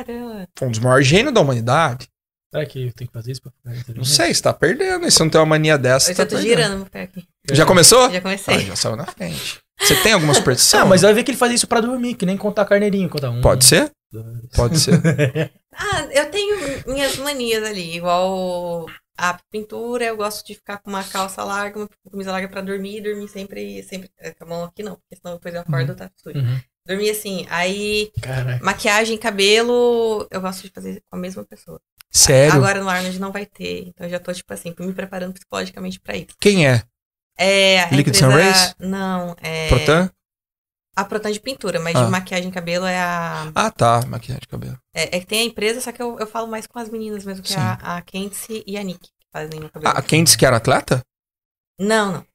Caramba. 0.04 0.48
Foi 0.58 0.68
um 0.68 0.70
dos 0.70 0.80
maiores 0.80 1.06
gênios 1.06 1.32
da 1.32 1.40
humanidade. 1.40 2.08
Será 2.52 2.66
que 2.66 2.86
eu 2.86 2.92
tenho 2.92 3.08
que 3.08 3.12
fazer 3.14 3.32
isso 3.32 3.42
pra 3.42 3.52
ficar 3.74 3.94
Não 3.94 4.04
sei, 4.04 4.32
você 4.34 4.42
tá 4.42 4.52
perdendo. 4.52 5.06
E 5.06 5.10
se 5.10 5.20
não 5.20 5.28
tem 5.30 5.40
uma 5.40 5.46
mania 5.46 5.76
dessa, 5.78 6.10
Eu 6.10 6.16
tá 6.16 6.22
já 6.22 6.28
tô 6.28 6.36
perdendo. 6.36 6.50
girando 6.56 6.76
meu 6.78 6.86
pé 6.86 7.02
aqui. 7.02 7.24
Já 7.52 7.66
começou? 7.66 8.10
Já 8.10 8.18
Ah, 8.18 8.20
comecei. 8.20 8.60
já 8.60 8.76
saiu 8.76 8.96
na 8.96 9.06
frente. 9.06 9.60
Você 9.80 9.94
tem 10.02 10.12
alguma 10.12 10.34
superstição? 10.34 10.80
Ah, 10.82 10.84
mas 10.86 11.02
vai 11.02 11.12
ver 11.12 11.24
que 11.24 11.30
ele 11.32 11.38
faz 11.38 11.52
isso 11.52 11.66
pra 11.66 11.80
dormir, 11.80 12.14
que 12.14 12.24
nem 12.24 12.36
contar 12.36 12.64
carneirinho, 12.64 13.08
contar 13.08 13.30
um. 13.30 13.40
Pode 13.40 13.64
ser? 13.64 13.90
dois. 14.12 14.46
Pode 14.54 14.78
ser. 14.78 14.92
Ah, 15.76 16.06
eu 16.12 16.30
tenho 16.30 16.56
minhas 16.86 17.16
manias 17.16 17.64
ali, 17.64 17.96
igual 17.96 18.86
a 19.18 19.36
pintura, 19.50 20.04
eu 20.04 20.16
gosto 20.16 20.46
de 20.46 20.54
ficar 20.54 20.78
com 20.78 20.88
uma 20.88 21.02
calça 21.02 21.42
larga, 21.42 21.80
uma 21.80 21.88
camisa 22.12 22.30
larga 22.30 22.48
pra 22.48 22.60
dormir, 22.60 23.00
dormir 23.02 23.26
sempre, 23.26 23.82
sempre 23.82 24.08
com 24.38 24.44
a 24.44 24.46
mão 24.46 24.62
aqui 24.62 24.84
não, 24.84 24.94
porque 24.94 25.16
senão 25.20 25.34
depois 25.34 25.52
eu 25.52 25.62
acordo 25.62 25.96
tá 25.96 26.08
sujo. 26.16 26.38
Uhum. 26.38 26.60
Dormir 26.86 27.10
assim, 27.10 27.46
aí 27.48 28.12
Caraca. 28.20 28.62
maquiagem, 28.64 29.16
cabelo, 29.16 30.26
eu 30.30 30.40
gosto 30.40 30.62
de 30.62 30.70
fazer 30.70 31.02
com 31.10 31.16
a 31.16 31.18
mesma 31.18 31.44
pessoa. 31.44 31.80
Sério? 32.10 32.54
Agora 32.54 32.82
no 32.82 32.88
Arnold 32.88 33.18
não 33.18 33.32
vai 33.32 33.46
ter, 33.46 33.88
então 33.88 34.06
eu 34.06 34.10
já 34.10 34.20
tô 34.20 34.32
tipo 34.32 34.52
assim, 34.52 34.74
me 34.78 34.92
preparando 34.92 35.32
psicologicamente 35.32 35.98
pra 35.98 36.14
isso. 36.16 36.34
Quem 36.38 36.66
é? 36.68 36.82
É, 37.38 37.80
a 37.84 37.90
Liquid 37.90 38.14
empresa- 38.14 38.26
Sunrays? 38.30 38.74
Não, 38.78 39.34
é 39.40 39.68
Protan? 39.68 40.10
a 40.94 41.04
Protan 41.06 41.32
de 41.32 41.40
pintura, 41.40 41.80
mas 41.80 41.96
Ah. 41.96 42.04
de 42.04 42.10
maquiagem 42.10 42.50
e 42.50 42.52
cabelo 42.52 42.84
é 42.86 42.98
a 42.98 43.50
Ah, 43.54 43.70
tá. 43.70 44.02
Maquiagem 44.06 44.40
de 44.42 44.46
cabelo. 44.48 44.78
é, 44.94 45.16
é 45.16 45.20
que 45.20 45.26
tem 45.26 45.40
a 45.40 45.44
empresa, 45.44 45.80
só 45.80 45.90
que 45.90 46.02
eu, 46.02 46.18
eu 46.20 46.26
falo 46.26 46.46
mais 46.48 46.66
com 46.66 46.78
as 46.78 46.90
meninas 46.90 47.24
mesmo, 47.24 47.42
que 47.42 47.52
é 47.52 47.56
Sim. 47.56 47.62
a, 47.62 47.96
a 47.96 48.02
Kenzie 48.02 48.62
e 48.66 48.76
a 48.76 48.82
Nick, 48.84 49.00
que 49.00 49.26
fazem 49.32 49.58
o 49.64 49.70
cabelo. 49.70 49.94
Ah, 49.96 50.02
quem 50.02 50.22
disse 50.22 50.36
que 50.38 50.44
era 50.46 50.58
atleta? 50.58 51.02
Não, 51.80 52.12
não, 52.12 52.26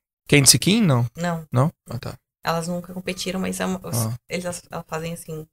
disse 0.42 0.60
Kim? 0.60 0.82
Não. 0.82 1.06
não. 1.16 1.46
Não? 1.52 1.72
Ah, 1.90 1.98
tá. 1.98 2.18
Elas 2.44 2.68
nunca 2.68 2.94
competiram, 2.94 3.40
mas 3.40 3.60
é 3.60 3.66
uma- 3.66 3.80
os- 3.88 3.98
Ah. 4.06 4.18
eles 4.30 4.46
as- 4.46 4.64
elas 4.72 4.86
fazem 4.88 5.14
assim. 5.14 5.46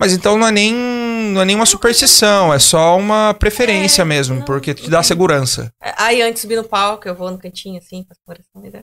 Mas 0.00 0.12
então 0.12 0.38
não 0.38 0.46
é 0.46 0.52
nem 0.52 0.72
não 0.72 1.40
é 1.42 1.44
nenhuma 1.44 1.66
superstição, 1.66 2.54
é 2.54 2.58
só 2.58 2.96
uma 2.96 3.34
preferência 3.34 4.02
É, 4.02 4.04
mesmo, 4.04 4.36
não, 4.36 4.44
porque 4.44 4.72
te 4.72 4.88
dá 4.88 5.02
segurança. 5.02 5.72
Aí 5.80 6.22
antes 6.22 6.34
de 6.36 6.40
subir 6.42 6.56
no 6.56 6.64
palco, 6.64 7.08
eu 7.08 7.14
vou 7.14 7.30
no 7.30 7.38
cantinho 7.38 7.78
assim, 7.78 8.04
faço 8.08 8.20
coração 8.24 8.64
e 8.64 8.70
dá. 8.70 8.82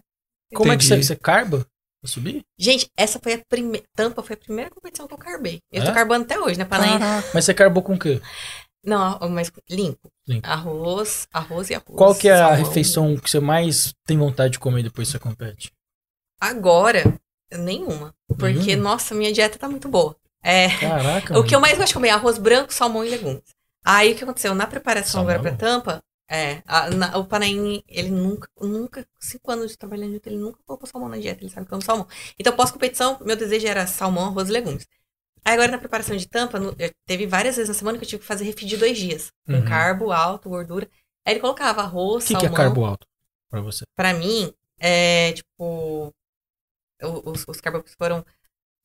Como 0.53 0.71
é 0.71 0.77
que 0.77 0.83
você, 0.83 0.93
Entendi. 0.95 1.07
você 1.07 1.15
carba 1.15 1.65
pra 2.01 2.11
subir? 2.11 2.43
Gente, 2.59 2.89
essa 2.97 3.19
foi 3.23 3.33
a 3.33 3.41
primeira. 3.49 3.85
Tampa 3.95 4.21
foi 4.21 4.33
a 4.35 4.37
primeira 4.37 4.69
competição 4.69 5.07
que 5.07 5.13
eu 5.13 5.17
carbei. 5.17 5.59
Eu 5.71 5.83
É? 5.83 5.85
tô 5.85 5.93
carbando 5.93 6.25
até 6.25 6.37
hoje, 6.39 6.59
né? 6.59 6.65
Caraca. 6.65 7.29
Mas 7.33 7.45
você 7.45 7.53
carbou 7.53 7.81
com 7.81 7.93
o 7.93 7.99
quê? 7.99 8.21
Não, 8.83 9.17
mas 9.29 9.51
limpo. 9.69 10.09
Limpo. 10.27 10.47
Arroz, 10.47 11.27
arroz 11.33 11.69
e 11.69 11.75
arroz. 11.75 11.97
Qual 11.97 12.13
que 12.13 12.27
é 12.27 12.33
a 12.33 12.37
salmão. 12.49 12.57
refeição 12.65 13.17
que 13.17 13.29
você 13.31 13.39
mais 13.39 13.93
tem 14.05 14.17
vontade 14.17 14.53
de 14.53 14.59
comer 14.59 14.83
depois 14.83 15.07
que 15.07 15.13
você 15.13 15.19
compete? 15.19 15.71
Agora, 16.39 17.17
nenhuma. 17.51 18.13
Porque, 18.27 18.75
Nenhuma? 18.75 18.89
nossa, 18.91 19.13
minha 19.15 19.31
dieta 19.31 19.57
tá 19.59 19.67
muito 19.69 19.87
boa. 19.87 20.15
É. 20.43 20.69
Caraca. 20.79 21.37
O 21.39 21.43
que 21.43 21.55
eu 21.55 21.59
mais 21.59 21.75
gosto 21.77 21.89
de 21.89 21.93
comer 21.93 22.09
é 22.09 22.11
arroz 22.11 22.37
branco, 22.37 22.73
salmão 22.73 23.03
e 23.05 23.09
legumes. 23.09 23.43
Aí 23.83 24.13
o 24.13 24.15
que 24.15 24.23
aconteceu? 24.23 24.53
Na 24.55 24.65
preparação 24.67 25.23
Salmão? 25.23 25.33
agora 25.35 25.55
pra 25.55 25.57
tampa, 25.57 26.03
é, 26.29 26.61
a- 26.65 26.89
na- 26.89 27.17
o 27.17 27.25
Panaim, 27.25 27.83
ele 27.87 28.09
nunca, 28.09 28.47
nunca, 28.59 29.05
cinco 29.19 29.51
anos 29.51 29.71
de 29.71 29.77
trabalhando 29.77 30.13
junto, 30.13 30.27
ele 30.27 30.37
nunca 30.37 30.57
colocou 30.65 30.87
salmão 30.89 31.07
na 31.09 31.17
dieta, 31.17 31.43
ele 31.43 31.51
sabe 31.51 31.67
que 31.67 31.73
eu 31.73 31.75
amo 31.75 31.85
salmão. 31.85 32.07
Então, 32.39 32.55
pós-competição, 32.55 33.17
meu 33.21 33.35
desejo 33.35 33.67
era 33.67 33.85
salmão, 33.85 34.25
arroz 34.25 34.49
e 34.49 34.51
legumes. 34.51 34.87
Aí 35.43 35.53
agora 35.53 35.71
na 35.71 35.77
preparação 35.77 36.15
de 36.17 36.27
tampa, 36.27 36.59
no- 36.59 36.75
eu- 36.79 36.91
teve 37.05 37.27
várias 37.27 37.55
vezes 37.57 37.69
na 37.69 37.75
semana 37.75 37.99
que 37.99 38.03
eu 38.05 38.09
tive 38.09 38.21
que 38.21 38.27
fazer 38.27 38.43
refeed 38.45 38.67
de 38.69 38.77
dois 38.77 38.97
dias. 38.97 39.31
Com 39.45 39.53
Uhum. 39.53 39.65
carbo 39.65 40.11
alto, 40.11 40.49
gordura. 40.49 40.89
Aí 41.23 41.33
ele 41.33 41.39
colocava 41.39 41.81
arroz, 41.81 42.23
O 42.23 42.27
que, 42.27 42.33
que 42.33 42.37
é 42.45 42.49
salmão. 42.49 42.55
carbo 42.57 42.85
alto 42.85 43.05
pra 43.51 43.61
você? 43.61 43.83
Pra 43.95 44.11
mim, 44.15 44.51
é 44.79 45.33
tipo. 45.33 46.11
Os, 47.01 47.45
os 47.47 47.61
carboidratos 47.61 47.95
foram 47.97 48.25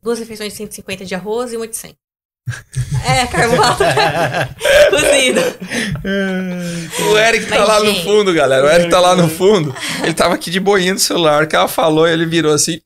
duas 0.02 0.18
refeições 0.18 0.52
de 0.52 0.56
150 0.58 1.04
de 1.04 1.14
arroz 1.14 1.52
e 1.52 1.56
uma 1.56 1.66
de 1.68 1.76
100. 1.76 1.94
É, 3.06 3.26
carbo 3.26 3.60
alto. 3.62 3.82
Cozido. 4.90 5.40
O 7.10 7.18
Eric 7.18 7.46
tá 7.46 7.58
Mas, 7.60 7.68
lá 7.68 7.80
no 7.82 7.94
fundo, 7.96 8.32
galera. 8.34 8.66
O 8.66 8.70
Eric 8.70 8.90
tá 8.90 9.00
lá 9.00 9.16
no 9.16 9.28
fundo. 9.28 9.74
Ele 10.02 10.12
tava 10.14 10.34
aqui 10.34 10.50
de 10.50 10.60
boinha 10.60 10.92
no 10.92 10.98
celular, 10.98 11.46
que 11.46 11.56
ela 11.56 11.66
falou 11.68 12.06
e 12.06 12.12
ele 12.12 12.26
virou 12.26 12.52
assim. 12.52 12.80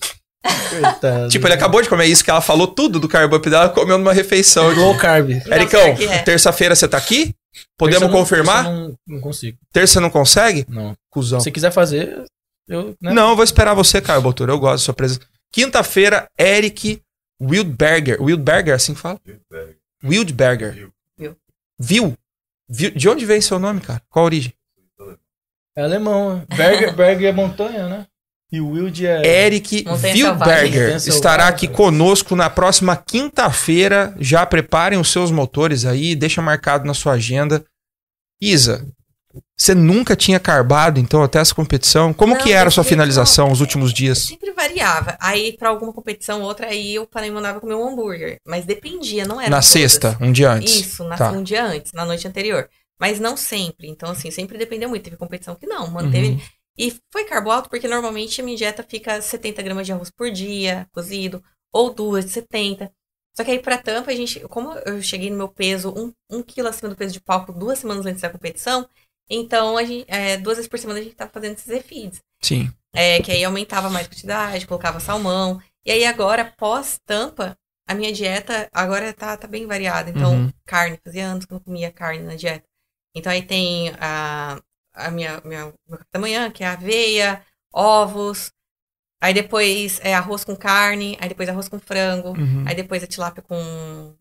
Coitado. 0.70 1.28
Tipo, 1.28 1.46
ele 1.46 1.54
acabou 1.54 1.82
de 1.82 1.88
comer 1.88 2.06
isso 2.06 2.22
que 2.24 2.30
ela 2.30 2.40
falou 2.40 2.66
tudo 2.68 3.00
do 3.00 3.08
carbo 3.08 3.36
up 3.36 3.48
dela, 3.50 3.68
comeu 3.70 3.98
numa 3.98 4.12
refeição. 4.12 4.72
Low 4.74 4.96
carb. 4.96 5.30
Ericão, 5.30 5.80
é. 5.80 6.18
terça-feira 6.18 6.74
você 6.76 6.86
tá 6.86 6.96
aqui? 6.98 7.34
Podemos 7.78 8.00
Terça 8.00 8.04
eu 8.04 8.12
não- 8.12 8.18
confirmar? 8.18 8.64
terça 8.64 8.70
Não, 8.72 8.94
não 9.06 9.20
consigo. 9.20 9.58
Terça 9.72 10.00
não 10.00 10.10
consegue? 10.10 10.66
Não. 10.68 10.94
Cusão. 11.10 11.40
Se 11.40 11.50
quiser 11.50 11.72
fazer, 11.72 12.24
eu. 12.68 12.96
Né? 13.00 13.12
Não, 13.12 13.30
eu 13.30 13.36
vou 13.36 13.44
esperar 13.44 13.74
você, 13.74 14.00
Caio 14.00 14.22
Botura. 14.22 14.52
Eu 14.52 14.58
gosto 14.58 14.74
da 14.74 14.84
sua 14.84 14.94
presença. 14.94 15.20
Quinta-feira, 15.52 16.28
Eric 16.38 17.00
Wildberger. 17.40 18.22
Wildberger, 18.22 18.74
assim 18.74 18.94
que 18.94 19.00
fala? 19.00 19.20
Wildberger. 20.02 20.72
Viu. 20.72 20.92
Viu? 21.78 22.16
Viu? 22.68 22.90
De 22.90 23.08
onde 23.08 23.24
vem 23.26 23.40
seu 23.40 23.58
nome, 23.58 23.80
cara? 23.80 24.02
Qual 24.08 24.24
a 24.24 24.26
origem? 24.26 24.52
É 25.76 25.82
alemão. 25.82 26.36
né? 26.36 26.46
Berger, 26.56 26.94
Berger 26.94 27.28
é 27.28 27.32
montanha, 27.32 27.88
né? 27.88 28.06
E 28.52 28.60
o 28.60 28.70
Wild 28.70 29.04
é. 29.04 29.46
Eric 29.46 29.84
Wildberger 29.84 30.96
estará 30.96 31.48
aqui 31.48 31.66
conosco 31.66 32.36
na 32.36 32.48
próxima 32.48 32.96
quinta-feira. 32.96 34.14
Já 34.20 34.46
preparem 34.46 34.98
os 34.98 35.10
seus 35.10 35.32
motores 35.32 35.84
aí, 35.84 36.14
deixa 36.14 36.40
marcado 36.40 36.86
na 36.86 36.94
sua 36.94 37.14
agenda. 37.14 37.64
Isa, 38.40 38.86
você 39.56 39.74
nunca 39.74 40.16
tinha 40.16 40.40
carbado, 40.40 40.98
então, 41.00 41.22
até 41.22 41.38
essa 41.38 41.54
competição? 41.54 42.12
Como 42.12 42.34
Não, 42.34 42.40
que 42.40 42.52
era 42.52 42.68
a 42.68 42.70
sua 42.70 42.84
finalização 42.84 43.50
os 43.50 43.60
últimos 43.60 43.92
dias? 43.92 44.18
Sempre 44.18 44.52
variava. 44.52 45.16
Aí, 45.20 45.56
pra 45.56 45.68
alguma 45.68 45.92
competição 45.92 46.40
ou 46.42 46.46
outra, 46.48 46.66
aí 46.66 46.98
o 46.98 47.06
Panaim 47.06 47.30
mandava 47.30 47.60
comer 47.60 47.74
um 47.74 47.88
hambúrguer. 47.88 48.38
Mas 48.46 48.64
dependia, 48.64 49.24
não 49.26 49.40
era. 49.40 49.50
Na 49.50 49.56
todas. 49.56 49.66
sexta, 49.66 50.16
um 50.20 50.32
dia 50.32 50.50
antes. 50.50 50.74
Isso, 50.74 51.04
na, 51.04 51.16
Tá. 51.16 51.30
um 51.30 51.42
dia 51.42 51.64
antes, 51.64 51.92
na 51.92 52.04
noite 52.04 52.26
anterior. 52.26 52.68
Mas 53.00 53.18
não 53.20 53.36
sempre. 53.36 53.88
Então, 53.88 54.10
assim, 54.10 54.30
sempre 54.30 54.58
dependeu 54.58 54.88
muito. 54.88 55.04
Teve 55.04 55.16
competição 55.16 55.54
que 55.54 55.66
não, 55.66 55.88
manteve. 55.90 56.28
Uhum. 56.30 56.40
E 56.76 56.92
foi 57.12 57.24
carbo 57.24 57.50
alto 57.50 57.68
porque 57.70 57.86
normalmente 57.86 58.40
a 58.40 58.44
minha 58.44 58.56
dieta 58.56 58.82
fica 58.82 59.20
70 59.22 59.62
gramas 59.62 59.86
de 59.86 59.92
arroz 59.92 60.10
por 60.10 60.30
dia, 60.30 60.88
cozido, 60.92 61.42
ou 61.72 61.92
duas 61.92 62.24
de 62.24 62.32
70. 62.32 62.90
Só 63.36 63.42
que 63.44 63.50
aí 63.50 63.58
pra 63.58 63.78
tampa, 63.78 64.10
a 64.12 64.14
gente, 64.14 64.40
como 64.48 64.72
eu 64.86 65.02
cheguei 65.02 65.28
no 65.28 65.36
meu 65.36 65.48
peso, 65.48 65.92
um, 65.96 66.12
um 66.30 66.42
quilo 66.42 66.68
acima 66.68 66.88
do 66.88 66.96
peso 66.96 67.12
de 67.12 67.20
palco 67.20 67.52
duas 67.52 67.80
semanas 67.80 68.06
antes 68.06 68.22
da 68.22 68.30
competição, 68.30 68.88
então 69.28 69.76
a 69.76 69.84
gente, 69.84 70.04
é, 70.08 70.36
duas 70.36 70.56
vezes 70.56 70.68
por 70.68 70.78
semana 70.78 71.00
a 71.00 71.02
gente 71.02 71.14
tava 71.16 71.30
fazendo 71.30 71.54
esses 71.54 71.66
refeeds. 71.66 72.20
Sim. 72.42 72.70
É, 72.94 73.20
que 73.22 73.32
aí 73.32 73.42
aumentava 73.44 73.90
mais 73.90 74.06
a 74.06 74.10
quantidade, 74.10 74.66
colocava 74.66 75.00
salmão. 75.00 75.60
E 75.84 75.90
aí 75.90 76.04
agora, 76.04 76.44
pós-tampa, 76.56 77.56
a 77.88 77.94
minha 77.94 78.12
dieta 78.12 78.68
agora 78.72 79.12
tá, 79.12 79.36
tá 79.36 79.46
bem 79.48 79.66
variada. 79.66 80.10
Então, 80.10 80.32
Uhum. 80.34 80.52
carne, 80.64 80.98
fazia 81.04 81.26
anos 81.26 81.44
que 81.44 81.52
eu 81.52 81.56
não 81.56 81.64
comia 81.64 81.90
carne 81.92 82.22
na 82.22 82.34
dieta. 82.36 82.64
Então 83.16 83.32
aí 83.32 83.42
tem 83.42 83.90
a, 84.00 84.60
a 84.94 85.10
minha, 85.10 85.40
minha, 85.44 85.66
meu 85.88 85.98
café 85.98 86.10
da 86.12 86.18
manhã, 86.20 86.50
que 86.50 86.62
é 86.64 86.68
aveia, 86.68 87.44
ovos. 87.72 88.50
Aí 89.20 89.32
depois 89.34 89.98
é 90.02 90.14
arroz 90.14 90.44
com 90.44 90.54
carne, 90.54 91.16
aí 91.20 91.28
depois 91.28 91.48
arroz 91.48 91.68
com 91.68 91.78
frango, 91.80 92.30
Uhum. 92.38 92.64
aí 92.68 92.74
depois 92.74 93.02
a 93.02 93.06
tilápia 93.06 93.42
com 93.42 94.14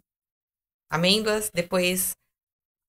amêndoas, 0.90 1.50
depois 1.54 2.16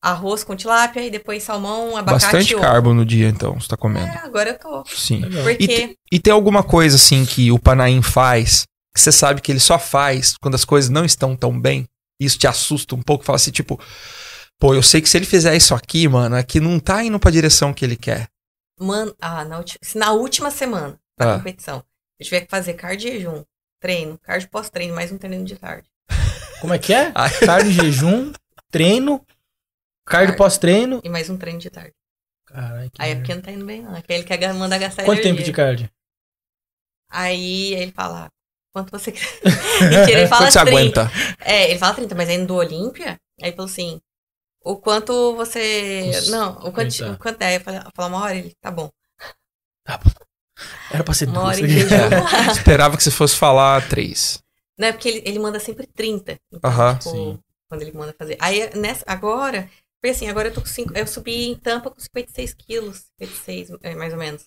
arroz 0.04 0.44
com 0.44 0.54
tilápia, 0.54 1.00
e 1.04 1.10
depois 1.10 1.42
salmão, 1.42 1.96
abacate 1.96 2.24
Bastante 2.24 2.54
e 2.54 2.60
carbo 2.60 2.92
no 2.94 3.04
dia, 3.04 3.28
então, 3.28 3.58
você 3.58 3.68
tá 3.68 3.76
comendo. 3.76 4.06
É, 4.06 4.18
agora 4.18 4.50
eu 4.50 4.58
tô. 4.58 4.84
Sim. 4.86 5.24
E, 5.24 5.42
Porque 5.42 5.66
te- 5.66 5.98
e 6.12 6.18
tem 6.20 6.32
alguma 6.32 6.62
coisa, 6.62 6.96
assim, 6.96 7.24
que 7.24 7.50
o 7.50 7.58
Panaim 7.58 8.02
faz, 8.02 8.64
que 8.94 9.00
você 9.00 9.10
sabe 9.10 9.40
que 9.40 9.50
ele 9.50 9.60
só 9.60 9.78
faz 9.78 10.36
quando 10.40 10.54
as 10.54 10.64
coisas 10.64 10.90
não 10.90 11.04
estão 11.04 11.34
tão 11.36 11.58
bem? 11.58 11.86
e 12.20 12.26
Isso 12.26 12.38
te 12.38 12.46
assusta 12.46 12.94
um 12.94 13.02
pouco? 13.02 13.24
Fala 13.24 13.36
assim, 13.36 13.50
tipo, 13.50 13.80
Pô, 14.60 14.72
eu 14.72 14.82
sei 14.82 15.00
que 15.02 15.08
se 15.08 15.16
ele 15.18 15.26
fizer 15.26 15.54
isso 15.56 15.74
aqui, 15.74 16.06
mano, 16.06 16.36
é 16.36 16.42
que 16.42 16.60
não 16.60 16.78
tá 16.78 17.02
indo 17.02 17.18
pra 17.18 17.30
direção 17.30 17.74
que 17.74 17.84
ele 17.84 17.96
quer. 17.96 18.28
Mano, 18.80 19.14
ah, 19.20 19.44
na, 19.44 19.58
ulti- 19.58 19.78
se 19.82 19.98
na 19.98 20.12
última 20.12 20.50
semana 20.50 20.96
da 21.18 21.34
Ah. 21.34 21.38
competição, 21.38 21.82
eu 22.20 22.24
tiver 22.24 22.42
que 22.42 22.50
fazer 22.50 22.74
cardio 22.74 23.08
e 23.08 23.12
jejum, 23.18 23.42
treino, 23.80 24.16
cardio 24.22 24.48
pós-treino, 24.48 24.94
mais 24.94 25.10
um 25.10 25.18
treino 25.18 25.44
de 25.44 25.56
tarde. 25.56 25.88
Como 26.60 26.72
é 26.72 26.78
que 26.78 26.94
é? 26.94 27.10
Ah. 27.16 27.28
Cardio 27.30 27.70
em 27.72 27.74
jejum, 27.74 28.32
treino, 28.70 29.20
cardio 30.04 30.36
pós-treino. 30.36 31.00
E 31.04 31.08
mais 31.08 31.28
um 31.30 31.36
treino 31.36 31.58
de 31.58 31.70
tarde. 31.70 31.92
Caralho, 32.46 32.90
Aí 32.98 33.12
é 33.12 33.14
porque 33.16 33.34
não 33.34 33.42
tá 33.42 33.50
indo 33.50 33.64
bem, 33.64 33.82
não. 33.82 33.96
É 33.96 34.02
que 34.02 34.12
ele 34.12 34.24
quer 34.24 34.52
mandar 34.54 34.78
gastar 34.78 35.04
Quanto 35.04 35.18
tempo 35.22 35.28
energia. 35.40 35.44
de 35.46 35.52
cardio? 35.52 35.90
Aí 37.10 37.74
ele 37.74 37.92
fala, 37.92 38.28
quanto 38.72 38.90
você 38.90 39.12
quer? 39.12 39.20
Mentira, 39.82 40.20
ele 40.20 40.26
fala 40.28 40.46
Quanto 40.46 40.52
você 40.52 40.64
30. 40.64 41.00
aguenta? 41.02 41.10
É, 41.40 41.70
ele 41.70 41.78
fala 41.78 41.94
30, 41.94 42.14
mas 42.14 42.28
aí 42.28 42.38
no 42.38 42.46
do 42.46 42.54
Olímpia, 42.56 43.18
aí 43.40 43.48
ele 43.48 43.56
falou 43.56 43.70
assim, 43.70 44.00
o 44.62 44.76
quanto 44.76 45.34
você... 45.36 46.10
Não, 46.30 46.52
o 46.58 46.72
quanto, 46.72 46.96
tá. 46.96 47.10
o 47.12 47.18
quanto 47.18 47.42
é? 47.42 47.56
Eu 47.56 47.60
falei, 47.60 47.80
uma 47.98 48.22
hora, 48.22 48.34
ele, 48.34 48.52
tá 48.60 48.70
bom. 48.70 48.90
Era 50.90 51.02
pra 51.04 51.14
ser 51.14 51.28
Uma 51.28 51.40
duas. 51.40 51.58
hora. 51.58 51.66
É, 51.66 52.52
esperava 52.52 52.96
que 52.96 53.02
você 53.02 53.10
fosse 53.10 53.36
falar 53.36 53.86
três. 53.88 54.42
Não, 54.78 54.88
é 54.88 54.92
porque 54.92 55.08
ele, 55.08 55.22
ele 55.24 55.38
manda 55.38 55.58
sempre 55.60 55.86
30. 55.86 56.36
Então, 56.52 56.70
Aham, 56.70 56.96
tipo, 56.96 57.10
sim. 57.10 57.38
quando 57.68 57.82
ele 57.82 57.92
manda 57.92 58.14
fazer. 58.16 58.36
Aí, 58.40 58.70
nessa, 58.76 59.04
agora, 59.06 59.68
foi 60.04 60.10
assim, 60.10 60.28
agora 60.28 60.48
eu 60.48 60.54
tô 60.54 60.60
com 60.60 60.66
5. 60.66 60.92
Eu 60.96 61.06
subi 61.06 61.46
em 61.46 61.54
tampa 61.58 61.90
com 61.90 61.98
56 61.98 62.52
quilos. 62.54 63.06
56, 63.18 63.70
é, 63.82 63.94
mais 63.94 64.12
ou 64.12 64.18
menos. 64.18 64.44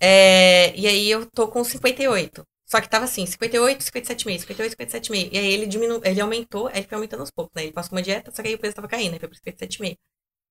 É, 0.00 0.74
e 0.76 0.86
aí 0.86 1.10
eu 1.10 1.26
tô 1.30 1.48
com 1.48 1.62
58. 1.62 2.42
Só 2.66 2.80
que 2.80 2.88
tava 2.88 3.04
assim, 3.04 3.26
58, 3.26 3.82
57,5, 3.84 4.38
58, 4.40 4.76
57,5. 4.76 5.28
E 5.32 5.38
aí 5.38 5.46
ele 5.52 5.66
diminuiu, 5.66 6.00
ele 6.02 6.20
aumentou, 6.20 6.66
aí 6.68 6.78
ele 6.78 6.86
foi 6.86 6.96
aumentando 6.96 7.20
aos 7.20 7.30
poucos, 7.30 7.52
né? 7.54 7.64
Ele 7.64 7.72
passou 7.72 7.92
uma 7.92 8.02
dieta, 8.02 8.30
só 8.34 8.42
que 8.42 8.48
aí 8.48 8.54
o 8.54 8.58
peso 8.58 8.74
tava 8.74 8.88
caindo, 8.88 9.12
aí 9.12 9.18
foi 9.20 9.28
pro 9.28 9.38
57,5. 9.38 9.96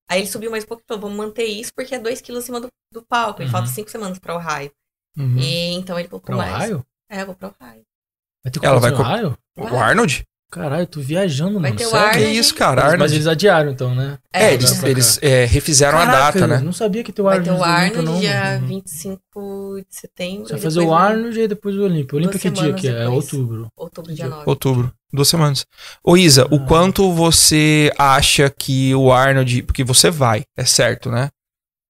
Aí 0.10 0.20
ele 0.20 0.28
subiu 0.28 0.52
mais 0.52 0.64
um 0.64 0.68
pouco 0.68 0.84
e 0.84 0.86
falou, 0.88 1.02
vamos 1.02 1.18
manter 1.18 1.46
isso 1.46 1.74
porque 1.74 1.96
é 1.96 2.00
2 2.00 2.22
quilos 2.22 2.44
acima 2.44 2.60
do, 2.62 2.68
do 2.92 3.04
palco. 3.04 3.42
E 3.42 3.46
Uhum. 3.46 3.52
falta 3.52 3.68
5 3.68 3.90
semanas 3.90 4.20
pra 4.20 4.36
Ohio. 4.36 4.72
Uhum. 5.18 5.38
E 5.40 5.72
então 5.74 5.98
ele 5.98 6.08
colocou 6.08 6.28
Pra 6.28 6.38
mais. 6.38 6.64
Ohio? 6.72 6.86
É, 7.10 7.22
eu 7.22 7.26
vou 7.26 7.36
pra 7.36 7.48
Ohio. 7.60 7.82
Vai 8.44 8.52
ter 8.52 8.64
Ela 8.66 8.80
vai 8.80 8.92
competição 8.92 9.18
em 9.18 9.22
co- 9.22 9.62
Ohio? 9.62 9.74
O 9.74 9.78
Arnold? 9.78 10.24
Caralho, 10.54 10.84
eu 10.84 10.88
tô 10.88 11.02
viajando, 11.02 11.54
Vai 11.60 11.72
mano. 11.72 11.76
ter 11.76 11.86
o 11.86 11.90
sério? 11.90 12.12
Que 12.12 12.18
Arnold. 12.18 12.38
isso, 12.40 12.56
cara? 12.56 12.84
Mas, 12.84 12.92
Arnold. 12.94 13.14
eles 13.16 13.28
adiaram 13.28 13.72
então, 13.72 13.96
né? 13.96 14.18
É, 14.32 14.46
É, 14.46 14.54
eles, 14.54 14.84
eles 14.84 15.20
é, 15.22 15.46
refizeram 15.46 15.98
a 15.98 16.06
Caraca, 16.06 16.40
data, 16.40 16.48
né? 16.48 16.60
Não 16.60 16.72
sabia 16.74 17.04
que 17.04 17.12
tem 17.12 17.24
o 17.24 17.28
Vai 17.28 17.38
Arnold. 17.40 17.58
ter 17.60 17.62
o 17.62 17.64
Arnold 17.70 18.02
não, 18.04 18.20
dia 18.20 18.44
mano. 18.56 18.68
25 18.68 19.20
de 19.80 19.86
setembro. 19.96 20.46
Você 20.48 20.54
vai 20.54 20.62
fazer 20.62 20.80
o 20.82 20.86
no- 20.86 20.94
Arnold 20.96 21.40
e 21.40 21.48
depois 21.48 21.76
o 21.76 21.82
Olímpia. 21.84 22.16
O 22.16 22.20
Olímpia 22.20 22.40
Duas 22.40 22.42
que 22.54 22.64
dia 22.64 22.74
que 22.74 22.88
é? 22.88 23.04
É 23.04 23.10
outubro. 23.10 23.68
Outubro, 23.76 24.14
dia 24.14 24.28
9. 24.28 24.44
Outubro. 24.48 24.94
Duas 25.12 25.28
semanas. 25.28 25.66
Ô, 26.04 26.16
Isa, 26.16 26.46
o 26.52 26.58
Ah. 26.58 26.66
quanto 26.68 27.12
você 27.14 27.92
acha 27.98 28.50
que 28.50 28.94
o 28.96 29.12
Arnold. 29.12 29.64
Porque 29.64 29.84
você 29.84 30.10
vai, 30.12 30.44
é 30.58 30.66
certo, 30.66 31.10
né? 31.12 31.30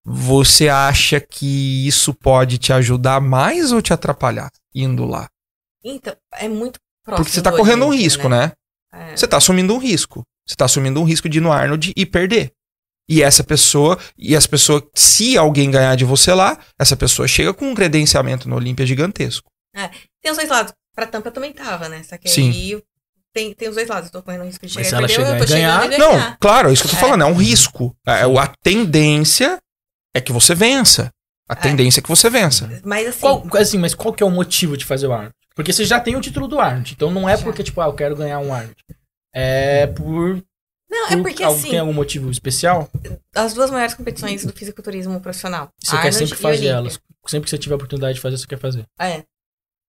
Você 0.06 0.68
acha 0.68 1.20
que 1.22 1.88
isso 1.88 2.14
pode 2.14 2.58
te 2.58 2.74
ajudar 2.74 3.22
mais 3.22 3.72
ou 3.72 3.82
te 3.82 3.94
atrapalhar 3.94 4.50
indo 4.76 5.06
lá? 5.06 5.30
Então, 5.84 6.14
é 6.34 6.48
muito 6.50 6.80
próximo. 7.04 7.24
Porque 7.26 7.32
você 7.36 7.42
tá 7.42 7.52
do 7.52 7.58
correndo 7.58 7.86
um 7.86 7.90
risco, 7.94 8.28
né? 8.30 8.52
É. 8.94 9.16
Você 9.16 9.28
tá 9.28 9.38
assumindo 9.38 9.74
um 9.74 9.78
risco. 9.78 10.24
Você 10.48 10.56
tá 10.56 10.66
assumindo 10.66 11.00
um 11.02 11.04
risco 11.04 11.28
de 11.30 11.38
ir 11.38 11.42
no 11.42 11.52
Arnold 11.52 11.94
e 11.96 12.06
perder. 12.06 12.52
E 13.10 13.22
essa 13.22 13.44
pessoa, 13.44 14.00
e 14.18 14.36
as 14.36 14.48
pessoas, 14.48 14.84
se 14.96 15.38
alguém 15.38 15.70
ganhar 15.70 15.96
de 15.96 16.06
você 16.06 16.34
lá, 16.34 16.58
essa 16.80 16.96
pessoa 16.96 17.28
chega 17.28 17.54
com 17.54 17.66
um 17.70 17.76
credenciamento 17.76 18.48
no 18.48 18.56
Olímpia 18.56 18.86
gigantesco. 18.86 19.50
Tem 20.22 20.32
os 20.32 20.38
dois 20.38 20.50
lados. 20.50 20.74
Pra 20.96 21.06
Tampa 21.08 21.30
eu 21.30 21.32
também 21.34 21.52
tava, 21.52 21.90
né? 21.90 22.04
Só 22.04 22.18
que 22.18 22.30
Sim. 22.30 22.50
aí 22.52 22.82
tem, 23.34 23.54
tem 23.54 23.68
os 23.68 23.76
dois 23.76 23.88
lados. 23.90 24.08
Eu 24.08 24.12
tô 24.14 24.24
correndo 24.24 24.42
o 24.42 24.46
risco 24.46 24.66
de 24.66 24.74
Mas 24.76 24.86
chegar 24.88 24.90
se 24.90 24.94
e 24.96 24.98
ela 24.98 25.08
perder, 25.26 25.36
eu 25.36 25.40
tô 25.40 25.48
chegar 25.48 25.58
e 25.58 25.72
chegando 25.82 25.94
e 25.94 25.98
ganhar- 25.98 26.12
ganhar. 26.14 26.30
Não, 26.30 26.38
claro, 26.40 26.70
é 26.70 26.74
isso 26.74 26.84
que 26.84 26.88
eu 26.88 26.92
tô 26.92 26.98
É. 26.98 27.00
falando, 27.02 27.22
é 27.24 27.26
um 27.26 27.34
risco. 27.36 27.96
É, 28.08 28.22
a 28.22 28.48
tendência 28.62 29.58
é 30.16 30.22
que 30.22 30.32
você 30.32 30.54
vença. 30.56 31.10
A 31.50 31.56
tendência 31.56 32.00
é 32.00 32.04
que 32.04 32.10
você 32.10 32.30
vença. 32.30 32.82
Mas 32.86 33.08
assim, 33.08 33.20
Qual, 33.20 33.44
assim, 33.58 33.78
mas 33.78 33.94
qual 33.94 34.14
que 34.14 34.24
é 34.24 34.26
o 34.26 34.30
motivo 34.32 34.78
de 34.78 34.86
fazer 34.86 35.08
o 35.08 35.12
Arnold? 35.14 35.34
Porque 35.56 35.72
você 35.74 35.86
já 35.86 36.00
tem 36.00 36.16
o 36.16 36.22
título 36.22 36.48
do 36.48 36.60
Arnold. 36.60 36.94
Então 36.94 37.12
não 37.12 37.28
é 37.30 37.38
Já. 37.38 37.44
porque, 37.44 37.64
tipo, 37.64 37.80
ah, 37.82 37.86
eu 37.86 37.94
quero 37.94 38.16
ganhar 38.16 38.40
um 38.40 38.54
Arnold. 38.54 38.76
É 39.34 39.88
por. 39.88 40.44
não, 40.90 41.08
é 41.08 41.16
por 41.16 41.24
porque 41.24 41.44
algo- 41.44 41.58
assim, 41.60 41.70
Tem 41.72 41.80
algum 41.80 41.94
motivo 41.94 42.30
especial? 42.32 42.90
as 43.36 43.54
duas 43.54 43.70
maiores 43.72 43.94
competições 43.94 44.46
do 44.46 44.54
fisiculturismo 44.54 45.20
profissional. 45.20 45.70
Você 45.82 45.92
quer 45.92 45.98
Arnold 45.98 46.18
sempre 46.18 46.36
e 46.36 46.38
fazer 46.42 46.66
elas. 46.68 47.00
Sempre 47.28 47.46
que 47.46 47.50
você 47.52 47.58
tiver 47.58 47.74
a 47.74 47.78
oportunidade 47.78 48.16
de 48.16 48.22
fazer, 48.22 48.38
você 48.38 48.48
quer 48.48 48.60
fazer. 48.60 48.84
É. 49.00 49.24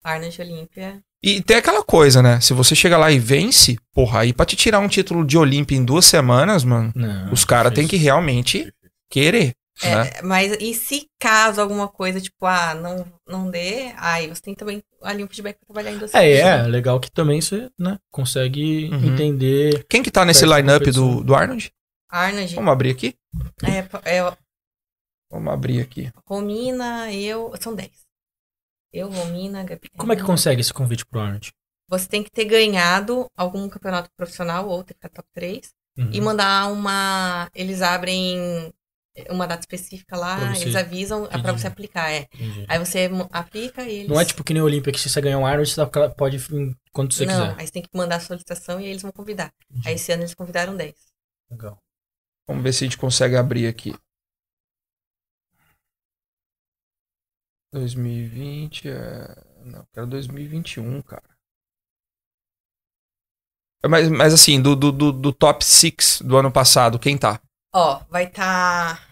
Arnold 0.04 0.36
e 0.40 0.42
Olímpia. 0.44 1.00
E 1.24 1.42
tem 1.42 1.58
aquela 1.58 1.84
coisa, 1.84 2.22
né? 2.24 2.42
Se 2.42 2.52
você 2.54 2.74
chega 2.76 2.98
lá 2.98 3.12
e 3.12 3.20
vence, 3.20 3.78
porra, 3.94 4.22
aí 4.22 4.34
pra 4.34 4.46
te 4.46 4.56
tirar 4.56 4.80
um 4.80 4.88
título 4.88 5.24
de 5.24 5.38
Olímpia 5.38 5.78
em 5.78 5.86
duas 5.86 6.06
semanas, 6.06 6.64
mano, 6.64 6.92
Não. 6.96 7.32
os 7.32 7.46
caras 7.46 7.72
têm 7.74 7.88
que 7.88 7.96
realmente 7.98 8.74
querer. 9.12 9.54
Né? 9.84 10.10
É, 10.18 10.22
mas 10.22 10.52
e 10.60 10.74
se 10.74 11.08
caso 11.20 11.60
alguma 11.62 11.88
coisa, 11.88 12.20
tipo, 12.22 12.46
ah, 12.46 12.74
não, 12.76 13.06
não 13.28 13.50
dê, 13.50 13.92
aí 13.98 14.28
você 14.28 14.42
tem 14.42 14.54
também 14.56 14.84
ali 15.02 15.24
um 15.24 15.28
feedback 15.28 15.58
pra 15.58 15.66
trabalhar 15.68 15.92
em 15.96 15.98
duas 15.98 16.14
É, 16.14 16.32
é, 16.32 16.38
semanas. 16.38 16.68
legal 16.68 17.00
que 17.00 17.12
também 17.12 17.42
você, 17.42 17.70
né, 17.80 17.98
consegue 18.12 18.90
Uhum. 18.92 19.14
entender. 19.14 19.86
Quem 19.90 20.04
que 20.04 20.12
tá 20.12 20.24
nesse 20.26 20.46
line-up 20.46 20.90
do, 20.92 21.24
do 21.24 21.34
Arnold? 21.36 21.72
Arnold, 22.10 22.56
Vamos 22.56 22.72
abrir 22.72 22.92
aqui? 22.92 23.16
é, 23.64 24.16
é 24.18 24.38
Vamos 25.32 25.54
abrir 25.54 25.80
aqui. 25.82 26.12
Romina, 26.28 27.12
eu. 27.14 27.54
São 27.60 27.74
10. 27.74 27.90
Eu, 28.92 29.10
Romina, 29.10 29.64
Gabi. 29.64 29.90
Como 29.98 30.12
é 30.12 30.16
que 30.18 30.24
consegue 30.24 30.60
esse 30.60 30.74
convite 30.74 31.06
pro 31.06 31.22
Arnold? 31.22 31.52
Você 31.90 32.08
tem 32.08 32.22
que 32.24 32.30
ter 32.32 32.46
ganhado 32.46 33.28
algum 33.38 33.68
campeonato 33.70 34.10
profissional 34.18 34.68
ou 34.68 34.84
ter 34.84 34.94
ficado 34.94 35.14
top 35.14 35.28
3 35.34 35.70
Uhum. 35.98 36.10
e 36.14 36.22
mandar 36.22 36.72
uma. 36.72 37.50
Eles 37.56 37.82
abrem 37.82 38.74
uma 39.30 39.46
data 39.46 39.62
específica 39.62 40.16
lá, 40.16 40.38
Pra 40.38 40.56
você- 40.56 40.64
eles 40.64 40.76
avisam 40.76 41.26
é 41.26 41.30
pra 41.30 41.40
Entendi. 41.40 41.60
você 41.62 41.68
aplicar, 41.68 42.12
é. 42.12 42.28
Entendi. 42.34 42.66
Aí 42.68 42.80
você 42.80 43.10
aplica 43.32 43.84
e 43.84 43.92
eles. 43.96 44.08
Não 44.10 44.20
é 44.20 44.26
tipo 44.26 44.44
que 44.44 44.54
nem 44.54 44.62
o 44.62 44.66
Olímpia, 44.66 44.92
que 44.94 45.00
se 45.00 45.10
você 45.10 45.20
ganhar 45.22 45.38
um 45.38 45.46
Arnold, 45.46 45.70
você 45.70 45.86
pode 46.18 46.38
ir 46.38 46.78
quando 46.94 47.14
você 47.14 47.26
Não, 47.26 47.34
quiser. 47.50 47.60
aí 47.60 47.66
você 47.68 47.74
tem 47.74 47.82
que 47.82 47.90
mandar 47.94 48.16
a 48.18 48.20
solicitação 48.22 48.80
e 48.80 48.86
eles 48.86 49.02
vão 49.02 49.12
convidar. 49.12 49.52
Entendi. 49.70 49.88
Aí 49.90 49.96
esse 49.96 50.12
ano 50.12 50.24
eles 50.24 50.34
convidaram 50.34 50.76
10. 50.78 50.96
Legal. 51.50 51.78
Vamos 52.48 52.64
ver 52.64 52.74
se 52.74 52.84
a 52.84 52.88
gente 52.88 52.98
consegue 52.98 53.36
abrir 53.36 53.68
aqui. 53.68 53.94
2020, 57.74 58.90
é... 58.90 59.44
não, 59.66 59.86
quero 59.94 60.08
2021, 60.08 61.02
cara. 61.02 61.24
É, 63.84 63.88
Mas, 63.88 64.10
mas 64.10 64.34
assim, 64.34 64.62
do, 64.62 64.76
do, 64.76 64.92
do, 64.92 65.12
do 65.12 65.34
top 65.34 65.64
6 65.66 66.22
do 66.22 66.38
ano 66.38 66.52
passado, 66.52 67.00
quem 67.00 67.18
tá? 67.18 67.42
Ó, 67.74 68.04
vai 68.10 68.26
estar. 68.26 68.98
Tá... 68.98 69.08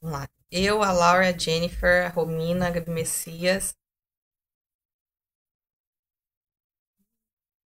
Vamos 0.00 0.18
lá. 0.20 0.28
Eu, 0.50 0.82
a 0.82 0.92
Laura, 0.92 1.28
a 1.28 1.36
Jennifer, 1.36 2.06
a 2.06 2.08
Romina, 2.08 2.68
a 2.68 2.70
Gabi 2.70 2.90
Messias. 2.90 3.74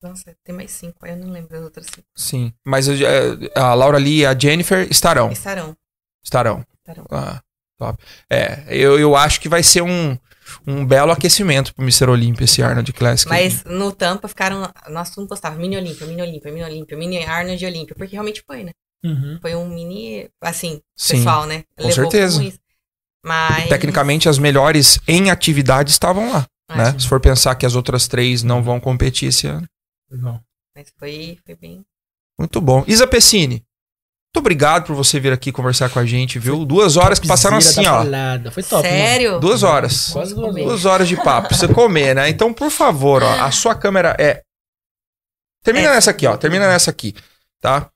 Nossa, 0.02 0.34
tem 0.42 0.52
mais 0.54 0.72
cinco, 0.72 0.96
aí 1.04 1.12
eu 1.12 1.16
não 1.16 1.30
lembro 1.30 1.50
das 1.50 1.62
outras 1.62 1.86
cinco. 1.86 2.06
Sim. 2.16 2.52
Mas 2.64 2.86
já- 2.86 3.08
a 3.54 3.72
Laura 3.72 3.98
Lee 3.98 4.20
e 4.20 4.26
a 4.26 4.36
Jennifer 4.36 4.88
estarão. 4.90 5.30
Estarão. 5.30 5.76
Estarão. 6.24 6.66
Estarão. 6.78 7.06
Ah, 7.08 7.40
top. 7.78 8.02
É, 8.28 8.64
eu, 8.68 8.98
eu 8.98 9.14
acho 9.14 9.40
que 9.40 9.48
vai 9.48 9.62
ser 9.62 9.82
um, 9.82 10.18
um 10.66 10.84
belo 10.84 11.12
aquecimento 11.12 11.72
pro 11.72 11.84
Mr. 11.84 12.10
Olympia 12.10 12.46
esse 12.46 12.60
Arnold 12.64 12.92
Classic. 12.92 13.28
Mas 13.28 13.62
no 13.62 13.92
Tampa 13.92 14.26
ficaram. 14.26 14.72
Nós 14.88 15.10
tudo 15.10 15.28
postava 15.28 15.54
mini 15.56 15.76
Olímpia, 15.76 16.04
mini 16.04 16.22
Olímpia, 16.22 16.50
mini 16.52 16.64
Olímpia, 16.64 16.96
mini 16.98 17.24
Arnold 17.24 17.64
Olímpia, 17.64 17.94
porque 17.94 18.14
realmente 18.16 18.42
foi, 18.44 18.64
né? 18.64 18.72
Uhum. 19.04 19.38
Foi 19.40 19.54
um 19.54 19.68
mini. 19.68 20.28
Assim, 20.40 20.80
Sim, 20.96 21.16
pessoal, 21.16 21.46
né? 21.46 21.64
com 21.76 21.90
certeza. 21.90 22.36
como 22.36 22.48
isso. 22.48 22.58
Mas. 23.24 23.68
Tecnicamente, 23.68 24.28
as 24.28 24.38
melhores 24.38 24.98
em 25.06 25.30
atividade 25.30 25.90
estavam 25.90 26.32
lá. 26.32 26.46
Ah, 26.68 26.76
né? 26.76 26.92
sim. 26.92 27.00
Se 27.00 27.08
for 27.08 27.20
pensar 27.20 27.54
que 27.54 27.66
as 27.66 27.74
outras 27.74 28.08
três 28.08 28.42
não 28.42 28.62
vão 28.62 28.80
competir 28.80 29.28
esse 29.28 29.46
ano. 29.46 29.68
Legal. 30.10 30.40
Mas 30.76 30.92
foi, 30.98 31.38
foi 31.44 31.54
bem. 31.54 31.84
Muito 32.38 32.60
bom. 32.60 32.84
Isa 32.86 33.06
Pessini, 33.06 33.64
muito 34.34 34.38
obrigado 34.38 34.86
por 34.86 34.96
você 34.96 35.20
vir 35.20 35.30
aqui 35.30 35.52
conversar 35.52 35.90
com 35.90 35.98
a 35.98 36.06
gente, 36.06 36.38
viu? 36.38 36.64
Duas 36.64 36.96
horas 36.96 37.18
que 37.18 37.28
passaram 37.28 37.58
assim, 37.58 37.86
ó. 37.86 37.98
balada. 37.98 38.50
Foi 38.50 38.62
top. 38.62 38.88
Sério? 38.88 39.38
Duas 39.38 39.62
horas. 39.62 40.08
Quase 40.08 40.34
duas 40.34 40.48
horas. 40.54 40.64
Duas 40.64 40.84
horas 40.86 41.08
de 41.08 41.16
papo 41.16 41.54
você 41.54 41.68
comer, 41.68 42.14
né? 42.14 42.30
Então, 42.30 42.50
por 42.50 42.70
favor, 42.70 43.22
ó, 43.22 43.30
a 43.44 43.50
sua 43.50 43.74
câmera 43.74 44.16
é. 44.18 44.42
Termina 45.62 45.88
Essa. 45.88 45.94
nessa 45.94 46.10
aqui, 46.12 46.26
ó. 46.26 46.34
Termina 46.38 46.66
nessa 46.66 46.90
aqui, 46.90 47.14
tá? 47.60 47.91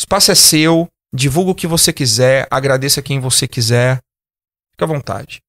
Espaço 0.00 0.32
é 0.32 0.34
seu. 0.34 0.88
Divulga 1.12 1.50
o 1.50 1.54
que 1.54 1.66
você 1.66 1.92
quiser. 1.92 2.48
Agradeça 2.50 3.02
quem 3.02 3.20
você 3.20 3.46
quiser. 3.46 4.00
Fica 4.72 4.86
à 4.86 4.88
vontade. 4.88 5.42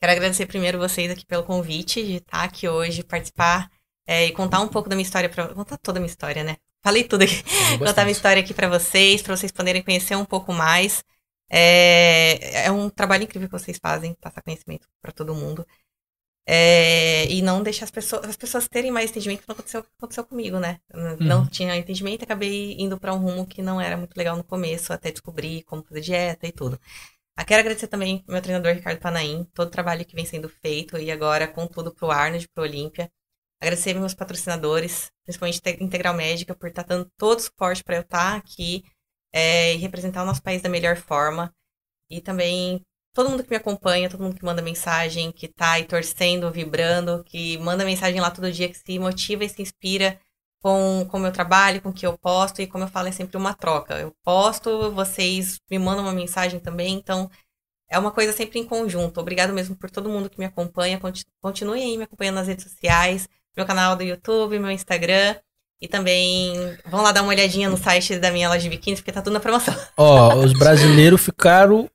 Quero 0.00 0.12
agradecer 0.12 0.46
primeiro 0.46 0.78
vocês 0.78 1.08
aqui 1.12 1.24
pelo 1.24 1.44
convite 1.44 2.04
de 2.04 2.16
estar 2.16 2.42
aqui 2.42 2.68
hoje, 2.68 3.04
participar 3.04 3.70
é, 4.04 4.26
e 4.26 4.32
contar 4.32 4.60
um 4.60 4.66
pouco 4.66 4.88
da 4.88 4.96
minha 4.96 5.04
história 5.04 5.28
para 5.28 5.54
contar 5.54 5.78
toda 5.78 6.00
a 6.00 6.00
minha 6.00 6.10
história, 6.10 6.42
né? 6.42 6.56
Falei 6.82 7.04
tudo 7.04 7.22
aqui. 7.22 7.40
Contar 7.78 8.02
minha 8.02 8.12
história 8.12 8.42
aqui 8.42 8.52
para 8.52 8.68
vocês, 8.68 9.22
para 9.22 9.36
vocês 9.36 9.52
poderem 9.52 9.82
conhecer 9.82 10.16
um 10.16 10.24
pouco 10.24 10.52
mais. 10.52 11.04
É, 11.48 12.66
é 12.66 12.70
um 12.72 12.90
trabalho 12.90 13.22
incrível 13.22 13.48
que 13.48 13.56
vocês 13.56 13.78
fazem, 13.80 14.14
passar 14.20 14.42
conhecimento 14.42 14.88
para 15.00 15.12
todo 15.12 15.34
mundo. 15.36 15.64
É, 16.48 17.26
e 17.26 17.42
não 17.42 17.60
deixar 17.60 17.86
as 17.86 17.90
pessoas, 17.90 18.24
as 18.24 18.36
pessoas 18.36 18.68
terem 18.68 18.92
mais 18.92 19.10
entendimento 19.10 19.42
que 19.42 19.48
não 19.48 19.54
aconteceu, 19.54 19.84
aconteceu 19.98 20.24
comigo, 20.24 20.60
né? 20.60 20.78
Não 21.18 21.40
uhum. 21.40 21.46
tinha 21.46 21.76
entendimento 21.76 22.22
e 22.22 22.24
acabei 22.24 22.76
indo 22.78 22.98
para 23.00 23.12
um 23.12 23.18
rumo 23.18 23.46
que 23.46 23.60
não 23.60 23.80
era 23.80 23.96
muito 23.96 24.16
legal 24.16 24.36
no 24.36 24.44
começo, 24.44 24.92
até 24.92 25.10
descobrir 25.10 25.64
como 25.64 25.82
fazer 25.82 26.02
dieta 26.02 26.46
e 26.46 26.52
tudo. 26.52 26.78
Ah, 27.36 27.44
quero 27.44 27.60
agradecer 27.60 27.88
também 27.88 28.24
ao 28.26 28.32
meu 28.32 28.42
treinador 28.42 28.72
Ricardo 28.74 29.00
Panaim, 29.00 29.44
todo 29.54 29.68
o 29.68 29.70
trabalho 29.70 30.04
que 30.06 30.14
vem 30.14 30.24
sendo 30.24 30.48
feito 30.48 30.96
e 30.98 31.10
agora 31.10 31.48
com 31.48 31.66
tudo 31.66 31.92
pro 31.94 32.10
Arnold, 32.10 32.48
pro 32.48 32.64
Olímpia. 32.64 33.10
Agradecer 33.60 33.94
meus 33.94 34.14
patrocinadores, 34.14 35.10
principalmente 35.24 35.60
Integral 35.80 36.14
Médica, 36.14 36.54
por 36.54 36.68
estar 36.68 36.84
dando 36.84 37.10
todo 37.18 37.38
o 37.38 37.42
suporte 37.42 37.82
para 37.84 37.96
eu 37.96 38.02
estar 38.02 38.36
aqui 38.36 38.84
é, 39.32 39.74
e 39.74 39.76
representar 39.78 40.22
o 40.22 40.26
nosso 40.26 40.42
país 40.42 40.62
da 40.62 40.68
melhor 40.68 40.96
forma. 40.96 41.52
E 42.10 42.20
também 42.20 42.82
todo 43.16 43.30
mundo 43.30 43.42
que 43.42 43.48
me 43.48 43.56
acompanha, 43.56 44.10
todo 44.10 44.22
mundo 44.22 44.36
que 44.36 44.44
manda 44.44 44.60
mensagem, 44.60 45.32
que 45.32 45.48
tá 45.48 45.72
aí 45.72 45.84
torcendo, 45.84 46.50
vibrando, 46.50 47.24
que 47.24 47.56
manda 47.56 47.82
mensagem 47.82 48.20
lá 48.20 48.30
todo 48.30 48.52
dia, 48.52 48.68
que 48.68 48.76
se 48.76 48.98
motiva 48.98 49.42
e 49.42 49.48
se 49.48 49.62
inspira 49.62 50.20
com 50.60 51.08
o 51.10 51.18
meu 51.18 51.32
trabalho, 51.32 51.80
com 51.80 51.88
o 51.88 51.92
que 51.94 52.06
eu 52.06 52.18
posto, 52.18 52.60
e 52.60 52.66
como 52.66 52.84
eu 52.84 52.88
falo, 52.88 53.08
é 53.08 53.12
sempre 53.12 53.38
uma 53.38 53.54
troca. 53.54 53.94
Eu 53.94 54.12
posto, 54.22 54.92
vocês 54.92 55.58
me 55.70 55.78
mandam 55.78 56.04
uma 56.04 56.12
mensagem 56.12 56.60
também, 56.60 56.92
então 56.92 57.30
é 57.88 57.98
uma 57.98 58.10
coisa 58.10 58.34
sempre 58.34 58.58
em 58.58 58.66
conjunto. 58.66 59.18
Obrigado 59.18 59.54
mesmo 59.54 59.74
por 59.74 59.90
todo 59.90 60.10
mundo 60.10 60.28
que 60.28 60.38
me 60.38 60.44
acompanha. 60.44 61.00
Continue 61.40 61.82
aí 61.82 61.96
me 61.96 62.04
acompanhando 62.04 62.34
nas 62.34 62.48
redes 62.48 62.64
sociais, 62.64 63.26
meu 63.56 63.64
canal 63.64 63.96
do 63.96 64.02
YouTube, 64.02 64.58
meu 64.58 64.70
Instagram. 64.70 65.36
E 65.80 65.88
também 65.88 66.54
vão 66.86 67.02
lá 67.02 67.12
dar 67.12 67.22
uma 67.22 67.30
olhadinha 67.30 67.70
no 67.70 67.76
site 67.76 68.18
da 68.18 68.30
minha 68.30 68.48
loja 68.48 68.62
de 68.62 68.70
biquíni, 68.70 68.96
porque 68.96 69.12
tá 69.12 69.22
tudo 69.22 69.34
na 69.34 69.40
promoção. 69.40 69.74
Ó, 69.96 70.34
os 70.36 70.52
brasileiros 70.52 71.22
ficaram 71.22 71.88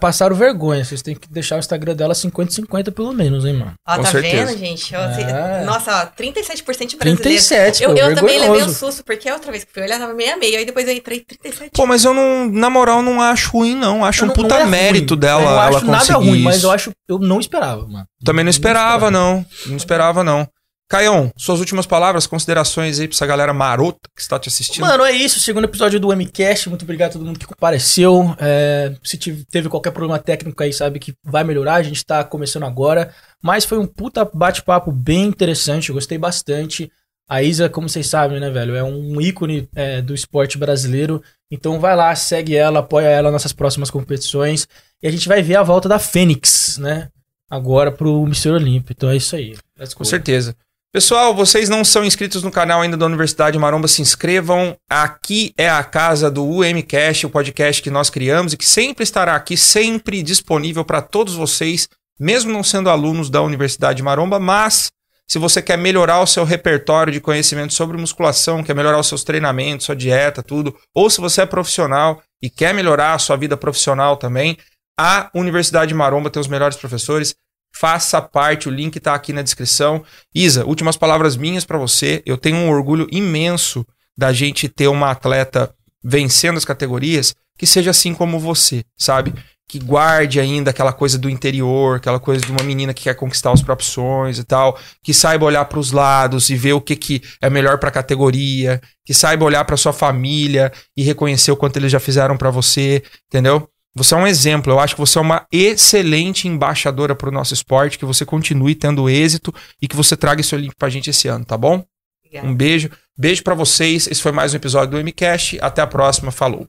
passaram 0.00 0.34
vergonha. 0.36 0.84
Vocês 0.84 1.02
têm 1.02 1.14
que 1.14 1.28
deixar 1.30 1.56
o 1.56 1.58
Instagram 1.58 1.94
dela 1.94 2.14
50-50 2.14 2.92
pelo 2.92 3.12
menos, 3.12 3.44
hein, 3.44 3.54
mano? 3.54 3.74
Ó, 3.86 3.96
Com 3.96 4.02
tá 4.02 4.10
certeza. 4.10 4.46
vendo, 4.46 4.58
gente? 4.58 4.94
é. 4.94 5.64
Nossa, 5.64 6.02
ó, 6.02 6.06
37% 6.06 6.96
brasileiro. 6.96 6.98
37, 7.22 7.82
Eu, 7.82 7.96
eu 7.96 8.14
também 8.14 8.38
levei 8.40 8.62
um 8.62 8.68
susto, 8.72 9.04
porque 9.04 9.28
a 9.28 9.34
outra 9.34 9.50
vez 9.50 9.64
que 9.64 9.72
fui 9.72 9.82
olhar 9.82 9.98
tava 9.98 10.14
meio 10.14 10.34
a 10.34 10.36
meio, 10.36 10.58
aí 10.58 10.64
depois 10.64 10.86
eu 10.86 10.94
entrei 10.94 11.20
37. 11.20 11.70
Pô, 11.74 11.86
mas 11.86 12.04
eu 12.04 12.12
não, 12.14 12.46
na 12.50 12.68
moral, 12.70 13.02
não 13.02 13.20
acho 13.20 13.50
ruim, 13.50 13.74
não. 13.74 14.04
Acho 14.04 14.22
eu 14.22 14.24
um 14.24 14.28
não, 14.28 14.34
puta 14.34 14.54
não 14.58 14.62
é 14.62 14.66
mérito 14.66 15.14
ruim. 15.14 15.20
dela. 15.20 15.42
Eu 15.42 15.48
ela 15.48 15.68
acho 15.68 15.86
nada 15.86 16.14
ruim, 16.14 16.42
mas 16.42 16.62
eu 16.62 16.70
acho, 16.70 16.92
eu 17.08 17.18
não 17.18 17.40
esperava, 17.40 17.86
mano. 17.86 18.06
Também 18.24 18.44
não 18.44 18.50
esperava, 18.50 19.10
não. 19.10 19.38
Esperava. 19.38 19.44
Não, 19.64 19.70
não 19.70 19.76
esperava, 19.76 20.24
não. 20.24 20.48
Caião, 20.88 21.32
suas 21.36 21.60
últimas 21.60 21.86
palavras, 21.86 22.26
considerações 22.26 23.00
aí 23.00 23.08
pra 23.08 23.14
essa 23.14 23.26
galera 23.26 23.54
marota 23.54 24.00
que 24.14 24.20
está 24.20 24.38
te 24.38 24.48
assistindo. 24.48 24.82
Mano, 24.82 25.04
é 25.04 25.12
isso. 25.12 25.40
Segundo 25.40 25.64
episódio 25.64 25.98
do 25.98 26.14
MCast. 26.14 26.68
Muito 26.68 26.82
obrigado 26.82 27.10
a 27.10 27.12
todo 27.14 27.24
mundo 27.24 27.38
que 27.38 27.46
compareceu. 27.46 28.36
É, 28.38 28.94
se 29.02 29.16
teve 29.50 29.68
qualquer 29.68 29.92
problema 29.92 30.18
técnico 30.18 30.62
aí, 30.62 30.72
sabe 30.72 30.98
que 30.98 31.14
vai 31.24 31.42
melhorar. 31.42 31.76
A 31.76 31.82
gente 31.82 32.04
tá 32.04 32.22
começando 32.22 32.64
agora. 32.64 33.12
Mas 33.42 33.64
foi 33.64 33.78
um 33.78 33.86
puta 33.86 34.24
bate-papo 34.24 34.92
bem 34.92 35.24
interessante. 35.24 35.88
Eu 35.88 35.94
gostei 35.94 36.18
bastante. 36.18 36.90
A 37.26 37.42
Isa, 37.42 37.70
como 37.70 37.88
vocês 37.88 38.06
sabem, 38.06 38.38
né, 38.38 38.50
velho, 38.50 38.76
é 38.76 38.84
um 38.84 39.18
ícone 39.18 39.66
é, 39.74 40.02
do 40.02 40.14
esporte 40.14 40.58
brasileiro. 40.58 41.22
Então 41.50 41.80
vai 41.80 41.96
lá, 41.96 42.14
segue 42.14 42.54
ela, 42.54 42.80
apoia 42.80 43.06
ela 43.06 43.30
nas 43.30 43.42
nossas 43.42 43.52
próximas 43.54 43.90
competições. 43.90 44.68
E 45.02 45.08
a 45.08 45.10
gente 45.10 45.26
vai 45.28 45.42
ver 45.42 45.56
a 45.56 45.62
volta 45.62 45.88
da 45.88 45.98
Fênix, 45.98 46.76
né? 46.76 47.08
Agora 47.50 47.90
pro 47.90 48.24
Mr. 48.24 48.50
Olímpio. 48.50 48.92
Então 48.94 49.08
é 49.08 49.16
isso 49.16 49.34
aí. 49.34 49.56
Com 49.94 50.04
certeza. 50.04 50.54
Pessoal, 50.94 51.34
vocês 51.34 51.68
não 51.68 51.84
são 51.84 52.04
inscritos 52.04 52.44
no 52.44 52.52
canal 52.52 52.80
ainda 52.80 52.96
da 52.96 53.04
Universidade 53.04 53.58
Maromba, 53.58 53.88
se 53.88 54.00
inscrevam. 54.00 54.76
Aqui 54.88 55.52
é 55.58 55.68
a 55.68 55.82
casa 55.82 56.30
do 56.30 56.44
UMCast, 56.44 57.26
o 57.26 57.30
podcast 57.30 57.82
que 57.82 57.90
nós 57.90 58.10
criamos 58.10 58.52
e 58.52 58.56
que 58.56 58.64
sempre 58.64 59.02
estará 59.02 59.34
aqui, 59.34 59.56
sempre 59.56 60.22
disponível 60.22 60.84
para 60.84 61.02
todos 61.02 61.34
vocês, 61.34 61.88
mesmo 62.16 62.52
não 62.52 62.62
sendo 62.62 62.88
alunos 62.88 63.28
da 63.28 63.42
Universidade 63.42 64.04
Maromba, 64.04 64.38
mas 64.38 64.92
se 65.28 65.36
você 65.36 65.60
quer 65.60 65.76
melhorar 65.76 66.20
o 66.20 66.28
seu 66.28 66.44
repertório 66.44 67.12
de 67.12 67.20
conhecimento 67.20 67.74
sobre 67.74 67.98
musculação, 67.98 68.62
quer 68.62 68.76
melhorar 68.76 69.00
os 69.00 69.08
seus 69.08 69.24
treinamentos, 69.24 69.86
sua 69.86 69.96
dieta, 69.96 70.44
tudo, 70.44 70.76
ou 70.94 71.10
se 71.10 71.20
você 71.20 71.42
é 71.42 71.46
profissional 71.46 72.22
e 72.40 72.48
quer 72.48 72.72
melhorar 72.72 73.14
a 73.14 73.18
sua 73.18 73.34
vida 73.34 73.56
profissional 73.56 74.16
também, 74.16 74.56
a 74.96 75.28
Universidade 75.34 75.92
Maromba 75.92 76.30
tem 76.30 76.40
os 76.40 76.46
melhores 76.46 76.76
professores 76.76 77.34
faça 77.74 78.22
parte, 78.22 78.68
o 78.68 78.72
link 78.72 78.96
está 78.96 79.14
aqui 79.14 79.32
na 79.32 79.42
descrição. 79.42 80.04
Isa, 80.34 80.64
últimas 80.64 80.96
palavras 80.96 81.36
minhas 81.36 81.64
para 81.64 81.76
você. 81.76 82.22
Eu 82.24 82.38
tenho 82.38 82.56
um 82.56 82.70
orgulho 82.70 83.06
imenso 83.10 83.84
da 84.16 84.32
gente 84.32 84.68
ter 84.68 84.86
uma 84.86 85.10
atleta 85.10 85.74
vencendo 86.02 86.56
as 86.56 86.64
categorias 86.64 87.34
que 87.58 87.66
seja 87.66 87.90
assim 87.90 88.14
como 88.14 88.38
você, 88.38 88.84
sabe? 88.96 89.34
Que 89.66 89.78
guarde 89.78 90.38
ainda 90.38 90.70
aquela 90.70 90.92
coisa 90.92 91.18
do 91.18 91.30
interior, 91.30 91.96
aquela 91.96 92.20
coisa 92.20 92.44
de 92.44 92.52
uma 92.52 92.62
menina 92.62 92.92
que 92.92 93.04
quer 93.04 93.14
conquistar 93.14 93.52
os 93.52 93.62
próprios 93.62 93.90
sonhos 93.90 94.38
e 94.38 94.44
tal, 94.44 94.78
que 95.02 95.14
saiba 95.14 95.44
olhar 95.44 95.64
para 95.64 95.78
os 95.78 95.90
lados 95.90 96.50
e 96.50 96.56
ver 96.56 96.74
o 96.74 96.80
que, 96.80 96.94
que 96.94 97.22
é 97.40 97.48
melhor 97.48 97.78
para 97.78 97.88
a 97.88 97.92
categoria, 97.92 98.80
que 99.04 99.14
saiba 99.14 99.44
olhar 99.44 99.64
para 99.64 99.76
sua 99.76 99.92
família 99.92 100.72
e 100.96 101.02
reconhecer 101.02 101.50
o 101.50 101.56
quanto 101.56 101.76
eles 101.76 101.90
já 101.90 101.98
fizeram 101.98 102.36
para 102.36 102.50
você, 102.50 103.02
entendeu? 103.26 103.68
Você 103.94 104.14
é 104.14 104.16
um 104.16 104.26
exemplo. 104.26 104.72
Eu 104.72 104.80
acho 104.80 104.94
que 104.94 105.00
você 105.00 105.18
é 105.18 105.20
uma 105.20 105.46
excelente 105.52 106.48
embaixadora 106.48 107.14
para 107.14 107.28
o 107.28 107.32
nosso 107.32 107.54
esporte, 107.54 107.98
que 107.98 108.04
você 108.04 108.24
continue 108.24 108.74
tendo 108.74 109.08
êxito 109.08 109.54
e 109.80 109.86
que 109.86 109.94
você 109.94 110.16
traga 110.16 110.40
esse 110.40 110.54
Olímpico 110.54 110.78
para 110.78 110.88
a 110.88 110.90
gente 110.90 111.10
esse 111.10 111.28
ano, 111.28 111.44
tá 111.44 111.56
bom? 111.56 111.84
Obrigada. 112.24 112.48
Um 112.48 112.54
beijo. 112.54 112.90
Beijo 113.16 113.42
para 113.44 113.54
vocês. 113.54 114.08
Esse 114.08 114.20
foi 114.20 114.32
mais 114.32 114.52
um 114.52 114.56
episódio 114.56 114.90
do 114.90 115.04
MCast. 115.04 115.58
Até 115.60 115.80
a 115.80 115.86
próxima. 115.86 116.32
Falou. 116.32 116.68